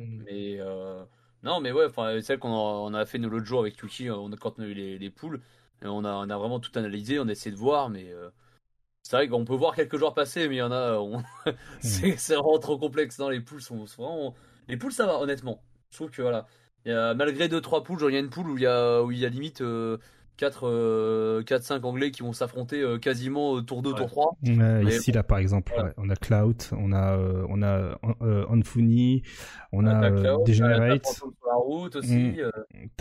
Mhm. 0.00 0.24
Mais 0.26 0.56
euh, 0.60 1.04
non, 1.42 1.60
mais 1.60 1.72
ouais, 1.72 1.86
enfin, 1.86 2.20
celle 2.22 2.38
qu'on 2.38 2.50
a, 2.52 2.52
on 2.90 2.94
a 2.94 3.06
fait 3.06 3.18
nous 3.18 3.30
l'autre 3.30 3.46
jour 3.46 3.60
avec 3.60 3.76
Yuki, 3.78 4.08
euh, 4.08 4.16
on 4.16 4.32
a, 4.32 4.36
quand 4.36 4.58
on 4.58 4.62
a 4.62 4.66
eu 4.66 4.74
les, 4.74 4.98
les 4.98 5.10
poules, 5.10 5.40
et 5.82 5.86
on 5.86 6.04
a, 6.04 6.12
on 6.12 6.30
a 6.30 6.38
vraiment 6.38 6.60
tout 6.60 6.70
analysé, 6.78 7.18
on 7.18 7.28
a 7.28 7.32
essayé 7.32 7.50
de 7.52 7.56
voir, 7.60 7.88
mais 7.90 8.10
euh, 8.12 8.30
c'est 9.02 9.16
vrai 9.16 9.28
qu'on 9.28 9.44
peut 9.46 9.54
voir 9.54 9.74
quelques 9.76 9.96
joueurs 9.98 10.14
passer, 10.14 10.48
mais 10.48 10.56
il 10.56 10.58
y 10.58 10.62
en 10.62 10.72
a, 10.72 10.94
on- 10.98 11.22
c'est 11.80 12.16
c'est 12.18 12.34
vraiment 12.36 12.58
trop 12.60 12.78
complexe. 12.78 13.18
Non, 13.18 13.28
les 13.30 13.40
poules 13.40 13.62
sont, 13.62 13.86
sont 13.86 14.04
vraiment. 14.04 14.34
Les 14.68 14.76
poules, 14.78 14.92
ça 14.92 15.06
va, 15.06 15.18
honnêtement. 15.20 15.62
Je 15.90 15.96
trouve 15.98 16.10
que 16.10 16.22
voilà, 16.22 16.46
il 16.86 16.92
y 16.92 16.94
a, 16.94 17.14
malgré 17.14 17.48
2-3 17.48 17.84
poules, 17.84 17.98
genre 18.00 18.10
il 18.10 18.14
y 18.14 18.16
a 18.16 18.20
une 18.20 18.30
poule 18.30 18.50
où 18.50 18.58
il 18.58 18.62
y 18.64 18.66
a, 18.66 19.02
où 19.02 19.12
il 19.12 19.18
y 19.18 19.26
a 19.26 19.30
limite 19.30 19.62
4, 20.40 21.42
4-5 21.42 21.82
anglais 21.84 22.10
qui 22.10 22.22
vont 22.22 22.32
s'affronter 22.32 22.80
euh, 22.80 22.98
quasiment 22.98 23.50
au 23.50 23.60
tour 23.62 23.82
2, 23.82 23.90
Ouais. 23.90 23.96
tour 23.98 24.08
3. 24.10 24.36
Ouais, 24.42 24.82
Mais 24.84 24.96
ici 24.96 25.12
là 25.12 25.22
par 25.22 25.38
exemple 25.38 25.72
ouais, 25.76 25.92
on 25.96 26.08
a 26.08 26.16
Cloud 26.16 26.62
on 26.72 26.92
a 26.92 27.16
euh, 27.16 27.44
on 27.48 27.62
a 27.62 27.98
euh, 28.22 28.46
Anfuni 28.48 29.22
on 29.72 29.86
a 29.86 30.00
T'as 30.00 30.10
euh, 30.10 30.20
Cloud, 30.20 30.38
t'as- 30.44 30.52
Degenerate 30.52 31.02
t'as. 31.02 32.00
Mm. 32.00 32.36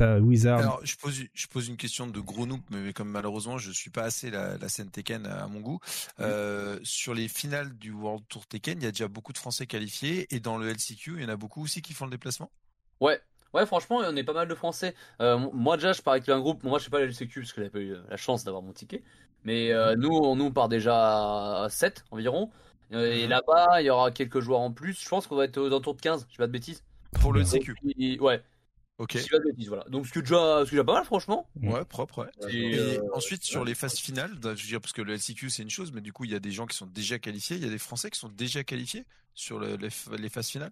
euh, 0.01 0.19
Wizard 0.19 0.59
Alors, 0.59 0.79
je 0.83 0.95
pose, 0.97 1.23
je 1.33 1.47
pose 1.47 1.67
une 1.67 1.77
question 1.77 2.07
de 2.07 2.19
gros 2.19 2.45
noob, 2.45 2.61
mais 2.71 2.93
comme 2.93 3.09
malheureusement 3.09 3.57
je 3.57 3.71
suis 3.71 3.89
pas 3.89 4.03
assez 4.03 4.29
la, 4.29 4.57
la 4.57 4.69
scène 4.69 4.89
Tekken 4.89 5.25
à 5.25 5.47
mon 5.47 5.61
goût. 5.61 5.79
Euh, 6.19 6.77
sur 6.83 7.13
les 7.13 7.27
finales 7.27 7.73
du 7.77 7.91
World 7.91 8.23
Tour 8.27 8.45
Tekken, 8.47 8.79
il 8.81 8.83
y 8.83 8.87
a 8.87 8.91
déjà 8.91 9.07
beaucoup 9.07 9.33
de 9.33 9.37
Français 9.37 9.65
qualifiés, 9.65 10.27
et 10.33 10.39
dans 10.39 10.57
le 10.57 10.67
LCQ, 10.69 11.13
il 11.17 11.21
y 11.23 11.25
en 11.25 11.29
a 11.29 11.37
beaucoup 11.37 11.63
aussi 11.63 11.81
qui 11.81 11.93
font 11.93 12.05
le 12.05 12.11
déplacement? 12.11 12.51
Ouais, 12.99 13.19
ouais, 13.53 13.65
franchement, 13.65 13.97
on 14.03 14.15
est 14.15 14.23
pas 14.23 14.33
mal 14.33 14.47
de 14.47 14.55
Français. 14.55 14.95
Euh, 15.21 15.37
moi, 15.53 15.77
déjà, 15.77 15.93
je 15.93 16.01
pars 16.01 16.13
avec 16.13 16.27
un 16.29 16.39
groupe. 16.39 16.63
Moi, 16.63 16.79
je 16.79 16.85
sais 16.85 16.89
pas 16.89 16.99
la 16.99 17.05
LCQ 17.05 17.41
parce 17.41 17.53
que 17.53 17.61
j'avais 17.61 17.69
pas 17.69 17.79
eu 17.79 17.95
la 18.09 18.17
chance 18.17 18.43
d'avoir 18.43 18.61
mon 18.63 18.73
ticket. 18.73 19.03
Mais 19.43 19.71
euh, 19.71 19.95
nous, 19.95 20.09
on 20.11 20.35
nous 20.35 20.51
part 20.51 20.69
déjà 20.69 21.63
à 21.63 21.69
7 21.69 22.03
environ. 22.11 22.51
Euh, 22.91 23.11
Et 23.13 23.23
Mhm. 23.23 23.29
là-bas, 23.29 23.81
il 23.81 23.85
y 23.85 23.89
aura 23.89 24.11
quelques 24.11 24.39
joueurs 24.39 24.59
en 24.61 24.71
plus. 24.71 24.99
Je 25.01 25.07
pense 25.09 25.27
qu'on 25.27 25.35
va 25.35 25.45
être 25.45 25.55
dans 25.69 25.77
le 25.77 25.81
tour 25.81 25.95
de 25.95 26.01
15, 26.01 26.25
je 26.27 26.31
dis 26.33 26.37
pas 26.37 26.47
de 26.47 26.51
bêtises. 26.51 26.83
Pour 27.21 27.33
le. 27.33 27.41
LCQ. 27.41 27.75
Et- 27.97 28.19
ouais, 28.19 28.43
Ok. 28.97 29.11
je 29.15 29.23
dis 29.23 29.29
pas 29.29 29.39
de 29.39 29.43
bêtises, 29.45 29.67
voilà. 29.69 29.83
Donc, 29.89 30.07
ce 30.07 30.11
qui 30.11 30.19
est 30.19 30.21
déjà, 30.23 30.65
ce 30.65 30.71
déjà 30.71 30.83
pas 30.83 30.93
mal, 30.93 31.05
franchement. 31.05 31.47
Ouais, 31.61 31.85
propre, 31.85 32.25
ouais. 32.25 32.49
Et, 32.51 32.73
Et 32.73 32.79
euh, 32.79 33.01
ensuite, 33.13 33.43
sur 33.43 33.63
les 33.63 33.75
phases 33.75 33.97
finales, 33.99 34.31
je 34.43 34.47
veux 34.49 34.55
dire, 34.55 34.81
parce 34.81 34.93
que 34.93 35.01
le 35.01 35.13
LCQ 35.13 35.49
c'est 35.49 35.63
une 35.63 35.69
chose, 35.69 35.91
mais 35.91 36.01
du 36.01 36.11
coup, 36.13 36.25
il 36.25 36.31
y 36.31 36.35
a 36.35 36.39
des 36.39 36.51
gens 36.51 36.65
qui 36.65 36.75
sont 36.75 36.85
déjà 36.87 37.17
qualifiés, 37.19 37.55
il 37.57 37.63
y 37.63 37.67
a 37.67 37.69
des 37.69 37.77
Français 37.77 38.09
qui 38.09 38.19
sont 38.19 38.29
déjà 38.29 38.63
qualifiés 38.63 39.05
sur 39.33 39.59
le- 39.59 39.75
les, 39.77 39.89
f- 39.89 40.13
les 40.15 40.29
phases 40.29 40.49
finales? 40.49 40.71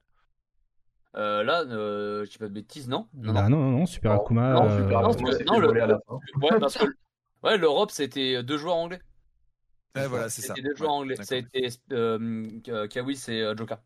Euh, 1.15 1.43
là, 1.43 1.63
euh, 1.63 2.25
je 2.25 2.31
dis 2.31 2.37
pas 2.37 2.47
de 2.47 2.53
bêtises, 2.53 2.87
non? 2.87 3.07
Non, 3.15 3.33
bah 3.33 3.49
non 3.49 3.59
non 3.59 3.71
non 3.71 3.85
Super 3.85 4.11
Non, 4.13 4.21
Akuma 4.21 4.53
non, 4.53 4.65
euh, 4.65 4.77
Super 4.83 5.01
Non, 5.01 5.07
parce 5.13 5.21
que- 5.23 5.31
c'était 5.31 5.43
non, 5.45 5.59
le- 5.59 5.67
volé 5.67 5.81
à 5.81 5.87
la 5.87 5.99
fin. 6.07 6.19
Ouais, 6.41 6.59
parce 6.59 6.77
que 6.77 6.85
ouais, 7.43 7.57
l'Europe, 7.57 7.91
c'était 7.91 8.43
deux 8.43 8.57
joueurs 8.57 8.75
anglais. 8.75 8.99
Ouais, 9.95 10.07
voilà, 10.07 10.29
c'est 10.29 10.41
ça. 10.43 10.53
C'était 10.53 10.67
deux 10.67 10.75
joueurs 10.75 10.91
Ouais, 10.91 10.97
anglais. 10.97 11.15
Ça 11.23 11.35
a 11.35 11.37
été 11.39 11.69
euh, 11.91 12.87
Kawis 12.87 13.23
et 13.29 13.41
euh, 13.41 13.55
Joka. 13.57 13.81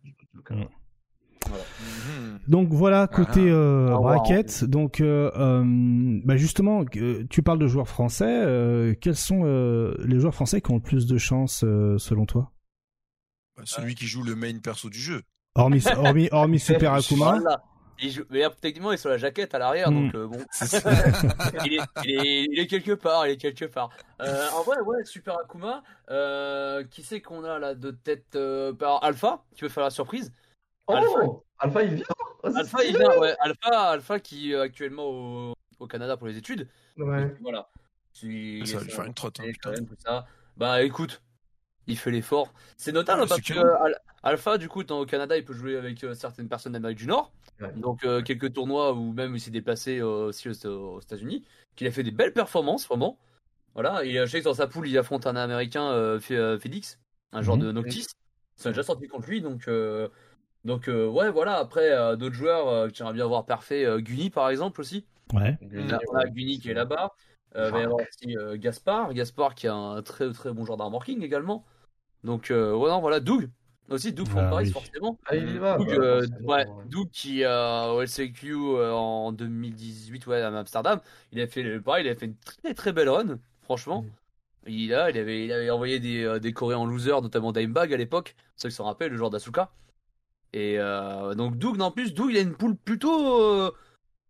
Voilà. 0.49 1.63
Mhm. 1.79 2.39
Donc 2.47 2.69
voilà 2.69 3.07
côté 3.07 3.49
euh, 3.49 3.89
Ah, 3.91 3.95
wow. 3.97 4.01
bracket. 4.03 4.63
Donc 4.65 4.99
euh, 4.99 5.31
euh, 5.35 5.63
bah 6.25 6.35
justement, 6.37 6.83
tu 6.85 7.43
parles 7.43 7.59
de 7.59 7.67
joueurs 7.67 7.87
français. 7.87 8.43
euh, 8.45 8.93
quels 8.99 9.15
sont 9.15 9.41
euh, 9.45 9.95
les 10.05 10.19
joueurs 10.19 10.33
français 10.35 10.59
qui 10.61 10.71
ont 10.71 10.75
le 10.75 10.81
plus 10.81 11.05
de 11.07 11.17
chance 11.17 11.63
euh, 11.63 11.97
selon 11.97 12.25
toi? 12.25 12.51
Bah, 13.55 13.63
celui 13.65 13.95
qui 13.95 14.05
joue 14.07 14.23
le 14.23 14.35
main 14.35 14.57
perso 14.59 14.89
du 14.89 14.99
jeu. 14.99 15.21
Hormis 15.55 15.83
hormis 15.97 16.29
hormis 16.31 16.59
Super 16.59 16.93
Akuma. 16.95 17.39
Voilà. 17.39 17.63
Il 18.03 18.09
joue- 18.11 18.23
Mais 18.31 18.43
techniquement, 18.61 18.91
il 18.91 18.95
est 18.95 18.97
sur 18.97 19.09
la 19.11 19.17
jaquette 19.17 19.53
à 19.53 19.59
l'arrière, 19.59 19.91
Mm. 19.91 20.05
donc 20.05 20.15
euh, 20.15 20.27
bon. 20.27 20.37
il, 21.65 21.73
est, 21.75 21.81
il, 22.03 22.11
est, 22.11 22.43
il 22.51 22.59
est 22.59 22.67
quelque 22.67 22.93
part, 22.93 23.27
il 23.27 23.31
est 23.33 23.37
quelque 23.37 23.65
part. 23.65 23.89
Euh, 24.21 24.47
en 24.55 24.63
vrai, 24.63 24.79
ouais, 24.81 25.03
Super 25.05 25.37
Akuma. 25.39 25.83
Euh, 26.09 26.83
qui 26.85 27.03
c'est 27.03 27.21
qu'on 27.21 27.43
a 27.43 27.59
là 27.59 27.75
de 27.75 27.91
tête 27.91 28.35
euh, 28.35 28.73
par 28.73 29.03
Alpha? 29.03 29.43
Tu 29.55 29.65
veux 29.65 29.69
faire 29.69 29.83
la 29.83 29.91
surprise? 29.91 30.33
Alpha. 30.87 31.09
Oh, 31.23 31.43
Alpha, 31.59 31.83
il 31.83 31.93
vient. 31.95 32.05
Oh, 32.43 32.47
Alpha, 32.55 32.83
il 32.83 32.97
vient, 32.97 33.17
ouais. 33.19 33.35
Alpha, 33.39 33.81
Alpha 33.91 34.19
qui 34.19 34.51
est 34.53 34.59
actuellement 34.59 35.05
au, 35.05 35.53
au 35.79 35.87
Canada 35.87 36.17
pour 36.17 36.27
les 36.27 36.37
études. 36.37 36.67
Ouais. 36.97 37.35
Voilà. 37.41 37.67
Si- 38.13 38.65
Ça 38.65 38.77
va 38.79 38.83
lui 38.83 38.91
faire 38.91 39.05
une 39.05 39.13
trotte, 39.13 39.39
hein. 40.07 40.23
Bah 40.57 40.81
écoute, 40.83 41.21
il 41.87 41.97
fait 41.97 42.11
l'effort. 42.11 42.53
C'est 42.77 42.91
notable 42.91 43.21
Ah, 43.23 43.27
parce 43.27 43.41
c'est 43.43 43.53
que 43.53 43.59
Alpha, 44.23 44.57
du 44.57 44.69
coup, 44.69 44.83
au 44.83 45.05
Canada, 45.05 45.35
il 45.37 45.43
peut 45.43 45.53
jouer 45.53 45.77
avec 45.77 46.03
euh, 46.03 46.13
certaines 46.13 46.47
personnes 46.47 46.73
d'Amérique 46.73 46.99
du 46.99 47.07
Nord. 47.07 47.31
Ouais. 47.59 47.71
Donc 47.75 48.03
euh, 48.05 48.21
quelques 48.21 48.53
tournois 48.53 48.93
ou 48.93 49.13
même 49.13 49.35
il 49.35 49.39
s'est 49.39 49.51
déplacé 49.51 49.99
euh, 49.99 50.27
aussi 50.27 50.47
aux, 50.49 50.65
aux 50.67 50.99
États-Unis. 51.01 51.43
Qu'il 51.75 51.87
a 51.87 51.91
fait 51.91 52.03
des 52.03 52.11
belles 52.11 52.33
performances, 52.33 52.87
vraiment. 52.87 53.17
Voilà. 53.73 54.03
Et 54.05 54.13
je 54.13 54.25
sais 54.25 54.39
que 54.39 54.45
dans 54.45 54.53
sa 54.53 54.67
poule, 54.67 54.87
il 54.87 54.97
affronte 54.97 55.25
un 55.25 55.35
Américain, 55.35 55.91
euh, 55.91 56.19
Félix, 56.19 56.99
un 57.31 57.41
genre 57.41 57.57
Mhm. 57.57 57.63
de 57.63 57.71
Noctis. 57.71 58.07
Ils 58.57 58.61
sont 58.63 58.69
déjà 58.69 58.83
sortis 58.83 59.07
contre 59.07 59.27
lui, 59.27 59.41
donc. 59.41 59.67
euh, 59.67 60.07
donc 60.65 60.87
euh, 60.87 61.07
ouais, 61.07 61.31
voilà. 61.31 61.57
Après, 61.57 61.89
euh, 61.91 62.15
d'autres 62.15 62.35
joueurs 62.35 62.67
euh, 62.67 62.87
que 62.89 62.95
j'aimerais 62.95 63.13
bien 63.13 63.25
voir 63.25 63.45
parfait, 63.45 63.85
euh, 63.85 63.99
Guni 63.99 64.29
par 64.29 64.49
exemple 64.49 64.81
aussi. 64.81 65.05
Ouais. 65.33 65.57
Là, 65.71 65.99
on 66.11 66.15
a 66.15 66.25
Guni 66.27 66.59
qui 66.59 66.69
est 66.69 66.73
là-bas. 66.75 67.11
Euh, 67.55 67.67
il 67.67 67.71
va 67.71 67.79
y 67.79 67.83
avoir 67.83 67.99
aussi 67.99 68.37
euh, 68.37 68.57
Gaspard. 68.57 69.13
Gaspard 69.13 69.55
qui 69.55 69.67
a 69.67 69.73
un 69.75 70.01
très 70.01 70.31
très 70.31 70.53
bon 70.53 70.65
genre 70.65 70.77
d'armorking 70.77 71.21
également. 71.21 71.65
Donc, 72.23 72.51
euh, 72.51 72.73
ouais, 72.75 72.89
non, 72.89 73.01
voilà, 73.01 73.19
Doug. 73.19 73.49
Aussi, 73.89 74.13
Doug 74.13 74.27
Ah, 74.29 74.31
from 74.31 74.49
Paris, 74.49 74.65
oui. 74.67 74.71
forcément. 74.71 75.19
Ah, 75.25 75.35
il 75.35 75.49
y 75.55 75.57
va. 75.57 75.77
Doug, 75.77 75.87
bah, 75.87 75.93
euh, 75.95 76.21
forcément, 76.21 76.47
ouais, 76.49 76.65
ouais. 76.67 76.85
Doug 76.85 77.09
qui 77.11 77.43
a 77.43 77.91
au 77.93 78.01
LCQ 78.01 78.53
euh, 78.53 78.93
en 78.93 79.31
2018 79.33 80.27
ouais, 80.27 80.41
à 80.41 80.47
Amsterdam. 80.47 81.01
Il 81.31 81.41
a 81.41 81.47
fait 81.47 81.63
le- 81.63 81.81
pareil, 81.81 82.05
il 82.05 82.09
a 82.09 82.15
fait 82.15 82.27
une 82.27 82.37
très 82.37 82.73
très 82.73 82.93
belle 82.93 83.09
run, 83.09 83.39
franchement. 83.63 84.05
Il, 84.67 84.93
a, 84.93 85.09
il, 85.09 85.17
avait, 85.17 85.43
il 85.45 85.51
avait 85.51 85.71
envoyé 85.71 85.99
des, 85.99 86.23
euh, 86.23 86.39
des 86.39 86.53
Coréens 86.53 86.77
en 86.77 86.85
loser, 86.85 87.19
notamment 87.21 87.51
Dimebag 87.51 87.93
à 87.93 87.97
l'époque, 87.97 88.35
ceux 88.55 88.69
qui 88.69 88.75
s'en 88.75 88.85
rappellent, 88.85 89.11
le 89.11 89.17
genre 89.17 89.31
d'Asuka. 89.31 89.71
Et 90.53 90.77
euh, 90.79 91.33
donc 91.35 91.57
Doug, 91.57 91.77
non, 91.77 91.85
en 91.85 91.91
plus, 91.91 92.13
Doug, 92.13 92.29
il 92.31 92.37
a 92.37 92.41
une 92.41 92.55
poule 92.55 92.75
plutôt, 92.77 93.41
euh, 93.41 93.71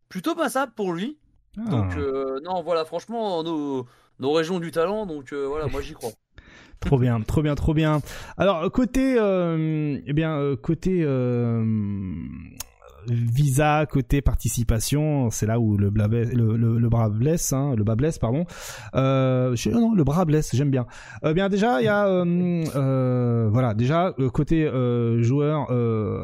plutôt 0.10 0.35
passable 0.35 0.73
pour 0.73 0.93
lui. 0.93 1.18
Donc, 1.57 1.91
Ah, 1.94 1.98
euh, 1.98 2.40
non, 2.44 2.61
voilà, 2.64 2.86
franchement, 2.86 3.44
nos, 3.44 3.86
nos 4.19 4.32
régions 4.32 4.60
du 4.60 4.72
talent, 4.72 5.06
donc 5.06 5.34
euh, 5.34 5.45
voilà, 5.48 5.68
moi 5.68 5.82
j'y 5.82 5.94
crois. 5.94 6.11
Trop 6.80 6.98
bien, 6.98 7.22
trop 7.22 7.44
bien, 7.44 7.53
trop 7.53 7.73
bien. 7.76 8.02
Alors 8.38 8.72
côté, 8.72 9.15
euh, 9.19 9.99
eh 10.07 10.14
bien 10.14 10.56
côté 10.64 11.06
visa, 13.07 13.86
côté 13.90 14.22
participation, 14.22 15.30
c'est 15.32 15.45
là 15.45 15.60
où 15.60 15.78
le, 15.78 15.91
le, 15.94 16.57
le, 16.57 16.78
le 16.80 16.90
bras 16.90 17.10
blesse, 17.10 17.52
hein, 17.53 17.73
le 17.76 17.84
bas 17.84 17.95
blesse, 17.95 18.19
pardon. 18.19 18.45
Euh, 18.95 19.56
je- 19.56 19.69
non, 19.69 19.94
le 19.94 20.03
bras 20.03 20.26
blesse, 20.26 20.56
j'aime 20.56 20.69
bien. 20.72 20.86
Euh, 21.23 21.34
bien 21.34 21.49
déjà, 21.49 21.82
il 21.82 21.86
y 21.86 21.88
a, 21.88 22.07
euh, 22.07 22.64
euh, 22.76 23.49
voilà, 23.52 23.73
déjà 23.73 24.14
côté 24.34 24.68
joueur 25.22 25.72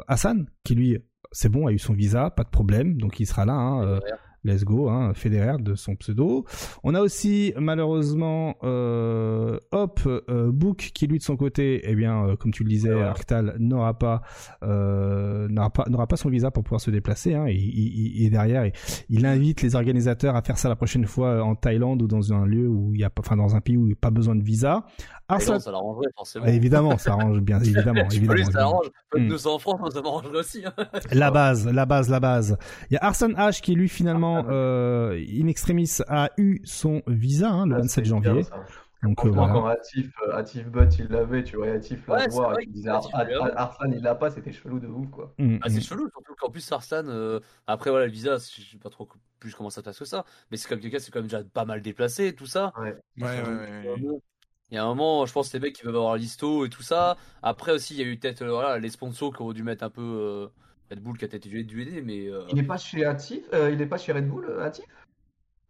Hassan, 0.08 0.48
qui 0.64 0.76
lui, 0.76 0.98
c'est 1.32 1.50
bon, 1.50 1.68
a 1.68 1.72
eu 1.72 1.80
son 1.80 1.94
visa, 1.94 2.30
pas 2.30 2.44
de 2.44 2.50
problème, 2.50 2.98
donc 2.98 3.20
il 3.20 3.26
sera 3.26 3.46
là. 3.46 3.54
Hein, 3.54 4.00
Let's 4.44 4.64
go, 4.64 4.88
hein, 4.90 5.14
Federer 5.14 5.58
de 5.62 5.76
son 5.76 5.96
pseudo. 5.96 6.46
On 6.84 6.96
a 6.96 7.02
aussi 7.02 7.54
malheureusement 7.60 8.56
euh, 8.64 9.58
Hop 9.72 10.00
euh, 10.06 10.52
Book 10.52 10.92
qui 10.94 11.08
lui 11.08 11.18
de 11.18 11.24
son 11.24 11.36
côté, 11.36 11.82
eh 11.84 11.96
bien, 11.96 12.26
euh, 12.26 12.36
comme 12.36 12.52
tu 12.52 12.64
le 12.64 12.70
disais, 12.70 12.94
Ouais. 12.94 13.02
Arctal 13.04 13.56
n'aura 13.60 13.98
pas 13.98 14.22
n'aura 14.62 15.70
pas 15.70 15.86
n'aura 15.90 16.08
pas 16.08 16.18
son 16.18 16.30
visa 16.30 16.52
pour 16.52 16.64
pouvoir 16.64 16.82
se 16.82 16.92
déplacer. 16.92 17.34
Hein, 17.34 17.46
et, 17.48 17.54
et- 17.56 18.26
et 18.26 18.30
derrière, 18.30 18.66
il, 18.66 18.72
il 19.10 19.26
invite 19.26 19.62
les 19.62 19.76
organisateurs 19.76 20.36
à 20.36 20.42
faire 20.42 20.58
ça 20.58 20.70
la 20.70 20.76
prochaine 20.76 21.06
fois 21.06 21.44
en 21.44 21.56
Thaïlande 21.56 22.02
ou 22.02 22.08
dans 22.08 22.34
un 22.34 22.46
lieu 22.46 22.68
où 22.68 22.94
il 22.94 23.00
y 23.02 23.04
a 23.04 23.10
pas, 23.10 23.22
enfin 23.26 23.36
dans 23.36 23.56
un 23.56 23.62
pays 23.62 23.78
où 23.78 23.84
il 23.86 23.88
n'y 23.88 23.94
a 23.94 23.98
pas 24.00 24.12
besoin 24.12 24.36
de 24.36 24.44
visa. 24.44 24.86
Arslan, 25.30 25.54
non, 25.56 25.60
ça 25.60 25.72
l'arrangerait 25.72 26.08
forcément. 26.16 26.46
Ah, 26.48 26.52
évidemment, 26.52 26.98
ça 26.98 27.12
arrange 27.12 27.40
bien, 27.42 27.60
évidemment, 27.62 28.08
évidemment. 28.10 28.34
lui, 28.34 28.46
ça 28.46 28.62
arrange. 28.62 28.88
Mm. 29.14 29.28
nous 29.28 29.48
en 29.48 29.60
France, 29.60 29.94
ça 29.94 30.02
m'arrangerait 30.02 30.38
aussi. 30.40 30.64
hein. 30.66 30.74
La 31.12 31.32
base, 31.32 31.68
la 31.68 31.86
base, 31.86 32.10
la 32.10 32.20
base. 32.20 32.58
Il 32.90 32.94
y 32.94 32.98
a 32.98 33.04
Arson 33.04 33.30
H 33.30 33.62
qui 33.62 33.76
lui 33.76 33.90
finalement, 33.90 34.46
euh, 34.50 35.18
in 35.18 35.48
extremis, 35.48 35.90
a 36.08 36.30
eu 36.38 36.62
son 36.64 37.02
visa 37.08 37.50
hein, 37.50 37.66
le 37.66 37.76
Ah, 37.76 37.80
27 37.80 37.90
c'est 37.96 38.02
bien, 38.02 38.10
janvier. 38.24 38.44
ça. 38.44 38.64
Donc 39.04 39.24
euh, 39.26 39.30
voilà. 39.30 39.54
quand 39.54 39.66
Atif, 39.68 40.12
euh, 40.28 40.36
Atif 40.36 40.66
Butt 40.70 40.98
il 40.98 41.08
l'avait, 41.10 41.44
tu 41.44 41.56
vois, 41.58 41.68
Atif 41.70 42.10
Ar- 42.10 42.18
l'avait. 42.18 43.34
Ar- 43.36 43.52
Arslan 43.56 43.92
il 43.92 44.02
l'a 44.02 44.16
pas, 44.16 44.32
c'était 44.32 44.52
chelou 44.52 44.80
de 44.80 44.88
ouf 44.88 45.10
quoi. 45.12 45.34
Mm, 45.38 45.58
Ah, 45.62 45.70
c'est 45.70 45.78
mm. 45.78 45.82
chelou, 45.82 46.10
surtout 46.10 46.34
qu'en 46.40 46.50
plus 46.50 46.72
Arslan, 46.72 47.04
euh, 47.08 47.40
après 47.68 47.92
voilà, 47.92 48.06
le 48.08 48.12
visa, 48.12 48.38
je 48.38 48.62
sais 48.72 48.78
pas 48.82 48.90
trop 48.90 49.08
plus 49.40 49.54
comment 49.54 49.70
ça 49.70 49.82
se 49.82 49.86
passe 49.86 50.00
que 50.00 50.06
ça, 50.06 50.26
mais 50.50 50.58
c'est 50.58 50.68
comme 50.68 50.80
quelqu'un, 50.80 50.98
c'est 51.00 51.12
quand 51.12 51.20
même 51.20 51.28
déjà 51.28 51.44
pas 51.44 51.64
mal 51.66 51.84
déplacé, 51.84 52.34
tout 52.34 52.48
ça. 52.48 52.74
Ouais. 52.80 52.96
Ouais, 53.20 53.24
ouais, 53.24 53.44
ouais, 53.44 54.02
ouais. 54.02 54.20
Il 54.70 54.76
y 54.76 54.78
a 54.78 54.84
un 54.84 54.88
moment, 54.88 55.26
je 55.26 55.32
pense, 55.34 55.54
les 55.54 55.60
mecs 55.60 55.76
qui 55.76 55.84
peuvent 55.84 55.96
avoir 55.96 56.18
l'isto 56.18 56.66
et 56.66 56.70
tout 56.70 56.84
ça. 56.84 57.18
Après 57.42 57.72
aussi, 57.72 57.94
il 57.96 58.00
y 58.00 58.04
a 58.04 58.06
eu 58.06 58.18
peut-être 58.18 58.42
euh, 58.42 58.52
voilà, 58.52 58.80
les 58.80 58.90
sponsors 58.90 59.36
qui 59.36 59.42
ont 59.42 59.54
dû 59.54 59.64
mettre 59.64 59.84
un 59.84 59.90
peu. 59.90 60.02
Euh, 60.02 60.48
Red 60.90 61.02
Bull 61.02 61.18
qui 61.18 61.26
a 61.26 61.28
peut-être 61.28 61.48
dû 61.48 61.64
dû 61.64 61.82
aider, 61.82 62.02
mais. 62.02 62.28
euh, 62.28 62.46
Il 62.50 62.60
est 62.60 62.64
pas 62.64 62.78
chez 62.78 63.06
Atif, 63.06 63.44
euh, 63.54 63.72
il 63.72 63.82
est 63.82 63.86
pas 63.86 63.98
chez 63.98 64.14
Red 64.14 64.28
Bull, 64.28 64.50
Atif 64.62 64.86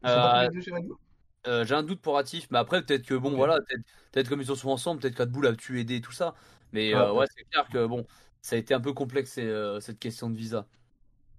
Red 0.04 1.66
J'ai 1.66 1.74
un 1.74 1.84
doute 1.84 2.02
pour 2.02 2.18
Atif, 2.18 2.48
mais 2.52 2.60
après, 2.60 2.84
peut-être 2.84 3.06
que 3.06 3.16
bon, 3.16 3.36
voilà, 3.36 3.58
peut-être 3.58 3.82
peut-être 4.12 4.30
comme 4.30 4.42
ils 4.42 4.48
sont 4.48 4.56
souvent 4.56 4.74
ensemble, 4.74 5.02
peut-être 5.02 5.16
qu'Red 5.16 5.32
Bull 5.32 5.48
a 5.48 5.54
pu 5.54 5.80
aider 5.80 5.96
et 5.96 6.02
tout 6.02 6.12
ça. 6.12 6.36
Mais 6.74 6.94
Ah, 6.94 7.10
euh, 7.10 7.14
ouais, 7.14 7.26
c'est 7.36 7.44
clair 7.50 7.68
que 7.72 7.86
bon, 7.86 8.06
ça 8.42 8.56
a 8.56 8.60
été 8.60 8.74
un 8.74 8.82
peu 8.82 8.94
complexe 8.94 9.36
euh, 9.40 9.80
cette 9.80 10.00
question 10.00 10.30
de 10.30 10.36
visa. 10.36 10.68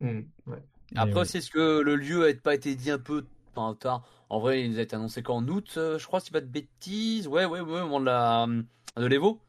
Ouais. 0.01 0.25
Après 0.97 1.15
ouais. 1.15 1.21
aussi, 1.21 1.39
est-ce 1.39 1.51
que 1.51 1.81
le 1.81 1.97
lieu 1.97 2.27
n'a 2.27 2.35
pas 2.35 2.55
été 2.55 2.75
dit 2.75 2.91
un 2.91 2.99
peu 2.99 3.27
enfin, 3.55 3.77
tard? 3.79 4.03
En 4.31 4.41
vrai, 4.41 4.65
il 4.65 4.79
a 4.79 4.83
été 4.83 4.97
annoncé 4.97 5.23
qu'en 5.23 5.47
août, 5.49 5.75
euh, 5.77 5.99
je 5.99 6.07
crois, 6.07 6.21
si 6.21 6.31
pas 6.31 6.41
de 6.41 6.47
bêtises. 6.47 7.29
Ouais, 7.29 7.45
ouais, 7.45 7.61
ouais, 7.61 7.81
au 7.81 7.85
moment 7.89 8.01
de 8.01 8.07
la 8.07 8.47
de 8.97 9.07
l'Evo. 9.07 9.41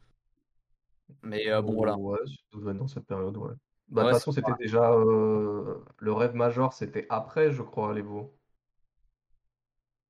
Mais 1.23 1.49
euh, 1.49 1.61
bon, 1.61 1.73
voilà. 1.75 1.97
Ouais, 1.97 2.17
être 2.53 2.73
dans 2.77 2.87
cette 2.87 3.05
période, 3.05 3.37
ouais. 3.37 3.53
Bah, 3.89 4.03
de 4.03 4.07
Ouais, 4.07 4.11
toute 4.11 4.19
façon, 4.19 4.31
c'était 4.31 4.53
déjà 4.53 4.91
euh, 4.91 5.83
le 5.97 6.13
rêve 6.13 6.35
major, 6.35 6.73
c'était 6.73 7.07
après, 7.09 7.51
je 7.51 7.61
crois, 7.63 7.93
les 7.93 8.01
veaux. 8.01 8.35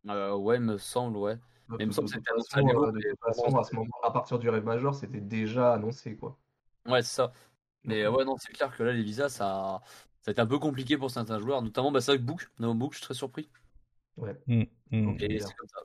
Euh, 0.08 0.36
ouais, 0.36 0.60
me 0.60 0.78
semble, 0.78 1.18
ouais. 1.18 1.36
Mais 1.78 1.84
il 1.86 1.88
me 1.88 1.92
De 1.92 1.94
semble 1.94 2.08
que 2.10 2.14
c'était 2.16 2.32
annoncé 2.32 2.58
à 2.58 2.62
l'Evo, 2.62 2.86
euh, 2.86 2.92
de 2.92 3.02
toute 3.02 3.20
façon, 3.22 3.58
à 3.58 3.64
ce 3.64 3.76
moment, 3.76 3.94
à 4.04 4.12
partir 4.12 4.40
du 4.40 4.50
rêve 4.50 4.64
major, 4.66 4.94
c'était 4.96 5.22
déjà 5.22 5.74
annoncé, 5.74 6.16
quoi. 6.18 6.38
Ouais, 6.86 7.02
c'est 7.04 7.16
ça. 7.16 7.32
Mais 7.84 8.04
euh, 8.04 8.12
ouais, 8.12 8.26
non, 8.26 8.38
c'est 8.38 8.54
clair 8.54 8.76
que 8.76 8.84
là, 8.84 8.94
les 8.94 9.04
visas, 9.04 9.30
ça, 9.30 9.82
ça 10.22 10.30
a 10.30 10.32
été 10.32 10.42
un 10.42 10.48
peu 10.48 10.60
compliqué 10.60 10.98
pour 10.98 11.12
certains 11.12 11.40
joueurs, 11.40 11.62
notamment, 11.62 11.92
bah, 11.92 12.02
c'est 12.02 12.18
que 12.18 12.24
Book, 12.24 12.50
no 12.60 12.74
Book, 12.74 12.94
je 12.94 12.98
suis 13.00 13.06
très 13.06 13.14
surpris. 13.14 13.50
Mm, 14.48 14.64
mm. 14.92 15.08
Ok. 15.08 15.22
Et 15.22 15.28
bien. 15.28 15.40
c'est 15.40 15.56
comme 15.56 15.68
ça. 15.68 15.80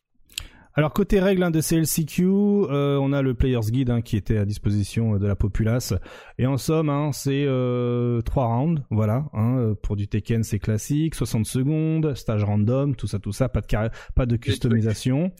Alors 0.76 0.92
côté 0.92 1.20
règles 1.20 1.44
hein, 1.44 1.52
de 1.52 1.60
CLCQ, 1.60 2.24
euh, 2.24 2.98
on 3.00 3.12
a 3.12 3.22
le 3.22 3.34
Players 3.34 3.70
Guide 3.70 3.90
hein, 3.90 4.02
qui 4.02 4.16
était 4.16 4.38
à 4.38 4.44
disposition 4.44 5.14
euh, 5.14 5.18
de 5.20 5.26
la 5.28 5.36
populace. 5.36 5.94
Et 6.38 6.48
en 6.48 6.56
somme, 6.56 6.88
hein, 6.88 7.12
c'est 7.12 7.44
euh, 7.46 8.20
trois 8.22 8.46
rounds, 8.46 8.82
voilà. 8.90 9.26
Hein, 9.34 9.56
euh, 9.58 9.74
pour 9.76 9.94
du 9.94 10.08
Tekken, 10.08 10.42
c'est 10.42 10.58
classique, 10.58 11.14
60 11.14 11.46
secondes, 11.46 12.14
stage 12.16 12.42
random, 12.42 12.96
tout 12.96 13.06
ça, 13.06 13.20
tout 13.20 13.30
ça, 13.30 13.48
pas 13.48 13.60
de 13.60 13.66
pas 14.16 14.26
de 14.26 14.34
customisation. 14.34 15.30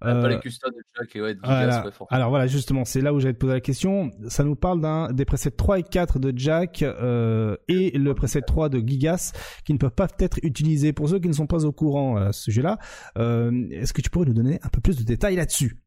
Pas 0.00 0.08
Euh, 0.14 0.28
les 0.28 0.38
customs 0.38 0.70
de 0.70 0.82
Jack 0.96 1.16
et 1.16 1.20
ouais, 1.20 1.34
de 1.34 1.40
Gigas, 1.40 1.56
voilà. 1.56 1.84
ouais, 1.84 1.90
forcément. 1.92 2.16
Alors 2.16 2.30
voilà, 2.30 2.46
justement, 2.46 2.84
c'est 2.84 3.00
là 3.00 3.12
où 3.12 3.18
j'allais 3.20 3.34
te 3.34 3.38
poser 3.38 3.54
la 3.54 3.60
question. 3.60 4.10
Ça 4.28 4.44
nous 4.44 4.54
parle 4.54 4.80
d'un 4.80 5.12
des 5.12 5.24
presets 5.24 5.50
3 5.50 5.80
et 5.80 5.82
4 5.82 6.18
de 6.18 6.32
Jack 6.36 6.82
euh, 6.82 7.56
et 7.68 7.90
le 7.98 8.14
preset 8.14 8.42
3 8.42 8.68
de 8.68 8.78
Gigas 8.78 9.32
qui 9.64 9.72
ne 9.72 9.78
peuvent 9.78 9.90
pas 9.90 10.08
être 10.20 10.38
utilisés. 10.42 10.92
Pour 10.92 11.08
ceux 11.08 11.18
qui 11.18 11.28
ne 11.28 11.32
sont 11.32 11.46
pas 11.48 11.64
au 11.64 11.72
courant 11.72 12.16
à 12.16 12.32
ce 12.32 12.42
sujet-là, 12.44 12.78
euh, 13.18 13.68
est-ce 13.72 13.92
que 13.92 14.00
tu 14.00 14.10
pourrais 14.10 14.26
nous 14.26 14.34
donner 14.34 14.60
un 14.62 14.68
peu 14.68 14.80
plus 14.80 14.96
de 14.96 15.02
détails 15.02 15.36
là-dessus? 15.36 15.78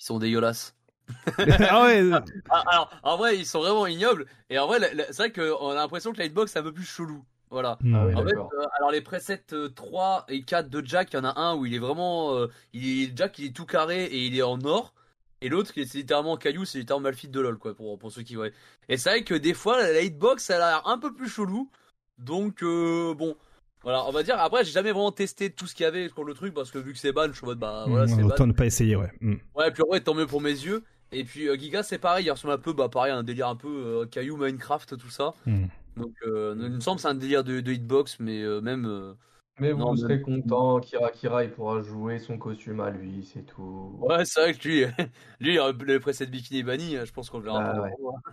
Ils 0.00 0.04
sont 0.04 0.18
dégueulasses. 0.18 0.74
Ah 1.68 1.82
ouais, 1.84 2.00
euh, 2.00 2.18
Ah, 2.48 2.62
alors, 2.66 2.90
en 3.02 3.16
vrai, 3.18 3.36
ils 3.36 3.44
sont 3.44 3.60
vraiment 3.60 3.86
ignobles. 3.86 4.24
Et 4.48 4.58
en 4.58 4.66
vrai, 4.66 4.78
c'est 5.10 5.16
vrai 5.18 5.32
qu'on 5.32 5.68
a 5.68 5.74
l'impression 5.74 6.12
que 6.12 6.18
la 6.18 6.24
hitbox 6.24 6.56
est 6.56 6.58
un 6.58 6.62
peu 6.62 6.72
plus 6.72 6.84
chelou. 6.84 7.22
Voilà. 7.50 7.78
hmm. 7.82 7.94
Ah 7.94 8.06
oui, 8.06 8.14
En 8.14 8.24
fait, 8.26 8.34
euh, 8.36 8.66
alors 8.78 8.90
les 8.90 9.00
presets 9.00 9.42
euh, 9.52 9.68
3 9.68 10.24
et 10.28 10.42
4 10.42 10.68
de 10.68 10.84
Jack, 10.84 11.12
il 11.12 11.16
y 11.16 11.18
en 11.20 11.24
a 11.24 11.38
un 11.40 11.54
où 11.56 11.66
il 11.66 11.74
est 11.74 11.78
vraiment. 11.78 12.34
euh, 12.36 12.48
il 12.72 13.02
est, 13.04 13.16
Jack, 13.16 13.38
il 13.38 13.46
est 13.46 13.56
tout 13.56 13.66
carré 13.66 14.04
et 14.04 14.24
il 14.26 14.36
est 14.36 14.42
en 14.42 14.60
or. 14.64 14.92
Et 15.40 15.48
l'autre, 15.48 15.72
qui 15.72 15.82
est- 15.82 15.84
c'est 15.86 15.98
littéralement 15.98 16.36
caillou, 16.36 16.64
c'est 16.64 16.78
littéralement 16.78 17.04
Malfit 17.08 17.28
de 17.28 17.38
LoL, 17.40 17.58
quoi, 17.58 17.74
pour, 17.74 17.98
pour 17.98 18.10
ceux 18.10 18.22
qui 18.22 18.34
voient. 18.34 18.48
Et 18.88 18.96
c'est 18.96 19.10
vrai 19.10 19.24
que 19.24 19.34
des 19.34 19.52
fois, 19.54 19.80
la 19.82 20.00
hitbox, 20.00 20.48
elle 20.50 20.62
a 20.62 20.70
l'air 20.70 20.86
un 20.88 20.98
peu 20.98 21.12
plus 21.12 21.28
chelou. 21.28 21.70
Donc, 22.18 22.62
euh, 22.62 23.14
bon. 23.14 23.36
Voilà, 23.82 24.06
on 24.06 24.12
va 24.12 24.22
dire. 24.22 24.38
Après, 24.40 24.64
j'ai 24.64 24.72
jamais 24.72 24.92
vraiment 24.92 25.12
testé 25.12 25.50
tout 25.50 25.66
ce 25.66 25.74
qu'il 25.74 25.84
y 25.84 25.86
avait 25.86 26.08
sur 26.08 26.24
le 26.24 26.32
truc 26.32 26.54
parce 26.54 26.70
que 26.70 26.78
vu 26.78 26.94
que 26.94 26.98
c'est 26.98 27.12
ban, 27.12 27.26
je 27.26 27.32
suis 27.32 27.44
en 27.44 27.48
mode, 27.48 27.58
bah 27.58 27.84
voilà, 27.86 28.06
c'est 28.06 28.22
ban. 28.22 28.28
autant 28.28 28.46
ne 28.46 28.52
pas 28.52 28.64
essayer, 28.64 28.96
ouais. 28.96 29.12
Hmm. 29.20 29.34
Ouais, 29.54 29.70
puis 29.70 29.82
en 29.82 29.88
vrai, 29.88 30.00
tant 30.00 30.14
mieux 30.14 30.26
pour 30.26 30.40
mes 30.40 30.48
yeux. 30.50 30.82
Et 31.12 31.22
puis 31.24 31.46
euh, 31.48 31.56
Giga, 31.58 31.82
c'est 31.82 31.98
pareil, 31.98 32.24
il 32.24 32.30
ressemble 32.30 32.54
un 32.54 32.58
peu, 32.58 32.72
bah 32.72 32.88
pareil, 32.88 33.12
un 33.12 33.22
délire 33.22 33.46
un 33.48 33.56
peu 33.56 33.68
euh, 33.68 34.06
caillou 34.06 34.38
Minecraft, 34.38 34.96
tout 34.96 35.10
ça. 35.10 35.34
Hmm. 35.44 35.66
Donc, 35.96 36.14
euh, 36.26 36.54
il 36.58 36.70
me 36.72 36.80
semble 36.80 36.96
que 36.96 37.02
c'est 37.02 37.08
un 37.08 37.14
délire 37.14 37.44
de, 37.44 37.60
de 37.60 37.72
hitbox, 37.72 38.18
mais 38.20 38.42
euh, 38.42 38.60
même. 38.60 38.86
euh, 38.86 39.14
Mais 39.58 39.72
vous 39.72 39.78
Non, 39.78 39.96
serez 39.96 40.20
content, 40.20 40.80
Kira 40.80 41.10
Kira, 41.10 41.44
il 41.44 41.50
pourra 41.52 41.80
jouer 41.82 42.18
son 42.18 42.38
costume 42.38 42.80
à 42.80 42.90
lui, 42.90 43.24
c'est 43.24 43.44
tout. 43.44 43.96
Ouais, 44.00 44.24
c'est 44.24 44.40
vrai 44.40 44.54
que 44.54 44.68
lui, 44.68 44.84
lui 45.40 45.56
le 45.56 45.98
preset 46.00 46.26
bikini 46.26 46.60
est 46.60 46.62
banni, 46.64 46.96
je 47.04 47.12
pense 47.12 47.30
qu'on 47.30 47.38
le 47.38 47.44
verra 47.44 47.60
Ah 47.60 47.72
pas. 47.74 47.80
ouais. 47.80 47.90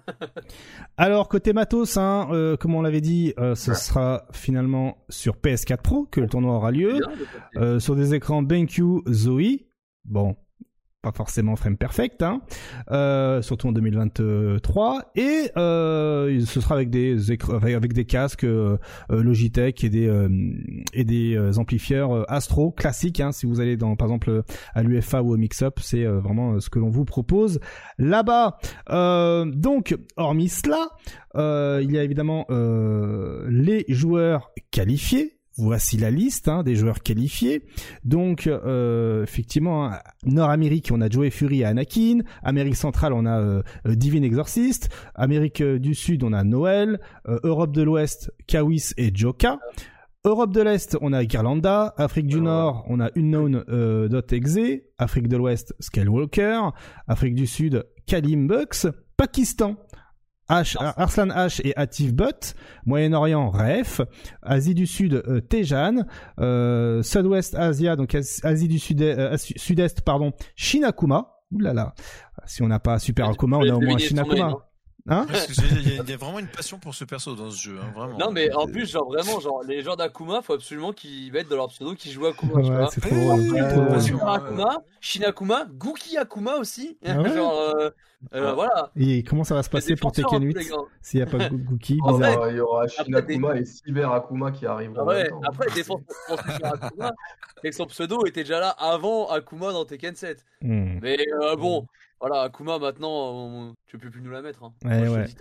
Alors 0.97 1.27
côté 1.29 1.53
matos, 1.53 1.97
hein, 1.97 2.27
euh, 2.31 2.57
comme 2.57 2.75
on 2.75 2.81
l'avait 2.81 3.01
dit, 3.01 3.33
euh, 3.39 3.55
ce 3.55 3.73
Ouais. 3.73 3.75
sera 3.75 4.25
finalement 4.33 4.97
sur 5.09 5.37
PS4 5.37 5.81
Pro 5.81 6.05
que 6.05 6.21
le 6.21 6.27
tournoi 6.27 6.55
aura 6.55 6.71
lieu, 6.71 6.99
Bien, 6.99 7.15
le 7.15 7.25
preset. 7.27 7.47
euh, 7.57 7.79
sur 7.79 7.95
des 7.95 8.13
écrans 8.13 8.41
BenQ 8.43 9.01
Zoe. 9.09 9.65
Bon, 10.05 10.35
pas 11.01 11.11
forcément 11.11 11.55
frame 11.55 11.77
perfect, 11.77 12.21
hein, 12.21 12.41
euh, 12.91 13.41
surtout 13.41 13.67
en 13.67 13.71
2023. 13.71 15.11
Et 15.15 15.51
euh, 15.57 16.43
ce 16.45 16.61
sera 16.61 16.75
avec 16.75 16.89
des 16.89 17.17
avec 17.63 17.93
des 17.93 18.05
casques 18.05 18.43
euh, 18.43 18.77
euh, 19.11 19.23
Logitech 19.23 19.83
et 19.83 19.89
des 19.89 20.11
et 20.93 21.03
des 21.03 21.57
amplifieurs 21.57 22.29
Astro 22.31 22.71
classiques. 22.71 23.19
Hein, 23.19 23.31
si 23.31 23.45
vous 23.45 23.59
allez 23.59 23.77
dans 23.77 23.95
par 23.95 24.07
exemple 24.07 24.43
à 24.75 24.83
l'UFA 24.83 25.23
ou 25.23 25.33
au 25.33 25.37
Mix-Up, 25.37 25.79
c'est 25.81 26.05
vraiment 26.05 26.59
ce 26.59 26.69
que 26.69 26.79
l'on 26.79 26.89
vous 26.89 27.05
propose 27.05 27.59
là-bas. 27.97 28.57
Donc, 28.89 29.97
hormis 30.17 30.49
cela, 30.49 30.89
il 31.81 31.91
y 31.91 31.97
a 31.97 32.03
évidemment 32.03 32.45
les 32.49 33.85
joueurs 33.87 34.51
qualifiés. 34.71 35.40
Voici 35.61 35.95
la 35.97 36.09
liste 36.09 36.47
hein, 36.47 36.63
des 36.63 36.75
joueurs 36.75 37.03
qualifiés. 37.03 37.61
Donc, 38.03 38.47
euh, 38.47 39.21
effectivement, 39.21 39.85
hein, 39.85 39.99
Nord-Amérique, 40.25 40.89
on 40.91 41.01
a 41.01 41.07
Joey 41.07 41.29
Fury 41.29 41.61
et 41.61 41.65
Anakin. 41.65 42.21
Amérique 42.41 42.75
centrale, 42.75 43.13
on 43.13 43.27
a 43.27 43.39
euh, 43.39 43.61
euh, 43.85 43.93
Divine 43.93 44.23
Exorcist. 44.23 44.89
Amérique 45.13 45.61
du 45.61 45.93
Sud, 45.93 46.23
on 46.23 46.33
a 46.33 46.43
Noël. 46.43 46.99
Euh, 47.27 47.37
Europe 47.43 47.75
de 47.75 47.83
l'Ouest, 47.83 48.33
Kawis 48.47 48.93
et 48.97 49.11
Joka. 49.13 49.59
Europe 50.23 50.51
de 50.51 50.61
l'Est, 50.61 50.97
on 51.01 51.13
a 51.13 51.23
Girlanda. 51.27 51.93
Afrique 51.97 52.25
du. 52.25 52.41
Nord, 52.41 52.83
on 52.87 52.99
a 52.99 53.09
Unknown 53.15 53.63
euh, 53.69 54.07
Dot 54.07 54.33
Exe. 54.33 54.81
Afrique 54.97 55.27
de 55.27 55.37
l'Ouest, 55.37 55.75
Skywalker. 55.79 56.59
Afrique 57.07 57.35
du 57.35 57.45
Sud, 57.45 57.85
Kalim 58.07 58.47
Bucks. 58.47 58.87
Pakistan, 59.17 59.75
H, 60.51 60.75
Arslan 60.79 61.27
H 61.27 61.61
et 61.63 61.75
Atif 61.77 62.13
Butt. 62.13 62.55
Moyen-Orient, 62.85 63.49
Ref. 63.49 64.01
Asie 64.41 64.73
du 64.75 64.85
Sud, 64.85 65.13
euh, 65.13 65.39
Tejan. 65.41 66.03
Euh, 66.39 67.01
Sud-Ouest 67.03 67.55
Asia, 67.55 67.95
donc 67.95 68.13
As- 68.15 68.41
Asie 68.43 68.67
du 68.67 68.79
Sud, 68.79 69.01
euh, 69.01 69.37
Sud-Est, 69.37 70.01
pardon, 70.01 70.33
Shinakuma. 70.55 71.37
Ouh 71.51 71.59
là 71.59 71.73
là. 71.73 71.93
Si 72.45 72.61
on 72.63 72.67
n'a 72.67 72.79
pas 72.79 72.97
Super 72.99 73.29
Akuma, 73.29 73.57
on 73.57 73.61
a 73.69 73.73
au 73.73 73.81
moins 73.81 73.97
Shinakuma. 73.97 74.57
Hein 75.09 75.25
il 75.29 75.35
y, 75.95 75.99
a- 75.99 76.03
il 76.03 76.09
y 76.09 76.13
a 76.13 76.17
vraiment 76.17 76.39
une 76.39 76.47
passion 76.47 76.77
pour 76.77 76.93
ce 76.93 77.03
perso 77.05 77.35
dans 77.35 77.49
ce 77.49 77.61
jeu, 77.61 77.77
hein, 77.81 77.91
vraiment. 77.95 78.17
Non, 78.17 78.31
mais 78.31 78.53
en 78.53 78.67
plus, 78.67 78.91
genre 78.91 79.07
vraiment, 79.07 79.39
genre 79.39 79.63
les 79.67 79.81
joueurs 79.81 79.97
d'Akuma, 79.97 80.41
faut 80.41 80.53
absolument 80.53 80.93
qu'ils 80.93 81.31
mettent 81.33 81.49
dans 81.49 81.55
leur 81.55 81.67
pseudo 81.69 81.95
qu'ils 81.95 82.11
jouent 82.11 82.27
Akuma. 82.27 82.61
tu 82.61 82.69
Ouais, 82.69 82.75
vois. 82.77 82.87
c'est 82.91 83.01
trop 83.01 83.15
ouais. 83.33 83.99
Super 84.01 84.27
Akuma, 84.29 84.77
Shinakuma, 84.99 85.65
Guki 85.73 86.17
Akuma 86.17 86.55
aussi. 86.57 86.97
Ah 87.05 87.19
ouais 87.19 87.29
genre, 87.35 87.59
euh, 87.59 87.89
euh, 88.35 88.49
Ah. 88.49 88.53
voilà. 88.53 88.91
Et 88.95 89.23
comment 89.23 89.43
ça 89.43 89.55
va 89.55 89.63
se 89.63 89.69
passer 89.71 89.95
pour 89.95 90.11
Tekken 90.11 90.35
hein, 90.35 90.39
les 90.39 90.45
8 90.47 90.69
gars. 90.69 90.75
s'il 91.01 91.19
n'y 91.19 91.23
a 91.23 91.25
pas 91.25 91.49
Gookie 91.49 91.97
Oh, 92.05 92.13
bizarre. 92.17 92.39
bah, 92.39 92.51
il 92.51 92.57
y 92.57 92.59
aura 92.59 92.83
après, 92.83 93.03
Shinakuma 93.03 93.57
et 93.57 93.65
Cyber 93.65 94.11
Akuma 94.13 94.51
qui 94.51 94.67
arriveront 94.67 95.05
Ouais, 95.07 95.29
après, 95.43 95.69
sur 95.83 95.97
Akuma, 96.63 97.11
c'est 97.63 97.69
que 97.71 97.75
son 97.75 97.85
pseudo 97.87 98.23
était 98.27 98.43
déjà 98.43 98.59
là 98.59 98.69
avant 98.69 99.29
Akuma 99.29 99.71
dans 99.71 99.85
Tekken 99.85 100.13
7. 100.15 100.45
Hmm. 100.61 100.99
Mais 101.01 101.17
euh, 101.41 101.55
bon, 101.55 101.87
voilà, 102.21 102.43
Akuma 102.43 102.79
maintenant, 102.79 103.09
on- 103.33 103.73
tu 103.87 103.97
peux 103.97 104.09
plus 104.09 104.21
nous 104.21 104.31
la 104.31 104.41
mettre. 104.41 104.63
Hein. 104.63 104.71
Ouais, 104.85 105.05
Moi, 105.07 105.17
ouais. 105.17 105.25
dis. 105.25 105.35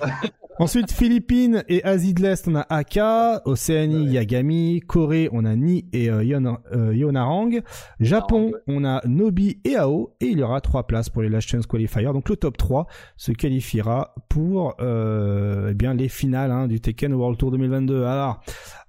Ensuite, 0.58 0.92
Philippines 0.92 1.64
et 1.68 1.82
Asie 1.84 2.12
de 2.14 2.22
l'Est, 2.22 2.46
on 2.46 2.54
a 2.54 2.66
Aka. 2.68 3.40
Océanie, 3.46 4.06
Ouais. 4.08 4.12
Yagami. 4.14 4.80
Corée, 4.80 5.28
on 5.32 5.44
a 5.46 5.56
Ni 5.56 5.86
et 5.92 6.10
euh, 6.10 6.22
Yon- 6.22 6.58
euh, 6.72 6.94
Yonarang. 6.94 7.60
Japon, 7.98 8.52
on 8.66 8.84
a 8.84 9.00
Nobi 9.06 9.58
et 9.64 9.76
Ao. 9.76 10.14
Et 10.20 10.26
il 10.26 10.38
y 10.38 10.42
aura 10.42 10.60
trois 10.60 10.86
places 10.86 11.08
pour 11.08 11.22
les 11.22 11.28
Last 11.30 11.48
Chance 11.48 11.66
Qualifiers. 11.66 12.04
Donc 12.12 12.28
le 12.28 12.36
top 12.36 12.56
3 12.58 12.86
se 13.16 13.32
qualifiera 13.32 14.14
pour 14.28 14.74
euh, 14.80 15.68
eh 15.70 15.74
bien 15.74 15.94
les 15.94 16.08
finales 16.08 16.50
hein, 16.50 16.66
du 16.68 16.78
Tekken 16.80 17.14
World 17.14 17.38
Tour 17.38 17.50
2022. 17.52 18.04
Alors, 18.04 18.40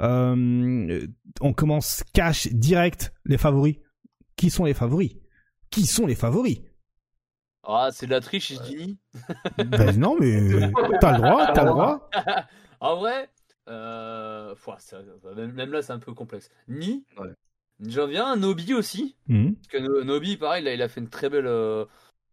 euh, 0.01 1.07
on 1.39 1.53
commence 1.53 2.03
cash 2.13 2.47
direct 2.51 3.13
les 3.26 3.38
favoris. 3.38 3.76
Qui 4.35 4.49
sont 4.49 4.65
les 4.65 4.73
favoris? 4.73 5.15
Qui 5.69 5.85
sont 5.85 6.05
les 6.05 6.15
favoris? 6.15 6.59
Ah, 7.63 7.89
c'est 7.91 8.05
de 8.07 8.11
la 8.11 8.21
triche, 8.21 8.53
je 8.53 8.61
dis. 8.63 8.97
Ben 9.65 9.97
non, 9.99 10.17
mais 10.19 10.71
t'as 10.99 11.17
le 11.17 11.21
droit, 11.23 11.53
t'as 11.53 11.63
le 11.63 11.69
droit. 11.69 12.09
En 12.79 12.95
vrai, 12.95 13.29
euh, 13.69 14.55
ça- 14.79 15.01
même, 15.35 15.71
là, 15.71 15.83
c'est 15.83 15.93
un 15.93 15.99
peu 15.99 16.13
complexe. 16.15 16.49
Ni, 16.67 17.05
Ouais. 17.19 17.29
J'en 17.83 18.07
viens 18.07 18.31
à 18.31 18.35
Nobi 18.35 18.73
aussi. 18.73 19.15
Mhm. 19.27 19.55
Parce 19.55 19.67
que 19.67 19.77
No- 19.77 20.03
Nobi, 20.03 20.38
pareil, 20.38 20.63
là, 20.63 20.73
il 20.73 20.81
a 20.81 20.88
fait 20.88 20.99
une 21.01 21.09
très 21.09 21.29
belle. 21.29 21.45
euh, 21.47 21.85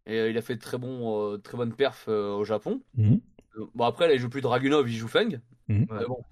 et 0.07 0.17
euh, 0.19 0.29
il 0.31 0.37
a 0.37 0.41
fait 0.41 0.55
de 0.55 0.59
très, 0.61 0.77
bon, 0.79 1.33
euh, 1.33 1.37
très 1.37 1.57
bonne 1.57 1.73
perf 1.73 2.07
au 2.07 2.43
Japon. 2.45 2.81
Euh, 2.97 3.65
Bon, 3.75 3.85
après, 3.85 4.07
là, 4.07 4.13
il 4.15 4.19
joue 4.19 4.29
plus 4.29 4.41
Dragunov, 4.41 4.89
il 4.89 4.95
joue 4.97 5.07
Feng. 5.07 5.39
Mais 5.67 6.05
bon, 6.07 6.23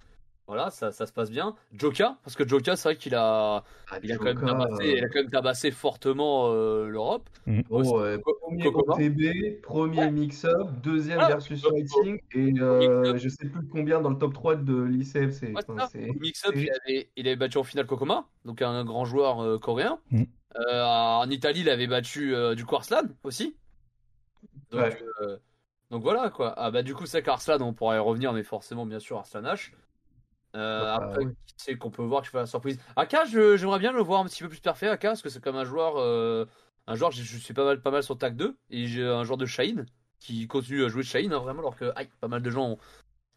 voilà, 0.48 0.70
ça, 0.72 0.94
ça 0.94 1.06
se 1.06 1.12
passe 1.12 1.30
bien. 1.30 1.56
Joka, 1.74 2.18
parce 2.24 2.36
que 2.38 2.48
Joka, 2.48 2.78
c'est 2.78 2.90
vrai 2.90 2.96
qu'il 2.96 3.14
a, 3.16 3.64
Ah, 3.92 4.00
il 4.02 4.12
a, 4.14 4.18
quand 4.18 4.24
même 4.26 4.40
tabassé, 4.40 4.94
il 4.98 5.04
a 5.04 5.10
quand 5.10 5.20
même 5.20 5.30
tabassé 5.30 5.72
fortement 5.72 6.52
euh, 6.54 6.88
l'Europe. 6.88 7.30
Oh, 7.70 8.00
euh, 8.00 8.18
premier 8.42 8.64
Kokoma. 8.64 8.96
OTB, 8.96 9.62
premier 9.62 10.10
mix-up, 10.10 10.70
deuxième 10.82 11.20
Ah, 11.22 11.28
versus 11.28 11.62
Kokoma. 11.62 11.80
fighting 11.82 12.20
et 12.34 12.60
euh, 12.62 13.18
je 13.18 13.28
sais 13.28 13.50
plus 13.50 13.68
combien 13.68 14.00
dans 14.00 14.10
le 14.10 14.18
top 14.18 14.34
3 14.34 14.56
de 14.56 14.84
l'ICFC. 14.84 15.54
Ouais, 15.54 15.62
Enfin, 15.68 15.88
Mix-up, 16.20 16.54
il 16.56 16.70
avait, 16.72 17.10
il 17.18 17.28
avait 17.28 17.36
battu 17.36 17.58
en 17.58 17.64
finale 17.64 17.86
Kokoma, 17.86 18.26
donc 18.46 18.62
un 18.62 18.86
grand 18.86 19.04
joueur 19.04 19.42
euh, 19.42 19.60
coréen. 19.60 20.00
Euh, 20.56 20.84
en 20.84 21.30
Italie, 21.30 21.60
il 21.60 21.70
avait 21.70 21.88
battu 21.88 22.34
euh, 22.34 22.56
du 22.56 22.64
coup 22.66 22.76
Arslan 22.78 23.04
aussi. 23.24 23.58
Donc, 24.72 24.82
Ouais. 24.82 24.98
euh, 25.22 25.38
donc 25.92 26.04
voilà 26.04 26.30
quoi. 26.30 26.54
Ah 26.58 26.72
bah 26.72 26.84
du 26.84 26.96
coup, 26.96 27.06
c'est 27.06 27.22
qu'Arslan, 27.22 27.60
on 27.62 27.74
pourrait 27.74 27.98
y 27.98 28.00
revenir, 28.00 28.32
mais 28.34 28.44
forcément, 28.44 28.86
bien 28.86 29.00
sûr, 29.00 29.18
Arslan 29.18 29.42
H. 29.44 29.72
Euh, 30.56 30.82
Bah, 30.82 30.96
après, 30.96 31.26
oui. 31.26 31.34
qui 31.46 31.54
c'est 31.58 31.76
qu'on 31.78 31.92
peut 31.92 32.04
voir 32.04 32.22
qui 32.24 32.30
fait 32.30 32.38
la 32.38 32.46
surprise 32.46 32.80
Aka, 32.96 33.26
j'aimerais 33.26 33.80
bien 33.80 33.92
le 33.92 34.02
voir 34.02 34.22
un 34.22 34.26
petit 34.26 34.44
peu 34.44 34.50
plus 34.50 34.60
parfait, 34.60 34.88
Aka, 34.88 35.10
parce 35.10 35.22
que 35.22 35.30
c'est 35.30 35.44
comme 35.44 35.56
un 35.58 35.66
joueur, 35.66 35.98
euh, 35.98 36.46
un 36.88 36.96
joueur, 36.96 37.12
je, 37.12 37.22
je 37.24 37.38
suis 37.38 37.54
pas 37.54 37.66
mal, 37.66 37.82
pas 37.82 37.92
mal 37.92 38.04
sur 38.04 38.18
TAC 38.18 38.36
2, 38.36 38.56
et 38.70 38.88
j'ai 38.88 39.04
un 39.06 39.24
joueur 39.24 39.38
de 39.38 39.46
Shine 39.46 39.86
qui 40.20 40.48
continue 40.48 40.84
à 40.84 40.88
jouer 40.88 41.02
de 41.04 41.08
Shine, 41.08 41.34
hein, 41.34 41.40
vraiment, 41.40 41.60
alors 41.60 41.76
que 41.76 41.92
aïe, 41.96 42.10
pas 42.22 42.28
mal 42.28 42.42
de 42.42 42.50
gens 42.50 42.70
ont 42.72 42.78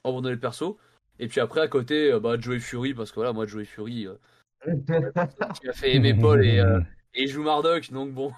abandonné 0.05 0.35
le 0.35 0.41
perso. 0.41 0.79
Et 1.19 1.29
puis 1.29 1.41
après, 1.41 1.61
à 1.61 1.69
côté, 1.69 2.13
euh, 2.13 2.21
bah, 2.21 2.39
Joey 2.39 2.61
Fury, 2.61 2.95
parce 2.95 3.11
que 3.11 3.17
voilà, 3.17 3.33
moi, 3.33 3.47
Joey 3.47 3.65
Fury, 3.67 4.07
euh, 4.07 4.15
qui 5.61 5.69
a 5.69 5.73
fait 5.73 5.95
aimer 5.97 6.15
Paul 6.15 6.45
et, 6.45 6.63
et 7.15 7.27
joue 7.27 7.43
Marduk, 7.43 7.91
donc 7.93 8.13
bon. 8.13 8.33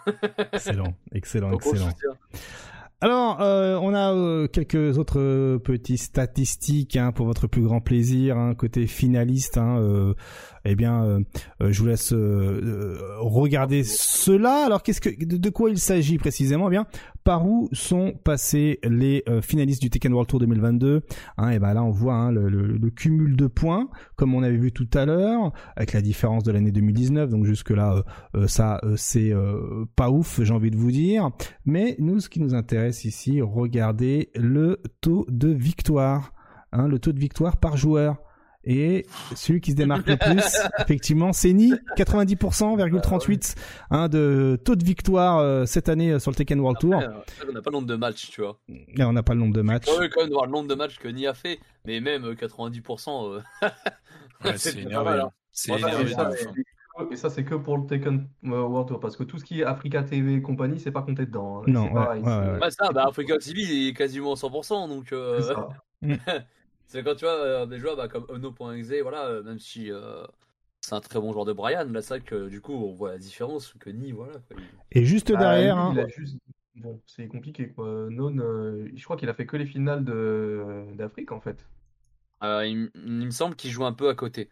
Excellent, 0.53 0.95
excellent, 1.13 1.51
donc 1.51 1.65
excellent. 1.67 1.91
Alors, 3.03 3.41
euh, 3.41 3.77
on 3.83 3.95
a 3.95 4.15
euh, 4.15 4.47
quelques 4.47 4.97
autres 4.97 5.19
euh, 5.19 5.59
petites 5.59 6.01
statistiques 6.01 6.95
hein, 6.95 7.11
pour 7.11 7.27
votre 7.27 7.49
plus 7.49 7.63
grand 7.63 7.81
plaisir, 7.81 8.39
hein, 8.39 8.55
côté 8.55 8.87
finaliste. 8.87 9.59
Hein, 9.59 10.15
eh 10.65 10.75
bien, 10.75 11.05
euh, 11.05 11.21
euh, 11.61 11.73
je 11.73 11.81
vous 11.81 11.89
laisse 11.89 12.13
euh, 12.13 12.99
regarder 13.19 13.83
cela. 13.85 14.65
Alors, 14.67 14.83
qu'est-ce 14.83 15.01
que 15.01 15.11
de, 15.11 15.51
quoi 15.51 15.71
il 15.71 15.79
s'agit 15.79 16.19
précisément? 16.19 16.69
Eh 16.69 16.71
bien, 16.71 16.87
par 17.25 17.47
où 17.47 17.69
sont 17.73 18.13
passés 18.25 18.79
les 18.83 19.25
finalistes 19.43 19.83
du 19.83 19.91
Tekken 19.91 20.13
World 20.13 20.29
Tour 20.29 20.41
2022 20.41 21.03
hein, 21.37 21.51
Et 21.51 21.59
ben 21.59 21.75
là, 21.75 21.85
on 21.85 21.91
voit 21.91 22.15
hein, 22.15 22.33
le, 22.33 22.91
cumul 22.91 23.37
de 23.37 23.47
points, 23.47 23.89
comme 24.17 24.35
on 24.35 24.43
avait 24.43 24.57
vu 24.57 24.73
tout 24.73 24.89
à 24.95 25.05
l'heure, 25.05 25.53
avec 25.77 25.93
la 25.93 26.01
différence 26.01 26.43
de 26.43 26.53
l'année 26.53 26.73
2019. 26.73 27.31
Donc 27.31 27.45
jusque 27.45 27.71
là, 27.71 28.03
ça, 28.47 28.81
c'est 28.97 29.33
pas 29.95 30.11
ouf, 30.11 30.41
j'ai 30.43 30.53
envie 30.53 30.71
de 30.71 30.77
vous 30.77 30.91
dire. 30.91 31.31
Mais 31.65 31.95
nous, 32.01 32.19
ce 32.19 32.29
qui 32.29 32.41
nous 32.41 32.55
intéresse 32.55 33.05
ici, 33.05 33.41
regardez 33.41 34.31
le 34.35 34.81
taux 35.01 35.25
de 35.29 35.49
victoire, 35.49 36.33
hein, 36.73 36.89
le 36.89 36.99
taux 36.99 37.13
de 37.13 37.21
victoire 37.21 37.57
par 37.57 37.77
joueur. 37.77 38.17
Et 38.65 39.07
celui 39.35 39.61
qui 39.61 39.73
se 39.73 39.77
démarque 39.77 40.07
le 40.07 40.17
plus, 40.17 40.43
effectivement, 40.79 41.33
c'est 41.33 41.53
Ni, 41.53 41.73
90%,38 41.97 43.57
hein, 43.91 44.09
de 44.09 44.59
taux 44.65 44.77
de 44.77 44.85
victoire 44.85 45.39
euh, 45.39 45.67
cette 45.67 45.89
année 45.89 46.13
euh, 46.13 46.19
sur 46.19 46.31
le 46.31 46.37
Tekken 46.37 46.61
World 46.61 46.79
Tour. 46.79 46.95
Après, 46.95 47.07
euh, 47.09 47.47
on 47.49 47.53
n'a 47.53 47.61
pas 47.63 47.71
le 47.71 47.75
nombre 47.77 47.89
de 47.89 47.97
matchs, 47.97 48.31
tu 48.31 48.41
vois. 48.41 48.59
Là, 48.97 49.09
on 49.09 49.13
n'a 49.13 49.23
pas 49.23 49.35
le 49.35 49.41
nombre 49.41 49.55
de 49.55 49.63
matchs. 49.63 49.87
On 49.93 49.99
peut 49.99 50.09
quand 50.09 50.23
même 50.23 50.31
voir 50.33 50.47
le 50.47 50.53
nombre 50.53 50.69
de 50.69 50.75
matchs 50.75 50.99
que 50.99 51.09
Ni 51.09 51.27
a 51.27 51.35
fait, 51.35 51.59
mais 51.87 52.01
même 52.01 52.25
euh, 52.25 52.35
90%. 52.35 53.35
euh, 53.35 53.41
Ouais, 54.45 54.57
c'est 54.57 54.77
énervé. 54.81 55.23
C'est 55.51 55.73
énervé. 55.73 56.11
et 56.11 56.15
ça, 56.15 56.31
et- 56.31 57.15
et 57.15 57.17
c'est 57.17 57.45
que 57.45 57.55
pour 57.55 57.79
le 57.79 57.87
Tekken 57.87 58.29
World 58.45 58.87
Tour, 58.89 59.01
parce 59.01 59.17
que 59.17 59.25
tout 59.25 59.39
ce 59.39 59.45
qui 59.45 59.61
est 59.61 59.65
Africa 59.65 60.03
TV 60.03 60.35
et 60.35 60.43
compagnie, 60.43 60.79
c'est 60.79 60.91
pas 60.93 61.03
compté 61.03 61.25
dedans. 61.27 61.61
hein. 61.61 61.65
Non, 61.67 61.85
c'est 61.87 61.89
ouais, 61.89 61.95
pareil, 62.05 62.23
ouais, 62.23 62.29
c'est- 62.31 62.51
ouais. 62.53 62.61
Ouais, 62.61 62.71
ça, 62.71 62.93
bah, 62.93 63.05
Africa 63.09 63.39
TV, 63.39 63.89
est 63.89 63.93
quasiment 63.95 64.35
100%, 64.37 64.89
donc. 64.89 65.13
C'est 66.93 67.03
quand 67.03 67.15
tu 67.15 67.25
vois 67.25 67.35
euh, 67.35 67.67
des 67.67 67.79
joueurs 67.79 67.97
bah, 67.97 68.09
comme 68.09 68.27
Ono.exe, 68.29 68.93
voilà, 69.03 69.27
euh, 69.27 69.43
même 69.43 69.59
si 69.59 69.91
euh, 69.91 70.25
c'est 70.83 70.95
un 70.95 71.01
très 71.01 71.19
bon 71.19 71.33
joueur 71.33 71.47
de 71.47 71.53
Brian, 71.55 71.89
là, 71.91 72.03
c'est 72.03 72.19
vrai 72.19 72.21
que 72.21 72.49
du 72.49 72.61
coup, 72.61 72.75
on 72.75 72.93
voit 72.93 73.13
la 73.13 73.19
différence 73.19 73.75
que 73.81 73.89
Ni, 73.89 74.13
voilà. 74.13 74.35
Quoi, 74.51 74.61
Et 74.93 75.05
juste 75.05 75.33
Bah, 75.33 75.39
derrière, 75.39 75.91
lui, 75.91 76.01
hein, 76.01 76.07
juste... 76.09 76.37
Bon, 76.75 77.01
c'est 77.07 77.29
compliqué 77.29 77.69
quoi. 77.69 78.09
Non, 78.11 78.35
euh, 78.39 78.89
je 78.95 79.05
crois 79.05 79.17
qu'il 79.19 79.29
a 79.29 79.35
fait 79.35 79.45
que 79.45 79.57
les 79.57 79.67
finales 79.67 80.05
de 80.05 80.85
d'Afrique 80.95 81.31
en 81.31 81.41
fait. 81.41 81.67
Euh, 82.43 82.67
il, 82.67 82.91
me 82.95 83.31
semble 83.31 83.57
qu'il 83.57 83.71
joue 83.71 83.85
un 83.85 83.93
peu 83.93 84.09
à 84.09 84.15
côté. 84.15 84.49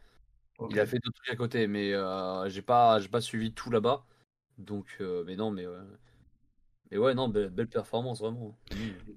Il 0.69 0.79
a 0.79 0.85
fait 0.85 0.99
d'autres 0.99 1.17
trucs 1.17 1.33
à 1.33 1.37
côté, 1.37 1.67
mais 1.67 1.95
euh, 1.95 2.47
j'ai 2.51 2.61
pas, 2.61 3.01
j'ai 3.01 3.09
pas 3.09 3.23
suivi 3.23 3.53
tout 3.53 3.71
là-bas. 3.71 4.05
Donc, 4.59 4.99
euh, 5.01 5.25
mais 5.27 5.35
non, 5.37 5.51
mais. 5.51 5.67
euh, 5.67 5.83
Mais 6.91 6.99
ouais, 6.99 7.15
non, 7.15 7.29
belle, 7.29 7.49
belle 7.49 7.69
performance, 7.69 8.21
vraiment. 8.21 8.55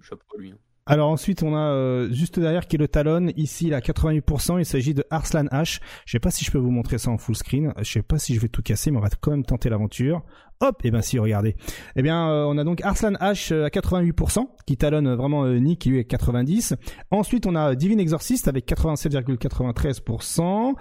Chapeau 0.01 0.25
à 0.37 0.39
lui. 0.39 0.51
hein. 0.51 0.57
Alors 0.85 1.09
ensuite, 1.09 1.43
on 1.43 1.55
a 1.55 1.59
euh, 1.59 2.11
juste 2.11 2.39
derrière 2.39 2.67
qui 2.67 2.75
est 2.75 2.79
le 2.79 2.89
Talon. 2.89 3.27
Ici, 3.37 3.67
il 3.67 3.73
a 3.73 3.79
88%. 3.79 4.59
Il 4.59 4.65
s'agit 4.65 4.93
de 4.93 5.05
Arslan 5.09 5.45
H. 5.45 5.79
Je 6.05 6.11
sais 6.11 6.19
pas 6.19 6.29
si 6.29 6.43
je 6.43 6.51
peux 6.51 6.57
vous 6.57 6.71
montrer 6.71 6.97
ça 6.97 7.09
en 7.09 7.17
full 7.17 7.35
screen. 7.35 7.73
Je 7.77 7.89
sais 7.89 8.01
pas 8.01 8.19
si 8.19 8.35
je 8.35 8.41
vais 8.41 8.49
tout 8.49 8.61
casser, 8.61 8.91
mais 8.91 8.97
on 8.97 9.01
va 9.01 9.07
quand 9.21 9.31
même 9.31 9.45
tenter 9.45 9.69
l'aventure. 9.69 10.23
Hop, 10.59 10.81
et 10.83 10.91
ben 10.91 11.01
si, 11.01 11.17
regardez. 11.19 11.55
Eh 11.95 12.01
bien, 12.01 12.29
euh, 12.29 12.45
on 12.47 12.57
a 12.57 12.65
donc 12.65 12.83
Arslan 12.83 13.13
H 13.13 13.53
euh, 13.53 13.65
à 13.65 13.69
88%, 13.69 14.45
qui 14.65 14.75
talonne 14.75 15.13
vraiment 15.13 15.47
Nick, 15.47 15.79
qui 15.79 15.89
lui 15.89 15.99
est 15.99 16.05
90. 16.05 16.75
Ensuite, 17.11 17.45
on 17.45 17.55
a 17.55 17.75
Divine 17.75 18.01
Exorcist 18.01 18.49
avec 18.49 18.67
87,93%. 18.67 20.73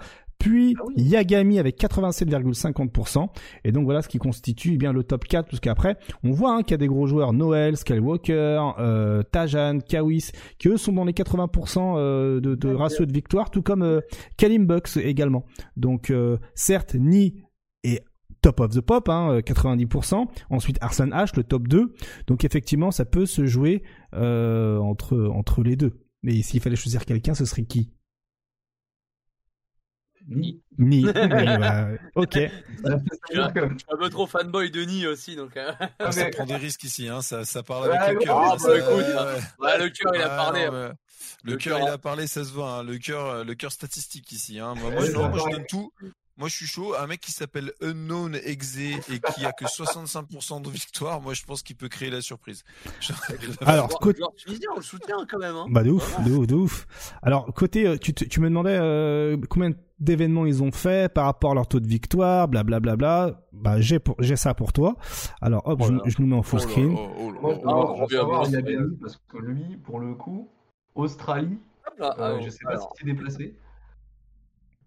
Puis 0.43 0.75
Ah 0.77 0.83
oui. 0.85 1.03
Yagami 1.03 1.57
avec 1.57 1.79
87,50%. 1.79 3.29
Et 3.63 3.71
donc 3.71 3.85
voilà 3.85 4.01
ce 4.01 4.09
qui 4.09 4.17
constitue 4.17 4.73
eh 4.73 4.77
bien 4.77 4.91
le 4.91 5.03
top 5.03 5.23
4, 5.23 5.47
parce 5.49 5.61
qu'après, 5.61 5.97
on 6.23 6.31
voit 6.31 6.53
hein, 6.53 6.63
qu'il 6.63 6.71
y 6.71 6.73
a 6.73 6.77
des 6.77 6.87
gros 6.87 7.07
joueurs, 7.07 7.31
Noël, 7.31 7.77
Skywalker, 7.77 8.61
euh, 8.79 9.23
Tajan, 9.23 9.79
Kawis, 9.79 10.31
qui 10.59 10.67
eux 10.67 10.75
sont 10.75 10.91
dans 10.91 11.05
les 11.05 11.13
80% 11.13 11.95
euh, 11.95 12.41
de, 12.41 12.55
de 12.55 12.73
ratio 12.73 13.05
de 13.05 13.13
victoire, 13.13 13.51
tout 13.51 13.61
comme 13.61 13.83
euh, 13.83 14.01
Kalim 14.35 14.65
Bucks 14.65 14.97
également. 14.97 15.45
Donc 15.77 16.09
euh, 16.09 16.37
certes, 16.55 16.95
Ni 16.95 17.41
est 17.85 18.03
top 18.41 18.59
of 18.59 18.71
the 18.71 18.81
pop, 18.81 19.07
hein, 19.07 19.31
euh, 19.35 19.39
90%. 19.39 20.25
Ensuite, 20.49 20.77
Arslan 20.81 21.07
H, 21.07 21.37
le 21.37 21.45
top 21.45 21.69
2. 21.69 21.93
Donc 22.27 22.43
effectivement, 22.43 22.91
ça 22.91 23.05
peut 23.05 23.25
se 23.25 23.45
jouer 23.45 23.81
euh, 24.13 24.77
entre, 24.79 25.17
entre 25.33 25.63
les 25.63 25.77
deux. 25.77 26.01
Mais 26.21 26.41
s'il 26.41 26.59
fallait 26.59 26.75
choisir 26.75 27.05
quelqu'un, 27.05 27.33
ce 27.33 27.45
serait 27.45 27.63
qui? 27.63 27.93
Ni. 30.27 30.61
Ni. 30.77 31.03
Bah, 31.13 31.87
ok. 32.15 32.33
Je 32.35 32.49
suis 33.29 33.39
un 33.39 33.49
peu 33.97 34.09
trop 34.09 34.25
fanboy 34.27 34.71
de 34.71 34.81
Ni 34.83 35.05
aussi, 35.05 35.35
donc. 35.35 35.55
euh, 35.57 35.71
Ah, 35.99 36.11
Ça 36.11 36.25
mais- 36.25 36.31
prend 36.31 36.45
des 36.45 36.55
risques 36.55 36.83
ici, 36.83 37.07
hein. 37.09 37.21
ça, 37.21 37.45
ça 37.45 37.63
parle 37.63 37.89
Ouais, 37.89 37.97
avec 37.97 38.19
le 38.19 38.25
cœur. 38.25 38.37
ouais, 38.37 38.45
hein, 38.45 38.49
bah, 38.51 38.57
ça- 38.59 38.77
écoute, 38.77 38.89
ouais. 39.59 39.65
ouais, 39.67 39.77
le 39.79 39.89
cœur, 39.89 40.11
il 40.15 40.21
a 40.21 40.23
Ouais, 40.23 40.35
parlé. 40.35 40.65
non, 40.67 40.71
mais 40.71 40.87
Le 41.45 41.51
Le 41.51 41.57
cœur, 41.57 41.77
cœur, 41.77 41.87
il 41.87 41.89
hein. 41.89 41.93
a 41.93 41.97
parlé, 41.97 42.27
ça 42.27 42.43
se 42.43 42.51
voit. 42.51 42.69
hein. 42.71 42.83
Le 42.83 42.97
cœur, 42.97 43.25
euh, 43.27 43.43
le 43.43 43.53
cœur 43.55 43.71
statistique 43.71 44.31
ici. 44.31 44.59
Hein. 44.59 44.75
Moi, 44.75 44.91
je, 45.05 45.11
non, 45.11 45.27
moi, 45.29 45.39
je 45.39 45.43
ouais. 45.43 45.51
donne 45.51 45.65
tout. 45.67 45.91
Moi, 46.37 46.47
je 46.49 46.55
suis 46.55 46.65
chaud. 46.65 46.95
Un 46.97 47.05
mec 47.05 47.21
qui 47.21 47.31
s'appelle 47.31 47.71
Unknown 47.81 48.33
Exe 48.43 48.77
et 48.77 49.19
qui 49.35 49.45
a 49.45 49.51
que 49.51 49.65
65% 49.65 50.61
de 50.63 50.69
victoire, 50.69 51.21
moi, 51.21 51.33
je 51.35 51.43
pense 51.43 51.61
qu'il 51.61 51.75
peut 51.75 51.89
créer 51.89 52.09
la 52.09 52.21
surprise. 52.21 52.63
Alors, 53.61 53.87
côté- 53.99 54.21
on 54.23 54.75
le 54.77 54.81
soutient 54.81 55.25
quand 55.29 55.37
même. 55.37 55.55
Hein. 55.55 55.65
Bah 55.69 55.83
de 55.83 55.91
ouf, 55.91 56.23
de 56.25 56.31
ouf, 56.31 56.47
de 56.47 56.55
ouf. 56.55 56.87
Alors 57.21 57.45
côté, 57.53 57.85
euh, 57.87 57.97
tu, 57.97 58.13
te- 58.15 58.25
tu 58.25 58.39
me 58.39 58.49
demandais 58.49 58.77
euh, 58.79 59.37
combien 59.49 59.71
d'événements 59.99 60.45
ils 60.47 60.63
ont 60.63 60.71
fait 60.71 61.11
par 61.13 61.25
rapport 61.25 61.51
à 61.51 61.53
leur 61.53 61.67
taux 61.67 61.79
de 61.79 61.87
victoire, 61.87 62.47
blablabla. 62.47 62.95
Bla, 62.95 63.27
bla. 63.27 63.39
Bah 63.53 63.79
j'ai 63.79 63.99
pour, 63.99 64.15
j'ai 64.19 64.35
ça 64.35 64.53
pour 64.55 64.73
toi. 64.73 64.95
Alors 65.39 65.61
hop, 65.67 65.79
je, 65.83 65.87
Voilà. 65.89 66.01
je 66.07 66.15
nous 66.19 66.27
mets 66.27 66.35
en 66.35 66.41
full 66.43 66.59
Oh 66.61 66.67
screen. 66.67 66.95
oh, 66.97 67.33
oh. 67.43 68.05
Ah, 68.07 68.43
parce 69.01 69.17
que 69.29 69.37
lui, 69.37 69.77
pour 69.77 69.99
le 69.99 70.15
coup, 70.15 70.49
Australie, 70.95 71.59
là, 71.99 72.15
euh, 72.19 72.37
ah, 72.39 72.43
je 72.43 72.49
sais 72.49 72.59
pas 72.63 72.71
alors, 72.71 72.93
s'il 72.97 73.07
s'est 73.07 73.13
déplacé. 73.13 73.55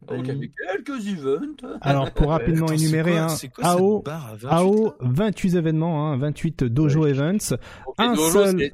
Quelques 0.06 1.06
events. 1.08 1.76
Alors 1.80 2.10
pour 2.12 2.30
rapidement 2.30 2.66
Attends, 2.66 2.74
énumérer, 2.74 3.12
quoi- 3.12 3.20
hein, 3.22 3.28
c'est 3.28 3.48
quoi 3.48 3.64
cette 3.64 3.80
AO, 3.80 4.02
barre 4.02 4.26
à 4.26 4.36
28, 4.36 4.48
AO, 4.50 4.84
là 4.84 4.92
28 5.00 5.54
événements, 5.56 6.06
hein, 6.12 6.16
28 6.16 6.64
dojo 6.64 7.02
Ouais. 7.04 7.10
events. 7.10 7.54
Un 7.98 8.14
dojo, 8.14 8.30
seul-. 8.44 8.70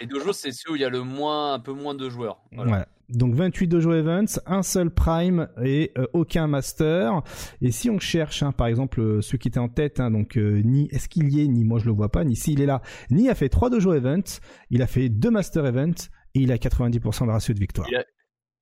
Les 0.00 0.06
dojos, 0.06 0.32
c'est 0.32 0.52
ceux 0.52 0.72
où 0.72 0.76
il 0.76 0.82
y 0.82 0.84
a 0.84 0.90
le 0.90 1.02
moins, 1.02 1.54
un 1.54 1.58
peu 1.58 1.72
moins 1.72 1.94
de 1.94 2.08
joueurs. 2.08 2.38
Voilà. 2.52 2.68
Voilà. 2.70 2.88
Donc 3.08 3.34
28 3.34 3.66
dojo 3.68 3.92
events, 3.92 4.40
un 4.46 4.62
seul 4.62 4.88
prime 4.90 5.48
et 5.62 5.92
euh, 5.98 6.06
aucun 6.14 6.46
master. 6.46 7.20
Et 7.60 7.70
si 7.70 7.90
on 7.90 7.98
cherche, 7.98 8.42
hein, 8.42 8.52
par 8.52 8.68
exemple, 8.68 9.00
euh, 9.02 9.20
ceux 9.20 9.36
qui 9.36 9.48
étaient 9.48 9.58
en 9.58 9.68
tête, 9.68 10.00
hein, 10.00 10.10
donc 10.10 10.38
euh, 10.38 10.62
ni 10.64 10.88
est-ce 10.90 11.10
qu'il 11.10 11.28
y 11.30 11.42
est, 11.42 11.46
ni 11.48 11.64
moi 11.64 11.78
je 11.78 11.84
le 11.84 11.92
vois 11.92 12.08
pas, 12.10 12.24
ni 12.24 12.36
s'il 12.36 12.62
est 12.62 12.66
là, 12.66 12.80
ni 13.10 13.28
a 13.28 13.34
fait 13.34 13.50
trois 13.50 13.68
dojo 13.68 13.92
events, 13.92 14.40
il 14.70 14.80
a 14.80 14.86
fait 14.86 15.10
deux 15.10 15.30
master 15.30 15.66
events 15.66 16.08
et 16.34 16.40
il 16.40 16.52
a 16.52 16.56
90% 16.56 17.26
de 17.26 17.30
ratio 17.32 17.52
de 17.52 17.58
victoire. 17.58 17.86
Il 17.90 17.96
a- 17.96 18.04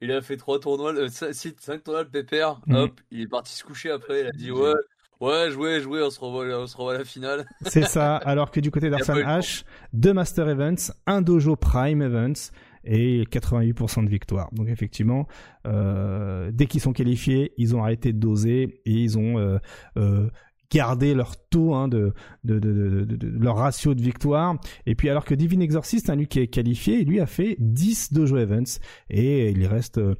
Il 0.00 0.12
a 0.12 0.22
fait 0.22 0.36
trois 0.36 0.58
tournois, 0.58 0.94
euh, 0.94 1.08
5 1.08 1.82
tournois 1.82 2.04
de 2.04 2.08
pépère. 2.08 2.60
Mhm. 2.66 2.76
Hop, 2.76 3.00
il 3.10 3.22
est 3.22 3.28
parti 3.28 3.52
se 3.52 3.64
coucher 3.64 3.90
après. 3.90 4.20
Il 4.20 4.26
a 4.26 4.32
dit 4.32 4.50
ouais, 4.50 4.72
ouais, 5.20 5.50
jouez, 5.50 5.80
jouez, 5.80 6.02
on 6.02 6.10
se 6.10 6.20
revoit, 6.20 6.46
on 6.58 6.66
se 6.66 6.76
revoit 6.76 6.94
à 6.94 6.98
la 6.98 7.04
finale. 7.04 7.46
C'est 7.66 7.84
ça. 7.84 8.16
Alors 8.16 8.50
que 8.50 8.60
du 8.60 8.70
côté 8.70 8.90
d'Arsan 8.90 9.14
le. 9.14 9.22
H, 9.22 9.64
deux 9.92 10.12
master 10.12 10.48
events, 10.48 10.92
un 11.06 11.22
dojo 11.22 11.56
prime 11.56 12.02
events 12.02 12.50
et 12.84 13.24
88% 13.24 14.04
de 14.04 14.10
victoire. 14.10 14.48
Donc 14.52 14.68
effectivement, 14.68 15.26
euh, 15.66 16.50
dès 16.52 16.66
qu'ils 16.66 16.80
sont 16.80 16.92
qualifiés, 16.92 17.52
ils 17.58 17.76
ont 17.76 17.82
arrêté 17.82 18.12
de 18.12 18.18
doser 18.18 18.80
et 18.86 18.92
ils 18.92 19.18
ont 19.18 19.38
euh, 19.38 19.58
euh, 19.96 20.30
garder 20.70 21.14
leur 21.14 21.36
taux 21.36 21.74
hein, 21.74 21.88
de, 21.88 22.14
de, 22.44 22.58
de, 22.58 23.04
de, 23.04 23.38
leur 23.38 23.56
ratio 23.56 23.94
de 23.94 24.00
victoire. 24.02 24.56
Et 24.86 24.94
puis 24.94 25.08
alors 25.08 25.24
que 25.24 25.34
Divine 25.34 25.62
Exorcist, 25.62 26.08
hein, 26.10 26.16
lui 26.16 26.28
qui 26.28 26.38
est 26.38 26.46
qualifié, 26.46 27.04
lui 27.04 27.20
a 27.20 27.26
fait 27.26 27.56
10 27.58 28.12
Dojo 28.12 28.36
Events 28.38 28.78
et 29.08 29.50
il 29.50 29.66
reste 29.66 29.98
euh, 29.98 30.14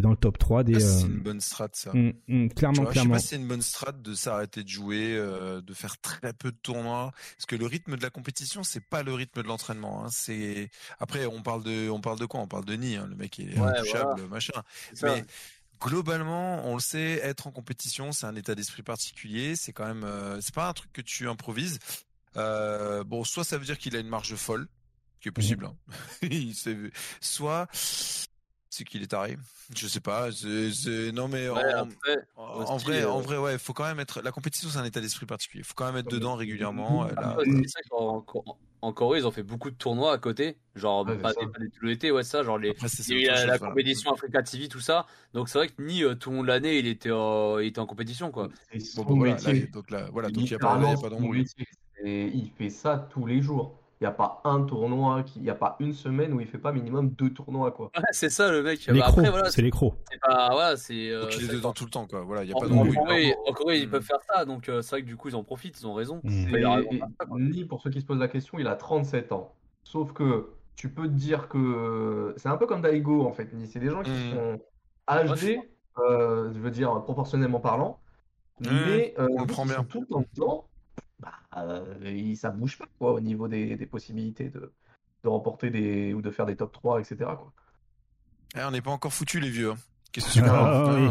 dans 0.00 0.10
le 0.10 0.16
top 0.16 0.38
3 0.38 0.64
des... 0.64 0.76
Ah, 0.76 0.80
c'est 0.80 1.06
une 1.06 1.20
bonne 1.20 1.40
strat 1.40 1.68
ça. 1.72 1.92
Mm, 1.92 2.12
mm, 2.28 2.48
clairement, 2.48 2.82
vois, 2.82 2.92
clairement. 2.92 3.14
Je 3.14 3.18
sais 3.18 3.22
pas 3.22 3.22
si 3.22 3.28
c'est 3.28 3.36
une 3.36 3.48
bonne 3.48 3.62
strat 3.62 3.92
de 3.92 4.14
s'arrêter 4.14 4.62
de 4.64 4.68
jouer, 4.68 5.16
euh, 5.16 5.60
de 5.60 5.74
faire 5.74 6.00
très 6.00 6.32
peu 6.32 6.50
de 6.50 6.58
tournois, 6.62 7.12
parce 7.36 7.46
que 7.46 7.56
le 7.56 7.66
rythme 7.66 7.96
de 7.96 8.02
la 8.02 8.10
compétition, 8.10 8.62
c'est 8.62 8.84
pas 8.84 9.02
le 9.02 9.12
rythme 9.12 9.42
de 9.42 9.48
l'entraînement. 9.48 10.04
Hein. 10.04 10.08
C'est 10.10 10.70
après 10.98 11.26
on 11.26 11.42
parle 11.42 11.62
de, 11.62 11.90
on 11.90 12.00
parle 12.00 12.18
de 12.18 12.26
quoi? 12.26 12.40
On 12.40 12.46
parle 12.48 12.64
de 12.64 12.74
Ni, 12.74 12.96
hein, 12.96 13.06
le 13.08 13.16
mec 13.16 13.38
est 13.38 13.58
Ouais, 13.58 13.68
intouchable, 13.68 14.12
voilà. 14.14 14.28
machin. 14.28 14.62
Ça. 14.94 15.16
Globalement, 15.80 16.64
on 16.66 16.74
le 16.74 16.80
sait, 16.80 17.20
être 17.22 17.46
en 17.46 17.50
compétition, 17.52 18.12
c'est 18.12 18.26
un 18.26 18.34
état 18.36 18.54
d'esprit 18.54 18.82
particulier. 18.82 19.56
C'est 19.56 19.72
quand 19.72 19.86
même, 19.86 20.04
euh, 20.04 20.40
c'est 20.40 20.54
pas 20.54 20.68
un 20.68 20.72
truc 20.74 20.92
que 20.92 21.00
tu 21.00 21.28
improvises. 21.28 21.78
Euh, 22.36 23.02
bon, 23.04 23.24
soit 23.24 23.44
ça 23.44 23.56
veut 23.58 23.64
dire 23.64 23.78
qu'il 23.78 23.96
a 23.96 23.98
une 23.98 24.08
marge 24.08 24.34
folle, 24.36 24.68
ce 25.16 25.20
qui 25.22 25.28
est 25.28 25.32
possible. 25.32 25.64
hein. 25.66 25.74
Il 26.22 26.54
s'est- 26.54 26.76
soit 27.20 27.66
c'est 27.72 28.84
qu'il 28.84 29.02
est 29.02 29.08
taré. 29.08 29.36
Je 29.74 29.86
sais 29.88 30.00
pas. 30.00 30.30
c'est- 30.32 31.12
non 31.12 31.26
mais 31.28 31.48
Ouais, 31.48 31.74
en, 31.74 31.88
après, 31.88 32.16
en 32.36 32.76
vrai, 32.76 33.02
euh, 33.02 33.10
en 33.10 33.20
vrai, 33.20 33.36
ouais, 33.38 33.58
faut 33.58 33.72
quand 33.72 33.84
même 33.84 33.98
être. 34.00 34.20
La 34.22 34.30
compétition, 34.32 34.68
c'est 34.70 34.78
un 34.78 34.84
état 34.84 35.00
d'esprit 35.00 35.26
particulier. 35.26 35.64
Faut 35.64 35.74
quand 35.74 35.86
même 35.86 35.96
être 35.96 36.10
dedans 36.10 36.36
régulièrement. 36.36 37.04
là. 37.04 37.36
ça 37.66 37.80
en 38.82 38.92
Corée, 38.92 39.18
ils 39.20 39.26
ont 39.26 39.30
fait 39.30 39.42
beaucoup 39.42 39.70
de 39.70 39.76
tournois 39.76 40.12
à 40.12 40.18
côté. 40.18 40.58
Genre, 40.74 41.06
Ouais, 41.06 41.18
pas, 41.18 41.32
ça. 41.32 41.40
des- 41.40 41.52
pas 41.52 41.58
des- 41.58 41.70
tout 41.70 41.84
l'été, 41.84 42.10
ouais, 42.12 42.22
ça. 42.22 42.42
Genre, 42.42 42.58
les, 42.58 42.70
Après, 42.70 42.88
c'est- 42.88 43.02
il 43.12 43.20
y 43.20 43.28
a 43.28 43.32
eu 43.32 43.36
c'est 43.36 43.44
autre 43.44 43.46
la, 43.46 43.52
la 43.52 43.58
compétition 43.58 44.12
Africa 44.12 44.42
TV, 44.42 44.68
tout 44.68 44.80
ça. 44.80 45.06
Donc, 45.34 45.48
c'est 45.48 45.58
vrai 45.58 45.68
que 45.68 45.82
Ni, 45.82 46.02
euh, 46.04 46.14
tout 46.14 46.30
le 46.30 46.36
long 46.36 46.42
de 46.42 46.48
l'année, 46.48 46.78
il 46.78 46.86
était, 46.86 47.10
euh, 47.10 47.62
il 47.62 47.68
était 47.68 47.78
en 47.80 47.86
compétition, 47.86 48.30
quoi. 48.30 48.48
Bon, 48.96 49.04
bon, 49.04 49.16
voilà, 49.16 49.40
là, 49.40 49.52
donc 49.72 49.90
là, 49.90 50.08
voilà, 50.12 50.30
donc 50.30 50.44
il 50.44 50.50
y 50.52 50.54
a 50.54 50.58
pas, 50.58 50.76
il 50.76 50.82
y 50.82 50.86
a. 50.86 50.96
Et 52.04 52.26
il 52.28 52.50
fait 52.50 52.70
ça 52.70 53.08
tous 53.10 53.26
les 53.26 53.42
jours. 53.42 53.79
Il 54.00 54.04
n'y 54.04 54.08
a 54.08 54.12
pas 54.12 54.40
un 54.44 54.62
tournoi, 54.62 55.22
qui... 55.24 55.40
il 55.40 55.42
n'y 55.42 55.50
a 55.50 55.54
pas 55.54 55.76
une 55.78 55.92
semaine 55.92 56.32
où 56.32 56.40
il 56.40 56.46
fait 56.46 56.56
pas 56.56 56.72
minimum 56.72 57.10
deux 57.10 57.28
tournois. 57.34 57.70
Quoi. 57.70 57.90
Ouais, 57.94 58.02
c'est 58.12 58.30
ça, 58.30 58.50
le 58.50 58.62
mec. 58.62 58.88
Bah, 58.90 59.04
après, 59.06 59.28
voilà, 59.28 59.50
c'est 59.50 59.60
les 59.60 59.70
crocs. 59.70 59.92
c'est 60.10 60.18
pas, 60.18 60.48
voilà, 60.52 60.76
c'est, 60.78 61.10
euh, 61.10 61.20
Donc 61.22 61.36
il 61.36 61.44
est 61.44 61.46
c'est- 61.48 61.52
dedans 61.56 61.72
tout 61.74 61.84
le 61.84 61.90
temps, 61.90 62.06
quoi. 62.06 62.22
Voilà, 62.22 62.44
il 62.44 62.48
y 62.48 62.52
a 62.54 62.56
en, 62.56 62.60
pas 62.60 62.66
en. 62.68 62.86
Corée, 62.90 63.34
en 63.46 63.52
Corée, 63.52 63.78
ils 63.80 63.86
Hmm. 63.88 63.90
peuvent 63.90 64.02
faire 64.02 64.20
ça, 64.32 64.46
donc 64.46 64.70
euh, 64.70 64.80
c'est 64.80 64.90
vrai 64.92 65.02
que 65.02 65.06
du 65.06 65.16
coup, 65.18 65.28
ils 65.28 65.36
en 65.36 65.44
profitent, 65.44 65.78
ils 65.78 65.86
ont 65.86 65.92
raison. 65.92 66.22
Mm. 66.24 66.54
Et-. 66.56 67.00
Ni, 67.36 67.64
pour 67.66 67.82
ceux 67.82 67.90
qui 67.90 68.00
se 68.00 68.06
posent 68.06 68.18
la 68.20 68.28
question, 68.28 68.58
il 68.58 68.66
a 68.68 68.74
37 68.74 69.32
ans. 69.32 69.52
Sauf 69.84 70.14
que 70.14 70.48
tu 70.76 70.88
peux 70.88 71.02
te 71.06 71.12
dire 71.12 71.48
que 71.48 72.32
c'est 72.38 72.48
un 72.48 72.56
peu 72.56 72.66
comme 72.66 72.80
Daigo 72.80 73.26
en 73.26 73.32
fait. 73.34 73.52
Ni. 73.52 73.66
C'est 73.66 73.80
des 73.80 73.90
gens 73.90 74.02
qui 74.02 74.10
Mm. 74.12 74.34
sont 74.34 74.60
âgés, 75.10 75.60
euh, 75.98 76.50
je 76.54 76.58
veux 76.58 76.70
dire 76.70 77.02
proportionnellement 77.02 77.60
parlant, 77.60 78.00
mais 78.60 79.14
euh, 79.18 79.26
on 79.36 79.44
prend 79.44 79.66
bien. 79.66 79.84
tout 79.84 80.00
le 80.00 80.06
temps 80.06 80.24
bah, 81.20 81.32
euh, 81.56 82.34
ça 82.36 82.50
bouge 82.50 82.78
pas 82.78 82.86
quoi, 82.98 83.12
au 83.12 83.20
niveau 83.20 83.46
des, 83.48 83.76
des 83.76 83.86
possibilités 83.86 84.48
de, 84.48 84.72
de 85.24 85.28
remporter 85.28 85.70
des 85.70 86.12
ou 86.14 86.22
de 86.22 86.30
faire 86.30 86.46
des 86.46 86.56
top 86.56 86.72
3, 86.72 87.00
etc. 87.00 87.16
Quoi. 87.18 87.52
Eh, 88.56 88.60
on 88.64 88.70
n'est 88.72 88.80
pas 88.82 88.90
encore 88.90 89.12
foutus, 89.12 89.40
les 89.40 89.50
vieux. 89.50 89.70
hein. 89.72 89.76
Qu'est-ce 90.12 90.26
que 90.26 90.32
tu 90.32 90.40
Ah, 90.44 90.86
hein 90.88 90.96
oui. 90.96 91.08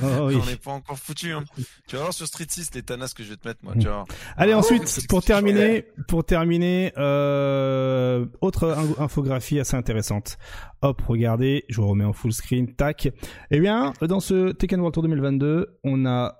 Oui. 0.00 0.36
On 0.42 0.46
n'est 0.46 0.56
pas 0.56 0.70
encore 0.70 0.98
foutus. 0.98 1.34
Hein. 1.34 1.44
Tu 1.86 1.96
vas 1.96 2.02
voir 2.04 2.14
sur 2.14 2.26
Street 2.26 2.46
6 2.48 2.72
les 2.74 2.82
tanas 2.82 3.12
que 3.14 3.22
je 3.22 3.28
vais 3.28 3.36
te 3.36 3.46
mettre, 3.46 3.60
moi. 3.62 3.74
Tu 3.78 3.84
vas 3.86 3.92
voir. 3.92 4.06
Allez, 4.38 4.52
Ah, 4.52 4.58
ensuite, 4.58 5.06
pour 5.10 5.22
terminer, 5.22 5.84
pour 6.08 6.24
terminer, 6.24 6.90
euh, 6.96 8.24
autre 8.40 8.70
in- 8.70 9.02
infographie 9.04 9.60
assez 9.60 9.76
intéressante. 9.76 10.38
Hop, 10.80 11.02
regardez, 11.06 11.64
je 11.68 11.82
vous 11.82 11.88
remets 11.88 12.04
en 12.04 12.14
full 12.14 12.32
screen, 12.32 12.74
tac. 12.74 13.10
Eh 13.50 13.60
bien, 13.60 13.92
dans 14.00 14.20
ce 14.20 14.52
Tekken 14.52 14.80
World 14.80 14.94
Tour 14.94 15.02
2022, 15.02 15.78
on 15.84 16.06
a 16.06 16.34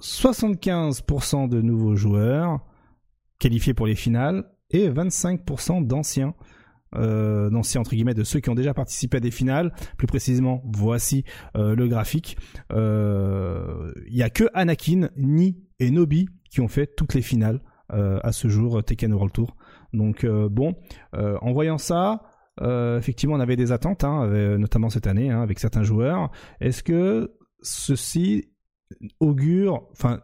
75% 0.00 1.48
de 1.48 1.60
nouveaux 1.60 1.96
joueurs 1.96 2.60
qualifiés 3.38 3.74
pour 3.74 3.86
les 3.86 3.94
finales 3.94 4.44
et 4.70 4.88
25% 4.88 5.86
d'anciens. 5.86 6.34
Euh, 6.94 7.50
d'anciens 7.50 7.80
entre 7.80 7.90
guillemets 7.90 8.14
de 8.14 8.22
ceux 8.22 8.40
qui 8.40 8.48
ont 8.48 8.54
déjà 8.54 8.72
participé 8.72 9.18
à 9.18 9.20
des 9.20 9.30
finales. 9.30 9.72
Plus 9.98 10.06
précisément 10.06 10.62
voici 10.64 11.24
euh, 11.56 11.74
le 11.74 11.88
graphique. 11.88 12.36
Euh, 12.72 13.92
il 14.08 14.16
y 14.16 14.22
a 14.22 14.30
que 14.30 14.44
Anakin 14.54 15.10
Ni 15.16 15.58
et 15.78 15.90
Nobi 15.90 16.28
qui 16.50 16.60
ont 16.60 16.68
fait 16.68 16.86
toutes 16.86 17.14
les 17.14 17.22
finales 17.22 17.60
euh, 17.92 18.18
à 18.22 18.32
ce 18.32 18.48
jour 18.48 18.82
Tekken 18.82 19.12
World 19.12 19.32
Tour. 19.32 19.56
Donc 19.92 20.24
euh, 20.24 20.48
bon 20.48 20.74
euh, 21.14 21.38
en 21.40 21.52
voyant 21.52 21.78
ça 21.78 22.22
euh, 22.60 22.98
effectivement 22.98 23.34
on 23.34 23.40
avait 23.40 23.56
des 23.56 23.72
attentes 23.72 24.04
hein, 24.04 24.26
notamment 24.58 24.88
cette 24.88 25.06
année 25.06 25.30
hein, 25.30 25.42
avec 25.42 25.58
certains 25.58 25.82
joueurs. 25.82 26.30
Est-ce 26.60 26.82
que 26.82 27.32
ceci 27.62 28.50
augure 29.20 29.88
enfin 29.92 30.20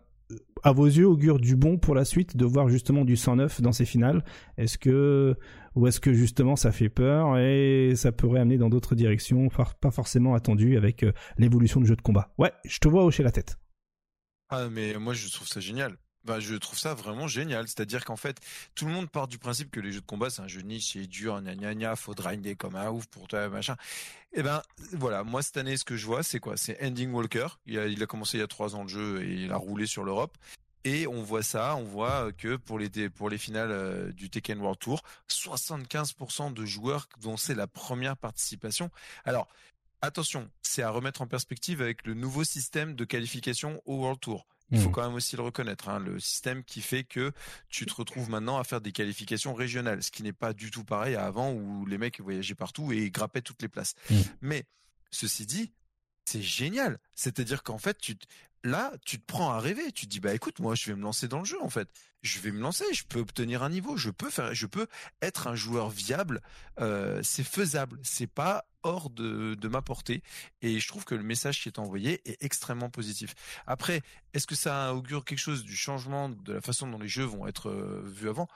à 0.62 0.72
vos 0.72 0.86
yeux 0.86 1.06
augure 1.06 1.38
du 1.40 1.56
bon 1.56 1.76
pour 1.76 1.94
la 1.94 2.04
suite 2.04 2.36
de 2.36 2.44
voir 2.44 2.68
justement 2.68 3.04
du 3.04 3.16
109 3.16 3.60
dans 3.60 3.72
ces 3.72 3.84
finales? 3.84 4.24
Est-ce 4.56 4.78
que 4.78 5.36
ou 5.74 5.86
est-ce 5.86 6.00
que 6.00 6.12
justement 6.12 6.56
ça 6.56 6.72
fait 6.72 6.88
peur 6.88 7.38
et 7.38 7.94
ça 7.96 8.12
pourrait 8.12 8.40
amener 8.40 8.58
dans 8.58 8.68
d'autres 8.70 8.94
directions 8.94 9.48
pas 9.80 9.90
forcément 9.90 10.34
attendues 10.34 10.76
avec 10.76 11.02
euh, 11.02 11.12
l'évolution 11.38 11.80
du 11.80 11.86
jeu 11.86 11.96
de 11.96 12.02
combat? 12.02 12.32
Ouais 12.38 12.52
je 12.64 12.78
te 12.78 12.88
vois 12.88 13.04
hocher 13.04 13.22
la 13.22 13.32
tête. 13.32 13.58
Ah, 14.54 14.68
mais 14.68 14.92
moi, 14.98 15.14
je 15.14 15.32
trouve 15.32 15.48
ça 15.48 15.60
génial. 15.60 15.96
Bah, 16.24 16.38
je 16.38 16.54
trouve 16.54 16.78
ça 16.78 16.94
vraiment 16.94 17.26
génial. 17.26 17.66
C'est-à-dire 17.66 18.04
qu'en 18.04 18.16
fait, 18.16 18.38
tout 18.74 18.86
le 18.86 18.92
monde 18.92 19.10
part 19.10 19.28
du 19.28 19.38
principe 19.38 19.70
que 19.70 19.80
les 19.80 19.92
jeux 19.92 20.00
de 20.00 20.06
combat, 20.06 20.30
c'est 20.30 20.42
un 20.42 20.48
jeu 20.48 20.60
niche, 20.60 20.92
c'est 20.92 21.06
dur, 21.06 21.40
gna 21.40 21.54
gna 21.54 21.74
gna, 21.74 21.96
faut 21.96 22.14
grinder 22.14 22.54
comme 22.54 22.76
un 22.76 22.90
ouf 22.90 23.06
pour 23.06 23.26
toi, 23.28 23.48
machin. 23.48 23.76
Et 24.32 24.42
ben, 24.42 24.62
voilà. 24.92 25.24
Moi, 25.24 25.42
cette 25.42 25.56
année, 25.56 25.76
ce 25.76 25.84
que 25.84 25.96
je 25.96 26.06
vois, 26.06 26.22
c'est 26.22 26.38
quoi? 26.38 26.56
C'est 26.56 26.82
Ending 26.84 27.12
Walker. 27.12 27.48
Il 27.66 27.78
a, 27.78 27.86
il 27.86 28.02
a 28.02 28.06
commencé 28.06 28.38
il 28.38 28.40
y 28.40 28.44
a 28.44 28.46
trois 28.46 28.76
ans 28.76 28.82
le 28.82 28.88
jeu 28.88 29.22
et 29.22 29.44
il 29.44 29.52
a 29.52 29.56
roulé 29.56 29.86
sur 29.86 30.04
l'Europe. 30.04 30.36
Et 30.84 31.06
on 31.06 31.22
voit 31.22 31.42
ça, 31.42 31.76
on 31.76 31.84
voit 31.84 32.32
que 32.32 32.56
pour 32.56 32.78
les, 32.78 33.08
pour 33.08 33.30
les 33.30 33.38
finales 33.38 33.70
euh, 33.70 34.12
du 34.12 34.30
Tekken 34.30 34.58
World 34.58 34.80
Tour, 34.80 35.02
75% 35.30 36.52
de 36.52 36.64
joueurs 36.64 37.08
dont 37.20 37.36
c'est 37.36 37.54
la 37.54 37.68
première 37.68 38.16
participation. 38.16 38.90
Alors, 39.24 39.46
attention, 40.00 40.50
c'est 40.62 40.82
à 40.82 40.90
remettre 40.90 41.22
en 41.22 41.28
perspective 41.28 41.82
avec 41.82 42.04
le 42.04 42.14
nouveau 42.14 42.42
système 42.42 42.96
de 42.96 43.04
qualification 43.04 43.80
au 43.86 43.98
World 43.98 44.18
Tour. 44.18 44.46
Il 44.72 44.78
faut 44.80 44.88
Mhm. 44.88 44.92
quand 44.94 45.02
même 45.06 45.14
aussi 45.14 45.36
le 45.36 45.42
reconnaître, 45.42 45.88
hein, 45.88 46.00
le 46.00 46.18
système 46.18 46.64
qui 46.64 46.80
fait 46.80 47.04
que 47.04 47.30
tu 47.68 47.86
te 47.86 47.94
retrouves 47.94 48.28
maintenant 48.30 48.58
à 48.58 48.64
faire 48.64 48.80
des 48.80 48.90
qualifications 48.90 49.54
régionales, 49.54 50.02
ce 50.02 50.10
qui 50.10 50.22
n'est 50.22 50.32
pas 50.32 50.52
du 50.54 50.70
tout 50.70 50.82
pareil 50.82 51.14
à 51.14 51.24
avant 51.26 51.52
où 51.52 51.86
les 51.86 51.98
mecs 51.98 52.20
voyageaient 52.20 52.54
partout 52.54 52.90
et 52.92 53.10
grappaient 53.10 53.42
toutes 53.42 53.62
les 53.62 53.68
places. 53.68 53.94
Mhm. 54.10 54.24
Mais 54.40 54.64
ceci 55.10 55.46
dit, 55.46 55.72
c'est 56.24 56.42
génial. 56.42 56.98
C'est-à-dire 57.14 57.62
qu'en 57.62 57.78
fait, 57.78 57.98
là, 58.64 58.92
tu 59.04 59.18
te 59.18 59.26
prends 59.26 59.50
à 59.52 59.60
rêver. 59.60 59.92
Tu 59.92 60.06
te 60.06 60.10
dis, 60.10 60.20
bah 60.20 60.34
écoute, 60.34 60.58
moi, 60.58 60.74
je 60.74 60.86
vais 60.86 60.96
me 60.96 61.02
lancer 61.02 61.28
dans 61.28 61.40
le 61.40 61.44
jeu. 61.44 61.60
En 61.62 61.70
fait, 61.70 61.88
je 62.22 62.38
vais 62.40 62.52
me 62.52 62.60
lancer. 62.60 62.84
Je 62.92 63.04
peux 63.04 63.20
obtenir 63.20 63.62
un 63.62 63.70
niveau. 63.70 63.96
Je 63.96 64.10
peux 64.10 64.30
faire. 64.30 64.54
Je 64.54 64.66
peux 64.66 64.86
être 65.20 65.46
un 65.46 65.54
joueur 65.54 65.90
viable. 65.90 66.40
Euh, 66.80 67.20
c'est 67.22 67.44
faisable. 67.44 67.98
C'est 68.02 68.26
pas 68.28 68.64
hors 68.82 69.10
de, 69.10 69.54
de 69.54 69.68
ma 69.68 69.82
portée. 69.82 70.22
Et 70.60 70.80
je 70.80 70.88
trouve 70.88 71.04
que 71.04 71.14
le 71.14 71.22
message 71.22 71.62
qui 71.62 71.68
est 71.68 71.78
envoyé 71.78 72.20
est 72.28 72.42
extrêmement 72.42 72.90
positif. 72.90 73.34
Après, 73.66 74.02
est-ce 74.34 74.46
que 74.46 74.54
ça 74.54 74.94
augure 74.94 75.24
quelque 75.24 75.38
chose 75.38 75.64
du 75.64 75.76
changement 75.76 76.28
de 76.28 76.54
la 76.54 76.60
façon 76.60 76.88
dont 76.88 76.98
les 76.98 77.08
jeux 77.08 77.24
vont 77.24 77.46
être 77.46 77.68
euh, 77.68 78.02
vus 78.04 78.28
avant? 78.28 78.48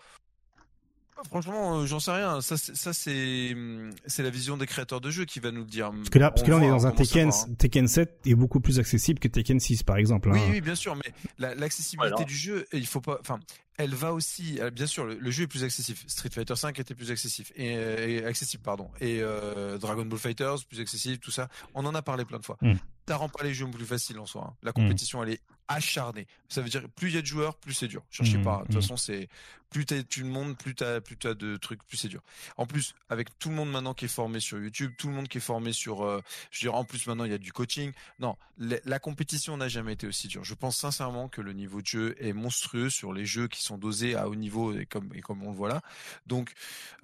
Franchement, 1.29 1.79
euh, 1.81 1.87
j'en 1.87 1.99
sais 1.99 2.11
rien. 2.13 2.41
Ça, 2.41 2.57
c'est- 2.57 2.77
ça 2.77 2.93
c'est 2.93 3.53
hum, 3.55 3.91
c'est 4.07 4.23
la 4.23 4.31
vision 4.31 4.57
des 4.57 4.67
créateurs 4.67 5.01
de 5.01 5.11
jeux 5.11 5.25
qui 5.25 5.41
va 5.41 5.51
nous 5.51 5.61
le 5.61 5.67
dire. 5.67 5.91
parce 5.91 6.11
que 6.11 6.19
là 6.19 6.31
parce 6.31 6.43
que 6.43 6.51
là 6.51 6.57
on 6.59 6.63
est 6.63 6.69
dans 6.69 6.87
un 6.87 6.93
Tekken. 6.93 7.31
Tekken 7.59 7.89
7 7.89 8.21
est 8.27 8.35
beaucoup 8.35 8.61
plus 8.61 8.79
accessible 8.79 9.19
que 9.19 9.29
Tekken 9.29 9.59
6 9.59 9.83
par 9.83 9.97
exemple 9.97 10.31
Oui, 10.31 10.39
hein. 10.39 10.49
oui, 10.51 10.61
bien 10.61 10.75
sûr, 10.75 10.95
mais 10.97 11.13
la- 11.39 11.55
l'accessibilité 11.55 12.11
Voilà. 12.15 12.25
du 12.27 12.35
jeu, 12.37 12.67
il 12.73 12.87
faut 12.87 13.01
pas. 13.01 13.19
Enfin, 13.21 13.41
elle 13.79 13.95
va 13.95 14.13
aussi. 14.13 14.59
euh, 14.61 14.71
Bien 14.71 14.87
sûr, 14.87 15.05
le, 15.05 15.15
le 15.19 15.31
jeu 15.31 15.45
est 15.45 15.47
plus 15.49 15.65
accessible. 15.65 15.99
Street 16.07 16.31
Fighter 16.31 16.57
5 16.57 16.79
était 16.79 16.95
plus 16.95 17.11
accessible 17.11 17.49
et, 17.57 17.77
euh, 17.77 18.09
et 18.09 18.25
accessible, 18.25 18.63
pardon. 18.63 18.91
Et 19.01 19.21
euh, 19.21 19.79
Dragon 19.79 20.05
Ball 20.07 20.19
Fighters 20.19 20.65
plus 20.69 20.81
accessible, 20.81 21.19
tout 21.19 21.31
ça. 21.31 21.49
On 21.75 21.85
en 21.87 21.95
a 21.95 22.03
parlé 22.03 22.25
plein 22.25 22.39
de 22.39 22.45
fois. 22.45 22.57
Mm. 22.61 22.75
Ça 23.09 23.17
rend 23.17 23.29
pas 23.29 23.45
les 23.45 23.55
jeux 23.55 23.69
plus 23.71 23.87
faciles 23.87 24.19
en 24.19 24.27
soi. 24.27 24.47
hein. 24.49 24.57
Hmm. 24.63 24.67
La 24.67 24.73
compétition, 24.73 25.23
elle 25.23 25.31
est 25.35 25.41
acharnée. 25.69 26.27
Ça 26.49 26.61
veut 26.61 26.69
dire 26.69 26.83
plus 26.97 27.11
il 27.11 27.15
y 27.15 27.19
a 27.19 27.23
de 27.23 27.27
joueurs, 27.27 27.55
plus 27.57 27.73
c'est 27.75 27.87
dur. 27.87 28.03
Cherchez 28.11 28.39
Mm, 28.39 28.43
pas. 28.43 28.59
De 28.63 28.73
toute 28.73 28.83
façon, 28.83 28.97
c'est 28.97 29.29
plus 29.71 29.85
t'es- 29.87 30.03
tu 30.05 30.25
montes, 30.25 30.59
plus 30.59 30.75
t'as 30.75 31.01
plus 31.01 31.17
t'as 31.17 31.35
de 31.35 31.57
trucs, 31.57 31.85
plus 31.85 31.97
c'est 31.97 32.09
dur. 32.09 32.21
En 32.57 32.67
plus, 32.67 32.95
avec 33.09 33.37
tout 33.39 33.49
le 33.49 33.55
monde 33.55 33.71
maintenant 33.71 33.95
qui 33.95 34.07
est 34.07 34.09
formé 34.09 34.41
sur 34.41 34.59
YouTube, 34.59 34.93
tout 34.99 35.07
le 35.09 35.15
monde 35.15 35.29
qui 35.29 35.39
est 35.39 35.41
formé 35.41 35.73
sur, 35.73 36.03
euh, 36.05 36.21
je 36.51 36.61
dirais 36.61 36.75
en 36.77 36.85
plus 36.85 37.07
maintenant 37.07 37.25
il 37.25 37.31
y 37.31 37.35
a 37.35 37.39
du 37.39 37.53
coaching. 37.53 37.93
Non, 38.19 38.37
la, 38.59 38.77
la 38.85 38.99
compétition 38.99 39.57
n'a 39.57 39.69
jamais 39.69 39.93
été 39.93 40.07
aussi 40.09 40.27
dure. 40.27 40.43
Je 40.45 40.55
pense 40.55 40.77
sincèrement 40.77 41.29
que 41.29 41.41
le 41.41 41.53
niveau 41.53 41.81
de 41.83 41.87
jeu 41.87 42.17
est 42.19 42.33
monstrueux 42.33 42.91
sur 42.91 43.13
les 43.13 43.27
jeux 43.27 43.47
qui 43.47 43.63
sont 43.67 43.79
dosés 43.79 44.15
à 44.15 44.29
haut 44.29 44.35
niveau 44.35 44.77
et 44.77 44.87
comme 44.87 45.11
et 45.15 45.21
comme 45.21 45.43
on 45.43 45.51
le 45.51 45.57
voit 45.57 45.69
là. 45.69 45.83
Donc 46.27 46.53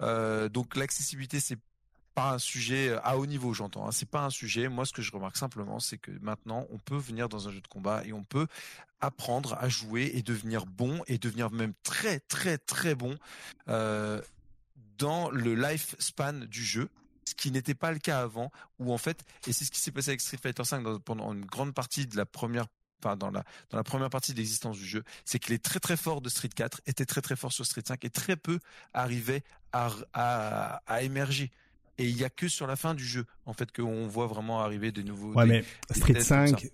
euh, 0.01 0.49
donc 0.49 0.75
l'accessibilité 0.75 1.39
c'est 1.39 1.59
pas 2.13 2.33
un 2.33 2.39
sujet 2.39 2.89
euh, 2.89 2.99
à 3.03 3.17
haut 3.17 3.25
niveau, 3.25 3.53
j'entends. 3.53 3.87
Hein. 3.87 3.91
C'est 3.91 4.09
pas 4.09 4.23
un 4.23 4.29
sujet. 4.29 4.67
Moi, 4.67 4.85
ce 4.85 4.93
que 4.93 5.01
je 5.01 5.11
remarque 5.11 5.37
simplement, 5.37 5.79
c'est 5.79 5.97
que 5.97 6.11
maintenant, 6.21 6.67
on 6.69 6.77
peut 6.77 6.97
venir 6.97 7.27
dans 7.27 7.47
un 7.47 7.51
jeu 7.51 7.61
de 7.61 7.67
combat 7.67 8.03
et 8.05 8.13
on 8.13 8.23
peut 8.23 8.47
apprendre 9.01 9.57
à 9.59 9.67
jouer 9.67 10.11
et 10.13 10.21
devenir 10.21 10.65
bon 10.65 11.01
et 11.07 11.17
devenir 11.17 11.51
même 11.51 11.73
très 11.83 12.19
très 12.19 12.57
très 12.57 12.95
bon 12.95 13.17
euh, 13.67 14.21
dans 14.97 15.29
le 15.31 15.55
lifespan 15.55 16.45
du 16.45 16.63
jeu 16.63 16.89
ce 17.25 17.35
qui 17.35 17.51
n'était 17.51 17.73
pas 17.73 17.91
le 17.91 17.99
cas 17.99 18.21
avant, 18.21 18.51
où 18.79 18.93
en 18.93 18.97
fait, 18.97 19.23
et 19.47 19.53
c'est 19.53 19.63
ce 19.63 19.71
qui 19.71 19.79
s'est 19.79 19.91
passé 19.91 20.09
avec 20.09 20.21
Street 20.21 20.37
Fighter 20.41 20.63
V 20.69 20.99
pendant 21.05 21.33
une 21.33 21.45
grande 21.45 21.73
partie 21.73 22.05
de 22.05 22.17
la 22.17 22.25
première 22.25 22.67
Enfin, 23.03 23.17
dans 23.17 23.29
la 23.31 23.43
dans 23.69 23.77
la 23.77 23.83
première 23.83 24.09
partie 24.09 24.31
de 24.33 24.37
l'existence 24.37 24.77
du 24.77 24.85
jeu, 24.85 25.03
c'est 25.25 25.39
que 25.39 25.49
les 25.49 25.59
très 25.59 25.79
très 25.79 25.97
forts 25.97 26.21
de 26.21 26.29
Street 26.29 26.49
4 26.49 26.81
étaient 26.85 27.05
très 27.05 27.21
très 27.21 27.35
forts 27.35 27.51
sur 27.51 27.65
Street 27.65 27.81
5 27.85 28.03
et 28.05 28.09
très 28.09 28.35
peu 28.37 28.59
arrivaient 28.93 29.43
à, 29.73 29.89
à, 30.13 30.81
à 30.87 31.01
émerger. 31.01 31.51
Et 31.97 32.05
il 32.09 32.17
y 32.17 32.23
a 32.23 32.29
que 32.29 32.47
sur 32.47 32.65
la 32.65 32.75
fin 32.75 32.95
du 32.95 33.05
jeu, 33.05 33.25
en 33.45 33.53
fait, 33.53 33.71
qu'on 33.71 34.07
voit 34.07 34.27
vraiment 34.27 34.61
arriver 34.61 34.91
de 34.91 35.01
nouveaux. 35.01 35.33
Ouais, 35.33 35.43
des- 35.45 35.49
mais 35.51 35.63
Street 35.95 36.13
têtes 36.13 36.27
comme 36.27 36.47
5, 36.47 36.71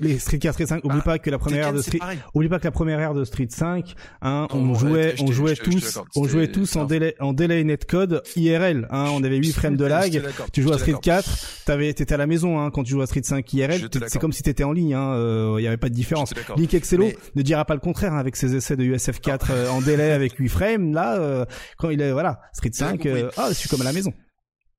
les 0.00 0.18
Street 0.18 0.38
4, 0.38 0.52
Street 0.54 0.66
5, 0.66 0.84
oublie 0.84 0.98
Bah, 0.98 1.02
pas 1.04 1.18
que 1.18 1.30
la 1.30 1.38
première 1.38 1.66
ère 1.68 1.72
de 1.72 1.82
Street, 1.82 1.98
oublie 2.34 2.48
pas 2.48 2.58
que 2.58 2.64
la 2.64 2.70
première 2.70 3.00
ère 3.00 3.14
de 3.14 3.24
Street 3.24 3.48
5, 3.50 3.94
hein, 4.22 4.46
on 4.52 4.74
jouait, 4.74 5.14
on 5.20 5.30
jouait 5.32 5.54
tous, 5.56 5.98
on 6.16 6.26
jouait 6.26 6.48
tous 6.48 6.76
en 6.76 6.84
délai, 6.84 7.14
en 7.20 7.32
délai 7.32 7.62
netcode 7.64 8.22
IRL, 8.36 8.86
hein, 8.90 9.06
on 9.12 9.22
avait 9.22 9.36
8 9.36 9.52
frames 9.52 9.76
de 9.76 9.84
lag. 9.86 10.22
Tu 10.52 10.62
joues 10.62 10.72
à 10.72 10.78
Street 10.78 10.92
l'accorde. 10.92 11.24
4, 11.24 11.64
t'avais, 11.66 11.92
t'étais 11.92 12.14
à 12.14 12.18
la 12.18 12.26
maison, 12.26 12.58
hein, 12.60 12.70
quand 12.70 12.82
tu 12.84 12.90
joues 12.92 13.02
à 13.02 13.06
Street 13.06 13.22
5 13.22 13.46
Je 13.50 13.56
IRL, 13.56 13.88
c'est 14.08 14.18
comme 14.18 14.32
si 14.32 14.42
t'étais 14.42 14.64
en 14.64 14.72
ligne, 14.72 14.94
hein, 14.94 15.12
euh, 15.14 15.56
il 15.58 15.64
y 15.64 15.66
avait 15.66 15.76
pas 15.76 15.88
de 15.88 15.94
différence. 15.94 16.32
Link 16.56 16.72
Excello 16.74 17.06
Mais- 17.06 17.16
ne 17.36 17.42
dira 17.42 17.64
pas 17.64 17.74
le 17.74 17.80
contraire 17.80 18.12
hein, 18.14 18.18
avec 18.18 18.36
ses 18.36 18.54
essais 18.56 18.76
de 18.76 18.84
USF4 18.84 19.50
euh, 19.50 19.68
en 19.70 19.80
délai 19.80 20.10
avec 20.12 20.34
8 20.36 20.48
frames. 20.48 20.92
Là, 20.92 21.16
euh, 21.18 21.44
quand 21.78 21.90
il 21.90 22.00
est 22.00 22.12
voilà 22.12 22.40
Street 22.52 22.70
J'ai 22.72 22.78
5, 22.84 22.92
compris. 22.92 23.08
euh, 23.10 23.30
ah, 23.36 23.46
je 23.50 23.54
suis 23.54 23.68
comme 23.68 23.80
à 23.80 23.84
la 23.84 23.92
maison. 23.92 24.12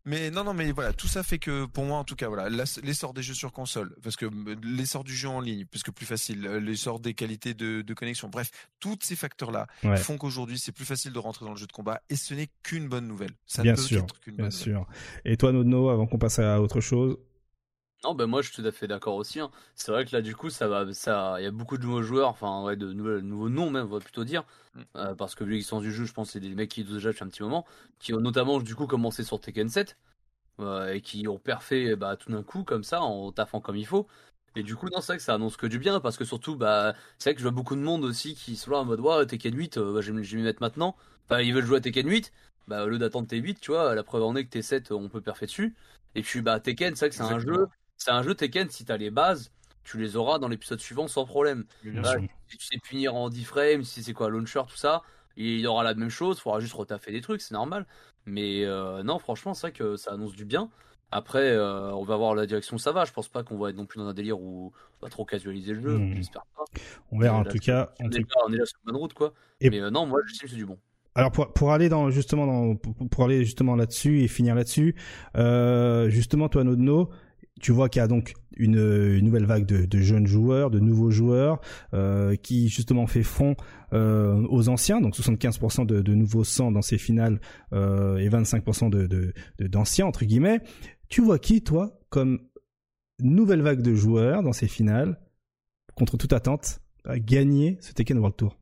Mais 0.05 0.31
non, 0.31 0.43
non, 0.43 0.53
mais 0.55 0.71
voilà, 0.71 0.93
tout 0.93 1.07
ça 1.07 1.21
fait 1.21 1.37
que 1.37 1.65
pour 1.65 1.85
moi, 1.85 1.97
en 1.99 2.03
tout 2.03 2.15
cas, 2.15 2.27
voilà, 2.27 2.49
l'essor 2.83 3.13
des 3.13 3.21
jeux 3.21 3.35
sur 3.35 3.51
console, 3.51 3.95
parce 4.01 4.15
que 4.15 4.25
euh, 4.25 4.55
l'essor 4.63 5.03
du 5.03 5.15
jeu 5.15 5.29
en 5.29 5.39
ligne, 5.39 5.65
parce 5.71 5.83
que 5.83 5.91
plus 5.91 6.07
facile, 6.07 6.45
euh, 6.47 6.59
l'essor 6.59 6.99
des 6.99 7.13
qualités 7.13 7.53
de, 7.53 7.81
de 7.83 7.93
connexion, 7.93 8.27
bref, 8.27 8.49
tous 8.79 8.97
ces 9.01 9.15
facteurs-là 9.15 9.67
Ouais. 9.83 9.97
font 9.97 10.17
qu'aujourd'hui, 10.17 10.57
c'est 10.57 10.71
plus 10.71 10.85
facile 10.85 11.13
de 11.13 11.19
rentrer 11.19 11.45
dans 11.45 11.51
le 11.51 11.57
jeu 11.57 11.67
de 11.67 11.71
combat, 11.71 12.01
et 12.09 12.15
ce 12.15 12.33
n'est 12.33 12.49
qu'une 12.63 12.87
bonne 12.89 13.07
nouvelle. 13.07 13.31
Ça 13.45 13.61
Bien 13.61 13.73
ne 13.73 13.77
peut 13.77 13.83
sûr, 13.83 14.01
qu'être 14.01 14.19
qu'une 14.19 14.37
bonne 14.37 14.49
Bien 14.49 14.57
nouvelle. 14.57 14.85
sûr. 14.85 14.87
Et 15.25 15.37
toi, 15.37 15.51
Nodno, 15.51 15.89
avant 15.89 16.07
qu'on 16.07 16.17
passe 16.17 16.39
à 16.39 16.59
autre 16.61 16.81
chose? 16.81 17.17
Non, 18.03 18.15
ben 18.15 18.25
moi 18.25 18.41
je 18.41 18.51
suis 18.51 18.61
tout 18.63 18.67
à 18.67 18.71
fait 18.71 18.87
d'accord 18.87 19.15
aussi. 19.15 19.39
hein. 19.39 19.51
C'est 19.75 19.91
vrai 19.91 20.05
que 20.05 20.15
là 20.15 20.23
du 20.23 20.35
coup 20.35 20.49
ça 20.49 20.67
va, 20.67 20.91
ça, 20.93 21.35
il 21.39 21.43
y 21.43 21.45
a 21.45 21.51
beaucoup 21.51 21.77
de 21.77 21.83
nouveaux 21.83 22.01
joueurs, 22.01 22.29
enfin 22.29 22.63
ouais, 22.63 22.75
de 22.75 22.91
nouveaux, 22.93 23.21
nouveaux 23.21 23.49
noms 23.49 23.69
même, 23.69 23.85
on 23.85 23.89
va 23.89 23.99
plutôt 23.99 24.23
dire, 24.23 24.43
Mm. 24.73 24.83
Euh, 24.95 25.15
parce 25.15 25.35
que 25.35 25.43
vu 25.43 25.51
l'existence 25.51 25.81
du 25.83 25.91
jeu, 25.91 26.05
je 26.05 26.13
pense 26.13 26.27
que 26.29 26.33
c'est 26.33 26.39
des 26.39 26.55
mecs 26.55 26.69
qui 26.69 26.85
jouent 26.85 26.93
déjà 26.93 27.09
depuis 27.11 27.23
un 27.25 27.27
petit 27.27 27.43
moment, 27.43 27.65
qui 27.99 28.13
ont 28.13 28.21
notamment 28.21 28.59
du 28.61 28.73
coup 28.75 28.87
commencé 28.87 29.23
sur 29.25 29.39
Tekken 29.41 29.67
7 29.69 29.97
euh, 30.61 30.93
et 30.93 31.01
qui 31.01 31.27
ont 31.27 31.39
perfait 31.39 31.95
bah, 31.97 32.15
tout 32.17 32.31
d'un 32.31 32.43
coup 32.43 32.63
comme 32.63 32.83
ça 32.83 33.01
en 33.01 33.31
taffant 33.33 33.61
comme 33.61 33.75
il 33.77 33.85
faut. 33.87 34.07
Et 34.55 34.63
du 34.63 34.75
coup, 34.77 34.87
non, 34.89 35.01
c'est 35.01 35.07
vrai 35.13 35.17
que 35.17 35.23
ça 35.23 35.33
annonce 35.35 35.57
que 35.57 35.67
du 35.67 35.79
bien 35.79 35.99
parce 35.99 36.17
que 36.17 36.25
surtout, 36.25 36.55
bah, 36.57 36.95
c'est 37.17 37.29
vrai 37.31 37.35
que 37.35 37.39
je 37.41 37.45
vois 37.45 37.51
beaucoup 37.53 37.75
de 37.75 37.81
monde 37.81 38.05
aussi 38.05 38.35
qui 38.35 38.55
sont 38.57 38.71
là 38.71 38.79
en 38.79 38.85
mode 38.85 38.99
ouais, 39.01 39.25
Tekken 39.25 39.55
8, 39.57 39.77
euh, 39.77 39.93
bah, 39.93 40.01
je 40.01 40.11
vais 40.13 40.23
je 40.23 40.31
vais 40.31 40.37
m'y 40.37 40.43
mettre 40.43 40.61
maintenant. 40.61 40.95
Enfin, 41.25 41.41
ils 41.41 41.53
veulent 41.53 41.65
jouer 41.65 41.77
à 41.77 41.81
Tekken 41.81 42.07
8, 42.09 42.31
bah, 42.67 42.83
au 42.85 42.87
lieu 42.87 42.97
d'attendre 42.99 43.27
T8, 43.27 43.59
tu 43.59 43.71
vois, 43.71 43.95
la 43.95 44.03
preuve 44.03 44.23
en 44.23 44.35
est 44.37 44.45
que 44.45 44.49
T7, 44.49 44.93
on 44.93 45.09
peut 45.09 45.21
parfait 45.21 45.45
dessus. 45.47 45.75
Et 46.15 46.21
puis, 46.23 46.41
bah, 46.41 46.59
Tekken, 46.61 46.95
c'est 46.95 47.05
vrai 47.05 47.09
que 47.09 47.15
c'est 47.15 47.23
un 47.23 47.37
Exactement. 47.37 47.67
C'est 48.03 48.11
un 48.11 48.23
jeu 48.23 48.33
Tekken, 48.35 48.69
si 48.69 48.85
t'as 48.85 48.97
les 48.97 49.11
bases, 49.11 49.51
tu 49.83 49.97
les 49.99 50.15
auras 50.15 50.39
dans 50.39 50.47
l'épisode 50.47 50.79
suivant 50.79 51.07
sans 51.07 51.25
problème. 51.25 51.65
Si 51.83 52.57
tu 52.57 52.65
sais 52.65 52.77
punir 52.79 53.15
en 53.15 53.29
10 53.29 53.43
frames, 53.45 53.83
si 53.83 54.03
c'est 54.03 54.13
quoi, 54.13 54.29
launcher, 54.29 54.61
tout 54.67 54.75
ça, 54.77 55.01
il 55.37 55.59
y 55.59 55.67
aura 55.67 55.83
la 55.83 55.93
même 55.93 56.09
chose, 56.09 56.39
faudra 56.39 56.59
juste 56.59 56.73
retaffer 56.73 57.11
des 57.11 57.21
trucs, 57.21 57.41
c'est 57.41 57.53
normal. 57.53 57.85
Mais 58.25 58.65
euh, 58.65 59.03
non, 59.03 59.17
franchement, 59.19 59.53
c'est 59.53 59.61
vrai 59.67 59.71
que 59.71 59.95
ça 59.95 60.11
annonce 60.13 60.33
du 60.35 60.45
bien. 60.45 60.69
Après, 61.11 61.49
euh, 61.51 61.91
on 61.93 62.03
va 62.03 62.15
voir 62.15 62.35
la 62.35 62.45
direction 62.45 62.75
où 62.77 62.79
ça 62.79 62.91
va. 62.91 63.05
Je 63.05 63.11
pense 63.11 63.27
pas 63.27 63.43
qu'on 63.43 63.57
va 63.57 63.69
être 63.69 63.75
non 63.75 63.85
plus 63.85 63.97
dans 63.99 64.07
un 64.07 64.13
délire 64.13 64.39
où 64.39 64.71
on 65.01 65.05
va 65.05 65.09
trop 65.09 65.25
casualiser 65.25 65.73
le 65.73 65.81
jeu. 65.81 65.97
Hmm. 65.97 66.13
J'espère 66.15 66.45
pas. 66.55 66.63
On 67.11 67.19
verra 67.19 67.37
en 67.37 67.43
Là, 67.43 67.51
tout 67.51 67.57
cas. 67.57 67.91
en 67.99 68.05
On 68.05 68.09
tout- 68.09 68.17
est, 68.17 68.21
là, 68.21 68.41
on 68.47 68.53
est 68.53 68.57
là 68.57 68.65
sur 68.65 68.77
la 68.85 68.91
bonne 68.93 69.01
route, 69.01 69.13
quoi. 69.13 69.33
Et- 69.59 69.69
Mais 69.69 69.81
euh, 69.81 69.89
non, 69.89 70.05
moi, 70.05 70.19
j'estime 70.27 70.45
que 70.47 70.51
c'est 70.51 70.57
du 70.57 70.65
bon. 70.65 70.77
Alors 71.15 71.31
pour, 71.33 71.51
pour 71.51 71.73
aller 71.73 71.89
dans 71.89 72.09
justement 72.09 72.47
dans 72.47 72.75
pour, 72.77 72.95
pour 73.09 73.25
aller 73.25 73.43
justement 73.43 73.75
là-dessus 73.75 74.21
et 74.21 74.29
finir 74.29 74.55
là-dessus, 74.55 74.95
euh, 75.35 76.07
justement 76.09 76.47
toi 76.47 76.63
Nodno, 76.63 77.09
tu 77.61 77.71
vois 77.71 77.89
qu'il 77.89 77.99
y 77.99 78.03
a 78.03 78.07
donc 78.07 78.33
une, 78.57 79.19
nouvelle 79.19 79.45
vague 79.45 79.65
de, 79.65 79.99
jeunes 79.99 80.27
joueurs, 80.27 80.69
de 80.69 80.79
nouveaux 80.79 81.11
joueurs 81.11 81.61
euh, 81.93 82.35
qui 82.35 82.69
justement 82.69 83.07
fait 83.07 83.23
front 83.23 83.55
euh, 83.93 84.45
aux 84.49 84.69
anciens, 84.69 85.01
donc 85.01 85.15
75% 85.15 85.85
de, 85.85 86.13
nouveaux 86.13 86.43
sangs 86.43 86.71
dans 86.71 86.81
ces 86.81 86.97
finales 86.97 87.39
euh, 87.73 88.17
et 88.17 88.29
25% 88.29 88.89
de 88.89 89.33
d'anciens 89.59 90.05
entre 90.05 90.25
guillemets. 90.25 90.59
Tu 91.09 91.21
vois 91.21 91.39
qui 91.39 91.63
toi 91.63 91.99
comme 92.09 92.39
nouvelle 93.19 93.61
vague 93.61 93.81
de 93.81 93.93
joueurs 93.93 94.43
dans 94.43 94.53
ces 94.53 94.67
finales 94.67 95.19
contre 95.95 96.17
toute 96.17 96.33
attente 96.33 96.79
a 97.05 97.19
gagné 97.19 97.77
ce 97.81 97.93
Tekken 97.93 98.17
World 98.17 98.35
Tour? 98.35 98.57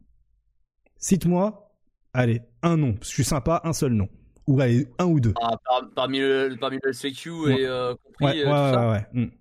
Cite-moi, 0.98 1.74
allez, 2.14 2.42
un 2.62 2.76
nom. 2.76 2.96
Je 3.02 3.08
suis 3.08 3.24
sympa, 3.24 3.62
un 3.64 3.74
seul 3.74 3.94
nom. 3.94 4.10
Ou 4.50 4.60
allez, 4.62 4.88
un 4.98 5.06
ou 5.06 5.20
deux. 5.20 5.34
Ah, 5.42 5.58
par- 5.64 5.90
parmi, 5.96 6.20
le, 6.20 6.58
parmi 6.60 6.80
le 6.84 6.90
SFQ 6.92 7.30
Ouais. 7.32 7.62
et 7.62 7.68
euh, 7.68 7.94
compris 8.04 8.26
ouais, 8.26 8.46
euh, 8.46 8.46
ouais, 8.46 8.46
tout 8.46 8.50
ouais, 8.50 8.74
ça. 8.74 8.90
ouais. 8.90 9.32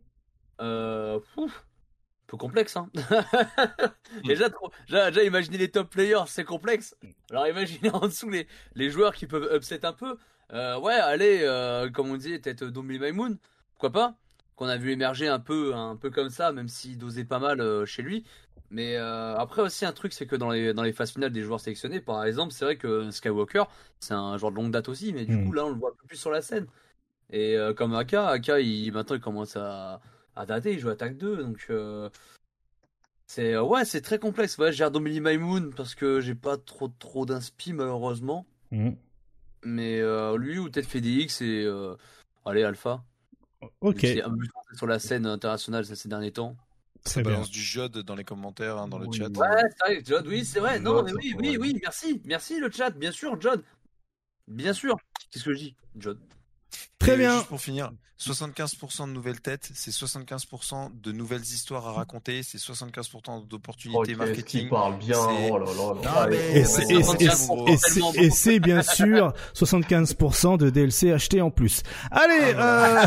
Euh, 0.60 1.20
ouf, 1.36 1.60
un 1.60 2.26
peu 2.26 2.36
complexe, 2.36 2.76
hein. 2.76 2.90
déjà, 4.24 4.50
trop, 4.50 4.70
déjà, 4.86 5.10
déjà, 5.10 5.24
imaginer 5.24 5.58
les 5.58 5.70
top 5.70 5.90
players, 5.90 6.24
c'est 6.26 6.44
complexe. 6.44 6.96
Alors, 7.30 7.46
imaginez 7.48 7.90
en 7.90 8.00
dessous 8.00 8.28
les, 8.30 8.46
les 8.74 8.90
joueurs 8.90 9.14
qui 9.14 9.26
peuvent 9.26 9.48
upset 9.54 9.86
un 9.86 9.92
peu. 9.94 10.18
Euh, 10.52 10.78
ouais, 10.80 10.94
allez, 10.94 11.40
euh, 11.42 11.90
comme 11.90 12.10
on 12.10 12.16
dit, 12.16 12.38
peut-être 12.38 12.64
Dombili 12.64 12.98
Maimoun, 12.98 13.38
pourquoi 13.72 13.92
pas? 13.92 14.14
Qu'on 14.56 14.66
a 14.68 14.76
vu 14.76 14.90
émerger 14.92 15.28
un 15.28 15.38
peu, 15.40 15.74
un 15.74 15.96
peu 15.96 16.10
comme 16.10 16.30
ça, 16.30 16.52
même 16.52 16.68
s'il 16.68 16.98
dosait 16.98 17.24
pas 17.24 17.38
mal 17.38 17.60
euh, 17.60 17.86
chez 17.86 18.02
lui. 18.02 18.24
Mais 18.70 18.96
euh, 18.96 19.34
après 19.36 19.62
aussi 19.62 19.86
un 19.86 19.92
truc, 19.92 20.12
c'est 20.12 20.26
que 20.26 20.36
dans 20.36 20.50
les 20.50 20.74
dans 20.74 20.82
les 20.82 20.92
phases 20.92 21.12
finales 21.12 21.32
des 21.32 21.42
joueurs 21.42 21.60
sélectionnés, 21.60 22.00
par 22.00 22.22
exemple, 22.24 22.52
c'est 22.52 22.64
vrai 22.66 22.76
que 22.76 23.10
Skywalker, 23.10 23.64
c'est 24.00 24.12
un 24.14 24.36
joueur 24.36 24.50
de 24.52 24.56
longue 24.56 24.70
date 24.70 24.88
aussi, 24.90 25.12
mais 25.14 25.24
du 25.24 25.36
Mm. 25.36 25.46
coup 25.46 25.52
là, 25.52 25.64
on 25.64 25.70
le 25.70 25.76
voit 25.76 25.90
un 25.90 25.94
peu 25.98 26.06
plus 26.06 26.18
sur 26.18 26.30
la 26.30 26.42
scène. 26.42 26.66
Et 27.30 27.56
euh, 27.56 27.72
comme 27.72 27.94
Aka, 27.94 28.28
Aka, 28.28 28.60
il, 28.60 28.92
maintenant 28.92 29.16
il 29.16 29.22
commence 29.22 29.56
à, 29.56 30.00
à 30.36 30.44
dater, 30.46 30.72
il 30.74 30.78
joue 30.80 30.90
attaque 30.90 31.16
2, 31.16 31.36
donc 31.38 31.66
euh, 31.70 32.10
c'est 33.26 33.54
euh, 33.54 33.62
ouais, 33.62 33.84
c'est 33.84 34.00
très 34.02 34.18
complexe. 34.18 34.58
Ouais, 34.58 34.72
j'ai 34.72 34.88
Domini 34.90 35.20
Maimoun 35.20 35.72
parce 35.74 35.94
que 35.94 36.20
j'ai 36.20 36.34
pas 36.34 36.56
trop 36.58 36.88
trop 36.88 37.24
d'inspi 37.26 37.72
malheureusement, 37.72 38.46
Hmm. 38.70 38.90
mais 39.64 39.98
euh, 40.00 40.36
lui 40.36 40.58
ou 40.58 40.70
peut-être 40.70 40.86
FedEx 40.86 41.40
et 41.40 41.64
euh, 41.64 41.96
allez 42.44 42.64
Alpha, 42.64 43.02
Ok, 43.80 44.06
sur 44.74 44.86
la 44.86 44.98
scène 44.98 45.24
internationale 45.26 45.84
ces 45.84 46.08
derniers 46.08 46.32
temps. 46.32 46.54
Très 47.04 47.22
bien. 47.22 47.32
balance 47.32 47.50
du 47.50 47.60
jode 47.60 47.98
dans 47.98 48.14
les 48.14 48.24
commentaires, 48.24 48.78
hein, 48.78 48.88
dans 48.88 48.98
le 48.98 49.06
Oui. 49.06 49.16
chat. 49.18 49.28
Ouais, 49.28 49.62
c'est 49.70 49.84
vrai, 49.84 50.02
John, 50.04 50.26
oui, 50.28 50.44
c'est 50.44 50.60
vrai. 50.60 50.78
Non, 50.80 51.02
mais 51.02 51.12
oui, 51.12 51.34
oui, 51.38 51.56
oui, 51.58 51.78
merci. 51.82 52.20
Merci 52.24 52.58
le 52.58 52.70
chat, 52.70 52.90
bien 52.90 53.12
sûr, 53.12 53.40
John. 53.40 53.62
Bien 54.46 54.72
sûr. 54.72 54.96
Qu'est-ce 55.30 55.44
que 55.44 55.52
je 55.52 55.58
dis, 55.58 55.76
John 55.96 56.18
Très 56.98 57.14
Et 57.14 57.18
bien. 57.18 57.34
Juste 57.36 57.46
pour 57.48 57.60
finir, 57.60 57.90
75% 58.20 59.06
de 59.06 59.12
nouvelles 59.12 59.40
têtes, 59.40 59.70
c'est 59.74 59.92
75% 59.92 60.90
de 61.00 61.12
nouvelles 61.12 61.42
histoires 61.42 61.86
à 61.86 61.92
raconter, 61.92 62.42
c'est 62.42 62.58
75% 62.58 63.20
Oh, 63.28 63.44
d'opportunités 63.48 64.00
qu'est-ce 64.06 64.18
marketing. 64.18 64.60
qu'il 64.62 64.68
parle 64.68 64.98
bien. 64.98 65.18
Oh 65.52 65.58
là 65.58 65.66
là 66.02 66.28
Et 66.52 66.64
c'est, 66.64 68.58
bien 68.58 68.82
sûr 68.82 69.32
75% 69.54 70.58
de 70.58 70.68
DLC 70.70 71.12
acheté 71.12 71.40
en 71.40 71.50
plus. 71.52 71.84
Allez, 72.10 72.54
euh... 72.56 73.06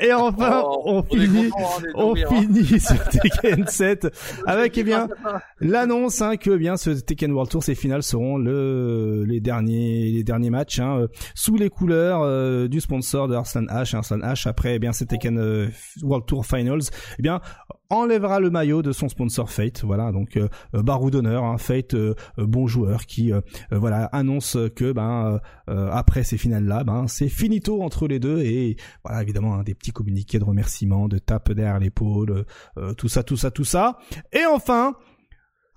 et 0.00 0.12
enfin, 0.14 0.62
Oh, 0.64 0.82
on 0.86 1.02
finit, 1.02 1.46
hein, 1.48 1.82
on 1.96 2.14
hein. 2.16 2.24
finit 2.30 2.80
sur 2.80 3.08
Tekken 3.08 3.66
7 3.66 4.06
avec, 4.46 4.78
eh 4.78 4.84
bien, 4.84 5.08
l'annonce 5.60 6.22
hein, 6.22 6.36
que 6.38 6.56
bien 6.56 6.78
ce 6.78 6.90
Tekken 6.90 7.32
World 7.32 7.50
Tour, 7.50 7.62
ces 7.62 7.74
finales 7.74 8.02
seront 8.02 8.38
le 8.38 9.24
les 9.26 9.40
derniers 9.40 10.12
les 10.12 10.24
derniers 10.24 10.50
matchs 10.50 10.78
hein, 10.78 11.00
euh, 11.00 11.08
sous 11.34 11.56
les 11.56 11.68
couleurs 11.68 12.22
euh, 12.22 12.45
du 12.68 12.80
sponsor 12.80 13.28
de 13.28 13.34
Arslan 13.34 13.64
H. 13.64 13.96
Arslan 13.96 14.18
H 14.18 14.48
après 14.48 14.76
eh 14.76 14.78
bien 14.78 14.92
euh, 15.24 15.68
World 16.02 16.26
Tour 16.26 16.46
Finals, 16.46 16.82
eh 17.18 17.22
bien 17.22 17.40
enlèvera 17.90 18.40
le 18.40 18.50
maillot 18.50 18.82
de 18.82 18.92
son 18.92 19.08
sponsor 19.08 19.50
Fate. 19.50 19.84
Voilà 19.84 20.12
donc 20.12 20.36
euh, 20.36 20.48
euh, 20.74 20.82
barreau 20.82 21.10
d'honneur, 21.10 21.44
hein, 21.44 21.58
Fate 21.58 21.94
euh, 21.94 22.14
euh, 22.38 22.46
bon 22.46 22.66
joueur 22.66 23.06
qui 23.06 23.32
euh, 23.32 23.40
euh, 23.72 23.78
voilà 23.78 24.04
annonce 24.06 24.56
que 24.74 24.92
ben 24.92 25.40
euh, 25.68 25.72
euh, 25.72 25.90
après 25.92 26.24
ces 26.24 26.38
finales 26.38 26.64
là, 26.64 26.84
ben 26.84 27.06
c'est 27.06 27.28
finito 27.28 27.82
entre 27.82 28.08
les 28.08 28.18
deux 28.18 28.40
et 28.40 28.76
voilà 29.04 29.22
évidemment 29.22 29.54
hein, 29.54 29.62
des 29.62 29.74
petits 29.74 29.92
communiqués 29.92 30.38
de 30.38 30.44
remerciements, 30.44 31.08
de 31.08 31.18
tape 31.18 31.52
derrière 31.52 31.78
l'épaule, 31.78 32.44
euh, 32.78 32.94
tout 32.94 33.08
ça, 33.08 33.22
tout 33.22 33.36
ça, 33.36 33.50
tout 33.50 33.64
ça. 33.64 33.98
Et 34.32 34.44
enfin, 34.46 34.94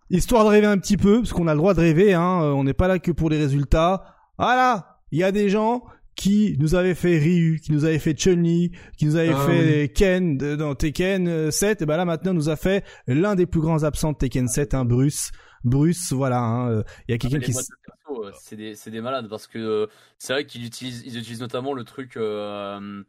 histoire 0.09 0.43
de 0.43 0.49
rêver 0.49 0.67
un 0.67 0.77
petit 0.77 0.97
peu, 0.97 1.19
parce 1.19 1.33
qu'on 1.33 1.47
a 1.47 1.53
le 1.53 1.59
droit 1.59 1.73
de 1.73 1.81
rêver, 1.81 2.13
hein, 2.13 2.41
euh, 2.41 2.51
on 2.51 2.63
n'est 2.63 2.73
pas 2.73 2.87
là 2.87 2.99
que 2.99 3.11
pour 3.11 3.29
les 3.29 3.37
résultats. 3.37 4.03
Voilà, 4.37 4.99
il 5.11 5.19
y 5.19 5.23
a 5.23 5.31
des 5.31 5.49
gens 5.49 5.83
qui 6.19 6.57
nous 6.59 6.75
avaient 6.75 6.95
fait 6.95 7.17
Ryu, 7.17 7.61
qui 7.63 7.71
nous 7.71 7.85
avaient 7.85 7.97
fait 7.97 8.13
Chun-Li, 8.13 8.71
qui 8.97 9.05
nous 9.05 9.15
avaient 9.15 9.31
Ah 9.33 9.45
fait 9.47 9.87
Ken 9.95 10.37
de- 10.37 10.57
dans 10.57 10.75
Tekken 10.75 11.29
euh, 11.29 11.49
7, 11.49 11.81
et 11.81 11.85
ben 11.85 11.95
là 11.95 12.03
maintenant 12.03 12.33
nous 12.33 12.49
a 12.49 12.57
fait 12.57 12.83
l'un 13.07 13.35
des 13.35 13.45
plus 13.45 13.61
grands 13.61 13.85
absents 13.85 14.11
de 14.11 14.17
Tekken 14.17 14.49
7, 14.49 14.73
hein, 14.73 14.83
Bruce. 14.83 15.31
Bruce, 15.63 16.11
voilà, 16.11 16.41
hein, 16.41 16.69
euh, 16.71 16.83
il 17.07 17.11
y 17.11 17.15
a 17.15 17.17
quelqu'un 17.17 17.37
Les 17.37 17.45
qui... 17.45 17.51
de 17.53 17.57
euh, 17.57 18.31
c'est 18.37 18.57
des, 18.57 18.75
c'est 18.75 18.91
des 18.91 18.99
malades 18.99 19.29
parce 19.29 19.47
que 19.47 19.59
euh, 19.59 19.87
c'est 20.17 20.33
vrai 20.33 20.45
qu'ils 20.45 20.65
utilisent, 20.65 21.03
ils 21.05 21.17
utilisent 21.17 21.39
notamment 21.39 21.73
le 21.73 21.85
truc 21.85 22.17
euh, 22.17 22.79
euh, 22.81 23.03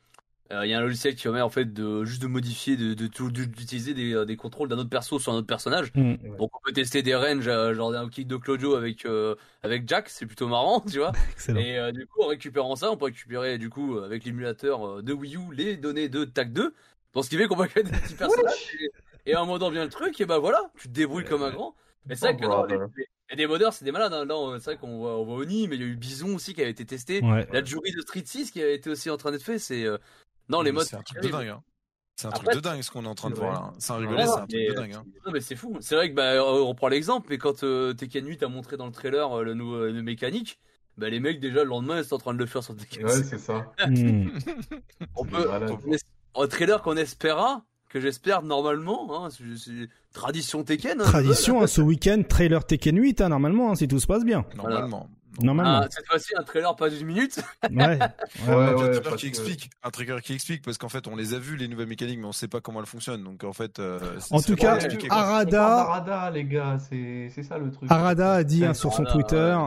il 0.51 0.69
y 0.71 0.75
a 0.75 0.79
un 0.79 0.81
logiciel 0.81 1.15
qui 1.15 1.23
permet 1.23 1.41
en 1.41 1.49
fait 1.51 1.73
de 1.73 2.05
juste 2.05 2.21
de 2.23 2.27
modifier, 2.27 2.77
de 2.77 2.95
de 2.95 3.07
tout- 3.07 3.31
d'utiliser 3.31 3.95
des, 3.95 4.13
euh, 4.15 4.25
des 4.25 4.37
contrôles 4.37 4.69
d'un 4.69 4.79
autre 4.79 4.89
perso 4.91 5.19
sur 5.19 5.33
un 5.33 5.37
autre 5.37 5.47
personnage. 5.47 5.93
Mm. 5.95 6.15
Donc 6.39 6.51
on 6.57 6.61
peut 6.65 6.73
tester 6.73 7.03
des 7.03 7.15
ranges, 7.15 7.47
euh, 7.49 7.73
genre 7.75 7.95
un 7.95 8.09
kick 8.09 8.27
de 8.27 8.37
Clojo 8.37 8.75
avec 8.75 9.07
euh, 9.07 9.35
avec 9.63 9.89
Jack, 9.89 10.09
c'est 10.09 10.27
plutôt 10.27 10.49
marrant, 10.49 10.81
tu 10.91 10.99
vois. 10.99 11.13
Excellent. 11.33 11.61
Et 11.61 11.79
euh, 11.79 11.93
du 11.93 12.07
coup, 12.07 12.23
en 12.23 12.27
récupérant 12.29 12.75
ça, 12.77 12.91
on 12.91 12.97
peut 12.97 13.05
récupérer 13.07 13.59
du 13.59 13.71
coup 13.71 13.97
euh, 13.97 14.05
avec 14.05 14.25
l'émulateur 14.25 14.87
euh, 14.99 15.03
de 15.03 15.13
Wii 15.13 15.37
U 15.37 15.55
les 15.55 15.77
données 15.77 16.09
de 16.09 16.25
TAC 16.25 16.53
2. 16.53 16.75
Donc 17.15 17.25
ce 17.25 17.31
qui 17.31 17.37
fait 17.37 17.47
qu'on 17.47 17.57
va 17.57 17.69
créer 17.69 17.83
des 17.85 17.91
petits 17.93 18.15
personnages. 18.15 18.75
Et, 19.27 19.31
et 19.33 19.37
en 19.37 19.47
modant 19.47 19.71
bien 19.71 19.85
le 19.85 19.91
truc, 19.91 20.21
et 20.21 20.25
bah 20.27 20.39
voilà, 20.39 20.71
tu 20.79 20.89
te 20.89 20.93
débrouilles 20.95 21.25
comme 21.25 21.43
un 21.43 21.51
grand. 21.51 21.75
Mais 22.07 22.17
c'est 22.17 22.33
vrai 22.33 22.37
Oh, 22.39 22.41
que 22.67 22.75
non, 22.75 22.87
les, 22.89 23.37
les- 23.37 23.47
modeurs, 23.47 23.73
c'est 23.75 23.85
des 23.85 23.93
malades. 23.93 24.13
Hein. 24.15 24.25
Là, 24.25 24.35
c'est 24.59 24.65
vrai 24.73 24.77
qu'on 24.79 24.97
voit, 24.99 25.19
on 25.19 25.25
voit 25.25 25.37
Oni, 25.37 25.69
mais 25.69 25.77
il 25.77 25.83
y 25.83 25.85
a 25.85 25.89
eu 25.89 25.97
Bison 25.97 26.35
aussi 26.35 26.55
qui 26.55 26.63
avait 26.63 26.71
été 26.71 26.87
testé. 26.87 27.21
Ouais. 27.23 27.47
La 27.53 27.63
jury 27.63 27.93
de 27.93 28.01
Street 28.01 28.23
6 28.25 28.51
qui 28.51 28.63
a 28.63 28.71
été 28.71 28.89
aussi 28.91 29.11
en 29.11 29.17
train 29.19 29.31
d'être 29.33 29.43
fait. 29.45 29.59
C'est 29.59 29.85
euh, 29.85 29.99
non 30.51 30.63
les 30.63 30.73
modes. 30.73 30.87
C'est 30.87 30.97
un 30.97 31.03
truc 31.03 31.23
de 31.23 31.29
dingue. 31.29 31.49
Hein. 31.49 31.63
C'est 32.17 32.27
un 32.27 32.31
Après, 32.31 32.45
truc 32.45 32.57
de 32.57 32.61
dingue 32.61 32.83
ce 32.83 32.91
qu'on 32.91 33.05
est 33.05 33.09
en 33.09 33.15
train 33.15 33.31
de 33.31 33.35
c'est 33.37 33.41
voir 33.41 33.53
là. 33.55 33.73
Sans 33.79 33.95
Ouais, 33.95 34.01
rigoler, 34.07 34.25
c'est 34.27 34.33
un 34.33 34.37
truc 34.47 34.51
mais, 34.53 34.69
de 34.69 34.75
dingue. 34.75 34.93
Hein. 34.95 35.05
Non 35.25 35.33
mais 35.33 35.41
c'est 35.41 35.57
fou. 35.57 35.77
C'est 35.81 35.95
vrai 35.95 36.11
que 36.11 36.15
bah 36.15 36.33
euh, 36.35 36.43
on 36.63 36.75
prend 36.75 36.89
l'exemple, 36.89 37.29
mais 37.31 37.39
quand 37.39 37.63
euh, 37.65 37.95
Tekken 37.95 38.27
8 38.27 38.43
a 38.43 38.49
montré 38.49 38.77
dans 38.77 38.85
le 38.87 38.93
trailer 38.93 39.39
euh, 39.39 39.43
le 39.43 39.55
nouveau 39.55 39.87
le 39.87 40.03
mécanique, 40.03 40.59
bah 40.99 41.09
les 41.09 41.19
mecs 41.21 41.41
déjà 41.41 41.63
le 41.65 41.71
lendemain 41.71 41.99
ils 41.99 42.05
sont 42.05 42.17
en 42.17 42.19
train 42.19 42.35
de 42.35 42.39
le 42.39 42.45
faire 42.47 42.63
sur 42.63 42.77
Tekken. 42.77 43.07
Ouais, 43.07 43.23
c'est 43.23 43.39
ça. 43.39 43.73
Mm. 43.89 44.29
on 45.17 45.25
peut 45.25 45.49
un 46.37 46.47
trailer 46.47 46.83
qu'on 46.83 46.97
espéra, 46.97 47.65
que 47.89 48.01
j'espère 48.01 48.43
normalement, 48.43 49.25
hein, 49.25 49.31
c'est 49.31 49.45
c'est 49.57 49.89
tradition 50.13 50.63
Tekken. 50.63 51.01
hein, 51.01 51.05
Tradition, 51.05 51.63
hein, 51.63 51.67
ce 51.67 51.81
week-end, 51.81 52.23
trailer 52.29 52.65
Tekken 52.67 52.97
8, 52.99 53.21
hein, 53.23 53.29
normalement, 53.31 53.71
hein, 53.71 53.75
si 53.77 53.89
tout 53.89 53.99
se 53.99 54.07
passe 54.07 54.25
bien. 54.25 54.45
Normalement. 54.57 55.09
Normalement. 55.43 55.81
Ah, 55.85 55.89
cette 55.91 56.07
fois-ci 56.07 56.33
un 56.37 56.43
trailer 56.43 56.75
pas 56.77 56.91
d'une 56.91 57.07
minute. 57.07 57.41
Ouais. 57.71 57.71
Ouais, 57.79 57.99
un 58.55 58.75
ouais, 58.75 58.75
trailer 59.01 59.17
qui 59.17 59.23
que- 59.23 59.27
explique, 59.29 59.71
un 59.83 59.91
trigger 59.91 60.17
qui 60.23 60.35
explique, 60.35 60.63
parce 60.65 60.77
qu'en 60.79 60.89
fait, 60.89 61.07
on 61.07 61.15
les 61.17 61.35
a 61.35 61.39
vus 61.39 61.57
les 61.57 61.69
nouvelles 61.69 61.87
mécaniques, 61.89 62.19
mais 62.19 62.27
on 62.27 62.33
sait 62.33 62.49
pas 62.49 62.61
comment 62.61 62.81
elles 62.81 62.87
fonctionnent. 62.87 63.23
Donc 63.25 63.45
en 63.45 63.53
fait, 63.53 63.79
euh, 63.79 63.99
En 64.31 64.41
tout 64.43 64.57
cas. 64.57 64.79
Arada- 65.11 66.31
les 66.33 66.45
gars, 66.45 66.79
c'est 66.79 67.29
c'est 67.35 67.43
ça 67.43 67.59
le 67.59 67.71
truc. 67.71 67.91
Arada 67.91 68.33
a 68.35 68.45
dit 68.45 68.65
hein, 68.65 68.75
sur 68.75 68.93
son 68.93 69.05
Arada, 69.05 69.13
Twitter, 69.23 69.59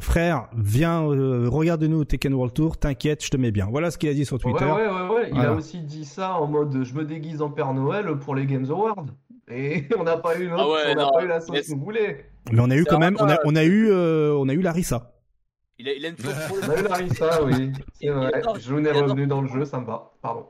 frère, 0.00 0.48
viens, 0.56 1.02
euh, 1.04 1.48
regarde-nous 1.48 2.00
au 2.00 2.04
Tekken 2.04 2.32
World 2.34 2.54
Tour, 2.54 2.78
t'inquiète, 2.78 3.24
je 3.24 3.30
te 3.30 3.36
mets 3.36 3.50
bien. 3.50 3.66
Voilà 3.70 3.90
ce 3.90 3.98
qu'il 3.98 4.08
a 4.08 4.14
dit 4.14 4.24
sur 4.24 4.38
Twitter. 4.38 4.64
ouais, 4.64 4.88
ouais, 4.88 5.08
ouais. 5.08 5.28
Il 5.28 5.34
Voilà. 5.34 5.50
a 5.50 5.52
aussi 5.54 5.80
dit 5.80 6.04
ça 6.04 6.34
en 6.36 6.46
mode 6.46 6.82
je 6.84 6.94
me 6.94 7.04
déguise 7.04 7.42
en 7.42 7.50
Père 7.50 7.72
Noël 7.74 8.06
pour 8.18 8.34
les 8.34 8.46
Games 8.46 8.66
Awards. 8.70 9.06
Et 9.50 9.86
on 9.98 10.04
n'a 10.04 10.16
pas 10.16 10.38
eu 10.38 10.48
notre, 10.48 10.62
Ah 10.62 10.68
ouais, 10.70 10.92
on 10.92 10.94
n'a 10.96 11.10
pas 11.10 11.24
eu 11.24 11.28
la 11.28 11.40
sauce 11.40 11.50
mais 11.52 11.62
qu'on 11.62 11.80
voulait. 11.80 12.30
Mais 12.50 12.60
on 12.60 12.70
a 12.70 12.76
eu 12.76 12.84
quand 12.84 12.98
même, 12.98 13.16
on 13.20 13.28
a, 13.28 13.38
on 13.44 13.54
a 13.56 13.64
eu, 13.64 13.90
euh, 13.90 14.34
on 14.36 14.48
a 14.48 14.52
eu 14.52 14.60
Larissa. 14.62 15.12
Il 15.78 15.88
a, 15.88 15.92
il 15.92 16.04
a 16.04 16.08
une 16.08 16.16
On 16.20 16.70
a 16.70 16.78
eu 16.80 16.82
Larissa, 16.82 17.42
oui. 17.44 17.72
C'est 18.00 18.08
vrai. 18.08 18.42
Jaune 18.60 18.86
est 18.86 18.92
revenu 18.92 19.26
dans 19.26 19.40
le 19.42 19.48
jeu, 19.48 19.64
ça 19.64 19.80
me 19.80 19.86
va. 19.86 20.12
Pardon. 20.22 20.46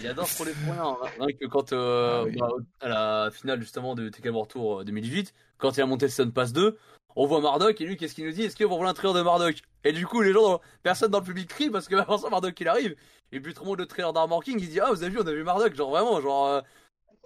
Il 0.00 0.08
adore 0.08 0.28
pour 0.36 0.44
les 0.44 0.52
points. 0.52 0.76
hein. 0.80 0.96
Rien 1.20 1.36
que 1.40 1.46
quand, 1.46 1.72
euh, 1.72 2.20
Ah 2.20 2.24
oui. 2.24 2.36
bah, 2.38 2.48
à 2.80 2.88
la 2.88 3.30
finale 3.32 3.60
justement 3.60 3.94
de 3.94 4.08
Tekken 4.08 4.32
World 4.32 4.50
Tour 4.50 4.80
euh, 4.80 4.84
2018, 4.84 5.32
quand 5.58 5.76
il 5.76 5.80
a 5.82 5.86
monté 5.86 6.06
le 6.06 6.10
Sun 6.10 6.32
Pass 6.32 6.52
2, 6.52 6.76
on 7.16 7.26
voit 7.26 7.40
Marduk 7.40 7.80
et 7.80 7.84
lui, 7.86 7.96
qu'est-ce 7.96 8.14
qu'il 8.14 8.24
nous 8.26 8.32
dit? 8.32 8.42
Est-ce 8.42 8.56
qu'on 8.56 8.76
voit 8.76 8.88
un 8.88 8.92
trailer 8.94 9.14
de 9.14 9.22
Marduk? 9.22 9.62
Et 9.84 9.92
du 9.92 10.04
coup, 10.06 10.20
les 10.20 10.32
gens, 10.32 10.42
dans- 10.42 10.60
personne 10.82 11.12
dans 11.12 11.20
le 11.20 11.24
public 11.24 11.48
crie 11.48 11.70
parce 11.70 11.86
que 11.86 11.94
avant 11.96 12.18
ça, 12.18 12.28
Marduk 12.28 12.58
il 12.60 12.68
arrive. 12.68 12.96
Et 13.32 13.40
puis 13.40 13.54
tout 13.54 13.62
le 13.62 13.68
monde 13.68 13.78
le 13.78 13.86
trailer 13.86 14.12
d'Armor 14.12 14.42
King, 14.42 14.58
il 14.60 14.68
dit 14.68 14.80
Ah, 14.80 14.90
vous 14.90 15.02
avez 15.02 15.12
vu, 15.12 15.18
on 15.20 15.26
a 15.26 15.32
vu 15.32 15.44
Marduk. 15.44 15.74
Genre 15.74 15.90
vraiment, 15.90 16.20
genre. 16.20 16.62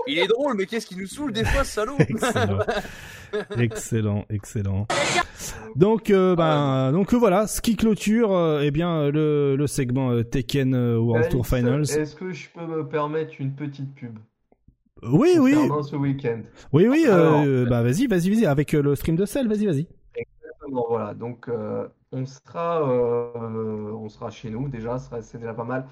Il 0.07 0.19
est 0.19 0.27
drôle, 0.27 0.55
mais 0.57 0.67
qu'est-ce 0.67 0.87
qui 0.87 0.97
nous 0.97 1.07
saoule 1.07 1.33
des 1.33 1.45
fois, 1.45 1.65
ce 1.65 1.73
salaud 1.73 1.97
Excellent, 2.01 2.65
excellent, 3.59 4.25
excellent. 4.31 4.87
Donc, 5.77 6.11
euh, 6.11 6.35
ben, 6.35 6.93
donc 6.93 7.13
euh, 7.13 7.17
voilà, 7.19 7.47
ce 7.47 7.61
qui 7.61 7.77
clôture, 7.77 8.33
euh, 8.33 8.63
eh 8.63 8.71
bien, 8.71 9.11
le, 9.11 9.57
le 9.57 9.67
segment 9.67 10.11
euh, 10.13 10.23
Tekken 10.23 10.75
World 10.97 11.29
Tour 11.29 11.47
Finals. 11.47 11.83
Est-ce 11.83 12.17
que 12.17 12.33
je 12.33 12.49
peux 12.49 12.67
me 12.67 12.87
permettre 12.87 13.35
une 13.39 13.53
petite 13.55 13.95
pub? 13.95 14.19
Oui, 15.03 15.37
oui, 15.39 15.55
ce 15.89 15.95
week-end 15.95 16.41
oui, 16.73 16.89
oui. 16.89 17.07
Alors, 17.07 17.45
bah, 17.69 17.83
vas-y, 17.83 18.07
vas-y, 18.07 18.31
vas-y, 18.31 18.47
avec 18.47 18.75
euh, 18.75 18.83
le 18.83 18.95
stream 18.97 19.17
de 19.17 19.27
sel, 19.27 19.49
vas-y, 19.49 19.67
vas-y. 19.67 19.87
Exactement, 20.17 20.87
voilà. 20.89 21.15
Donc, 21.15 21.49
euh, 21.49 21.87
on 22.13 22.27
sera, 22.27 22.83
euh, 22.83 23.93
on 23.93 24.09
sera 24.09 24.31
chez 24.31 24.51
nous 24.51 24.69
déjà, 24.69 24.99
c'est 24.99 25.39
déjà 25.39 25.55
pas 25.55 25.65
mal. 25.65 25.87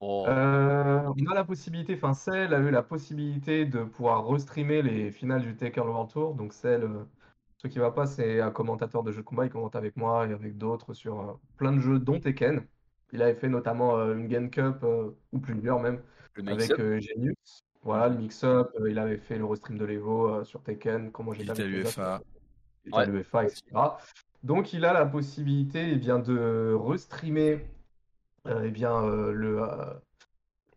Oh. 0.00 0.24
Euh, 0.26 1.02
on 1.06 1.30
a 1.30 1.34
la 1.34 1.44
possibilité, 1.44 1.94
enfin 1.94 2.14
Cell 2.14 2.54
a 2.54 2.58
eu 2.58 2.70
la 2.70 2.82
possibilité 2.82 3.66
de 3.66 3.84
pouvoir 3.84 4.26
restreamer 4.26 4.80
les 4.80 5.10
finales 5.10 5.42
du 5.42 5.54
Tekken 5.54 5.84
World 5.84 6.10
Tour. 6.10 6.34
Donc 6.34 6.54
Cell, 6.54 6.84
euh, 6.84 7.04
ce 7.58 7.68
qui 7.68 7.78
va 7.78 7.90
pas, 7.90 8.06
c'est 8.06 8.40
un 8.40 8.50
commentateur 8.50 9.02
de 9.02 9.12
jeux 9.12 9.20
de 9.20 9.26
combat, 9.26 9.44
il 9.44 9.50
commente 9.50 9.76
avec 9.76 9.96
moi 9.96 10.26
et 10.26 10.32
avec 10.32 10.56
d'autres 10.56 10.94
sur 10.94 11.20
euh, 11.20 11.32
plein 11.58 11.72
de 11.72 11.80
jeux, 11.80 11.98
dont 11.98 12.18
Tekken. 12.18 12.64
Il 13.12 13.20
avait 13.20 13.34
fait 13.34 13.48
notamment 13.48 14.00
une 14.12 14.28
Game 14.28 14.50
Cup, 14.50 14.86
ou 15.32 15.38
plusieurs 15.40 15.80
même, 15.80 16.00
Le 16.34 16.48
avec 16.48 16.76
Genius. 16.76 17.64
Voilà, 17.82 18.08
le 18.08 18.18
mix-up, 18.18 18.70
il 18.88 19.00
avait 19.00 19.16
fait 19.16 19.36
le 19.36 19.44
restream 19.44 19.76
de 19.76 19.84
l'Evo 19.84 20.44
sur 20.44 20.62
Tekken, 20.62 21.10
comment 21.10 21.32
j'ai 21.32 21.42
l'UFA. 21.42 22.20
Ouais. 22.92 23.06
l'UEFA, 23.06 23.44
etc. 23.44 23.62
Donc 24.44 24.72
il 24.72 24.84
a 24.84 24.92
la 24.92 25.06
possibilité 25.06 25.90
eh 25.90 25.96
bien, 25.96 26.20
de 26.20 26.72
restreamer 26.72 27.66
eh 28.48 28.70
bien, 28.70 28.94
euh, 29.04 29.32
le, 29.32 29.62
euh, 29.62 29.66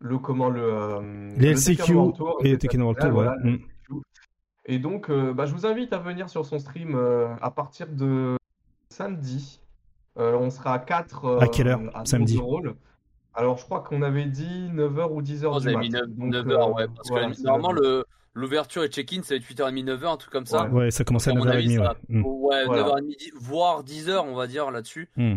le 0.00 0.18
comment 0.18 0.48
le, 0.50 0.62
euh, 0.62 1.00
Les 1.36 1.52
le 1.52 1.58
LCQ 1.58 1.94
et. 2.44 2.58
Tekken 2.58 2.82
World 2.82 3.00
Tour, 3.00 3.10
Voilà, 3.10 3.36
Mm. 3.42 3.56
Et 4.66 4.78
donc, 4.78 5.10
euh, 5.10 5.34
bah, 5.34 5.44
je 5.44 5.52
vous 5.52 5.66
invite 5.66 5.92
à 5.92 5.98
venir 5.98 6.30
sur 6.30 6.46
son 6.46 6.58
stream 6.58 6.94
euh, 6.94 7.28
à 7.42 7.50
partir 7.50 7.86
de 7.86 8.34
samedi. 8.88 9.60
Euh, 10.18 10.36
on 10.38 10.48
sera 10.48 10.74
à 10.74 10.78
4 10.78 11.38
À 11.42 11.48
quelle 11.48 11.68
heure, 11.68 11.80
à 11.92 12.04
samedi. 12.06 12.40
Alors, 13.34 13.58
je 13.58 13.64
crois 13.64 13.80
qu'on 13.80 14.00
avait 14.00 14.24
dit 14.26 14.70
9h 14.72 15.10
ou 15.12 15.20
10h 15.20 15.46
Oh, 15.52 15.58
du 15.58 15.64
vous 15.64 15.68
avez 15.68 15.76
mat. 15.76 15.82
mis 15.82 15.90
9, 15.90 16.06
Donc, 16.06 16.32
h 16.32 16.36
euh, 16.48 16.72
ouais. 16.72 16.86
Parce 16.96 17.08
voilà, 17.10 17.28
que 17.28 17.34
c'est 17.34 17.42
normalement, 17.42 17.72
le, 17.72 18.04
l'ouverture 18.32 18.84
et 18.84 18.88
check-in, 18.88 19.22
ça 19.22 19.34
va 19.34 19.36
être 19.38 19.44
8h30, 19.44 19.84
9h, 19.84 20.06
un 20.06 20.16
truc 20.16 20.32
comme 20.32 20.46
ça. 20.46 20.64
Ouais. 20.68 20.84
Ouais, 20.84 20.90
ça 20.90 21.04
commence 21.04 21.26
à 21.28 21.32
À 21.32 21.34
mon 21.34 21.46
avis, 21.46 21.76
9h30, 21.76 21.80
ouais. 21.80 21.84
ça- 21.84 21.96
Mm. 22.08 22.22
Ouais, 22.24 22.64
Voilà. 22.64 22.82
9h30, 22.84 23.06
dix- 23.18 23.32
voire 23.34 23.82
10h, 23.84 24.24
on 24.24 24.34
va 24.34 24.46
dire, 24.46 24.70
là-dessus. 24.70 25.10
Mm. 25.16 25.36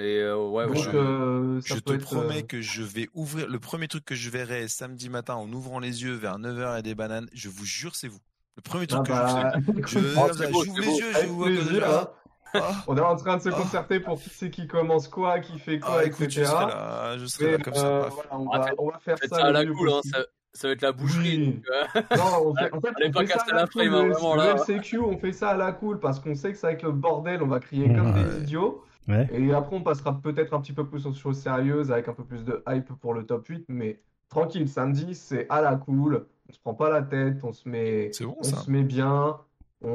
Et 0.00 0.18
euh, 0.20 0.36
ouais, 0.36 0.66
Donc, 0.66 0.76
voilà. 0.76 0.98
euh, 0.98 1.60
ça 1.60 1.74
Je 1.74 1.80
peut 1.80 1.80
te 1.80 1.92
être, 1.94 2.02
promets 2.04 2.42
que 2.42 2.60
je 2.60 2.82
vais 2.82 3.08
ouvrir. 3.14 3.48
Le 3.48 3.58
premier 3.58 3.86
truc 3.88 4.04
que 4.04 4.14
je 4.14 4.30
verrai 4.30 4.66
samedi 4.68 5.08
matin 5.08 5.34
en 5.34 5.50
ouvrant 5.52 5.78
les 5.78 6.02
yeux 6.04 6.14
vers 6.14 6.38
9h 6.38 6.78
et 6.78 6.82
des 6.82 6.94
bananes, 6.94 7.28
je 7.34 7.48
vous 7.48 7.64
jure, 7.64 7.94
c'est 7.96 8.08
vous. 8.08 8.20
Le 8.56 8.62
premier 8.62 8.86
truc 8.86 9.06
ah 9.12 9.52
que 9.54 9.60
je 9.60 9.60
vous 9.60 9.72
bah. 9.72 9.80
Je, 9.86 9.98
Oh, 10.18 10.28
c'est 10.36 10.50
beau, 10.50 10.64
j'ouvre 10.64 10.80
les 10.80 10.86
beau. 10.86 10.98
yeux, 10.98 11.12
je 11.12 11.16
Avec 11.16 11.30
vois 11.30 12.00
hein. 12.00 12.08
Ah, 12.54 12.72
On 12.88 12.96
est 12.96 13.00
en 13.00 13.14
train 13.16 13.36
de 13.36 13.42
se 13.42 13.48
Ah. 13.48 13.52
concerter 13.52 14.00
pour 14.00 14.20
qui 14.20 14.28
c'est 14.30 14.50
qui 14.50 14.66
commence 14.66 15.06
quoi, 15.06 15.38
qui 15.40 15.58
fait 15.58 15.78
quoi, 15.78 15.98
ah, 16.00 16.04
écoute, 16.04 16.30
je 16.30 16.40
etc. 16.40 16.46
serai 16.46 16.66
là, 16.66 17.18
je 17.18 17.26
serai 17.26 17.50
là 17.52 17.58
comme 17.58 17.74
ça. 17.74 17.86
euh, 17.86 18.08
voilà, 18.08 18.28
on, 18.38 18.48
Ah, 18.50 18.58
va, 18.58 18.64
faites- 18.64 18.74
on 18.78 18.90
va 18.90 18.98
faire 18.98 19.18
ça 19.18 19.28
ça 19.28 19.44
à 19.44 19.50
la 19.52 19.66
cool, 19.66 19.90
hein, 19.90 20.00
ça, 20.04 20.18
ça 20.52 20.66
va 20.68 20.72
être 20.74 20.82
la 20.82 20.90
boucherie. 20.92 21.38
Oui. 21.38 21.46
donc, 21.54 21.64
euh, 21.70 22.16
Non, 22.16 22.46
on 22.46 22.54
fait, 22.56 22.72
en 22.72 22.80
fait, 22.80 22.88
Allez 22.96 23.08
on 23.08 23.12
pas 23.12 23.20
fait 23.26 23.32
ça 23.38 23.44
à 23.50 23.54
la 23.54 23.66
cool. 23.68 23.84
Le. 23.84 24.72
LCQ, 24.74 24.98
on 24.98 25.18
fait 25.18 25.32
ça 25.32 25.50
à 25.50 25.56
la 25.56 25.70
cool 25.72 26.00
parce 26.00 26.18
qu'on 26.18 26.34
sait 26.34 26.50
que 26.52 26.58
ça 26.58 26.66
avec 26.68 26.82
le 26.82 26.90
bordel, 26.90 27.40
on 27.42 27.46
va 27.46 27.60
crier 27.60 27.86
comme 27.94 28.12
Ouais. 28.14 28.24
des 28.24 28.38
idiots. 28.42 28.84
Ouais. 29.08 29.30
Et 29.30 29.52
après, 29.52 29.76
on 29.76 29.82
passera 29.82 30.20
peut-être 30.20 30.54
un 30.54 30.60
petit 30.60 30.72
peu 30.72 30.88
plus 30.88 31.06
aux 31.06 31.12
choses 31.14 31.38
sérieuses 31.40 31.90
avec 31.92 32.08
un 32.08 32.14
peu 32.14 32.24
plus 32.24 32.44
de 32.44 32.62
hype 32.68 32.92
pour 33.00 33.14
le 33.14 33.26
top 33.26 33.46
8. 33.46 33.64
Mais 33.68 34.02
tranquille, 34.28 34.68
samedi, 34.68 35.14
c'est 35.14 35.46
à 35.50 35.60
la 35.60 35.76
cool. 35.76 36.26
On 36.48 36.52
se 36.52 36.58
prend 36.60 36.74
pas 36.74 36.90
la 36.90 37.02
tête, 37.02 37.42
on 37.44 37.52
se 37.52 37.68
met, 37.68 38.18
bon 38.20 38.36
on 38.38 38.42
ça. 38.42 38.56
se 38.56 38.70
met 38.70 38.82
bien. 38.84 39.40
On, 39.82 39.88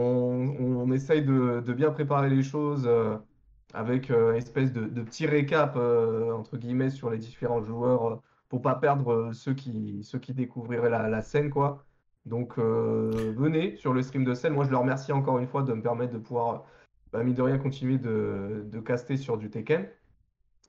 on 0.60 0.92
essaye 0.92 1.24
de, 1.24 1.62
de 1.66 1.74
bien 1.74 1.92
préparer 1.92 2.30
les 2.30 2.44
choses 2.44 2.86
euh, 2.88 3.18
avec 3.74 4.10
euh, 4.12 4.32
une 4.32 4.38
espèce 4.38 4.72
de, 4.74 4.86
de 4.88 5.02
petit 5.04 5.26
récap, 5.28 5.76
euh, 5.76 6.32
entre 6.34 6.58
guillemets, 6.58 6.90
sur 6.90 7.10
les 7.10 7.18
différents 7.18 7.62
joueurs 7.62 8.08
euh, 8.14 8.16
pour 8.50 8.62
pas 8.62 8.76
perdre 8.76 9.12
euh, 9.12 9.34
ceux 9.34 9.54
qui, 9.54 10.04
ceux 10.04 10.20
qui 10.20 10.34
découvriraient 10.34 10.90
la, 10.90 11.10
la 11.10 11.22
scène, 11.22 11.50
quoi. 11.50 11.86
Donc, 12.26 12.58
euh, 12.58 13.34
venez 13.38 13.76
sur 13.76 13.94
le 13.94 14.02
stream 14.02 14.24
de 14.24 14.34
scène. 14.34 14.54
Moi, 14.54 14.66
je 14.66 14.72
le 14.72 14.78
remercie 14.78 15.12
encore 15.12 15.38
une 15.40 15.48
fois 15.48 15.62
de 15.64 15.74
me 15.74 15.82
permettre 15.82 16.14
de 16.14 16.18
pouvoir, 16.20 16.66
bah, 17.18 17.24
mine 17.24 17.34
de 17.36 17.42
rien, 17.42 17.58
continuer 17.58 17.98
de, 17.98 18.64
de 18.72 18.80
caster 18.80 19.18
sur 19.18 19.38
du 19.38 19.50
Tekken. 19.50 19.88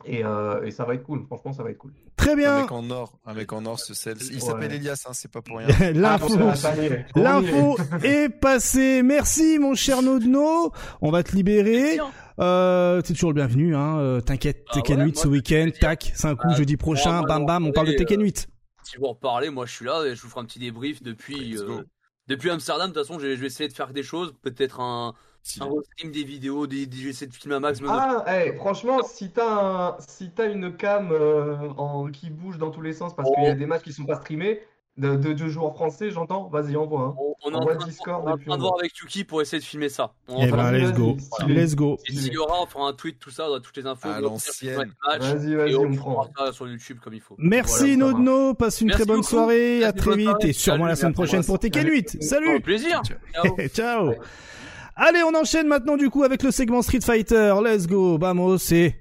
Et, 0.04 0.24
euh, 0.24 0.62
et 0.64 0.70
ça 0.70 0.84
va 0.84 0.94
être 0.94 1.04
cool. 1.04 1.24
Franchement, 1.26 1.52
ça 1.54 1.62
va 1.62 1.70
être 1.70 1.78
cool. 1.78 1.92
Très 2.16 2.32
Un 2.32 2.36
bien. 2.36 2.60
mec 2.62 2.70
en 2.72 2.90
or, 2.90 3.18
un 3.24 3.32
mec 3.32 3.50
en 3.54 3.64
or, 3.64 3.80
ce 3.80 3.94
sel. 3.94 4.16
Il 4.20 4.34
Ouais. 4.34 4.40
s'appelle 4.40 4.72
Elias, 4.74 5.02
hein, 5.08 5.12
c'est 5.14 5.30
pas 5.30 5.40
pour 5.40 5.56
rien. 5.58 5.68
L'info, 5.94 6.28
Ah, 6.38 6.76
est, 6.76 7.06
l'info 7.16 7.76
passée. 8.40 9.02
Merci, 9.02 9.58
mon 9.58 9.74
cher 9.74 10.02
Nodno. 10.02 10.70
On 11.00 11.10
va 11.10 11.22
te 11.22 11.32
libérer. 11.34 11.92
Tiens. 11.94 12.10
Euh, 12.40 13.00
t'es 13.00 13.14
toujours 13.14 13.30
le 13.30 13.36
bienvenu, 13.36 13.74
hein. 13.74 13.98
euh, 13.98 14.20
T'inquiète, 14.20 14.66
Ah 14.68 14.74
Tekken 14.74 14.98
ouais, 14.98 15.04
8 15.06 15.14
moi, 15.14 15.22
ce 15.22 15.28
week-end. 15.28 15.68
Tac, 15.80 16.12
c'est 16.14 16.26
un 16.28 16.36
coup, 16.36 16.48
Ah, 16.50 16.54
jeudi 16.54 16.76
prochain. 16.76 17.20
moi, 17.20 17.26
Bam, 17.28 17.46
bam, 17.46 17.66
on 17.66 17.72
parle 17.72 17.86
de 17.88 17.92
Tekken 17.94 18.20
euh, 18.20 18.24
8. 18.24 18.48
Si 18.82 18.98
vous 18.98 19.06
en 19.06 19.12
reparlez, 19.14 19.48
moi 19.48 19.64
je 19.64 19.72
suis 19.72 19.86
là 19.86 20.04
et 20.04 20.14
je 20.14 20.20
vous 20.22 20.28
ferai 20.28 20.42
un 20.42 20.44
petit 20.44 20.58
débrief 20.58 21.02
depuis, 21.02 21.56
euh, 21.56 21.82
depuis 22.28 22.50
Amsterdam. 22.50 22.90
De 22.90 22.94
toute 22.94 23.06
façon, 23.06 23.18
je 23.18 23.26
vais 23.28 23.46
essayer 23.46 23.68
de 23.68 23.74
faire 23.74 23.92
des 23.94 24.02
choses, 24.02 24.34
peut-être 24.42 24.80
un, 24.80 25.14
un 25.60 25.82
stream 25.82 26.12
des 26.12 26.24
vidéos, 26.24 26.66
des, 26.66 26.86
des- 26.86 26.96
j'essaie 26.96 27.26
de 27.26 27.34
filmer 27.34 27.56
un 27.56 27.60
max. 27.60 27.80
Ah, 27.88 28.24
hey, 28.26 28.54
franchement, 28.56 28.98
si 29.02 29.30
t'as 29.30 29.48
un, 29.90 29.96
si 30.06 30.30
t'as 30.30 30.50
une 30.50 30.76
cam 30.76 31.10
euh, 31.12 31.56
en, 31.76 32.06
qui 32.10 32.30
bouge 32.30 32.58
dans 32.58 32.70
tous 32.70 32.82
les 32.82 32.92
sens 32.92 33.14
parce 33.14 33.30
qu'il 33.32 33.44
y 33.44 33.46
a 33.48 33.52
Oh. 33.52 33.54
des 33.54 33.66
matchs 33.66 33.82
qui 33.82 33.92
sont 33.92 34.04
pas 34.04 34.16
streamés, 34.16 34.60
de, 34.98 35.14
de, 35.14 35.34
de 35.34 35.46
joueurs 35.48 35.74
français, 35.74 36.10
j'entends, 36.10 36.48
vas-y, 36.48 36.74
envoie. 36.74 37.02
hein. 37.02 37.14
On, 37.18 37.34
on 37.44 37.50
est 37.50 37.54
en 37.54 37.58
envoie 37.58 37.74
Discord 37.74 38.22
on 38.24 38.28
est 38.30 38.32
en 38.32 38.38
train 38.38 38.56
de 38.56 38.62
voir 38.62 38.76
avec 38.80 38.96
Yuki 38.96 39.24
pour 39.24 39.42
essayer 39.42 39.60
de 39.60 39.64
filmer 39.64 39.90
ça. 39.90 40.14
On 40.26 40.42
Eh 40.42 40.50
ben, 40.50 40.72
let's 40.72 40.92
go. 40.94 41.16
Let's 41.46 41.74
go. 41.74 41.98
Et 42.08 42.14
s'il 42.14 42.32
y 42.32 42.38
aura, 42.38 42.62
on 42.62 42.66
fera 42.66 42.88
un 42.88 42.94
tweet, 42.94 43.18
tout 43.18 43.28
ça, 43.30 43.44
on 43.44 43.48
aura 43.50 43.60
toutes 43.60 43.76
les 43.76 43.84
infos. 43.84 44.08
À 44.08 44.20
l'ancienne. 44.22 44.94
on 45.04 45.06
fera 45.06 45.18
le 45.18 45.20
match, 45.20 45.34
Vas-y, 45.34 45.54
vas-y, 45.54 45.74
on 45.76 45.82
on 45.82 45.94
prend. 45.96 46.22
fera 46.34 46.46
ça 46.46 46.52
sur 46.54 46.66
YouTube 46.66 46.96
comme 47.04 47.12
il 47.12 47.20
faut. 47.20 47.34
Merci 47.36 47.94
Voilà, 47.96 48.14
Nodno, 48.14 48.54
passe 48.54 48.80
une 48.80 48.86
Merci 48.86 49.00
très 49.02 49.06
bonne 49.06 49.16
beaucoup. 49.18 49.28
soirée, 49.28 49.76
à 49.84 49.92
Merci, 49.92 49.96
très 49.98 50.10
bonne 50.12 50.18
vite 50.18 50.44
et 50.46 50.52
sûrement 50.54 50.78
Salut, 50.78 50.88
la 50.88 50.96
semaine 50.96 51.12
prochaine 51.12 51.44
pour 51.44 51.58
merci. 51.62 51.70
Tekken 51.70 51.88
8. 51.92 52.16
Au 52.18 52.24
Salut 52.24 52.60
plaisir. 52.62 53.02
Ciao. 53.04 53.68
Ciao 53.68 54.14
Allez, 54.98 55.22
on 55.22 55.38
enchaîne 55.38 55.68
maintenant 55.68 55.98
du 55.98 56.08
coup 56.08 56.24
avec 56.24 56.42
le 56.42 56.50
segment 56.50 56.80
Street 56.80 57.02
Fighter. 57.02 57.54
Let's 57.62 57.86
go, 57.86 58.16
vamos, 58.16 58.56
c'est... 58.56 58.96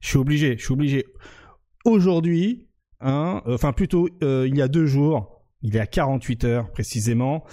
Je 0.00 0.08
suis 0.08 0.18
obligé, 0.18 0.56
je 0.58 0.64
suis 0.64 0.72
obligé. 0.72 1.06
Aujourd'hui, 1.84 2.66
hein, 3.00 3.40
euh, 3.46 3.54
enfin 3.54 3.72
plutôt 3.72 4.08
euh, 4.24 4.48
il 4.48 4.56
y 4.56 4.62
a 4.62 4.66
deux 4.66 4.86
jours, 4.86 5.44
il 5.62 5.72
y 5.72 5.78
a 5.78 5.86
48 5.86 6.44
heures 6.44 6.72
précisément, 6.72 7.44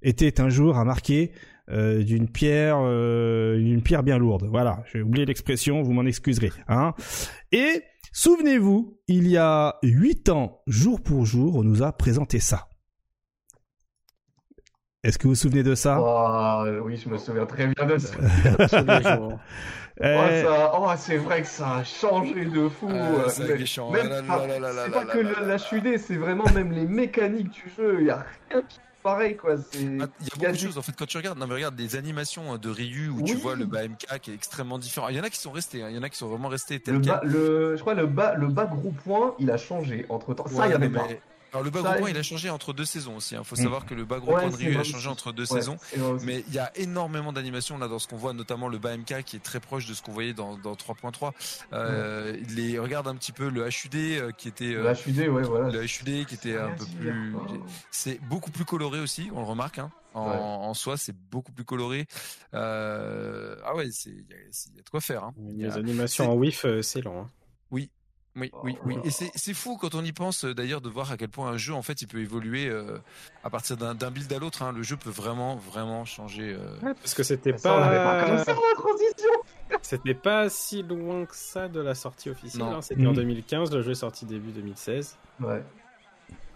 était 0.00 0.40
un 0.40 0.48
jour 0.48 0.78
à 0.78 0.84
marquer 0.86 1.32
euh, 1.68 2.02
d'une 2.02 2.26
pierre, 2.26 2.78
euh, 2.80 3.58
d'une 3.58 3.82
pierre 3.82 4.02
bien 4.02 4.16
lourde. 4.16 4.48
Voilà, 4.50 4.82
j'ai 4.90 5.02
oublié 5.02 5.26
l'expression, 5.26 5.82
vous 5.82 5.92
m'en 5.92 6.06
excuserez. 6.06 6.52
Hein. 6.68 6.94
Et 7.52 7.82
souvenez-vous, 8.12 8.98
il 9.08 9.28
y 9.28 9.36
a 9.36 9.76
huit 9.82 10.30
ans, 10.30 10.62
jour 10.66 11.02
pour 11.02 11.26
jour, 11.26 11.56
on 11.56 11.64
nous 11.64 11.82
a 11.82 11.92
présenté 11.92 12.40
ça. 12.40 12.68
Est-ce 15.04 15.18
que 15.18 15.24
vous 15.24 15.30
vous 15.30 15.34
souvenez 15.34 15.62
de 15.62 15.74
ça? 15.74 15.98
Oh, 16.00 16.64
oui, 16.84 16.96
je 16.96 17.08
me 17.08 17.18
souviens 17.18 17.46
très 17.46 17.66
bien 17.68 17.86
de 17.86 17.98
ça. 17.98 18.14
Euh, 18.78 19.36
Oh, 19.98 20.28
ça- 20.46 20.72
oh, 20.78 20.90
c'est 20.98 21.16
vrai 21.16 21.40
que 21.40 21.48
ça 21.48 21.76
a 21.76 21.84
changé 21.84 22.44
de 22.44 22.68
fou. 22.68 22.86
Ah, 22.90 22.94
euh, 22.94 23.28
c'est 23.30 23.46
pas- 23.46 25.04
que 25.06 25.18
la 25.18 25.56
HUD, 25.72 25.98
c'est 25.98 26.16
vraiment 26.16 26.44
même 26.54 26.70
les 26.72 26.84
mécaniques 26.84 27.48
du 27.48 27.62
jeu. 27.74 27.96
Il 28.00 28.06
y 28.08 28.10
a 28.10 28.26
rien 28.50 28.60
qui 28.68 28.76
est 28.76 29.02
pareil, 29.02 29.36
quoi. 29.38 29.54
Ah, 29.54 29.58
Il 29.80 29.96
y 29.98 30.02
a 30.02 30.06
beaucoup 30.38 30.52
de 30.52 30.58
choses 30.58 30.76
en 30.76 30.82
fait 30.82 30.92
quand 30.98 31.06
tu 31.06 31.16
regardes. 31.16 31.38
Non 31.38 31.46
mais 31.46 31.54
regarde 31.54 31.76
des 31.76 31.96
animations 31.96 32.52
euh, 32.52 32.58
de 32.58 32.68
Ryu 32.68 33.08
où 33.08 33.22
tu 33.22 33.36
vois 33.36 33.54
le 33.56 33.64
BMK 33.64 34.18
qui 34.20 34.32
est 34.32 34.34
extrêmement 34.34 34.78
différent. 34.78 35.08
Il 35.08 35.16
y 35.16 35.20
en 35.20 35.24
a 35.24 35.30
qui 35.30 35.38
sont 35.38 35.50
restés, 35.52 35.82
hein. 35.82 35.86
il 35.88 35.96
y 35.96 35.98
en 35.98 36.02
a 36.02 36.10
qui 36.10 36.18
sont 36.18 36.28
vraiment 36.28 36.48
restés 36.48 36.78
Le 36.86 36.98
bas, 36.98 37.22
le, 37.24 37.74
je 37.76 37.80
crois 37.80 37.94
le 37.94 38.04
bas, 38.06 38.34
le 38.34 38.48
bas 38.48 38.66
gros 38.66 38.90
point, 39.02 39.34
il 39.38 39.50
a 39.50 39.56
changé 39.56 40.04
entre 40.10 40.34
temps. 40.34 40.46
Ça, 40.46 40.66
il 40.66 40.72
y 40.72 40.74
avait 40.74 40.90
mais- 40.90 40.98
pas. 40.98 41.06
Alors 41.52 41.62
le 41.64 41.70
bas 41.70 41.80
gros 41.82 41.94
point 41.98 42.10
il- 42.10 42.16
a 42.18 42.22
changé 42.22 42.50
entre 42.50 42.72
deux 42.72 42.84
saisons 42.84 43.16
aussi. 43.16 43.34
Il 43.34 43.44
faut 43.44 43.56
Mm. 43.56 43.62
savoir 43.62 43.86
que 43.86 43.94
le 43.94 44.04
bas 44.04 44.18
gros 44.18 44.34
Ouais, 44.34 44.40
point 44.42 44.50
de 44.50 44.56
Ryu 44.56 44.72
il 44.72 44.78
a 44.78 44.84
changé 44.84 45.08
entre 45.08 45.32
deux 45.32 45.44
Ouais, 45.50 45.60
saisons. 45.60 45.76
Mais 46.22 46.44
il 46.48 46.54
y 46.54 46.58
a 46.58 46.70
énormément 46.76 47.32
d'animations 47.32 47.78
là 47.78 47.88
dans 47.88 47.98
ce 47.98 48.08
qu'on 48.08 48.16
voit, 48.16 48.32
notamment 48.32 48.68
le 48.68 48.78
bas 48.78 48.96
MK 48.96 49.22
qui 49.22 49.36
est 49.36 49.42
très 49.42 49.60
proche 49.60 49.86
de 49.86 49.94
ce 49.94 50.02
qu'on 50.02 50.12
voyait 50.12 50.34
dans, 50.34 50.56
dans 50.58 50.74
3.3. 50.74 51.32
Euh, 51.72 52.36
les 52.54 52.78
regarde 52.78 53.08
un 53.08 53.14
petit 53.16 53.32
peu 53.32 53.48
le 53.48 53.66
HUD 53.68 53.94
euh, 53.94 54.32
qui 54.32 54.48
était 54.48 54.72
Le 54.72 54.86
euh, 54.86 54.94
HUD, 55.06 55.18
ouais, 55.28 55.42
voilà. 55.42 55.70
le 55.70 55.82
HUD 55.84 56.26
qui 56.26 56.34
était 56.34 56.56
un 56.56 56.70
peu 56.70 56.84
plus. 57.00 57.34
C'est 57.90 58.20
beaucoup 58.28 58.50
plus 58.50 58.64
coloré 58.64 59.00
aussi, 59.00 59.30
on 59.32 59.40
le 59.40 59.46
remarque. 59.46 59.78
Hein. 59.78 59.90
En, 60.14 60.30
Ouais. 60.30 60.36
en 60.38 60.72
soi, 60.74 60.96
c'est 60.96 61.14
beaucoup 61.30 61.52
plus 61.52 61.64
coloré. 61.64 62.06
Euh, 62.54 63.56
ah 63.64 63.74
ouais, 63.76 63.86
il 63.88 64.12
y, 64.12 64.32
a- 64.32 64.36
il 64.72 64.76
y 64.76 64.78
a 64.80 64.82
de 64.82 64.88
quoi 64.90 65.00
faire. 65.00 65.24
Hein. 65.24 65.34
Les 65.56 65.70
a- 65.70 65.74
animations 65.74 66.30
en 66.30 66.40
euh, 66.64 66.82
c'est 66.82 67.02
lent. 67.02 67.20
hein. 67.20 67.30
Oui, 67.70 67.90
oui, 68.36 68.50
oui, 68.62 68.76
oui. 68.84 68.96
Et 69.04 69.10
c'est 69.10 69.30
c'est 69.34 69.54
fou 69.54 69.76
quand 69.76 69.94
on 69.94 70.04
y 70.04 70.12
pense 70.12 70.44
euh, 70.44 70.54
d'ailleurs 70.54 70.80
de 70.80 70.88
voir 70.88 71.10
à 71.10 71.16
quel 71.16 71.28
point 71.28 71.48
un 71.50 71.56
jeu 71.56 71.72
en 71.74 71.82
fait 71.82 72.02
il 72.02 72.06
peut 72.08 72.18
évoluer 72.20 72.68
euh, 72.68 72.98
à 73.42 73.50
partir 73.50 73.76
d'un 73.76 73.94
d'un 73.94 74.10
build 74.10 74.32
à 74.32 74.38
l'autre. 74.38 74.62
Hein. 74.62 74.72
Le 74.72 74.82
jeu 74.82 74.96
peut 74.96 75.10
vraiment, 75.10 75.56
vraiment 75.56 76.04
changer. 76.04 76.52
euh. 76.54 76.92
Parce 76.94 77.14
que 77.14 77.22
c'était 77.22 77.56
Ça, 77.58 77.74
on 77.74 77.80
n'avait 77.80 77.96
pas 77.96 78.20
pas, 78.20 78.24
commencé 78.26 78.50
la 78.52 78.80
transition. 78.82 79.78
c'était 79.82 80.14
pas 80.14 80.48
si 80.50 80.82
loin 80.82 81.24
que 81.26 81.34
ça 81.34 81.68
de 81.68 81.80
la 81.80 81.94
sortie 81.94 82.30
officielle. 82.30 82.62
Non. 82.64 82.76
hein. 82.76 82.82
C'était 82.82 83.06
en 83.06 83.10
Mhm. 83.10 83.16
2015, 83.16 83.72
le 83.72 83.82
jeu 83.82 83.92
est 83.92 83.94
sorti 83.94 84.26
début 84.26 84.52
2016. 84.52 85.16
Ouais. 85.40 85.62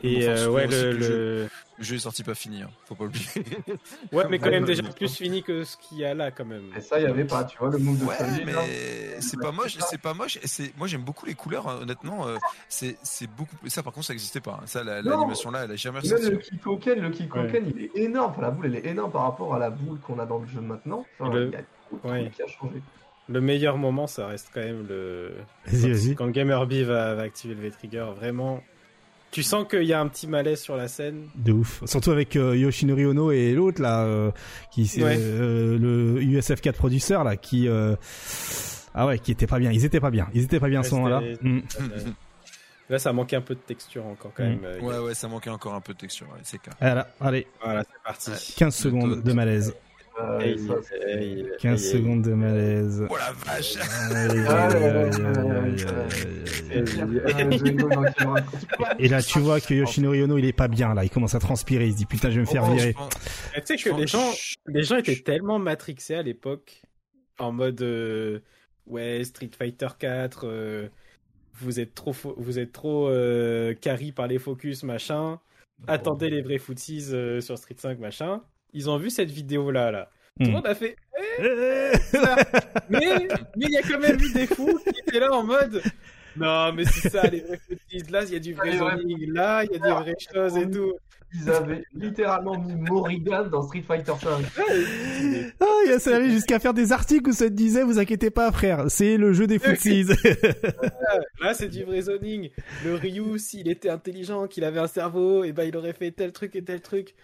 Et 0.03 0.21
Bon, 0.27 0.31
euh, 0.33 0.49
ouais, 0.49 0.67
le, 0.67 0.93
le 0.93 0.99
le- 0.99 1.49
Le 1.79 1.85
jeu 1.85 1.97
est 1.97 2.01
sorti 2.01 2.23
pas 2.25 2.35
fini, 2.35 2.63
hein. 2.63 2.71
faut 2.87 2.95
pas 2.95 3.05
oublier. 3.05 3.25
ouais, 4.13 4.25
mais 4.31 4.39
quand 4.39 4.47
Ouais, 4.47 4.51
même 4.53 4.63
ouais, 4.63 4.67
déjà 4.67 4.83
ouais. 4.83 4.91
plus 4.95 5.15
fini 5.15 5.43
que 5.43 5.65
ce 5.65 5.77
qu'il 5.77 5.99
y 5.99 6.05
a 6.05 6.15
là 6.15 6.31
quand 6.31 6.45
même. 6.45 6.65
Et 6.77 6.81
ça, 6.81 6.99
il 6.99 7.05
y 7.05 7.07
avait 7.07 7.25
pas, 7.25 7.45
tu 7.45 7.57
vois, 7.59 7.71
le 7.71 7.79
move 7.79 7.99
de 7.99 8.05
Ouais, 8.05 8.17
là. 8.19 8.27
mais 8.47 9.21
c'est 9.21 9.39
pas 9.41 9.53
moche, 9.53 9.77
c'est 9.89 10.01
pas 10.01 10.13
moche. 10.15 10.39
C'est, 10.45 10.77
moi 10.77 10.87
j'aime 10.87 11.03
beaucoup 11.03 11.25
les 11.27 11.35
couleurs. 11.35 11.69
hein, 11.69 11.79
honnêtement, 11.83 12.27
euh, 12.29 12.37
c'est, 12.69 12.97
c'est 13.03 13.27
beaucoup. 13.29 13.57
Ça 13.69 13.83
par 13.83 13.93
contre, 13.93 14.07
ça 14.07 14.13
existait 14.13 14.41
pas. 14.41 14.59
hein. 14.63 14.67
Ça, 14.67 14.85
la- 14.85 15.01
l'animation 15.03 15.51
là, 15.51 15.65
elle 15.65 15.71
a 15.73 15.77
jamais 15.77 16.01
ressorti. 16.01 16.31
le 16.31 16.37
Kikoken, 16.39 17.01
le 17.01 17.11
Kikoken, 17.11 17.73
il 17.75 17.83
est 17.85 17.91
énorme. 17.97 18.31
Enfin, 18.33 18.43
la 18.43 18.51
boule, 18.51 18.67
elle 18.67 18.77
est 18.77 18.87
énorme 18.91 19.11
par 19.13 19.23
rapport 19.23 19.55
à 19.55 19.59
la 19.59 19.71
boule 19.71 19.99
qu'on 20.01 20.19
a 20.19 20.27
dans 20.27 20.39
le 20.39 20.47
jeu 20.47 20.61
maintenant. 20.61 21.07
Enfin, 21.19 21.33
Le- 21.33 21.47
Il 21.49 21.53
y 21.53 21.57
a 21.57 21.61
beaucoup 21.91 22.07
de 22.09 22.13
Ouais. 22.13 22.21
trucs 22.23 22.35
qui 22.37 22.43
a 22.43 22.47
changé. 22.47 22.83
Le 23.29 23.41
meilleur 23.41 23.77
moment, 23.79 24.07
ça 24.07 24.27
reste 24.27 24.51
quand 24.53 24.61
même 24.61 24.87
le 24.89 25.33
Vas-y, 25.67 25.91
vas-y. 25.93 26.15
quand 26.17 26.29
Gamerby 26.31 26.83
va, 26.83 27.15
va 27.15 27.23
activer 27.23 27.55
le 27.55 27.61
V-Trigger. 27.61 28.07
Vraiment, 28.17 28.61
tu 29.31 29.43
sens 29.43 29.67
qu'il 29.69 29.85
y 29.85 29.93
a 29.93 30.01
un 30.01 30.09
petit 30.09 30.27
malaise 30.27 30.61
sur 30.61 30.77
la 30.77 30.89
scène. 30.89 31.29
De 31.37 31.53
ouf. 31.53 31.83
Surtout 31.87 32.11
avec 32.11 32.35
euh, 32.37 32.57
Yoshinori 32.57 33.07
Ono 33.07 33.31
et 33.31 33.53
l'autre 33.53 33.81
là, 33.81 34.03
euh, 34.05 34.31
qui 34.73 34.87
c'est 34.87 35.03
Ouais. 35.05 35.17
euh, 35.19 35.79
le 35.79 36.21
USF4 36.21 36.73
producteur 36.73 37.23
là, 37.25 37.37
qui 37.37 37.69
euh, 37.69 37.95
ah 38.95 39.07
ouais, 39.07 39.19
qui 39.19 39.31
était 39.33 39.47
pas 39.47 39.59
bien. 39.59 39.71
Ils 39.71 39.85
étaient 39.85 40.01
pas 40.01 40.11
bien. 40.11 40.29
Ils 40.35 40.43
étaient 40.45 40.59
pas 40.61 40.69
bien 40.69 40.81
à 40.81 40.83
ce 40.83 40.95
moment-là. 40.97 41.21
Mm. 41.43 41.61
Là, 42.89 42.99
ça 42.99 43.13
manquait 43.13 43.37
un 43.37 43.41
peu 43.41 43.55
de 43.55 43.61
texture 43.61 44.05
encore 44.05 44.33
quand 44.35 44.43
Mm. 44.43 44.49
même. 44.49 44.65
euh, 44.65 44.81
Ouais, 44.81 44.99
ouais, 44.99 45.15
ça 45.15 45.29
manquait 45.29 45.51
encore 45.51 45.75
un 45.75 45.81
peu 45.81 45.93
de 45.95 45.99
texture. 45.99 46.27
ouais, 46.33 46.41
c'est 46.43 46.59
clair. 46.61 46.75
Voilà, 46.81 47.09
allez, 47.21 47.47
Voilà, 47.63 47.85
c'est 47.85 48.03
parti. 48.05 48.31
Ouais. 48.31 48.37
15 48.57 48.75
secondes 48.75 49.23
de 49.23 49.33
malaise. 49.33 49.75
Euh, 50.19 50.39
Hey, 50.41 50.59
ça, 50.59 50.75
c'est- 50.83 50.99
hey, 51.09 51.41
hey, 51.41 51.47
15 51.59 51.85
hey, 51.85 51.91
secondes 51.93 52.23
de 52.23 52.35
malaise. 52.35 53.07
Oh 53.09 53.17
la 53.17 53.33
vache. 53.33 53.77
Et 58.99 59.09
là, 59.09 59.23
tu 59.23 59.39
vois 59.41 59.61
que 59.61 59.75
Yoshinori 59.75 60.23
Ono, 60.23 60.39
il 60.39 60.45
est 60.45 60.53
pas 60.53 60.69
bien 60.69 60.95
là. 60.95 61.05
Il 61.05 61.11
commence 61.11 61.35
à 61.35 61.39
transpirer. 61.39 61.87
Il 61.87 61.93
se 61.93 61.97
dit 61.99 62.07
putain, 62.07 62.31
je 62.31 62.37
vais 62.37 62.41
me 62.41 62.47
faire 62.47 62.65
Oh, 62.69 62.73
virer. 62.75 62.95
Tu 63.55 63.61
sais 63.65 63.77
que 63.77 63.97
les 63.97 64.07
gens, 64.07 64.31
je- 64.33 64.55
les 64.67 64.83
gens 64.83 64.97
étaient 64.97 65.17
tellement 65.17 65.59
matrixés 65.59 66.15
à 66.15 66.23
l'époque, 66.23 66.83
en 67.39 67.53
mode 67.53 67.81
euh, 67.83 68.41
ouais 68.87 69.25
Street 69.25 69.51
Fighter 69.57 69.89
4, 69.99 70.47
euh, 70.47 70.89
vous 71.55 71.81
êtes 71.81 71.95
trop, 71.95 72.15
vous 72.37 72.59
êtes 72.59 72.73
trop 72.73 73.09
euh, 73.09 73.75
carry 73.75 74.13
par 74.13 74.27
les 74.27 74.39
focus 74.39 74.83
machin. 74.83 75.39
Attendez 75.87 76.29
les 76.29 76.43
vrais 76.43 76.59
footsies 76.59 77.09
euh, 77.13 77.41
sur 77.41 77.57
Street 77.57 77.77
5 77.79 77.99
machin. 77.99 78.43
Ils 78.73 78.89
ont 78.91 78.97
vu 78.99 79.11
cette 79.11 79.31
vidéo 79.31 79.71
là 79.71 79.91
là. 79.91 80.11
Tout 80.39 80.45
le 80.47 80.49
Hmm. 80.49 80.53
monde 80.53 80.67
a 80.67 80.75
fait. 80.75 80.97
Euh, 81.41 81.93
Mais 82.89 83.29
mais 83.57 83.67
il 83.67 83.71
y 83.73 83.77
a 83.77 83.83
quand 83.83 83.99
même 83.99 84.19
eu 84.21 84.33
des 84.33 84.47
fous 84.47 84.79
qui 84.85 85.01
étaient 85.07 85.21
là 85.21 85.33
en 85.33 85.43
mode. 85.45 85.83
Non 86.37 86.73
mais 86.73 86.85
c'est 86.85 87.09
ça 87.11 87.23
les 87.27 87.41
vrais 87.41 87.59
footsies. 87.69 88.11
Là 88.11 88.25
il 88.25 88.33
y 88.33 88.37
a 88.37 88.39
du 88.39 88.55
vrai 88.55 88.79
zoning. 88.79 89.33
Là 89.33 89.65
il 89.65 89.73
y 89.73 89.77
a 89.77 89.79
des 89.79 89.91
vraies 89.91 90.15
choses 90.33 90.57
et 90.57 90.71
tout. 90.71 90.93
Ils 91.33 91.49
avaient 91.51 91.85
littéralement 91.95 92.59
mis 92.59 92.75
Morrigan 92.75 93.47
dans 93.51 93.63
Street 93.63 93.85
Fighter 93.87 94.15
5. 94.21 94.45
Ah, 94.59 95.65
il 95.85 95.91
y 95.91 95.93
a 95.93 95.99
ça 96.01 96.17
allait 96.17 96.31
jusqu'à 96.31 96.59
faire 96.59 96.75
des 96.75 96.91
articles 96.91 97.31
où 97.31 97.33
ça 97.33 97.45
te 97.45 97.53
disait, 97.53 97.85
vous 97.85 98.01
inquiétez 98.01 98.31
pas, 98.31 98.51
frère, 98.51 98.87
c'est 98.91 99.17
le 99.17 99.33
jeu 99.33 99.47
des 99.47 99.61
footsies. 99.61 100.07
Là, 101.41 101.55
c'est 101.55 101.69
du 101.69 101.85
vrai 101.85 102.03
zoning. 102.03 102.51
Le 102.85 102.95
Ryu, 102.97 103.39
s'il 103.39 103.69
était 103.69 103.91
intelligent, 103.91 104.47
qu'il 104.49 104.65
avait 104.65 104.81
un 104.81 104.89
cerveau, 104.89 105.45
et 105.45 105.53
ben 105.53 105.65
il 105.65 105.77
aurait 105.77 105.93
fait 105.93 106.11
tel 106.11 106.33
truc 106.33 106.57
et 106.57 106.65
tel 106.65 106.81
truc. 106.81 107.15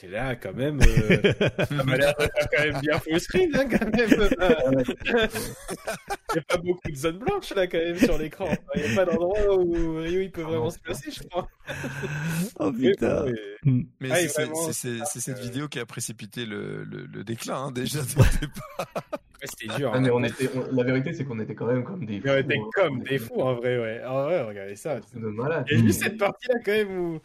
C'est 0.00 0.08
là, 0.08 0.34
quand 0.34 0.54
même. 0.54 0.80
euh, 0.80 1.20
ça 1.68 1.84
m'a 1.84 1.96
l'air 1.98 2.14
d'être 2.18 2.48
quand 2.56 2.64
même 2.64 2.80
bien 2.80 2.98
full 3.00 3.20
screen, 3.20 3.50
hein, 3.54 3.66
quand 3.70 3.84
même. 3.84 4.08
Il 6.30 6.34
n'y 6.34 6.38
a 6.38 6.42
pas 6.48 6.56
beaucoup 6.56 6.90
de 6.90 6.94
zones 6.96 7.18
blanches, 7.18 7.54
là, 7.54 7.66
quand 7.66 7.76
même, 7.78 7.98
sur 7.98 8.16
l'écran. 8.16 8.48
Il 8.76 8.82
n'y 8.82 8.92
a 8.92 8.96
pas 8.96 9.04
d'endroit 9.10 9.56
où 9.58 9.96
Ryu, 9.96 10.24
il 10.24 10.30
peut 10.30 10.42
vraiment 10.42 10.70
se 10.70 10.78
placer, 10.78 11.10
je 11.10 11.22
crois. 11.28 11.48
oh 12.60 12.72
Mais 12.72 12.90
putain. 12.92 13.24
mais-. 13.64 13.86
Mais 14.00 14.08
Ah, 14.10 14.16
c'est- 14.16 14.28
c'est 14.28 14.46
c'est- 14.54 14.72
c'est- 14.72 15.04
c'est 15.04 15.20
cette 15.20 15.38
euh, 15.38 15.42
vidéo 15.42 15.68
qui 15.68 15.78
a 15.78 15.84
précipité 15.86 16.46
le, 16.46 16.84
le, 16.84 17.06
le 17.06 17.24
déclin 17.24 17.56
hein, 17.66 17.70
déjà. 17.70 18.00
dès 18.00 18.22
le 18.22 18.40
départ. 18.40 18.86
ouais, 18.96 19.46
C'était 19.58 19.76
dur. 19.76 19.90
Ah, 19.92 19.96
hein. 19.96 20.00
mais 20.00 20.10
on 20.10 20.24
était, 20.24 20.48
on- 20.54 20.74
la 20.74 20.82
vérité, 20.84 21.12
c'est 21.12 21.24
qu'on 21.24 21.40
était 21.40 21.54
quand 21.54 21.66
même 21.66 21.84
comme 21.84 22.06
des 22.06 22.20
fous. 22.20 22.28
On 22.30 22.36
était 22.38 22.60
comme 22.74 23.02
des 23.02 23.18
fous, 23.18 23.40
en 23.42 23.54
vrai, 23.54 23.78
ouais. 23.78 23.98
Vrai, 23.98 24.42
regardez 24.44 24.76
ça. 24.76 24.98
De 25.14 25.26
malades. 25.28 25.66
Il 25.70 25.78
y 25.78 25.82
a 25.82 25.84
juste 25.84 26.02
cette 26.04 26.16
partie-là, 26.18 26.54
quand 26.64 26.72
même, 26.72 26.98
où... 26.98 27.20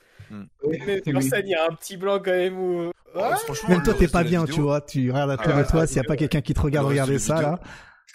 Oui, 0.63 0.79
Mais 0.85 1.01
oui. 1.05 1.23
scène, 1.23 1.43
il 1.47 1.51
y 1.51 1.55
a 1.55 1.65
un 1.69 1.73
petit 1.75 1.97
blanc, 1.97 2.19
quand 2.23 2.31
même, 2.31 2.57
où... 2.57 2.91
Ouais, 3.15 3.35
Franchement, 3.45 3.69
Même 3.69 3.83
toi, 3.83 3.93
t'es 3.93 4.07
pas 4.09 4.23
bien, 4.23 4.41
vidéo- 4.41 4.55
tu 4.55 4.61
vois. 4.61 4.81
Tu 4.81 5.09
regardes 5.11 5.31
autour 5.31 5.53
Ah, 5.55 5.63
de 5.63 5.67
toi, 5.69 5.81
ah, 5.83 5.87
s'il 5.87 5.97
y 5.97 5.99
a 6.01 6.03
pas 6.03 6.17
quelqu'un 6.17 6.41
qui 6.41 6.53
te 6.53 6.59
regarde 6.59 6.85
regarder 6.87 7.13
de 7.13 7.17
ça 7.19 7.35
la 7.35 7.41
là. 7.41 7.59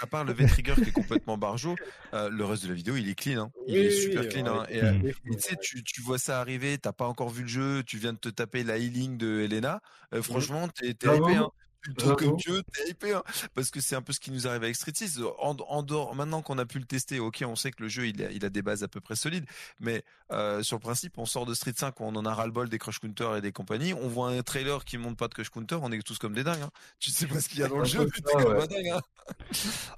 À 0.02 0.06
part 0.06 0.24
le 0.24 0.32
V-Trigger 0.32 0.74
qui 0.76 0.88
est 0.88 0.92
complètement 0.92 1.36
barjo, 1.36 1.74
euh, 2.14 2.30
le 2.30 2.44
reste 2.46 2.62
de 2.64 2.68
la 2.68 2.74
vidéo 2.74 2.96
il 2.96 3.08
est 3.10 3.14
clean. 3.14 3.42
Hein. 3.44 3.50
Il 3.66 3.74
Oui, 3.78 3.80
est 3.86 3.90
super 3.90 4.22
oui, 4.22 4.28
clean. 4.28 4.44
ouais, 4.44 4.50
hein. 4.60 4.66
Et, 4.70 4.80
ouais. 4.80 4.86
euh, 4.88 4.92
Mm. 4.92 5.32
Et 5.32 5.36
tu 5.36 5.40
sais, 5.40 5.56
tu, 5.60 5.84
tu 5.84 6.00
vois 6.00 6.16
ça 6.18 6.40
arriver, 6.40 6.78
t'as 6.78 6.92
pas 6.92 7.06
encore 7.06 7.28
vu 7.28 7.42
le 7.42 7.48
jeu, 7.48 7.82
tu 7.82 7.98
viens 7.98 8.14
de 8.14 8.18
te 8.18 8.30
taper 8.30 8.62
la 8.64 8.78
healing 8.78 9.18
de 9.18 9.40
Elena. 9.40 9.80
Euh, 10.14 10.22
franchement, 10.22 10.68
t'es 10.68 10.94
t'es 10.94 11.14
hypé. 11.16 11.36
Hein. 11.36 11.50
Tu 11.82 11.94
te 11.94 12.00
trouves 12.00 12.16
comme 12.16 12.36
Dieu, 12.36 12.62
t'es 12.72 12.90
hypé. 12.90 13.14
Hein. 13.14 13.22
Parce 13.54 13.70
que 13.70 13.80
c'est 13.80 13.96
un 13.96 14.02
peu 14.02 14.12
ce 14.12 14.20
qui 14.20 14.30
nous 14.30 14.46
arrive 14.46 14.62
avec 14.62 14.76
Street 14.76 14.92
6. 14.94 15.20
En, 15.38 15.56
en 15.56 15.82
dehors, 15.82 16.14
maintenant 16.14 16.42
qu'on 16.42 16.58
a 16.58 16.66
pu 16.66 16.78
le 16.78 16.84
tester, 16.84 17.20
ok, 17.20 17.42
on 17.46 17.56
sait 17.56 17.70
que 17.70 17.82
le 17.82 17.88
jeu 17.88 18.06
il 18.08 18.22
a, 18.22 18.30
il 18.30 18.44
a 18.44 18.50
des 18.50 18.62
bases 18.62 18.82
à 18.82 18.88
peu 18.88 19.00
près 19.00 19.16
solides. 19.16 19.46
Mais 19.80 20.04
euh, 20.32 20.62
sur 20.62 20.76
le 20.76 20.80
principe, 20.80 21.16
on 21.18 21.24
sort 21.24 21.46
de 21.46 21.54
Street 21.54 21.72
5 21.74 21.98
où 22.00 22.04
on 22.04 22.14
en 22.16 22.26
a 22.26 22.34
ras-le-bol 22.34 22.68
des 22.68 22.78
crush 22.78 22.98
counter 22.98 23.38
et 23.38 23.40
des 23.40 23.52
compagnies. 23.52 23.94
On 23.94 24.08
voit 24.08 24.30
un 24.30 24.42
trailer 24.42 24.84
qui 24.84 24.98
monte 24.98 25.16
pas 25.16 25.28
de 25.28 25.34
crush 25.34 25.48
counter, 25.48 25.78
on 25.80 25.90
est 25.90 26.02
tous 26.02 26.18
comme 26.18 26.34
des 26.34 26.44
dingues. 26.44 26.62
Hein. 26.62 26.70
Tu 26.98 27.10
sais 27.10 27.26
pas 27.26 27.40
ce 27.40 27.48
qu'il 27.48 27.60
y 27.60 27.62
a 27.62 27.68
dans 27.68 27.78
le 27.78 27.84
jeu, 27.84 28.00
ça, 28.00 28.06
t'es 28.14 28.22
comme 28.22 28.52
ouais. 28.52 28.62
un 28.62 28.66
dingue. 28.66 28.88
Hein. 28.88 29.00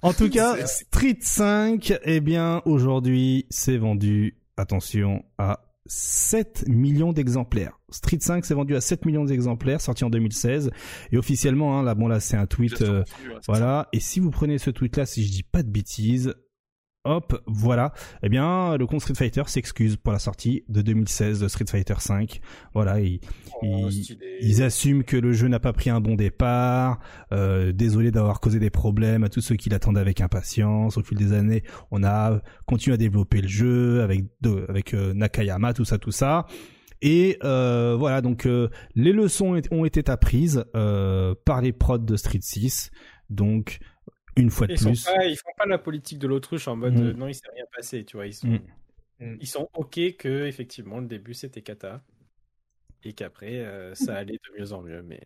En 0.02 0.12
tout 0.12 0.30
cas, 0.30 0.66
Street 0.66 1.18
5, 1.20 1.98
eh 2.02 2.20
bien, 2.20 2.62
aujourd'hui, 2.64 3.46
c'est 3.50 3.76
vendu, 3.76 4.36
attention, 4.56 5.24
à 5.38 5.71
7 5.86 6.64
millions 6.68 7.12
d'exemplaires. 7.12 7.78
Street 7.90 8.18
5 8.20 8.44
s'est 8.44 8.54
vendu 8.54 8.76
à 8.76 8.80
7 8.80 9.04
millions 9.04 9.24
d'exemplaires, 9.24 9.80
sorti 9.80 10.04
en 10.04 10.10
2016. 10.10 10.70
Et 11.10 11.18
officiellement, 11.18 11.78
hein, 11.78 11.82
là, 11.82 11.94
bon 11.94 12.08
là, 12.08 12.20
c'est 12.20 12.36
un 12.36 12.46
tweet, 12.46 12.82
euh, 12.82 13.04
voilà. 13.46 13.88
Et 13.92 14.00
si 14.00 14.20
vous 14.20 14.30
prenez 14.30 14.58
ce 14.58 14.70
tweet-là, 14.70 15.06
si 15.06 15.24
je 15.24 15.32
dis 15.32 15.42
pas 15.42 15.62
de 15.62 15.70
bêtises, 15.70 16.34
hop, 17.04 17.40
voilà. 17.46 17.92
Eh 18.22 18.28
bien, 18.28 18.76
le 18.76 18.86
compte 18.86 19.00
Street 19.00 19.14
Fighter 19.14 19.42
s'excuse 19.46 19.96
pour 19.96 20.12
la 20.12 20.18
sortie 20.18 20.64
de 20.68 20.82
2016 20.82 21.40
de 21.40 21.48
Street 21.48 21.64
Fighter 21.68 21.94
5. 21.98 22.40
Voilà, 22.74 23.00
ils, 23.00 23.20
Oh, 23.64 23.88
ils- 23.90 24.18
ils 24.40 24.62
assument 24.62 25.04
que 25.04 25.16
le 25.16 25.32
jeu 25.32 25.46
n'a 25.48 25.60
pas 25.60 25.72
pris 25.72 25.90
un 25.90 26.00
bon 26.00 26.14
départ. 26.16 26.98
Euh, 27.32 27.72
désolé 27.72 28.10
d'avoir 28.10 28.40
causé 28.40 28.58
des 28.58 28.70
problèmes 28.70 29.24
à 29.24 29.28
tous 29.28 29.40
ceux 29.40 29.54
qui 29.56 29.68
l'attendaient 29.70 30.00
avec 30.00 30.20
impatience. 30.20 30.96
Au 30.96 31.02
fil 31.02 31.16
des 31.18 31.32
années, 31.32 31.62
on 31.90 32.02
a 32.04 32.40
continué 32.66 32.94
à 32.94 32.96
développer 32.98 33.40
le 33.40 33.48
jeu 33.48 34.02
avec 34.02 34.24
de- 34.40 34.64
avec 34.68 34.94
euh, 34.94 35.12
Nakayama, 35.14 35.74
tout 35.74 35.84
ça, 35.84 35.98
tout 35.98 36.10
ça. 36.12 36.46
Et 37.02 37.36
euh, 37.42 37.96
voilà, 37.98 38.20
donc 38.20 38.46
euh, 38.46 38.68
les 38.94 39.12
leçons 39.12 39.60
ont 39.72 39.84
été 39.84 40.08
apprises 40.10 40.64
euh, 40.76 41.34
par 41.44 41.60
les 41.60 41.72
prods 41.72 41.98
de 41.98 42.16
Street 42.16 42.38
6. 42.40 42.90
Donc 43.30 43.78
une 44.36 44.50
fois 44.50 44.66
de 44.66 44.72
Ils, 44.72 44.78
sont 44.78 44.90
plus, 44.92 45.04
pas, 45.04 45.24
ils 45.26 45.36
font 45.36 45.50
pas 45.56 45.66
la 45.66 45.78
politique 45.78 46.18
de 46.18 46.26
l'autruche 46.26 46.68
en 46.68 46.76
mode 46.76 46.94
Mm. 46.94 47.02
euh, 47.02 47.12
non, 47.14 47.28
il 47.28 47.34
s'est 47.34 47.50
rien 47.54 47.64
passé, 47.74 48.04
tu 48.04 48.16
vois. 48.16 48.26
Ils 48.26 48.34
sont, 48.34 48.48
Mm. 48.48 48.58
Mm. 49.20 49.36
ils 49.40 49.46
sont 49.46 49.68
ok 49.74 49.98
que 50.16 50.46
effectivement 50.46 50.98
le 51.00 51.06
début 51.06 51.34
c'était 51.34 51.62
kata 51.62 52.02
et 53.04 53.12
qu'après 53.12 53.60
euh, 53.60 53.94
ça 53.94 54.16
allait 54.16 54.38
de 54.38 54.58
mieux 54.60 54.72
en 54.72 54.82
mieux. 54.82 55.02
Mais 55.02 55.20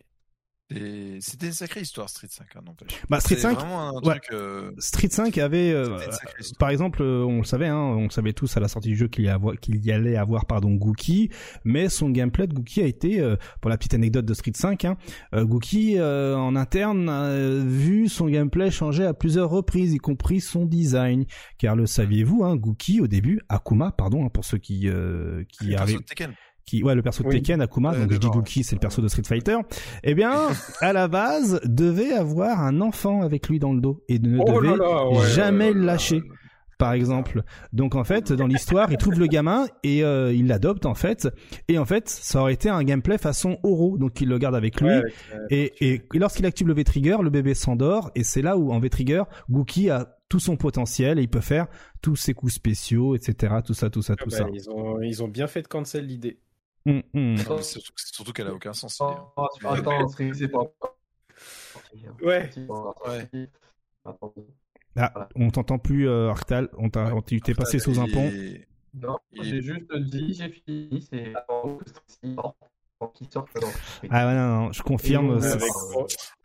Et 0.69 1.19
C'était 1.21 1.45
une 1.47 1.53
sacrée 1.53 1.79
histoire 1.79 2.09
Street 2.09 2.27
5, 2.29 2.45
hein, 2.55 2.59
n'empêche. 2.65 2.89
Bah, 3.09 3.21
Street 3.21 3.35
C'est 3.35 3.41
5, 3.41 3.57
vraiment 3.57 3.87
un 3.87 3.93
ouais. 4.01 4.19
truc. 4.19 4.33
euh, 4.33 4.71
Street 4.79 5.07
5 5.09 5.37
avait, 5.37 5.71
euh, 5.71 5.97
histoire. 5.97 6.57
par 6.59 6.69
exemple, 6.69 7.01
euh, 7.01 7.23
on 7.23 7.37
le 7.37 7.45
savait, 7.45 7.67
hein, 7.67 7.77
on 7.77 8.03
le 8.03 8.09
savait 8.09 8.33
tous 8.33 8.57
à 8.57 8.59
la 8.59 8.67
sortie 8.67 8.89
du 8.89 8.97
jeu 8.97 9.07
qu'il 9.07 9.25
y, 9.25 9.57
qu'il 9.61 9.77
y 9.85 9.91
allait 9.93 10.17
avoir 10.17 10.45
pardon 10.45 10.71
Gookie, 10.73 11.29
mais 11.63 11.87
son 11.87 12.09
gameplay 12.09 12.47
de 12.47 12.53
Gookie 12.53 12.81
a 12.81 12.85
été, 12.85 13.21
euh, 13.21 13.37
pour 13.61 13.69
la 13.69 13.77
petite 13.77 13.93
anecdote 13.93 14.25
de 14.25 14.33
Street 14.33 14.51
5, 14.53 14.83
hein, 14.83 14.97
euh, 15.33 15.45
Gookie 15.45 15.97
euh, 15.99 16.35
en 16.35 16.55
interne 16.57 17.07
a 17.07 17.33
vu 17.63 18.09
son 18.09 18.27
gameplay 18.27 18.69
changer 18.69 19.05
à 19.05 19.13
plusieurs 19.13 19.49
reprises, 19.49 19.93
y 19.93 19.99
compris 19.99 20.41
son 20.41 20.65
design, 20.65 21.25
car 21.59 21.77
le 21.77 21.85
saviez-vous, 21.85 22.43
hein, 22.43 22.57
Gookie 22.57 22.99
au 22.99 23.07
début, 23.07 23.39
Akuma, 23.47 23.93
pardon, 23.93 24.25
hein, 24.25 24.29
pour 24.29 24.43
ceux 24.43 24.57
qui 24.57 24.89
euh, 24.89 25.45
qui 25.49 25.75
arrivent 25.75 26.03
Tekken. 26.03 26.33
Qui 26.67 26.83
ouais 26.83 26.93
le 26.93 27.01
perso 27.01 27.23
de 27.23 27.29
Oui. 27.29 27.35
Tekken 27.35 27.61
Akuma 27.61 27.95
donc 27.95 28.11
je 28.11 28.17
dis 28.19 28.27
Gookie 28.27 28.63
c'est 28.63 28.75
le 28.75 28.79
perso 28.79 29.01
de 29.01 29.07
Street 29.07 29.23
Fighter 29.25 29.57
eh 30.03 30.13
bien 30.13 30.49
à 30.81 30.93
la 30.93 31.07
base 31.07 31.59
devait 31.63 32.11
avoir 32.11 32.61
un 32.61 32.81
enfant 32.81 33.23
avec 33.23 33.49
lui 33.49 33.57
dans 33.57 33.73
le 33.73 33.81
dos 33.81 34.03
et 34.07 34.19
ne 34.19 34.37
Oh 34.39 34.61
devait 34.61 34.77
là 34.77 34.83
là, 34.83 35.09
ouais, 35.09 35.25
jamais 35.29 35.71
le 35.73 35.81
lâcher 35.81 36.21
par 36.77 36.93
exemple 36.93 37.41
donc 37.73 37.95
en 37.95 38.03
fait 38.03 38.31
dans 38.33 38.45
l'histoire 38.45 38.91
il 38.91 38.97
trouve 38.97 39.17
le 39.19 39.25
gamin 39.25 39.65
et 39.83 40.03
euh, 40.03 40.31
il 40.31 40.45
l'adopte 40.47 40.85
en 40.85 40.93
fait 40.93 41.27
et 41.69 41.79
en 41.79 41.85
fait 41.85 42.07
ça 42.09 42.41
aurait 42.41 42.53
été 42.53 42.69
un 42.69 42.83
gameplay 42.83 43.17
façon 43.17 43.57
Oro 43.63 43.97
donc 43.97 44.21
il 44.21 44.27
le 44.27 44.37
garde 44.37 44.53
avec 44.53 44.79
lui 44.79 44.87
Ouais, 44.89 44.93
avec, 44.95 45.13
euh, 45.33 45.45
et, 45.49 45.73
et 45.81 46.19
lorsqu'il 46.19 46.45
active 46.45 46.67
le 46.67 46.73
V-Trigger, 46.73 47.17
le 47.21 47.29
bébé 47.29 47.53
s'endort, 47.53 48.11
et 48.15 48.23
c'est 48.23 48.41
là 48.41 48.57
où 48.57 48.71
en 48.71 48.79
V-Trigger, 48.79 49.23
Gookie 49.49 49.89
a 49.89 50.17
tout 50.29 50.39
son 50.39 50.57
potentiel, 50.57 51.19
et 51.19 51.23
il 51.23 51.29
peut 51.29 51.41
faire 51.41 51.67
tous 52.01 52.15
ses 52.15 52.33
coups 52.33 52.53
spéciaux, 52.53 53.15
etc., 53.15 53.55
tout 53.65 53.73
ça, 53.73 53.89
tout 53.89 54.01
ça, 54.01 54.15
tout 54.15 54.29
bah, 54.29 54.37
ça. 54.37 54.45
Ils, 54.53 54.69
ont, 54.69 55.01
ils 55.01 55.23
ont 55.23 55.27
bien 55.27 55.47
fait 55.47 55.61
de 55.61 55.67
cancel 55.67 56.05
l'idée. 56.05 56.39
Non, 56.93 57.03
mais 57.13 57.37
c'est 57.63 57.79
surtout, 57.79 57.91
c'est 57.97 58.13
surtout 58.15 58.31
qu'elle 58.33 58.47
a 58.47 58.53
aucun 58.53 58.73
sens. 58.73 58.97
Oh, 59.01 59.47
attends, 59.73 60.07
c'est 60.07 60.33
c'est 60.33 60.47
pas. 60.47 60.61
Ouais. 62.21 62.49
C'est 62.53 62.67
pas 62.67 62.73
encore 62.73 63.03
Ouais. 63.07 63.29
Attends. 64.05 64.33
Ah, 64.95 65.29
on 65.35 65.49
t'entend 65.51 65.77
plus, 65.77 66.07
euh, 66.09 66.29
Arctal, 66.29 66.69
on 66.77 66.89
t'a, 66.89 67.13
on- 67.13 67.21
tu 67.21 67.39
t'es 67.41 67.53
passé 67.53 67.77
sous 67.79 67.99
un 67.99 68.07
pont. 68.07 68.27
est- 68.29 68.67
Non, 68.93 69.17
Il 69.31 69.43
j'ai 69.43 69.61
juste 69.61 69.93
dit, 69.95 70.33
j'ai 70.33 70.49
fini, 70.49 71.07
c'est 71.07 71.33
dans. 72.99 73.45
Ah 74.09 74.27
ouais, 74.27 74.33
non, 74.33 74.47
non, 74.65 74.71
je 74.73 74.81
confirme. 74.81 75.37
Et 75.37 75.41
c'est- 75.41 75.51
Avec, 75.53 75.63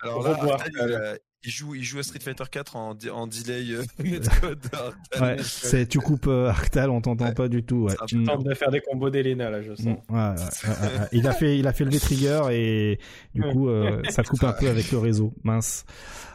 Alors 0.03 0.23
là, 0.23 0.57
il, 0.71 0.81
a- 0.95 1.17
il 1.45 1.51
joue, 1.51 1.75
il 1.75 1.83
joue 1.83 1.99
à 1.99 2.03
Street 2.03 2.21
Fighter 2.21 2.45
4 2.51 2.77
en, 2.77 2.91
en 3.13 3.27
delay 3.27 3.73
euh, 3.73 3.83
netcode. 4.05 4.61
Ouais, 5.21 5.37
c'est, 5.43 5.87
tu 5.89 5.99
coupes 5.99 6.27
euh, 6.29 6.49
Arctal, 6.49 6.91
on 6.91 7.01
t'entend 7.01 7.27
Ouais. 7.27 7.35
pas 7.35 7.49
du 7.49 7.65
tout. 7.65 7.85
Ouais. 7.89 7.95
C'est 7.97 8.03
un 8.03 8.07
peu 8.07 8.17
Hum, 8.19 8.25
tente 8.27 8.45
de 8.45 8.55
faire 8.55 8.71
des 8.71 8.81
combos 8.81 9.11
d'Elena 9.11 9.51
là, 9.51 9.63
je 9.63 9.75
sens. 9.75 9.87
ouais, 9.87 9.95
ouais, 10.11 10.19
ouais, 10.19 10.29
ouais, 10.69 10.99
ouais. 11.01 11.09
Il 11.13 11.27
a 11.27 11.33
fait, 11.33 11.59
il 11.59 11.67
a 11.67 11.73
fait 11.73 11.85
le 11.85 11.91
V-Trigger 11.91 12.43
et 12.53 12.99
du 13.35 13.43
coup, 13.43 13.69
euh, 13.69 14.03
ça 14.11 14.23
coupe 14.23 14.45
un 14.45 14.53
peu 14.53 14.69
avec 14.69 14.91
le 14.93 14.99
réseau. 14.99 15.33
Mince. 15.43 15.85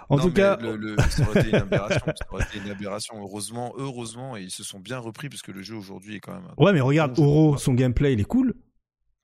En 0.09 0.15
Non, 0.17 0.23
tout 0.23 0.31
cas, 0.31 0.57
le, 0.61 0.77
le- 0.77 0.95
ça 1.09 1.23
aurait 1.29 1.41
été 1.41 1.49
une 1.49 1.55
aberration. 1.55 2.01
ça 2.05 2.13
aurait 2.31 2.43
été 2.45 2.57
une 2.65 2.71
aberration. 2.71 3.15
Heureusement, 3.19 3.73
heureusement, 3.77 4.37
et 4.37 4.41
ils 4.41 4.51
se 4.51 4.63
sont 4.63 4.79
bien 4.79 4.99
repris 4.99 5.27
parce 5.29 5.41
que 5.41 5.51
le 5.51 5.61
jeu 5.61 5.75
aujourd'hui 5.75 6.15
est 6.15 6.19
quand 6.21 6.33
même. 6.33 6.43
ouais, 6.57 6.71
mais 6.73 6.79
regarde. 6.81 7.17
Oro, 7.19 7.57
son 7.57 7.73
gameplay, 7.73 8.13
il 8.13 8.19
est 8.21 8.25
cool. 8.25 8.55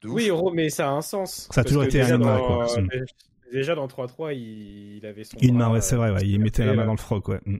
Oui, 0.05 0.27
Euro, 0.29 0.51
mais 0.51 0.69
ça 0.69 0.89
a 0.89 0.91
un 0.91 1.01
sens. 1.01 1.47
Ça 1.51 1.61
a 1.61 1.63
toujours 1.63 1.83
été 1.83 1.99
déjà 1.99 2.15
un 2.15 2.21
humain, 2.21 2.37
dans- 2.37 2.45
quoi. 2.65 2.81
Mm. 2.81 2.89
Déjà 3.51 3.75
dans 3.75 3.87
3-3, 3.87 4.33
il, 4.33 4.97
il 4.97 5.05
avait 5.05 5.23
son. 5.23 5.37
Une 5.39 5.55
main, 5.57 5.71
ouais, 5.71 5.81
c'est 5.81 5.95
vrai, 5.95 6.11
ouais, 6.11 6.21
il 6.27 6.39
euh, 6.39 6.43
mettait 6.43 6.65
la 6.65 6.73
main 6.73 6.83
euh, 6.83 6.85
dans 6.87 6.93
le 6.93 6.97
froc, 6.97 7.27
ouais. 7.27 7.39
Hum. 7.45 7.59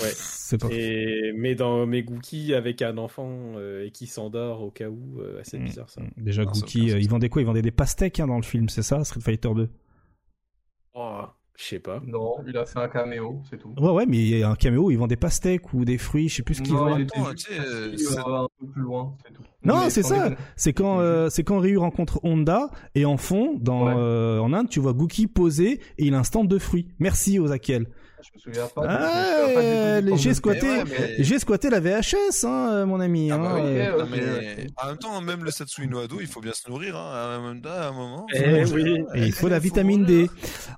Ouais. 0.00 0.10
C'est 0.14 0.58
pas. 0.58 0.68
Et... 0.70 1.32
Mais 1.36 1.54
dans 1.56 1.84
mes 1.86 2.02
Gookies 2.04 2.54
avec 2.54 2.82
un 2.82 2.96
enfant 2.98 3.28
euh, 3.56 3.84
et 3.86 3.90
qui 3.90 4.06
s'endort 4.06 4.62
au 4.62 4.70
cas 4.70 4.88
où, 4.88 5.20
euh, 5.20 5.40
assez 5.40 5.58
Mm. 5.58 5.64
bizarre 5.64 5.90
ça. 5.90 6.02
Déjà, 6.16 6.44
Non, 6.44 6.52
Gookie, 6.52 6.82
aucun 6.82 6.88
euh, 6.88 6.92
sens. 6.94 7.02
il 7.02 7.08
vendait 7.10 7.28
quoi? 7.28 7.42
Il 7.42 7.46
vendait 7.46 7.62
des 7.62 7.70
pastèques 7.72 8.20
hein, 8.20 8.26
dans 8.28 8.36
le 8.36 8.42
film, 8.44 8.68
c'est 8.68 8.82
ça? 8.82 9.02
Street 9.04 9.20
Fighter 9.20 9.50
2 9.54 9.68
Oh, 10.94 11.22
je 11.60 11.64
sais 11.64 11.78
pas. 11.80 12.00
Non, 12.06 12.36
il 12.46 12.56
a 12.56 12.64
fait 12.64 12.78
un 12.78 12.88
caméo, 12.88 13.42
c'est 13.50 13.58
tout. 13.58 13.74
Ouais, 13.78 13.90
ouais, 13.90 14.06
mais 14.06 14.42
un 14.44 14.54
caméo, 14.54 14.90
il 14.92 14.96
vend 14.96 15.08
des 15.08 15.16
pastèques 15.16 15.74
ou 15.74 15.84
des 15.84 15.98
fruits, 15.98 16.28
je 16.28 16.36
sais 16.36 16.42
plus 16.44 16.54
ce 16.54 16.62
qu'il 16.62 16.72
Non, 16.74 16.84
vend. 16.84 16.96
il 16.96 17.02
Attends, 17.02 17.30
était 17.30 17.34
tu 17.34 17.44
sais, 17.44 17.54
juste 17.54 17.66
euh, 17.68 17.92
assis, 17.94 18.04
c'est- 18.04 18.18
euh, 18.20 18.42
un 18.44 18.46
peu 18.60 18.66
plus 18.68 18.82
loin, 18.82 19.14
c'est 19.26 19.32
tout. 19.34 19.42
Non, 19.64 19.90
c'est 19.90 20.02
ça. 20.04 20.30
C'est 20.54 20.72
quand, 20.72 21.00
euh, 21.00 21.28
c'est 21.30 21.42
quand 21.42 21.58
Ryu 21.58 21.76
rencontre 21.78 22.20
Honda 22.22 22.70
et 22.94 23.04
en 23.04 23.16
fond, 23.16 23.56
dans 23.60 23.86
Ouais. 23.86 23.94
euh, 23.96 24.38
en 24.38 24.52
Inde, 24.52 24.68
tu 24.68 24.78
vois 24.78 24.92
Gookie 24.92 25.26
poser 25.26 25.80
et 25.98 26.06
il 26.06 26.14
instant 26.14 26.44
deux 26.44 26.60
fruits. 26.60 26.86
Merci 27.00 27.40
Ozakiel. 27.40 27.88
Je 28.22 28.28
me 28.34 28.40
souviens 28.40 28.66
pas. 28.74 28.82
Ah, 28.88 28.96
pas 29.54 29.60
euh, 29.60 30.16
j'ai 30.16 30.34
squatté. 30.34 30.66
Ouais, 30.68 30.84
mais- 31.18 31.38
squatté 31.38 31.70
la 31.70 31.80
VHS, 31.80 32.44
hein, 32.44 32.70
euh, 32.72 32.86
mon 32.86 32.98
ami. 33.00 33.30
Ah 33.30 33.36
hein, 33.36 33.38
bah 33.42 33.52
oui, 33.56 33.60
euh. 33.64 33.98
non, 33.98 34.06
mais 34.10 34.66
en 34.76 34.86
même 34.88 34.98
temps, 34.98 35.20
même 35.20 35.44
le 35.44 35.50
Satsui 35.50 35.86
no 35.86 36.00
Ado, 36.00 36.16
il 36.20 36.26
faut 36.26 36.40
bien 36.40 36.52
se 36.52 36.68
nourrir. 36.68 36.96
Hein, 36.96 37.10
à 37.12 37.36
un 37.36 37.40
moment- 37.40 37.60
à 37.64 37.88
un 37.88 37.92
moment. 37.92 38.26
Eh 38.34 38.38
faut 38.38 38.50
manger, 38.50 38.74
oui. 38.74 39.04
Et 39.14 39.26
il 39.26 39.32
faut 39.32 39.48
la 39.48 39.58
vitamine 39.58 40.04
D. 40.04 40.28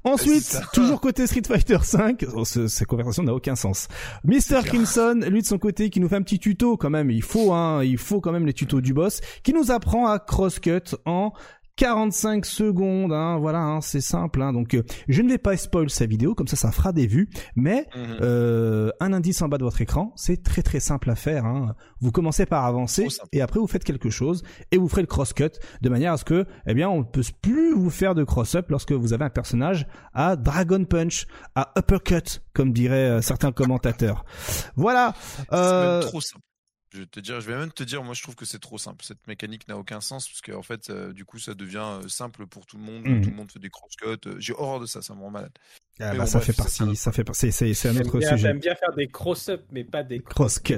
Ensuite, 0.05 0.61
toujours 0.73 1.01
côté 1.01 1.27
Street 1.27 1.43
Fighter 1.47 1.79
5, 1.83 2.25
oh, 2.35 2.45
ce- 2.45 2.69
cette 2.69 2.87
conversation 2.87 3.23
n'a 3.23 3.35
aucun 3.35 3.57
sens. 3.57 3.89
Mr. 4.25 4.63
Crimson, 4.65 5.21
lui 5.29 5.43
de 5.43 5.47
son 5.47 5.59
côté, 5.59 5.91
qui 5.91 6.01
nous 6.01 6.09
fait 6.09 6.17
un 6.17 6.23
petit 6.23 6.39
tuto 6.39 6.77
quand 6.77 6.91
même. 6.91 7.11
Il 7.11 7.23
faut, 7.23 7.53
hein, 7.53 7.83
il 7.83 7.99
faut 7.99 8.21
quand 8.21 8.33
même 8.33 8.47
les 8.47 8.53
tutos 8.55 8.81
du 8.81 8.93
boss, 8.93 9.21
qui 9.43 9.53
nous 9.53 9.71
apprend 9.71 10.07
à 10.09 10.19
crosscut 10.19 10.81
en 11.07 11.33
45 11.81 12.45
secondes, 12.45 13.11
hein, 13.15 13.39
voilà, 13.39 13.61
hein, 13.61 13.81
c'est 13.81 14.03
simple. 14.03 14.43
Hein, 14.43 14.53
donc, 14.53 14.75
euh, 14.75 14.83
je 15.09 15.23
ne 15.23 15.31
vais 15.31 15.39
pas 15.39 15.57
spoil 15.57 15.89
sa 15.89 16.05
vidéo, 16.05 16.35
comme 16.35 16.47
ça, 16.47 16.55
ça 16.57 16.71
fera 16.73 16.93
des 16.93 17.07
vues. 17.07 17.31
Mais 17.57 17.87
Mhm. 17.97 18.19
euh, 18.21 18.91
un 19.01 19.15
indice 19.15 19.41
en 19.41 19.49
bas 19.49 19.57
de 19.57 19.65
votre 19.65 19.81
écran, 19.81 20.13
c'est 20.15 20.43
très 20.43 20.61
très 20.61 20.79
simple 20.79 21.09
à 21.09 21.15
faire. 21.15 21.47
Hein. 21.47 21.75
Vous 22.03 22.13
commencez 22.13 22.45
par 22.45 22.67
avancer 22.67 23.09
et 23.33 23.41
après 23.41 23.59
vous 23.61 23.67
faites 23.67 23.85
quelque 23.85 24.11
chose 24.11 24.43
et 24.73 24.77
vous 24.77 24.89
ferez 24.89 25.01
le 25.01 25.07
cross-cut 25.07 25.53
de 25.81 25.89
manière 25.89 26.13
à 26.13 26.17
ce 26.19 26.25
que, 26.27 26.45
eh 26.67 26.75
bien, 26.75 26.91
on 26.91 26.99
ne 26.99 27.05
peut 27.05 27.23
plus 27.41 27.73
vous 27.75 27.89
faire 27.91 28.15
de 28.15 28.25
cross-up 28.25 28.67
lorsque 28.71 28.93
vous 28.93 29.15
avez 29.15 29.25
un 29.25 29.31
personnage 29.31 29.87
à 30.13 30.37
Dragon 30.37 30.85
Punch, 30.85 31.27
à 31.55 31.73
uppercut, 31.79 32.43
comme 32.53 32.75
diraient 32.75 33.09
euh, 33.09 33.21
certains 33.23 33.53
commentateurs. 33.53 34.27
Voilà. 34.77 35.15
Euh, 35.55 36.01
même 36.01 36.09
trop 36.09 36.21
simple. 36.21 36.45
Je 36.93 37.01
vais 37.01 37.07
te 37.07 37.21
dire, 37.21 37.41
je 37.41 37.47
vais 37.51 37.57
même 37.57 37.73
te 37.73 37.85
dire, 37.85 38.03
moi 38.03 38.15
je 38.15 38.23
trouve 38.23 38.35
que 38.35 38.45
c'est 38.45 38.59
trop 38.59 38.77
simple. 38.79 39.05
Cette 39.05 39.25
mécanique 39.29 39.69
n'a 39.69 39.79
aucun 39.79 40.01
sens 40.01 40.29
parce 40.29 40.41
qu'en 40.43 40.63
fait, 40.63 40.91
euh, 40.91 41.13
du 41.13 41.25
coup, 41.25 41.39
ça 41.39 41.55
devient 41.55 41.79
euh, 42.03 42.09
simple 42.09 42.47
pour 42.47 42.67
tout 42.67 42.77
le 42.79 42.83
monde. 42.83 43.17
Tout 43.23 43.31
le 43.31 43.37
monde 43.37 43.51
fait 43.53 43.61
des 43.61 43.71
crosscuts. 43.71 44.05
Euh, 44.27 44.41
J'ai 44.41 44.55
horreur 44.55 44.81
de 44.81 44.87
ça, 44.87 45.01
ça 45.01 45.15
me 45.15 45.21
rend 45.21 45.31
malade. 45.31 45.53
Ah 46.01 46.15
bah, 46.15 46.27
ça 46.27 46.39
bref, 46.39 46.47
fait 46.47 46.53
ça, 46.53 46.63
un 46.63 46.65
partie, 46.87 46.97
ça 46.97 47.13
fait 47.13 47.25
partie, 47.25 47.53
c'est 47.53 47.75
c'est 47.75 47.89
un 47.89 47.97
autre 47.97 48.19
bien, 48.19 48.29
sujet. 48.31 48.43
j'aime 48.49 48.59
bien 48.59 48.75
faire 48.75 48.93
des 48.95 49.09
cross-up, 49.09 49.65
mais 49.71 49.85
pas 49.85 50.03
des 50.03 50.21
Cross-cut. 50.21 50.75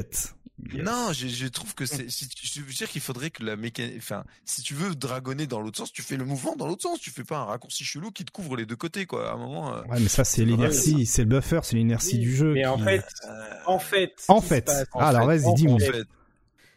Yes. 0.73 0.85
Non, 0.85 1.13
je, 1.13 1.27
je 1.27 1.47
trouve 1.49 1.75
que 1.75 1.87
c'est. 1.87 2.09
Si, 2.09 2.29
tu- 2.29 2.47
je 2.47 2.61
veux 2.61 2.73
dire 2.73 2.89
qu'il 2.89 3.01
faudrait 3.01 3.31
que 3.31 3.43
la 3.43 3.57
mécanique. 3.57 3.95
Enfin, 3.97 4.25
si 4.45 4.63
tu 4.63 4.75
veux 4.75 4.95
dragonner 4.95 5.49
dans 5.49 5.61
l'autre 5.61 5.79
sens, 5.79 5.93
tu 5.93 6.03
fais 6.03 6.17
le 6.17 6.25
mouvement 6.25 6.55
dans 6.55 6.69
l'autre 6.69 6.83
sens. 6.83 7.01
Tu 7.01 7.11
fais 7.11 7.25
pas 7.25 7.39
un 7.39 7.45
raccourci 7.47 7.83
chelou 7.85 8.13
qui 8.13 8.25
te 8.25 8.31
couvre 8.31 8.57
les 8.57 8.65
deux 8.65 8.77
côtés, 8.77 9.05
quoi. 9.07 9.31
À 9.31 9.35
un 9.35 9.39
moment. 9.39 9.75
euh, 9.75 9.83
Ouais, 9.89 9.99
mais 9.99 10.07
ça, 10.09 10.23
c'est 10.23 10.45
l'inertie, 10.45 11.05
c'est 11.05 11.23
le 11.23 11.29
buffer, 11.31 11.61
c'est 11.65 11.75
l'inertie 11.75 12.15
Oui, 12.15 12.21
du 12.21 12.37
jeu. 12.37 12.53
Mais 12.53 12.65
en 12.67 12.79
fait, 12.79 13.05
euh, 13.27 13.51
en 13.67 13.81
fait, 13.81 14.13
ce 14.19 14.31
En 14.31 14.37
qui 14.41 14.43
se 14.43 14.55
fait. 14.55 14.65
passe- 14.65 14.87
Ah, 14.95 15.09
alors 15.09 15.27
vas-y, 15.27 15.47
en 15.47 15.55
dis-moi. 15.55 15.75
en 15.77 15.79
fait, 15.81 16.05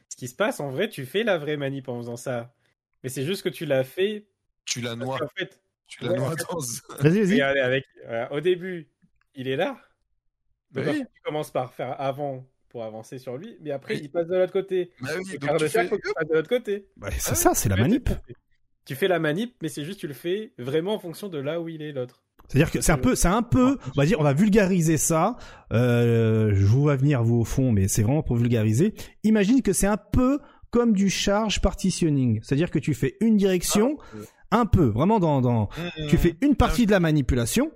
ce 0.09 0.15
qui 0.15 0.27
se 0.29 0.35
passe, 0.35 0.59
en 0.59 0.71
vrai, 0.71 0.89
tu 0.89 1.05
fais 1.05 1.23
la 1.23 1.37
vraie 1.37 1.57
manip 1.57 1.87
en 1.87 1.99
faisant 1.99 2.17
ça. 2.17 2.55
Mais 3.03 3.09
c'est 3.09 3.25
juste 3.25 3.43
que 3.43 3.49
tu 3.49 3.67
l'as 3.67 3.83
fait. 3.83 4.25
tu 4.65 4.81
la 4.81 4.95
noies. 4.95 5.19
qu'en 5.19 5.27
fait, 5.37 5.59
Tu. 5.87 6.03
Vas-y, 6.99 7.21
vas-y. 7.23 7.41
avec, 7.41 7.85
voilà, 8.05 8.31
au 8.33 8.39
début, 8.39 8.87
il 9.35 9.47
est 9.47 9.55
là. 9.55 9.77
Bah 10.71 10.83
Donc, 10.83 10.93
oui. 10.95 11.03
Tu 11.13 11.21
commences 11.23 11.51
par 11.51 11.73
faire 11.73 11.95
avant 11.99 12.45
pour 12.69 12.83
avancer 12.83 13.19
sur 13.19 13.37
lui, 13.37 13.57
mais 13.61 13.71
après, 13.71 13.95
Oui. 13.95 14.01
il 14.03 14.11
passe 14.11 14.27
de 14.27 14.35
l'autre 14.35 14.51
côté. 14.51 14.91
Bah 15.01 15.09
oui, 15.17 15.23
Le 15.31 15.37
donc 15.39 15.49
quart 15.49 15.57
tu 15.57 15.63
de 15.63 15.67
cercle, 15.69 15.89
fais. 15.89 15.95
faut 15.95 16.01
qu'il 16.01 16.13
passe 16.13 16.27
de 16.27 16.33
l'autre 16.33 16.49
côté. 16.49 16.87
Bah, 16.97 17.09
c'est 17.17 17.31
Ah 17.31 17.35
ça, 17.35 17.53
c'est 17.53 17.69
la 17.69 17.77
manip. 17.77 18.09
Tu 18.85 18.95
fais 18.95 19.07
la 19.07 19.19
manip, 19.19 19.55
mais 19.61 19.69
c'est 19.69 19.83
juste 19.85 19.99
tu 19.99 20.07
le 20.07 20.13
fais 20.13 20.53
vraiment 20.57 20.93
en 20.95 20.99
fonction 20.99 21.29
de 21.29 21.37
là 21.39 21.61
où 21.61 21.69
il 21.69 21.81
est 21.81 21.91
l'autre. 21.91 22.21
C'est-à-dire 22.49 22.69
que 22.71 22.81
c'est 22.81 22.91
un 22.91 22.97
peu, 22.99 23.15
c'est 23.15 23.27
un 23.29 23.41
peu, 23.41 23.79
on 23.87 23.99
va 23.99 24.05
dire, 24.05 24.19
on 24.19 24.23
va 24.23 24.33
vulgariser 24.33 24.97
ça. 24.97 25.35
Euh, 25.71 26.51
je 26.53 26.65
vous 26.65 26.81
vois 26.81 26.95
venir 26.95 27.23
vous 27.23 27.37
au 27.37 27.43
fond, 27.45 27.71
mais 27.71 27.87
c'est 27.87 28.03
vraiment 28.03 28.21
pour 28.21 28.35
vulgariser. 28.35 28.93
Imagine 29.23 29.61
que 29.63 29.73
c'est 29.73 29.87
un 29.87 29.97
peu 29.97 30.39
comme 30.69 30.93
du 30.93 31.09
charge 31.09 31.61
partitioning. 31.61 32.39
C'est-à-dire 32.43 32.69
que 32.69 32.77
tu 32.77 32.93
fais 32.93 33.15
une 33.21 33.37
direction, 33.37 33.97
un 34.51 34.65
peu, 34.65 34.85
vraiment 34.85 35.19
dans, 35.19 35.41
dans, 35.41 35.69
tu 36.09 36.17
fais 36.17 36.35
une 36.41 36.55
partie 36.55 36.85
de 36.85 36.91
la 36.91 36.99
manipulation, 36.99 37.71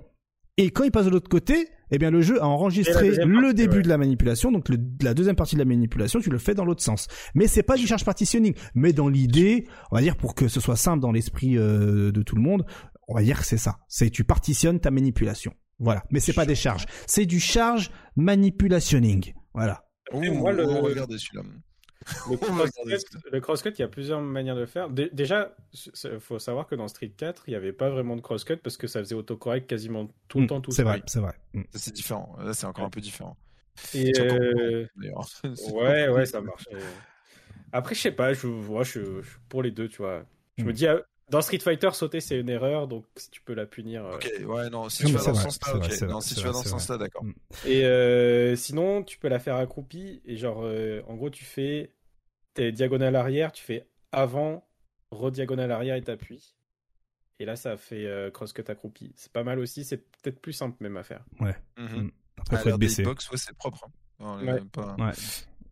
et 0.57 0.71
quand 0.71 0.83
il 0.83 0.91
passe 0.91 1.05
de 1.05 1.09
l'autre 1.11 1.29
côté, 1.29 1.67
eh 1.91 1.97
bien 1.97 2.11
le 2.11 2.21
jeu 2.21 2.41
a 2.41 2.47
enregistré 2.47 3.09
le 3.11 3.15
partie, 3.41 3.53
début 3.55 3.77
ouais. 3.77 3.81
de 3.83 3.89
la 3.89 3.97
manipulation, 3.97 4.51
donc 4.51 4.69
le- 4.69 4.77
la 5.01 5.13
deuxième 5.13 5.35
partie 5.35 5.55
de 5.55 5.59
la 5.59 5.65
manipulation, 5.65 6.19
tu 6.19 6.29
le 6.29 6.37
fais 6.37 6.53
dans 6.53 6.65
l'autre 6.65 6.83
sens. 6.83 7.07
Mais 7.33 7.47
c'est 7.47 7.63
pas 7.63 7.77
du 7.77 7.87
charge 7.87 8.05
partitioning. 8.05 8.53
Mais 8.75 8.93
dans 8.93 9.07
l'idée, 9.07 9.65
on 9.91 9.95
va 9.95 10.01
dire 10.01 10.15
pour 10.17 10.35
que 10.35 10.47
ce 10.47 10.59
soit 10.59 10.75
simple 10.75 10.99
dans 10.99 11.11
l'esprit 11.11 11.57
euh, 11.57 12.11
de 12.11 12.21
tout 12.21 12.35
le 12.35 12.41
monde, 12.41 12.65
on 13.07 13.15
va 13.15 13.23
dire 13.23 13.39
que 13.39 13.45
c'est 13.45 13.57
ça. 13.57 13.77
C'est 13.87 14.09
tu 14.11 14.23
partitionnes 14.23 14.79
ta 14.79 14.91
manipulation. 14.91 15.53
Voilà. 15.79 16.03
Mais 16.11 16.19
c'est 16.19 16.33
pas 16.33 16.45
des 16.45 16.55
charges. 16.55 16.85
C'est 17.07 17.25
du 17.25 17.39
charge 17.39 17.89
manipulationing. 18.15 19.33
Voilà. 19.53 19.83
Ouh, 20.13 20.21
moi, 20.33 20.51
le- 20.51 20.65
celui-là. 20.65 21.43
Le 22.29 22.37
crosscut, 22.37 22.95
le 23.31 23.39
crosscut, 23.41 23.69
il 23.71 23.79
y 23.79 23.83
a 23.83 23.87
plusieurs 23.87 24.21
manières 24.21 24.55
de 24.55 24.61
le 24.61 24.65
faire. 24.65 24.89
Dé- 24.89 25.09
déjà, 25.13 25.55
il 26.03 26.19
faut 26.19 26.39
savoir 26.39 26.67
que 26.67 26.75
dans 26.75 26.87
Street 26.87 27.09
4, 27.09 27.43
il 27.47 27.51
n'y 27.51 27.55
avait 27.55 27.73
pas 27.73 27.89
vraiment 27.89 28.15
de 28.15 28.21
crosscut 28.21 28.57
parce 28.57 28.77
que 28.77 28.87
ça 28.87 28.99
faisait 28.99 29.15
autocorrect 29.15 29.67
quasiment 29.67 30.07
tout 30.27 30.39
le 30.39 30.45
Mm, 30.45 30.47
temps, 30.47 30.61
tout 30.61 30.71
C'est 30.71 30.83
vrai, 30.83 31.01
c'est 31.07 31.19
vrai. 31.19 31.33
Mm. 31.53 31.61
Ça, 31.73 31.79
C'est 31.79 31.93
différent. 31.93 32.35
Là, 32.39 32.53
c'est 32.53 32.65
encore 32.65 32.85
un 32.85 32.89
peu 32.89 33.01
différent. 33.01 33.35
Et 33.93 34.13
C'est 34.13 34.21
encore 34.23 34.37
euh, 34.41 34.87
ouais, 35.71 36.09
ouais, 36.09 36.25
ça 36.25 36.41
marche. 36.41 36.65
Après, 37.71 37.95
je 37.95 38.01
sais 38.01 38.11
pas, 38.11 38.33
je, 38.33 38.47
moi, 38.47 38.83
je, 38.83 39.21
je 39.21 39.29
suis 39.29 39.39
pour 39.47 39.63
les 39.63 39.71
deux, 39.71 39.87
tu 39.87 39.97
vois. 39.97 40.25
Je 40.57 40.67
me 40.67 40.71
Mm. 40.71 40.75
dis, 40.75 40.87
ah, 40.87 41.01
dans 41.29 41.41
Street 41.41 41.59
Fighter, 41.59 41.91
sauter, 41.93 42.19
c'est 42.21 42.39
une 42.39 42.49
erreur, 42.49 42.87
donc 42.87 43.05
si 43.15 43.29
tu 43.29 43.41
peux 43.41 43.53
la 43.53 43.65
punir. 43.65 44.05
euh. 44.05 44.15
Ok, 44.15 44.31
ouais, 44.45 44.69
non, 44.69 44.89
si 44.89 45.03
Non, 45.03 45.09
tu 45.09 45.15
vas 45.15 45.23
dans 45.25 45.35
ce 45.35 45.41
sens-là, 45.43 45.75
ok. 45.75 46.01
Non, 46.09 46.21
si 46.21 46.35
tu 46.35 46.41
vas 46.41 46.51
dans 46.51 46.63
ce 46.63 46.69
sens-là, 46.69 46.97
d'accord. 46.97 47.23
Mm. 47.23 47.33
Et 47.65 47.85
euh, 47.85 48.55
sinon, 48.55 49.03
tu 49.03 49.17
peux 49.17 49.27
la 49.27 49.39
faire 49.39 49.55
accroupie. 49.55 50.21
Et 50.25 50.35
genre, 50.37 50.61
euh, 50.63 51.01
en 51.07 51.15
gros, 51.15 51.29
tu 51.29 51.43
fais 51.45 51.93
tes 52.53 52.71
diagonales 52.71 53.15
arrière, 53.15 53.51
tu 53.51 53.63
fais 53.63 53.87
avant, 54.11 54.67
rediagonale 55.11 55.71
arrière 55.71 55.95
et 55.95 56.01
t'appuies. 56.01 56.55
Et 57.39 57.45
là, 57.45 57.55
ça 57.55 57.77
fait 57.77 58.05
euh, 58.05 58.29
crosscut 58.31 58.63
accroupi. 58.67 59.13
C'est 59.15 59.31
pas 59.31 59.43
mal 59.43 59.59
aussi. 59.59 59.83
C'est 59.85 59.97
peut-être 59.97 60.41
plus 60.41 60.51
simple 60.53 60.75
même 60.81 60.97
à 60.97 61.03
faire. 61.03 61.23
Mhm. 61.39 62.11
Après, 62.37 62.55
À 62.57 62.59
faut 62.59 62.69
être 62.69 62.77
des 62.77 62.85
baissé. 62.87 63.01
hitbox, 63.01 63.29
ouais, 63.31 63.37
c'est 63.37 63.55
propre. 63.55 63.85
hein. 63.85 63.91
Non, 64.19 64.37
Ouais. 64.53 64.59
pas- 64.73 64.95
Ouais. 64.99 65.11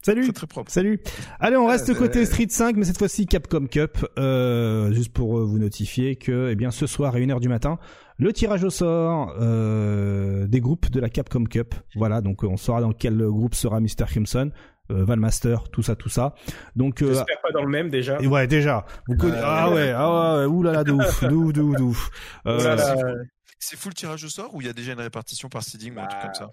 Salut. 0.08 0.24
Très 0.24 0.32
très 0.34 0.48
propre. 0.48 0.72
Salut. 0.72 1.02
Allez, 1.42 1.58
on 1.58 1.68
reste 1.68 1.90
Euh, 1.90 1.94
côté 1.94 2.20
euh, 2.20 2.26
Street 2.26 2.48
5, 2.50 2.78
mais 2.78 2.86
cette 2.86 2.98
fois-ci 2.98 3.26
Capcom 3.26 3.68
Cup, 3.68 3.98
euh, 4.18 4.90
juste 4.94 5.12
pour 5.12 5.38
euh, 5.38 5.44
vous 5.44 5.60
notifier 5.60 6.16
que, 6.16 6.50
eh 6.50 6.56
bien, 6.56 6.72
ce 6.72 6.88
soir 6.88 7.14
à 7.16 7.20
1h 7.20 7.40
du 7.42 7.50
matin, 7.50 7.78
le 8.18 8.32
tirage 8.32 8.64
au 8.64 8.70
sort 8.70 9.36
euh, 9.40 10.48
des 10.48 10.62
groupes 10.62 10.90
de 10.92 11.00
la 11.02 11.10
Capcom 11.10 11.44
Cup. 11.44 11.76
Voilà, 11.96 12.22
donc 12.22 12.44
on 12.44 12.56
saura 12.56 12.80
dans 12.80 12.94
quel 12.94 13.18
groupe 13.18 13.54
sera 13.54 13.82
Mr. 13.82 14.06
Crimson, 14.08 14.50
euh, 14.92 15.04
Valmaster, 15.04 15.70
tout 15.72 15.84
ça, 15.84 15.98
tout 15.98 16.08
ça. 16.10 16.34
Donc, 16.78 17.02
euh, 17.02 17.08
J'espère 17.14 17.42
pas 17.42 17.52
dans 17.52 17.64
le 17.64 17.70
même 17.70 17.90
déjà. 17.90 18.18
et 18.22 18.28
ouais, 18.28 18.48
déjà. 18.48 18.86
Vous 19.10 19.16
conna- 19.18 19.36
Euh, 19.36 19.42
ah 19.44 19.70
ouais, 19.74 19.92
ah 19.94 20.38
ouais, 20.40 20.46
oulala, 20.46 20.86
de 20.86 20.94
ouf, 20.94 21.24
de 21.26 21.34
ouf, 21.36 21.52
de 21.54 21.62
ouf, 21.62 21.76
de 21.78 21.84
ouf. 21.84 22.10
C'est 23.60 23.76
full 23.78 23.94
tirage 23.94 24.24
au 24.24 24.30
sort 24.30 24.54
ou 24.56 24.62
il 24.62 24.68
y 24.68 24.70
a 24.70 24.74
déjà 24.74 24.94
une 24.94 25.00
répartition 25.02 25.50
par 25.50 25.64
seeding 25.64 25.96
ou 25.96 26.00
un 26.00 26.06
truc 26.06 26.22
Bah, 26.22 26.28
comme 26.28 26.34
ça? 26.34 26.52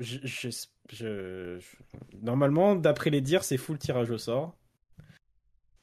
je- 0.00 0.48
je- 0.92 1.58
Normalement, 2.22 2.74
d'après 2.76 3.10
les 3.10 3.20
dires, 3.20 3.44
c'est 3.44 3.56
full 3.58 3.78
tirage 3.78 4.10
au 4.10 4.18
sort. 4.18 4.56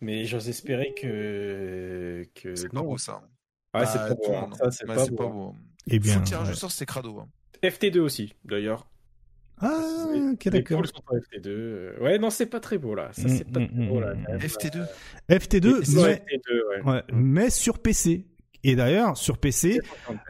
Mais 0.01 0.25
j'ose 0.25 0.50
espérer 0.50 0.93
que. 1.00 2.24
que 2.35 2.56
C'est 2.56 2.69
pas 2.69 2.80
non. 2.80 2.85
beau 2.85 2.98
ça. 2.98 3.22
Ah, 3.74 3.85
c'est 3.85 3.98
Bah, 3.98 4.08
pas 4.09 4.16
beau. 4.16 4.35
hein. 4.35 4.42
monde. 4.42 4.56
Ça, 4.56 4.72
c'est 4.72 4.88
Ouais, 4.88 4.95
pas 4.95 5.06
beau. 5.08 5.16
pas 5.16 5.24
hein. 5.25 5.30
beau. 5.30 5.56
eh 5.88 6.00
bien. 6.00 6.14
Full 6.14 6.24
tirage 6.24 6.48
ouais. 6.48 6.53
au 6.53 6.58
sort, 6.58 6.72
c'est 6.72 6.85
crado. 6.85 7.19
hein. 7.19 7.30
FT2 7.64 8.00
aussi, 8.00 8.34
d'ailleurs. 8.43 8.88
Ah, 9.61 10.06
ok, 10.34 10.50
d'accord. 10.50 10.77
poules 10.80 10.88
sont 10.88 11.01
en 11.08 11.16
FT2. 11.16 11.48
euh, 11.48 11.98
Ouais, 12.01 12.19
non, 12.19 12.30
c'est 12.30 12.45
pas 12.45 12.59
très 12.59 12.77
beau 12.77 12.93
là. 12.93 13.11
Ça, 13.14 13.24
Mm, 13.24 13.30
c'est 13.30 13.45
pas 13.51 13.59
mm, 13.61 13.67
très 13.69 13.85
beau 13.88 14.00
là. 14.01 14.14
mm, 14.14 14.22
même. 14.27 14.40
FT2 14.42 14.85
FT2, 15.30 15.80
C'est 15.85 15.92
sur 15.92 16.03
mais, 16.03 16.16
FT2, 16.16 16.67
ouais. 16.69 16.82
ouais, 16.92 17.03
mais 17.14 17.50
sur 17.50 17.80
PC. 17.80 18.25
Et 18.68 18.76
d'ailleurs, 18.76 19.16
sur 19.16 19.38
PC, 19.38 19.80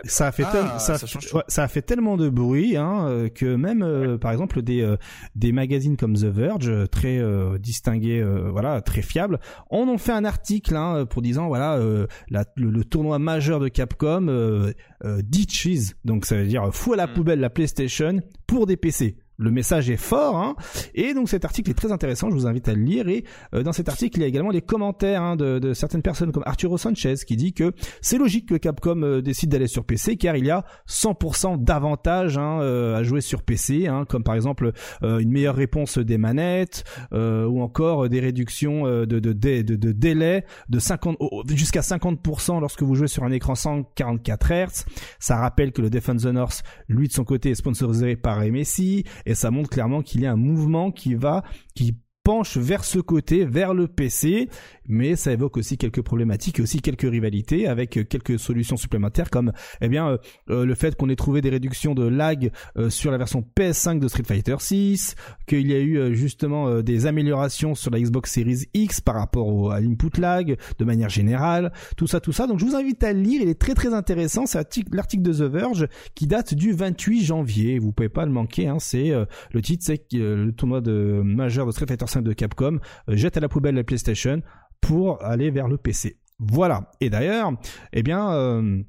ça 0.04 0.28
a 0.28 0.32
fait 0.34 0.44
Ah, 0.46 0.52
tel- 0.52 0.80
ça, 0.82 0.94
a 0.94 0.98
ça 0.98 1.08
fait- 1.08 1.34
ouais, 1.34 1.44
ça 1.48 1.64
a 1.64 1.68
fait 1.70 1.82
tellement 1.82 2.18
de 2.18 2.28
bruit 2.28 2.76
hein, 2.76 3.28
que 3.34 3.56
même 3.56 3.82
euh, 3.82 4.18
par 4.18 4.32
exemple 4.34 4.62
des 4.62 4.82
euh, 4.82 4.98
des 5.36 5.54
magazines 5.54 5.96
comme 5.96 6.16
The 6.16 6.26
Verge 6.26 6.68
euh, 6.70 6.86
très 6.86 7.18
euh, 7.18 7.58
distingués 7.58 8.20
euh, 8.20 8.50
voilà 8.52 8.82
très 8.82 9.02
fiables 9.02 9.40
en 9.70 9.88
ont 9.88 9.98
fait 9.98 10.12
un 10.12 10.26
article 10.26 10.76
hein, 10.76 11.06
pour 11.06 11.22
disant 11.22 11.48
voilà 11.48 11.76
euh, 11.76 12.08
la- 12.30 12.44
le, 12.58 12.70
le 12.72 12.84
tournoi 12.84 13.20
majeur 13.20 13.60
de 13.62 13.70
Capcom 13.70 14.28
euh, 14.28 14.74
euh, 15.06 15.22
ditches 15.24 15.94
donc 16.04 16.26
ça 16.26 16.36
veut 16.36 16.46
dire 16.48 16.74
fou 16.74 16.92
à 16.92 16.98
la 16.98 17.08
Mm. 17.08 17.14
poubelle 17.14 17.40
la 17.40 17.50
PlayStation 17.50 18.20
pour 18.48 18.66
des 18.66 18.76
PC 18.76 19.16
le 19.38 19.52
message 19.52 19.90
est 19.90 19.98
fort, 19.98 20.38
hein. 20.38 20.56
et 20.94 21.14
donc 21.14 21.30
cet 21.30 21.46
article 21.46 21.72
est 21.72 21.76
très 21.76 21.92
intéressant. 21.92 22.30
Je 22.30 22.36
vous 22.36 22.48
invite 22.48 22.68
à 22.68 22.74
le 22.74 22.82
lire. 22.82 23.08
Et 23.08 23.26
euh, 23.54 23.64
dans 23.64 23.74
cet 23.74 23.90
article, 23.90 24.20
il 24.20 24.22
y 24.22 24.24
a 24.24 24.28
également 24.28 24.52
les 24.52 24.62
commentaires 24.62 25.22
hein, 25.22 25.36
de, 25.36 25.60
de 25.60 25.74
certaines 25.74 26.02
personnes 26.02 26.32
comme 26.32 26.44
Arturo 26.46 26.78
Sanchez 26.78 27.16
qui 27.28 27.36
dit 27.36 27.54
que 27.54 27.74
c'est 28.02 28.18
logique 28.18 28.48
que 28.50 28.56
Capcom 28.56 29.02
euh, 29.02 29.22
décide 29.22 29.50
d'aller 29.50 29.68
sur 29.68 29.86
PC 29.86 30.16
car 30.18 30.36
il 30.36 30.46
y 30.46 30.52
a 30.52 30.66
100% 30.88 31.64
d'avantages 31.64 32.38
hein, 32.38 32.60
euh, 32.62 32.96
à 32.96 33.04
jouer 33.04 33.22
sur 33.22 33.44
PC, 33.44 33.88
hein, 33.88 34.06
comme 34.08 34.24
par 34.24 34.36
exemple 34.36 34.72
une 35.02 35.32
meilleure 35.32 35.56
réponse 35.56 35.98
des 35.98 36.18
manettes 36.18 36.84
ou 37.12 37.62
encore 37.62 38.10
des 38.10 38.20
réductions 38.20 38.84
de, 38.86 39.06
de, 39.06 39.34
de, 39.34 39.62
de, 39.62 39.92
délai 39.92 40.46
de 40.70 40.80
50 40.80 41.18
oh, 41.20 41.44
jusqu'à 41.48 41.82
50% 41.82 42.60
lorsque 42.60 42.84
vous 42.84 42.96
jouez 42.96 43.08
sur 43.08 43.24
un 43.24 43.32
écran 43.32 43.56
144 43.56 44.52
Hz. 44.52 44.86
Ça 45.20 45.38
rappelle 45.38 45.72
que 45.72 45.82
le 45.82 45.90
Defense 45.90 46.24
the 46.24 46.28
North, 46.28 46.64
lui 46.88 47.08
de 47.08 47.14
son 47.14 47.24
côté, 47.24 47.52
est 47.52 47.56
sponsorisé 47.56 48.16
par 48.16 48.40
MSI 48.40 49.04
et 49.26 49.36
ça 49.36 49.52
montre 49.52 49.70
clairement 49.70 50.02
qu'il 50.02 50.22
y 50.22 50.26
a 50.26 50.32
un 50.32 50.38
mouvement 50.38 50.92
qui 50.92 51.16
va 51.16 51.44
qui 51.74 51.98
penche 52.26 52.58
vers 52.58 52.84
ce 52.84 52.98
côté, 52.98 53.46
vers 53.46 53.76
le 53.76 53.88
PC, 53.88 54.50
mais 54.88 55.16
ça 55.16 55.32
évoque 55.32 55.58
aussi 55.58 55.78
quelques 55.78 56.02
problématiques 56.02 56.58
et 56.58 56.64
aussi 56.64 56.82
quelques 56.82 57.10
rivalités 57.10 57.68
avec 57.68 57.92
quelques 58.10 58.40
solutions 58.40 58.78
supplémentaires 58.78 59.30
comme 59.30 59.54
eh 59.80 59.88
bien 59.88 60.10
euh, 60.10 60.18
euh, 60.50 60.66
le 60.66 60.74
fait 60.74 60.96
qu'on 60.96 61.10
ait 61.10 61.16
trouvé 61.16 61.42
des 61.42 61.52
réductions 61.52 61.94
de 61.94 62.06
lag 62.08 62.52
euh, 62.78 62.90
sur 62.90 63.12
la 63.12 63.20
version 63.20 63.46
PS5 63.56 64.00
de 64.00 64.08
Street 64.08 64.24
Fighter 64.26 64.56
6, 64.58 65.16
qu'il 65.46 65.68
y 65.68 65.74
a 65.74 65.80
eu 65.80 65.98
euh, 65.98 66.14
justement 66.14 66.68
euh, 66.68 66.82
des 66.82 67.06
améliorations 67.06 67.76
sur 67.76 67.92
la 67.92 68.00
Xbox 68.00 68.32
Series 68.32 68.66
X 68.74 69.02
par 69.02 69.16
rapport 69.16 69.48
au, 69.48 69.70
à 69.70 69.80
l'input 69.80 70.20
lag 70.20 70.58
de 70.80 70.86
manière 70.86 71.10
générale, 71.10 71.72
tout 71.96 72.08
ça 72.08 72.20
tout 72.20 72.32
ça. 72.32 72.48
Donc 72.48 72.60
je 72.60 72.66
vous 72.66 72.76
invite 72.76 73.04
à 73.04 73.14
le 73.14 73.22
lire, 73.22 73.42
il 73.42 73.50
est 73.50 73.60
très 73.60 73.76
très 73.76 73.94
intéressant, 73.94 74.46
c'est 74.46 74.58
l'article 74.92 75.24
de 75.24 75.34
The 75.34 75.52
Verge 75.52 75.88
qui 76.16 76.26
date 76.26 76.54
du 76.54 76.74
28 76.74 77.24
janvier, 77.24 77.80
vous 77.80 77.92
pouvez 77.92 78.10
pas 78.10 78.26
le 78.26 78.32
manquer 78.32 78.68
hein, 78.68 78.78
c'est 78.80 79.12
euh, 79.12 79.26
le 79.52 79.62
titre 79.62 79.84
c'est 79.86 80.02
le 80.12 80.52
tournoi 80.52 80.82
de 80.82 81.22
majeur 81.24 81.68
de 81.68 81.72
Street 81.72 81.86
Fighter 81.88 82.08
5 82.16 82.22
de 82.24 82.34
Capcom 82.34 82.80
euh, 83.10 83.16
jette 83.16 83.38
à 83.38 83.40
la 83.40 83.50
poubelle 83.50 83.76
la 83.76 83.84
PlayStation 83.84 84.42
pour 84.82 85.24
aller 85.24 85.52
vers 85.52 85.68
le 85.68 85.78
PC. 85.78 86.18
Voilà. 86.40 86.92
Et 87.02 87.10
d'ailleurs, 87.10 87.52
eh 87.94 88.04
bien, 88.04 88.32
euh, 88.34 88.82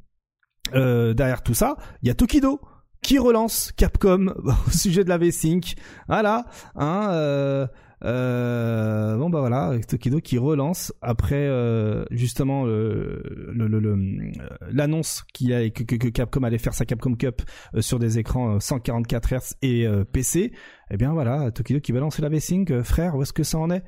euh, 0.74 1.14
derrière 1.14 1.42
tout 1.42 1.54
ça, 1.54 1.76
il 2.02 2.08
y 2.08 2.10
a 2.10 2.14
Tokido 2.14 2.60
qui 3.02 3.18
relance 3.18 3.72
Capcom 3.76 4.34
au 4.66 4.70
sujet 4.70 5.04
de 5.04 5.08
la 5.08 5.18
V-Sync. 5.18 5.74
Voilà. 6.08 6.46
Hein, 6.74 7.68
bon 8.02 9.30
bah 9.30 9.40
voilà, 9.40 9.72
Tokido 9.88 10.20
qui 10.20 10.38
relance 10.38 10.92
après 11.02 11.48
justement 12.10 12.66
l'annonce 14.70 15.24
que, 15.32 16.08
Capcom 16.10 16.42
allait 16.42 16.58
faire 16.58 16.74
sa 16.74 16.84
Capcom 16.84 17.14
Cup 17.14 17.42
sur 17.80 17.98
des 17.98 18.18
écrans 18.18 18.56
euh, 18.56 18.60
144 18.60 19.34
Hz 19.34 19.54
et 19.62 19.86
PC. 20.12 20.52
Eh 20.90 20.96
bien 20.96 21.12
voilà, 21.12 21.50
Tokido 21.50 21.80
qui 21.80 21.92
va 21.92 22.00
lancer 22.00 22.22
la 22.22 22.28
V-Sync, 22.28 22.70
euh, 22.70 22.82
frère, 22.82 23.16
où 23.16 23.22
est-ce 23.22 23.32
que 23.32 23.42
ça 23.42 23.58
en 23.58 23.70
est? 23.70 23.82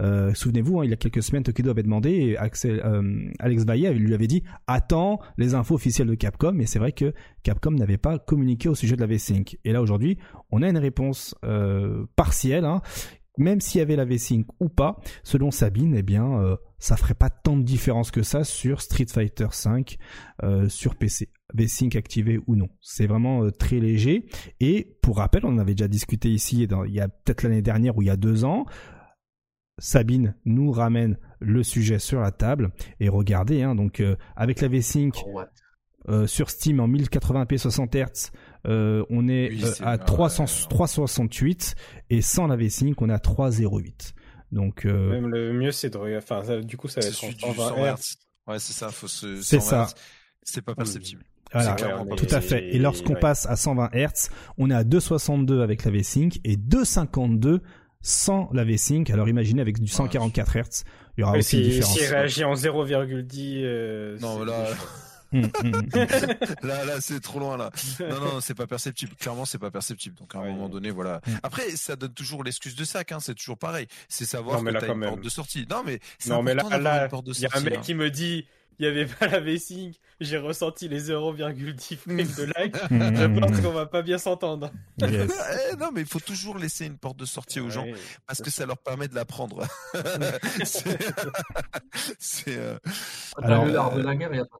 Euh, 0.00 0.34
Souvenez-vous, 0.34 0.80
hein, 0.80 0.84
il 0.84 0.90
y 0.90 0.92
a 0.92 0.96
quelques 0.96 1.22
semaines, 1.22 1.42
Tokido 1.42 1.70
avait 1.70 1.82
demandé 1.82 2.10
et 2.10 2.38
euh, 2.38 3.30
Alex 3.38 3.64
Vaillet 3.64 3.92
lui 3.94 4.14
avait 4.14 4.26
dit 4.26 4.42
attends 4.66 5.20
les 5.38 5.54
infos 5.54 5.74
officielles 5.74 6.08
de 6.08 6.14
Capcom. 6.14 6.58
Et 6.58 6.66
c'est 6.66 6.78
vrai 6.78 6.92
que 6.92 7.14
Capcom 7.42 7.72
n'avait 7.72 7.98
pas 7.98 8.18
communiqué 8.18 8.68
au 8.68 8.74
sujet 8.74 8.96
de 8.96 9.00
la 9.00 9.06
V-Sync. 9.06 9.58
Et 9.64 9.72
là 9.72 9.80
aujourd'hui, 9.80 10.18
on 10.50 10.62
a 10.62 10.68
une 10.68 10.78
réponse 10.78 11.34
partielle. 12.16 12.64
Hein, 12.64 12.82
même 13.38 13.60
s'il 13.60 13.78
y 13.78 13.82
avait 13.82 13.96
la 13.96 14.04
V-Sync 14.04 14.46
ou 14.60 14.68
pas, 14.68 14.98
selon 15.22 15.50
Sabine, 15.50 15.94
eh 15.94 16.02
bien, 16.02 16.56
ça 16.82 16.96
ferait 16.96 17.14
pas 17.14 17.30
tant 17.30 17.56
de 17.56 17.62
différence 17.62 18.10
que 18.10 18.24
ça 18.24 18.42
sur 18.42 18.80
Street 18.80 19.06
Fighter 19.08 19.46
V 19.64 19.84
euh, 20.42 20.68
sur 20.68 20.96
PC. 20.96 21.28
V-Sync 21.54 21.94
activé 21.94 22.40
ou 22.48 22.56
non. 22.56 22.70
C'est 22.80 23.06
vraiment 23.06 23.44
euh, 23.44 23.52
très 23.52 23.78
léger. 23.78 24.26
Et 24.58 24.96
pour 25.00 25.18
rappel, 25.18 25.46
on 25.46 25.50
en 25.50 25.58
avait 25.58 25.76
déjà 25.76 25.86
discuté 25.86 26.28
ici 26.28 26.66
dans, 26.66 26.82
il 26.82 26.92
y 26.92 27.00
a 27.00 27.06
peut-être 27.06 27.44
l'année 27.44 27.62
dernière 27.62 27.96
ou 27.96 28.02
il 28.02 28.06
y 28.06 28.10
a 28.10 28.16
deux 28.16 28.44
ans. 28.44 28.66
Sabine 29.78 30.34
nous 30.44 30.72
ramène 30.72 31.18
le 31.38 31.62
sujet 31.62 32.00
sur 32.00 32.20
la 32.20 32.32
table 32.32 32.72
et 32.98 33.08
regardez 33.08 33.62
hein, 33.62 33.76
donc 33.76 34.00
euh, 34.00 34.16
avec 34.34 34.60
la 34.60 34.66
V-Sync 34.66 35.22
euh, 36.08 36.26
sur 36.26 36.50
Steam 36.50 36.80
en 36.80 36.88
1080p 36.88 37.58
60 37.58 37.94
Hz 37.94 38.30
on 38.64 39.28
est 39.28 39.50
Oui, 39.50 39.64
à 39.80 39.92
ah, 39.92 39.98
300, 39.98 40.44
ouais. 40.44 40.68
368 40.68 41.74
et 42.10 42.22
sans 42.22 42.48
la 42.48 42.56
V-Sync 42.56 43.00
on 43.00 43.08
est 43.08 43.14
à 43.14 43.18
308 43.18 44.14
donc 44.52 44.84
euh, 44.86 45.10
Même 45.10 45.28
le 45.28 45.52
mieux, 45.52 45.72
c'est 45.72 45.90
de. 45.90 45.96
regarder- 45.98 46.24
Enfin, 46.24 46.44
ça- 46.44 46.60
du 46.60 46.76
coup, 46.76 46.86
ça 46.88 47.00
va 47.00 47.06
être 47.08 47.24
en 47.24 47.30
120 47.54 47.68
100 47.68 47.76
Hz. 47.96 48.16
Ouais, 48.46 48.58
c'est 48.58 48.72
ça, 48.72 48.88
faut 48.90 49.08
se. 49.08 49.40
C'est 49.42 49.58
120 49.60 49.86
ça. 49.86 49.94
C'est 50.44 50.62
pas 50.62 50.74
perceptible. 50.74 51.24
voilà, 51.52 51.76
tout 52.16 52.26
à 52.30 52.40
fait 52.40 52.74
et 52.74 52.78
lorsqu'on 52.78 53.14
ouais. 53.14 53.20
passe 53.20 53.46
à 53.46 53.56
120 53.56 53.90
Hz 53.94 54.30
on 54.58 54.70
est 54.70 54.74
à 54.74 54.84
262 54.84 55.60
avec 55.62 55.84
la 55.84 55.90
V-Sync 55.90 56.40
et 56.44 56.56
252 56.56 57.60
sans 58.00 58.48
la 58.52 58.64
V-Sync. 58.64 59.10
Alors 59.10 59.28
imaginez 59.28 59.60
avec 59.60 59.78
du 59.78 59.86
144 59.88 60.56
Hz, 60.56 60.84
il 61.16 61.20
y 61.20 61.22
aura 61.24 61.32
Mais 61.34 61.38
aussi 61.38 61.58
une 61.58 61.62
si, 61.64 61.70
différence. 61.70 61.98
s'il 61.98 62.06
réagit 62.08 62.44
en 62.44 62.54
0,10. 62.54 63.60
euh, 63.64 64.18
Non, 64.20 64.42
là-. 64.44 64.66
là, 66.62 66.84
là, 66.84 67.00
c'est 67.00 67.20
trop 67.20 67.38
loin 67.38 67.56
là. 67.56 67.70
Non, 68.00 68.20
non, 68.20 68.40
c'est 68.40 68.54
pas 68.54 68.66
perceptible. 68.66 69.14
Clairement, 69.16 69.44
c'est 69.44 69.58
pas 69.58 69.70
perceptible. 69.70 70.16
Donc 70.16 70.34
à 70.34 70.38
un 70.38 70.42
Ouais. 70.42 70.50
moment 70.52 70.68
donné, 70.68 70.90
voilà. 70.90 71.20
Mm. 71.26 71.30
Après, 71.42 71.70
ça 71.76 71.96
donne 71.96 72.12
toujours 72.14 72.44
l'excuse 72.44 72.74
de 72.74 72.84
sac. 72.84 73.12
Hein. 73.12 73.18
C'est 73.20 73.34
toujours 73.34 73.58
pareil. 73.58 73.86
C'est 74.08 74.24
savoir 74.24 74.58
Non, 74.58 74.62
mais 74.62 74.72
que 74.74 74.78
t'as 74.78 74.92
une 74.92 74.98
même. 74.98 75.10
porte 75.10 75.22
de 75.22 75.28
sortie. 75.28 75.66
Non, 75.70 75.82
mais 75.84 76.00
c'est 76.18 76.30
Non, 76.30 76.42
mais 76.42 76.54
là, 76.54 76.64
là, 76.78 77.04
une 77.04 77.08
porte 77.08 77.26
de 77.26 77.32
il 77.32 77.40
y 77.40 77.46
a 77.46 77.50
un 77.54 77.60
mec 77.60 77.74
hein. 77.76 77.80
qui 77.82 77.94
me 77.94 78.10
dit 78.10 78.46
il 78.78 78.86
y 78.86 78.88
avait 78.88 79.06
pas 79.06 79.28
la 79.28 79.38
V-Sync, 79.38 79.94
j'ai 80.18 80.38
ressenti 80.38 80.88
les 80.88 81.10
0,10 81.10 81.96
frames 81.98 82.16
de 82.16 82.52
lag. 82.56 82.74
Hum, 82.90 83.16
Je 83.16 83.24
hum, 83.24 83.40
pense 83.40 83.60
qu'on 83.60 83.70
va 83.70 83.86
pas 83.86 84.02
bien 84.02 84.18
s'entendre. 84.18 84.70
Yes. 85.00 85.30
Eh, 85.72 85.76
non, 85.76 85.90
mais 85.92 86.00
il 86.00 86.06
faut 86.06 86.18
toujours 86.20 86.58
laisser 86.58 86.86
une 86.86 86.96
porte 86.98 87.16
de 87.18 87.24
sortie 87.26 87.60
aux 87.60 87.70
gens 87.70 87.84
Ouais. 87.84 87.94
parce 88.26 88.40
que 88.42 88.50
ça 88.50 88.66
leur 88.66 88.78
permet 88.78 89.08
de 89.08 89.14
l'apprendre. 89.14 89.66
c'est, 90.64 90.98
c'est, 92.18 92.56
euh, 92.56 92.78
Alors, 93.40 93.64
Alors, 93.64 93.94
de 93.94 94.02
la 94.02 94.14
guerre, 94.16 94.30
il 94.34 94.40
a 94.40 94.44
pas. 94.46 94.58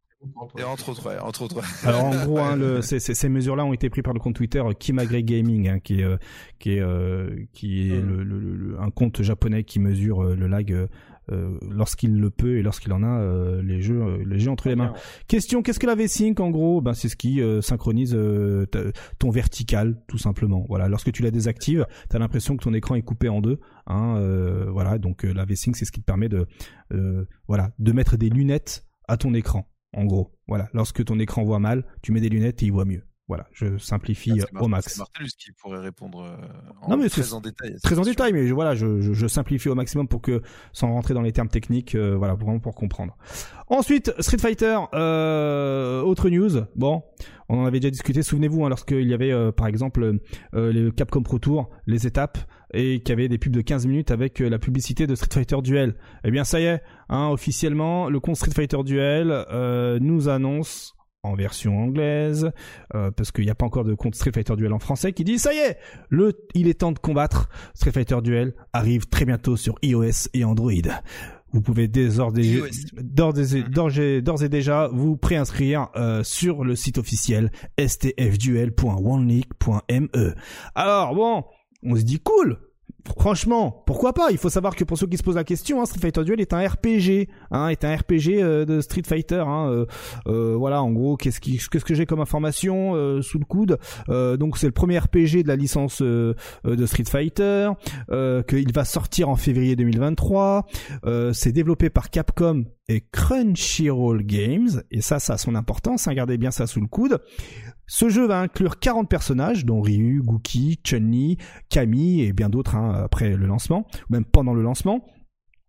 Et 0.58 0.62
entre 0.62 0.88
autres, 0.90 1.08
ouais, 1.08 1.18
entre 1.18 1.42
autres. 1.42 1.60
Alors 1.86 2.04
en 2.04 2.24
gros, 2.24 2.38
hein, 2.38 2.56
le, 2.56 2.82
ces, 2.82 3.00
ces- 3.00 3.14
ces 3.14 3.28
mesures-là 3.28 3.64
ont 3.64 3.72
été 3.72 3.90
prises 3.90 4.04
par 4.04 4.14
le 4.14 4.20
compte 4.20 4.34
Twitter 4.36 4.60
euh, 4.60 4.72
Kimagre 4.72 5.18
Gaming, 5.20 5.68
hein, 5.68 5.78
qui 5.80 6.00
est 6.00 6.04
euh, 6.04 6.16
qui 6.58 6.74
est 6.76 6.80
euh, 6.80 7.44
qui 7.52 7.90
est 7.90 8.00
le, 8.00 8.22
le- 8.22 8.38
le- 8.40 8.80
un 8.80 8.90
compte 8.90 9.22
japonais 9.22 9.64
qui 9.64 9.80
mesure 9.80 10.22
le 10.22 10.46
lag 10.46 10.72
euh, 11.30 11.58
lorsqu'il 11.70 12.18
le 12.18 12.30
peut 12.30 12.58
et 12.58 12.62
lorsqu'il 12.62 12.92
en 12.92 13.02
a 13.04 13.20
euh, 13.20 13.62
les 13.62 13.80
jeux 13.80 14.22
les 14.26 14.38
jeux 14.38 14.50
entre 14.50 14.68
les 14.68 14.76
mains. 14.76 14.92
Question 15.28 15.62
qu'est-ce 15.62 15.78
que 15.78 15.86
la 15.86 15.94
V-Sync 15.94 16.38
en 16.40 16.50
gros? 16.50 16.80
Ben 16.80 16.94
c'est 16.94 17.08
ce 17.08 17.16
qui 17.16 17.40
euh, 17.40 17.60
synchronise 17.60 18.14
euh, 18.14 18.66
ton 19.18 19.30
vertical 19.30 20.00
tout 20.08 20.18
simplement. 20.18 20.64
Voilà, 20.68 20.88
lorsque 20.88 21.12
tu 21.12 21.22
la 21.22 21.30
désactives, 21.30 21.86
tu 22.10 22.16
as 22.16 22.18
l'impression 22.18 22.56
que 22.56 22.64
ton 22.64 22.74
écran 22.74 22.94
est 22.96 23.02
coupé 23.02 23.28
en 23.28 23.40
deux. 23.40 23.58
Hein, 23.86 24.16
euh, 24.18 24.66
voilà, 24.70 24.98
donc 24.98 25.22
la 25.24 25.44
V-Sync 25.44 25.76
c'est 25.76 25.84
ce 25.84 25.92
qui 25.92 26.00
te 26.00 26.06
permet 26.06 26.28
de 26.28 26.46
euh, 26.92 27.24
voilà 27.48 27.70
de 27.78 27.92
mettre 27.92 28.16
des 28.16 28.28
lunettes 28.28 28.84
à 29.08 29.16
ton 29.16 29.32
écran. 29.34 29.68
En 29.94 30.04
gros, 30.04 30.32
voilà, 30.48 30.68
lorsque 30.72 31.04
ton 31.04 31.18
écran 31.18 31.44
voit 31.44 31.58
mal, 31.58 31.84
tu 32.02 32.12
mets 32.12 32.20
des 32.20 32.28
lunettes 32.28 32.62
et 32.62 32.66
il 32.66 32.72
voit 32.72 32.84
mieux. 32.84 33.02
Voilà, 33.28 33.46
je 33.52 33.78
simplifie 33.78 34.32
C'est 34.36 34.54
euh, 34.54 34.60
au 34.60 34.68
max. 34.68 34.92
C'est 34.92 34.98
Martellus 34.98 35.30
qui 35.38 35.52
pourrait 35.52 35.78
répondre 35.78 36.22
euh, 36.22 36.36
en, 36.82 36.90
Non, 36.90 36.96
mais 36.96 37.08
très 37.08 37.32
en 37.32 37.40
détail. 37.40 37.76
Très 37.82 37.98
en 37.98 38.02
détail, 38.02 38.32
mais 38.32 38.46
je, 38.46 38.52
voilà, 38.52 38.74
je, 38.74 39.00
je, 39.00 39.12
je 39.12 39.26
simplifie 39.26 39.68
au 39.68 39.74
maximum 39.74 40.08
pour 40.08 40.20
que, 40.20 40.42
sans 40.72 40.92
rentrer 40.92 41.14
dans 41.14 41.22
les 41.22 41.32
termes 41.32 41.48
techniques, 41.48 41.94
euh, 41.94 42.16
voilà, 42.16 42.34
vraiment 42.34 42.58
pour 42.58 42.74
comprendre. 42.74 43.16
Ensuite, 43.68 44.12
Street 44.18 44.38
Fighter, 44.38 44.78
euh, 44.92 46.02
autre 46.02 46.28
news. 46.28 46.64
Bon, 46.74 47.04
on 47.52 47.60
en 47.60 47.66
avait 47.66 47.80
déjà 47.80 47.90
discuté. 47.90 48.22
Souvenez-vous, 48.22 48.64
hein, 48.64 48.70
lorsqu'il 48.70 49.06
y 49.06 49.12
avait, 49.12 49.30
euh, 49.30 49.52
par 49.52 49.66
exemple, 49.66 50.18
euh, 50.54 50.72
le 50.72 50.90
Capcom 50.90 51.22
Pro 51.22 51.38
Tour, 51.38 51.68
les 51.86 52.06
étapes, 52.06 52.38
et 52.72 53.00
qu'il 53.00 53.10
y 53.10 53.12
avait 53.12 53.28
des 53.28 53.36
pubs 53.36 53.52
de 53.52 53.60
15 53.60 53.86
minutes 53.86 54.10
avec 54.10 54.40
euh, 54.40 54.48
la 54.48 54.58
publicité 54.58 55.06
de 55.06 55.14
Street 55.14 55.28
Fighter 55.30 55.60
Duel. 55.62 55.94
Eh 56.24 56.30
bien, 56.30 56.44
ça 56.44 56.60
y 56.60 56.64
est, 56.64 56.82
hein, 57.10 57.28
officiellement, 57.28 58.08
le 58.08 58.20
compte 58.20 58.36
Street 58.36 58.52
Fighter 58.52 58.82
Duel 58.84 59.44
nous 60.00 60.28
annonce 60.30 60.94
en 61.24 61.34
version 61.34 61.78
anglaise, 61.78 62.50
parce 62.90 63.30
qu'il 63.30 63.44
n'y 63.44 63.50
a 63.50 63.54
pas 63.54 63.66
encore 63.66 63.84
de 63.84 63.94
compte 63.94 64.14
Street 64.14 64.32
Fighter 64.34 64.56
Duel 64.56 64.72
en 64.72 64.78
français, 64.78 65.12
qui 65.12 65.22
dit 65.22 65.38
ça 65.38 65.52
y 65.52 65.58
est, 65.58 65.78
il 66.54 66.68
est 66.68 66.80
temps 66.80 66.92
de 66.92 66.98
combattre. 66.98 67.48
Street 67.74 67.92
Fighter 67.92 68.18
Duel 68.22 68.54
arrive 68.72 69.06
très 69.08 69.24
bientôt 69.24 69.56
sur 69.56 69.74
iOS 69.82 70.28
et 70.32 70.44
Android. 70.44 70.72
Vous 71.52 71.60
pouvez 71.60 71.86
d'ores 71.88 72.36
et, 72.38 72.42
et- 73.56 73.62
d'ores 74.22 74.42
et 74.42 74.48
déjà 74.48 74.88
vous 74.92 75.16
préinscrire 75.16 75.88
euh, 75.96 76.22
sur 76.24 76.64
le 76.64 76.74
site 76.76 76.98
officiel 76.98 77.50
stfduel.oneleague.me. 77.78 80.34
Alors 80.74 81.14
bon, 81.14 81.44
on 81.82 81.96
se 81.96 82.02
dit 82.02 82.18
cool. 82.20 82.58
Franchement, 83.18 83.82
pourquoi 83.86 84.12
pas? 84.12 84.30
Il 84.30 84.38
faut 84.38 84.48
savoir 84.48 84.76
que 84.76 84.84
pour 84.84 84.96
ceux 84.96 85.06
qui 85.06 85.16
se 85.16 85.22
posent 85.22 85.36
la 85.36 85.44
question, 85.44 85.80
hein, 85.80 85.86
Street 85.86 86.00
Fighter 86.00 86.24
Duel 86.24 86.40
est 86.40 86.52
un 86.52 86.66
RPG, 86.66 87.28
hein, 87.50 87.68
est 87.68 87.84
un 87.84 87.96
RPG 87.96 88.40
euh, 88.40 88.64
de 88.64 88.80
Street 88.80 89.02
Fighter. 89.04 89.44
Hein, 89.46 89.68
euh, 89.70 89.86
euh, 90.28 90.54
voilà, 90.56 90.82
en 90.82 90.90
gros, 90.92 91.16
qu'est-ce 91.16 91.40
que 91.40 91.94
j'ai 91.94 92.06
comme 92.06 92.20
information 92.20 93.20
sous 93.22 93.38
le 93.38 93.44
coude? 93.44 93.78
Donc 94.08 94.58
c'est 94.58 94.66
le 94.66 94.72
premier 94.72 94.98
RPG 94.98 95.42
de 95.42 95.48
la 95.48 95.56
licence 95.56 96.02
de 96.02 96.36
Street 96.86 97.04
Fighter, 97.04 97.70
qu'il 98.48 98.72
va 98.72 98.84
sortir 98.84 99.28
en 99.28 99.36
février 99.36 99.76
2023. 99.76 100.66
Euh, 101.04 101.32
c'est 101.32 101.52
développé 101.52 101.90
par 101.90 102.10
Capcom 102.10 102.64
et 102.92 103.04
Crunchyroll 103.10 104.22
Games, 104.22 104.82
et 104.90 105.00
ça, 105.00 105.18
ça 105.18 105.34
a 105.34 105.38
son 105.38 105.54
importance. 105.54 106.06
Hein, 106.08 106.14
gardez 106.14 106.38
bien 106.38 106.50
ça 106.50 106.66
sous 106.66 106.80
le 106.80 106.86
coude. 106.86 107.20
Ce 107.86 108.08
jeu 108.08 108.26
va 108.26 108.40
inclure 108.40 108.78
40 108.78 109.08
personnages, 109.08 109.64
dont 109.64 109.80
Ryu, 109.80 110.22
Gookie, 110.22 110.80
Chun-Li, 110.84 111.38
Camille 111.68 112.22
et 112.22 112.32
bien 112.32 112.48
d'autres 112.48 112.76
hein, 112.76 113.02
après 113.04 113.30
le 113.30 113.46
lancement, 113.46 113.86
ou 114.08 114.12
même 114.12 114.24
pendant 114.24 114.54
le 114.54 114.62
lancement. 114.62 115.04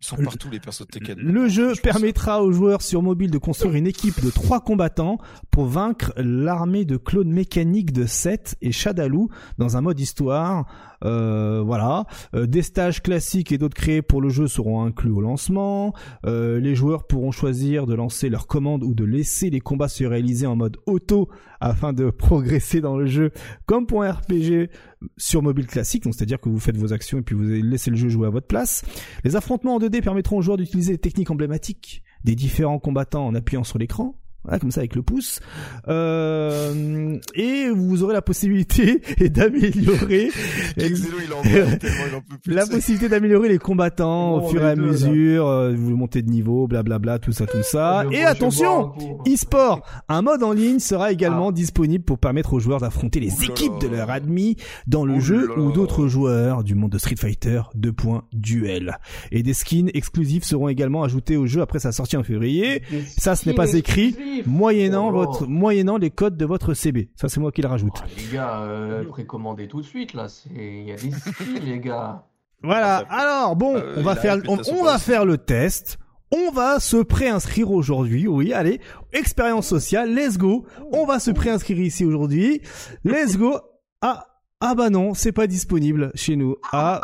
Ils 0.03 0.05
sont 0.05 0.17
partout 0.17 0.49
les 0.49 0.59
persos 0.59 0.81
de 0.81 0.87
Tekken. 0.87 1.17
Le 1.17 1.47
jeu 1.47 1.69
Je 1.73 1.81
pense. 1.81 1.93
permettra 1.93 2.43
aux 2.43 2.51
joueurs 2.51 2.81
sur 2.81 3.01
mobile 3.01 3.31
de 3.31 3.37
construire 3.37 3.75
une 3.75 3.87
équipe 3.87 4.21
de 4.21 4.29
trois 4.29 4.59
combattants 4.59 5.17
pour 5.49 5.65
vaincre 5.65 6.11
l'armée 6.17 6.83
de 6.83 6.97
clones 6.97 7.31
mécaniques 7.31 7.93
de 7.93 8.05
Seth 8.05 8.57
et 8.61 8.73
Shadaloo 8.73 9.29
dans 9.57 9.77
un 9.77 9.81
mode 9.81 10.01
histoire. 10.01 10.65
Euh, 11.03 11.61
voilà, 11.65 12.05
Euh, 12.35 12.47
des 12.47 12.61
stages 12.61 13.01
classiques 13.01 13.51
et 13.51 13.57
d'autres 13.57 13.75
créés 13.75 14.01
pour 14.01 14.21
le 14.21 14.29
jeu 14.29 14.47
seront 14.47 14.83
inclus 14.83 15.11
au 15.11 15.21
lancement. 15.21 15.93
Euh, 16.25 16.59
les 16.59 16.75
joueurs 16.75 17.05
pourront 17.07 17.31
choisir 17.31 17.85
de 17.85 17.93
lancer 17.93 18.29
leur 18.29 18.47
commande 18.47 18.83
ou 18.83 18.93
de 18.93 19.03
laisser 19.03 19.49
les 19.49 19.59
combats 19.59 19.87
se 19.87 20.03
réaliser 20.03 20.47
en 20.47 20.55
mode 20.55 20.77
auto 20.85 21.29
afin 21.59 21.93
de 21.93 22.09
progresser 22.09 22.81
dans 22.81 22.97
le 22.97 23.05
jeu 23.05 23.31
comme 23.65 23.85
pour 23.85 24.03
un 24.03 24.11
RPG 24.11 24.69
sur 25.17 25.41
mobile 25.41 25.67
classique, 25.67 26.03
donc 26.03 26.13
c'est-à-dire 26.15 26.39
que 26.39 26.49
vous 26.49 26.59
faites 26.59 26.77
vos 26.77 26.93
actions 26.93 27.19
et 27.19 27.21
puis 27.21 27.35
vous 27.35 27.43
laissez 27.43 27.89
le 27.91 27.97
jeu 27.97 28.09
jouer 28.09 28.27
à 28.27 28.29
votre 28.29 28.47
place. 28.47 28.83
Les 29.23 29.35
affrontements 29.35 29.75
en 29.75 29.79
2D 29.79 30.01
permettront 30.01 30.37
aux 30.37 30.41
joueurs 30.41 30.57
d'utiliser 30.57 30.93
les 30.93 30.97
techniques 30.97 31.31
emblématiques 31.31 32.03
des 32.23 32.35
différents 32.35 32.79
combattants 32.79 33.25
en 33.25 33.35
appuyant 33.35 33.63
sur 33.63 33.77
l'écran. 33.77 34.15
Voilà, 34.43 34.59
comme 34.59 34.71
ça 34.71 34.81
avec 34.81 34.95
le 34.95 35.03
pouce. 35.03 35.39
Euh, 35.87 37.17
et 37.33 37.69
vous 37.69 38.03
aurez 38.03 38.13
la 38.13 38.21
possibilité 38.21 39.01
d'améliorer 39.29 40.29
la 42.47 42.65
possibilité 42.65 43.09
d'améliorer 43.09 43.49
les 43.49 43.59
combattants 43.59 44.37
Bon, 44.37 44.45
au 44.45 44.49
fur 44.49 44.61
et 44.61 44.69
à 44.69 44.75
deux, 44.75 44.81
mesure, 44.81 45.47
euh, 45.47 45.73
vous 45.75 45.95
montez 45.95 46.21
de 46.21 46.29
niveau, 46.29 46.67
blablabla, 46.67 47.19
tout 47.19 47.31
ça, 47.31 47.45
tout 47.45 47.63
ça. 47.63 48.03
Et 48.11 48.23
attention, 48.23 48.93
e-sport, 49.27 49.81
un 50.09 50.21
mode 50.21 50.43
en 50.43 50.51
ligne 50.51 50.79
sera 50.79 51.11
également 51.11 51.51
disponible 51.51 52.03
pour 52.03 52.19
permettre 52.19 52.53
aux 52.53 52.59
joueurs 52.59 52.79
d'affronter 52.79 53.19
les 53.19 53.43
équipes 53.43 53.79
de 53.81 53.87
leur 53.87 54.09
admis 54.09 54.57
dans 54.87 55.05
le 55.05 55.19
jeu 55.19 55.57
ou 55.57 55.71
d'autres 55.71 56.07
joueurs 56.07 56.63
du 56.63 56.75
monde 56.75 56.91
de 56.91 56.97
Street 56.97 57.15
Fighter 57.15 57.61
2. 57.75 57.93
Duel. 58.33 58.97
Et 59.31 59.43
des 59.43 59.53
skins 59.53 59.89
exclusifs 59.93 60.43
seront 60.43 60.67
également 60.67 61.03
ajoutés 61.03 61.37
au 61.37 61.45
jeu 61.45 61.61
après 61.61 61.79
sa 61.79 61.91
sortie 61.91 62.17
en 62.17 62.23
février. 62.23 62.81
Des 62.89 63.03
Ça, 63.17 63.35
ce 63.35 63.47
n'est 63.47 63.55
pas 63.55 63.73
écrit, 63.73 64.15
moyennant 64.45 65.09
Oh 65.09 65.11
votre, 65.11 65.47
moyennant 65.47 65.97
les 65.97 66.09
codes 66.09 66.37
de 66.37 66.45
votre 66.45 66.73
CB. 66.73 67.09
Ça, 67.15 67.29
c'est 67.29 67.39
moi 67.39 67.51
qui 67.51 67.61
le 67.61 67.67
rajoute. 67.67 67.93
Ah, 68.01 68.05
les 68.17 68.33
gars, 68.35 68.59
euh, 68.61 69.03
précommandez 69.05 69.67
tout 69.67 69.81
de 69.81 69.85
suite 69.85 70.13
là. 70.13 70.27
C'est, 70.27 70.49
il 70.53 70.87
y 70.87 70.91
a 70.91 70.95
des 70.95 71.11
skins, 71.11 71.59
les 71.63 71.79
gars. 71.79 72.25
Voilà. 72.65 73.03
Ah, 73.09 73.19
Alors 73.41 73.55
bon, 73.57 73.75
Euh, 73.75 73.95
on 73.97 74.01
va 74.03 74.15
faire, 74.15 74.37
on, 74.47 74.57
on 74.71 74.83
va 74.85 74.93
le 74.93 74.99
faire 74.99 75.25
le 75.25 75.37
test. 75.37 75.97
On 76.31 76.49
va 76.51 76.79
se 76.79 76.95
préinscrire 76.97 77.69
aujourd'hui. 77.69 78.25
Oui, 78.27 78.53
allez, 78.53 78.79
expérience 79.11 79.67
sociale. 79.67 80.15
Let's 80.15 80.37
go. 80.37 80.65
On 80.93 81.05
va 81.05 81.19
se 81.19 81.29
préinscrire 81.31 81.79
ici 81.79 82.05
aujourd'hui. 82.05 82.61
Let's 83.03 83.37
go. 83.37 83.59
Ah. 84.01 84.25
Ah 84.65 84.75
bah 84.75 84.89
non, 84.89 85.13
c'est 85.13 85.33
pas 85.33 85.45
disponible 85.45 86.09
chez 86.15 86.37
nous. 86.37 86.55
Ah, 86.71 87.01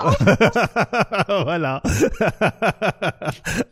voilà. 1.44 1.82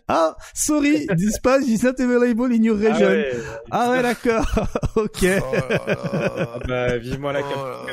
ah, 0.10 0.36
sorry, 0.54 1.08
this 1.18 1.40
pass 1.40 1.66
is 1.66 1.84
not 1.84 1.94
available 2.00 2.52
in 2.52 2.64
your 2.64 2.78
Ah 2.84 2.90
region. 2.94 3.08
ouais, 3.08 3.32
Ah 3.72 3.90
ouais, 3.92 4.02
d'accord. 4.02 4.46
ok. 4.98 5.26
Oh. 5.42 5.56
Ah 5.80 6.60
bah, 6.68 6.98
vivement 6.98 7.32
la 7.32 7.40
Oh 7.42 7.86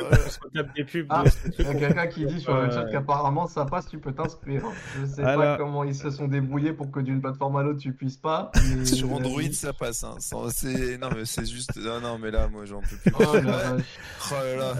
cap- 0.53 0.67
des 0.75 0.83
pubs. 0.83 1.05
Ah, 1.09 1.23
il 1.59 1.65
y 1.65 1.67
a 1.69 1.73
quelqu'un 1.75 2.07
qui 2.07 2.25
dit 2.25 2.41
sur 2.41 2.55
le 2.55 2.69
chat 2.71 2.85
qu'apparemment 2.91 3.47
ça 3.47 3.63
passe, 3.65 3.87
tu 3.87 3.97
peux 3.97 4.11
t'inscrire. 4.11 4.63
Je 4.99 5.05
sais 5.05 5.23
Alors- 5.23 5.41
pas 5.43 5.57
comment 5.57 5.83
ils 5.85 5.95
se 5.95 6.09
sont 6.09 6.27
débrouillés 6.27 6.73
pour 6.73 6.91
que 6.91 6.99
d'une 6.99 7.21
plateforme 7.21 7.55
à 7.57 7.63
l'autre 7.63 7.79
tu 7.79 7.93
puisses 7.93 8.17
pas. 8.17 8.51
mais- 8.75 8.85
Sur 8.95 9.13
Android, 9.13 9.41
ça 9.53 9.71
passe. 9.71 10.03
Hein. 10.03 10.15
C'est 10.51 10.97
non 10.97 11.07
mais 11.15 11.23
c'est 11.25 11.45
juste. 11.49 11.77
Non, 11.77 12.01
non 12.01 12.17
mais 12.21 12.31
là, 12.31 12.47
moi, 12.51 12.65
j'en 12.65 12.81
peux 12.81 12.97
plus. 12.97 13.13
Oh. 13.17 13.23
Oh 13.31 14.33
là 14.43 14.55
là. 14.57 14.73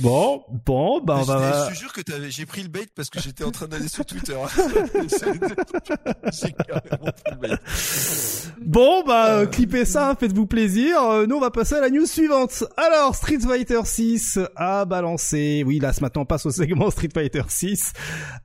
Bon, 0.00 0.42
bon, 0.66 1.00
bah 1.02 1.16
on 1.18 1.22
Je- 1.22 1.26
va. 1.26 1.64
Je 1.68 1.74
te 1.74 1.78
jure 1.80 1.92
que 1.92 2.00
t'avais- 2.00 2.30
j'ai 2.30 2.46
pris 2.46 2.62
le 2.62 2.68
bait 2.68 2.86
parce 2.94 3.10
que 3.10 3.20
j'étais 3.20 3.44
en 3.44 3.50
train 3.50 3.66
d'aller 3.66 3.88
sur 3.88 4.04
Twitter. 4.04 4.36
j'ai 6.32 6.52
carrément 6.52 7.12
pris 7.12 7.32
le 7.32 7.36
bait. 7.36 7.56
Bon, 8.60 9.02
bah, 9.06 9.26
euh, 9.30 9.46
clippez 9.46 9.84
ça, 9.84 10.14
faites-vous 10.18 10.46
plaisir. 10.46 11.02
Euh, 11.02 11.26
nous, 11.26 11.36
on 11.36 11.40
va 11.40 11.50
passer 11.50 11.74
à 11.76 11.80
la 11.80 11.90
news 11.90 12.06
suivante. 12.06 12.64
Alors, 12.76 13.14
Street 13.14 13.38
Fighter 13.40 13.80
6 13.84 14.38
a 14.56 14.84
balancé. 14.84 15.62
Oui, 15.66 15.78
là, 15.78 15.92
ce 15.92 16.00
matin, 16.00 16.20
on 16.20 16.24
passe 16.26 16.46
au 16.46 16.50
segment 16.50 16.90
Street 16.90 17.08
Fighter 17.12 17.42
6. 17.48 17.92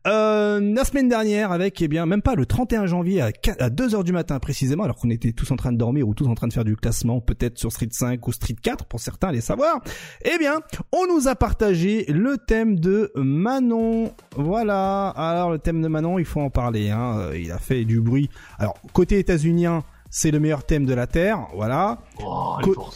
Euh, 0.08 0.60
la 0.62 0.86
semaine 0.86 1.10
dernière, 1.10 1.52
avec, 1.52 1.82
eh 1.82 1.88
bien, 1.88 2.06
même 2.06 2.22
pas 2.22 2.36
le 2.36 2.46
31 2.46 2.86
janvier 2.86 3.22
à, 3.22 3.32
4 3.32 3.62
à 3.62 3.70
2 3.70 3.96
heures 3.96 4.04
du 4.04 4.12
matin 4.14 4.40
précisément, 4.40 4.84
alors 4.84 4.96
qu'on 4.98 5.10
était 5.10 5.32
tous 5.34 5.52
en 5.52 5.56
train 5.56 5.72
de 5.72 5.78
dormir 5.78 6.08
ou 6.08 6.14
tous 6.14 6.28
en 6.28 6.36
train 6.36 6.48
de 6.48 6.54
faire 6.54 6.66
du 6.66 6.76
classement, 6.76 7.22
peut-être 7.22 7.58
sur 7.58 7.72
Street 7.72 7.90
5 7.92 8.26
ou 8.28 8.32
Street 8.32 8.56
4, 8.62 8.86
pour 8.86 9.00
certains, 9.00 9.32
les 9.32 9.42
savoir. 9.42 9.82
Eh 10.24 10.38
bien, 10.38 10.60
on 10.92 11.08
nous 11.08 11.28
a 11.28 11.36
partagé 11.46 12.06
le 12.08 12.40
thème 12.40 12.80
de 12.80 13.12
Manon. 13.14 14.12
Voilà. 14.36 15.10
Alors, 15.10 15.52
le 15.52 15.60
thème 15.60 15.80
de 15.80 15.88
Manon, 15.88 16.18
il 16.18 16.26
faut 16.26 16.42
en 16.42 16.50
parler, 16.50 16.90
hein. 16.90 17.20
Euh, 17.20 17.38
Il 17.38 17.52
a 17.52 17.60
fait 17.60 17.86
du 17.86 18.02
bruit. 18.02 18.32
Alors, 18.58 18.74
côté 18.94 19.20
états-unien, 19.20 19.84
c'est 20.10 20.32
le 20.32 20.40
meilleur 20.40 20.64
thème 20.64 20.88
de 20.88 20.96
la 20.96 21.06
Terre, 21.06 21.46
voilà. 21.54 22.00
Oh, 22.20 22.56
Co-. 22.64 22.90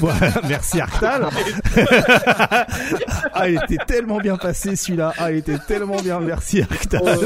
Voilà, 0.00 0.40
merci 0.48 0.80
Arctal. 0.80 1.28
ah, 3.32 3.48
il 3.48 3.60
était 3.62 3.84
tellement 3.86 4.18
bien 4.18 4.36
passé 4.36 4.74
celui-là. 4.74 5.12
Ah, 5.18 5.30
il 5.30 5.38
était 5.38 5.58
tellement 5.58 6.02
bien. 6.02 6.18
Merci 6.18 6.62
Arctal. 6.62 7.16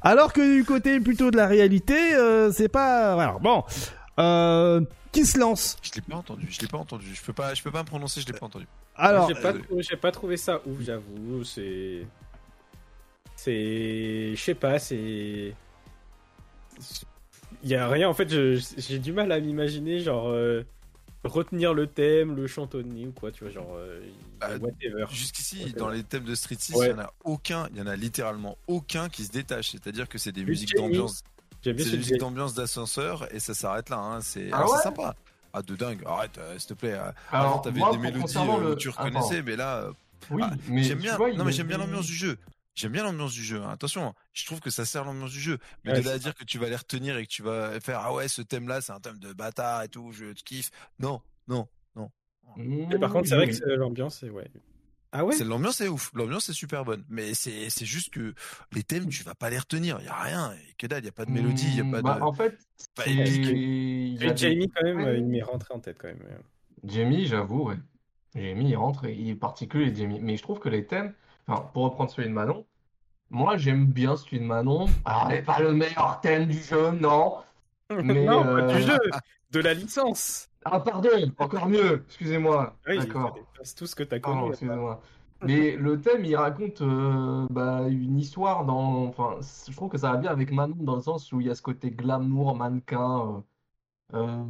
Alors 0.00 0.32
que 0.32 0.56
du 0.56 0.64
côté 0.64 0.98
plutôt 1.00 1.30
de 1.30 1.36
la 1.36 1.46
réalité, 1.46 2.14
euh, 2.14 2.50
c'est 2.52 2.68
pas. 2.68 3.16
Voilà. 3.16 3.36
Bon, 3.42 3.64
euh, 4.18 4.80
qui 5.12 5.24
se 5.26 5.38
lance 5.38 5.76
Je 5.82 5.92
l'ai 5.94 6.00
pas 6.02 6.16
entendu, 6.16 6.46
je 6.50 6.60
l'ai 6.60 6.66
pas 6.68 6.78
entendu. 6.78 7.06
Je 7.14 7.22
peux 7.22 7.32
pas, 7.32 7.54
je 7.54 7.62
peux 7.62 7.70
pas 7.70 7.82
me 7.82 7.86
prononcer, 7.88 8.20
je 8.20 8.26
l'ai 8.26 8.38
pas 8.38 8.46
entendu. 8.46 8.66
Alors, 8.94 9.28
j'ai 9.28 9.34
pas, 9.34 9.52
euh, 9.54 9.58
trouvé- 9.62 9.82
j'ai 9.82 9.96
pas 9.96 10.12
trouvé 10.12 10.36
ça 10.36 10.60
ouf, 10.66 10.80
j'avoue. 10.80 11.44
C'est. 11.44 12.06
C'est. 13.36 14.34
Je 14.34 14.40
sais 14.42 14.54
pas, 14.54 14.78
c'est. 14.78 15.54
Il 17.62 17.70
y 17.70 17.74
a 17.74 17.88
rien, 17.88 18.08
en 18.08 18.14
fait, 18.14 18.28
je- 18.28 18.62
j'ai 18.76 18.98
du 18.98 19.12
mal 19.12 19.30
à 19.32 19.40
m'imaginer, 19.40 20.00
genre. 20.00 20.28
euh, 20.28 20.62
retenir 21.24 21.74
le 21.74 21.88
thème, 21.88 22.36
le 22.36 22.46
chantonner 22.46 23.04
ou 23.08 23.10
quoi, 23.10 23.32
tu 23.32 23.42
vois, 23.42 23.52
genre. 23.52 23.74
euh, 23.76 24.00
Bah, 24.38 24.56
whatever. 24.58 25.06
Jusqu'ici, 25.10 25.72
dans 25.72 25.88
les 25.88 26.04
thèmes 26.04 26.22
de 26.22 26.36
Street 26.36 26.54
6, 26.56 26.72
il 26.72 26.76
Ouais. 26.78 26.88
y 26.90 26.92
en 26.92 27.00
a 27.00 27.12
aucun, 27.24 27.66
il 27.72 27.78
y 27.78 27.80
en 27.82 27.86
a 27.88 27.96
littéralement 27.96 28.56
aucun 28.68 29.08
qui 29.08 29.24
se 29.24 29.32
détache. 29.32 29.72
C'est-à-dire 29.72 30.08
que 30.08 30.18
c'est 30.18 30.30
des 30.30 30.42
Le 30.42 30.46
musiques 30.50 30.76
d'ambiance, 30.76 31.22
J'aime 31.66 31.76
bien 31.76 31.84
c'est 31.84 31.96
musiques 31.96 32.18
d'ambiance 32.18 32.54
d'ascenseur 32.54 33.32
et 33.34 33.40
ça 33.40 33.52
s'arrête 33.54 33.88
là. 33.90 33.98
Hein. 33.98 34.20
C'est 34.20 34.50
Ah 34.52 34.64
ouais 34.70 34.78
sympa. 34.82 35.16
Ah 35.52 35.62
de 35.62 35.74
dingue. 35.74 36.02
Arrête, 36.06 36.38
euh, 36.38 36.56
s'il 36.58 36.68
te 36.68 36.74
plaît. 36.74 36.92
euh, 36.92 37.10
Alors, 37.32 37.44
Avant, 37.54 37.58
t'avais 37.58 37.80
moi, 37.80 37.90
des 37.90 37.98
mélodies 37.98 38.20
concernant 38.20 38.60
euh, 38.62 38.74
tu 38.76 38.88
Attends. 38.88 39.02
reconnaissais, 39.04 39.42
mais 39.42 39.56
là, 39.56 39.78
euh, 39.78 39.92
Oui, 40.30 40.42
Ah, 40.46 40.52
mais 40.68 40.82
j'aime 40.84 40.98
bien. 40.98 41.16
vois, 41.16 41.28
il 41.30 41.36
non, 41.38 41.44
mais 41.44 41.50
j'aime 41.52 41.66
bien 41.66 41.78
l'ambiance 41.78 42.06
du 42.06 42.14
jeu. 42.14 42.38
J'aime 42.76 42.92
bien 42.92 43.02
l'ambiance 43.02 43.32
du 43.32 43.42
jeu. 43.42 43.60
hein. 43.62 43.70
Attention, 43.70 44.14
je 44.32 44.44
trouve 44.46 44.60
que 44.60 44.70
ça 44.70 44.84
sert 44.84 45.04
l'ambiance 45.04 45.32
du 45.32 45.40
jeu. 45.40 45.58
Mais 45.84 45.92
Ouais, 45.92 46.00
de 46.00 46.04
là 46.04 46.12
à 46.12 46.18
dire 46.18 46.34
que 46.36 46.44
tu 46.44 46.58
vas 46.58 46.68
les 46.68 46.76
retenir 46.76 47.16
et 47.16 47.24
que 47.26 47.30
tu 47.30 47.42
vas 47.42 47.80
faire 47.80 48.00
ah 48.00 48.12
ouais 48.14 48.28
ce 48.28 48.42
thème-là 48.42 48.80
c'est 48.80 48.92
un 48.92 49.00
thème 49.00 49.18
de 49.18 49.32
bâtard 49.32 49.82
et 49.82 49.88
tout, 49.88 50.12
je 50.12 50.26
te 50.32 50.42
kiffe. 50.42 50.70
Non, 51.00 51.20
non, 51.48 51.66
non. 51.96 52.10
Mais 52.56 52.98
par 52.98 53.10
contre, 53.10 53.28
c'est 53.28 53.34
vrai 53.34 53.48
que 53.48 53.64
l'ambiance, 53.70 54.18
c'est. 54.20 54.30
Ouais. 54.30 54.48
Ah 55.18 55.24
ouais? 55.24 55.34
C'est 55.34 55.44
l'ambiance 55.44 55.80
est 55.80 55.88
ouf. 55.88 56.10
L'ambiance 56.14 56.48
est 56.48 56.52
super 56.52 56.84
bonne. 56.84 57.04
Mais 57.08 57.32
c'est 57.34 57.70
c'est 57.70 57.86
juste 57.86 58.12
que 58.12 58.34
les 58.72 58.82
thèmes 58.82 59.08
tu 59.08 59.24
vas 59.24 59.34
pas 59.34 59.48
les 59.50 59.58
retenir. 59.58 59.98
Y 60.02 60.08
a 60.08 60.14
rien. 60.22 60.52
Et 60.52 60.74
que 60.74 60.86
dalle. 60.86 61.04
Y 61.04 61.08
a 61.08 61.12
pas 61.12 61.24
de 61.24 61.30
mélodie. 61.30 61.68
Y 61.76 61.80
a 61.80 61.84
pas 61.84 62.02
Bah, 62.02 62.14
de. 62.16 62.22
En 62.22 62.32
fait, 62.32 62.58
pas 62.94 63.04
c'est- 63.04 63.12
épique. 63.14 63.46
il 63.46 64.22
y 64.22 64.26
a 64.28 64.34
Jamie, 64.34 64.68
quand 64.70 64.84
même, 64.84 64.98
Ouais. 64.98 65.06
euh, 65.06 65.16
il 65.18 65.24
m'est 65.26 65.42
rentré 65.42 65.72
en 65.72 65.80
tête, 65.80 65.96
quand 65.98 66.08
même. 66.08 66.18
Jamie, 66.84 67.26
j'avoue, 67.26 67.68
ouais. 67.68 67.76
Jamie, 68.34 68.68
il 68.70 68.76
rentre, 68.76 69.06
et 69.06 69.14
il 69.14 69.30
est 69.30 69.34
particulier, 69.34 69.94
Jamie. 69.94 70.20
Mais 70.20 70.36
je 70.36 70.42
trouve 70.42 70.58
que 70.58 70.68
les 70.68 70.84
thèmes, 70.86 71.14
enfin, 71.46 71.62
pour 71.72 71.84
reprendre 71.84 72.10
celui 72.10 72.28
de 72.28 72.34
Manon, 72.34 72.66
moi, 73.30 73.56
j'aime 73.56 73.86
bien 73.86 74.16
celui 74.16 74.38
de 74.40 74.44
Manon. 74.44 74.86
Alors, 75.06 75.28
c'est 75.30 75.42
pas 75.42 75.60
le 75.60 75.72
meilleur 75.72 76.20
thème 76.22 76.46
du 76.46 76.62
jeu, 76.62 76.90
non. 76.90 77.36
Mais, 77.90 78.24
non, 78.26 78.42
pas 78.42 78.48
euh, 78.50 78.76
du 78.76 78.82
jeu, 78.82 78.98
de 79.52 79.60
la 79.60 79.72
licence. 79.72 80.48
Ah, 80.72 80.80
pardon, 80.80 81.08
encore 81.38 81.68
mieux, 81.68 82.04
excusez-moi. 82.06 82.76
Oui, 82.88 82.98
D'accord. 82.98 83.38
c'est 83.62 83.76
tout 83.76 83.86
ce 83.86 83.94
que 83.94 84.02
t'as 84.02 84.18
Pardon, 84.20 84.40
connu. 84.40 84.50
excusez-moi. 84.52 85.00
Mais 85.42 85.76
le 85.76 86.00
thème, 86.00 86.24
il 86.24 86.34
raconte 86.34 86.80
euh, 86.80 87.46
bah, 87.50 87.82
une 87.88 88.18
histoire 88.18 88.64
dans. 88.64 89.04
Enfin, 89.06 89.36
je 89.68 89.74
trouve 89.76 89.90
que 89.90 89.98
ça 89.98 90.12
va 90.12 90.16
bien 90.16 90.30
avec 90.30 90.50
Manon 90.50 90.76
dans 90.78 90.96
le 90.96 91.02
sens 91.02 91.30
où 91.32 91.40
il 91.40 91.46
y 91.46 91.50
a 91.50 91.54
ce 91.54 91.62
côté 91.62 91.90
glamour, 91.90 92.56
mannequin, 92.56 93.44
euh, 94.14 94.18
euh, 94.18 94.44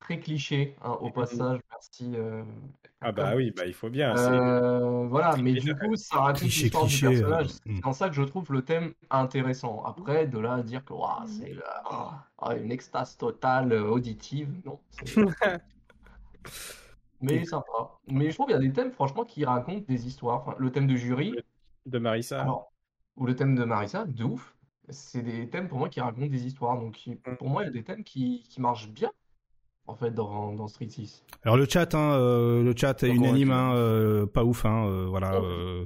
très 0.00 0.18
cliché, 0.18 0.76
hein, 0.82 0.92
au 1.00 1.10
passage. 1.10 1.60
Merci. 1.70 2.12
euh, 2.16 2.42
Ah 3.00 3.12
bah 3.12 3.34
oui, 3.36 3.52
bah 3.56 3.66
il 3.66 3.74
faut 3.74 3.88
bien. 3.90 4.16
Euh, 4.16 5.06
voilà, 5.06 5.36
mais 5.36 5.54
du 5.54 5.74
coup, 5.74 5.96
ça 5.96 6.20
raconte 6.20 6.40
Cliché, 6.40 6.62
l'histoire 6.64 6.84
du 6.86 6.88
cliché, 6.90 7.06
euh, 7.06 7.10
personnage. 7.10 7.48
hmm. 7.66 7.76
C'est 7.76 7.86
en 7.86 7.92
ça 7.92 8.08
que 8.08 8.14
je 8.14 8.22
trouve 8.22 8.52
le 8.52 8.62
thème 8.62 8.92
intéressant. 9.10 9.82
Après, 9.84 10.26
de 10.26 10.38
là 10.38 10.54
à 10.54 10.62
dire 10.62 10.84
que 10.84 10.92
ouah, 10.92 11.24
c'est 11.26 11.52
euh, 11.52 11.60
ah, 11.90 12.56
une 12.56 12.72
extase 12.72 13.16
totale 13.16 13.72
auditive, 13.72 14.50
non. 14.64 14.80
c'est- 14.90 15.14
Mais 17.22 17.44
sympa. 17.44 17.98
Mais 18.08 18.30
je 18.30 18.34
trouve 18.34 18.46
qu'il 18.46 18.54
y 18.54 18.58
a 18.58 18.62
des 18.62 18.72
thèmes, 18.72 18.92
franchement, 18.92 19.24
qui 19.24 19.44
racontent 19.44 19.84
des 19.86 20.06
histoires. 20.06 20.38
Enfin, 20.40 20.54
le 20.58 20.70
thème 20.72 20.86
de 20.86 20.96
jury, 20.96 21.34
De 21.86 21.98
Marissa. 21.98 22.40
alors, 22.42 22.72
ou 23.16 23.26
le 23.26 23.36
thème 23.36 23.54
de 23.54 23.64
Marissa, 23.64 24.06
de 24.06 24.24
ouf. 24.24 24.56
C'est 24.88 25.22
des 25.22 25.48
thèmes 25.48 25.68
pour 25.68 25.78
moi 25.78 25.88
qui 25.88 26.00
racontent 26.00 26.26
des 26.26 26.46
histoires. 26.46 26.78
Donc, 26.78 26.94
qui- 26.94 27.14
pour 27.16 27.48
moi, 27.48 27.62
il 27.62 27.66
y 27.66 27.68
a 27.68 27.72
des 27.72 27.84
thèmes 27.84 28.04
qui, 28.04 28.42
qui 28.48 28.60
marchent 28.60 28.88
bien, 28.88 29.10
en 29.86 29.96
fait, 29.96 30.12
dans, 30.12 30.52
dans 30.54 30.68
Street 30.68 30.88
6. 30.88 31.24
alors 31.44 31.56
le 31.56 31.66
chat, 31.68 31.94
hein, 31.94 32.12
euh, 32.14 32.62
le 32.62 32.74
chat 32.76 33.02
est 33.02 33.08
unanime, 33.08 33.50
hein, 33.50 33.74
euh, 33.74 34.26
pas 34.26 34.44
ouf, 34.44 34.64
hein, 34.64 34.86
euh, 34.86 35.06
voilà. 35.08 35.40
Oh. 35.40 35.44
euh, 35.44 35.84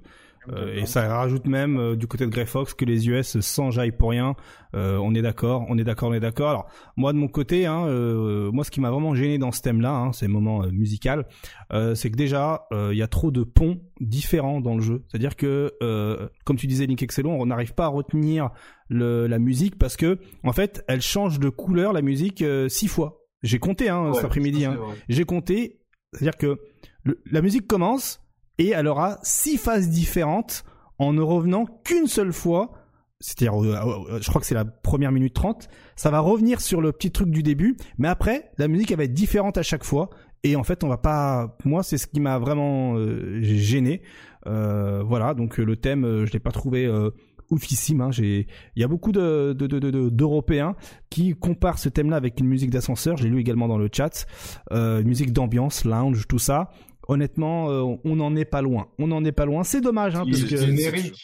Euh, 0.52 0.74
et 0.74 0.84
ça 0.84 1.08
rajoute 1.08 1.46
même 1.46 1.78
euh, 1.78 1.96
du 1.96 2.06
côté 2.06 2.26
de 2.26 2.30
Grey 2.30 2.44
Fox 2.44 2.74
que 2.74 2.84
les 2.84 3.08
US 3.08 3.40
s'enjaillent 3.40 3.96
pour 3.96 4.10
rien. 4.10 4.36
Euh, 4.74 4.98
on 4.98 5.14
est 5.14 5.22
d'accord, 5.22 5.64
on 5.70 5.78
est 5.78 5.84
d'accord, 5.84 6.10
on 6.10 6.12
est 6.12 6.20
d'accord. 6.20 6.50
Alors 6.50 6.66
moi 6.98 7.14
de 7.14 7.16
mon 7.18 7.28
côté, 7.28 7.64
hein, 7.64 7.86
euh, 7.86 8.50
moi 8.52 8.62
ce 8.62 8.70
qui 8.70 8.82
m'a 8.82 8.90
vraiment 8.90 9.14
gêné 9.14 9.38
dans 9.38 9.52
ce 9.52 9.62
thème-là, 9.62 9.94
hein, 9.94 10.12
ces 10.12 10.28
moments 10.28 10.62
euh, 10.62 10.70
musical, 10.70 11.24
euh, 11.72 11.94
c'est 11.94 12.10
que 12.10 12.16
déjà 12.16 12.66
euh, 12.74 12.90
il 12.92 12.98
y 12.98 13.02
a 13.02 13.06
trop 13.08 13.30
de 13.30 13.42
ponts 13.42 13.80
différents 14.00 14.60
dans 14.60 14.74
le 14.74 14.82
jeu. 14.82 15.02
C'est-à-dire 15.08 15.34
que 15.36 15.72
euh, 15.82 16.28
comme 16.44 16.56
tu 16.58 16.66
disais 16.66 16.84
Link 16.84 17.02
Excellent, 17.02 17.30
on 17.32 17.46
n'arrive 17.46 17.72
pas 17.72 17.86
à 17.86 17.88
retenir 17.88 18.50
le, 18.90 19.26
la 19.26 19.38
musique 19.38 19.78
parce 19.78 19.96
que 19.96 20.18
en 20.44 20.52
fait 20.52 20.84
elle 20.88 21.00
change 21.00 21.40
de 21.40 21.48
couleur 21.48 21.94
la 21.94 22.02
musique 22.02 22.42
euh, 22.42 22.68
six 22.68 22.88
fois. 22.88 23.23
J'ai 23.44 23.58
compté 23.60 23.88
hein, 23.88 24.12
cet 24.14 24.24
après-midi. 24.24 24.64
Hein. 24.64 24.78
J'ai 25.08 25.24
compté, 25.24 25.78
c'est-à-dire 26.12 26.36
que 26.36 26.58
le- 27.04 27.20
la 27.30 27.40
musique 27.42 27.66
commence 27.68 28.20
et 28.58 28.70
elle 28.70 28.88
aura 28.88 29.18
six 29.22 29.56
phases 29.58 29.88
différentes 29.88 30.64
en 30.98 31.12
ne 31.12 31.22
revenant 31.22 31.66
qu'une 31.84 32.06
seule 32.08 32.32
fois. 32.32 32.72
C'est-à-dire, 33.20 33.62
euh, 33.62 33.76
euh, 34.10 34.18
je 34.20 34.28
crois 34.28 34.40
que 34.40 34.46
c'est 34.46 34.54
la 34.54 34.64
première 34.64 35.12
minute 35.12 35.34
30. 35.34 35.68
Ça 35.96 36.10
va 36.10 36.18
revenir 36.20 36.60
sur 36.60 36.80
le 36.80 36.90
petit 36.92 37.10
truc 37.12 37.30
du 37.30 37.42
début, 37.42 37.76
mais 37.96 38.08
après, 38.08 38.50
la 38.58 38.66
musique 38.68 38.90
elle 38.90 38.98
va 38.98 39.04
être 39.04 39.14
différente 39.14 39.56
à 39.56 39.62
chaque 39.62 39.84
fois. 39.84 40.10
Et 40.42 40.56
en 40.56 40.62
fait, 40.64 40.84
on 40.84 40.88
va 40.88 40.98
pas. 40.98 41.56
Moi, 41.64 41.82
c'est 41.82 41.96
ce 41.96 42.06
qui 42.06 42.20
m'a 42.20 42.38
vraiment 42.38 42.96
euh, 42.96 43.40
gêné. 43.40 44.02
Euh, 44.46 45.02
voilà, 45.02 45.32
donc 45.32 45.58
euh, 45.58 45.64
le 45.64 45.76
thème, 45.76 46.04
euh, 46.04 46.26
je 46.26 46.32
l'ai 46.32 46.38
pas 46.38 46.50
trouvé 46.50 46.84
euh, 46.84 47.10
oufissime. 47.50 48.00
Hein. 48.00 48.10
J'ai, 48.10 48.46
il 48.76 48.80
y 48.80 48.84
a 48.84 48.88
beaucoup 48.88 49.12
de, 49.12 49.52
de, 49.52 49.66
de, 49.66 49.78
de- 49.78 50.08
d'Européens 50.08 50.76
qui 51.10 51.34
comparent 51.34 51.78
ce 51.78 51.88
thème-là 51.88 52.16
avec 52.16 52.40
une 52.40 52.46
musique 52.46 52.70
d'ascenseur. 52.70 53.16
Je 53.16 53.24
l'ai 53.24 53.30
lu 53.30 53.40
également 53.40 53.68
dans 53.68 53.78
le 53.78 53.88
chat. 53.92 54.26
Euh, 54.72 55.00
une 55.00 55.08
musique 55.08 55.32
d'ambiance, 55.32 55.84
lounge, 55.84 56.26
tout 56.28 56.38
ça. 56.38 56.70
Honnêtement, 57.08 57.70
euh, 57.70 57.96
on 58.04 58.16
n'en 58.16 58.34
est 58.36 58.44
pas 58.46 58.62
loin. 58.62 58.88
On 58.98 59.06
n'en 59.06 59.24
est 59.24 59.32
pas 59.32 59.44
loin. 59.44 59.62
C'est 59.64 59.80
dommage, 59.80 60.14
hein, 60.14 60.24
parce 60.24 60.42
que 60.44 60.56
c'est- 60.56 60.66
générique. 60.66 61.20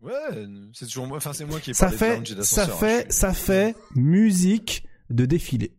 Ouais, 0.00 0.12
c'est 0.72 0.86
toujours 0.86 1.06
moi. 1.06 1.16
Enfin, 1.16 1.32
c'est 1.32 1.46
moi 1.46 1.58
qui 1.58 1.70
ai 1.70 1.74
ça 1.74 1.86
parlé 1.86 1.96
de 1.96 1.98
fait, 2.04 2.16
lounge 2.16 2.30
et 2.30 2.34
ça 2.34 2.36
d'ascenseur, 2.66 2.74
hein, 2.74 2.78
fait, 2.78 3.00
suis- 3.02 3.12
ça 3.12 3.32
fait 3.32 3.74
musique 3.94 4.84
de 5.10 5.24
défilé. 5.26 5.72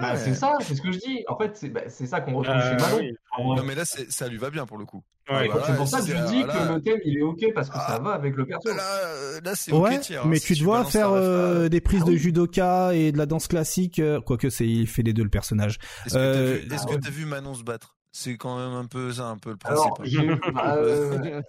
Bah, 0.00 0.12
Ouais. 0.12 0.18
c'est 0.18 0.34
ça, 0.34 0.56
c'est 0.60 0.74
ce 0.74 0.82
que 0.82 0.92
je 0.92 0.98
dis. 0.98 1.24
En 1.28 1.36
fait, 1.38 1.56
c'est 1.56 1.68
bah, 1.68 1.82
ça 1.88 2.20
qu'on 2.20 2.34
retrouve 2.34 2.54
Euh, 2.56 2.78
chez 2.78 2.96
oui. 2.96 3.16
Vrai. 3.38 3.44
Non, 3.56 3.62
mais 3.64 3.74
là, 3.74 3.84
ça 3.84 4.28
lui 4.28 4.36
va 4.38 4.50
bien 4.50 4.66
pour 4.66 4.78
le 4.78 4.84
coup. 4.84 5.02
Ouais, 5.30 5.48
Voilà, 5.48 5.66
c'est 5.66 5.76
pour 5.76 5.88
ça 5.88 5.98
que 6.00 6.04
c'est- 6.04 6.16
je 6.16 6.24
dis 6.26 6.42
là- 6.42 6.52
que 6.68 6.72
le 6.74 6.82
thème 6.82 6.98
il 7.04 7.16
est 7.18 7.22
ok 7.22 7.46
parce 7.54 7.68
que 7.70 7.76
ça 7.76 7.86
Ah. 7.94 7.98
va 7.98 8.10
avec 8.12 8.36
le 8.36 8.44
perso. 8.44 8.68
Là, 8.68 9.40
là 9.42 9.52
c'est 9.54 9.72
Ouais, 9.72 9.94
ok, 9.96 10.00
tiens. 10.02 10.20
hein, 10.22 10.26
mais 10.28 10.38
si 10.38 10.54
tu 10.54 10.62
dois 10.64 10.84
faire 10.84 11.10
euh, 11.12 11.68
des 11.70 11.80
prises 11.80 12.02
Ah 12.06 12.10
de 12.10 12.16
judoka 12.16 12.94
et 12.94 13.10
de 13.10 13.16
la 13.18 13.24
danse 13.26 13.46
classique. 13.48 13.98
euh, 14.00 14.20
Quoique 14.20 14.50
c'est, 14.50 14.66
il 14.66 14.86
fait 14.86 15.02
les 15.02 15.14
deux 15.14 15.22
le 15.24 15.30
personnage. 15.30 15.78
Est-ce 16.04 16.14
que 16.14 16.18
t'as 16.18 16.18
euh, 16.18 16.54
vu, 16.56 16.68
ah 16.70 16.84
ouais. 16.90 17.10
vu 17.10 17.24
Manon 17.26 17.54
se 17.54 17.62
battre? 17.64 17.96
C'est 18.12 18.36
quand 18.36 18.58
même 18.58 18.74
un 18.76 18.84
peu 18.84 19.12
ça, 19.12 19.24
un 19.28 19.38
peu 19.38 19.50
le 19.50 19.56
principe. 19.56 19.92
Alors, 19.98 20.38
bah, 20.54 21.40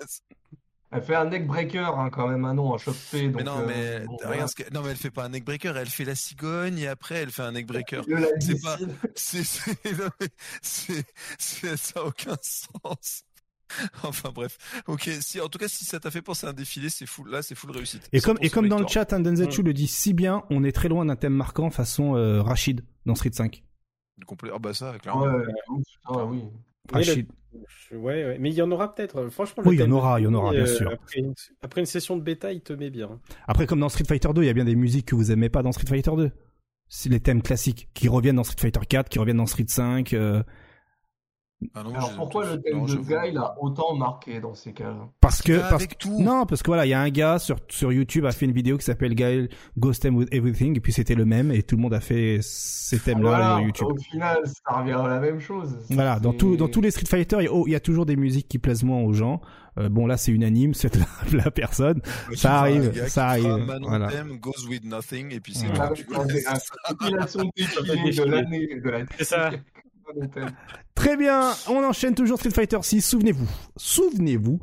elle 0.96 1.02
fait 1.04 1.16
un 1.16 1.26
neck 1.26 1.46
breaker 1.48 1.94
hein, 1.98 2.10
quand 2.12 2.28
même, 2.28 2.46
en 2.46 2.78
choc 2.78 2.96
P. 3.12 3.28
mais 3.30 3.44
Donc, 3.44 3.56
non, 3.56 3.62
euh, 3.62 3.66
mais 4.00 4.06
bon, 4.06 4.18
voilà. 4.22 4.38
rien, 4.38 4.48
ce 4.48 4.56
que- 4.56 4.74
non, 4.74 4.82
mais 4.82 4.90
elle 4.92 4.98
fait 4.98 5.12
pas 5.12 5.26
un 5.26 5.30
neck 5.30 5.44
breaker, 5.46 5.74
elle 5.78 5.88
fait 5.90 6.06
la 6.06 6.16
cigogne 6.16 6.78
et 6.80 6.88
après 6.88 7.16
elle 7.16 7.32
fait 7.32 7.42
un 7.44 7.52
neck 7.52 7.68
breaker. 7.68 8.02
Le 8.08 8.16
la 8.18 8.28
C'est 8.40 8.62
pas-. 8.62 8.78
C'est, 9.16 9.44
c'est, 9.44 9.76
non, 10.00 10.10
mais 10.20 11.78
ça 11.78 12.00
a 12.00 12.04
aucun 12.04 12.36
sens. 12.42 13.24
Enfin 14.04 14.30
bref, 14.34 14.58
ok. 14.88 15.10
Si 15.22 15.42
en 15.42 15.48
tout 15.50 15.58
cas 15.58 15.68
si 15.68 15.86
ça 15.86 16.00
t'a 16.00 16.12
fait 16.12 16.22
penser 16.22 16.46
à 16.46 16.52
un 16.52 16.54
défilé, 16.54 16.90
c'est 16.90 17.08
full. 17.08 17.30
Là, 17.32 17.42
c'est 17.42 17.56
full 17.56 17.72
réussite. 17.72 18.08
Et 18.14 18.22
comme, 18.22 18.38
100% 18.38 18.40
et 18.46 18.50
comme 18.52 18.68
dans 18.70 18.78
le 18.80 18.88
chat, 18.88 19.12
hein, 19.12 19.20
Denzetsu 19.20 19.64
le 19.64 19.74
dit 19.74 19.88
si 19.88 20.14
bien, 20.14 20.44
on 20.52 20.64
est 20.64 20.72
très 20.72 20.88
loin 20.88 21.04
d'un 21.06 21.16
thème 21.16 21.34
marquant 21.34 21.72
façon 21.72 22.16
euh, 22.16 22.44
Rachid 22.44 22.86
dans 23.08 23.16
Street 23.16 23.32
5. 23.34 23.64
Complet- 24.28 24.52
Ah 24.54 24.60
bah 24.60 24.74
ça, 24.76 24.94
clairement. 25.00 25.24
Ouais, 25.26 25.44
ah 26.06 26.26
oui. 26.26 26.44
Enfin, 26.92 27.00
Mais 27.08 27.16
le- 27.16 27.26
Ouais, 27.92 28.26
ouais, 28.26 28.38
mais 28.40 28.50
il 28.50 28.56
y 28.56 28.62
en 28.62 28.70
aura 28.72 28.94
peut-être. 28.94 29.16
euh, 29.18 29.30
Franchement, 29.30 29.64
Oui, 29.66 29.76
il 29.78 29.80
y 29.80 29.84
en 29.84 29.92
aura, 29.92 30.20
il 30.20 30.24
y 30.24 30.28
en 30.28 30.34
aura, 30.34 30.52
bien 30.52 30.64
euh, 30.64 30.66
sûr. 30.66 30.92
Après 30.92 31.20
une, 31.20 31.34
après 31.62 31.80
une 31.82 31.86
session 31.88 32.18
de 32.18 32.22
bêta, 32.22 32.52
il 32.52 32.60
te 32.62 32.74
met 32.74 32.90
bien. 32.90 33.20
Après, 33.48 33.66
comme 33.66 33.80
dans 33.80 33.88
Street 33.90 34.04
Fighter 34.06 34.30
2, 34.36 34.44
il 34.44 34.48
y 34.48 34.50
a 34.50 34.54
bien 34.54 34.66
des 34.66 34.76
musiques 34.76 35.06
que 35.08 35.16
vous 35.16 35.32
aimez 35.32 35.48
pas 35.50 35.64
dans 35.64 35.72
Street 35.72 35.88
Fighter 35.88 36.12
2. 36.18 36.32
C'est 36.90 37.10
les 37.10 37.22
thèmes 37.22 37.42
classiques 37.42 37.88
qui 37.94 38.10
reviennent 38.10 38.36
dans 38.36 38.44
Street 38.44 38.58
Fighter 38.60 38.82
4, 38.88 39.08
qui 39.10 39.20
reviennent 39.20 39.38
dans 39.38 39.46
Street 39.46 39.66
5. 39.70 40.14
euh, 40.14 40.44
Ah 41.74 41.84
non, 41.84 41.94
Alors 41.96 42.14
pourquoi 42.16 42.46
le 42.46 42.62
thème 42.62 42.78
non, 42.78 42.86
de. 42.86 42.96
Guy 42.96 43.14
il 43.32 43.38
a 43.38 43.56
autant 43.60 43.96
marqué 43.96 44.40
dans 44.40 44.54
ces 44.54 44.74
cas-là 44.74 45.08
parce 45.22 45.42
que, 45.42 45.58
parce 45.60 45.74
avec 45.74 45.98
que- 45.98 46.04
tout. 46.08 46.22
non, 46.22 46.46
parce 46.46 46.62
que 46.62 46.68
voilà, 46.68 46.86
il 46.86 46.90
y 46.90 46.94
a 46.94 47.00
un 47.02 47.10
gars 47.10 47.40
sur 47.40 47.58
sur 47.70 47.92
YouTube 47.92 48.26
a 48.26 48.32
fait 48.32 48.46
une 48.46 48.52
vidéo 48.52 48.78
qui 48.78 48.86
s'appelle 48.86 49.16
Guy 49.16 49.50
Ghost 49.78 50.02
Theme 50.04 50.16
with 50.16 50.34
Everything, 50.34 50.78
et 50.78 50.80
puis 50.80 50.94
c'était 50.94 51.16
le 51.16 51.26
même, 51.26 51.52
et 51.52 51.64
tout 51.64 51.76
le 51.76 51.82
monde 51.82 51.94
a 51.94 52.00
fait 52.02 52.40
ces 52.42 53.00
thèmes-là 53.00 53.30
Voilà, 53.30 53.56
sur 53.58 53.66
YouTube. 53.66 53.88
Au 53.92 53.96
final, 53.98 54.38
ça 54.46 54.80
revient 54.80 54.92
à 54.94 55.08
la 55.08 55.20
même 55.20 55.40
chose. 55.40 55.76
Voilà, 55.90 56.20
dans 56.20 56.34
tout, 56.34 56.56
dans 56.58 56.68
tous 56.68 56.82
les 56.82 56.92
Street 56.92 57.06
Fighter, 57.08 57.38
il 57.40 57.44
y 57.46 57.48
a, 57.48 57.54
oh, 57.54 57.64
il 57.68 57.72
y 57.72 57.76
a 57.76 57.80
toujours 57.80 58.06
des 58.06 58.16
musiques 58.16 58.48
qui 58.48 58.60
plaisent 58.60 58.84
moins 58.84 59.00
aux 59.02 59.14
gens. 59.14 59.42
Euh, 59.78 59.90
bon, 59.90 60.06
là, 60.08 60.16
c'est 60.16 60.32
unanime, 60.32 60.74
c'est 60.74 60.96
la, 60.96 61.06
la 61.34 61.52
personne. 61.52 62.02
Ça 62.36 62.60
arrive, 62.60 62.94
gars 62.94 63.10
ça 63.10 63.28
arrive, 63.28 63.68
voilà. 63.82 64.08
Thème 64.08 64.38
goes 64.40 64.66
with 64.70 64.86
nothing 64.86 65.34
et 65.34 65.42
puis 65.42 65.54
c'est 65.54 65.68
de 66.96 68.24
l'année. 68.24 68.68
de 68.82 68.90
la- 68.90 69.06
C'est 69.18 69.24
ça. 69.26 69.52
Très 70.96 71.18
bien, 71.18 71.52
on 71.70 71.84
enchaîne 71.84 72.16
toujours 72.16 72.38
Street 72.40 72.52
Fighter 72.52 72.78
6. 72.82 73.02
Souvenez-vous, 73.02 73.48
souvenez-vous, 73.78 74.60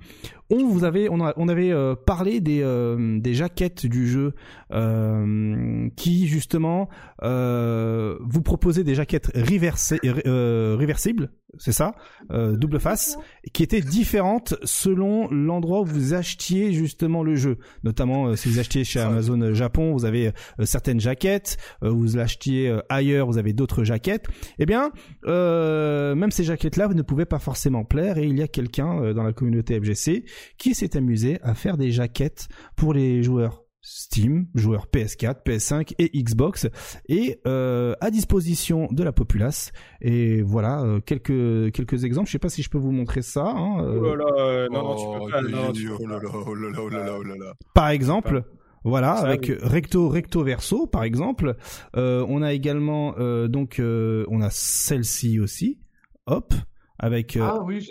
on 0.51 0.67
vous 0.67 0.85
avait, 0.85 1.09
on, 1.11 1.49
avait 1.49 1.73
euh, 1.73 1.95
parlé 1.95 2.41
des 2.41 2.63
euh, 2.63 3.19
des 3.21 3.33
jaquettes 3.35 3.87
du 3.87 4.07
jeu 4.09 4.35
euh, 4.73 5.89
qui 5.97 6.27
justement 6.27 6.89
euh, 7.23 8.17
vous 8.21 8.43
proposaient 8.43 8.85
des 8.85 8.95
jaquettes 8.95 9.31
reversées- 9.35 10.01
euh, 10.27 10.77
réversibles, 10.79 11.31
c'est 11.59 11.73
ça, 11.73 11.93
euh, 12.33 12.57
double 12.57 12.81
face, 12.81 13.17
qui 13.55 13.63
étaient 13.63 13.81
différentes 13.81 14.55
selon 14.65 15.31
l'endroit 15.31 15.81
où 15.83 15.87
vous 15.87 16.13
achetiez 16.15 16.73
justement 16.73 17.23
le 17.23 17.35
jeu. 17.35 17.59
Notamment 17.85 18.35
si 18.37 18.49
vous 18.49 18.59
achetiez 18.59 18.85
chez. 18.85 19.01
Amazon 19.01 19.53
Japon, 19.55 19.93
vous 19.93 20.05
avez 20.05 20.33
certaines 20.65 21.01
jaquettes, 21.01 21.57
vous 21.83 22.17
l'achetiez 22.17 22.77
ailleurs, 22.89 23.27
vous 23.27 23.39
avez 23.39 23.53
d'autres 23.53 23.85
jaquettes. 23.85 24.27
Eh 24.59 24.67
bien, 24.67 24.91
même 26.23 26.31
ces 26.31 26.45
jaquettes-là 26.45 26.89
ne 26.89 27.03
pouvaient 27.03 27.27
pas 27.27 27.39
forcément 27.39 27.85
plaire 27.85 28.17
et 28.19 28.25
il 28.25 28.39
y 28.39 28.43
a 28.43 28.49
quelqu'un 28.49 29.03
euh, 29.03 29.13
dans 29.13 29.23
la 29.25 29.33
communauté 29.33 29.79
FGC 29.79 30.25
qui 30.57 30.75
s'est 30.75 30.97
amusé 30.97 31.39
à 31.43 31.55
faire 31.55 31.77
des 31.77 31.91
jaquettes 31.91 32.49
pour 32.77 32.95
les 32.95 33.23
joueurs 33.23 33.63
Steam, 33.85 34.47
joueurs 34.55 34.87
PS4, 34.95 35.43
PS5 35.45 35.95
et 35.99 36.09
Xbox 36.23 36.69
et 37.09 37.41
euh, 37.49 37.95
à 38.01 38.13
disposition 38.13 38.87
de 38.93 39.03
la 39.03 39.11
populace. 39.11 39.73
Et 40.01 40.41
voilà 40.41 40.83
euh, 40.83 41.01
quelques 41.01 41.73
quelques 41.73 42.05
exemples. 42.05 42.29
Je 42.29 42.33
sais 42.33 42.39
pas 42.39 42.49
si 42.49 42.63
je 42.63 42.71
peux 42.71 42.79
vous 42.79 42.93
montrer 42.93 43.23
ça. 43.23 43.43
hein, 43.45 43.83
euh, 43.85 43.99
Oh 44.01 44.15
là 44.15 44.25
là, 44.25 44.33
euh, 44.41 44.69
non, 44.71 44.83
non, 44.85 44.95
tu 44.95 45.05
peux 45.25 45.31
pas. 45.33 45.41
il 45.49 45.51
non, 45.51 45.69
est 45.71 45.73
tu 45.73 45.81
dur. 45.81 45.99
peux 45.99 46.05
Oh 46.05 46.07
là 46.07 46.21
pas. 46.21 46.23
là, 46.23 46.33
oh 46.47 46.55
là 46.55 46.71
là, 46.71 46.79
oh 46.81 46.89
là 46.89 47.05
là, 47.05 47.13
oh 47.19 47.23
là 47.25 47.35
là. 47.37 47.55
par 47.75 47.89
exemple. 47.89 48.45
Voilà, 48.85 49.17
Ça, 49.17 49.27
avec 49.27 49.47
oui. 49.49 49.55
recto 49.63 50.09
recto 50.09 50.45
verso 50.45 50.87
par 50.87 51.03
exemple. 51.03 51.57
Euh, 51.97 52.25
on 52.29 52.41
a 52.43 52.53
également 52.53 53.15
euh, 53.19 53.49
donc 53.49 53.81
euh, 53.81 54.25
on 54.29 54.41
a 54.43 54.51
celle-ci 54.51 55.41
aussi. 55.41 55.81
Hop, 56.27 56.55
avec 56.99 57.37
euh, 57.37 57.43
Ah 57.43 57.61
oui, 57.63 57.81
je 57.81 57.91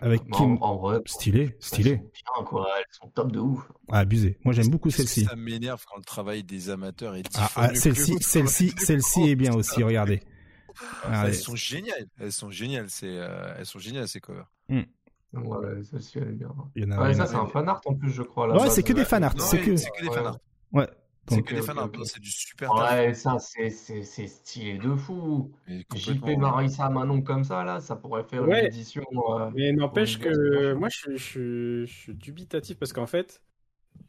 avec 0.00 0.22
Kim- 0.30 0.58
En, 0.60 0.76
vrai, 0.76 1.00
stylé, 1.06 1.42
elles 1.42 1.56
stylé. 1.58 1.96
sont 1.96 2.02
bien, 2.36 2.44
quoi. 2.46 2.68
Elles 2.78 2.84
sont 2.90 3.08
top 3.08 3.32
de 3.32 3.40
ouf. 3.40 3.70
Ah, 3.90 3.98
abusé. 4.00 4.38
Moi 4.44 4.54
j'aime 4.54 4.68
beaucoup 4.68 4.90
celle-ci. 4.90 5.24
Ça 5.24 5.34
m'énerve 5.36 5.84
quand 5.88 5.96
le 5.96 6.04
travail 6.04 6.44
des 6.44 6.70
amateurs 6.70 7.16
est 7.16 7.24
Ah, 7.36 7.50
ah, 7.56 7.74
celle-ci, 7.74 8.12
le 8.14 8.20
celle-ci, 8.20 8.72
celle-ci 8.78 9.28
est 9.30 9.34
bien 9.36 9.52
aussi. 9.54 9.82
Regardez. 9.82 10.20
Ah. 11.04 11.24
Elles 11.26 11.34
sont 11.34 11.56
géniales. 11.56 12.06
Elles 12.20 12.32
sont 12.32 12.50
géniales. 12.50 12.88
C'est, 12.88 13.06
euh, 13.08 13.54
elles 13.58 13.66
sont 13.66 13.78
géniales 13.80 14.06
ces 14.08 14.20
covers. 14.20 14.50
Ouais, 14.68 15.82
celle-ci, 15.90 16.18
elle 16.18 16.28
est 16.28 16.32
bien. 16.32 16.54
Il 16.76 16.84
y 16.84 16.86
en 16.86 16.92
a. 16.92 17.02
Ouais, 17.02 17.14
ça, 17.14 17.26
c'est 17.26 17.34
un 17.34 17.46
fan 17.46 17.68
art 17.68 17.80
en 17.84 17.94
plus, 17.94 18.10
je 18.10 18.22
crois. 18.22 18.44
à 18.44 18.48
la 18.48 18.56
Ouais, 18.62 18.70
c'est 18.70 18.82
que 18.82 18.92
des 18.92 19.04
fan 19.04 19.24
art. 19.24 19.34
C'est 19.38 19.58
que. 19.60 19.76
c'est 19.76 19.90
que 19.90 20.02
des 20.02 20.08
Ouais. 20.08 20.14
fanarts. 20.14 20.38
Ouais. 20.72 20.86
C'est 21.28 21.42
que 21.42 21.54
des 21.54 21.62
fanarts. 21.62 21.86
ok, 21.86 21.98
ok. 21.98 22.04
C'est 22.04 22.20
du 22.20 22.30
super. 22.30 22.70
Ouais, 22.74 23.14
ça, 23.14 23.38
c'est 23.38 23.70
stylé 23.70 24.78
de 24.78 24.96
fou. 24.96 25.52
JP. 25.92 26.36
Marissa 26.36 26.88
Manon 26.90 27.22
comme 27.22 27.44
ça, 27.44 27.64
là, 27.64 27.80
ça 27.80 27.96
pourrait 27.96 28.24
faire 28.24 28.44
Ouais. 28.44 28.60
une 28.60 28.60
édition. 28.60 29.04
euh, 29.30 29.50
Mais 29.52 29.72
n'empêche 29.72 30.18
que 30.20 30.74
moi, 30.74 30.88
je, 30.90 31.16
je, 31.16 31.86
je 31.86 31.92
suis 31.92 32.14
dubitatif 32.14 32.78
parce 32.78 32.92
qu'en 32.92 33.06
fait, 33.06 33.42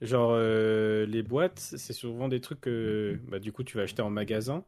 genre, 0.01 0.31
euh, 0.33 1.05
les 1.07 1.23
boîtes, 1.23 1.59
c'est 1.59 1.93
souvent 1.93 2.27
des 2.29 2.41
trucs 2.41 2.61
que 2.61 3.19
bah, 3.29 3.39
du 3.39 3.51
coup 3.53 3.63
tu 3.63 3.77
vas 3.77 3.83
acheter 3.83 4.01
en 4.03 4.09
magasin. 4.11 4.65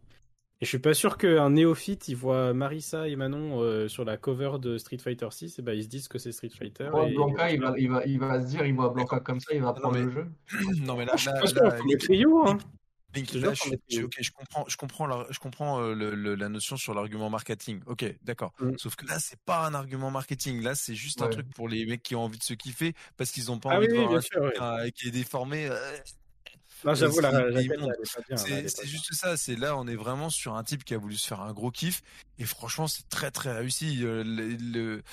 Et 0.61 0.65
je 0.65 0.69
suis 0.69 0.79
pas 0.79 0.93
sûr 0.93 1.17
qu'un 1.17 1.51
néophyte, 1.51 2.09
il 2.09 2.15
voit 2.17 2.53
Marissa 2.53 3.07
et 3.07 3.15
Manon 3.15 3.61
euh, 3.61 3.87
sur 3.87 4.03
la 4.03 4.17
cover 4.17 4.51
de 4.59 4.77
Street 4.77 4.97
Fighter 4.97 5.27
6, 5.31 5.57
et 5.57 5.61
bah, 5.61 5.73
ils 5.73 5.83
se 5.83 5.87
disent 5.87 6.09
que 6.09 6.17
c'est 6.17 6.33
Street 6.33 6.49
Fighter. 6.49 6.89
Ouais, 6.93 7.11
et- 7.11 7.15
Blanca, 7.15 7.49
il 7.49 7.61
va, 7.61 7.73
il, 7.77 7.89
va, 7.89 8.05
il 8.05 8.19
va 8.19 8.41
se 8.41 8.47
dire, 8.47 8.65
il 8.65 8.73
voit 8.73 8.89
Blanca 8.89 9.21
comme 9.21 9.39
ça, 9.39 9.53
il 9.53 9.61
va 9.61 9.67
Non, 9.67 9.73
prendre 9.75 9.95
mais- 9.97 10.03
le 10.03 10.11
jeu. 10.11 10.27
Non 10.81 10.97
mais 10.97 11.05
là, 11.05 11.15
Je 11.15 11.29
là, 11.29 11.39
pense 11.39 11.53
là, 11.55 11.61
qu'on 11.71 11.77
faut 11.77 11.83
mettre 11.85 12.07
Ryu, 12.09 12.27
hein. 12.45 12.57
Link, 13.15 13.33
là, 13.33 13.53
je, 13.55 13.63
je- 13.89 14.01
ok, 14.03 14.17
je 14.19 14.31
comprends, 14.31 14.65
je 14.67 14.77
comprends, 14.77 15.07
la, 15.07 15.25
je 15.31 15.39
comprends 15.39 15.81
euh, 15.81 15.95
le, 15.95 16.13
le- 16.13 16.35
la 16.35 16.47
notion 16.49 16.75
sur 16.77 16.93
l'argument 16.93 17.29
marketing. 17.31 17.79
Ok, 17.87 18.05
d'accord. 18.21 18.53
Mm. 18.59 18.73
Sauf 18.77 18.95
que 18.97 19.07
là, 19.07 19.17
c'est 19.17 19.39
pas 19.45 19.65
un 19.65 19.73
argument 19.73 20.11
marketing. 20.11 20.61
Là, 20.61 20.75
c'est 20.75 20.93
juste 20.93 21.21
un 21.23 21.29
truc 21.29 21.47
pour 21.55 21.67
les 21.69 21.87
mecs 21.87 22.03
qui 22.03 22.15
ont 22.15 22.21
envie 22.25 22.37
de 22.37 22.43
se 22.43 22.53
kiffer 22.53 22.93
parce 23.17 23.31
qu'ils 23.31 23.49
ont 23.49 23.57
pas 23.57 23.69
Ah 23.71 23.77
envie 23.77 23.87
oui, 23.89 23.97
de 23.97 24.01
voir 24.03 24.13
un 24.13 24.21
sûr, 24.21 24.51
truc 24.53 24.93
qui 24.93 25.07
est 25.07 25.11
déformé. 25.11 25.67
euh, 25.67 25.97
Non, 26.85 26.93
j'avoue, 26.95 27.19
la, 27.19 27.31
c'est- 28.37 28.61
la 28.81 28.85
juste 28.85 29.13
ça. 29.13 29.35
C'est 29.37 29.55
là, 29.55 29.75
on 29.77 29.87
est 29.87 29.95
vraiment 29.95 30.29
sur 30.29 30.55
un 30.55 30.63
type 30.63 30.83
qui 30.83 30.93
a 30.93 30.97
voulu 30.97 31.15
se 31.15 31.27
faire 31.27 31.41
un 31.41 31.51
gros 31.53 31.71
kiff 31.71 32.01
et 32.37 32.45
franchement, 32.45 32.87
c'est 32.87 33.07
très 33.09 33.31
très 33.31 33.51
réussi. 33.53 33.99
Euh, 34.03 34.23
le, 34.23 34.49
le- 34.55 35.03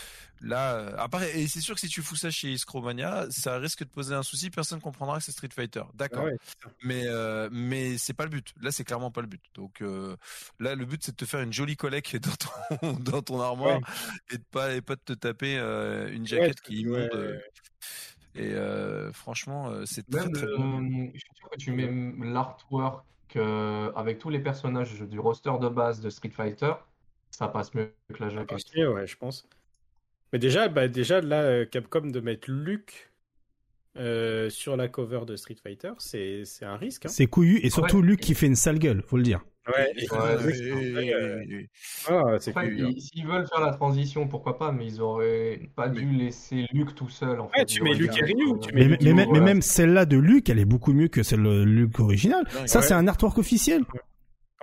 là, 0.40 0.74
euh, 0.74 0.94
après, 0.98 1.38
et 1.40 1.48
c'est 1.48 1.60
sûr 1.60 1.74
que 1.74 1.80
si 1.80 1.88
tu 1.88 2.02
fous 2.02 2.14
ça 2.14 2.30
chez 2.30 2.56
Scromania, 2.56 3.26
ça 3.30 3.58
risque 3.58 3.80
de 3.80 3.88
poser 3.88 4.14
un 4.14 4.22
souci. 4.22 4.50
Personne 4.50 4.80
comprendra 4.80 5.18
que 5.18 5.24
c'est 5.24 5.32
Street 5.32 5.48
Fighter. 5.52 5.82
D'accord. 5.94 6.22
Ah 6.22 6.26
ouais. 6.26 6.36
Mais 6.84 7.02
euh, 7.06 7.48
mais 7.50 7.98
c'est 7.98 8.14
pas 8.14 8.24
le 8.24 8.30
but. 8.30 8.52
Là, 8.60 8.70
c'est 8.70 8.84
clairement 8.84 9.10
pas 9.10 9.22
le 9.22 9.26
but. 9.26 9.42
Donc 9.54 9.80
euh, 9.82 10.14
là, 10.60 10.74
le 10.76 10.84
but 10.84 11.02
c'est 11.04 11.12
de 11.12 11.16
te 11.16 11.24
faire 11.24 11.40
une 11.40 11.52
jolie 11.52 11.76
collecte 11.76 12.16
dans 12.16 12.36
ton 12.36 12.92
dans 13.00 13.22
ton 13.22 13.40
armoire 13.40 13.80
et 14.30 14.38
de 14.38 14.44
pas 14.52 14.72
et 14.74 14.82
pas 14.82 14.94
de 14.94 15.00
te 15.04 15.12
taper 15.14 15.56
euh, 15.58 16.12
une 16.12 16.26
jaquette 16.26 16.60
qui 16.60 16.76
est 16.76 16.80
immonde. 16.82 17.40
Et 18.36 18.52
euh, 18.52 19.12
franchement, 19.12 19.68
euh, 19.70 19.84
c'est 19.86 20.08
très 20.08 20.20
Même, 20.22 20.32
très 20.32 20.46
bon. 20.46 21.10
je 21.14 21.18
suis 21.18 21.34
sûr 21.34 21.50
que 21.50 21.56
tu 21.56 21.72
mets 21.72 21.90
l'artwork 22.32 23.04
euh, 23.36 23.90
avec 23.94 24.18
tous 24.18 24.28
les 24.30 24.40
personnages 24.40 25.00
du 25.00 25.18
roster 25.18 25.52
de 25.60 25.68
base 25.68 26.00
de 26.00 26.10
Street 26.10 26.30
Fighter, 26.30 26.72
ça 27.30 27.48
passe 27.48 27.74
mieux 27.74 27.92
que 28.12 28.22
la 28.22 28.28
jaquette. 28.28 28.58
Ok, 28.58 28.94
ouais, 28.94 29.06
je 29.06 29.16
pense. 29.16 29.48
Mais 30.32 30.38
déjà, 30.38 30.68
bah 30.68 30.88
déjà 30.88 31.20
là, 31.20 31.64
Capcom 31.66 32.06
de 32.06 32.20
mettre 32.20 32.50
Luke 32.50 33.10
euh, 33.96 34.50
sur 34.50 34.76
la 34.76 34.88
cover 34.88 35.20
de 35.26 35.36
Street 35.36 35.56
Fighter, 35.62 35.92
c'est 35.98 36.44
c'est 36.44 36.64
un 36.64 36.76
risque. 36.76 37.06
Hein. 37.06 37.10
C'est 37.10 37.26
couillu 37.26 37.58
et 37.64 37.70
surtout 37.70 37.98
Ouais. 37.98 38.06
Luc 38.06 38.20
qui 38.20 38.34
fait 38.34 38.46
une 38.46 38.56
sale 38.56 38.78
gueule, 38.78 39.02
faut 39.02 39.16
le 39.16 39.22
dire. 39.22 39.40
Ouais, 39.68 39.92
Ouais, 39.96 41.68
Ah, 42.08 42.36
hein. 42.56 42.64
ils- 42.64 43.00
s'ils 43.00 43.26
veulent 43.26 43.46
faire 43.48 43.60
la 43.60 43.72
transition, 43.72 44.28
pourquoi 44.28 44.58
pas, 44.58 44.70
mais 44.72 44.86
ils 44.86 45.00
auraient 45.00 45.60
pas 45.74 45.88
dû 45.88 46.08
laisser 46.12 46.66
Luke 46.72 46.94
tout 46.94 47.08
seul. 47.08 47.40
En 47.40 47.48
fait. 47.48 47.58
Ouais, 47.60 47.64
tu 47.64 47.78
Ils 47.80 47.82
mets 47.84 47.94
dû 47.96 48.04
et 48.06 48.10
Ryu, 48.10 48.34
tu 48.62 48.72
Mais, 48.74 48.82
Mais 48.82 48.88
mais, 48.90 48.96
du 48.96 49.04
mais- 49.06 49.10
coup, 49.10 49.16
mais 49.16 49.24
voilà. 49.38 49.44
même 49.44 49.62
celle-là 49.62 50.06
de 50.06 50.16
Luc, 50.16 50.48
elle 50.50 50.58
est 50.60 50.64
beaucoup 50.64 50.92
mieux 50.92 51.08
que 51.08 51.22
celle 51.22 51.42
de 51.42 51.62
Luc 51.64 51.98
original. 51.98 52.44
Ça, 52.66 52.78
ouais. 52.78 52.84
c'est 52.86 52.94
un 52.94 53.08
artwork 53.08 53.38
officiel. 53.38 53.82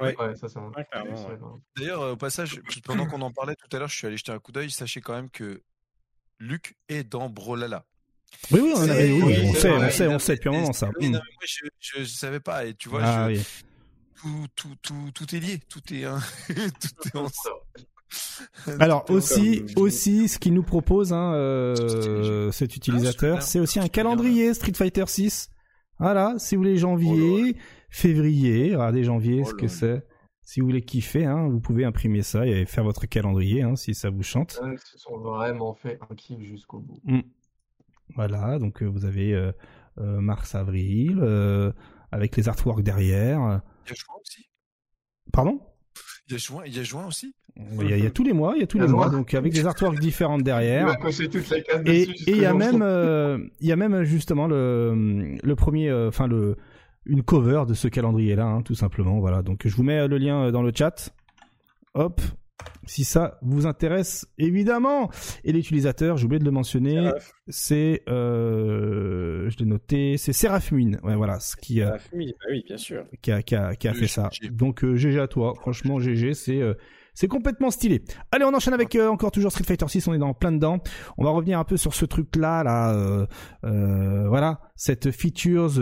Ouais. 0.02 0.16
Ouais, 0.18 0.36
ça, 0.36 0.48
c'est 0.48 0.58
un- 0.58 0.72
Ouais, 0.76 0.88
ouais. 0.94 1.38
D'ailleurs, 1.78 2.02
euh, 2.02 2.14
au 2.14 2.18
passage, 2.18 2.62
pendant 2.86 3.06
qu'on 3.06 3.22
en 3.22 3.32
parlait 3.32 3.56
tout 3.56 3.76
à 3.76 3.80
l'heure, 3.80 3.90
je 3.90 3.96
suis 3.98 4.08
allé 4.08 4.18
jeter 4.18 4.32
un 4.32 4.40
coup 4.40 4.52
d'œil. 4.52 4.72
Sachez 4.72 5.02
quand 5.02 5.14
même 5.14 5.30
que 5.30 5.62
Luc 6.40 6.76
est 6.90 7.04
dans 7.04 7.30
Brolala. 7.30 7.86
Oui, 8.52 8.60
oui, 8.64 8.74
on, 8.76 8.82
oui, 8.82 9.22
oui, 9.24 9.42
on 9.46 9.54
sait, 9.54 9.70
vrai. 9.70 9.86
on 9.86 9.90
sait, 9.92 10.08
on 10.08 10.20
sait 10.20 10.36
depuis 10.36 10.50
un 10.50 10.54
moment 10.54 10.74
ça. 10.74 10.90
Oui, 11.00 11.10
Mm. 11.10 11.12
non, 11.12 11.20
mais 11.24 11.34
moi, 11.36 11.44
je, 11.46 11.66
je, 11.80 12.00
je 12.04 12.10
savais 12.10 12.40
pas. 12.40 12.66
Et 12.66 12.74
tu 12.74 12.90
vois, 12.90 13.02
Ah 13.04 13.30
je- 13.30 13.36
oui. 13.38 13.44
Tout, 14.24 14.48
tout, 14.56 14.76
tout, 14.82 15.11
tout 15.14 15.35
est 15.35 15.40
lié. 15.40 15.60
Tout 15.69 15.82
est, 15.93 16.06
hein, 16.06 16.19
tout 16.48 17.08
est 17.08 17.18
ensemble. 17.18 17.58
Alors 18.80 19.10
aussi, 19.10 19.64
aussi, 19.76 20.27
ce 20.27 20.38
qu'il 20.38 20.53
nous 20.53 20.64
propose, 20.64 21.14
hein, 21.14 21.34
euh, 21.34 22.52
cet 22.52 22.76
utilisateur, 22.76 23.38
Ah, 23.40 23.42
c'est 23.42 23.60
aussi 23.60 23.80
un 23.80 23.88
calendrier 23.88 24.53
Street 24.53 24.74
Fighter 24.76 25.06
6. 25.08 25.50
Voilà, 26.00 26.35
si 26.38 26.56
vous 26.56 26.61
voulez 26.61 26.77
janvier, 26.77 27.56
février, 27.90 28.76
regardez 28.76 29.03
janvier, 29.03 29.42
Oh 29.43 29.50
ce 29.50 29.53
que 29.53 29.68
c'est. 29.68 30.06
Si 30.43 30.60
vous 30.60 30.68
voulez 30.68 30.82
kiffer, 30.82 31.26
hein, 31.26 31.48
vous 31.48 31.60
pouvez 31.60 31.85
imprimer 31.85 32.22
ça 32.22 32.45
et 32.45 32.66
faire 32.66 32.84
votre 32.84 33.06
calendrier, 33.06 33.61
hein, 33.64 33.76
si 33.76 33.95
ça 33.95 34.10
vous 34.10 34.24
chante. 34.24 34.60
Ils 34.64 34.77
se 34.80 34.98
sont 34.98 35.18
vraiment 35.18 35.74
fait 35.74 35.98
un 36.10 36.16
kiff 36.16 36.42
jusqu'au 36.42 36.80
bout. 36.80 37.02
Voilà, 38.16 38.60
donc 38.60 38.84
euh, 38.84 38.85
vous 38.85 39.06
avez 39.06 39.34
euh, 39.34 39.52
mars-avril, 40.22 41.19
euh, 41.22 41.72
avec 42.11 42.35
les 42.35 42.50
artworks 42.50 42.82
derrière. 42.82 43.61
Il 43.86 43.90
y 43.90 43.92
a 43.92 43.95
juin 43.95 44.16
aussi. 44.22 44.45
Pardon? 45.32 45.62
Il 46.28 46.34
y 46.34 46.36
a 46.36 46.38
juin, 46.38 46.64
il 46.66 46.76
y 46.76 46.80
a 46.80 46.84
juin 46.84 47.06
aussi. 47.06 47.36
il 47.56 47.90
y, 47.90 47.94
a, 47.94 47.98
il 47.98 48.03
y 48.03 48.08
a 48.08 48.12
tous 48.12 48.24
les 48.24 48.34
mois, 48.34 48.53
il 48.56 48.62
y 48.62 48.64
a 48.64 48.68
tous 48.68 48.80
les 48.80 48.88
mois, 48.88 49.10
donc 49.10 49.34
avec 49.34 49.53
des 49.53 49.66
artworks 49.66 50.00
différentes 50.00 50.42
Il 50.42 50.44
derrière. 50.44 50.95
Et 51.86 52.08
il 52.28 52.38
y 52.38 52.45
a 52.45 52.53
même, 52.53 52.82
euh, 52.82 53.38
il 53.60 53.68
y 53.68 53.72
a 53.72 53.76
même 53.76 54.03
justement 54.03 54.48
le 54.48 55.38
le 55.42 55.56
premier, 55.56 55.90
euh, 55.90 56.08
enfin 56.08 56.28
le 56.28 56.58
une 57.06 57.22
cover 57.22 57.64
de 57.68 57.74
ce 57.74 57.88
calendrier-là, 57.90 58.45
hein, 58.45 58.62
tout 58.62 58.76
simplement. 58.76 59.20
Voilà, 59.20 59.42
donc 59.42 59.68
je 59.68 59.76
vous 59.76 59.84
mets 59.84 60.08
le 60.08 60.18
lien 60.18 60.52
dans 60.52 60.64
le 60.64 60.72
chat. 60.74 61.14
Hop, 61.94 62.22
si 62.86 63.04
ça 63.04 63.40
vous 63.42 63.66
intéresse, 63.66 64.28
évidemment. 64.38 65.10
Et 65.44 65.52
l'utilisateur, 65.52 66.18
j'ai 66.18 66.26
oublié 66.26 66.40
de 66.40 66.46
le 66.46 66.52
mentionner, 66.52 67.12
c'est, 67.48 68.04
euh, 68.10 69.50
je 69.50 69.58
l'ai 69.58 69.66
noté, 69.66 70.18
c'est 70.18 70.34
Seraphimine. 70.34 71.00
Ouais, 71.04 71.16
voilà, 71.16 71.40
ce 71.40 71.56
qui, 71.56 71.82
bah 71.82 71.98
oui, 72.14 72.34
bien 72.66 72.78
sûr. 72.78 73.06
Qui 73.22 73.32
a, 73.32 73.42
qui 73.42 73.56
a, 73.56 73.76
qui 73.76 73.88
a 73.88 73.94
fait 73.94 74.08
ça. 74.08 74.30
Donc, 74.52 74.84
euh, 74.84 74.96
GG 74.96 75.20
à 75.20 75.28
toi. 75.28 75.54
Franchement, 75.60 76.00
GG, 76.00 76.34
c'est, 76.34 76.62
euh, 76.62 76.74
c'est 77.14 77.28
complètement 77.28 77.70
stylé. 77.70 78.04
Allez, 78.32 78.44
on 78.46 78.54
enchaîne 78.54 78.74
avec 78.74 78.96
euh, 78.96 79.08
encore 79.08 79.32
toujours 79.32 79.52
Street 79.52 79.64
Fighter 79.64 79.88
6, 79.88 80.08
on 80.08 80.14
est 80.14 80.20
dans 80.20 80.34
plein 80.34 80.52
dedans. 80.52 80.80
On 81.18 81.24
va 81.24 81.30
revenir 81.30 81.60
un 81.60 81.64
peu 81.64 81.78
sur 81.78 81.94
ce 81.94 82.06
truc-là, 82.06 82.64
là, 82.64 82.94
euh, 82.94 83.26
euh, 83.66 84.28
voilà, 84.28 84.62
cette 84.76 85.12
features 85.12 85.74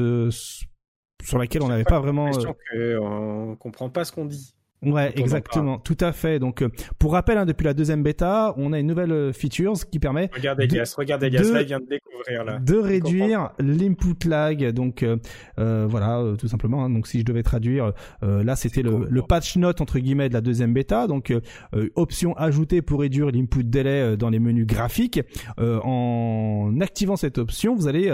sur 1.24 1.38
laquelle 1.38 1.62
on 1.62 1.70
n'avait 1.70 1.84
pas, 1.84 2.00
vraiment. 2.00 2.30
on 2.74 3.56
comprend 3.56 3.90
pas 3.90 4.04
ce 4.04 4.12
qu'on 4.12 4.26
dit. 4.26 4.56
Ouais, 4.84 5.14
exactement, 5.16 5.78
tout 5.78 5.98
à 6.00 6.12
fait. 6.12 6.40
Donc, 6.40 6.64
euh, 6.64 6.70
pour 6.98 7.12
rappel, 7.12 7.38
hein, 7.38 7.46
depuis 7.46 7.66
la 7.66 7.76
deuxième 7.76 8.02
bêta, 8.02 8.56
on 8.58 8.74
a 8.74 8.80
une 8.80 8.88
nouvelle 8.88 9.12
euh, 9.12 9.32
feature 9.32 9.74
qui 9.92 10.00
permet 10.00 10.32
regardez 10.34 10.66
de, 10.66 10.76
Gas, 10.76 10.96
regardez 10.98 11.30
Gas, 11.30 11.52
là, 11.52 11.62
il 11.62 11.68
vient 11.68 11.80
de 11.80 11.86
découvrir 11.86 12.44
là. 12.44 12.58
De 12.58 12.78
réduire 12.78 13.52
l'input 13.60 14.28
lag. 14.28 14.72
Donc, 14.72 15.04
euh, 15.04 15.18
euh 15.60 15.86
voilà, 15.88 16.24
tout 16.36 16.48
simplement. 16.48 16.84
Hein. 16.84 16.90
donc, 16.90 17.06
si 17.06 17.20
je 17.20 17.26
devais 17.26 17.44
traduire, 17.44 17.94
là, 18.22 18.56
c'était 18.56 18.82
le, 18.82 19.06
le, 19.08 19.22
patch 19.22 19.56
note 19.56 19.82
entre 19.82 20.00
guillemets 20.00 20.30
de 20.30 20.34
la 20.34 20.42
deuxième 20.42 20.74
bêta. 20.74 21.06
Donc, 21.06 21.32
option 21.96 22.36
ajoutée 22.38 22.82
pour 22.82 23.02
réduire 23.02 23.28
l'input 23.32 23.64
délai 23.64 24.18
dans 24.18 24.30
les 24.30 24.40
menus 24.40 24.66
graphiques. 24.66 25.22
en 25.60 26.74
activant 26.82 27.18
cette 27.18 27.38
option, 27.38 27.76
vous 27.76 27.88
allez 27.88 28.12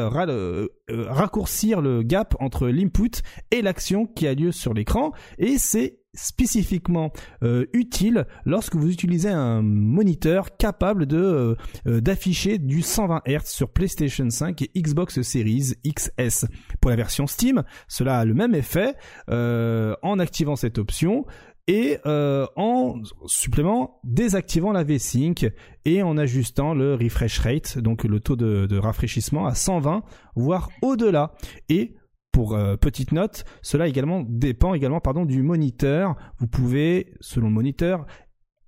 raccourcir 0.89 1.81
le 1.81 2.03
gap 2.03 2.35
entre 2.39 2.67
l'input 2.67 3.21
et 3.51 3.61
l'action 3.61 4.05
qui 4.05 4.27
a 4.27 4.33
lieu 4.33 4.51
sur 4.51 4.73
l'écran. 4.73 5.13
Et 5.37 5.57
c'est 5.57 5.99
spécifiquement 6.13 7.11
euh, 7.43 7.65
utile 7.73 8.25
lorsque 8.45 8.75
vous 8.75 8.91
utilisez 8.91 9.29
un 9.29 9.61
moniteur 9.61 10.57
capable 10.57 11.05
de 11.05 11.17
euh, 11.17 11.55
euh, 11.87 12.01
d'afficher 12.01 12.57
du 12.57 12.81
120 12.81 13.21
Hz 13.27 13.45
sur 13.45 13.69
PlayStation 13.69 14.29
5 14.29 14.61
et 14.61 14.71
Xbox 14.75 15.21
Series 15.21 15.73
XS. 15.85 16.45
Pour 16.81 16.89
la 16.89 16.97
version 16.97 17.27
Steam, 17.27 17.63
cela 17.87 18.19
a 18.19 18.25
le 18.25 18.33
même 18.33 18.55
effet 18.55 18.95
en 19.27 20.19
activant 20.19 20.55
cette 20.55 20.77
option 20.77 21.25
et 21.67 21.97
en 22.05 23.01
supplément 23.25 23.99
désactivant 24.03 24.71
la 24.71 24.83
V-Sync 24.83 25.51
et 25.85 26.01
en 26.01 26.17
ajustant 26.17 26.73
le 26.73 26.95
refresh 26.95 27.39
rate, 27.39 27.77
donc 27.77 28.03
le 28.03 28.19
taux 28.19 28.35
de, 28.35 28.65
de 28.65 28.77
rafraîchissement 28.77 29.45
à 29.45 29.55
120 29.55 30.03
voire 30.35 30.69
au-delà 30.81 31.33
et 31.69 31.96
pour 32.37 32.53
euh, 32.53 32.77
petite 32.77 33.13
note, 33.13 33.45
cela 33.63 33.87
également 33.87 34.23
dépend 34.23 34.75
également 34.75 34.99
pardon 34.99 35.25
du 35.25 35.41
moniteur. 35.41 36.15
Vous 36.37 36.45
pouvez, 36.45 37.15
selon 37.19 37.47
le 37.47 37.53
moniteur, 37.53 38.05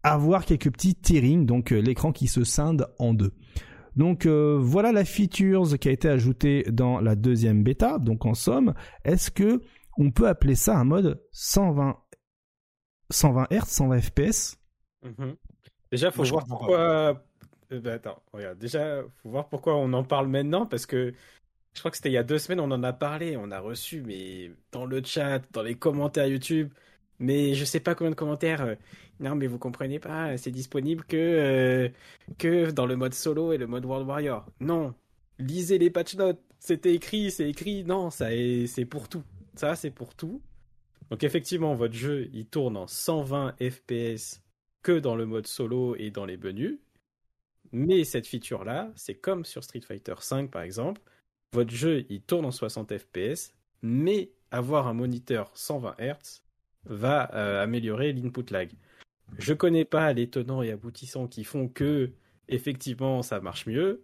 avoir 0.01 0.43
quelques 0.43 0.71
petits 0.71 0.95
tearings, 0.95 1.45
donc 1.45 1.71
euh, 1.71 1.77
l'écran 1.77 2.11
qui 2.11 2.25
se 2.25 2.43
scinde 2.43 2.87
en 2.97 3.13
deux. 3.13 3.31
Donc 3.95 4.25
euh, 4.25 4.57
voilà 4.59 4.91
la 4.91 5.05
features 5.05 5.77
qui 5.77 5.87
a 5.87 5.91
été 5.91 6.09
ajoutée 6.09 6.63
dans 6.71 6.99
la 6.99 7.15
deuxième 7.15 7.61
bêta. 7.61 7.99
Donc 7.99 8.25
en 8.25 8.33
somme, 8.33 8.73
est-ce 9.05 9.29
que 9.29 9.61
on 9.99 10.09
peut 10.09 10.27
appeler 10.27 10.55
ça 10.55 10.75
un 10.75 10.83
mode 10.83 11.23
120 11.31 11.95
120 13.11 13.51
Hz, 13.51 13.65
120 13.65 14.01
FPS? 14.01 14.59
Déjà, 15.91 16.09
faut 16.09 16.23
voir 16.23 16.43
pourquoi. 16.47 17.21
Bah, 17.69 17.93
attends, 17.93 18.19
regarde. 18.33 18.57
Déjà, 18.57 19.03
faut 19.21 19.29
voir 19.29 19.47
pourquoi 19.47 19.75
on 19.75 19.93
en 19.93 20.03
parle 20.03 20.25
maintenant 20.25 20.65
parce 20.65 20.87
que 20.87 21.13
je 21.73 21.79
crois 21.79 21.91
que 21.91 21.97
c'était 21.97 22.09
il 22.09 22.13
y 22.13 22.17
a 22.17 22.23
deux 22.23 22.39
semaines, 22.39 22.59
on 22.59 22.71
en 22.71 22.83
a 22.83 22.93
parlé, 22.93 23.37
on 23.37 23.51
a 23.51 23.59
reçu, 23.59 24.01
mais 24.01 24.51
dans 24.71 24.85
le 24.85 25.03
chat, 25.03 25.41
dans 25.51 25.63
les 25.63 25.75
commentaires 25.75 26.27
YouTube, 26.27 26.73
mais 27.19 27.53
je 27.55 27.65
sais 27.65 27.79
pas 27.79 27.95
combien 27.95 28.11
de 28.11 28.15
commentaires. 28.15 28.61
Euh, 28.61 28.75
non, 29.19 29.35
mais 29.35 29.47
vous 29.47 29.59
comprenez 29.59 29.99
pas, 29.99 30.37
c'est 30.37 30.51
disponible 30.51 31.03
que, 31.05 31.17
euh, 31.17 31.89
que 32.37 32.71
dans 32.71 32.85
le 32.85 32.95
mode 32.95 33.13
solo 33.13 33.53
et 33.53 33.57
le 33.57 33.67
mode 33.67 33.85
World 33.85 34.07
Warrior. 34.07 34.45
Non, 34.61 34.93
lisez 35.39 35.77
les 35.77 35.89
patch 35.89 36.15
notes, 36.15 36.41
c'était 36.59 36.93
écrit, 36.93 37.31
c'est 37.31 37.49
écrit, 37.49 37.83
non, 37.83 38.09
ça 38.09 38.29
c'est 38.67 38.85
pour 38.85 39.09
tout. 39.09 39.23
Ça, 39.55 39.75
c'est 39.75 39.91
pour 39.91 40.15
tout. 40.15 40.41
Donc 41.09 41.23
effectivement, 41.23 41.75
votre 41.75 41.93
jeu, 41.95 42.29
il 42.33 42.45
tourne 42.45 42.77
en 42.77 42.87
120 42.87 43.55
FPS 43.59 44.41
que 44.83 44.99
dans 44.99 45.15
le 45.15 45.25
mode 45.25 45.47
solo 45.47 45.95
et 45.97 46.11
dans 46.11 46.25
les 46.25 46.37
menus. 46.37 46.79
Mais 47.71 48.03
cette 48.03 48.27
feature-là, 48.27 48.91
c'est 48.95 49.15
comme 49.15 49.45
sur 49.45 49.63
Street 49.63 49.81
Fighter 49.81 50.15
V 50.31 50.47
par 50.47 50.61
exemple, 50.61 51.01
votre 51.53 51.71
jeu 51.71 52.05
il 52.09 52.21
tourne 52.21 52.45
en 52.45 52.51
60 52.51 52.93
fps, 52.97 53.53
mais 53.81 54.31
avoir 54.51 54.87
un 54.87 54.93
moniteur 54.93 55.51
120 55.53 55.95
Hz 55.99 56.43
va 56.85 57.33
euh, 57.33 57.63
améliorer 57.63 58.13
l'input 58.13 58.51
lag. 58.51 58.71
Je 59.37 59.53
connais 59.53 59.85
pas 59.85 60.11
les 60.13 60.29
tenants 60.29 60.63
et 60.63 60.71
aboutissants 60.71 61.27
qui 61.27 61.43
font 61.43 61.67
que 61.67 62.11
effectivement 62.47 63.21
ça 63.21 63.39
marche 63.39 63.67
mieux. 63.67 64.01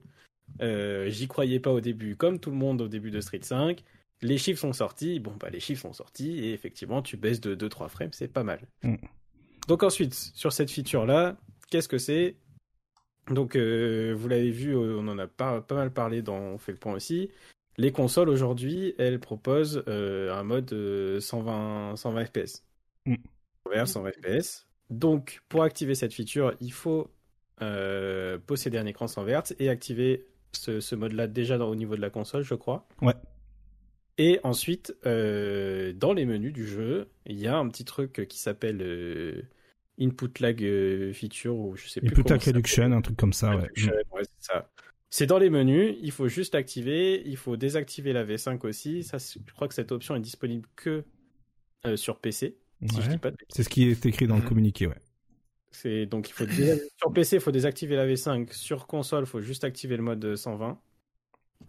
Euh, 0.62 1.10
j'y 1.10 1.28
croyais 1.28 1.60
pas 1.60 1.72
au 1.72 1.82
début, 1.82 2.16
comme 2.16 2.40
tout 2.40 2.52
le 2.52 2.58
monde 2.58 2.82
au 2.82 2.88
début 2.88 3.12
de 3.12 3.22
Street 3.22 3.40
5. 3.42 3.84
Les 4.22 4.38
chiffres 4.38 4.62
sont 4.62 4.74
sortis, 4.74 5.20
bon 5.20 5.34
bah 5.40 5.50
les 5.50 5.60
chiffres 5.60 5.82
sont 5.82 5.94
sortis 5.94 6.40
et 6.40 6.54
effectivement 6.54 7.02
tu 7.02 7.18
baisses 7.18 7.42
de 7.42 7.56
2-3 7.56 7.90
frames, 7.90 8.14
c'est 8.14 8.28
pas 8.28 8.44
mal. 8.44 8.62
Mm. 8.84 8.96
Donc 9.68 9.84
ensuite, 9.84 10.14
sur 10.14 10.54
cette 10.54 10.72
feature 10.72 11.06
là, 11.06 11.38
qu'est-ce 11.70 11.90
que 11.90 11.98
c'est? 11.98 12.36
Donc, 13.30 13.56
euh, 13.56 14.14
vous 14.16 14.28
l'avez 14.28 14.52
vu, 14.52 14.76
euh, 14.76 14.98
on 15.00 15.08
en 15.08 15.18
a 15.18 15.28
pas, 15.28 15.62
pas 15.62 15.76
mal 15.76 15.92
parlé 15.92 16.22
dans 16.22 16.38
On 16.38 16.58
fait 16.58 16.72
le 16.72 16.78
point 16.78 16.94
aussi. 16.94 17.32
Les 17.78 17.92
consoles 17.92 18.30
aujourd'hui, 18.30 18.94
elles 18.98 19.20
proposent 19.20 19.84
euh, 19.88 20.34
un 20.34 20.44
mode 20.44 20.74
120, 21.20 21.96
120 21.96 22.26
FPS. 22.26 22.64
Mm. 23.06 23.16
120 23.86 24.12
FPS. 24.12 24.68
Donc, 24.90 25.42
pour 25.50 25.64
activer 25.64 25.96
cette 25.96 26.14
feature, 26.14 26.54
il 26.62 26.72
faut 26.72 27.10
posséder 28.48 28.78
un 28.78 28.86
écran 28.86 29.08
100 29.08 29.26
Hz 29.28 29.56
et 29.60 29.70
activer 29.70 30.28
ce, 30.52 30.96
mode-là 30.96 31.28
déjà 31.28 31.58
au 31.58 31.76
niveau 31.76 31.96
de 31.96 32.02
la 32.02 32.10
console, 32.10 32.44
je 32.44 32.54
crois. 32.54 32.88
Ouais. 33.02 33.14
Et 34.18 34.40
ensuite, 34.44 34.94
dans 35.04 36.14
les 36.14 36.26
menus 36.26 36.54
du 36.54 36.68
jeu, 36.68 37.10
il 37.26 37.40
y 37.40 37.48
a 37.48 37.58
un 37.58 37.68
petit 37.70 37.86
truc 37.86 38.28
qui 38.30 38.38
s'appelle 38.38 39.48
input 40.00 40.40
lag 40.40 40.64
euh, 40.64 41.14
feature 41.14 41.56
ou 41.56 41.76
je 41.76 41.88
sais 41.88 42.02
plus. 42.02 42.10
Input 42.10 42.30
lag 42.30 42.42
reduction, 42.42 42.92
un 42.92 43.02
truc 43.02 43.18
comme 43.18 43.34
ça. 43.34 43.56
Ouais. 43.56 43.70
c'est 43.76 43.92
ça. 44.40 44.70
C'est 45.10 45.28
dans 45.28 45.38
les 45.38 45.50
menus, 45.50 45.96
il 46.02 46.12
faut 46.12 46.28
juste 46.28 46.56
activer, 46.56 47.24
il 47.26 47.38
faut 47.38 47.56
désactiver 47.56 48.12
la 48.12 48.26
V5 48.26 48.68
aussi. 48.68 49.04
Ça, 49.04 49.18
je 49.18 49.54
crois 49.54 49.68
que 49.68 49.74
cette 49.74 49.94
option 49.94 50.16
est 50.16 50.20
disponible 50.20 50.68
que 50.76 51.06
euh, 51.86 51.96
sur 51.96 52.20
PC. 52.20 52.58
Si 52.90 53.02
je 53.02 53.10
dis 53.10 53.18
pas 53.18 53.32
C'est 53.50 53.64
ce 53.64 53.70
qui 53.70 53.90
est 53.90 54.06
écrit 54.06 54.28
dans 54.28 54.36
le 54.36 54.42
mhm. 54.42 54.48
communiqué, 54.48 54.88
ouais. 54.88 55.00
C'est 55.72 56.06
donc 56.06 56.30
il 56.30 56.34
faut 56.34 56.46
sur 56.98 57.14
PC, 57.14 57.38
il 57.38 57.42
faut 57.42 57.52
désactiver 57.52 57.96
la 57.96 58.08
V5. 58.08 58.52
Sur 58.52 58.88
console, 58.88 59.24
il 59.24 59.28
faut 59.28 59.42
juste 59.42 59.64
activer 59.64 59.96
le 59.96 60.04
mode 60.04 60.36
120 60.36 60.80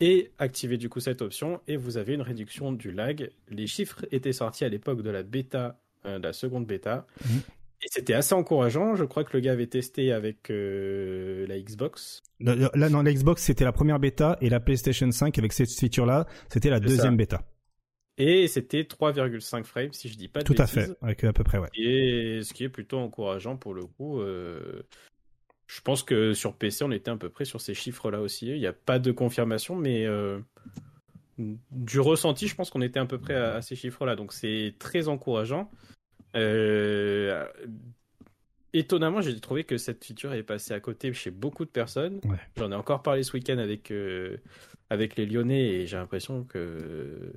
et 0.00 0.32
activer 0.38 0.76
du 0.76 0.88
coup 0.88 1.00
cette 1.00 1.22
option 1.22 1.60
et 1.66 1.76
vous 1.76 1.96
avez 1.96 2.14
une 2.14 2.22
réduction 2.22 2.72
du 2.72 2.90
lag. 2.90 3.30
Les 3.48 3.66
chiffres 3.66 4.04
étaient 4.10 4.32
sortis 4.32 4.64
à 4.64 4.68
l'époque 4.68 5.02
de 5.02 5.10
la 5.10 5.22
bêta, 5.22 5.78
euh, 6.04 6.18
de 6.18 6.24
la 6.24 6.32
seconde 6.32 6.66
bêta, 6.66 7.06
mhm. 7.24 7.40
Et 7.82 7.88
c'était 7.90 8.14
assez 8.14 8.34
encourageant. 8.34 8.96
Je 8.96 9.04
crois 9.04 9.24
que 9.24 9.36
le 9.36 9.40
gars 9.40 9.52
avait 9.52 9.66
testé 9.66 10.12
avec 10.12 10.50
euh, 10.50 11.46
la 11.46 11.58
Xbox. 11.60 12.22
Là, 12.40 12.88
non, 12.88 13.02
la 13.02 13.12
Xbox, 13.12 13.42
c'était 13.42 13.64
la 13.64 13.72
première 13.72 13.98
bêta 13.98 14.38
et 14.40 14.48
la 14.48 14.60
PlayStation 14.60 15.10
5 15.10 15.38
avec 15.38 15.52
cette 15.52 15.70
feature-là, 15.70 16.26
c'était 16.48 16.70
la 16.70 16.80
deuxième 16.80 17.16
bêta. 17.16 17.44
Et 18.18 18.48
c'était 18.48 18.82
3,5 18.82 19.64
frames, 19.64 19.92
si 19.92 20.08
je 20.08 20.16
dis 20.16 20.28
pas 20.28 20.40
de 20.40 20.44
Tout 20.46 20.54
à 20.56 20.66
fait, 20.66 20.96
avec 21.02 21.22
à 21.24 21.34
peu 21.34 21.44
près, 21.44 21.58
ouais. 21.58 21.68
Et 21.74 22.40
ce 22.42 22.54
qui 22.54 22.64
est 22.64 22.70
plutôt 22.70 22.98
encourageant 22.98 23.56
pour 23.56 23.74
le 23.74 23.84
coup. 23.84 24.20
Euh, 24.20 24.82
je 25.66 25.80
pense 25.80 26.02
que 26.02 26.32
sur 26.32 26.54
PC, 26.54 26.84
on 26.84 26.92
était 26.92 27.10
à 27.10 27.16
peu 27.16 27.28
près 27.28 27.44
sur 27.44 27.60
ces 27.60 27.74
chiffres-là 27.74 28.20
aussi. 28.20 28.46
Il 28.46 28.58
n'y 28.58 28.66
a 28.66 28.72
pas 28.72 28.98
de 28.98 29.10
confirmation, 29.10 29.74
mais 29.74 30.06
euh, 30.06 30.38
du 31.38 32.00
ressenti, 32.00 32.48
je 32.48 32.54
pense 32.54 32.70
qu'on 32.70 32.82
était 32.82 33.00
à 33.00 33.04
peu 33.04 33.18
près 33.18 33.34
à 33.34 33.60
ces 33.62 33.76
chiffres-là. 33.76 34.16
Donc 34.16 34.32
c'est 34.32 34.74
très 34.78 35.08
encourageant. 35.08 35.70
Euh, 36.36 37.46
étonnamment, 38.72 39.20
j'ai 39.20 39.38
trouvé 39.40 39.64
que 39.64 39.78
cette 39.78 40.04
feature 40.04 40.32
est 40.34 40.42
passée 40.42 40.74
à 40.74 40.80
côté 40.80 41.12
chez 41.12 41.30
beaucoup 41.30 41.64
de 41.64 41.70
personnes. 41.70 42.20
J'en 42.56 42.70
ai 42.70 42.74
encore 42.74 43.02
parlé 43.02 43.22
ce 43.22 43.32
week-end 43.32 43.58
avec, 43.58 43.90
euh, 43.90 44.36
avec 44.90 45.16
les 45.16 45.26
Lyonnais 45.26 45.66
et 45.66 45.86
j'ai 45.86 45.96
l'impression 45.96 46.44
que. 46.44 47.32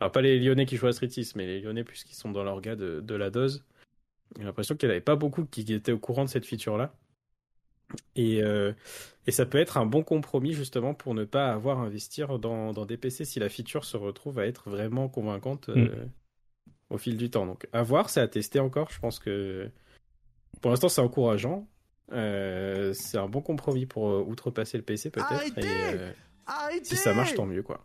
Alors, 0.00 0.12
pas 0.12 0.22
les 0.22 0.38
Lyonnais 0.38 0.66
qui 0.66 0.76
jouent 0.76 0.86
à 0.86 0.92
mais 1.34 1.46
les 1.46 1.60
Lyonnais 1.60 1.84
plus 1.84 2.04
qui 2.04 2.14
sont 2.14 2.30
dans 2.30 2.44
l'orga 2.44 2.76
de, 2.76 3.00
de 3.00 3.14
la 3.14 3.30
dose. 3.30 3.64
J'ai 4.38 4.44
l'impression 4.44 4.76
qu'il 4.76 4.88
n'y 4.88 4.92
avait 4.92 5.00
pas 5.00 5.16
beaucoup 5.16 5.44
qui 5.44 5.72
étaient 5.72 5.92
au 5.92 5.98
courant 5.98 6.24
de 6.24 6.28
cette 6.28 6.46
feature-là. 6.46 6.94
Et, 8.14 8.42
euh, 8.42 8.72
et 9.26 9.30
ça 9.30 9.46
peut 9.46 9.58
être 9.58 9.78
un 9.78 9.86
bon 9.86 10.02
compromis 10.02 10.52
justement 10.52 10.92
pour 10.92 11.14
ne 11.14 11.24
pas 11.24 11.50
avoir 11.50 11.80
à 11.80 11.84
investir 11.84 12.38
dans, 12.38 12.74
dans 12.74 12.84
des 12.84 12.98
PC 12.98 13.24
si 13.24 13.40
la 13.40 13.48
feature 13.48 13.86
se 13.86 13.96
retrouve 13.96 14.38
à 14.38 14.46
être 14.46 14.68
vraiment 14.68 15.08
convaincante. 15.08 15.68
Mm 15.68 15.88
au 16.90 16.98
fil 16.98 17.16
du 17.16 17.30
temps. 17.30 17.46
Donc 17.46 17.66
à 17.72 17.82
voir, 17.82 18.10
c'est 18.10 18.20
à 18.20 18.28
tester 18.28 18.60
encore. 18.60 18.90
Je 18.90 18.98
pense 18.98 19.18
que 19.18 19.70
pour 20.60 20.70
l'instant 20.70 20.88
c'est 20.88 21.00
encourageant. 21.00 21.68
Euh, 22.12 22.94
c'est 22.94 23.18
un 23.18 23.28
bon 23.28 23.42
compromis 23.42 23.86
pour 23.86 24.08
euh, 24.08 24.24
outrepasser 24.26 24.78
le 24.78 24.84
PC 24.84 25.10
peut-être. 25.10 25.58
Et, 25.58 25.64
euh, 25.66 26.10
si 26.82 26.96
ça 26.96 27.12
marche, 27.12 27.34
tant 27.34 27.46
mieux 27.46 27.62
quoi. 27.62 27.84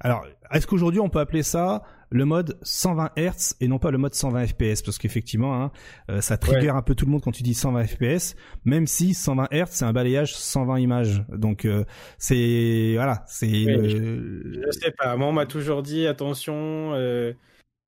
Alors, 0.00 0.26
est-ce 0.52 0.66
qu'aujourd'hui 0.66 1.00
on 1.00 1.08
peut 1.08 1.18
appeler 1.18 1.42
ça 1.42 1.82
le 2.10 2.24
mode 2.24 2.58
120 2.62 3.12
Hz 3.16 3.54
et 3.60 3.68
non 3.68 3.78
pas 3.78 3.90
le 3.90 3.98
mode 3.98 4.14
120 4.14 4.46
FPS 4.48 4.82
parce 4.82 4.98
qu'effectivement 4.98 5.60
hein, 5.60 5.72
euh, 6.10 6.20
ça 6.20 6.36
trigger 6.36 6.68
un 6.68 6.82
peu 6.82 6.94
tout 6.94 7.06
le 7.06 7.10
monde 7.10 7.22
quand 7.22 7.32
tu 7.32 7.42
dis 7.42 7.54
120 7.54 7.86
FPS 7.86 8.36
même 8.66 8.86
si 8.86 9.14
120 9.14 9.48
Hz 9.50 9.68
c'est 9.70 9.84
un 9.86 9.94
balayage 9.94 10.34
120 10.36 10.78
images 10.78 11.24
donc 11.30 11.64
euh, 11.64 11.84
c'est 12.18 12.92
voilà 12.94 13.24
c'est 13.28 13.48
je, 13.48 14.70
sais 14.72 14.90
pas 14.90 15.16
moi 15.16 15.28
on 15.28 15.32
m'a 15.32 15.46
toujours 15.46 15.82
dit 15.82 16.06
attention 16.06 16.92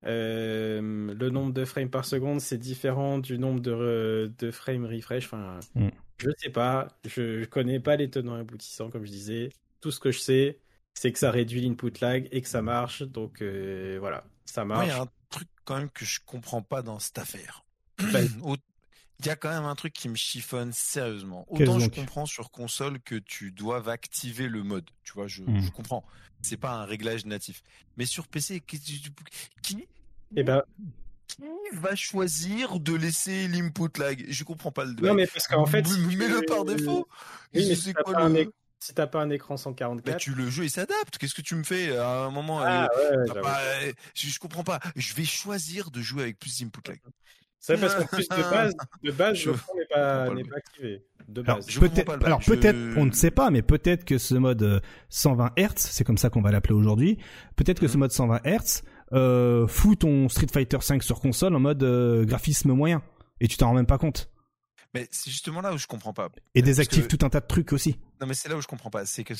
euh, 0.07 1.15
le 1.15 1.31
nombre 1.31 1.52
de 1.52 1.65
frames 1.65 1.91
par 1.91 2.05
seconde 2.05 2.41
c'est 2.41 2.58
différent 2.58 3.18
du 3.18 3.39
nombre 3.39 3.60
de, 3.60 4.33
de 4.39 4.50
frames 4.50 4.84
refresh 4.84 5.24
enfin 5.24 5.60
mm. 5.74 5.89
je 6.18 6.31
sais 6.39 6.50
pas 6.50 6.89
je 7.07 7.44
connais 7.47 7.81
pas 7.81 7.97
les 7.97 8.10
tenants 8.10 8.36
et 8.36 8.41
aboutissants 8.41 8.91
comme 8.91 9.07
je 9.07 9.10
disais 9.10 9.49
tout 9.81 9.91
ce 9.91 10.00
que 10.00 10.10
je 10.10 10.18
sais 10.18 10.58
c'est 10.94 11.12
que 11.12 11.18
ça 11.18 11.31
réduit 11.31 11.60
l'input 11.60 11.92
lag 12.00 12.28
et 12.31 12.41
que 12.41 12.49
ça 12.49 12.62
marche. 12.62 13.02
Donc 13.02 13.42
euh, 13.42 13.99
voilà, 14.00 14.24
ça 14.44 14.65
marche. 14.65 14.86
Il 14.86 14.89
y 14.89 14.92
a 14.92 15.02
un 15.02 15.08
truc 15.28 15.49
quand 15.65 15.76
même 15.76 15.91
que 15.91 16.05
je 16.05 16.20
comprends 16.24 16.62
pas 16.62 16.83
dans 16.83 16.99
cette 16.99 17.18
affaire. 17.18 17.65
Il 19.20 19.26
y 19.26 19.31
a 19.31 19.36
quand 19.36 19.50
même 19.50 19.65
un 19.65 19.76
truc 19.76 19.92
qui 19.92 20.08
me 20.08 20.16
chiffonne 20.16 20.73
sérieusement. 20.73 21.47
Autant 21.49 21.78
je 21.78 21.89
comprends 21.89 22.26
sur 22.26 22.50
console 22.50 23.00
que 23.00 23.15
tu 23.15 23.52
dois 23.52 23.89
activer 23.89 24.49
le 24.49 24.62
mode. 24.65 24.84
Tu 25.05 25.12
vois, 25.12 25.28
je, 25.28 25.42
hmm. 25.42 25.60
je 25.60 25.70
comprends. 25.70 26.05
C'est 26.42 26.57
pas 26.57 26.73
un 26.73 26.84
réglage 26.84 27.24
natif. 27.24 27.62
Mais 27.97 28.07
sur 28.07 28.26
PC, 28.26 28.60
qui, 28.60 28.78
qui, 29.62 29.89
eh 30.37 30.43
ben, 30.43 30.63
qui 31.29 31.43
va 31.77 31.95
choisir 31.95 32.81
de 32.81 32.95
laisser 32.95 33.49
l'input 33.49 33.99
lag? 33.99 34.25
Je 34.29 34.45
comprends 34.45 34.73
pas 34.73 34.85
le. 34.85 34.93
Non, 34.93 35.15
mais 35.15 35.27
parce 35.27 35.47
qu'en 35.47 35.67
fait, 35.67 35.83
mets-le 36.17 36.43
par 36.47 36.65
défaut. 36.65 37.07
Oui, 37.55 37.67
mais 37.69 37.75
c'est 37.75 37.95
quoi 37.95 38.29
le... 38.29 38.51
Si 38.81 38.93
t'as 38.93 39.07
pas 39.07 39.23
un 39.23 39.31
écran 39.31 39.57
144. 39.57 40.05
Bah, 40.05 40.19
tu 40.19 40.35
le 40.35 40.51
jeu 40.51 40.65
il 40.65 40.71
s'adapte. 40.71 41.17
Qu'est-ce 41.17 41.33
que 41.33 41.41
tu 41.41 41.55
me 41.55 41.63
fais 41.63 41.97
à 41.97 42.25
un 42.25 42.31
moment 42.31 42.61
ah, 42.61 42.87
euh, 42.99 43.93
je, 44.15 44.39
comprends 44.39 44.63
pas. 44.63 44.79
Je 44.95 45.15
vais 45.15 45.25
choisir 45.25 45.91
de 45.91 46.03
jouer 46.03 46.25
avec 46.25 46.39
plus 46.39 46.61
d'input 46.61 46.87
lag. 46.87 46.99
C'est 47.61 47.81
parce 47.81 47.95
qu'en 47.95 48.05
plus 48.05 48.29
de 48.29 48.51
base, 48.51 48.75
de 49.03 49.11
base, 49.11 49.39
je... 49.39 49.49
le 49.49 49.57
fond 49.57 49.73
n'est 49.75 49.87
pas, 49.87 50.27
pas, 50.27 50.57
activé. 50.59 51.03
De 51.29 51.41
base. 51.41 51.67
Alors 52.23 52.41
peut-être, 52.41 52.77
on 52.99 53.07
ne 53.07 53.13
sait 53.13 53.31
pas, 53.31 53.49
mais 53.49 53.63
peut-être 53.63 54.05
que 54.05 54.19
ce 54.19 54.35
mode 54.35 54.83
120 55.09 55.47
euh, 55.47 55.63
Hz, 55.63 55.73
c'est 55.77 56.05
comme 56.05 56.19
ça 56.19 56.29
qu'on 56.29 56.43
va 56.43 56.51
l'appeler 56.51 56.75
aujourd'hui. 56.75 57.17
Peut-être 57.57 57.81
que 57.81 57.89
ce 57.89 57.95
mhm. 57.95 58.01
mode 58.01 58.13
120 58.13 58.41
Hz 58.45 58.83
euh, 59.15 59.67
fout 59.67 60.01
ton 60.01 60.28
Street 60.28 60.49
Fighter 60.52 60.78
5 60.81 61.02
sur 61.02 61.20
console 61.20 61.55
en 61.55 61.60
mode 61.60 61.83
euh, 61.83 62.25
graphisme 62.25 62.73
moyen 62.73 63.02
et 63.41 63.49
tu 63.49 63.57
t'en 63.57 63.68
rends 63.68 63.75
même 63.75 63.86
pas 63.86 63.99
compte. 63.99 64.31
Mais 64.94 65.08
c'est 65.10 65.31
justement 65.31 65.60
là 65.60 65.74
où 65.74 65.78
je 65.78 65.86
comprends 65.86 66.12
pas. 66.12 66.28
Et 66.55 66.62
désactive 66.62 67.08
tout 67.08 67.18
un 67.26 67.28
tas 67.28 67.40
de 67.40 67.47
trucs 67.47 67.73
aussi. 67.73 67.98
Non, 68.20 68.28
mais 68.28 68.34
c'est 68.34 68.48
là 68.48 68.56
où 68.56 68.62
je 68.62 68.68
comprends 68.68 68.90
pas. 68.90 69.05
C'est 69.06 69.24
que 69.24 69.34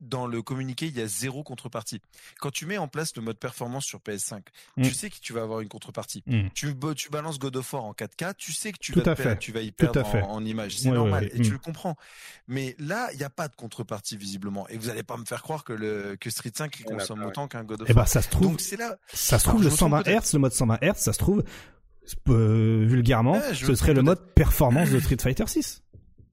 dans 0.00 0.26
le 0.26 0.42
communiqué, 0.42 0.86
il 0.86 0.96
y 0.96 1.00
a 1.00 1.06
zéro 1.06 1.42
contrepartie. 1.42 2.00
Quand 2.38 2.50
tu 2.50 2.66
mets 2.66 2.78
en 2.78 2.88
place 2.88 3.14
le 3.16 3.22
mode 3.22 3.38
performance 3.38 3.84
sur 3.84 4.00
PS5, 4.00 4.42
tu 4.76 4.82
mm. 4.82 4.92
sais 4.92 5.10
que 5.10 5.16
tu 5.20 5.32
vas 5.32 5.42
avoir 5.42 5.60
une 5.60 5.68
contrepartie. 5.68 6.22
Mm. 6.26 6.48
Tu, 6.54 6.74
tu 6.96 7.10
balances 7.10 7.38
God 7.38 7.56
of 7.56 7.72
War 7.72 7.84
en 7.84 7.92
4K, 7.92 8.34
tu 8.36 8.52
sais 8.52 8.72
que 8.72 8.78
tu, 8.78 8.92
vas, 8.92 9.36
tu 9.36 9.52
vas 9.52 9.60
y 9.60 9.70
perdre 9.70 10.04
en, 10.04 10.34
en, 10.34 10.44
image. 10.44 10.78
C'est 10.78 10.90
normal 10.90 11.30
et 11.32 11.40
tu 11.40 11.50
mm. 11.50 11.52
le 11.52 11.58
comprends. 11.58 11.96
Mais 12.48 12.74
là, 12.78 13.08
il 13.12 13.18
n'y 13.18 13.24
a 13.24 13.30
pas 13.30 13.48
de 13.48 13.54
contrepartie 13.54 14.16
visiblement. 14.16 14.68
Et 14.68 14.76
vous 14.76 14.88
n'allez 14.88 15.04
pas 15.04 15.16
me 15.16 15.24
faire 15.24 15.42
croire 15.42 15.64
que, 15.64 15.72
le, 15.72 16.16
que 16.20 16.30
Street 16.30 16.52
5 16.54 16.80
il 16.80 16.84
consomme 16.84 17.24
autant 17.24 17.48
qu'un 17.48 17.64
God 17.64 17.82
of 17.82 17.90
eh 17.90 17.94
ben, 17.94 18.00
War. 18.00 18.04
Et 18.04 18.06
bah, 18.06 18.10
ça 18.10 18.22
se 18.22 18.28
trouve. 18.28 18.58
là. 18.78 18.96
Ça 19.12 19.38
se 19.38 19.44
trouve, 19.44 19.62
le 19.62 19.70
120 19.70 20.02
Hz, 20.02 20.32
le 20.34 20.38
mode 20.40 20.52
120 20.52 20.78
Hz, 20.82 20.96
ça 20.96 21.12
se 21.12 21.18
trouve, 21.18 21.44
euh, 22.28 22.84
vulgairement, 22.86 23.40
ce 23.52 23.74
serait 23.74 23.94
le 23.94 24.02
mode 24.02 24.34
performance 24.34 24.90
de 24.90 24.98
Street 24.98 25.16
Fighter 25.20 25.46
6. 25.46 25.82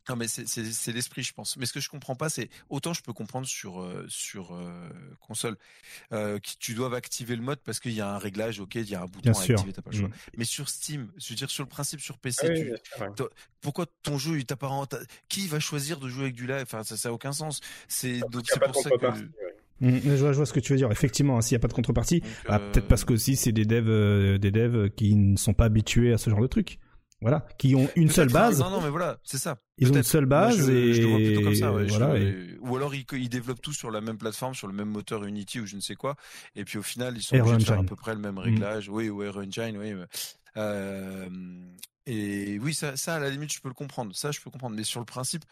Non 0.10 0.16
mais 0.16 0.28
c'est 0.28 0.92
l'esprit 0.92 1.22
je 1.22 1.34
pense. 1.34 1.56
Mais 1.58 1.68
ce 1.68 1.74
que 1.74 1.80
je 1.80 1.90
comprends 1.90 2.16
pas 2.16 2.30
c'est 2.30 2.50
autant 2.70 2.94
je 2.94 3.04
peux 3.04 3.14
comprendre 3.14 3.48
sur 3.48 3.82
euh, 3.82 4.06
sur 4.10 4.56
euh, 4.56 4.90
console 5.20 5.56
euh, 6.12 6.40
que 6.40 6.50
tu 6.60 6.74
dois 6.74 6.96
activer 6.96 7.36
le 7.36 7.44
mode 7.44 7.60
parce 7.60 7.80
qu'il 7.80 7.92
y 7.92 8.02
a 8.02 8.10
un 8.10 8.18
réglage, 8.18 8.60
ok, 8.60 8.76
il 8.76 8.90
y 8.90 8.96
a 8.96 9.02
un 9.04 9.06
bouton 9.06 9.32
à 9.32 9.40
activer, 9.40 9.72
t'as 9.72 9.84
pas 9.84 9.92
le 9.92 9.98
choix. 9.98 10.08
Mm. 10.08 10.14
Mais 10.38 10.46
sur 10.46 10.68
Steam, 10.68 11.12
je 11.18 11.30
veux 11.30 11.36
dire 11.36 11.50
sur 11.52 11.64
le 11.64 11.70
principe 11.70 12.02
sur 12.02 12.18
PC, 12.18 12.74
pourquoi 13.62 13.86
ton 14.02 14.18
jeu 14.18 14.40
il 14.40 14.46
t'a 14.46 14.56
pas 14.56 14.70
qui 15.28 15.48
va 15.48 15.60
choisir 15.60 16.00
de 16.00 16.10
jouer 16.10 16.24
avec 16.24 16.36
du 16.36 16.48
live? 16.48 16.64
Enfin 16.64 16.84
ça 16.84 16.98
ça 16.98 17.10
a 17.10 17.12
aucun 17.12 17.32
sens. 17.32 17.60
C'est 17.88 18.20
c'est 18.46 18.60
pour 18.60 18.76
ça 18.76 18.90
que 18.90 19.30
Mm, 19.82 20.00
je, 20.04 20.16
vois, 20.16 20.32
je 20.32 20.38
vois 20.38 20.46
ce 20.46 20.54
que 20.54 20.60
tu 20.60 20.74
veux 20.74 20.78
dire. 20.78 20.92
Effectivement, 20.92 21.38
hein, 21.38 21.42
s'il 21.42 21.56
n'y 21.56 21.60
a 21.60 21.62
pas 21.62 21.68
de 21.68 21.74
contrepartie, 21.74 22.22
bah, 22.48 22.60
peut-être 22.60 22.88
parce 22.88 23.06
que 23.06 23.14
aussi 23.14 23.36
c'est 23.36 23.52
des 23.52 23.66
devs, 23.66 23.90
euh, 23.90 24.38
des 24.38 24.52
devs 24.52 24.90
qui 24.92 25.16
ne 25.16 25.38
sont 25.38 25.54
pas 25.54 25.66
habitués 25.66 26.14
à 26.14 26.18
ce 26.18 26.30
genre 26.30 26.42
de 26.42 26.48
truc. 26.48 26.80
Voilà, 27.22 27.46
qui 27.58 27.76
ont 27.76 27.90
une 27.98 28.10
seule 28.10 28.30
base. 28.30 28.62
Non, 28.62 28.70
non, 28.70 28.82
mais 28.82 28.90
voilà, 28.90 29.20
c'est 29.24 29.38
ça. 29.38 29.58
Ils 29.78 29.92
ont 29.92 29.96
une 29.96 30.04
seule 30.04 30.26
base 30.26 30.70
et 30.70 30.94
je 30.94 31.02
plutôt 31.02 31.42
comme 31.42 31.56
ça. 31.56 31.72
voilà, 31.72 32.18
Ou 32.62 32.78
alors 32.78 32.96
ils, 32.96 33.06
ils, 33.12 33.28
développent 33.28 33.62
tout 33.62 33.74
sur 33.74 33.92
la 33.92 34.00
même 34.00 34.18
plateforme, 34.18 34.54
sur 34.54 34.68
le 34.68 34.74
même 34.74 34.88
moteur 34.88 35.26
Unity 35.26 35.60
ou 35.60 35.66
je 35.66 35.76
ne 35.76 35.82
sais 35.82 35.96
quoi. 35.96 36.16
Et 36.56 36.64
puis 36.64 36.78
au 36.78 36.82
final, 36.82 37.18
ils 37.18 37.22
sont 37.22 37.38
obligés 37.38 37.58
de 37.58 37.64
faire 37.64 37.80
à 37.80 37.84
peu 37.84 37.98
près 37.98 38.14
le 38.14 38.22
même 38.22 38.36
mm. 38.36 38.40
réglage. 38.40 38.88
Oui, 38.88 39.10
ou 39.10 39.22
Engine, 39.22 39.78
oui. 39.78 39.94
Euh, 40.56 41.28
et 42.06 42.58
oui, 42.60 42.74
ça, 42.74 42.96
ça, 42.96 43.16
à 43.16 43.20
la 43.20 43.30
limite, 43.30 43.54
je 43.54 43.60
peux 43.60 43.68
le 43.68 43.74
comprendre. 43.74 44.16
Ça, 44.16 44.32
je 44.32 44.40
peux 44.40 44.50
comprendre. 44.50 44.76
Mais 44.76 44.84
sur 44.84 45.00
le 45.02 45.06
principe, 45.06 45.44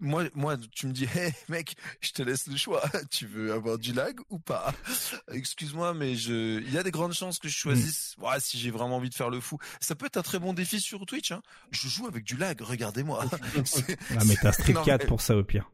moi, 0.00 0.24
moi, 0.34 0.56
tu 0.72 0.86
me 0.86 0.92
dis, 0.92 1.04
hey 1.14 1.32
mec, 1.48 1.76
je 2.00 2.12
te 2.12 2.22
laisse 2.22 2.46
le 2.46 2.56
choix. 2.56 2.82
Tu 3.10 3.26
veux 3.26 3.52
avoir 3.52 3.78
du 3.78 3.92
lag 3.92 4.18
ou 4.30 4.38
pas? 4.38 4.72
Excuse-moi, 5.32 5.94
mais 5.94 6.14
je, 6.14 6.60
il 6.60 6.72
y 6.72 6.78
a 6.78 6.82
des 6.82 6.90
grandes 6.90 7.12
chances 7.12 7.38
que 7.38 7.48
je 7.48 7.56
choisisse. 7.56 8.16
Mm. 8.18 8.24
Ouais, 8.24 8.40
si 8.40 8.58
j'ai 8.58 8.70
vraiment 8.70 8.96
envie 8.96 9.10
de 9.10 9.14
faire 9.14 9.30
le 9.30 9.40
fou, 9.40 9.58
ça 9.80 9.94
peut 9.94 10.06
être 10.06 10.16
un 10.16 10.22
très 10.22 10.38
bon 10.38 10.52
défi 10.52 10.80
sur 10.80 11.04
Twitch. 11.06 11.32
Hein. 11.32 11.42
Je 11.70 11.88
joue 11.88 12.06
avec 12.06 12.24
du 12.24 12.36
lag. 12.36 12.60
Regardez-moi. 12.60 13.24
ah, 13.30 14.24
mais 14.26 14.36
t'as 14.40 14.52
Street 14.52 14.74
4 14.84 15.06
pour 15.06 15.20
ça 15.20 15.36
au 15.36 15.44
pire. 15.44 15.70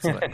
C'est 0.00 0.12
vrai. 0.12 0.30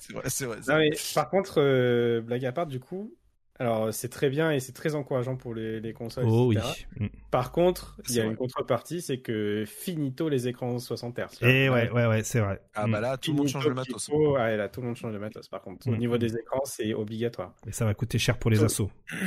c'est 0.00 0.12
vrai, 0.12 0.30
c'est 0.30 0.44
vrai. 0.44 0.58
Non, 0.68 0.76
mais, 0.76 0.90
par 1.14 1.30
contre, 1.30 1.54
euh, 1.58 2.20
blague 2.20 2.44
à 2.44 2.52
part, 2.52 2.66
du 2.66 2.80
coup, 2.80 3.14
alors 3.58 3.92
c'est 3.92 4.08
très 4.08 4.30
bien 4.30 4.52
et 4.52 4.60
c'est 4.60 4.72
très 4.72 4.94
encourageant 4.94 5.36
pour 5.36 5.54
les, 5.54 5.80
les 5.80 5.92
consoles. 5.92 6.24
Oh 6.26 6.46
oui. 6.46 6.58
Mm. 6.96 7.06
Par 7.30 7.50
contre, 7.50 8.00
il 8.08 8.14
y 8.14 8.20
a 8.20 8.24
une 8.24 8.36
contrepartie, 8.36 9.02
c'est 9.02 9.18
que 9.18 9.64
finito 9.66 10.28
les 10.28 10.46
écrans 10.46 10.78
60 10.78 11.18
Hz. 11.18 11.42
Et 11.42 11.68
ouais, 11.68 11.90
ouais, 11.90 12.06
ouais, 12.06 12.22
c'est 12.22 12.40
vrai. 12.40 12.60
Ah 12.74 12.86
bah 12.86 13.00
là, 13.00 13.16
tout 13.16 13.32
le 13.32 13.38
monde 13.38 13.48
change 13.48 13.66
le 13.66 13.74
matos. 13.74 14.08
ouais, 14.08 14.56
là, 14.56 14.68
tout 14.68 14.80
le 14.80 14.86
monde 14.86 14.96
change 14.96 15.12
le 15.12 15.18
matos. 15.18 15.48
Par 15.48 15.62
contre, 15.62 15.88
au 15.88 15.92
mm. 15.92 15.98
niveau 15.98 16.18
des 16.18 16.36
écrans, 16.36 16.62
c'est 16.64 16.94
obligatoire. 16.94 17.54
Et 17.66 17.72
ça 17.72 17.84
va 17.84 17.94
coûter 17.94 18.18
cher 18.18 18.38
pour 18.38 18.50
les 18.50 18.62
assos. 18.62 18.90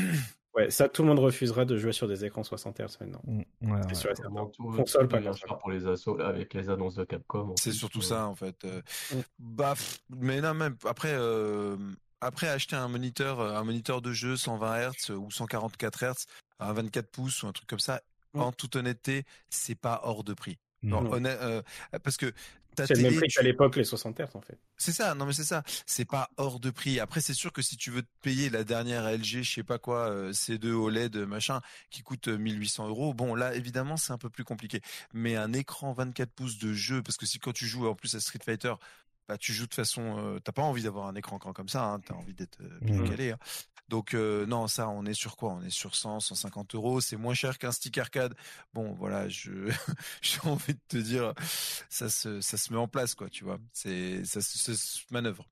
Ouais, 0.54 0.70
ça, 0.70 0.90
tout 0.90 1.02
le 1.02 1.08
monde 1.08 1.20
refusera 1.20 1.64
de 1.64 1.78
jouer 1.78 1.94
sur 1.94 2.10
des 2.10 2.26
écrans 2.26 2.44
60 2.44 2.82
Hz 2.82 2.98
maintenant. 3.00 3.22
Mm. 3.26 3.72
Ouais, 3.72 3.80
c'est 3.88 3.96
sûr, 3.96 4.12
c'est 4.14 4.24
tout, 4.24 4.64
console 4.64 5.08
pas 5.08 5.22
bien 5.22 5.32
cher 5.32 5.58
pour 5.58 5.72
les 5.72 5.88
assos 5.88 6.20
avec 6.20 6.54
les 6.54 6.70
annonces 6.70 6.96
de 6.96 7.06
Capcom. 7.06 7.54
C'est 7.58 7.72
surtout 7.72 8.02
ça 8.02 8.28
en 8.28 8.36
fait. 8.36 8.66
Euh, 8.66 8.82
bah, 9.40 9.76
mais 10.10 10.42
non, 10.42 10.54
même 10.54 10.76
après. 10.84 11.14
Euh 11.14 11.78
après 12.22 12.48
acheter 12.48 12.76
un 12.76 12.88
moniteur, 12.88 13.40
euh, 13.40 13.56
un 13.56 13.64
moniteur 13.64 14.02
de 14.02 14.14
jeu 14.14 14.38
120 14.38 14.92
Hz 14.92 15.12
ou 15.12 15.30
144 15.30 16.04
Hz, 16.04 16.26
un 16.60 16.74
24 16.74 17.10
pouces 17.10 17.44
ou 17.44 17.48
un 17.48 17.52
truc 17.52 17.68
comme 17.68 17.80
ça, 17.80 18.02
en 18.34 18.52
toute 18.54 18.78
honnêteté, 18.78 19.26
c'est 19.50 19.76
pas 19.76 20.02
hors 20.04 20.24
de 20.24 20.34
prix. 20.34 20.58
Non, 20.84 21.12
euh, 21.14 21.62
parce 22.04 22.18
que 22.18 22.32
c'est 22.78 22.96
le 22.96 23.04
même 23.04 23.16
prix 23.16 23.28
qu'à 23.28 23.42
l'époque 23.42 23.76
les 23.76 23.84
60 23.84 24.20
Hz 24.20 24.30
en 24.36 24.42
fait. 24.42 24.58
C'est 24.78 24.94
ça, 24.94 25.14
non 25.14 25.26
mais 25.26 25.34
c'est 25.34 25.44
ça, 25.44 25.64
c'est 25.86 26.06
pas 26.06 26.30
hors 26.38 26.60
de 26.60 26.70
prix. 26.70 27.00
Après 27.00 27.22
c'est 27.22 27.34
sûr 27.34 27.52
que 27.52 27.62
si 27.62 27.78
tu 27.78 27.92
veux 27.92 28.02
te 28.02 28.08
payer 28.22 28.50
la 28.50 28.64
dernière 28.64 29.06
LG, 29.12 29.44
je 29.44 29.54
sais 29.54 29.64
pas 29.64 29.78
quoi, 29.78 30.10
euh, 30.10 30.32
C2 30.32 30.72
OLED 30.72 31.18
machin, 31.18 31.60
qui 31.90 32.02
coûte 32.02 32.30
1800 32.30 32.88
euros, 32.88 33.14
bon 33.14 33.36
là 33.36 33.54
évidemment 33.56 33.98
c'est 33.98 34.14
un 34.14 34.18
peu 34.18 34.30
plus 34.30 34.44
compliqué. 34.44 34.82
Mais 35.14 35.36
un 35.36 35.54
écran 35.54 35.94
24 35.94 36.32
pouces 36.32 36.58
de 36.58 36.74
jeu, 36.74 37.04
parce 37.04 37.18
que 37.18 37.26
si 37.26 37.40
quand 37.40 37.54
tu 37.54 37.68
joues 37.68 37.88
en 37.88 37.96
plus 37.96 38.16
à 38.16 38.20
Street 38.20 38.40
Fighter, 38.44 38.74
bah, 39.32 39.38
tu 39.38 39.54
joues 39.54 39.66
de 39.66 39.74
façon, 39.74 40.18
euh, 40.18 40.40
t'as 40.44 40.52
pas 40.52 40.62
envie 40.62 40.84
d'avoir 40.84 41.08
un 41.08 41.16
écran 41.16 41.38
grand 41.38 41.54
comme 41.54 41.70
ça, 41.70 41.86
hein, 41.86 42.02
t'as 42.06 42.16
envie 42.16 42.34
d'être 42.34 42.60
euh, 42.60 42.80
bien 42.82 42.98
mmh. 42.98 43.10
calé. 43.10 43.32
Hein. 43.32 43.38
Donc 43.88 44.14
euh, 44.14 44.46
non, 44.46 44.68
ça, 44.68 44.90
on 44.90 45.06
est 45.06 45.14
sur 45.14 45.38
quoi? 45.38 45.54
On 45.54 45.62
est 45.62 45.70
sur 45.70 45.96
100, 45.96 46.20
150 46.20 46.76
euros. 46.76 47.00
C'est 47.00 47.16
moins 47.16 47.34
cher 47.34 47.58
qu'un 47.58 47.72
stick 47.72 47.98
arcade. 47.98 48.34
Bon, 48.74 48.92
voilà, 48.92 49.30
je 49.30 49.52
j'ai 50.22 50.40
envie 50.44 50.74
de 50.74 50.80
te 50.90 50.98
dire, 50.98 51.34
ça 51.88 52.10
se 52.10 52.42
ça 52.42 52.58
se 52.58 52.74
met 52.74 52.80
en 52.80 52.90
place, 52.90 53.16
quoi. 53.16 53.30
Tu 53.30 53.46
vois, 53.46 53.58
c'est 53.72 54.26
ça, 54.26 54.42
ça 54.42 54.74
se 54.74 55.00
manœuvre. 55.12 55.48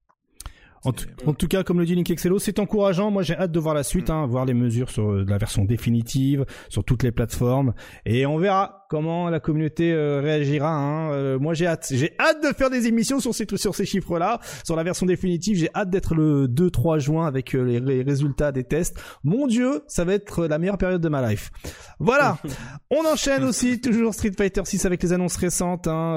En, 0.84 0.92
tout 0.92 1.48
cas, 1.48 1.64
comme 1.64 1.80
le 1.80 1.86
dit 1.86 1.96
Link 1.96 2.10
Excello, 2.10 2.38
c'est 2.38 2.60
encourageant. 2.60 3.12
Moi, 3.12 3.24
j'ai 3.24 3.36
hâte 3.36 3.52
de 3.52 3.60
voir 3.60 3.76
la 3.76 3.84
suite, 3.84 4.10
mm. 4.10 4.14
hein, 4.14 4.26
voir 4.26 4.44
les 4.44 4.54
mesures 4.54 4.90
sur 4.90 5.14
la 5.14 5.38
version 5.38 5.64
définitive, 5.64 6.46
sur 6.68 6.84
toutes 6.84 7.04
les 7.04 7.12
plateformes, 7.12 7.74
et 8.06 8.26
on 8.26 8.38
verra 8.38 8.79
comment 8.90 9.30
la 9.30 9.40
communauté 9.40 9.94
euh, 9.94 10.20
réagira. 10.20 10.70
Hein. 10.70 11.14
Euh, 11.14 11.40
moi, 11.40 11.54
j'ai 11.54 11.68
hâte. 11.68 11.88
J'ai 11.92 12.14
hâte 12.20 12.44
de 12.44 12.54
faire 12.54 12.70
des 12.70 12.88
émissions 12.88 13.22
sur 13.22 13.34
ces 13.34 13.46
sur 13.56 13.76
ces 13.76 13.86
chiffres-là, 13.86 14.42
sur 14.66 14.76
la 14.76 14.84
version 14.84 15.06
définitive. 15.06 15.58
J'ai 15.58 15.70
hâte 15.74 15.90
d'être 15.90 16.16
le 16.16 16.48
2-3 16.48 17.00
juin 17.00 17.26
avec 17.26 17.54
les, 17.54 18.02
résultats 18.02 18.52
des 18.52 18.64
tests. 18.64 19.00
Mon 19.24 19.48
Dieu, 19.48 19.84
ça 19.88 20.04
va 20.04 20.14
être 20.14 20.48
la 20.48 20.58
meilleure 20.58 20.78
période 20.78 21.02
de 21.02 21.10
ma 21.10 21.30
life. 21.30 21.52
Voilà. 22.00 22.38
on 22.90 23.06
enchaîne 23.06 23.44
aussi 23.44 23.80
toujours 23.80 24.14
Street 24.14 24.34
Fighter 24.36 24.64
6 24.66 24.86
avec 24.86 25.02
les 25.04 25.14
annonces 25.14 25.38
récentes. 25.38 25.88
Hein. 25.88 26.16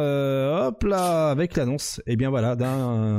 hop 0.67 0.83
là, 0.85 1.31
avec 1.31 1.57
l'annonce. 1.57 2.01
Et 2.07 2.13
eh 2.13 2.17
bien 2.17 2.31
voilà, 2.31 2.57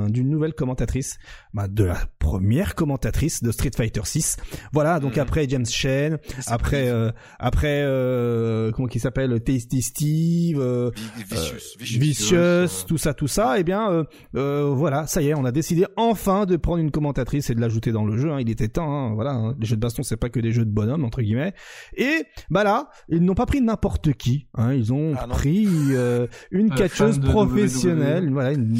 d'une 0.07 0.29
nouvelle 0.29 0.53
commentatrice 0.53 1.17
bah, 1.53 1.67
de 1.67 1.83
la 1.83 1.99
première 2.17 2.73
commentatrice 2.73 3.43
de 3.43 3.51
Street 3.51 3.71
Fighter 3.75 4.01
6. 4.03 4.37
Voilà, 4.71 4.99
donc 4.99 5.17
hmm. 5.17 5.21
après 5.21 5.47
James 5.47 5.65
Chen, 5.65 6.17
après 6.47 6.87
euh, 6.87 7.11
après 7.39 7.83
euh, 7.83 8.71
comment 8.71 8.87
qui 8.87 8.99
s'appelle 8.99 9.39
Tasty 9.43 9.81
Steve, 9.81 10.59
euh, 10.59 10.91
Vicious, 11.29 11.77
Vicious, 11.79 11.99
Vicious, 11.99 12.85
tout 12.87 12.97
ça, 12.97 13.13
tout 13.13 13.27
ça. 13.27 13.59
Eh 13.59 13.63
bien, 13.63 13.89
euh, 13.91 14.03
euh, 14.35 14.73
voilà, 14.73 15.07
ça 15.07 15.21
y 15.21 15.29
est, 15.29 15.33
on 15.33 15.45
a 15.45 15.51
décidé 15.51 15.85
enfin 15.95 16.45
de 16.45 16.57
prendre 16.57 16.79
une 16.79 16.91
commentatrice 16.91 17.49
et 17.49 17.55
de 17.55 17.61
l'ajouter 17.61 17.91
dans 17.91 18.05
le 18.05 18.17
jeu. 18.17 18.31
Hein. 18.31 18.39
Il 18.39 18.49
était 18.49 18.67
temps, 18.67 18.91
hein, 18.91 19.13
voilà. 19.13 19.31
Hein. 19.31 19.55
Les 19.59 19.65
jeux 19.65 19.75
de 19.75 19.81
baston, 19.81 20.03
c'est 20.03 20.17
pas 20.17 20.29
que 20.29 20.39
des 20.39 20.51
jeux 20.51 20.65
de 20.65 20.71
bonhomme 20.71 21.03
entre 21.03 21.21
guillemets. 21.21 21.53
Et 21.95 22.25
bah 22.49 22.63
là, 22.63 22.89
ils 23.09 23.23
n'ont 23.23 23.35
pas 23.35 23.45
pris 23.45 23.61
n'importe 23.61 24.13
qui. 24.13 24.47
Hein. 24.55 24.73
Ils 24.73 24.91
ont 24.93 25.13
Ah 25.17 25.27
pris 25.27 25.67
euh, 25.91 26.27
une 26.51 26.71
Euh, 26.73 26.75
catcheuse 26.75 27.19
de 27.19 27.27
professionnelle, 27.27 28.25
WWE. 28.25 28.33
voilà, 28.33 28.51
une 28.53 28.73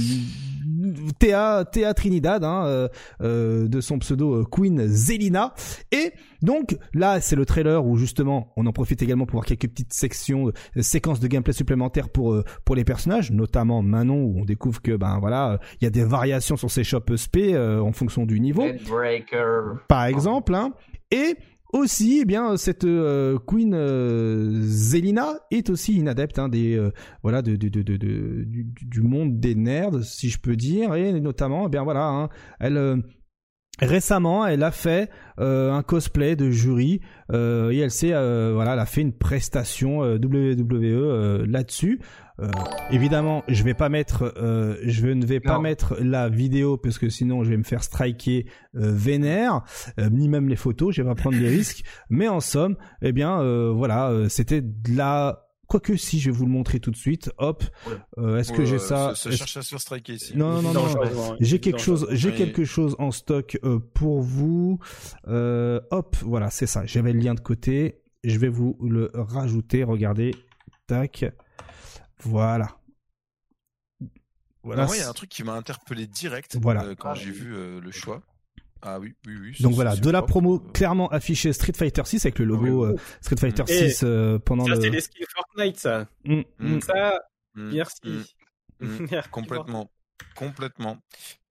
Théa, 1.19 1.65
Théa 1.71 1.93
Trinidad, 1.93 2.43
hein, 2.43 2.65
euh, 2.65 2.87
euh, 3.21 3.67
de 3.67 3.81
son 3.81 3.99
pseudo 3.99 4.41
euh, 4.41 4.45
Queen 4.45 4.87
Zelina. 4.87 5.53
Et 5.91 6.13
donc 6.41 6.77
là, 6.93 7.21
c'est 7.21 7.35
le 7.35 7.45
trailer 7.45 7.85
où 7.85 7.97
justement, 7.97 8.51
on 8.57 8.65
en 8.65 8.73
profite 8.73 9.01
également 9.01 9.25
pour 9.25 9.37
voir 9.37 9.45
quelques 9.45 9.69
petites 9.69 9.93
sections, 9.93 10.49
euh, 10.77 10.81
séquences 10.81 11.19
de 11.19 11.27
gameplay 11.27 11.53
supplémentaires 11.53 12.09
pour 12.09 12.33
euh, 12.33 12.43
pour 12.65 12.75
les 12.75 12.83
personnages, 12.83 13.31
notamment 13.31 13.81
Manon 13.81 14.23
où 14.23 14.41
on 14.41 14.45
découvre 14.45 14.81
que 14.81 14.95
ben 14.95 15.19
voilà, 15.19 15.51
euh, 15.51 15.57
il 15.79 15.85
y 15.85 15.87
a 15.87 15.89
des 15.89 16.03
variations 16.03 16.57
sur 16.57 16.69
ses 16.69 16.83
shops 16.83 17.15
SP 17.15 17.53
euh, 17.53 17.79
en 17.79 17.93
fonction 17.93 18.25
du 18.25 18.39
niveau 18.39 18.63
par 19.87 20.05
exemple, 20.05 20.53
hein. 20.53 20.73
et 21.11 21.35
aussi, 21.73 22.19
eh 22.21 22.25
bien, 22.25 22.55
cette 22.55 22.85
euh, 22.85 23.37
Queen 23.45 23.73
euh, 23.73 24.61
Zelina 24.61 25.39
est 25.51 25.69
aussi 25.69 25.95
une 25.95 26.07
adepte 26.07 26.39
hein, 26.39 26.47
des 26.47 26.77
euh, 26.77 26.91
voilà 27.23 27.41
de, 27.41 27.55
du, 27.55 29.01
monde 29.01 29.39
des 29.39 29.55
nerds, 29.55 30.03
si 30.03 30.29
je 30.29 30.39
peux 30.39 30.55
dire, 30.55 30.93
et 30.95 31.19
notamment, 31.19 31.65
eh 31.67 31.69
bien 31.69 31.83
voilà, 31.83 32.07
hein, 32.07 32.29
elle 32.59 33.03
récemment, 33.81 34.45
elle 34.45 34.61
a 34.63 34.71
fait 34.71 35.09
un 35.39 35.81
cosplay 35.81 36.35
de 36.35 36.51
jury 36.51 37.01
et 37.33 37.77
elle 37.79 37.91
s'est 37.91 38.11
voilà, 38.11 38.73
elle 38.73 38.79
a 38.79 38.85
fait 38.85 39.01
une 39.01 39.13
prestation 39.13 40.01
WWE 40.01 41.43
là-dessus. 41.45 41.99
Euh, 42.39 42.49
évidemment, 42.89 43.43
je 43.47 43.63
vais 43.63 43.73
pas 43.75 43.89
mettre, 43.89 44.33
euh, 44.37 44.77
je 44.83 45.07
ne 45.07 45.23
vais 45.25 45.39
pas 45.39 45.55
Non. 45.55 45.61
mettre 45.61 45.95
la 46.01 46.29
vidéo 46.29 46.77
parce 46.77 46.97
que 46.97 47.09
sinon 47.09 47.43
je 47.43 47.49
vais 47.51 47.57
me 47.57 47.63
faire 47.63 47.83
striker 47.83 48.47
euh, 48.75 48.91
vénère, 48.91 49.61
euh, 49.99 50.09
ni 50.09 50.27
même 50.29 50.49
les 50.49 50.55
photos, 50.55 50.95
je 50.95 51.01
vais 51.03 51.07
pas 51.09 51.15
prendre 51.15 51.37
des 51.37 51.47
risques. 51.49 51.83
Mais 52.09 52.27
en 52.27 52.39
somme, 52.39 52.75
eh 53.03 53.11
bien, 53.11 53.39
euh, 53.41 53.71
voilà, 53.71 54.09
euh, 54.09 54.29
c'était 54.29 54.61
de 54.61 54.95
la. 54.97 55.39
Quoique 55.67 55.95
si, 55.95 56.19
je 56.19 56.29
vais 56.29 56.35
vous 56.37 56.45
le 56.45 56.51
montrer 56.51 56.79
tout 56.79 56.91
de 56.91 56.95
suite. 56.95 57.31
Hop, 57.37 57.63
euh, 58.19 58.37
est-ce 58.37 58.51
que 58.51 58.59
Ouais, 58.59 58.65
j'ai 58.65 58.79
ça, 58.79 59.13
Ça 59.15 59.31
cherche 59.31 59.57
à 59.57 59.61
se 59.63 59.69
faire 59.69 59.79
striker 59.79 60.13
ici. 60.13 60.37
Non, 60.37 60.61
non, 60.61 60.73
non, 60.73 60.83
non. 60.85 61.35
J'ai 61.39 61.59
quelque 61.59 61.79
chose, 61.79 62.05
j'ai 62.11 62.29
Oui. 62.29 62.35
quelque 62.35 62.63
chose 62.65 62.95
en 62.99 63.11
stock 63.11 63.57
euh, 63.63 63.79
pour 63.93 64.21
vous. 64.21 64.77
Euh, 65.27 65.79
hop, 65.89 66.15
voilà, 66.23 66.49
c'est 66.51 66.67
ça. 66.67 66.85
J'avais 66.85 67.13
le 67.13 67.19
lien 67.19 67.33
de 67.33 67.39
côté. 67.39 68.01
Je 68.23 68.37
vais 68.37 68.49
vous 68.49 68.77
le 68.83 69.09
rajouter. 69.13 69.83
Regardez, 69.83 70.35
tac. 70.85 71.25
Voilà. 72.23 72.77
Voilà. 74.63 74.87
Il 74.93 74.99
y 74.99 75.01
a 75.01 75.09
un 75.09 75.13
truc 75.13 75.29
qui 75.29 75.43
m'a 75.43 75.53
interpellé 75.53 76.07
direct 76.07 76.57
Voilà. 76.61 76.83
euh, 76.85 76.95
quand 76.95 77.15
j'ai 77.15 77.31
vu 77.31 77.53
euh, 77.53 77.81
le 77.81 77.91
choix. 77.91 78.21
Ah 78.81 78.99
oui, 78.99 79.13
oui, 79.27 79.35
oui. 79.39 79.55
Donc 79.61 79.73
voilà, 79.73 79.95
de 79.95 80.09
la 80.09 80.19
propre. 80.19 80.31
promo 80.31 80.55
Euh, 80.57 80.71
clairement 80.71 81.07
affichée 81.09 81.53
Street 81.53 81.73
Fighter 81.73 82.03
6 82.05 82.25
avec 82.25 82.39
le 82.39 82.45
logo 82.45 82.85
Ah 82.85 82.89
euh, 82.89 82.95
Street 83.21 83.37
Fighter 83.37 83.63
Et 83.67 83.89
6 83.89 84.03
euh, 84.03 84.39
pendant 84.39 84.65
Ça, 84.65 84.75
le. 84.75 84.81
c'est 84.81 84.89
les 84.89 85.01
skills 85.01 85.25
Fortnite, 85.33 85.79
ça. 85.79 86.05
Mm, 86.25 86.41
mm. 86.59 86.75
Mm. 86.75 86.81
Ça, 86.81 87.19
mm, 87.55 87.71
merci. 87.73 87.99
mm, 88.03 88.85
mm, 88.85 89.07
Merci, 89.11 89.29
complètement. 89.29 89.89
Complètement. 90.35 90.97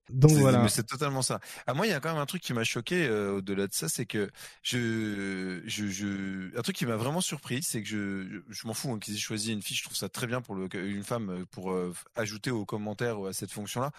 Donc 0.09 0.31
C'est- 0.31 0.39
voilà. 0.39 0.61
Mais 0.63 0.69
c'est 0.69 0.83
totalement 0.83 1.21
ça. 1.21 1.39
Ah, 1.65 1.73
moi, 1.73 1.87
il 1.87 1.89
y 1.89 1.93
a 1.93 1.99
quand 1.99 2.11
même 2.11 2.21
un 2.21 2.25
truc 2.25 2.41
qui 2.41 2.53
m'a 2.53 2.63
choqué 2.65 3.05
euh, 3.07 3.37
au-delà 3.37 3.67
de 3.67 3.73
ça, 3.73 3.87
c'est 3.87 4.05
que 4.05 4.29
je, 4.61 5.61
je, 5.65 5.87
je, 5.87 6.57
un 6.57 6.61
truc 6.61 6.75
qui 6.75 6.85
m'a 6.85 6.97
vraiment 6.97 7.21
surpris, 7.21 7.63
c'est 7.63 7.81
que 7.81 7.87
je, 7.87 8.41
je 8.49 8.67
m'en 8.67 8.73
fous 8.73 8.91
hein, 8.91 8.99
qu'ils 8.99 9.15
aient 9.15 9.17
choisi 9.17 9.53
une 9.53 9.61
fille. 9.61 9.77
Je 9.77 9.83
trouve 9.83 9.95
ça 9.95 10.09
très 10.09 10.27
bien 10.27 10.41
pour 10.41 10.55
le, 10.55 10.67
une 10.75 11.03
femme 11.03 11.29
euh, 11.29 11.45
pour 11.51 11.71
euh, 11.71 11.93
ajouter 12.15 12.51
aux 12.51 12.65
commentaires 12.65 13.17
à 13.25 13.33
cette 13.33 13.51
fonction-là. 13.51 13.91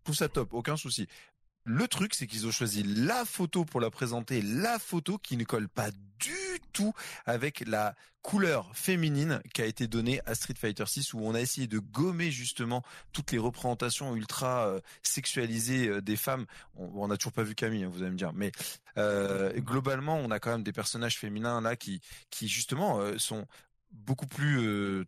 Je 0.00 0.04
trouve 0.04 0.16
ça 0.16 0.28
top, 0.30 0.54
aucun 0.54 0.78
souci. 0.78 1.08
Le 1.64 1.86
truc, 1.88 2.14
c'est 2.14 2.26
qu'ils 2.26 2.46
ont 2.46 2.50
choisi 2.50 2.82
la 2.82 3.24
photo 3.24 3.64
pour 3.64 3.80
la 3.80 3.90
présenter, 3.90 4.40
la 4.42 4.78
photo 4.78 5.18
qui 5.18 5.36
ne 5.36 5.44
colle 5.44 5.68
pas 5.68 5.90
du 6.18 6.60
tout 6.72 6.92
avec 7.26 7.66
la 7.66 7.94
couleur 8.22 8.70
féminine 8.74 9.40
qui 9.54 9.62
a 9.62 9.66
été 9.66 9.86
donnée 9.86 10.20
à 10.26 10.34
Street 10.34 10.54
Fighter 10.56 10.84
6 10.86 11.14
où 11.14 11.20
on 11.20 11.34
a 11.34 11.40
essayé 11.40 11.66
de 11.66 11.78
gommer 11.78 12.30
justement 12.30 12.82
toutes 13.12 13.32
les 13.32 13.38
représentations 13.38 14.14
ultra 14.14 14.68
euh, 14.68 14.80
sexualisées 15.02 15.88
euh, 15.88 16.02
des 16.02 16.16
femmes. 16.16 16.46
On, 16.76 16.90
on 16.94 17.10
a 17.10 17.16
toujours 17.16 17.32
pas 17.32 17.42
vu 17.42 17.54
Camille, 17.54 17.84
hein, 17.84 17.90
vous 17.90 18.02
allez 18.02 18.12
me 18.12 18.18
dire, 18.18 18.32
mais 18.34 18.52
euh, 18.98 19.52
globalement, 19.60 20.16
on 20.16 20.30
a 20.30 20.38
quand 20.38 20.50
même 20.50 20.62
des 20.62 20.72
personnages 20.72 21.18
féminins 21.18 21.60
là 21.60 21.76
qui, 21.76 22.00
qui 22.30 22.48
justement 22.48 23.00
sont 23.18 23.46
beaucoup 23.90 24.26
plus 24.26 25.04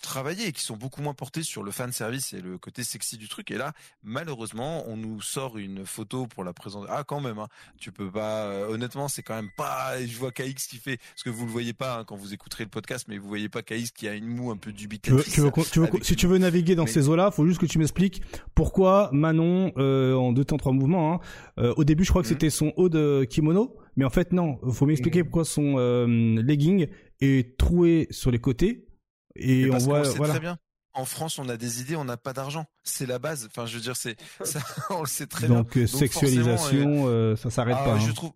travaillés 0.00 0.48
et 0.48 0.52
qui 0.52 0.62
sont 0.62 0.76
beaucoup 0.76 1.02
moins 1.02 1.14
portés 1.14 1.42
sur 1.42 1.62
le 1.62 1.70
fan 1.70 1.92
service 1.92 2.32
et 2.32 2.40
le 2.40 2.58
côté 2.58 2.84
sexy 2.84 3.16
du 3.18 3.28
truc. 3.28 3.50
Et 3.50 3.56
là, 3.58 3.72
malheureusement, 4.02 4.84
on 4.88 4.96
nous 4.96 5.20
sort 5.20 5.56
une 5.58 5.86
photo 5.86 6.26
pour 6.26 6.44
la 6.44 6.52
présenter. 6.52 6.86
Ah, 6.90 7.04
quand 7.04 7.20
même, 7.20 7.38
hein, 7.38 7.48
tu 7.78 7.92
peux 7.92 8.10
pas. 8.10 8.44
euh, 8.44 8.68
honnêtement, 8.68 9.08
c'est 9.08 9.22
quand 9.22 9.34
même 9.34 9.50
pas. 9.56 10.04
Je 10.04 10.16
vois 10.18 10.30
KX 10.32 10.66
qui 10.68 10.76
fait, 10.76 10.96
parce 10.98 11.22
que 11.22 11.30
vous 11.30 11.46
le 11.46 11.50
voyez 11.52 11.72
pas 11.72 11.98
hein, 12.00 12.04
quand 12.04 12.16
vous 12.16 12.32
écouterez 12.34 12.64
le 12.64 12.70
podcast, 12.70 13.06
mais 13.08 13.18
vous 13.18 13.28
voyez 13.28 13.48
pas 13.48 13.62
KX 13.62 13.90
qui 13.94 14.08
a 14.08 14.14
une 14.14 14.26
moue 14.26 14.50
un 14.50 14.56
peu 14.56 14.70
Tu 14.70 14.76
veux, 14.76 14.78
dubitatrice. 14.88 15.24
tu 15.32 15.40
veux 15.40 15.50
tu 15.70 15.78
veux 15.80 15.86
qu'on- 15.86 15.92
avec 15.94 16.04
si 16.04 16.12
une- 16.12 16.18
tu 16.18 16.26
veux 16.26 16.38
naviguer 16.38 16.74
dans 16.74 16.84
Mais- 16.84 16.90
ces 16.90 17.08
eaux-là, 17.08 17.30
faut 17.30 17.46
juste 17.46 17.60
que 17.60 17.66
tu 17.66 17.78
m'expliques 17.78 18.22
pourquoi 18.54 19.10
Manon, 19.12 19.72
euh, 19.78 20.14
en 20.14 20.32
deux 20.32 20.44
temps 20.44 20.56
trois 20.56 20.72
mouvements, 20.72 21.14
hein, 21.14 21.20
euh, 21.58 21.72
au 21.76 21.84
début 21.84 22.04
je 22.04 22.10
crois 22.10 22.22
que 22.22 22.28
Mhm. 22.28 22.34
c'était 22.34 22.50
son 22.50 22.72
haut 22.76 22.88
de 22.88 23.24
kimono, 23.28 23.76
mais 23.96 24.04
en 24.04 24.10
fait 24.10 24.32
non, 24.32 24.58
faut 24.72 24.86
m'expliquer 24.86 25.20
Mhm. 25.20 25.24
pourquoi 25.26 25.44
son 25.44 25.74
euh, 25.78 26.06
legging 26.42 26.88
est 27.20 27.56
troué 27.58 28.06
sur 28.10 28.30
les 28.30 28.38
côtés 28.38 28.86
et 29.36 29.70
on 29.70 29.78
voit 29.78 30.04
sait 30.04 30.16
voilà. 30.16 30.34
très 30.34 30.40
bien. 30.40 30.58
En 30.92 31.04
France, 31.04 31.38
on 31.38 31.48
a 31.48 31.56
des 31.56 31.80
idées, 31.80 31.94
on 31.94 32.04
n'a 32.04 32.16
pas 32.16 32.32
d'argent. 32.32 32.66
C'est 32.82 33.06
la 33.06 33.18
base. 33.20 33.46
Enfin, 33.48 33.64
je 33.64 33.76
veux 33.76 33.80
dire, 33.82 33.96
c'est 33.96 34.16
ça, 34.42 34.58
on 34.90 35.00
le 35.02 35.06
sait 35.06 35.26
très 35.26 35.46
bien. 35.46 35.58
Donc, 35.58 35.76
euh, 35.76 35.86
sexualisation, 35.86 37.04
euh, 37.06 37.36
ça 37.36 37.50
s'arrête 37.50 37.76
Ah, 37.80 37.84
pas. 37.84 37.98
Je 37.98 38.10
hein. 38.10 38.12
trouve. 38.14 38.32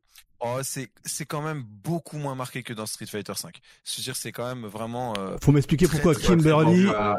Oh, 0.47 0.59
c'est 0.63 0.91
c'est 1.07 1.25
quand 1.25 1.41
même 1.41 1.63
beaucoup 1.67 2.19
moins 2.19 2.35
marqué 2.35 2.63
que 2.63 2.75
dans 2.75 2.85
Street 2.85 3.07
Fighter 3.07 3.33
5. 3.35 3.57
Je 3.85 3.97
veux 3.97 4.03
dire, 4.05 4.15
c'est 4.15 4.31
quand 4.31 4.47
même 4.47 4.67
vraiment. 4.67 5.15
euh, 5.19 5.37
Faut 5.43 5.53
m'expliquer 5.53 5.89
pourquoi 5.89 6.15
Kimberly. 6.15 6.87
un- 6.89 7.17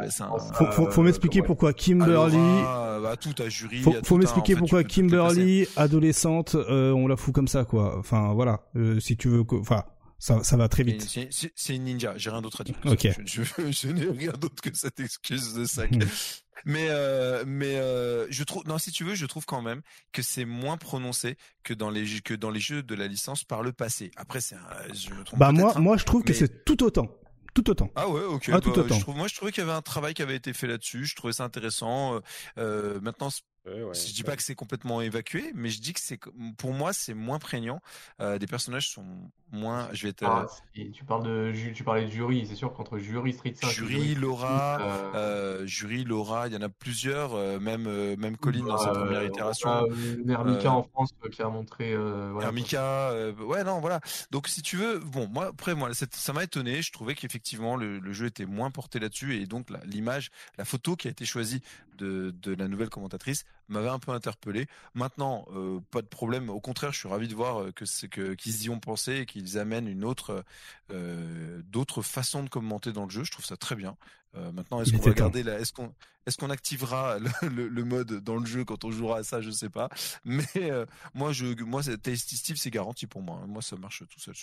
Faut, 0.54 0.72
faut, 0.72 0.92
faut 0.92 1.02
Euh, 1.02 1.06
m'expliquer 1.06 1.42
pourquoi 1.42 1.74
Kimberly. 1.74 2.36
Alora, 2.38 3.00
bah, 3.02 3.18
tout 3.18 3.34
à 3.42 3.50
jury. 3.50 3.82
Faut, 3.82 3.96
faut 4.04 4.18
m'expliquer 4.18 4.54
en 4.54 4.58
fait, 4.58 4.64
tu 4.66 4.70
pourquoi. 4.70 4.84
Kimberly, 4.84 5.68
adolescente, 5.76 6.54
euh, 6.56 6.92
on 6.92 7.08
la 7.08 7.18
fout 7.18 7.34
comme 7.34 7.48
ça, 7.48 7.66
quoi. 7.66 7.98
Enfin, 7.98 8.34
voilà. 8.36 8.60
Euh, 8.76 9.00
si 9.00 9.18
tu 9.18 9.28
veux, 9.30 9.44
que- 9.44 9.56
enfin, 9.56 9.84
ça, 10.20 10.44
ça 10.44 10.58
va 10.58 10.68
très 10.70 10.84
vite. 10.84 11.08
c'est- 11.32 11.76
une 11.76 11.84
ninja, 11.84 12.14
j'ai 12.18 12.30
rien 12.30 12.42
d'autre 12.42 12.62
à 12.62 12.64
dire. 12.64 12.80
que 12.82 12.90
Ok. 12.90 13.02
ça. 13.02 13.22
Je, 13.26 13.44
je- 13.44 13.72
je 13.72 13.88
n'ai 13.90 14.06
rien 14.10 14.32
d'autre 14.34 14.62
que 14.62 14.74
cette 14.76 15.00
excuse 15.00 15.54
de 15.54 15.66
sac. 15.66 15.92
Mais 16.68 16.88
euh, 16.90 17.44
mais 17.46 17.76
euh, 17.76 18.26
je 18.32 18.44
trouve 18.44 18.66
non 18.66 18.78
si 18.80 18.90
tu 18.92 19.04
veux 19.04 19.14
je 19.14 19.26
trouve 19.28 19.46
quand 19.46 19.62
même 19.62 19.82
que 20.14 20.22
c'est 20.24 20.46
moins 20.46 20.78
prononcé 20.78 21.38
que 21.64 21.74
dans 21.76 21.90
les 21.92 22.22
que 22.22 22.34
dans 22.34 22.50
les 22.50 22.62
jeux 22.62 22.82
de 22.82 22.96
la 22.96 23.06
licence 23.08 23.44
par 23.44 23.62
le 23.62 23.72
passé. 23.74 24.10
Après 24.16 24.40
c'est 24.42 24.56
un- 24.56 24.94
je 24.94 25.10
me 25.14 25.24
trompe 25.24 25.38
Bah 25.38 25.52
moi, 25.52 25.74
hein. 25.76 25.80
moi 25.80 25.98
je 25.98 26.06
trouve 26.06 26.24
que 26.24 26.34
c'est 26.34 26.64
tout 26.66 26.82
autant, 26.84 27.08
tout 27.54 27.70
autant. 27.70 27.92
Ah 27.96 28.10
ouais, 28.10 28.24
ok. 28.24 28.50
Ah, 28.54 28.62
tout 28.62 28.72
bah, 28.72 28.82
autant. 28.82 28.96
je 28.96 29.02
trouve, 29.02 29.16
moi, 29.18 29.28
je 29.28 29.36
trouvais 29.36 29.52
qu'il 29.52 29.62
y 29.64 29.68
avait 29.68 29.76
un 29.76 29.82
travail 29.84 30.14
qui 30.16 30.22
avait 30.24 30.36
été 30.38 30.54
fait 30.54 30.66
là-dessus. 30.66 31.06
Je 31.06 31.16
trouvais 31.16 31.34
ça 31.34 31.44
intéressant. 31.44 32.16
Euh, 32.16 32.20
euh, 32.58 33.00
maintenant, 33.02 33.30
Ouais, 33.66 33.82
ouais, 33.84 33.94
je 33.96 34.14
dis 34.14 34.22
ouais. 34.22 34.26
pas 34.26 34.36
que 34.36 34.44
c'est 34.44 34.54
complètement 34.56 35.02
évacué, 35.02 35.52
mais 35.56 35.70
je 35.70 35.82
dis 35.82 35.94
que 35.94 36.00
c'est, 36.00 36.20
pour 36.58 36.72
moi, 36.74 36.94
c'est 36.94 37.14
moins 37.16 37.40
prégnant. 37.40 37.82
Euh, 38.22 38.38
des 38.38 38.46
personnages 38.48 38.90
sont 38.90 39.06
moins. 39.52 39.90
Je 39.94 40.04
vais 40.04 40.10
être 40.10 40.24
Ah, 40.24 40.46
si, 40.76 40.92
tu 40.92 41.04
parles 41.04 41.24
de 41.24 41.52
tu 41.74 41.84
parlais 41.84 42.06
de 42.06 42.12
jury, 42.12 42.46
c'est 42.48 42.56
sûr 42.56 42.74
qu'entre 42.74 42.98
jury 43.00 43.34
Street 43.34 43.54
5 43.56 43.66
euh, 43.68 43.70
et 43.72 43.74
jury, 43.74 44.16
Laura, 44.16 44.80
euh, 44.82 45.14
euh, 45.16 45.66
jury, 45.66 46.04
Laura. 46.04 46.48
Il 46.48 46.54
y 46.54 46.58
en 46.58 46.62
a 46.62 46.70
plusieurs. 46.70 47.34
euh, 47.34 47.60
même 47.60 47.88
euh, 47.88 48.16
même 48.18 48.38
Colline 48.38 48.66
dans 48.66 48.78
sa 48.78 48.92
euh, 48.92 48.94
première 49.06 49.24
itération. 49.24 49.70
on 49.70 49.74
a, 49.74 49.84
euh, 49.84 50.16
Nermika 50.26 50.68
Euh, 50.68 50.72
en 50.72 50.84
France 50.84 51.10
euh, 51.24 51.30
qui 51.30 51.42
a 51.42 51.50
montré 51.50 51.94
euh, 51.94 52.30
voilà, 52.32 52.48
Hermika, 52.48 53.10
euh, 53.12 53.34
ouais 53.34 53.64
non 53.64 53.80
voilà. 53.80 54.00
Donc 54.32 54.48
si 54.48 54.62
tu 54.62 54.78
veux, 54.78 55.00
bon 55.00 55.28
moi 55.28 55.48
après 55.48 55.74
moi 55.74 55.90
ça 55.94 56.34
m'a 56.34 56.44
étonné. 56.44 56.82
Je 56.82 56.92
trouvais 56.92 57.16
qu'effectivement 57.16 57.76
le, 57.78 58.00
le 58.00 58.14
jeu 58.14 58.28
était 58.28 58.46
moins 58.46 58.70
porté 58.72 59.00
là-dessus 59.00 59.36
et 59.42 59.48
donc 59.48 59.70
la- 59.70 59.84
l'image, 59.86 60.30
la 60.58 60.66
photo 60.66 60.96
qui 60.96 61.08
a 61.08 61.12
été 61.12 61.26
choisie 61.26 61.62
de, 61.98 62.36
de 62.42 62.54
la 62.54 62.68
nouvelle 62.68 62.90
commentatrice 62.90 63.46
m'avait 63.68 63.90
un 63.90 64.00
peu 64.00 64.12
interpellé. 64.12 64.68
Maintenant 64.94 65.46
euh, 65.54 65.80
pas 65.92 66.02
de 66.02 66.08
problème. 66.08 66.50
Au 66.50 66.60
contraire, 66.60 66.92
je 66.94 67.00
suis 67.00 67.08
ravi 67.10 67.28
de 67.28 67.36
voir 67.36 67.62
euh, 67.62 67.72
que 67.72 67.86
c'est 67.86 68.08
que 68.10 68.34
qu'ils 68.34 68.64
y 68.64 68.70
ont 68.70 68.80
pensé 68.80 69.18
et 69.18 69.26
qu'ils 69.26 69.58
amènent 69.58 69.88
une 69.88 70.04
autre 70.04 70.44
euh, 70.92 71.62
d'autres 71.68 72.02
façons 72.02 72.44
de 72.44 72.50
commenter 72.50 72.92
dans 72.94 73.04
le 73.06 73.10
jeu. 73.10 73.24
Je 73.24 73.32
trouve 73.32 73.46
ça 73.46 73.58
très 73.58 73.76
bien. 73.76 73.98
Euh, 74.36 74.52
maintenant, 74.52 74.82
est-ce 74.82 74.92
qu'on 74.92 74.98
va 74.98 75.14
garder 75.16 75.44
la, 75.44 75.60
est-ce 75.60 75.72
qu'on, 75.72 75.94
est-ce 76.26 76.38
qu'on 76.38 76.50
activera 76.50 77.18
le, 77.42 77.48
le- 77.48 77.68
le 77.70 77.84
mode 77.86 78.12
dans 78.22 78.36
le 78.36 78.46
jeu 78.46 78.66
quand 78.66 78.84
on 78.84 78.92
jouera 78.92 79.20
à 79.20 79.24
ça, 79.24 79.40
je 79.42 79.50
sais 79.50 79.70
pas. 79.70 79.88
Mais 80.26 80.46
euh, 80.58 80.86
moi, 81.14 81.32
je, 81.32 81.46
moi, 81.64 81.82
c'est- 81.84 81.98
Tasty 81.98 82.36
Steve, 82.36 82.58
c'est 82.58 82.70
garanti 82.72 83.08
pour 83.08 83.22
moi. 83.22 83.42
Moi, 83.48 83.62
ça 83.62 83.78
marche 83.78 84.04
tout 84.10 84.20
seul. 84.20 84.36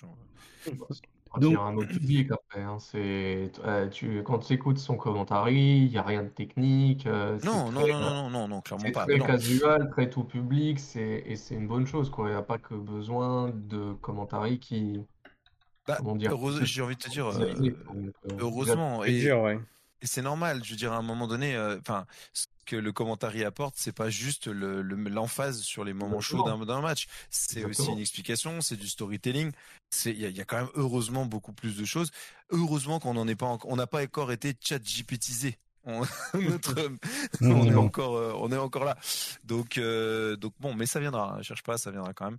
Donc- 1.41 1.59
un 1.59 1.77
autre 1.77 1.89
public 1.89 2.31
après, 2.31 2.61
hein, 2.63 2.77
c'est 2.79 3.51
euh, 3.65 3.89
tu 3.89 4.23
quand 4.23 4.39
tu 4.41 4.53
écoutes 4.53 4.79
son 4.79 4.97
commentaire, 4.97 5.49
il 5.49 5.87
y 5.87 5.97
a 5.99 6.03
rien 6.03 6.23
de 6.25 6.29
technique. 6.29 7.07
euh, 7.07 7.39
c'est 7.41 7.47
Non, 7.47 7.71
non, 7.73 7.81
très, 7.83 7.93
non, 7.93 8.01
non, 8.01 8.11
non, 8.11 8.31
non, 8.31 8.49
non, 8.49 8.61
clairement 8.61 8.85
c'est 8.85 8.93
pas. 8.93 9.05
très 9.07 9.17
Non. 9.19 9.27
casual, 9.27 9.91
très 9.91 10.11
tout 10.11 10.25
public, 10.25 10.79
c'est 10.79 11.23
et 11.27 11.37
c'est 11.37 11.55
une 11.55 11.67
bonne 11.67 11.87
chose 11.87 12.11
quoi. 12.11 12.29
Il 12.29 12.33
n'y 12.33 12.37
a 12.39 12.43
pas 12.43 12.59
que 12.59 12.75
besoin 12.75 13.51
de 13.55 13.95
commentaires 13.95 14.47
qui 14.61 15.01
Bah, 15.87 15.97
comment 15.99 16.17
dire, 16.17 16.33
heureuse- 16.33 16.63
j'ai 16.65 16.83
envie 16.83 16.97
de 16.97 17.01
te 17.03 17.09
dire, 17.11 17.27
euh, 17.27 17.33
spécialisé, 17.33 17.71
donc, 17.71 17.97
euh, 18.31 18.37
heureusement. 18.39 19.03
C'est 19.03 19.13
Et, 19.15 19.21
dur, 19.21 19.41
ouais. 19.43 19.59
et 20.01 20.07
c'est 20.07 20.23
normal. 20.23 20.61
Je 20.65 20.71
veux 20.71 20.77
dire, 20.77 20.93
à 20.93 20.97
un 20.99 21.03
moment 21.03 21.27
donné, 21.27 21.57
euh, 21.57 21.79
enfin, 21.81 22.05
que 22.65 22.77
le 22.77 22.93
commentary 22.93 23.45
apporte, 23.45 23.75
c'est 23.77 23.93
pas 23.93 24.11
juste 24.11 24.47
le- 24.47 24.83
le- 24.83 24.97
l'emphase 25.09 25.63
sur 25.63 25.85
les 25.85 25.93
moments 25.93 26.21
chauds 26.21 26.43
d'un 26.67 26.81
match. 26.81 27.07
C'est 27.31 27.65
aussi 27.65 27.83
une 27.93 27.99
explication, 27.99 28.61
c'est 28.61 28.77
du 28.77 28.89
storytelling. 28.89 29.53
Il 30.07 30.19
y 30.21 30.25
a, 30.27 30.29
y 30.29 30.41
a 30.41 30.45
quand 30.45 30.57
même 30.59 30.71
heureusement 30.75 31.27
beaucoup 31.27 31.53
plus 31.53 31.77
de 31.77 31.85
choses. 31.85 32.11
Heureusement 32.51 32.99
qu'on 33.01 33.15
n'en 33.15 33.27
est 33.29 33.35
pas, 33.35 33.47
en- 33.47 33.59
on 33.65 33.77
n'a 33.77 33.87
pas 33.87 34.03
encore 34.03 34.33
été 34.33 34.55
chat 34.61 34.79
GPTisé. 34.83 35.59
On, 35.85 36.03
notre, 36.35 36.75
on 37.41 37.65
est 37.65 37.75
encore, 37.75 38.17
euh, 38.17 38.33
on 38.37 38.53
est 38.53 38.57
encore 38.57 38.85
là. 38.85 38.97
Donc, 39.45 39.79
euh, 39.79 40.37
donc 40.37 40.53
bon, 40.61 40.75
mais 40.75 40.87
ça 40.87 41.01
viendra. 41.01 41.37
hein, 41.37 41.43
cherche 41.43 41.63
pas, 41.63 41.79
ça 41.79 41.91
viendra 41.91 42.13
quand 42.13 42.27
même. 42.27 42.39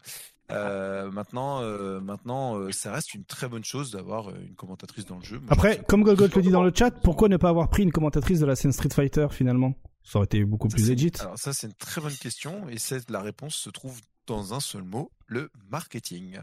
Euh, 0.52 1.10
maintenant, 1.12 1.62
euh, 1.62 2.00
maintenant, 2.00 2.72
ça 2.72 2.92
reste 2.92 3.14
une 3.14 3.24
très 3.24 3.48
bonne 3.48 3.64
chose 3.64 3.92
d'avoir 3.92 4.30
une 4.30 4.56
commentatrice 4.56 5.06
dans 5.06 5.18
le 5.18 5.24
jeu. 5.24 5.38
Moi, 5.38 5.48
je 5.50 5.54
Après, 5.54 5.78
ça 5.78 5.84
comme 5.84 6.04
Golgot 6.04 6.28
le 6.36 6.42
dit 6.42 6.52
dans 6.52 6.64
le 6.64 6.72
chat, 6.74 6.92
pourquoi 6.92 7.30
ne 7.30 7.38
pas 7.38 7.50
avoir 7.50 7.70
pris 7.70 7.84
une 7.84 7.92
commentatrice 7.92 8.40
de 8.40 8.46
la 8.46 8.56
scène 8.56 8.72
Street 8.72 8.90
Fighter 8.90 9.28
finalement? 9.32 9.74
Ça 10.04 10.18
aurait 10.20 10.26
été 10.26 10.44
beaucoup 10.44 10.70
Ça, 10.70 10.76
plus 10.76 10.90
legit. 10.90 11.12
Alors 11.20 11.40
ça, 11.40 11.54
c'est 11.54 11.68
une 11.68 11.74
très 11.74 12.02
bonne 12.02 12.16
question 12.16 12.68
et 12.70 12.76
la 13.10 13.22
réponse 13.22 13.56
se 13.56 13.70
trouve 13.70 14.00
dans 14.28 14.54
un 14.54 14.60
seul 14.60 14.84
mot, 14.84 15.12
le 15.28 15.50
marketing. 15.70 16.40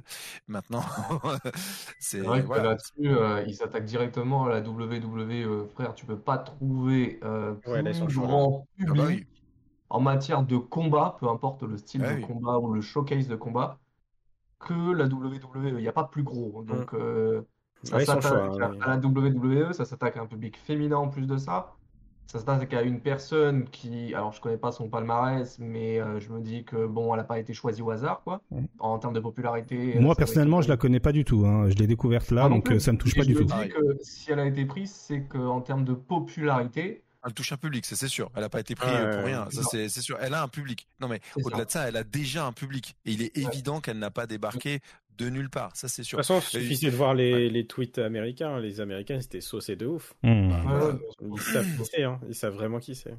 Maintenant, 0.49 0.85
c'est 1.99 2.21
vrai 2.21 2.43
que 2.43 2.47
voilà. 2.47 2.65
là-dessus, 2.71 3.09
euh, 3.09 3.45
ils 3.47 3.55
s'attaquent 3.57 3.85
directement 3.85 4.47
à 4.47 4.51
la 4.51 4.61
WWE, 4.61 5.45
euh, 5.47 5.67
frère. 5.69 5.95
Tu 5.95 6.07
peux 6.07 6.19
pas 6.21 6.39
trouver 6.39 7.21
euh, 7.25 7.55
plus 7.55 8.07
grand 8.07 8.67
Ah 8.87 8.93
bah 8.95 8.95
public 8.95 9.05
oui. 9.07 9.27
en 9.91 10.01
matière 10.01 10.43
de 10.45 10.57
combat, 10.59 11.17
peu 11.21 11.29
importe 11.29 11.63
le 11.63 11.77
style 11.79 12.05
Ah 12.05 12.13
de 12.13 12.17
oui. 12.17 12.21
combat 12.21 12.59
ou 12.59 12.73
le 12.73 12.81
showcase 12.81 13.29
de 13.29 13.37
combat, 13.37 13.81
que 14.61 14.75
la 14.93 15.07
WWE. 15.09 15.69
Il 15.79 15.83
n'y 15.83 15.89
a 15.89 15.93
pas 15.93 16.05
plus 16.05 16.23
gros. 16.25 16.63
Donc, 16.65 16.95
euh, 16.95 17.43
ça 17.83 18.01
s'attaque 18.01 18.59
hein, 18.61 18.77
à 18.81 18.89
la 18.89 18.99
WWE, 18.99 19.73
ça 19.73 19.85
s'attaque 19.85 20.17
à 20.17 20.23
un 20.23 20.27
public 20.27 20.57
féminin 20.59 20.97
en 20.99 21.09
plus 21.09 21.27
de 21.27 21.37
ça. 21.39 21.80
Ça 22.33 22.39
s'attaque 22.39 22.73
à 22.75 22.83
une 22.83 23.01
personne 23.01 23.65
qui, 23.71 24.15
alors 24.15 24.33
je 24.33 24.41
connais 24.41 24.57
pas 24.57 24.71
son 24.71 24.89
palmarès, 24.89 25.59
mais 25.59 26.01
euh, 26.01 26.21
je 26.21 26.29
me 26.31 26.41
dis 26.41 26.63
que 26.65 26.87
bon, 26.87 27.13
elle 27.13 27.19
n'a 27.19 27.25
pas 27.25 27.41
été 27.41 27.53
choisie 27.53 27.83
au 27.83 27.91
hasard, 27.91 28.21
quoi, 28.23 28.41
en 28.79 28.99
termes 29.01 29.15
de 29.15 29.19
popularité. 29.21 29.97
Moi 29.99 30.11
euh, 30.11 30.15
c'est 30.15 30.19
personnellement, 30.19 30.59
vrai 30.59 30.65
je 30.65 30.69
la 30.69 30.77
connais 30.77 31.01
pas 31.01 31.11
du 31.11 31.25
tout. 31.25 31.45
Hein. 31.45 31.69
Je 31.71 31.75
l'ai 31.75 31.89
découverte 31.89 32.31
là, 32.31 32.49
Moi 32.49 32.51
donc 32.51 32.71
euh, 32.71 32.79
ça 32.79 32.93
me 32.93 32.99
touche 32.99 33.15
Et 33.15 33.17
pas 33.17 33.23
je 33.23 33.29
du 33.29 33.35
me 33.35 33.41
tout. 33.41 33.47
dis 33.47 33.69
que 33.69 33.97
si 34.01 34.31
elle 34.31 34.39
a 34.39 34.47
été 34.47 34.65
prise, 34.65 34.93
c'est 34.93 35.23
qu'en 35.25 35.61
termes 35.61 35.85
de 35.85 35.93
popularité, 35.95 37.03
Elle 37.23 37.35
touche 37.35 37.53
un 37.53 37.57
public, 37.59 37.85
c'est 37.85 38.09
sûr. 38.09 38.31
Elle 38.35 38.43
n'a 38.43 38.49
pas 38.49 38.61
été 38.61 38.75
prise 38.75 38.93
pour 39.13 39.25
rien, 39.25 39.47
ça 39.51 39.63
c'est 39.65 39.89
c'est 39.91 40.01
sûr. 40.01 40.17
Elle 40.21 40.33
a 40.33 40.43
un 40.43 40.49
public. 40.49 40.87
Non 41.01 41.09
mais 41.09 41.21
au-delà 41.45 41.65
de 41.67 41.71
ça, 41.71 41.87
elle 41.89 41.97
a 41.97 42.05
déjà 42.05 42.47
un 42.47 42.53
public 42.53 42.97
et 43.05 43.13
il 43.13 43.23
est 43.23 43.37
Ouais. 43.37 43.45
évident 43.53 43.81
qu'elle 43.81 43.99
n'a 43.99 44.11
pas 44.11 44.27
débarqué 44.27 44.79
de 45.19 45.29
nulle 45.29 45.51
part, 45.51 45.77
ça 45.77 45.87
c'est 45.89 46.03
De 46.03 46.07
sûr. 46.07 46.19
toute 46.19 46.27
façon, 46.27 46.41
il 46.57 46.61
suffisait 46.63 46.91
de 46.91 46.97
voir 46.97 47.15
les, 47.15 47.51
les 47.51 47.67
tweets 47.67 47.99
américains. 47.99 48.59
Les 48.59 48.81
Américains, 48.81 49.21
c'était 49.21 49.41
saucé 49.43 49.77
de 49.77 49.87
ouf. 49.87 50.15
Ouais, 50.23 50.31
Ils 51.23 51.41
savent 51.41 51.77
qui 51.77 51.85
c'est, 51.85 52.03
hein. 52.05 52.19
Ils 52.29 52.35
savent 52.35 52.55
vraiment 52.55 52.79
qui 52.79 52.95
c'est. 52.95 53.15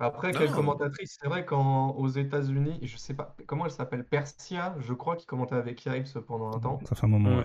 Après, 0.00 0.32
Non. 0.32 0.38
quelle 0.38 0.50
commentatrice? 0.50 1.18
C'est 1.20 1.28
vrai 1.28 1.44
qu'aux 1.44 2.08
États-Unis, 2.08 2.78
je 2.82 2.96
sais 2.96 3.14
pas 3.14 3.36
comment 3.46 3.66
elle 3.66 3.70
s'appelle, 3.70 4.04
Persia, 4.04 4.74
je 4.80 4.94
crois, 4.94 5.16
qui 5.16 5.26
commentait 5.26 5.54
avec 5.54 5.84
Yves 5.84 6.20
pendant 6.26 6.48
un 6.50 6.58
temps. 6.58 6.80
Ça 6.88 6.94
fait 6.94 7.04
un 7.04 7.10
moment. 7.10 7.36
Ouais. 7.36 7.44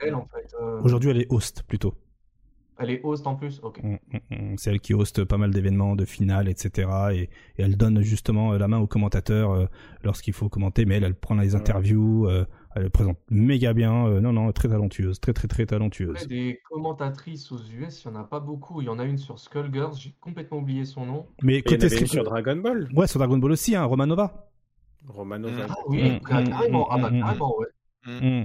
Elle, 0.00 0.14
en 0.14 0.26
fait, 0.26 0.54
euh, 0.60 0.80
Aujourd'hui, 0.82 1.10
elle 1.10 1.20
est 1.22 1.32
host 1.32 1.62
plutôt. 1.66 1.94
elle 2.78 2.90
est 2.90 3.00
host 3.02 3.26
en 3.26 3.34
plus. 3.36 3.58
Ok. 3.64 3.80
C'est 4.58 4.70
elle 4.70 4.80
qui 4.80 4.92
hoste 4.94 5.24
pas 5.24 5.38
mal 5.38 5.50
d'événements, 5.50 5.96
de 5.96 6.04
finales, 6.04 6.48
etc. 6.48 6.88
Et, 7.12 7.20
et 7.22 7.62
elle 7.62 7.76
donne 7.78 8.02
justement 8.02 8.52
euh, 8.52 8.58
la 8.58 8.68
main 8.68 8.78
aux 8.78 8.86
commentateurs 8.86 9.50
euh, 9.52 9.66
lorsqu'il 10.04 10.34
faut 10.34 10.48
commenter. 10.50 10.84
Mais 10.84 10.96
elle, 10.96 11.04
elle 11.04 11.14
prend 11.16 11.34
les 11.36 11.54
interviews, 11.56 12.28
euh, 12.28 12.44
elle 12.74 12.82
le 12.84 12.90
présente 12.90 13.18
méga 13.30 13.72
bien. 13.72 14.06
euh, 14.06 14.20
non, 14.20 14.32
non, 14.32 14.50
très 14.52 14.68
talentueuse, 14.68 15.20
très, 15.20 15.32
très, 15.32 15.48
très 15.48 15.66
talentueuse. 15.66 16.26
des 16.28 16.60
commentatrices 16.68 17.50
aux 17.52 17.58
US, 17.58 18.04
il 18.04 18.10
n'y 18.10 18.16
en 18.16 18.20
a 18.20 18.24
pas 18.24 18.40
beaucoup. 18.40 18.80
Il 18.82 18.86
y 18.86 18.88
en 18.88 18.98
a 18.98 19.04
une 19.04 19.18
sur 19.18 19.38
Skullgirls, 19.38 19.96
j'ai 19.98 20.14
complètement 20.20 20.58
oublié 20.58 20.84
son 20.84 21.06
nom. 21.06 21.26
Mais 21.42 21.56
Et 21.56 21.62
côté 21.62 21.88
Street- 21.88 22.06
sur 22.06 22.24
Dragon 22.24 22.56
Ball. 22.56 22.88
ouais, 22.94 23.06
sur 23.06 23.18
Dragon 23.18 23.38
Ball 23.38 23.52
aussi, 23.52 23.74
hein, 23.74 23.84
Romanova. 23.84 24.50
Romanova. 25.06 25.66
Ah 25.68 25.74
oui, 25.88 26.02
Mm, 26.02 26.14
mm, 26.16 26.20
carrément. 26.48 26.88
Ah 26.90 26.98
bah 26.98 27.10
mm, 27.10 27.20
carrément, 27.20 27.56
ouais. 27.58 27.66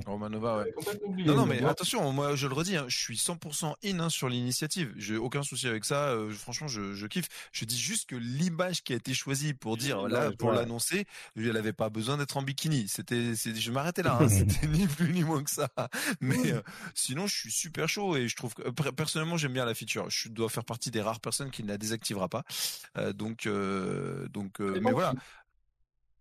Romanova, 0.06 0.58
ouais. 0.58 0.60
J'avais 0.64 0.72
complètement 0.74 1.08
oublié. 1.10 1.28
Non, 1.28 1.36
non, 1.36 1.46
mais 1.46 1.62
mais 1.62 1.68
attention, 1.68 2.12
moi 2.12 2.36
je 2.36 2.48
le 2.48 2.54
redis, 2.54 2.76
hein, 2.76 2.86
je 2.88 2.98
suis 2.98 3.16
100% 3.18 3.76
in 3.86 4.00
hein, 4.00 4.10
sur 4.10 4.28
l'initiative. 4.30 4.94
J'ai 4.98 5.16
aucun 5.18 5.44
souci 5.44 5.68
avec 5.68 5.86
ça. 5.86 6.10
euh, 6.10 6.32
franchement, 6.32 6.68
je, 6.68 6.94
je 6.94 7.08
kiffe. 7.08 7.28
Je 7.52 7.66
dis 7.66 7.80
juste 7.80 8.10
que 8.10 8.16
l'image 8.16 8.84
qui 8.84 8.94
a 8.94 8.96
été 8.96 9.14
choisie 9.14 9.54
pour 9.54 9.78
dire 9.78 10.08
là, 10.08 10.32
pour 10.32 10.50
ouais. 10.50 10.56
l'annoncer, 10.56 11.06
elle 11.36 11.56
avait 11.58 11.74
pas 11.74 11.90
besoin 11.90 12.18
d'être 12.18 12.38
en 12.38 12.42
bikini. 12.42 12.88
C'était, 12.88 13.34
je 13.36 13.72
m'arrêtais 13.72 14.04
là. 14.04 14.18
hein, 14.20 14.28
C'était 14.30 14.68
ni 14.68 14.88
plus 14.88 15.14
ni 15.14 15.24
moins 15.24 15.44
que 15.44 15.50
ça. 15.52 15.70
Mais 16.22 16.52
euh, 16.52 16.62
sinon, 16.96 17.28
je 17.28 17.36
suis 17.36 17.52
super 17.52 17.88
chaud 17.88 18.16
et 18.18 18.28
je 18.28 18.36
trouve 18.36 18.54
que 18.56 18.70
personnellement, 18.92 19.38
j'aime 19.38 19.54
bien 19.54 19.66
la 19.66 19.74
feature. 19.74 20.10
Je 20.10 20.30
dois 20.30 20.50
faire 20.50 20.66
partie 20.66 20.92
des 20.92 21.02
rares 21.02 21.20
personnes 21.20 21.52
qui 21.52 21.64
ne 21.64 21.68
la 21.70 21.78
désactivera 21.78 22.28
pas. 22.30 22.44
Euh, 22.98 23.14
donc, 23.14 23.46
euh, 23.46 24.28
donc, 24.30 24.60
euh, 24.60 24.80
mais 24.82 24.92
bon, 24.92 24.92
voilà. 24.92 25.14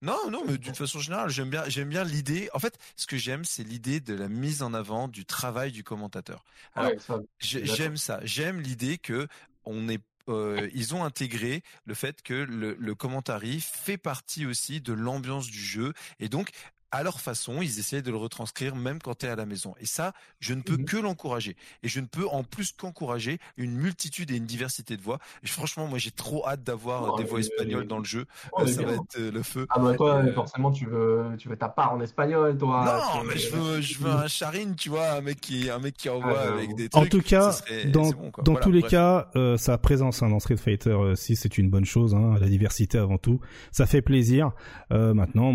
Non, 0.02 0.30
non, 0.30 0.42
mais 0.44 0.58
d'une 0.58 0.74
façon 0.74 0.98
générale, 0.98 1.30
j'aime 1.30 1.48
bien, 1.48 1.64
j'aime 1.68 1.88
bien 1.88 2.02
l'idée. 2.02 2.48
En 2.54 2.58
fait, 2.58 2.76
ce 2.96 3.06
que 3.06 3.16
j'aime, 3.16 3.44
c'est 3.44 3.62
l'idée 3.62 4.00
de 4.00 4.14
la 4.14 4.28
mise 4.28 4.62
en 4.62 4.74
avant 4.74 5.06
du 5.06 5.24
travail 5.24 5.70
du 5.70 5.84
commentateur. 5.84 6.44
Alors, 6.74 6.90
Ouais, 6.90 6.98
ça, 6.98 7.20
j'ai- 7.38 7.60
d'accord. 7.60 7.76
j'aime 7.76 7.96
ça. 7.96 8.20
J'aime 8.24 8.60
l'idée 8.60 8.98
que 8.98 9.28
on 9.64 9.88
est, 9.88 10.02
euh, 10.28 10.68
ils 10.74 10.94
ont 10.96 11.04
intégré 11.04 11.62
le 11.84 11.94
fait 11.94 12.20
que 12.22 12.34
le, 12.34 12.74
le 12.78 12.94
commentary 12.96 13.60
fait 13.60 13.96
partie 13.96 14.44
aussi 14.44 14.80
de 14.80 14.92
l'ambiance 14.92 15.46
du 15.46 15.60
jeu 15.64 15.92
et 16.18 16.28
donc 16.28 16.50
à 16.92 17.02
leur 17.02 17.20
façon, 17.20 17.60
ils 17.62 17.78
essayent 17.80 18.02
de 18.02 18.10
le 18.10 18.16
retranscrire 18.16 18.76
même 18.76 19.00
quand 19.00 19.16
tu 19.18 19.26
es 19.26 19.28
à 19.28 19.34
la 19.36 19.46
maison. 19.46 19.74
Et 19.80 19.86
ça, 19.86 20.12
je 20.40 20.54
ne 20.54 20.62
peux 20.62 20.76
Mhm. 20.76 20.84
que 20.84 20.96
l'encourager. 20.98 21.56
Et 21.82 21.88
je 21.88 21.98
ne 22.00 22.06
peux 22.06 22.28
en 22.28 22.44
plus 22.44 22.70
qu'encourager 22.72 23.38
une 23.56 23.72
multitude 23.72 24.30
et 24.30 24.36
une 24.36 24.44
diversité 24.46 24.96
de 24.96 25.02
voix. 25.02 25.18
Et 25.42 25.46
franchement, 25.46 25.86
moi, 25.88 25.98
j'ai 25.98 26.10
trop 26.10 26.46
hâte 26.46 26.62
d'avoir 26.62 27.02
Oh, 27.02 27.14
euh, 27.14 27.16
des 27.18 27.24
voix 27.24 27.40
espagnoles 27.40 27.86
dans 27.88 27.98
le 27.98 28.04
jeu. 28.04 28.26
Oh, 28.52 28.60
Euh, 28.60 28.66
ça 28.66 28.82
va 28.82 28.92
bien. 28.92 28.94
être 29.02 29.18
euh, 29.18 29.30
le 29.32 29.42
feu. 29.42 29.66
Ah 29.70 29.78
bah 29.80 29.94
toi, 29.96 30.16
Euh, 30.16 30.32
forcément, 30.34 30.70
tu 30.70 30.86
veux, 30.86 31.24
tu 31.38 31.48
veux 31.48 31.56
ta 31.56 31.68
part 31.70 31.94
en 31.94 32.00
espagnol, 32.00 32.56
toi. 32.58 32.84
non, 33.16 33.24
mais 33.24 33.38
je 33.38 33.50
veux, 33.56 33.80
je 33.80 33.98
veux 33.98 34.10
un 34.10 34.28
charine, 34.28 34.76
tu 34.76 34.90
vois, 34.90 35.12
un 35.12 35.20
mec 35.22 35.40
qui, 35.40 35.70
un 35.70 35.78
mec 35.78 35.96
qui 35.96 36.08
envoie 36.10 36.38
Ah, 36.38 36.52
avec 36.52 36.74
des 36.74 36.88
En 36.92 37.00
trucs. 37.00 37.10
tout 37.10 37.22
cas, 37.22 37.52
serait- 37.52 37.86
dans, 37.86 38.10
bon, 38.10 38.30
dans 38.44 38.52
Voilà, 38.52 38.60
tous 38.60 38.70
les 38.72 38.80
bref. 38.80 38.90
cas, 38.90 39.30
euh, 39.36 39.56
sa 39.56 39.78
présence 39.78 40.22
hein, 40.22 40.28
dans 40.28 40.40
Street 40.40 40.56
Fighter 40.58 40.90
euh, 40.90 41.14
6 41.14 41.36
c'est 41.36 41.56
une 41.56 41.70
bonne 41.70 41.86
chose, 41.86 42.14
hein, 42.14 42.34
la 42.38 42.48
diversité 42.48 42.98
avant 42.98 43.16
tout. 43.18 43.40
Ça 43.70 43.86
fait 43.86 44.02
plaisir. 44.02 44.52
Euh, 44.92 45.14
maintenant, 45.14 45.54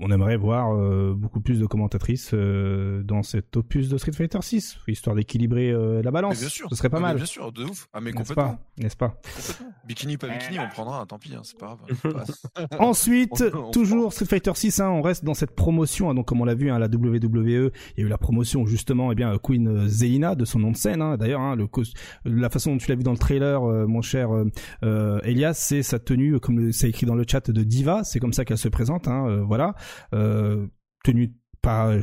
on 0.00 0.10
aimerait 0.10 0.36
voir 0.36 0.74
euh, 0.74 1.14
beaucoup 1.16 1.40
plus 1.40 1.60
de 1.60 1.66
commentatrices 1.66 2.30
euh, 2.34 3.02
dans 3.02 3.22
cet 3.22 3.56
opus 3.56 3.88
de 3.88 3.98
Street 3.98 4.12
Fighter 4.12 4.38
6, 4.40 4.78
histoire 4.88 5.14
d'équilibrer 5.16 5.70
euh, 5.70 6.02
la 6.02 6.10
balance. 6.10 6.34
Mais 6.36 6.40
bien 6.40 6.48
sûr. 6.48 6.68
Ce 6.70 6.76
serait 6.76 6.88
pas 6.90 6.96
Ah, 6.98 7.00
mais 7.00 7.06
mal. 7.08 7.16
Bien 7.16 7.26
sûr, 7.26 7.52
de 7.52 7.64
ouf. 7.64 7.88
Ah, 7.92 8.00
mais 8.00 8.10
N'est-ce 8.12 8.28
complètement. 8.30 8.54
pas? 8.54 8.58
N'est-ce 8.78 8.96
pas? 8.96 9.08
Complètement. 9.36 9.66
Bikini, 9.86 10.16
pas 10.16 10.28
bikini, 10.28 10.58
on 10.58 10.68
prendra, 10.68 11.04
tant 11.06 11.18
pis, 11.18 11.34
hein, 11.34 11.40
c'est 11.42 11.58
pas 11.58 11.76
grave. 12.02 12.24
Ensuite, 12.78 13.44
On- 13.54 13.58
on 13.68 13.70
toujours 13.70 14.12
Street 14.12 14.26
Fighter 14.26 14.52
6, 14.54 14.80
hein, 14.80 14.88
on 14.90 15.02
reste 15.02 15.24
dans 15.24 15.34
cette 15.34 15.54
promotion, 15.54 16.10
hein, 16.10 16.14
donc 16.14 16.26
comme 16.26 16.40
on 16.40 16.44
l'a 16.44 16.54
vu, 16.54 16.70
hein, 16.70 16.78
la 16.78 16.86
WWE, 16.86 17.70
il 17.96 17.98
y 17.98 18.02
a 18.02 18.04
eu 18.04 18.08
la 18.08 18.18
promotion 18.18 18.66
justement, 18.66 19.12
eh 19.12 19.14
bien 19.14 19.36
Queen 19.42 19.86
Zeina 19.88 20.34
de 20.34 20.44
son 20.44 20.58
nom 20.60 20.70
de 20.70 20.76
scène. 20.76 21.02
hein. 21.02 21.16
D'ailleurs, 21.16 21.40
hein, 21.40 21.56
le 21.56 21.66
cos- 21.66 21.92
la 22.24 22.48
façon 22.50 22.72
dont 22.72 22.78
tu 22.78 22.88
l'as 22.88 22.94
vu 22.96 23.02
dans 23.02 23.12
le 23.12 23.18
trailer, 23.18 23.62
euh, 23.64 23.86
mon 23.86 24.02
cher 24.02 24.34
euh, 24.34 24.44
euh, 24.84 25.20
Elias, 25.24 25.54
c'est 25.54 25.82
sa 25.82 25.98
tenue, 25.98 26.38
comme 26.40 26.58
le- 26.58 26.72
c'est 26.72 26.88
écrit 26.88 27.06
dans 27.06 27.14
le 27.14 27.24
chat 27.28 27.50
de 27.50 27.62
diva, 27.62 28.04
c'est 28.04 28.20
comme 28.20 28.32
ça 28.32 28.44
qu'elle 28.44 28.58
se 28.58 28.68
présente. 28.68 29.08
Hein, 29.08 29.26
euh, 29.28 29.42
voilà, 29.42 29.74
euh, 30.14 30.66
tenue 31.04 31.32
pas 31.62 31.88
euh, 31.88 32.02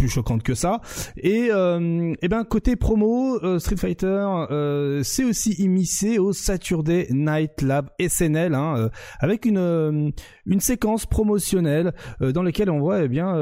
plus 0.00 0.08
choquante 0.08 0.42
que 0.42 0.54
ça. 0.54 0.80
Et 1.18 1.48
euh, 1.52 2.14
eh 2.22 2.28
ben 2.28 2.42
côté 2.44 2.74
promo, 2.74 3.38
euh, 3.44 3.58
Street 3.58 3.76
Fighter, 3.76 4.26
euh, 4.50 5.02
c'est 5.04 5.24
aussi 5.24 5.52
immiscé 5.62 6.18
au 6.18 6.32
Saturday 6.32 7.06
Night 7.10 7.60
Lab 7.60 7.90
SNL, 8.00 8.54
hein, 8.54 8.74
euh, 8.78 8.88
avec 9.18 9.44
une 9.44 9.58
euh, 9.58 10.10
une 10.46 10.60
séquence 10.60 11.04
promotionnelle 11.04 11.92
dans 12.20 12.42
laquelle 12.42 12.70
on 12.70 12.80
voit 12.80 13.04
eh 13.04 13.08
bien 13.08 13.34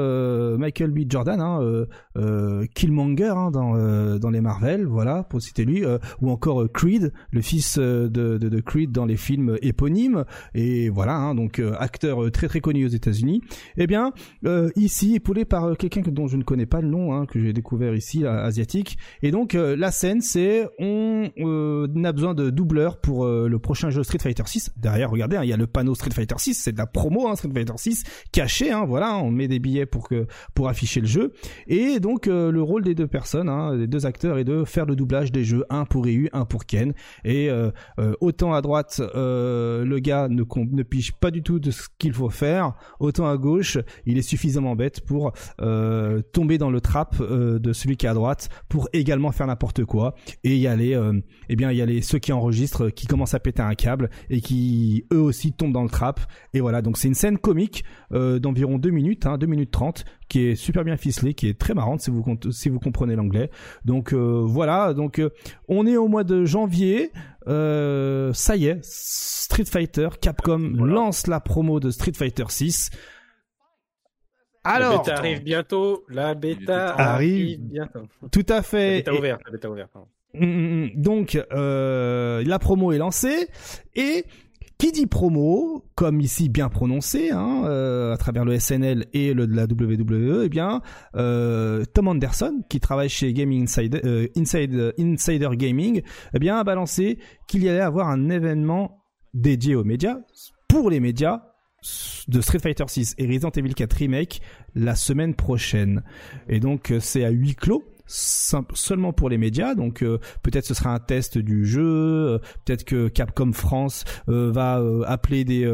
Michael 0.57 0.91
B. 0.91 0.99
Jordan, 1.09 1.39
hein, 1.41 1.59
Killmonger 2.75 3.33
hein, 3.35 3.51
dans 3.51 4.19
dans 4.19 4.29
les 4.29 4.41
Marvel, 4.41 4.85
voilà 4.85 5.23
pour 5.23 5.41
citer 5.41 5.65
lui, 5.65 5.83
ou 6.21 6.29
encore 6.29 6.65
Creed, 6.71 7.11
le 7.31 7.41
fils 7.41 7.77
de, 7.79 8.07
de, 8.07 8.37
de 8.37 8.61
Creed 8.61 8.91
dans 8.91 9.05
les 9.05 9.17
films 9.17 9.57
éponymes, 9.61 10.25
et 10.53 10.89
voilà 10.89 11.15
hein, 11.15 11.35
donc 11.35 11.59
acteur 11.79 12.29
très 12.31 12.47
très 12.47 12.59
connu 12.59 12.85
aux 12.85 12.89
États-Unis. 12.89 13.41
Eh 13.77 13.87
bien 13.87 14.11
ici 14.75 15.15
épaulé 15.15 15.45
par 15.45 15.75
quelqu'un 15.77 16.01
que- 16.03 16.09
dont 16.11 16.27
je 16.27 16.37
ne 16.37 16.43
connais 16.49 16.65
pas 16.65 16.81
le 16.81 16.87
nom, 16.87 17.13
hein, 17.13 17.27
que 17.27 17.39
j'ai 17.39 17.53
découvert 17.53 17.93
ici, 17.93 18.25
asiatique. 18.25 18.97
Et 19.21 19.29
donc 19.29 19.53
euh, 19.53 19.75
la 19.75 19.91
scène, 19.91 20.21
c'est 20.21 20.67
on, 20.79 21.29
euh, 21.37 21.87
a 22.03 22.11
besoin 22.11 22.33
de 22.33 22.49
doubleurs 22.49 22.99
pour 22.99 23.23
euh, 23.23 23.47
le 23.47 23.59
prochain 23.59 23.91
jeu 23.91 24.01
Street 24.01 24.17
Fighter 24.19 24.41
6. 24.47 24.71
Derrière, 24.75 25.11
regardez, 25.11 25.37
hein, 25.37 25.43
il 25.43 25.49
y 25.49 25.53
a 25.53 25.57
le 25.57 25.67
panneau 25.67 25.93
Street 25.93 26.09
Fighter 26.09 26.33
6, 26.39 26.55
c'est 26.55 26.71
de 26.71 26.79
la 26.79 26.87
promo 26.87 27.27
hein, 27.27 27.35
Street 27.35 27.51
Fighter 27.53 27.73
6 27.75 28.03
caché. 28.31 28.71
Hein, 28.71 28.85
voilà, 28.87 29.17
on 29.17 29.29
met 29.29 29.47
des 29.47 29.59
billets 29.59 29.85
pour 29.85 30.09
que 30.09 30.25
pour 30.55 30.69
afficher 30.69 31.01
le 31.01 31.05
jeu. 31.05 31.33
Et 31.67 31.99
donc 31.99 32.27
euh, 32.27 32.51
le 32.51 32.63
rôle 32.63 32.83
des 32.83 32.95
deux 32.95 33.05
personnes, 33.05 33.47
hein, 33.47 33.77
des 33.77 33.85
deux 33.85 34.07
acteurs, 34.07 34.39
est 34.39 34.43
de 34.43 34.63
faire 34.63 34.87
le 34.87 34.95
doublage 34.95 35.31
des 35.31 35.43
jeux, 35.43 35.65
un 35.69 35.85
pour 35.85 36.05
Ryu, 36.05 36.29
un 36.33 36.45
pour 36.45 36.65
Ken. 36.65 36.93
Et 37.25 37.49
autant 38.21 38.53
à 38.53 38.61
droite, 38.61 39.01
le 39.13 39.99
gars 39.99 40.27
ne, 40.29 40.43
ne 40.71 40.83
piche 40.83 41.11
pas 41.11 41.29
du 41.29 41.43
tout 41.43 41.59
de 41.59 41.69
ce 41.69 41.87
qu'il 41.99 42.13
faut 42.13 42.29
faire, 42.29 42.73
autant 42.99 43.27
à 43.27 43.37
gauche, 43.37 43.77
il 44.07 44.17
est 44.17 44.23
suffisamment 44.23 44.75
bête 44.75 45.01
pour 45.01 45.33
euh, 45.61 46.21
tomber 46.39 46.57
dans 46.57 46.71
le 46.71 46.79
trap 46.79 47.17
euh, 47.19 47.59
de 47.59 47.73
celui 47.73 47.97
qui 47.97 48.05
est 48.05 48.09
à 48.09 48.13
droite 48.13 48.47
pour 48.69 48.87
également 48.93 49.33
faire 49.33 49.45
n'importe 49.45 49.83
quoi. 49.83 50.15
Et 50.45 50.55
il 50.55 50.61
y 50.61 50.67
a 50.67 50.75
les, 50.77 50.95
euh, 50.95 51.19
eh 51.49 51.57
bien, 51.57 51.69
il 51.69 51.77
y 51.77 51.81
a 51.81 51.85
les 51.85 52.01
ceux 52.01 52.17
qui 52.17 52.31
enregistrent, 52.31 52.89
qui 52.89 53.07
commencent 53.07 53.33
à 53.33 53.41
péter 53.41 53.61
un 53.61 53.75
câble 53.75 54.09
et 54.29 54.39
qui 54.39 55.05
eux 55.11 55.19
aussi 55.19 55.51
tombent 55.51 55.73
dans 55.73 55.83
le 55.83 55.89
trap. 55.89 56.21
Et 56.53 56.61
voilà, 56.61 56.81
donc 56.81 56.97
c'est 56.97 57.09
une 57.09 57.13
scène 57.13 57.37
comique 57.37 57.83
euh, 58.13 58.39
d'environ 58.39 58.77
2 58.77 58.89
minutes, 58.89 59.25
hein, 59.25 59.37
2 59.37 59.47
minutes 59.47 59.71
30, 59.71 60.05
qui 60.29 60.45
est 60.45 60.55
super 60.55 60.85
bien 60.85 60.95
ficelée, 60.95 61.33
qui 61.33 61.49
est 61.49 61.59
très 61.59 61.73
marrante 61.73 61.99
si 61.99 62.09
vous 62.09 62.23
si 62.51 62.69
vous 62.69 62.79
comprenez 62.79 63.17
l'anglais. 63.17 63.49
Donc 63.83 64.13
euh, 64.13 64.41
voilà, 64.45 64.93
donc 64.93 65.21
on 65.67 65.85
est 65.85 65.97
au 65.97 66.07
mois 66.07 66.23
de 66.23 66.45
janvier. 66.45 67.11
Ça 67.45 68.55
y 68.55 68.67
est, 68.67 68.79
Street 68.83 69.65
Fighter, 69.65 70.07
Capcom 70.21 70.59
lance 70.85 71.27
la 71.27 71.41
promo 71.41 71.81
de 71.81 71.89
Street 71.89 72.13
Fighter 72.15 72.45
6. 72.47 72.91
Alors, 74.69 74.91
la 74.91 74.97
bêta 74.99 75.15
arrive 75.17 75.43
bientôt. 75.43 76.05
La 76.09 76.33
bêta 76.35 76.95
arrive 76.95 77.59
bientôt. 77.59 78.01
Tout 78.31 78.45
à 78.49 78.61
fait. 78.61 78.89
La 78.89 78.97
bêta 78.97 79.13
ouverte. 79.13 79.41
La 79.45 79.51
bêta 79.51 79.69
ouverte. 79.69 79.91
Mm, 80.33 80.45
mm, 80.45 80.83
mm. 80.83 80.89
Donc, 80.95 81.45
euh, 81.51 82.43
la 82.45 82.59
promo 82.59 82.91
est 82.91 82.97
lancée 82.97 83.47
et 83.95 84.25
qui 84.79 84.93
dit 84.93 85.07
promo, 85.07 85.83
comme 85.93 86.21
ici 86.21 86.47
bien 86.47 86.69
prononcé, 86.69 87.31
hein, 87.31 87.63
euh, 87.65 88.13
à 88.13 88.17
travers 88.17 88.45
le 88.45 88.57
SNL 88.57 89.07
et 89.11 89.33
le 89.33 89.45
de 89.45 89.53
la 89.53 89.65
WWE, 89.65 90.43
eh 90.45 90.49
bien, 90.49 90.81
euh, 91.17 91.83
Tom 91.93 92.07
Anderson, 92.07 92.61
qui 92.69 92.79
travaille 92.79 93.09
chez 93.09 93.33
Gaming 93.33 93.63
Insider, 93.63 93.99
euh, 94.05 94.27
Inside, 94.37 94.93
Insider 94.97 95.49
Gaming, 95.51 96.01
eh 96.33 96.39
bien, 96.39 96.57
a 96.57 96.63
balancé 96.63 97.19
qu'il 97.45 97.61
y 97.61 97.69
allait 97.69 97.81
avoir 97.81 98.07
un 98.07 98.29
événement 98.29 99.03
dédié 99.33 99.75
aux 99.75 99.83
médias, 99.83 100.19
pour 100.69 100.89
les 100.89 101.01
médias, 101.01 101.41
de 102.27 102.41
Street 102.41 102.59
Fighter 102.59 102.85
6 102.87 103.15
et 103.17 103.27
Resident 103.27 103.51
Evil 103.51 103.73
4 103.73 103.93
Remake 103.93 104.41
la 104.75 104.95
semaine 104.95 105.35
prochaine. 105.35 106.03
Et 106.47 106.59
donc, 106.59 106.91
euh, 106.91 106.99
c'est 106.99 107.23
à 107.23 107.29
huis 107.29 107.55
clos 107.55 107.83
seulement 108.09 109.13
pour 109.13 109.29
les 109.29 109.37
médias. 109.37 109.75
Donc 109.75 110.03
euh, 110.03 110.19
peut-être 110.43 110.65
ce 110.65 110.73
sera 110.73 110.93
un 110.93 110.99
test 110.99 111.37
du 111.37 111.65
jeu, 111.65 111.83
euh, 111.83 112.39
peut-être 112.65 112.83
que 112.83 113.07
Capcom 113.07 113.51
France 113.53 114.03
euh, 114.27 114.51
va 114.51 114.81
appeler 115.05 115.45
des, 115.45 115.65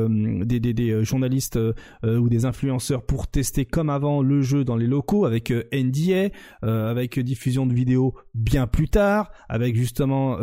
des, 0.45 0.59
des, 0.59 0.73
des, 0.73 1.03
journalistes 1.03 1.59
ou 2.03 2.29
des 2.29 2.45
influenceurs 2.45 3.05
pour 3.05 3.27
tester 3.27 3.65
comme 3.65 3.89
avant 3.89 4.21
le 4.21 4.41
jeu 4.41 4.63
dans 4.63 4.75
les 4.75 4.87
locaux 4.87 5.25
avec 5.25 5.51
NDA, 5.51 6.29
avec 6.61 7.19
diffusion 7.19 7.65
de 7.65 7.73
vidéos 7.73 8.13
bien 8.33 8.67
plus 8.67 8.89
tard, 8.89 9.31
avec 9.49 9.75
justement 9.75 10.37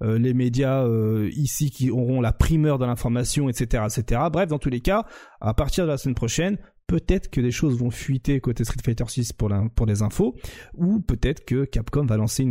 les 0.00 0.34
médias 0.34 0.86
ici 1.30 1.70
qui 1.70 1.90
auront 1.90 2.20
la 2.20 2.32
primeur 2.32 2.78
de 2.78 2.86
l'information, 2.86 3.48
etc., 3.48 3.84
etc. 3.86 4.22
Bref, 4.32 4.48
dans 4.48 4.58
tous 4.58 4.70
les 4.70 4.80
cas, 4.80 5.04
à 5.40 5.54
partir 5.54 5.84
de 5.84 5.90
la 5.90 5.98
semaine 5.98 6.14
prochaine, 6.14 6.58
peut-être 6.86 7.30
que 7.30 7.40
des 7.40 7.50
choses 7.50 7.78
vont 7.78 7.90
fuiter 7.90 8.40
côté 8.40 8.64
Street 8.64 8.80
Fighter 8.84 9.04
6 9.06 9.32
pour, 9.32 9.48
la, 9.48 9.64
les 9.86 10.02
infos, 10.02 10.36
ou 10.74 11.00
peut-être 11.00 11.44
que 11.44 11.64
Capcom 11.64 12.06
va 12.06 12.16
lancer 12.16 12.46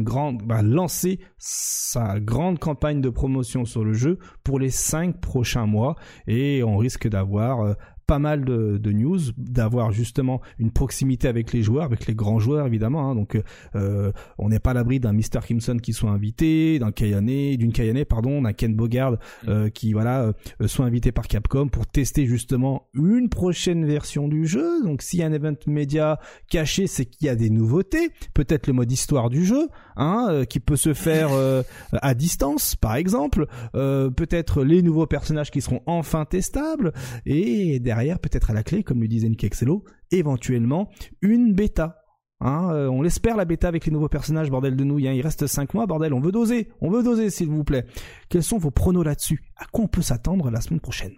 va 0.46 0.62
lancer 0.62 1.20
sa 1.38 2.20
grande 2.20 2.60
campagne 2.60 3.02
de 3.02 3.10
promotion 3.10 3.66
sur 3.66 3.84
le 3.84 3.94
jeu 3.94 4.20
pour 4.44 4.60
les 4.60 4.70
5 4.70 5.20
prochains 5.22 5.66
mois, 5.66 5.96
et 6.28 6.64
on 6.64 6.78
risque 6.78 7.08
d'avoir 7.08 7.62
euh, 7.62 7.74
pas 8.08 8.20
mal 8.20 8.46
de, 8.46 8.78
de 8.78 8.92
news, 8.92 9.20
d'avoir 9.38 9.92
justement 9.92 10.42
une 10.60 10.72
proximité 10.72 11.28
avec 11.28 11.54
les 11.54 11.62
joueurs, 11.62 11.86
avec 11.86 12.08
les 12.08 12.16
grands 12.16 12.40
joueurs 12.40 12.68
évidemment. 12.68 13.10
Hein, 13.10 13.16
donc 13.16 13.40
euh, 13.76 14.12
on 14.38 14.50
n'est 14.50 14.60
pas 14.60 14.72
à 14.72 14.74
l'abri 14.74 15.00
d'un 15.00 15.14
Mr. 15.14 15.42
Kimson 15.46 15.78
qui 15.78 15.94
soit 15.94 16.12
invité, 16.12 16.80
d'un 16.80 16.92
Kayane, 16.92 17.56
d'une 17.58 17.72
Kayane 17.72 18.06
pardon, 18.06 18.42
d'un 18.42 18.54
Ken 18.54 18.76
Bogard 18.76 19.14
mm. 19.14 19.16
euh, 19.48 19.70
qui 19.70 19.94
voilà 19.94 20.34
euh, 20.62 20.68
soit 20.68 20.86
invité 20.86 21.12
par 21.12 21.28
Capcom 21.28 21.68
pour 21.68 21.88
tester 21.88 22.26
justement 22.26 22.88
une 22.94 23.30
prochaine 23.30 23.86
version 23.86 24.28
du 24.28 24.46
jeu. 24.46 24.84
Donc 24.84 25.02
s'il 25.02 25.20
y 25.20 25.24
a 25.24 25.28
un 25.28 25.34
event 25.34 25.56
média 25.68 26.20
caché, 26.50 26.88
c'est 26.88 27.06
qu'il 27.06 27.28
y 27.28 27.30
a 27.30 27.36
des 27.36 27.50
nouveautés, 27.50 28.10
peut-être 28.34 28.68
le 28.68 28.74
mode 28.74 28.92
histoire 28.92 29.30
du 29.30 29.46
jeu, 29.46 29.68
hein, 29.96 30.28
euh, 30.30 30.46
qui 30.46 30.60
peut 30.60 30.76
se 30.76 30.94
faire 30.94 31.30
euh, 31.32 31.64
à 31.94 32.14
distance 32.14 32.76
par 32.76 32.96
exemple, 32.96 33.48
peut-être 33.74 34.64
les 34.64 34.82
nouveaux 34.82 35.08
personnages 35.08 35.52
qui 35.52 35.62
seront 35.62 35.82
enfin 35.86 36.26
testables 36.26 36.94
et 37.26 37.80
derrière 37.80 38.20
peut-être 38.20 38.52
à 38.52 38.54
la 38.54 38.64
clé, 38.64 38.84
comme 38.84 39.02
le 39.02 39.08
disait 39.08 39.30
Nick 39.30 39.44
Excello, 39.44 39.84
éventuellement 40.12 40.90
une 41.22 41.54
bêta. 41.54 42.06
Hein, 42.42 42.70
euh, 42.74 42.88
on 42.88 43.02
l'espère 43.02 43.38
la 43.38 43.46
bêta 43.46 43.68
avec 43.68 43.86
les 43.86 43.92
nouveaux 43.92 44.10
personnages, 44.10 44.52
bordel 44.52 44.76
de 44.76 44.84
nous. 44.84 45.00
Il 45.00 45.22
reste 45.22 45.48
5 45.48 45.74
mois, 45.74 45.86
bordel. 45.86 46.14
On 46.14 46.20
veut 46.20 46.32
doser, 46.32 46.70
on 46.82 46.90
veut 46.90 47.02
doser, 47.02 47.30
s'il 47.30 47.48
vous 47.48 47.64
plaît. 47.64 47.86
Quels 48.30 48.44
sont 48.44 48.58
vos 48.58 48.72
pronos 48.72 49.04
là-dessus? 49.04 49.44
À 49.56 49.66
quoi 49.66 49.86
on 49.86 49.88
peut 49.88 50.02
s'attendre 50.02 50.52
la 50.52 50.62
semaine 50.62 50.82
prochaine? 50.82 51.16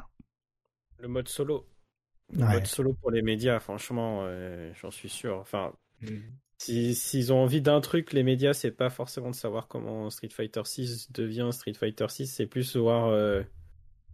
Le 0.99 1.07
mode 1.07 1.27
solo. 1.27 1.67
Le 2.33 2.45
mode 2.45 2.67
solo 2.67 2.93
pour 2.93 3.11
les 3.11 3.21
médias, 3.21 3.59
franchement, 3.59 4.21
euh, 4.23 4.71
j'en 4.75 4.91
suis 4.91 5.09
sûr. 5.09 5.37
Enfin, 5.39 5.73
s'ils 6.57 7.31
ont 7.31 7.37
envie 7.37 7.61
d'un 7.61 7.81
truc, 7.81 8.13
les 8.13 8.23
médias, 8.23 8.53
c'est 8.53 8.71
pas 8.71 8.89
forcément 8.89 9.29
de 9.29 9.35
savoir 9.35 9.67
comment 9.67 10.09
Street 10.09 10.29
Fighter 10.29 10.61
6 10.63 11.11
devient 11.11 11.49
Street 11.51 11.73
Fighter 11.73 12.07
6, 12.09 12.27
c'est 12.27 12.47
plus 12.47 12.75
voir 12.75 13.07
euh, 13.07 13.43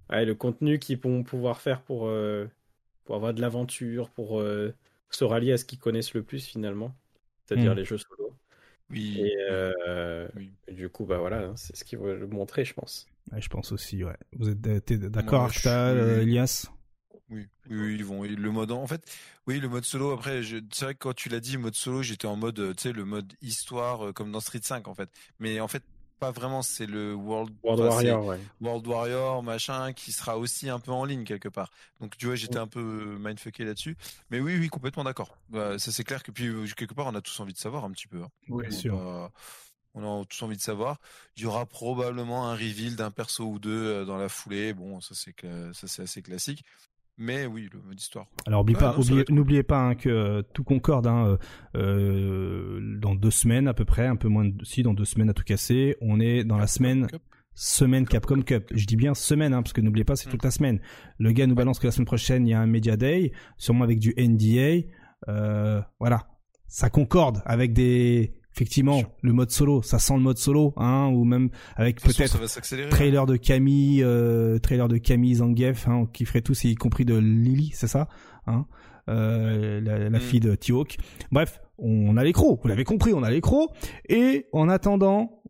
le 0.10 0.34
contenu 0.34 0.80
qu'ils 0.80 1.00
vont 1.00 1.24
pouvoir 1.24 1.62
faire 1.62 1.82
pour, 1.82 2.08
euh, 2.08 2.48
pour 3.06 3.16
avoir 3.16 3.34
de 3.34 3.42
l'aventure, 3.42 4.10
pour 4.10 4.40
euh, 4.40 4.74
se 5.10 5.24
rallier 5.24 5.54
à 5.54 5.58
ce 5.58 5.66
qu'ils 5.66 5.80
connaissent 5.80 6.14
le 6.14 6.24
plus 6.24 6.46
finalement, 6.46 6.96
c'est-à-dire 7.46 7.74
hmm. 7.74 7.78
les 7.78 7.86
jeux 7.86 7.98
solo. 7.98 8.36
Oui. 8.90 9.22
Et, 9.22 9.36
euh, 9.50 10.28
du 10.72 10.90
coup, 10.90 11.06
bah 11.06 11.18
voilà, 11.18 11.40
hein, 11.40 11.54
c'est 11.56 11.76
ce 11.76 11.84
qu'ils 11.84 12.00
veulent 12.00 12.28
montrer, 12.28 12.66
je 12.66 12.74
pense. 12.74 13.08
je 13.36 13.48
pense 13.48 13.72
aussi, 13.72 14.04
ouais. 14.04 14.18
Vous 14.34 14.50
êtes 14.50 14.62
d'accord, 14.62 15.44
Arcta, 15.44 15.94
Elias? 16.22 16.68
Oui, 17.34 17.48
oui, 17.70 17.96
ils 17.96 18.06
vont. 18.06 18.24
Le 18.24 18.52
mode, 18.52 18.72
en 18.72 18.88
fait, 18.88 19.04
oui, 19.48 19.60
le 19.60 19.70
mode 19.70 19.86
solo. 19.86 20.12
Après, 20.12 20.42
c'est 20.72 20.86
vrai 20.86 20.94
que 20.94 21.00
quand 21.00 21.14
tu 21.14 21.30
l'as 21.30 21.40
dit, 21.40 21.58
mode 21.58 21.76
solo, 21.76 22.04
j'étais 22.04 22.28
en 22.28 22.36
mode, 22.36 22.76
tu 22.76 22.82
sais, 22.82 22.92
le 22.92 23.06
mode 23.06 23.34
histoire, 23.42 24.14
comme 24.14 24.32
dans 24.32 24.40
Street 24.40 24.62
5, 24.62 24.88
en 24.88 24.96
fait. 24.96 25.10
Mais 25.40 25.60
en 25.60 25.68
fait, 25.68 25.84
pas 26.24 26.32
vraiment, 26.32 26.62
c'est 26.62 26.86
le 26.86 27.14
World, 27.14 27.54
Warrior, 27.64 28.38
World 28.62 28.88
Warrior, 28.88 29.44
machin, 29.44 29.92
qui 29.92 30.14
sera 30.14 30.38
aussi 30.38 30.70
un 30.70 30.80
peu 30.80 30.92
en 30.94 31.04
ligne 31.04 31.26
quelque 31.26 31.50
part. 31.50 31.70
Donc 32.00 32.16
tu 32.16 32.28
vois, 32.28 32.36
j'étais 32.36 32.60
un 32.60 32.68
peu 32.68 33.18
mindfucké 33.20 33.66
là-dessus. 33.66 33.98
Mais 34.30 34.40
oui, 34.40 34.58
oui, 34.58 34.70
complètement 34.70 35.04
d'accord. 35.04 35.38
Bah, 35.50 35.78
ça 35.80 35.92
c'est 35.92 36.06
clair 36.06 36.24
que 36.24 36.32
puis 36.32 36.48
euh, 36.48 36.66
quelque 36.78 36.94
part, 36.94 37.08
on 37.08 37.16
a 37.16 37.22
tous 37.22 37.38
envie 37.42 37.52
de 37.52 37.58
savoir 37.58 37.84
un 37.84 37.92
petit 37.92 38.08
peu. 38.08 38.22
Hein. 38.22 38.30
Oui, 38.48 38.72
sûr. 38.72 38.96
on 39.96 40.22
a 40.22 40.26
tous 40.26 40.42
envie 40.44 40.56
de 40.56 40.62
savoir. 40.62 41.02
Il 41.36 41.44
y 41.44 41.46
aura 41.46 41.66
probablement 41.66 42.48
un 42.48 42.54
reveal 42.54 42.96
d'un 42.96 43.12
perso 43.12 43.44
ou 43.44 43.60
deux 43.60 43.86
euh, 43.86 44.06
dans 44.06 44.18
la 44.18 44.30
foulée. 44.30 44.74
Bon, 44.74 45.02
ça 45.02 45.16
c'est 45.16 45.36
ça 45.74 45.88
c'est 45.90 46.04
assez 46.04 46.22
classique. 46.22 46.64
Mais 47.18 47.46
oui, 47.46 47.70
le 47.72 47.82
mode 47.82 48.00
histoire. 48.00 48.26
Alors 48.48 48.66
n'oubliez 49.30 49.64
pas 49.64 49.80
hein, 49.80 49.96
que 49.96 50.10
euh, 50.10 50.42
tout 50.54 50.64
concorde. 50.64 51.06
Hein, 51.06 51.28
euh, 51.28 51.38
euh, 51.76 52.98
dans 53.00 53.14
deux 53.14 53.32
semaines 53.32 53.68
à 53.68 53.74
peu 53.74 53.86
près, 53.86 54.08
un 54.08 54.16
peu 54.16 54.28
moins 54.28 54.46
de, 54.46 54.64
si 54.66 54.82
dans 54.82 54.94
deux 54.94 55.06
semaines 55.06 55.30
à 55.30 55.34
tout 55.34 55.44
casser, 55.44 55.96
on 56.02 56.20
est 56.20 56.44
dans 56.44 56.58
la 56.58 56.68
semaine 56.68 57.08
semaine 57.54 58.08
Capcom 58.08 58.42
Cup. 58.42 58.72
Je 58.74 58.86
dis 58.88 58.96
bien 58.96 59.14
semaine, 59.14 59.54
hein, 59.54 59.62
parce 59.62 59.74
que 59.74 59.82
n'oubliez 59.82 60.06
pas, 60.06 60.16
c'est 60.16 60.28
toute 60.28 60.44
la 60.44 60.50
semaine. 60.50 60.80
Le 61.20 61.32
gars 61.32 61.46
nous 61.46 61.54
balance 61.54 61.78
que 61.78 61.86
la 61.86 61.92
semaine 61.92 62.08
prochaine, 62.08 62.48
il 62.48 62.50
y 62.50 62.54
a 62.54 62.60
un 62.60 62.66
Media 62.66 62.98
Day, 62.98 63.32
sûrement 63.58 63.84
avec 63.84 64.00
du 64.00 64.16
NDA. 64.18 64.88
voilà, 66.00 66.28
ça 66.68 66.90
concorde 66.90 67.44
avec 67.46 67.74
des 67.74 68.34
effectivement 68.54 69.02
le 69.22 69.34
mode 69.34 69.52
solo 69.52 69.82
ça 69.82 70.00
sent 70.00 70.14
le 70.14 70.20
mode 70.22 70.38
solo 70.38 70.74
hein 70.78 71.10
ou 71.14 71.24
même 71.24 71.50
avec 71.76 72.02
peut-être 72.02 72.40
trailer 72.90 73.26
de 73.26 73.36
Camille 73.36 74.04
euh, 74.04 74.60
trailer 74.60 74.88
de 74.88 74.98
Camille 74.98 75.36
Zangief 75.36 75.88
hein, 75.88 76.08
qui 76.14 76.26
ferait 76.26 76.42
tous 76.42 76.64
y 76.64 76.76
compris 76.76 77.06
de 77.06 77.16
Lily 77.16 77.72
c'est 77.74 77.88
ça 77.88 78.08
hein 78.48 78.66
euh, 79.10 79.82
la, 79.82 80.10
la 80.10 80.18
mm. 80.18 80.22
fille 80.22 80.40
de 80.40 80.56
T-Hawk. 80.56 80.98
Bref 81.32 81.60
on 81.78 82.16
a 82.16 82.24
l'écro 82.24 82.60
vous 82.62 82.68
l'avez 82.68 82.84
compris 82.84 83.14
on 83.14 83.24
a 83.24 83.32
l'écro 83.32 83.72
et 84.08 84.46
en 84.54 84.70
attendant 84.70 85.42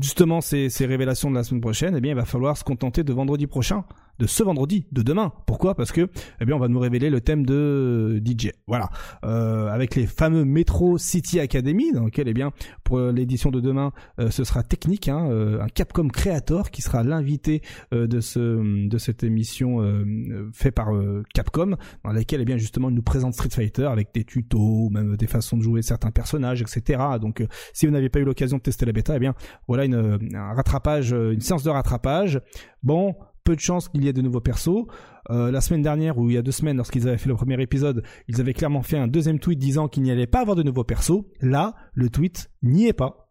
justement 0.00 0.40
ces, 0.40 0.70
ces 0.70 0.86
révélations 0.86 1.30
de 1.30 1.34
la 1.34 1.44
semaine 1.44 1.60
prochaine 1.60 1.94
eh 1.96 2.00
bien 2.00 2.12
il 2.12 2.16
va 2.16 2.24
falloir 2.24 2.56
se 2.56 2.64
contenter 2.64 3.04
de 3.04 3.12
vendredi 3.12 3.46
prochain 3.46 3.84
de 4.18 4.26
ce 4.26 4.42
vendredi, 4.42 4.86
de 4.92 5.02
demain. 5.02 5.32
Pourquoi? 5.46 5.74
Parce 5.74 5.92
que, 5.92 6.08
eh 6.40 6.44
bien, 6.44 6.56
on 6.56 6.58
va 6.58 6.68
nous 6.68 6.78
révéler 6.78 7.10
le 7.10 7.20
thème 7.20 7.44
de 7.44 8.22
DJ. 8.24 8.50
Voilà, 8.66 8.90
euh, 9.24 9.68
avec 9.68 9.94
les 9.94 10.06
fameux 10.06 10.44
Metro 10.44 10.98
City 10.98 11.40
Academy, 11.40 11.92
dans 11.92 12.04
lequel, 12.04 12.28
eh 12.28 12.34
bien, 12.34 12.52
pour 12.84 12.98
l'édition 12.98 13.50
de 13.50 13.60
demain, 13.60 13.92
euh, 14.20 14.30
ce 14.30 14.44
sera 14.44 14.62
technique, 14.62 15.08
hein, 15.08 15.28
euh, 15.30 15.60
un 15.60 15.68
Capcom 15.68 16.08
Creator 16.08 16.70
qui 16.70 16.82
sera 16.82 17.02
l'invité 17.02 17.62
de 17.92 18.20
ce 18.20 18.88
de 18.88 18.98
cette 18.98 19.24
émission 19.24 19.80
fait 20.52 20.70
par 20.70 20.88
Capcom, 21.34 21.76
dans 22.04 22.12
laquelle, 22.12 22.40
eh 22.40 22.44
bien, 22.44 22.56
justement, 22.56 22.88
il 22.90 22.94
nous 22.94 23.02
présente 23.02 23.34
Street 23.34 23.50
Fighter 23.50 23.84
avec 23.84 24.08
des 24.14 24.24
tutos, 24.24 24.90
même 24.90 25.16
des 25.16 25.26
façons 25.26 25.56
de 25.56 25.62
jouer 25.62 25.82
certains 25.82 26.10
personnages, 26.10 26.62
etc. 26.62 27.02
Donc, 27.20 27.44
si 27.72 27.86
vous 27.86 27.92
n'avez 27.92 28.08
pas 28.08 28.20
eu 28.20 28.24
l'occasion 28.24 28.58
de 28.58 28.62
tester 28.62 28.86
la 28.86 28.92
bêta, 28.92 29.16
eh 29.16 29.18
bien, 29.18 29.34
voilà 29.68 29.84
une, 29.84 30.18
un 30.34 30.52
rattrapage, 30.54 31.12
une 31.12 31.40
séance 31.40 31.62
de 31.62 31.70
rattrapage. 31.70 32.40
Bon, 32.82 33.14
peu 33.44 33.54
de 33.54 33.60
chances 33.60 33.88
qu'il 33.88 34.04
y 34.04 34.08
ait 34.08 34.12
de 34.12 34.22
nouveaux 34.22 34.40
persos. 34.40 34.86
Euh, 35.30 35.50
la 35.50 35.60
semaine 35.60 35.82
dernière, 35.82 36.18
ou 36.18 36.28
il 36.30 36.34
y 36.34 36.38
a 36.38 36.42
deux 36.42 36.52
semaines, 36.52 36.76
lorsqu'ils 36.76 37.08
avaient 37.08 37.18
fait 37.18 37.28
le 37.28 37.36
premier 37.36 37.60
épisode, 37.62 38.02
ils 38.28 38.40
avaient 38.40 38.54
clairement 38.54 38.82
fait 38.82 38.98
un 38.98 39.06
deuxième 39.06 39.38
tweet 39.38 39.58
disant 39.58 39.88
qu'il 39.88 40.02
n'y 40.02 40.10
allait 40.10 40.26
pas 40.26 40.40
avoir 40.40 40.56
de 40.56 40.62
nouveaux 40.62 40.84
persos. 40.84 41.22
Là, 41.40 41.74
le 41.92 42.08
tweet 42.08 42.50
n'y 42.62 42.86
est 42.86 42.92
pas. 42.92 43.24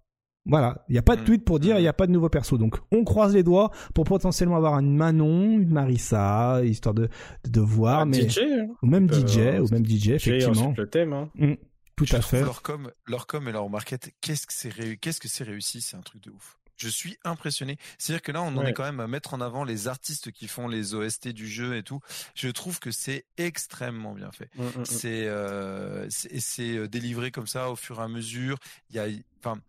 Voilà, 0.46 0.84
il 0.90 0.94
n'y 0.94 0.98
a 0.98 1.04
pas 1.04 1.16
de 1.16 1.22
mm. 1.22 1.26
tweet 1.26 1.46
pour 1.46 1.60
dire 1.60 1.78
il 1.78 1.82
n'y 1.82 1.88
a 1.88 1.94
pas 1.94 2.06
de 2.06 2.12
nouveaux 2.12 2.30
persos. 2.30 2.58
Donc 2.58 2.78
on 2.92 3.04
croise 3.06 3.34
les 3.34 3.44
doigts 3.44 3.72
pour 3.94 4.04
potentiellement 4.04 4.58
avoir 4.58 4.78
une 4.80 4.94
Manon, 4.94 5.60
une 5.60 5.70
Marissa, 5.70 6.62
histoire 6.66 6.94
de, 6.94 7.08
de, 7.48 7.62
voir. 7.62 8.06
mais... 8.06 8.30
DJ, 8.30 8.40
hein. 8.40 8.68
Ou 8.82 8.88
même 8.88 9.10
DJ, 9.10 9.60
ou 9.62 9.68
même 9.72 9.86
DJ, 9.86 10.10
effectivement. 10.10 10.74
le 10.78 10.90
thème. 10.90 11.14
Hein. 11.14 11.30
Mm. 11.36 11.54
Tout 11.96 12.06
je 12.06 12.16
à 12.16 12.22
fait. 12.22 12.42
Leur 12.42 12.62
com, 12.62 12.92
leur 13.08 13.28
com 13.28 13.48
et 13.48 13.52
leur 13.52 13.70
market, 13.70 14.12
qu'est-ce 14.20 14.48
que 14.48 14.54
c'est 14.54 14.70
réu- 14.70 14.98
que 14.98 15.28
c'est 15.28 15.44
réussi, 15.44 15.80
c'est 15.80 15.96
un 15.96 16.02
truc 16.02 16.24
de 16.24 16.32
ouf. 16.32 16.58
Je 16.78 16.90
suis 16.90 17.18
impressionné. 17.24 17.78
C'est-à-dire 17.98 18.22
que 18.24 18.32
là, 18.32 18.42
on 18.42 18.48
en 18.48 18.58
Ouais. 18.58 18.70
est 18.72 18.74
quand 18.74 18.84
même 18.84 19.00
à 19.00 19.08
mettre 19.08 19.34
en 19.34 19.42
avant 19.42 19.64
les 19.64 19.88
artistes 19.88 20.32
qui 20.32 20.48
font 20.48 20.68
les 20.68 20.96
OST 20.96 21.28
du 21.30 21.48
jeu 21.48 21.76
et 21.78 21.84
tout. 21.84 22.00
Je 22.36 22.50
trouve 22.50 22.80
que 22.80 22.92
c'est 22.92 23.26
extrêmement 23.38 24.14
bien 24.14 24.32
fait. 24.32 24.50
Mm, 24.56 24.64
mm, 24.64 24.80
mm. 24.82 24.86
C'est 24.86 25.28
euh, 25.28 26.08
c'est 26.10 26.76
euh, 26.76 26.88
délivré 26.88 27.32
comme 27.32 27.48
ça 27.48 27.70
au 27.70 27.76
fur 27.76 28.00
et 28.00 28.04
à 28.04 28.08
mesure. 28.08 28.58
Il 28.90 28.96
y 28.96 29.00
a, 29.00 29.06
enfin, 29.40 29.62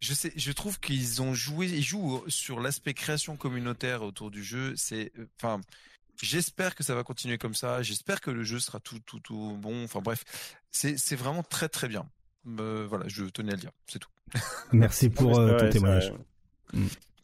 je 0.00 0.14
sais, 0.14 0.32
je 0.36 0.52
trouve 0.52 0.78
qu'ils 0.78 1.22
ont 1.22 1.34
joué, 1.34 1.66
ils 1.66 1.82
jouent 1.82 2.22
sur 2.28 2.60
l'aspect 2.60 2.94
création 2.94 3.36
communautaire 3.36 4.02
autour 4.02 4.30
du 4.30 4.44
jeu. 4.44 4.74
C'est, 4.76 5.10
enfin, 5.36 5.60
j'espère 6.22 6.76
que 6.76 6.84
ça 6.84 6.94
va 6.94 7.02
continuer 7.02 7.36
comme 7.38 7.54
ça. 7.56 7.82
J'espère 7.82 8.20
que 8.20 8.30
le 8.30 8.44
jeu 8.44 8.60
sera 8.60 8.78
tout, 8.78 9.00
tout, 9.00 9.18
tout 9.20 9.56
bon. 9.60 9.82
Enfin 9.84 10.00
bref, 10.00 10.24
c'est 10.70 10.96
c'est 10.98 11.16
vraiment 11.16 11.42
très 11.42 11.68
très 11.68 11.88
bien. 11.88 12.08
Euh, 12.60 12.86
voilà, 12.88 13.04
je 13.08 13.24
tenais 13.24 13.52
à 13.52 13.56
le 13.56 13.60
dire, 13.60 13.70
c'est 13.86 13.98
tout. 13.98 14.08
Merci 14.72 15.08
pour 15.10 15.38
euh, 15.38 15.58
ton 15.58 15.70
témoignage. 15.70 16.12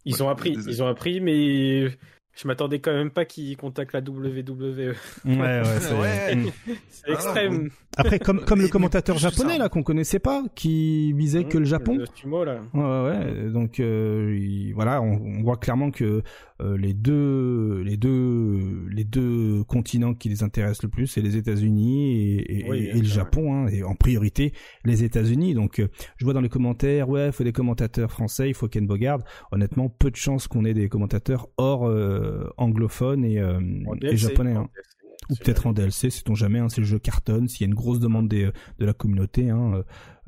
Ils 0.04 0.14
Ouais, 0.14 0.22
ont 0.22 0.28
appris, 0.28 0.54
désolé. 0.54 0.74
ils 0.76 0.82
ont 0.82 0.86
appris, 0.86 1.20
mais 1.20 1.96
je 2.36 2.48
m'attendais 2.48 2.78
quand 2.80 2.92
même 2.92 3.10
pas 3.10 3.24
qu'ils 3.24 3.56
contactent 3.56 3.92
la 3.92 4.00
WWE. 4.00 4.94
Ouais, 5.24 5.36
ouais, 5.36 5.62
c'est- 5.80 5.94
Ouais. 5.94 6.34
Mm. 6.36 6.50
C'est 6.90 7.10
extrême. 7.12 7.70
Après, 7.96 8.18
comme, 8.18 8.40
comme 8.44 8.60
le 8.60 8.66
commentateur 8.68 9.16
japonais, 9.18 9.56
là, 9.56 9.68
qu'on 9.68 9.84
connaissait 9.84 10.18
pas, 10.18 10.42
qui 10.56 11.12
visait 11.12 11.44
que 11.44 11.58
le 11.58 11.64
Japon. 11.64 11.96
Le 11.96 12.06
sumo, 12.12 12.44
là. 12.44 12.60
Ouais, 12.74 12.82
ouais, 12.82 13.18
ouais. 13.44 13.50
Donc 13.50 13.78
euh, 13.78 14.36
il- 14.36 14.72
voilà, 14.72 15.00
on, 15.00 15.12
on 15.22 15.42
voit 15.42 15.56
clairement 15.58 15.92
que 15.92 16.22
euh, 16.60 16.76
les 16.76 16.92
deux, 16.92 17.82
les 17.84 17.96
deux, 17.96 18.86
les 18.90 19.04
deux 19.04 19.62
continents 19.64 20.14
qui 20.14 20.28
les 20.28 20.42
intéressent 20.42 20.82
le 20.82 20.88
plus, 20.88 21.06
c'est 21.06 21.20
les 21.20 21.36
États-Unis 21.36 22.14
et, 22.38 22.58
et- 22.60 22.68
Oui, 22.68 22.78
et 22.88 22.92
bien 22.94 23.02
le 23.02 23.06
Japon, 23.08 23.54
hein, 23.54 23.68
et 23.68 23.84
en 23.84 23.94
priorité 23.94 24.52
les 24.84 25.04
États-Unis. 25.04 25.54
Donc 25.54 25.78
euh, 25.78 25.88
je 26.16 26.24
vois 26.24 26.34
dans 26.34 26.40
les 26.40 26.48
commentaires, 26.48 27.08
ouais, 27.08 27.26
il 27.26 27.32
faut 27.32 27.44
des 27.44 27.52
commentateurs 27.52 28.10
français, 28.10 28.48
il 28.48 28.54
faut 28.54 28.66
Ken 28.68 28.86
Bogard. 28.88 29.20
Honnêtement, 29.52 29.88
peu 29.88 30.10
de 30.10 30.16
chances 30.16 30.48
qu'on 30.48 30.64
ait 30.64 30.74
des 30.74 30.88
commentateurs 30.88 31.48
hors 31.58 31.86
euh, 32.24 32.48
anglophones 32.56 33.24
et, 33.24 33.38
euh, 33.38 33.60
et 34.02 34.16
japonais. 34.16 34.52
hein. 34.54 34.68
DLC, 34.72 35.30
Ou 35.30 35.36
peut-être 35.36 35.66
en 35.66 35.72
DLC, 35.72 36.10
sait-on 36.10 36.34
jamais, 36.34 36.58
hein, 36.58 36.68
si 36.68 36.80
le 36.80 36.86
jeu 36.86 36.98
cartonne, 36.98 37.48
s'il 37.48 37.62
y 37.62 37.64
a 37.64 37.68
une 37.68 37.74
grosse 37.74 38.00
demande 38.00 38.28
des, 38.28 38.50
de 38.78 38.84
la 38.84 38.92
communauté, 38.92 39.50
hein, 39.50 39.74
euh, 39.74 39.82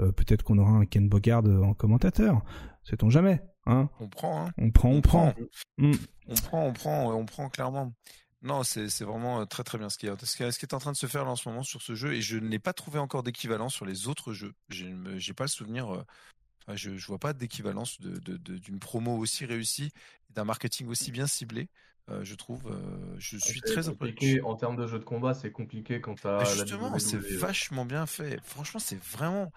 euh, 0.07 0.13
peut-être 0.13 0.43
qu'on 0.43 0.59
aura 0.59 0.73
un 0.73 0.87
Ken 0.87 1.09
Bogard 1.09 1.45
en 1.45 1.75
commentateur. 1.75 2.43
Sait-on 2.85 3.11
jamais, 3.11 3.43
hein 3.67 3.89
On 4.01 4.09
prend, 4.09 4.47
hein. 4.47 4.53
On 4.59 4.71
prend, 4.71 4.91
on, 4.91 4.97
On 4.97 5.01
prend. 5.03 5.33
prend. 5.33 5.43
Mm. 5.79 5.93
On 6.29 6.35
prend, 6.35 6.67
on 6.67 6.73
prend, 6.73 7.15
on 7.15 7.25
prend 7.27 7.49
clairement. 7.49 7.93
Non, 8.43 8.63
c'est 8.63 8.89
c'est 8.91 9.05
vraiment 9.05 9.41
euh, 9.41 9.45
très 9.45 9.65
très 9.65 9.77
bien 9.79 9.89
ce 9.89 9.99
qui, 9.99 10.07
est, 10.07 10.25
ce, 10.25 10.37
qui 10.37 10.43
est, 10.45 10.53
ce 10.53 10.59
qui 10.59 10.67
est 10.67 10.75
en 10.75 10.79
train 10.79 10.93
de 10.93 10.97
se 10.97 11.07
faire 11.07 11.25
là 11.25 11.31
en 11.33 11.37
ce 11.37 11.49
moment 11.49 11.63
sur 11.65 11.83
ce 11.83 11.95
jeu 11.95 12.13
et 12.15 12.21
je 12.21 12.37
n'ai 12.39 12.59
pas 12.61 12.73
trouvé 12.73 12.99
encore 13.01 13.23
d'équivalent 13.25 13.69
sur 13.69 13.85
les 13.87 14.07
autres 14.09 14.33
jeux. 14.35 14.53
Je 14.69 14.85
ne- 14.87 15.19
j'ai 15.19 15.33
pas 15.33 15.45
le 15.45 15.49
souvenir, 15.49 15.93
euh, 15.93 16.05
enfin, 16.67 16.77
je, 16.77 16.97
je 16.97 17.07
vois 17.07 17.19
pas 17.19 17.33
d'équivalence 17.33 18.01
de- 18.01 18.19
de- 18.19 18.37
de- 18.37 18.59
d'une 18.59 18.79
promo 18.79 19.17
aussi 19.17 19.45
réussie, 19.47 19.91
d'un 20.31 20.45
marketing 20.45 20.89
aussi 20.89 21.11
bien 21.13 21.27
ciblé. 21.27 21.69
euh, 22.09 22.21
je 22.23 22.35
trouve, 22.37 22.63
euh, 22.69 23.15
je 23.19 23.37
suis 23.37 23.61
C'est 23.65 23.73
très 23.83 23.91
compliqué. 23.91 24.15
impressionné. 24.15 24.41
En 24.43 24.55
termes 24.55 24.77
de 24.77 24.87
jeu 24.87 24.99
de 25.01 25.05
combat, 25.05 25.35
c'est 25.35 25.51
compliqué 25.51 26.01
quand 26.01 26.15
t'as 26.21 26.39
la 26.39 26.45
Justement, 26.45 26.97
c'est 27.01 27.19
vachement 27.19 27.85
bien 27.85 28.07
fait. 28.07 28.39
Franchement, 28.45 28.79
c'est 28.79 29.03
vraiment. 29.03 29.51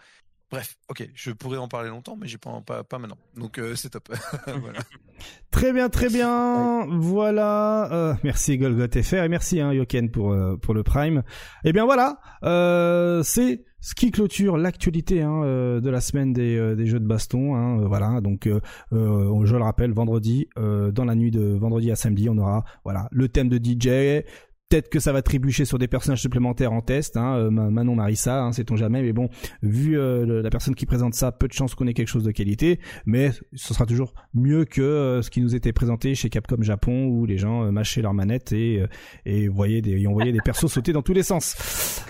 Bref, 0.52 0.78
ok, 0.88 1.08
je 1.14 1.30
pourrais 1.30 1.60
en 1.60 1.68
parler 1.68 1.90
longtemps, 1.90 2.16
mais 2.20 2.28
j'ai 2.28 2.40
pas, 2.40 2.60
pas, 2.62 2.84
pas 2.84 2.98
maintenant. 2.98 3.20
Donc 3.36 3.60
euh, 3.60 3.76
c'est 3.76 3.90
top. 3.92 4.10
voilà. 4.48 4.80
Très 5.52 5.72
bien, 5.74 5.90
très 5.90 6.10
bien. 6.10 6.88
Voilà. 6.90 7.92
Euh, 7.92 8.16
merci 8.24 8.58
Golgot 8.58 8.88
FR 9.00 9.16
et 9.26 9.30
merci 9.30 9.60
hein, 9.62 9.72
Yoken 9.74 10.10
pour 10.10 10.32
euh, 10.34 10.58
pour 10.58 10.74
le 10.74 10.82
Prime. 10.82 11.22
Et 11.66 11.72
bien 11.74 11.86
voilà, 11.86 12.20
euh, 12.44 13.22
c'est 13.22 13.64
ce 13.82 13.96
qui 13.96 14.12
clôture 14.12 14.58
l'actualité 14.58 15.22
hein, 15.22 15.42
euh, 15.44 15.80
de 15.80 15.90
la 15.90 16.02
semaine 16.02 16.34
des, 16.34 16.58
euh, 16.58 16.86
jeux 16.86 17.00
de 17.00 17.08
baston. 17.08 17.56
Hein, 17.56 17.80
euh, 17.80 17.88
voilà. 17.88 18.22
Donc 18.22 18.48
je 18.48 19.56
le 19.56 19.64
rappelle, 19.64 19.92
vendredi, 19.92 20.48
dans 20.58 21.06
la 21.06 21.16
nuit 21.16 21.32
de 21.32 21.58
vendredi 21.58 21.92
à 21.92 21.96
samedi, 21.96 22.30
on 22.30 22.38
aura 22.38 22.64
voilà 22.84 23.08
le 23.12 23.28
thème 23.30 23.50
de 23.50 23.58
DJ. 23.58 24.24
Peut-être 24.70 24.90
que 24.90 25.00
ça 25.00 25.12
va 25.12 25.24
trébucher 25.24 25.66
sur 25.66 25.80
des 25.80 25.88
personnages 25.88 26.22
supplémentaires 26.22 26.72
en 26.74 26.82
test, 26.82 27.18
hein, 27.18 27.38
euh, 27.38 27.50
Ma- 27.50 27.72
Manon 27.72 27.96
Marissa, 27.96 28.44
hein, 28.44 28.52
sait-on 28.52 28.76
jamais, 28.76 29.02
mais 29.02 29.14
bon, 29.14 29.28
vu 29.64 29.98
euh, 29.98 30.44
la 30.44 30.50
personne 30.52 30.76
qui 30.76 30.86
présente 30.86 31.16
ça, 31.16 31.32
peu 31.32 31.48
de 31.48 31.54
chances 31.54 31.74
qu'on 31.74 31.88
ait 31.88 31.96
quelque 31.96 32.08
chose 32.08 32.24
de 32.24 32.30
qualité, 32.30 32.80
mais 33.08 33.32
ce 33.56 33.74
sera 33.74 33.88
toujours 33.88 34.14
mieux 34.36 34.66
que 34.66 34.82
euh, 34.84 35.22
ce 35.24 35.32
qui 35.32 35.42
nous 35.42 35.56
était 35.56 35.74
présenté 35.74 36.14
chez 36.14 36.30
Capcom 36.30 36.62
Japon 36.62 37.08
où 37.08 37.26
les 37.26 37.40
gens 37.40 37.64
euh, 37.64 37.72
mâchaient 37.72 38.04
leurs 38.04 38.14
manettes 38.14 38.52
et 38.52 38.82
euh, 38.82 38.88
et 39.26 39.48
voyaient 39.48 39.82
des 39.82 40.00
et 40.02 40.06
on 40.08 40.14
voyait 40.14 40.32
des 40.32 40.42
persos 40.46 40.68
sauter 40.72 40.94
dans 40.94 41.02
tous 41.02 41.14
les 41.14 41.24
sens. 41.24 41.56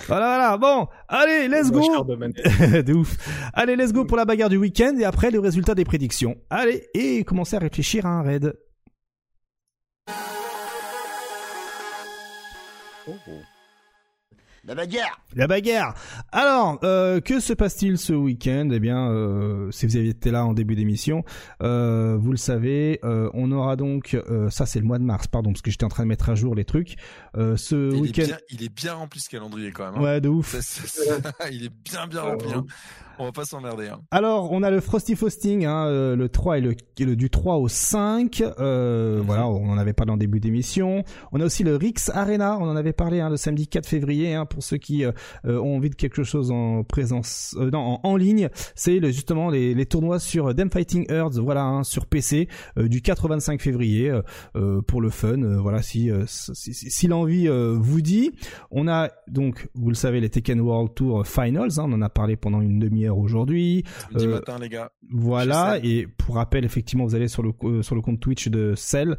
Voilà 0.09 0.25
voilà. 0.25 0.57
Bon, 0.57 0.87
allez, 1.07 1.47
let's 1.47 1.71
go. 1.71 1.79
De 2.83 2.93
ouf. 2.93 3.15
Allez, 3.53 3.77
let's 3.77 3.93
go 3.93 4.03
pour 4.03 4.17
la 4.17 4.25
bagarre 4.25 4.49
du 4.49 4.57
week-end 4.57 4.97
et 4.99 5.05
après 5.05 5.31
le 5.31 5.39
résultat 5.39 5.75
des 5.75 5.85
prédictions. 5.85 6.35
Allez, 6.49 6.87
et 6.93 7.23
commencez 7.23 7.55
à 7.55 7.59
réfléchir 7.59 8.05
à 8.05 8.09
un 8.09 8.21
raid. 8.21 8.53
Cool. 13.17 13.58
La 14.65 14.75
bagarre 14.75 15.21
La 15.35 15.47
bagarre. 15.47 15.93
Alors, 16.31 16.79
euh, 16.83 17.21
que 17.21 17.39
se 17.39 17.53
passe-t-il 17.53 17.97
ce 17.97 18.13
week-end? 18.13 18.69
Eh 18.71 18.79
bien, 18.79 19.09
euh, 19.09 19.71
si 19.71 19.85
vous 19.85 19.95
aviez 19.97 20.09
été 20.11 20.31
là 20.31 20.45
en 20.45 20.53
début 20.53 20.75
d'émission, 20.75 21.23
euh, 21.63 22.17
vous 22.19 22.31
le 22.31 22.37
savez, 22.37 22.99
euh, 23.03 23.29
on 23.33 23.51
aura 23.51 23.75
donc, 23.75 24.13
euh, 24.29 24.49
ça 24.49 24.65
c'est 24.65 24.79
le 24.79 24.85
mois 24.85 24.99
de 24.99 25.03
mars, 25.05 25.27
pardon, 25.27 25.51
parce 25.51 25.61
que 25.61 25.71
j'étais 25.71 25.85
en 25.85 25.89
train 25.89 26.03
de 26.03 26.09
mettre 26.09 26.29
à 26.29 26.35
jour 26.35 26.55
les 26.55 26.65
trucs. 26.65 26.95
Euh, 27.37 27.55
ce 27.57 27.75
Il 27.91 27.97
est, 27.97 28.01
week-end, 28.01 28.23
bien, 28.25 28.37
il 28.49 28.63
est 28.63 28.73
bien 28.75 28.93
rempli 28.93 29.19
ce 29.19 29.29
calendrier 29.29 29.71
quand 29.71 29.91
même. 29.91 30.01
hein. 30.01 30.03
ouais, 30.03 30.21
de 30.21 30.29
ouf. 30.29 30.51
Ça, 30.59 30.61
ça, 30.61 31.03
ça, 31.21 31.49
il 31.51 31.65
est 31.65 31.71
bien 31.89 32.07
bien 32.07 32.21
rempli. 32.21 32.51
hein. 32.53 32.65
On 33.21 33.25
va 33.25 33.31
pas 33.33 33.43
s'emmerder. 33.43 33.89
Hein. 33.89 33.99
Alors, 34.11 34.49
on 34.53 34.63
a 34.63 34.71
le 34.71 34.79
Frosty 34.79 35.13
Fausting, 35.17 35.65
hein, 35.65 36.15
le 36.15 36.29
3 36.29 36.59
et 36.59 36.61
le, 36.61 36.73
et 36.97 37.03
le 37.03 37.17
du 37.17 37.29
3 37.29 37.57
au 37.57 37.67
5. 37.67 38.41
Euh, 38.59 39.21
Voilà, 39.25 39.45
on 39.45 39.69
en 39.69 39.77
avait 39.77 39.91
parlé 39.91 40.13
en 40.13 40.17
début 40.17 40.39
d'émission. 40.39 41.03
On 41.33 41.41
a 41.41 41.45
aussi 41.45 41.65
le 41.65 41.75
Rix 41.75 41.95
Arena, 42.13 42.57
on 42.61 42.63
en 42.69 42.77
avait 42.77 42.93
parlé 42.93 43.19
hein, 43.19 43.29
le 43.29 43.35
samedi 43.35 43.67
4 43.67 43.85
février, 43.87 44.35
hein, 44.35 44.45
pour 44.49 44.63
ceux 44.63 44.77
qui 44.77 45.05
euh, 45.05 45.11
euh, 45.45 45.59
ont 45.59 45.77
envie 45.77 45.89
de 45.89 45.95
quelque 45.95 46.23
chose 46.23 46.51
en 46.51 46.83
présence, 46.83 47.55
euh, 47.59 47.69
non, 47.71 47.79
en, 47.79 47.99
en 48.03 48.15
ligne. 48.15 48.49
C'est 48.75 48.99
le- 48.99 49.11
justement 49.11 49.49
les, 49.49 49.73
les 49.73 49.85
tournois 49.85 50.19
sur 50.19 50.53
Them 50.55 50.69
Fighting 50.71 51.05
Earths, 51.11 51.37
voilà, 51.37 51.63
hein, 51.63 51.83
sur 51.83 52.05
PC, 52.05 52.47
du 52.77 53.01
4 53.01 53.25
au 53.25 53.27
25 53.29 53.61
février, 53.61 54.11
pour 54.87 55.01
le 55.01 55.09
fun. 55.09 55.37
voilà, 55.61 55.81
si, 55.81 56.09
si, 56.27 56.73
si- 56.73 56.89
si 56.89 57.07
l'envie 57.07 57.47
vous 57.47 58.01
dit. 58.01 58.31
On 58.71 58.87
a 58.87 59.09
donc, 59.27 59.67
vous 59.75 59.89
le 59.89 59.95
savez, 59.95 60.19
les 60.19 60.29
Tekken 60.29 60.59
World 60.61 60.93
Tour 60.95 61.25
Finals, 61.27 61.71
hein, 61.77 61.85
on 61.87 61.93
en 61.93 62.01
a 62.01 62.09
parlé 62.09 62.35
pendant 62.35 62.61
une 62.61 62.79
demi-heure 62.79 63.17
aujourd'hui. 63.17 63.83
Samedi 64.11 64.27
matin, 64.27 64.57
les 64.59 64.69
gars. 64.69 64.91
Voilà, 65.11 65.79
et 65.83 66.07
pour 66.17 66.35
rappel, 66.35 66.65
effectivement, 66.65 67.05
vous 67.05 67.15
allez 67.15 67.27
sur 67.27 67.43
le 67.43 67.81
sur 67.81 67.95
le 67.95 68.01
compte 68.01 68.19
Twitch 68.19 68.47
de 68.47 68.73
Cell 68.75 69.17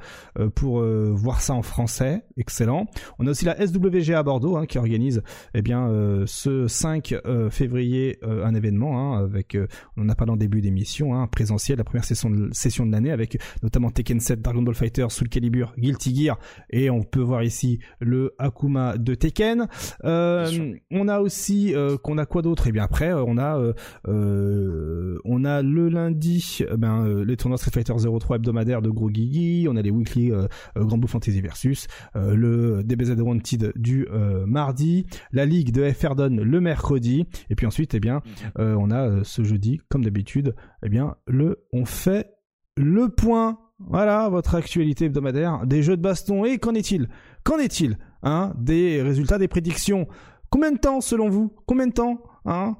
pour 0.54 0.82
voir 0.82 1.40
ça 1.40 1.54
en 1.54 1.62
français, 1.62 2.22
excellent. 2.36 2.86
On 3.18 3.26
a 3.26 3.30
aussi 3.30 3.44
la 3.44 3.56
SWG 3.66 4.12
à 4.14 4.22
Bordeaux 4.22 4.56
hein, 4.56 4.66
qui 4.66 4.78
organise 4.78 5.19
eh 5.54 5.62
bien 5.62 5.88
euh, 5.88 6.24
ce 6.26 6.66
5 6.66 7.14
euh, 7.24 7.50
février 7.50 8.18
euh, 8.22 8.44
un 8.44 8.54
événement 8.54 8.98
hein, 8.98 9.22
avec 9.22 9.56
on 9.96 10.02
en 10.02 10.08
a 10.08 10.14
parlé 10.14 10.32
en 10.32 10.36
début 10.36 10.60
d'émission, 10.60 11.14
hein, 11.14 11.26
présentiel, 11.26 11.78
la 11.78 11.84
première 11.84 12.04
session 12.04 12.30
de, 12.30 12.48
session 12.52 12.86
de 12.86 12.92
l'année 12.92 13.10
avec 13.10 13.38
notamment 13.62 13.90
Tekken 13.90 14.20
7, 14.20 14.42
Dragon 14.42 14.62
Ball 14.62 14.74
Fighter, 14.74 15.06
Soul 15.08 15.28
Calibur, 15.28 15.72
Guilty 15.78 16.14
Gear 16.14 16.38
et 16.70 16.90
on 16.90 17.02
peut 17.02 17.20
voir 17.20 17.42
ici 17.42 17.80
le 18.00 18.34
Akuma 18.38 18.96
de 18.96 19.14
Tekken. 19.14 19.66
On 20.02 21.08
a 21.08 21.20
aussi 21.20 21.74
qu'on 22.02 22.18
a 22.18 22.26
quoi 22.26 22.42
d'autre? 22.42 22.66
Et 22.66 22.72
bien 22.72 22.84
après 22.84 23.12
on 23.12 23.38
a 23.38 23.72
on 24.04 25.44
a 25.44 25.62
le 25.62 25.88
lundi 25.88 26.60
euh, 26.62 26.76
ben, 26.76 27.22
les 27.24 27.36
tournois 27.36 27.58
Street 27.58 27.70
Fighter 27.72 27.94
03 27.96 28.36
hebdomadaires 28.36 28.82
de 28.82 28.90
Gros 28.90 29.10
Guigui, 29.10 29.66
on 29.68 29.76
a 29.76 29.82
les 29.82 29.90
weekly 29.90 30.32
Grand 30.76 30.98
Blue 30.98 31.08
Fantasy 31.08 31.40
versus, 31.40 31.86
le 32.14 32.82
DBZ 32.82 33.20
Wanted 33.20 33.72
du 33.76 34.06
mardi, 34.46 35.06
la 35.32 35.46
ligue 35.46 35.72
de 35.72 35.90
FR 35.90 36.14
Don 36.14 36.36
le 36.42 36.60
mercredi, 36.60 37.26
et 37.48 37.54
puis 37.54 37.66
ensuite 37.66 37.94
eh 37.94 38.00
bien 38.00 38.22
euh, 38.58 38.74
on 38.78 38.90
a 38.90 39.08
euh, 39.08 39.20
ce 39.24 39.42
jeudi 39.44 39.80
comme 39.88 40.04
d'habitude 40.04 40.54
eh 40.82 40.88
bien 40.88 41.16
le 41.26 41.66
on 41.72 41.84
fait 41.84 42.30
le 42.76 43.08
point. 43.08 43.58
Voilà 43.78 44.28
votre 44.28 44.54
actualité 44.54 45.06
hebdomadaire 45.06 45.66
des 45.66 45.82
jeux 45.82 45.96
de 45.96 46.02
baston. 46.02 46.44
Et 46.44 46.58
qu'en 46.58 46.74
est-il? 46.74 47.08
Qu'en 47.44 47.58
est-il 47.58 47.98
hein 48.22 48.52
Des 48.58 49.00
résultats 49.00 49.38
des 49.38 49.48
prédictions? 49.48 50.06
Combien 50.50 50.72
de 50.72 50.78
temps 50.78 51.00
selon 51.00 51.30
vous? 51.30 51.54
Combien 51.66 51.86
de 51.86 51.92
temps 51.92 52.22
hein? 52.44 52.76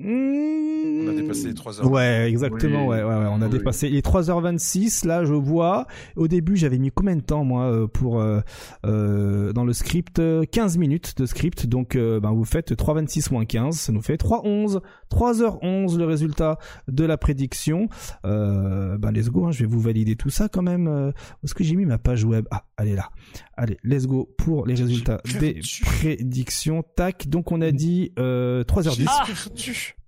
On 0.00 1.08
a 1.08 1.12
dépassé 1.12 1.48
les 1.48 1.54
3 1.54 1.80
heures. 1.80 1.90
Ouais, 1.90 2.28
exactement. 2.28 2.86
Oui. 2.86 2.96
Ouais, 2.96 3.02
ouais, 3.02 3.08
ouais. 3.08 3.26
On 3.30 3.42
a 3.42 3.46
Oui. 3.46 3.50
dépassé 3.50 3.88
les 3.88 4.00
3h26. 4.00 5.04
Là, 5.06 5.24
je 5.24 5.32
vois. 5.34 5.86
Au 6.16 6.28
début, 6.28 6.56
j'avais 6.56 6.78
mis 6.78 6.90
combien 6.90 7.16
de 7.16 7.20
temps, 7.20 7.44
moi, 7.44 7.64
euh, 7.64 7.86
pour 7.86 8.20
euh, 8.20 8.40
euh, 8.86 9.52
dans 9.52 9.64
le 9.64 9.72
script 9.72 10.18
euh, 10.18 10.44
15 10.50 10.78
minutes 10.78 11.14
de 11.18 11.26
script. 11.26 11.66
Donc, 11.66 11.96
euh, 11.96 12.20
ben, 12.20 12.30
vous 12.32 12.44
faites 12.44 12.72
3,26 12.76 13.32
moins 13.32 13.44
15. 13.44 13.74
Ça 13.76 13.92
nous 13.92 14.02
fait 14.02 14.16
3,11. 14.16 14.80
3h11 15.10 15.96
le 15.98 16.04
résultat 16.04 16.58
de 16.88 17.04
la 17.04 17.16
prédiction. 17.16 17.88
Euh, 18.24 18.96
ben 18.98 19.10
let's 19.12 19.28
go, 19.30 19.46
hein, 19.46 19.50
je 19.52 19.60
vais 19.60 19.66
vous 19.66 19.80
valider 19.80 20.16
tout 20.16 20.30
ça 20.30 20.48
quand 20.48 20.62
même. 20.62 20.86
Euh, 20.88 21.08
où 21.10 21.44
est-ce 21.46 21.54
que 21.54 21.64
j'ai 21.64 21.76
mis 21.76 21.86
ma 21.86 21.98
page 21.98 22.24
web? 22.24 22.46
Ah, 22.50 22.64
elle 22.78 22.88
est 22.88 22.94
là. 22.96 23.08
Allez, 23.56 23.78
let's 23.84 24.06
go 24.06 24.28
pour 24.38 24.66
les 24.66 24.74
résultats 24.74 25.20
des 25.40 25.60
prédictions. 25.82 26.82
Tac, 26.96 27.28
donc 27.28 27.52
on 27.52 27.60
a 27.60 27.70
dit 27.70 28.12
euh, 28.18 28.64
3h10. 28.64 29.06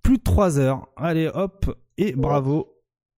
Plus 0.03 0.17
de 0.17 0.23
3 0.23 0.59
heures. 0.59 0.87
Allez, 0.97 1.29
hop, 1.33 1.71
et 1.97 2.13
bravo 2.13 2.67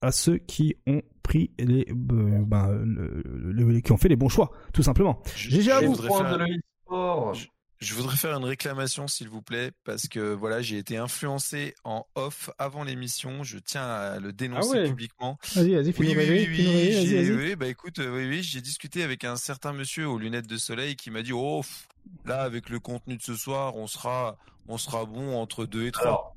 à 0.02 0.12
ceux 0.12 0.38
qui 0.38 0.76
ont 0.86 1.02
pris 1.24 1.52
les, 1.58 1.88
euh, 1.90 2.44
ben, 2.46 2.68
le- 2.84 3.24
le- 3.54 3.80
qui 3.80 3.92
ont 3.94 3.98
fait 3.98 4.10
les 4.10 4.18
bons 4.18 4.28
choix, 4.28 4.52
tout 4.74 4.84
simplement. 4.84 5.22
GG 5.36 5.72
à 5.72 5.80
je 5.82 5.86
vous. 5.86 5.94
voudrais 5.94 6.08
Point 6.10 6.24
faire- 6.26 6.38
de 6.40 6.44
l'e-sport. 6.44 7.34
Je- 7.34 7.48
Je 7.84 7.94
voudrais 7.96 8.16
faire 8.16 8.36
une 8.38 8.46
réclamation, 8.46 9.08
s'il 9.08 9.28
vous 9.28 9.42
plaît, 9.42 9.72
parce 9.84 10.08
que 10.08 10.34
voilà, 10.34 10.62
j'ai 10.62 10.78
été 10.78 10.96
influencé 10.98 11.76
en 11.84 12.06
off 12.16 12.50
avant 12.58 12.84
l'émission. 12.84 13.44
Je 13.44 13.58
tiens 13.60 13.84
à 13.86 14.20
le 14.20 14.32
dénoncer 14.32 14.70
Ah 14.74 14.82
ouais. 14.84 14.88
publiquement. 14.88 15.38
Vas-y, 15.56 15.74
vas-y, 15.76 15.94
Oui, 16.00 16.14
oui, 16.16 16.16
oui, 16.18 16.48
oui, 16.50 17.06
j'ai- 17.06 17.24
vas-y. 17.24 17.32
oui, 17.50 17.56
bah 17.58 17.68
écoute, 17.68 18.00
euh, 18.00 18.16
oui, 18.16 18.28
oui, 18.30 18.42
j'ai 18.42 18.62
discuté 18.62 19.04
avec 19.04 19.26
un 19.26 19.36
certain 19.36 19.74
monsieur 19.74 20.08
aux 20.08 20.18
lunettes 20.18 20.48
de 20.48 20.58
soleil 20.58 20.96
qui 20.96 21.12
m'a 21.12 21.22
dit, 21.24 21.34
oh, 21.34 21.60
pff, 21.62 21.88
là, 22.26 22.42
avec 22.44 22.70
le 22.70 22.80
contenu 22.80 23.18
de 23.18 23.22
ce 23.22 23.36
soir, 23.36 23.76
on 23.76 23.88
sera, 23.88 24.38
on 24.70 24.78
sera 24.78 25.04
bon 25.06 25.36
entre 25.36 25.66
2 25.66 25.86
et 25.88 25.92
3. 25.92 26.06
Alors, 26.06 26.36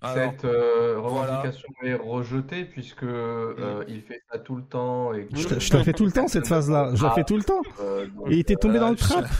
Alors, 0.00 0.30
cette 0.32 0.44
euh, 0.44 0.96
voilà. 1.00 1.40
revendication 1.40 1.68
est 1.82 1.94
rejetée 1.94 2.64
puisque 2.64 3.02
euh, 3.02 3.84
il 3.88 4.00
fait 4.02 4.22
ça 4.32 4.38
tout 4.38 4.56
le 4.56 4.62
temps 4.62 5.12
et 5.12 5.26
que- 5.26 5.36
Je 5.36 5.48
te- 5.48 5.60
je 5.60 5.68
te 5.70 5.76
la 5.76 5.84
fais 5.84 5.92
tout 5.92 6.06
le 6.06 6.12
temps, 6.12 6.28
cette 6.28 6.46
phase-là. 6.46 6.92
Je 6.94 7.02
la 7.02 7.10
fais 7.10 7.24
tout 7.24 7.36
le 7.36 7.42
temps. 7.44 7.60
Euh, 7.80 8.06
donc, 8.06 8.30
Et 8.30 8.34
il 8.34 8.38
était 8.38 8.54
tombé 8.56 8.76
euh, 8.76 8.80
dans 8.80 8.90
le 8.90 8.96
trap. 8.96 9.26
je 9.26 9.30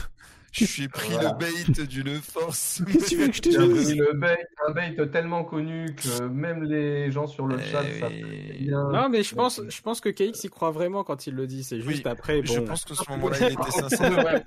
suis 0.65 0.87
pris 0.87 1.11
Voilà. 1.13 1.37
le 1.39 1.45
bait 1.45 1.85
d'une 1.85 2.15
force. 2.21 2.81
Qu'est-ce 2.91 3.03
que 3.05 3.09
tu 3.09 3.17
veux 3.17 3.27
que 3.27 3.33
je 3.35 3.41
te 3.41 3.49
dise 3.49 3.85
pris 3.87 3.95
le 3.97 4.13
bait, 4.13 4.37
un 4.67 4.71
bait 4.71 4.95
tellement 5.11 5.43
connu 5.43 5.95
que 5.95 6.23
même 6.27 6.63
les 6.63 7.11
gens 7.11 7.27
sur 7.27 7.45
le 7.47 7.57
Eh 7.59 7.71
chat 7.71 7.81
oui. 7.83 7.99
savent 7.99 8.57
bien. 8.59 8.89
Non, 8.91 9.09
mais 9.09 9.23
je 9.23 9.35
pense, 9.35 9.61
je 9.67 9.81
pense 9.81 10.01
que 10.01 10.09
KX 10.09 10.43
y 10.43 10.49
croit 10.49 10.71
vraiment 10.71 11.03
quand 11.03 11.27
il 11.27 11.35
le 11.35 11.47
dit. 11.47 11.63
C'est 11.63 11.79
juste 11.81 11.87
Oui, 12.05 12.11
après. 12.11 12.41
Bon, 12.41 12.53
Je 12.53 12.59
pense 12.61 12.85
que 12.85 12.93
ce 12.95 13.09
moment-là, 13.09 13.37
il 13.41 13.53
était 13.53 13.71
sincère. 13.71 14.09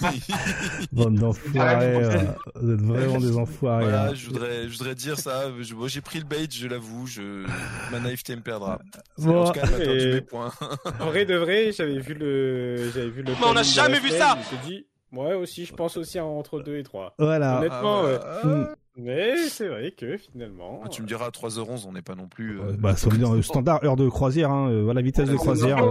Bande 0.92 1.14
d'enfoirés. 1.16 1.96
Ouais, 1.96 2.04
euh, 2.04 2.24
Vous 2.56 2.72
êtes 2.72 2.80
vraiment 2.80 3.18
des 3.20 3.36
enfoirés. 3.36 3.84
Voilà, 3.84 4.08
hein. 4.10 4.14
je 4.14 4.26
voudrais, 4.26 4.68
je 4.68 4.78
voudrais 4.78 4.94
dire 4.94 5.18
ça. 5.18 5.50
Je- 5.60 5.74
moi, 5.74 5.88
j'ai 5.88 6.00
pris 6.00 6.18
le 6.18 6.24
bait, 6.24 6.46
je 6.50 6.66
l'avoue. 6.66 7.06
Je, 7.06 7.44
ma 7.90 8.00
naïveté 8.00 8.36
me 8.36 8.42
perdra. 8.42 8.78
Bon. 9.18 9.42
En 9.42 9.46
tout 9.46 9.52
cas, 9.60 9.66
Et- 9.80 10.14
mes 10.14 10.20
points. 10.20 10.52
En 11.00 11.06
vrai 11.06 11.24
de 11.24 11.36
vrai, 11.36 11.72
j'avais 11.72 11.98
vu 11.98 12.14
le, 12.14 12.90
j'avais 12.94 13.10
vu 13.10 13.22
le. 13.22 13.32
Mais 13.32 13.46
on 13.46 13.54
n'a 13.54 13.62
jamais 13.62 14.00
vu 14.00 14.10
ça 14.10 14.34
Je 14.34 14.38
me 14.56 14.60
suis 14.60 14.68
dit, 14.68 14.86
moi 15.12 15.36
aussi, 15.36 15.64
je 15.64 15.74
pense 15.74 15.96
aussi 15.96 16.18
à 16.18 16.24
entre 16.24 16.60
2 16.60 16.76
et 16.76 16.82
3. 16.82 17.14
Voilà. 17.18 17.58
Honnêtement, 17.58 18.00
Ah, 18.00 18.04
ouais. 18.04 18.18
voilà. 18.42 18.74
Mais 18.96 19.36
c'est 19.48 19.68
vrai 19.68 19.92
que 19.92 20.16
finalement. 20.18 20.82
Ah, 20.84 20.88
tu 20.88 21.00
me 21.00 21.06
diras 21.06 21.26
à 21.26 21.30
3h11, 21.30 21.86
on 21.88 21.92
n'est 21.92 22.02
pas 22.02 22.14
non 22.16 22.26
plus. 22.28 22.58
euh, 22.60 22.64
Euh, 22.70 22.76
Bah, 22.78 22.96
ça 22.96 23.08
veut 23.08 23.16
dire 23.16 23.32
euh, 23.34 23.40
standard 23.40 23.82
heure 23.84 23.96
de 23.96 24.08
croisière, 24.08 24.50
hein. 24.50 24.68
euh, 24.70 24.82
Voilà, 24.82 25.00
vitesse 25.00 25.30
de 25.30 25.36
croisière. 25.36 25.78
euh, 25.84 25.90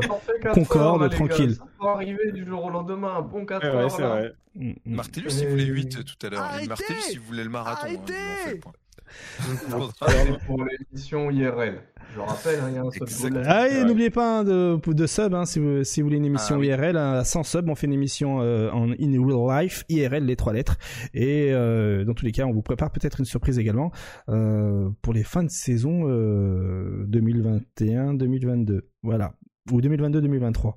Concorde, 0.53 1.03
heures, 1.03 1.09
tranquille. 1.09 1.55
Ça 1.55 1.63
peut 1.79 1.87
arriver 1.87 2.31
du 2.33 2.45
jour 2.45 2.63
au 2.65 2.69
lendemain, 2.69 3.15
un 3.17 3.21
bon 3.21 3.45
4 3.45 3.63
Ouais, 3.63 3.69
ouais, 3.71 3.75
heures. 3.83 3.91
c'est 3.91 4.01
vrai. 4.03 4.33
mm, 4.55 4.69
mm. 4.69 4.73
Martellus, 4.85 5.29
il 5.41 5.47
voulait 5.47 5.63
Et- 5.63 5.67
8 5.67 6.05
tout 6.05 6.25
à 6.25 6.29
l'heure. 6.29 6.43
Martellus, 6.67 6.99
il 7.13 7.19
voulait 7.19 7.43
le 7.43 7.49
marathon. 7.49 7.87
hein, 7.87 7.95
Arrêtez 7.95 8.13
ils 8.55 8.59
pour 10.45 10.65
l'émission 10.91 11.31
IRL. 11.31 11.81
Je 12.15 12.19
rappelle, 12.19 12.59
hein, 12.59 12.67
il 12.69 12.75
y 12.75 12.77
a 12.77 12.81
un. 12.81 13.43
Ah 13.45 13.67
et 13.67 13.83
n'oubliez 13.83 14.09
pas 14.09 14.39
hein, 14.39 14.43
de, 14.43 14.79
de 14.91 15.07
sub 15.07 15.33
hein, 15.35 15.45
si, 15.45 15.59
vous, 15.59 15.83
si 15.83 16.01
vous 16.01 16.07
voulez 16.07 16.17
une 16.17 16.25
émission 16.25 16.55
Ah 16.55 16.59
oui. 16.59 16.67
IRL 16.67 16.97
à 16.97 17.23
100 17.23 17.43
subs 17.43 17.69
on 17.69 17.75
fait 17.75 17.85
une 17.85 17.93
émission 17.93 18.41
euh, 18.41 18.71
en 18.71 18.89
in 18.91 19.25
real 19.25 19.63
life 19.63 19.83
IRL 19.89 20.25
les 20.25 20.35
trois 20.35 20.53
lettres. 20.53 20.77
Et 21.13 21.51
euh, 21.51 22.03
dans 22.05 22.13
tous 22.13 22.25
les 22.25 22.31
cas 22.31 22.45
on 22.45 22.51
vous 22.51 22.63
prépare 22.63 22.91
peut-être 22.91 23.19
une 23.19 23.25
surprise 23.25 23.59
également 23.59 23.91
euh, 24.29 24.89
pour 25.01 25.13
les 25.13 25.23
fins 25.23 25.43
de 25.43 25.49
saison 25.49 26.05
euh, 26.07 27.05
2021-2022 27.09 28.81
voilà. 29.03 29.33
Ou 29.71 29.81
2022-2023 29.81 30.73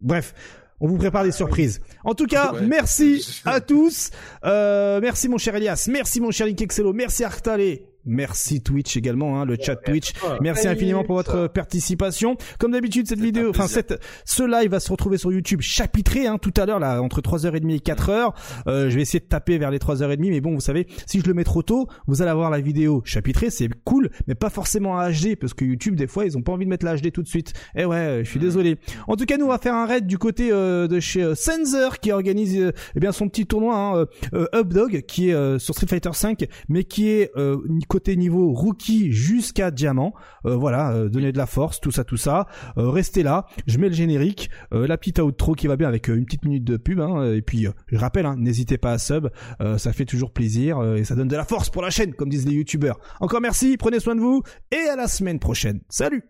bref 0.00 0.34
on 0.80 0.88
vous 0.88 0.96
prépare 0.96 1.24
des 1.24 1.32
surprises. 1.32 1.80
En 2.04 2.14
tout 2.14 2.26
cas, 2.26 2.52
Ouais. 2.54 2.62
merci 2.66 3.24
à 3.44 3.60
tous. 3.60 4.10
Euh, 4.44 5.00
merci 5.00 5.28
mon 5.28 5.38
cher 5.38 5.54
Elias, 5.54 5.86
merci 5.90 6.20
mon 6.20 6.30
cher 6.30 6.46
Link 6.46 6.60
Excello, 6.60 6.92
merci 6.92 7.22
Arctalé, 7.24 7.84
merci 8.04 8.62
Twitch 8.62 8.96
également, 8.96 9.40
hein, 9.40 9.44
le 9.44 9.56
chat 9.60 9.76
Twitch. 9.76 10.12
Merci 10.40 10.68
infiniment 10.68 11.04
pour 11.04 11.16
votre 11.16 11.46
participation. 11.48 12.36
Comme 12.58 12.72
d'habitude, 12.72 13.06
cette 13.06 13.20
vidéo, 13.20 13.50
enfin 13.50 13.66
cette, 13.66 14.00
ce 14.24 14.42
live 14.42 14.70
va 14.70 14.80
se 14.80 14.90
retrouver 14.90 15.18
sur 15.18 15.32
YouTube 15.32 15.60
chapitré 15.60 16.26
hein, 16.26 16.38
tout 16.38 16.54
à 16.56 16.66
l'heure 16.66 16.80
là 16.80 17.02
entre 17.02 17.20
3h30 17.20 17.70
et 17.74 17.78
4h. 17.78 18.32
Euh, 18.66 18.90
je 18.90 18.96
vais 18.96 19.02
essayer 19.02 19.20
de 19.20 19.24
taper 19.24 19.58
vers 19.58 19.70
les 19.70 19.78
3h30 19.78 20.30
mais 20.30 20.40
bon, 20.40 20.54
vous 20.54 20.60
savez, 20.60 20.86
si 21.06 21.20
je 21.20 21.26
le 21.26 21.34
mets 21.34 21.44
trop 21.44 21.62
tôt, 21.62 21.88
vous 22.06 22.22
allez 22.22 22.30
avoir 22.30 22.50
la 22.50 22.60
vidéo 22.60 23.02
chapitrée, 23.04 23.50
c'est 23.50 23.68
cool, 23.84 24.10
mais 24.26 24.34
pas 24.34 24.50
forcément 24.50 24.92
en 24.92 25.10
HD 25.10 25.36
parce 25.36 25.54
que 25.54 25.64
YouTube 25.64 25.96
des 25.96 26.06
fois, 26.06 26.24
ils 26.24 26.36
ont 26.36 26.42
pas 26.42 26.52
envie 26.52 26.64
de 26.64 26.70
mettre 26.70 26.84
la 26.84 26.96
HD 26.96 27.12
tout 27.12 27.22
de 27.22 27.28
suite. 27.28 27.52
Eh 27.74 27.84
ouais, 27.84 28.20
je 28.24 28.30
suis 28.30 28.40
désolé. 28.40 28.78
En 29.08 29.16
tout 29.16 29.24
cas, 29.24 29.36
nous 29.36 29.46
on 29.46 29.48
va 29.48 29.58
faire 29.58 29.74
un 29.74 29.86
raid 29.86 30.06
du 30.06 30.18
côté 30.18 30.50
euh, 30.52 30.88
de 30.88 31.00
chez 31.00 31.22
euh, 31.22 31.34
Sensor 31.34 31.98
qui 31.98 32.12
organise 32.12 32.56
euh, 32.58 32.72
eh 32.94 33.00
bien 33.00 33.12
son 33.12 33.28
petit 33.28 33.46
tournoi 33.46 33.76
hein, 33.76 33.96
euh, 33.96 34.06
euh, 34.34 34.60
Updog 34.60 35.02
qui 35.06 35.30
est 35.30 35.34
euh, 35.34 35.58
sur 35.58 35.74
Street 35.74 35.86
Fighter 35.86 36.12
5 36.12 36.46
mais 36.68 36.84
qui 36.84 37.08
est 37.08 37.30
euh, 37.36 37.58
côté 37.90 38.16
niveau 38.16 38.52
rookie 38.52 39.12
jusqu'à 39.12 39.70
diamant. 39.70 40.14
Euh, 40.46 40.54
voilà, 40.54 40.92
euh, 40.92 41.08
donner 41.08 41.32
de 41.32 41.38
la 41.38 41.46
force, 41.46 41.80
tout 41.80 41.90
ça, 41.90 42.04
tout 42.04 42.16
ça. 42.16 42.46
Euh, 42.78 42.88
restez 42.88 43.22
là, 43.22 43.46
je 43.66 43.78
mets 43.78 43.88
le 43.88 43.94
générique, 43.94 44.48
euh, 44.72 44.86
la 44.86 44.96
petite 44.96 45.18
outro 45.18 45.54
qui 45.54 45.66
va 45.66 45.76
bien 45.76 45.88
avec 45.88 46.08
une 46.08 46.24
petite 46.24 46.44
minute 46.44 46.64
de 46.64 46.76
pub. 46.76 47.00
Hein, 47.00 47.34
et 47.34 47.42
puis, 47.42 47.66
euh, 47.66 47.72
je 47.88 47.98
rappelle, 47.98 48.26
hein, 48.26 48.36
n'hésitez 48.38 48.78
pas 48.78 48.92
à 48.92 48.98
sub, 48.98 49.28
euh, 49.60 49.76
ça 49.76 49.92
fait 49.92 50.04
toujours 50.04 50.32
plaisir 50.32 50.78
euh, 50.78 50.96
et 50.96 51.04
ça 51.04 51.16
donne 51.16 51.28
de 51.28 51.36
la 51.36 51.44
force 51.44 51.68
pour 51.68 51.82
la 51.82 51.90
chaîne, 51.90 52.14
comme 52.14 52.28
disent 52.28 52.46
les 52.46 52.54
youtubeurs. 52.54 53.00
Encore 53.18 53.40
merci, 53.40 53.76
prenez 53.76 53.98
soin 53.98 54.14
de 54.14 54.20
vous 54.20 54.42
et 54.70 54.88
à 54.88 54.94
la 54.96 55.08
semaine 55.08 55.40
prochaine. 55.40 55.80
Salut 55.88 56.22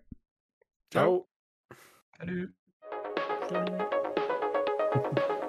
Ciao. 0.92 1.26
Salut. 2.18 2.54
Salut. 3.48 3.72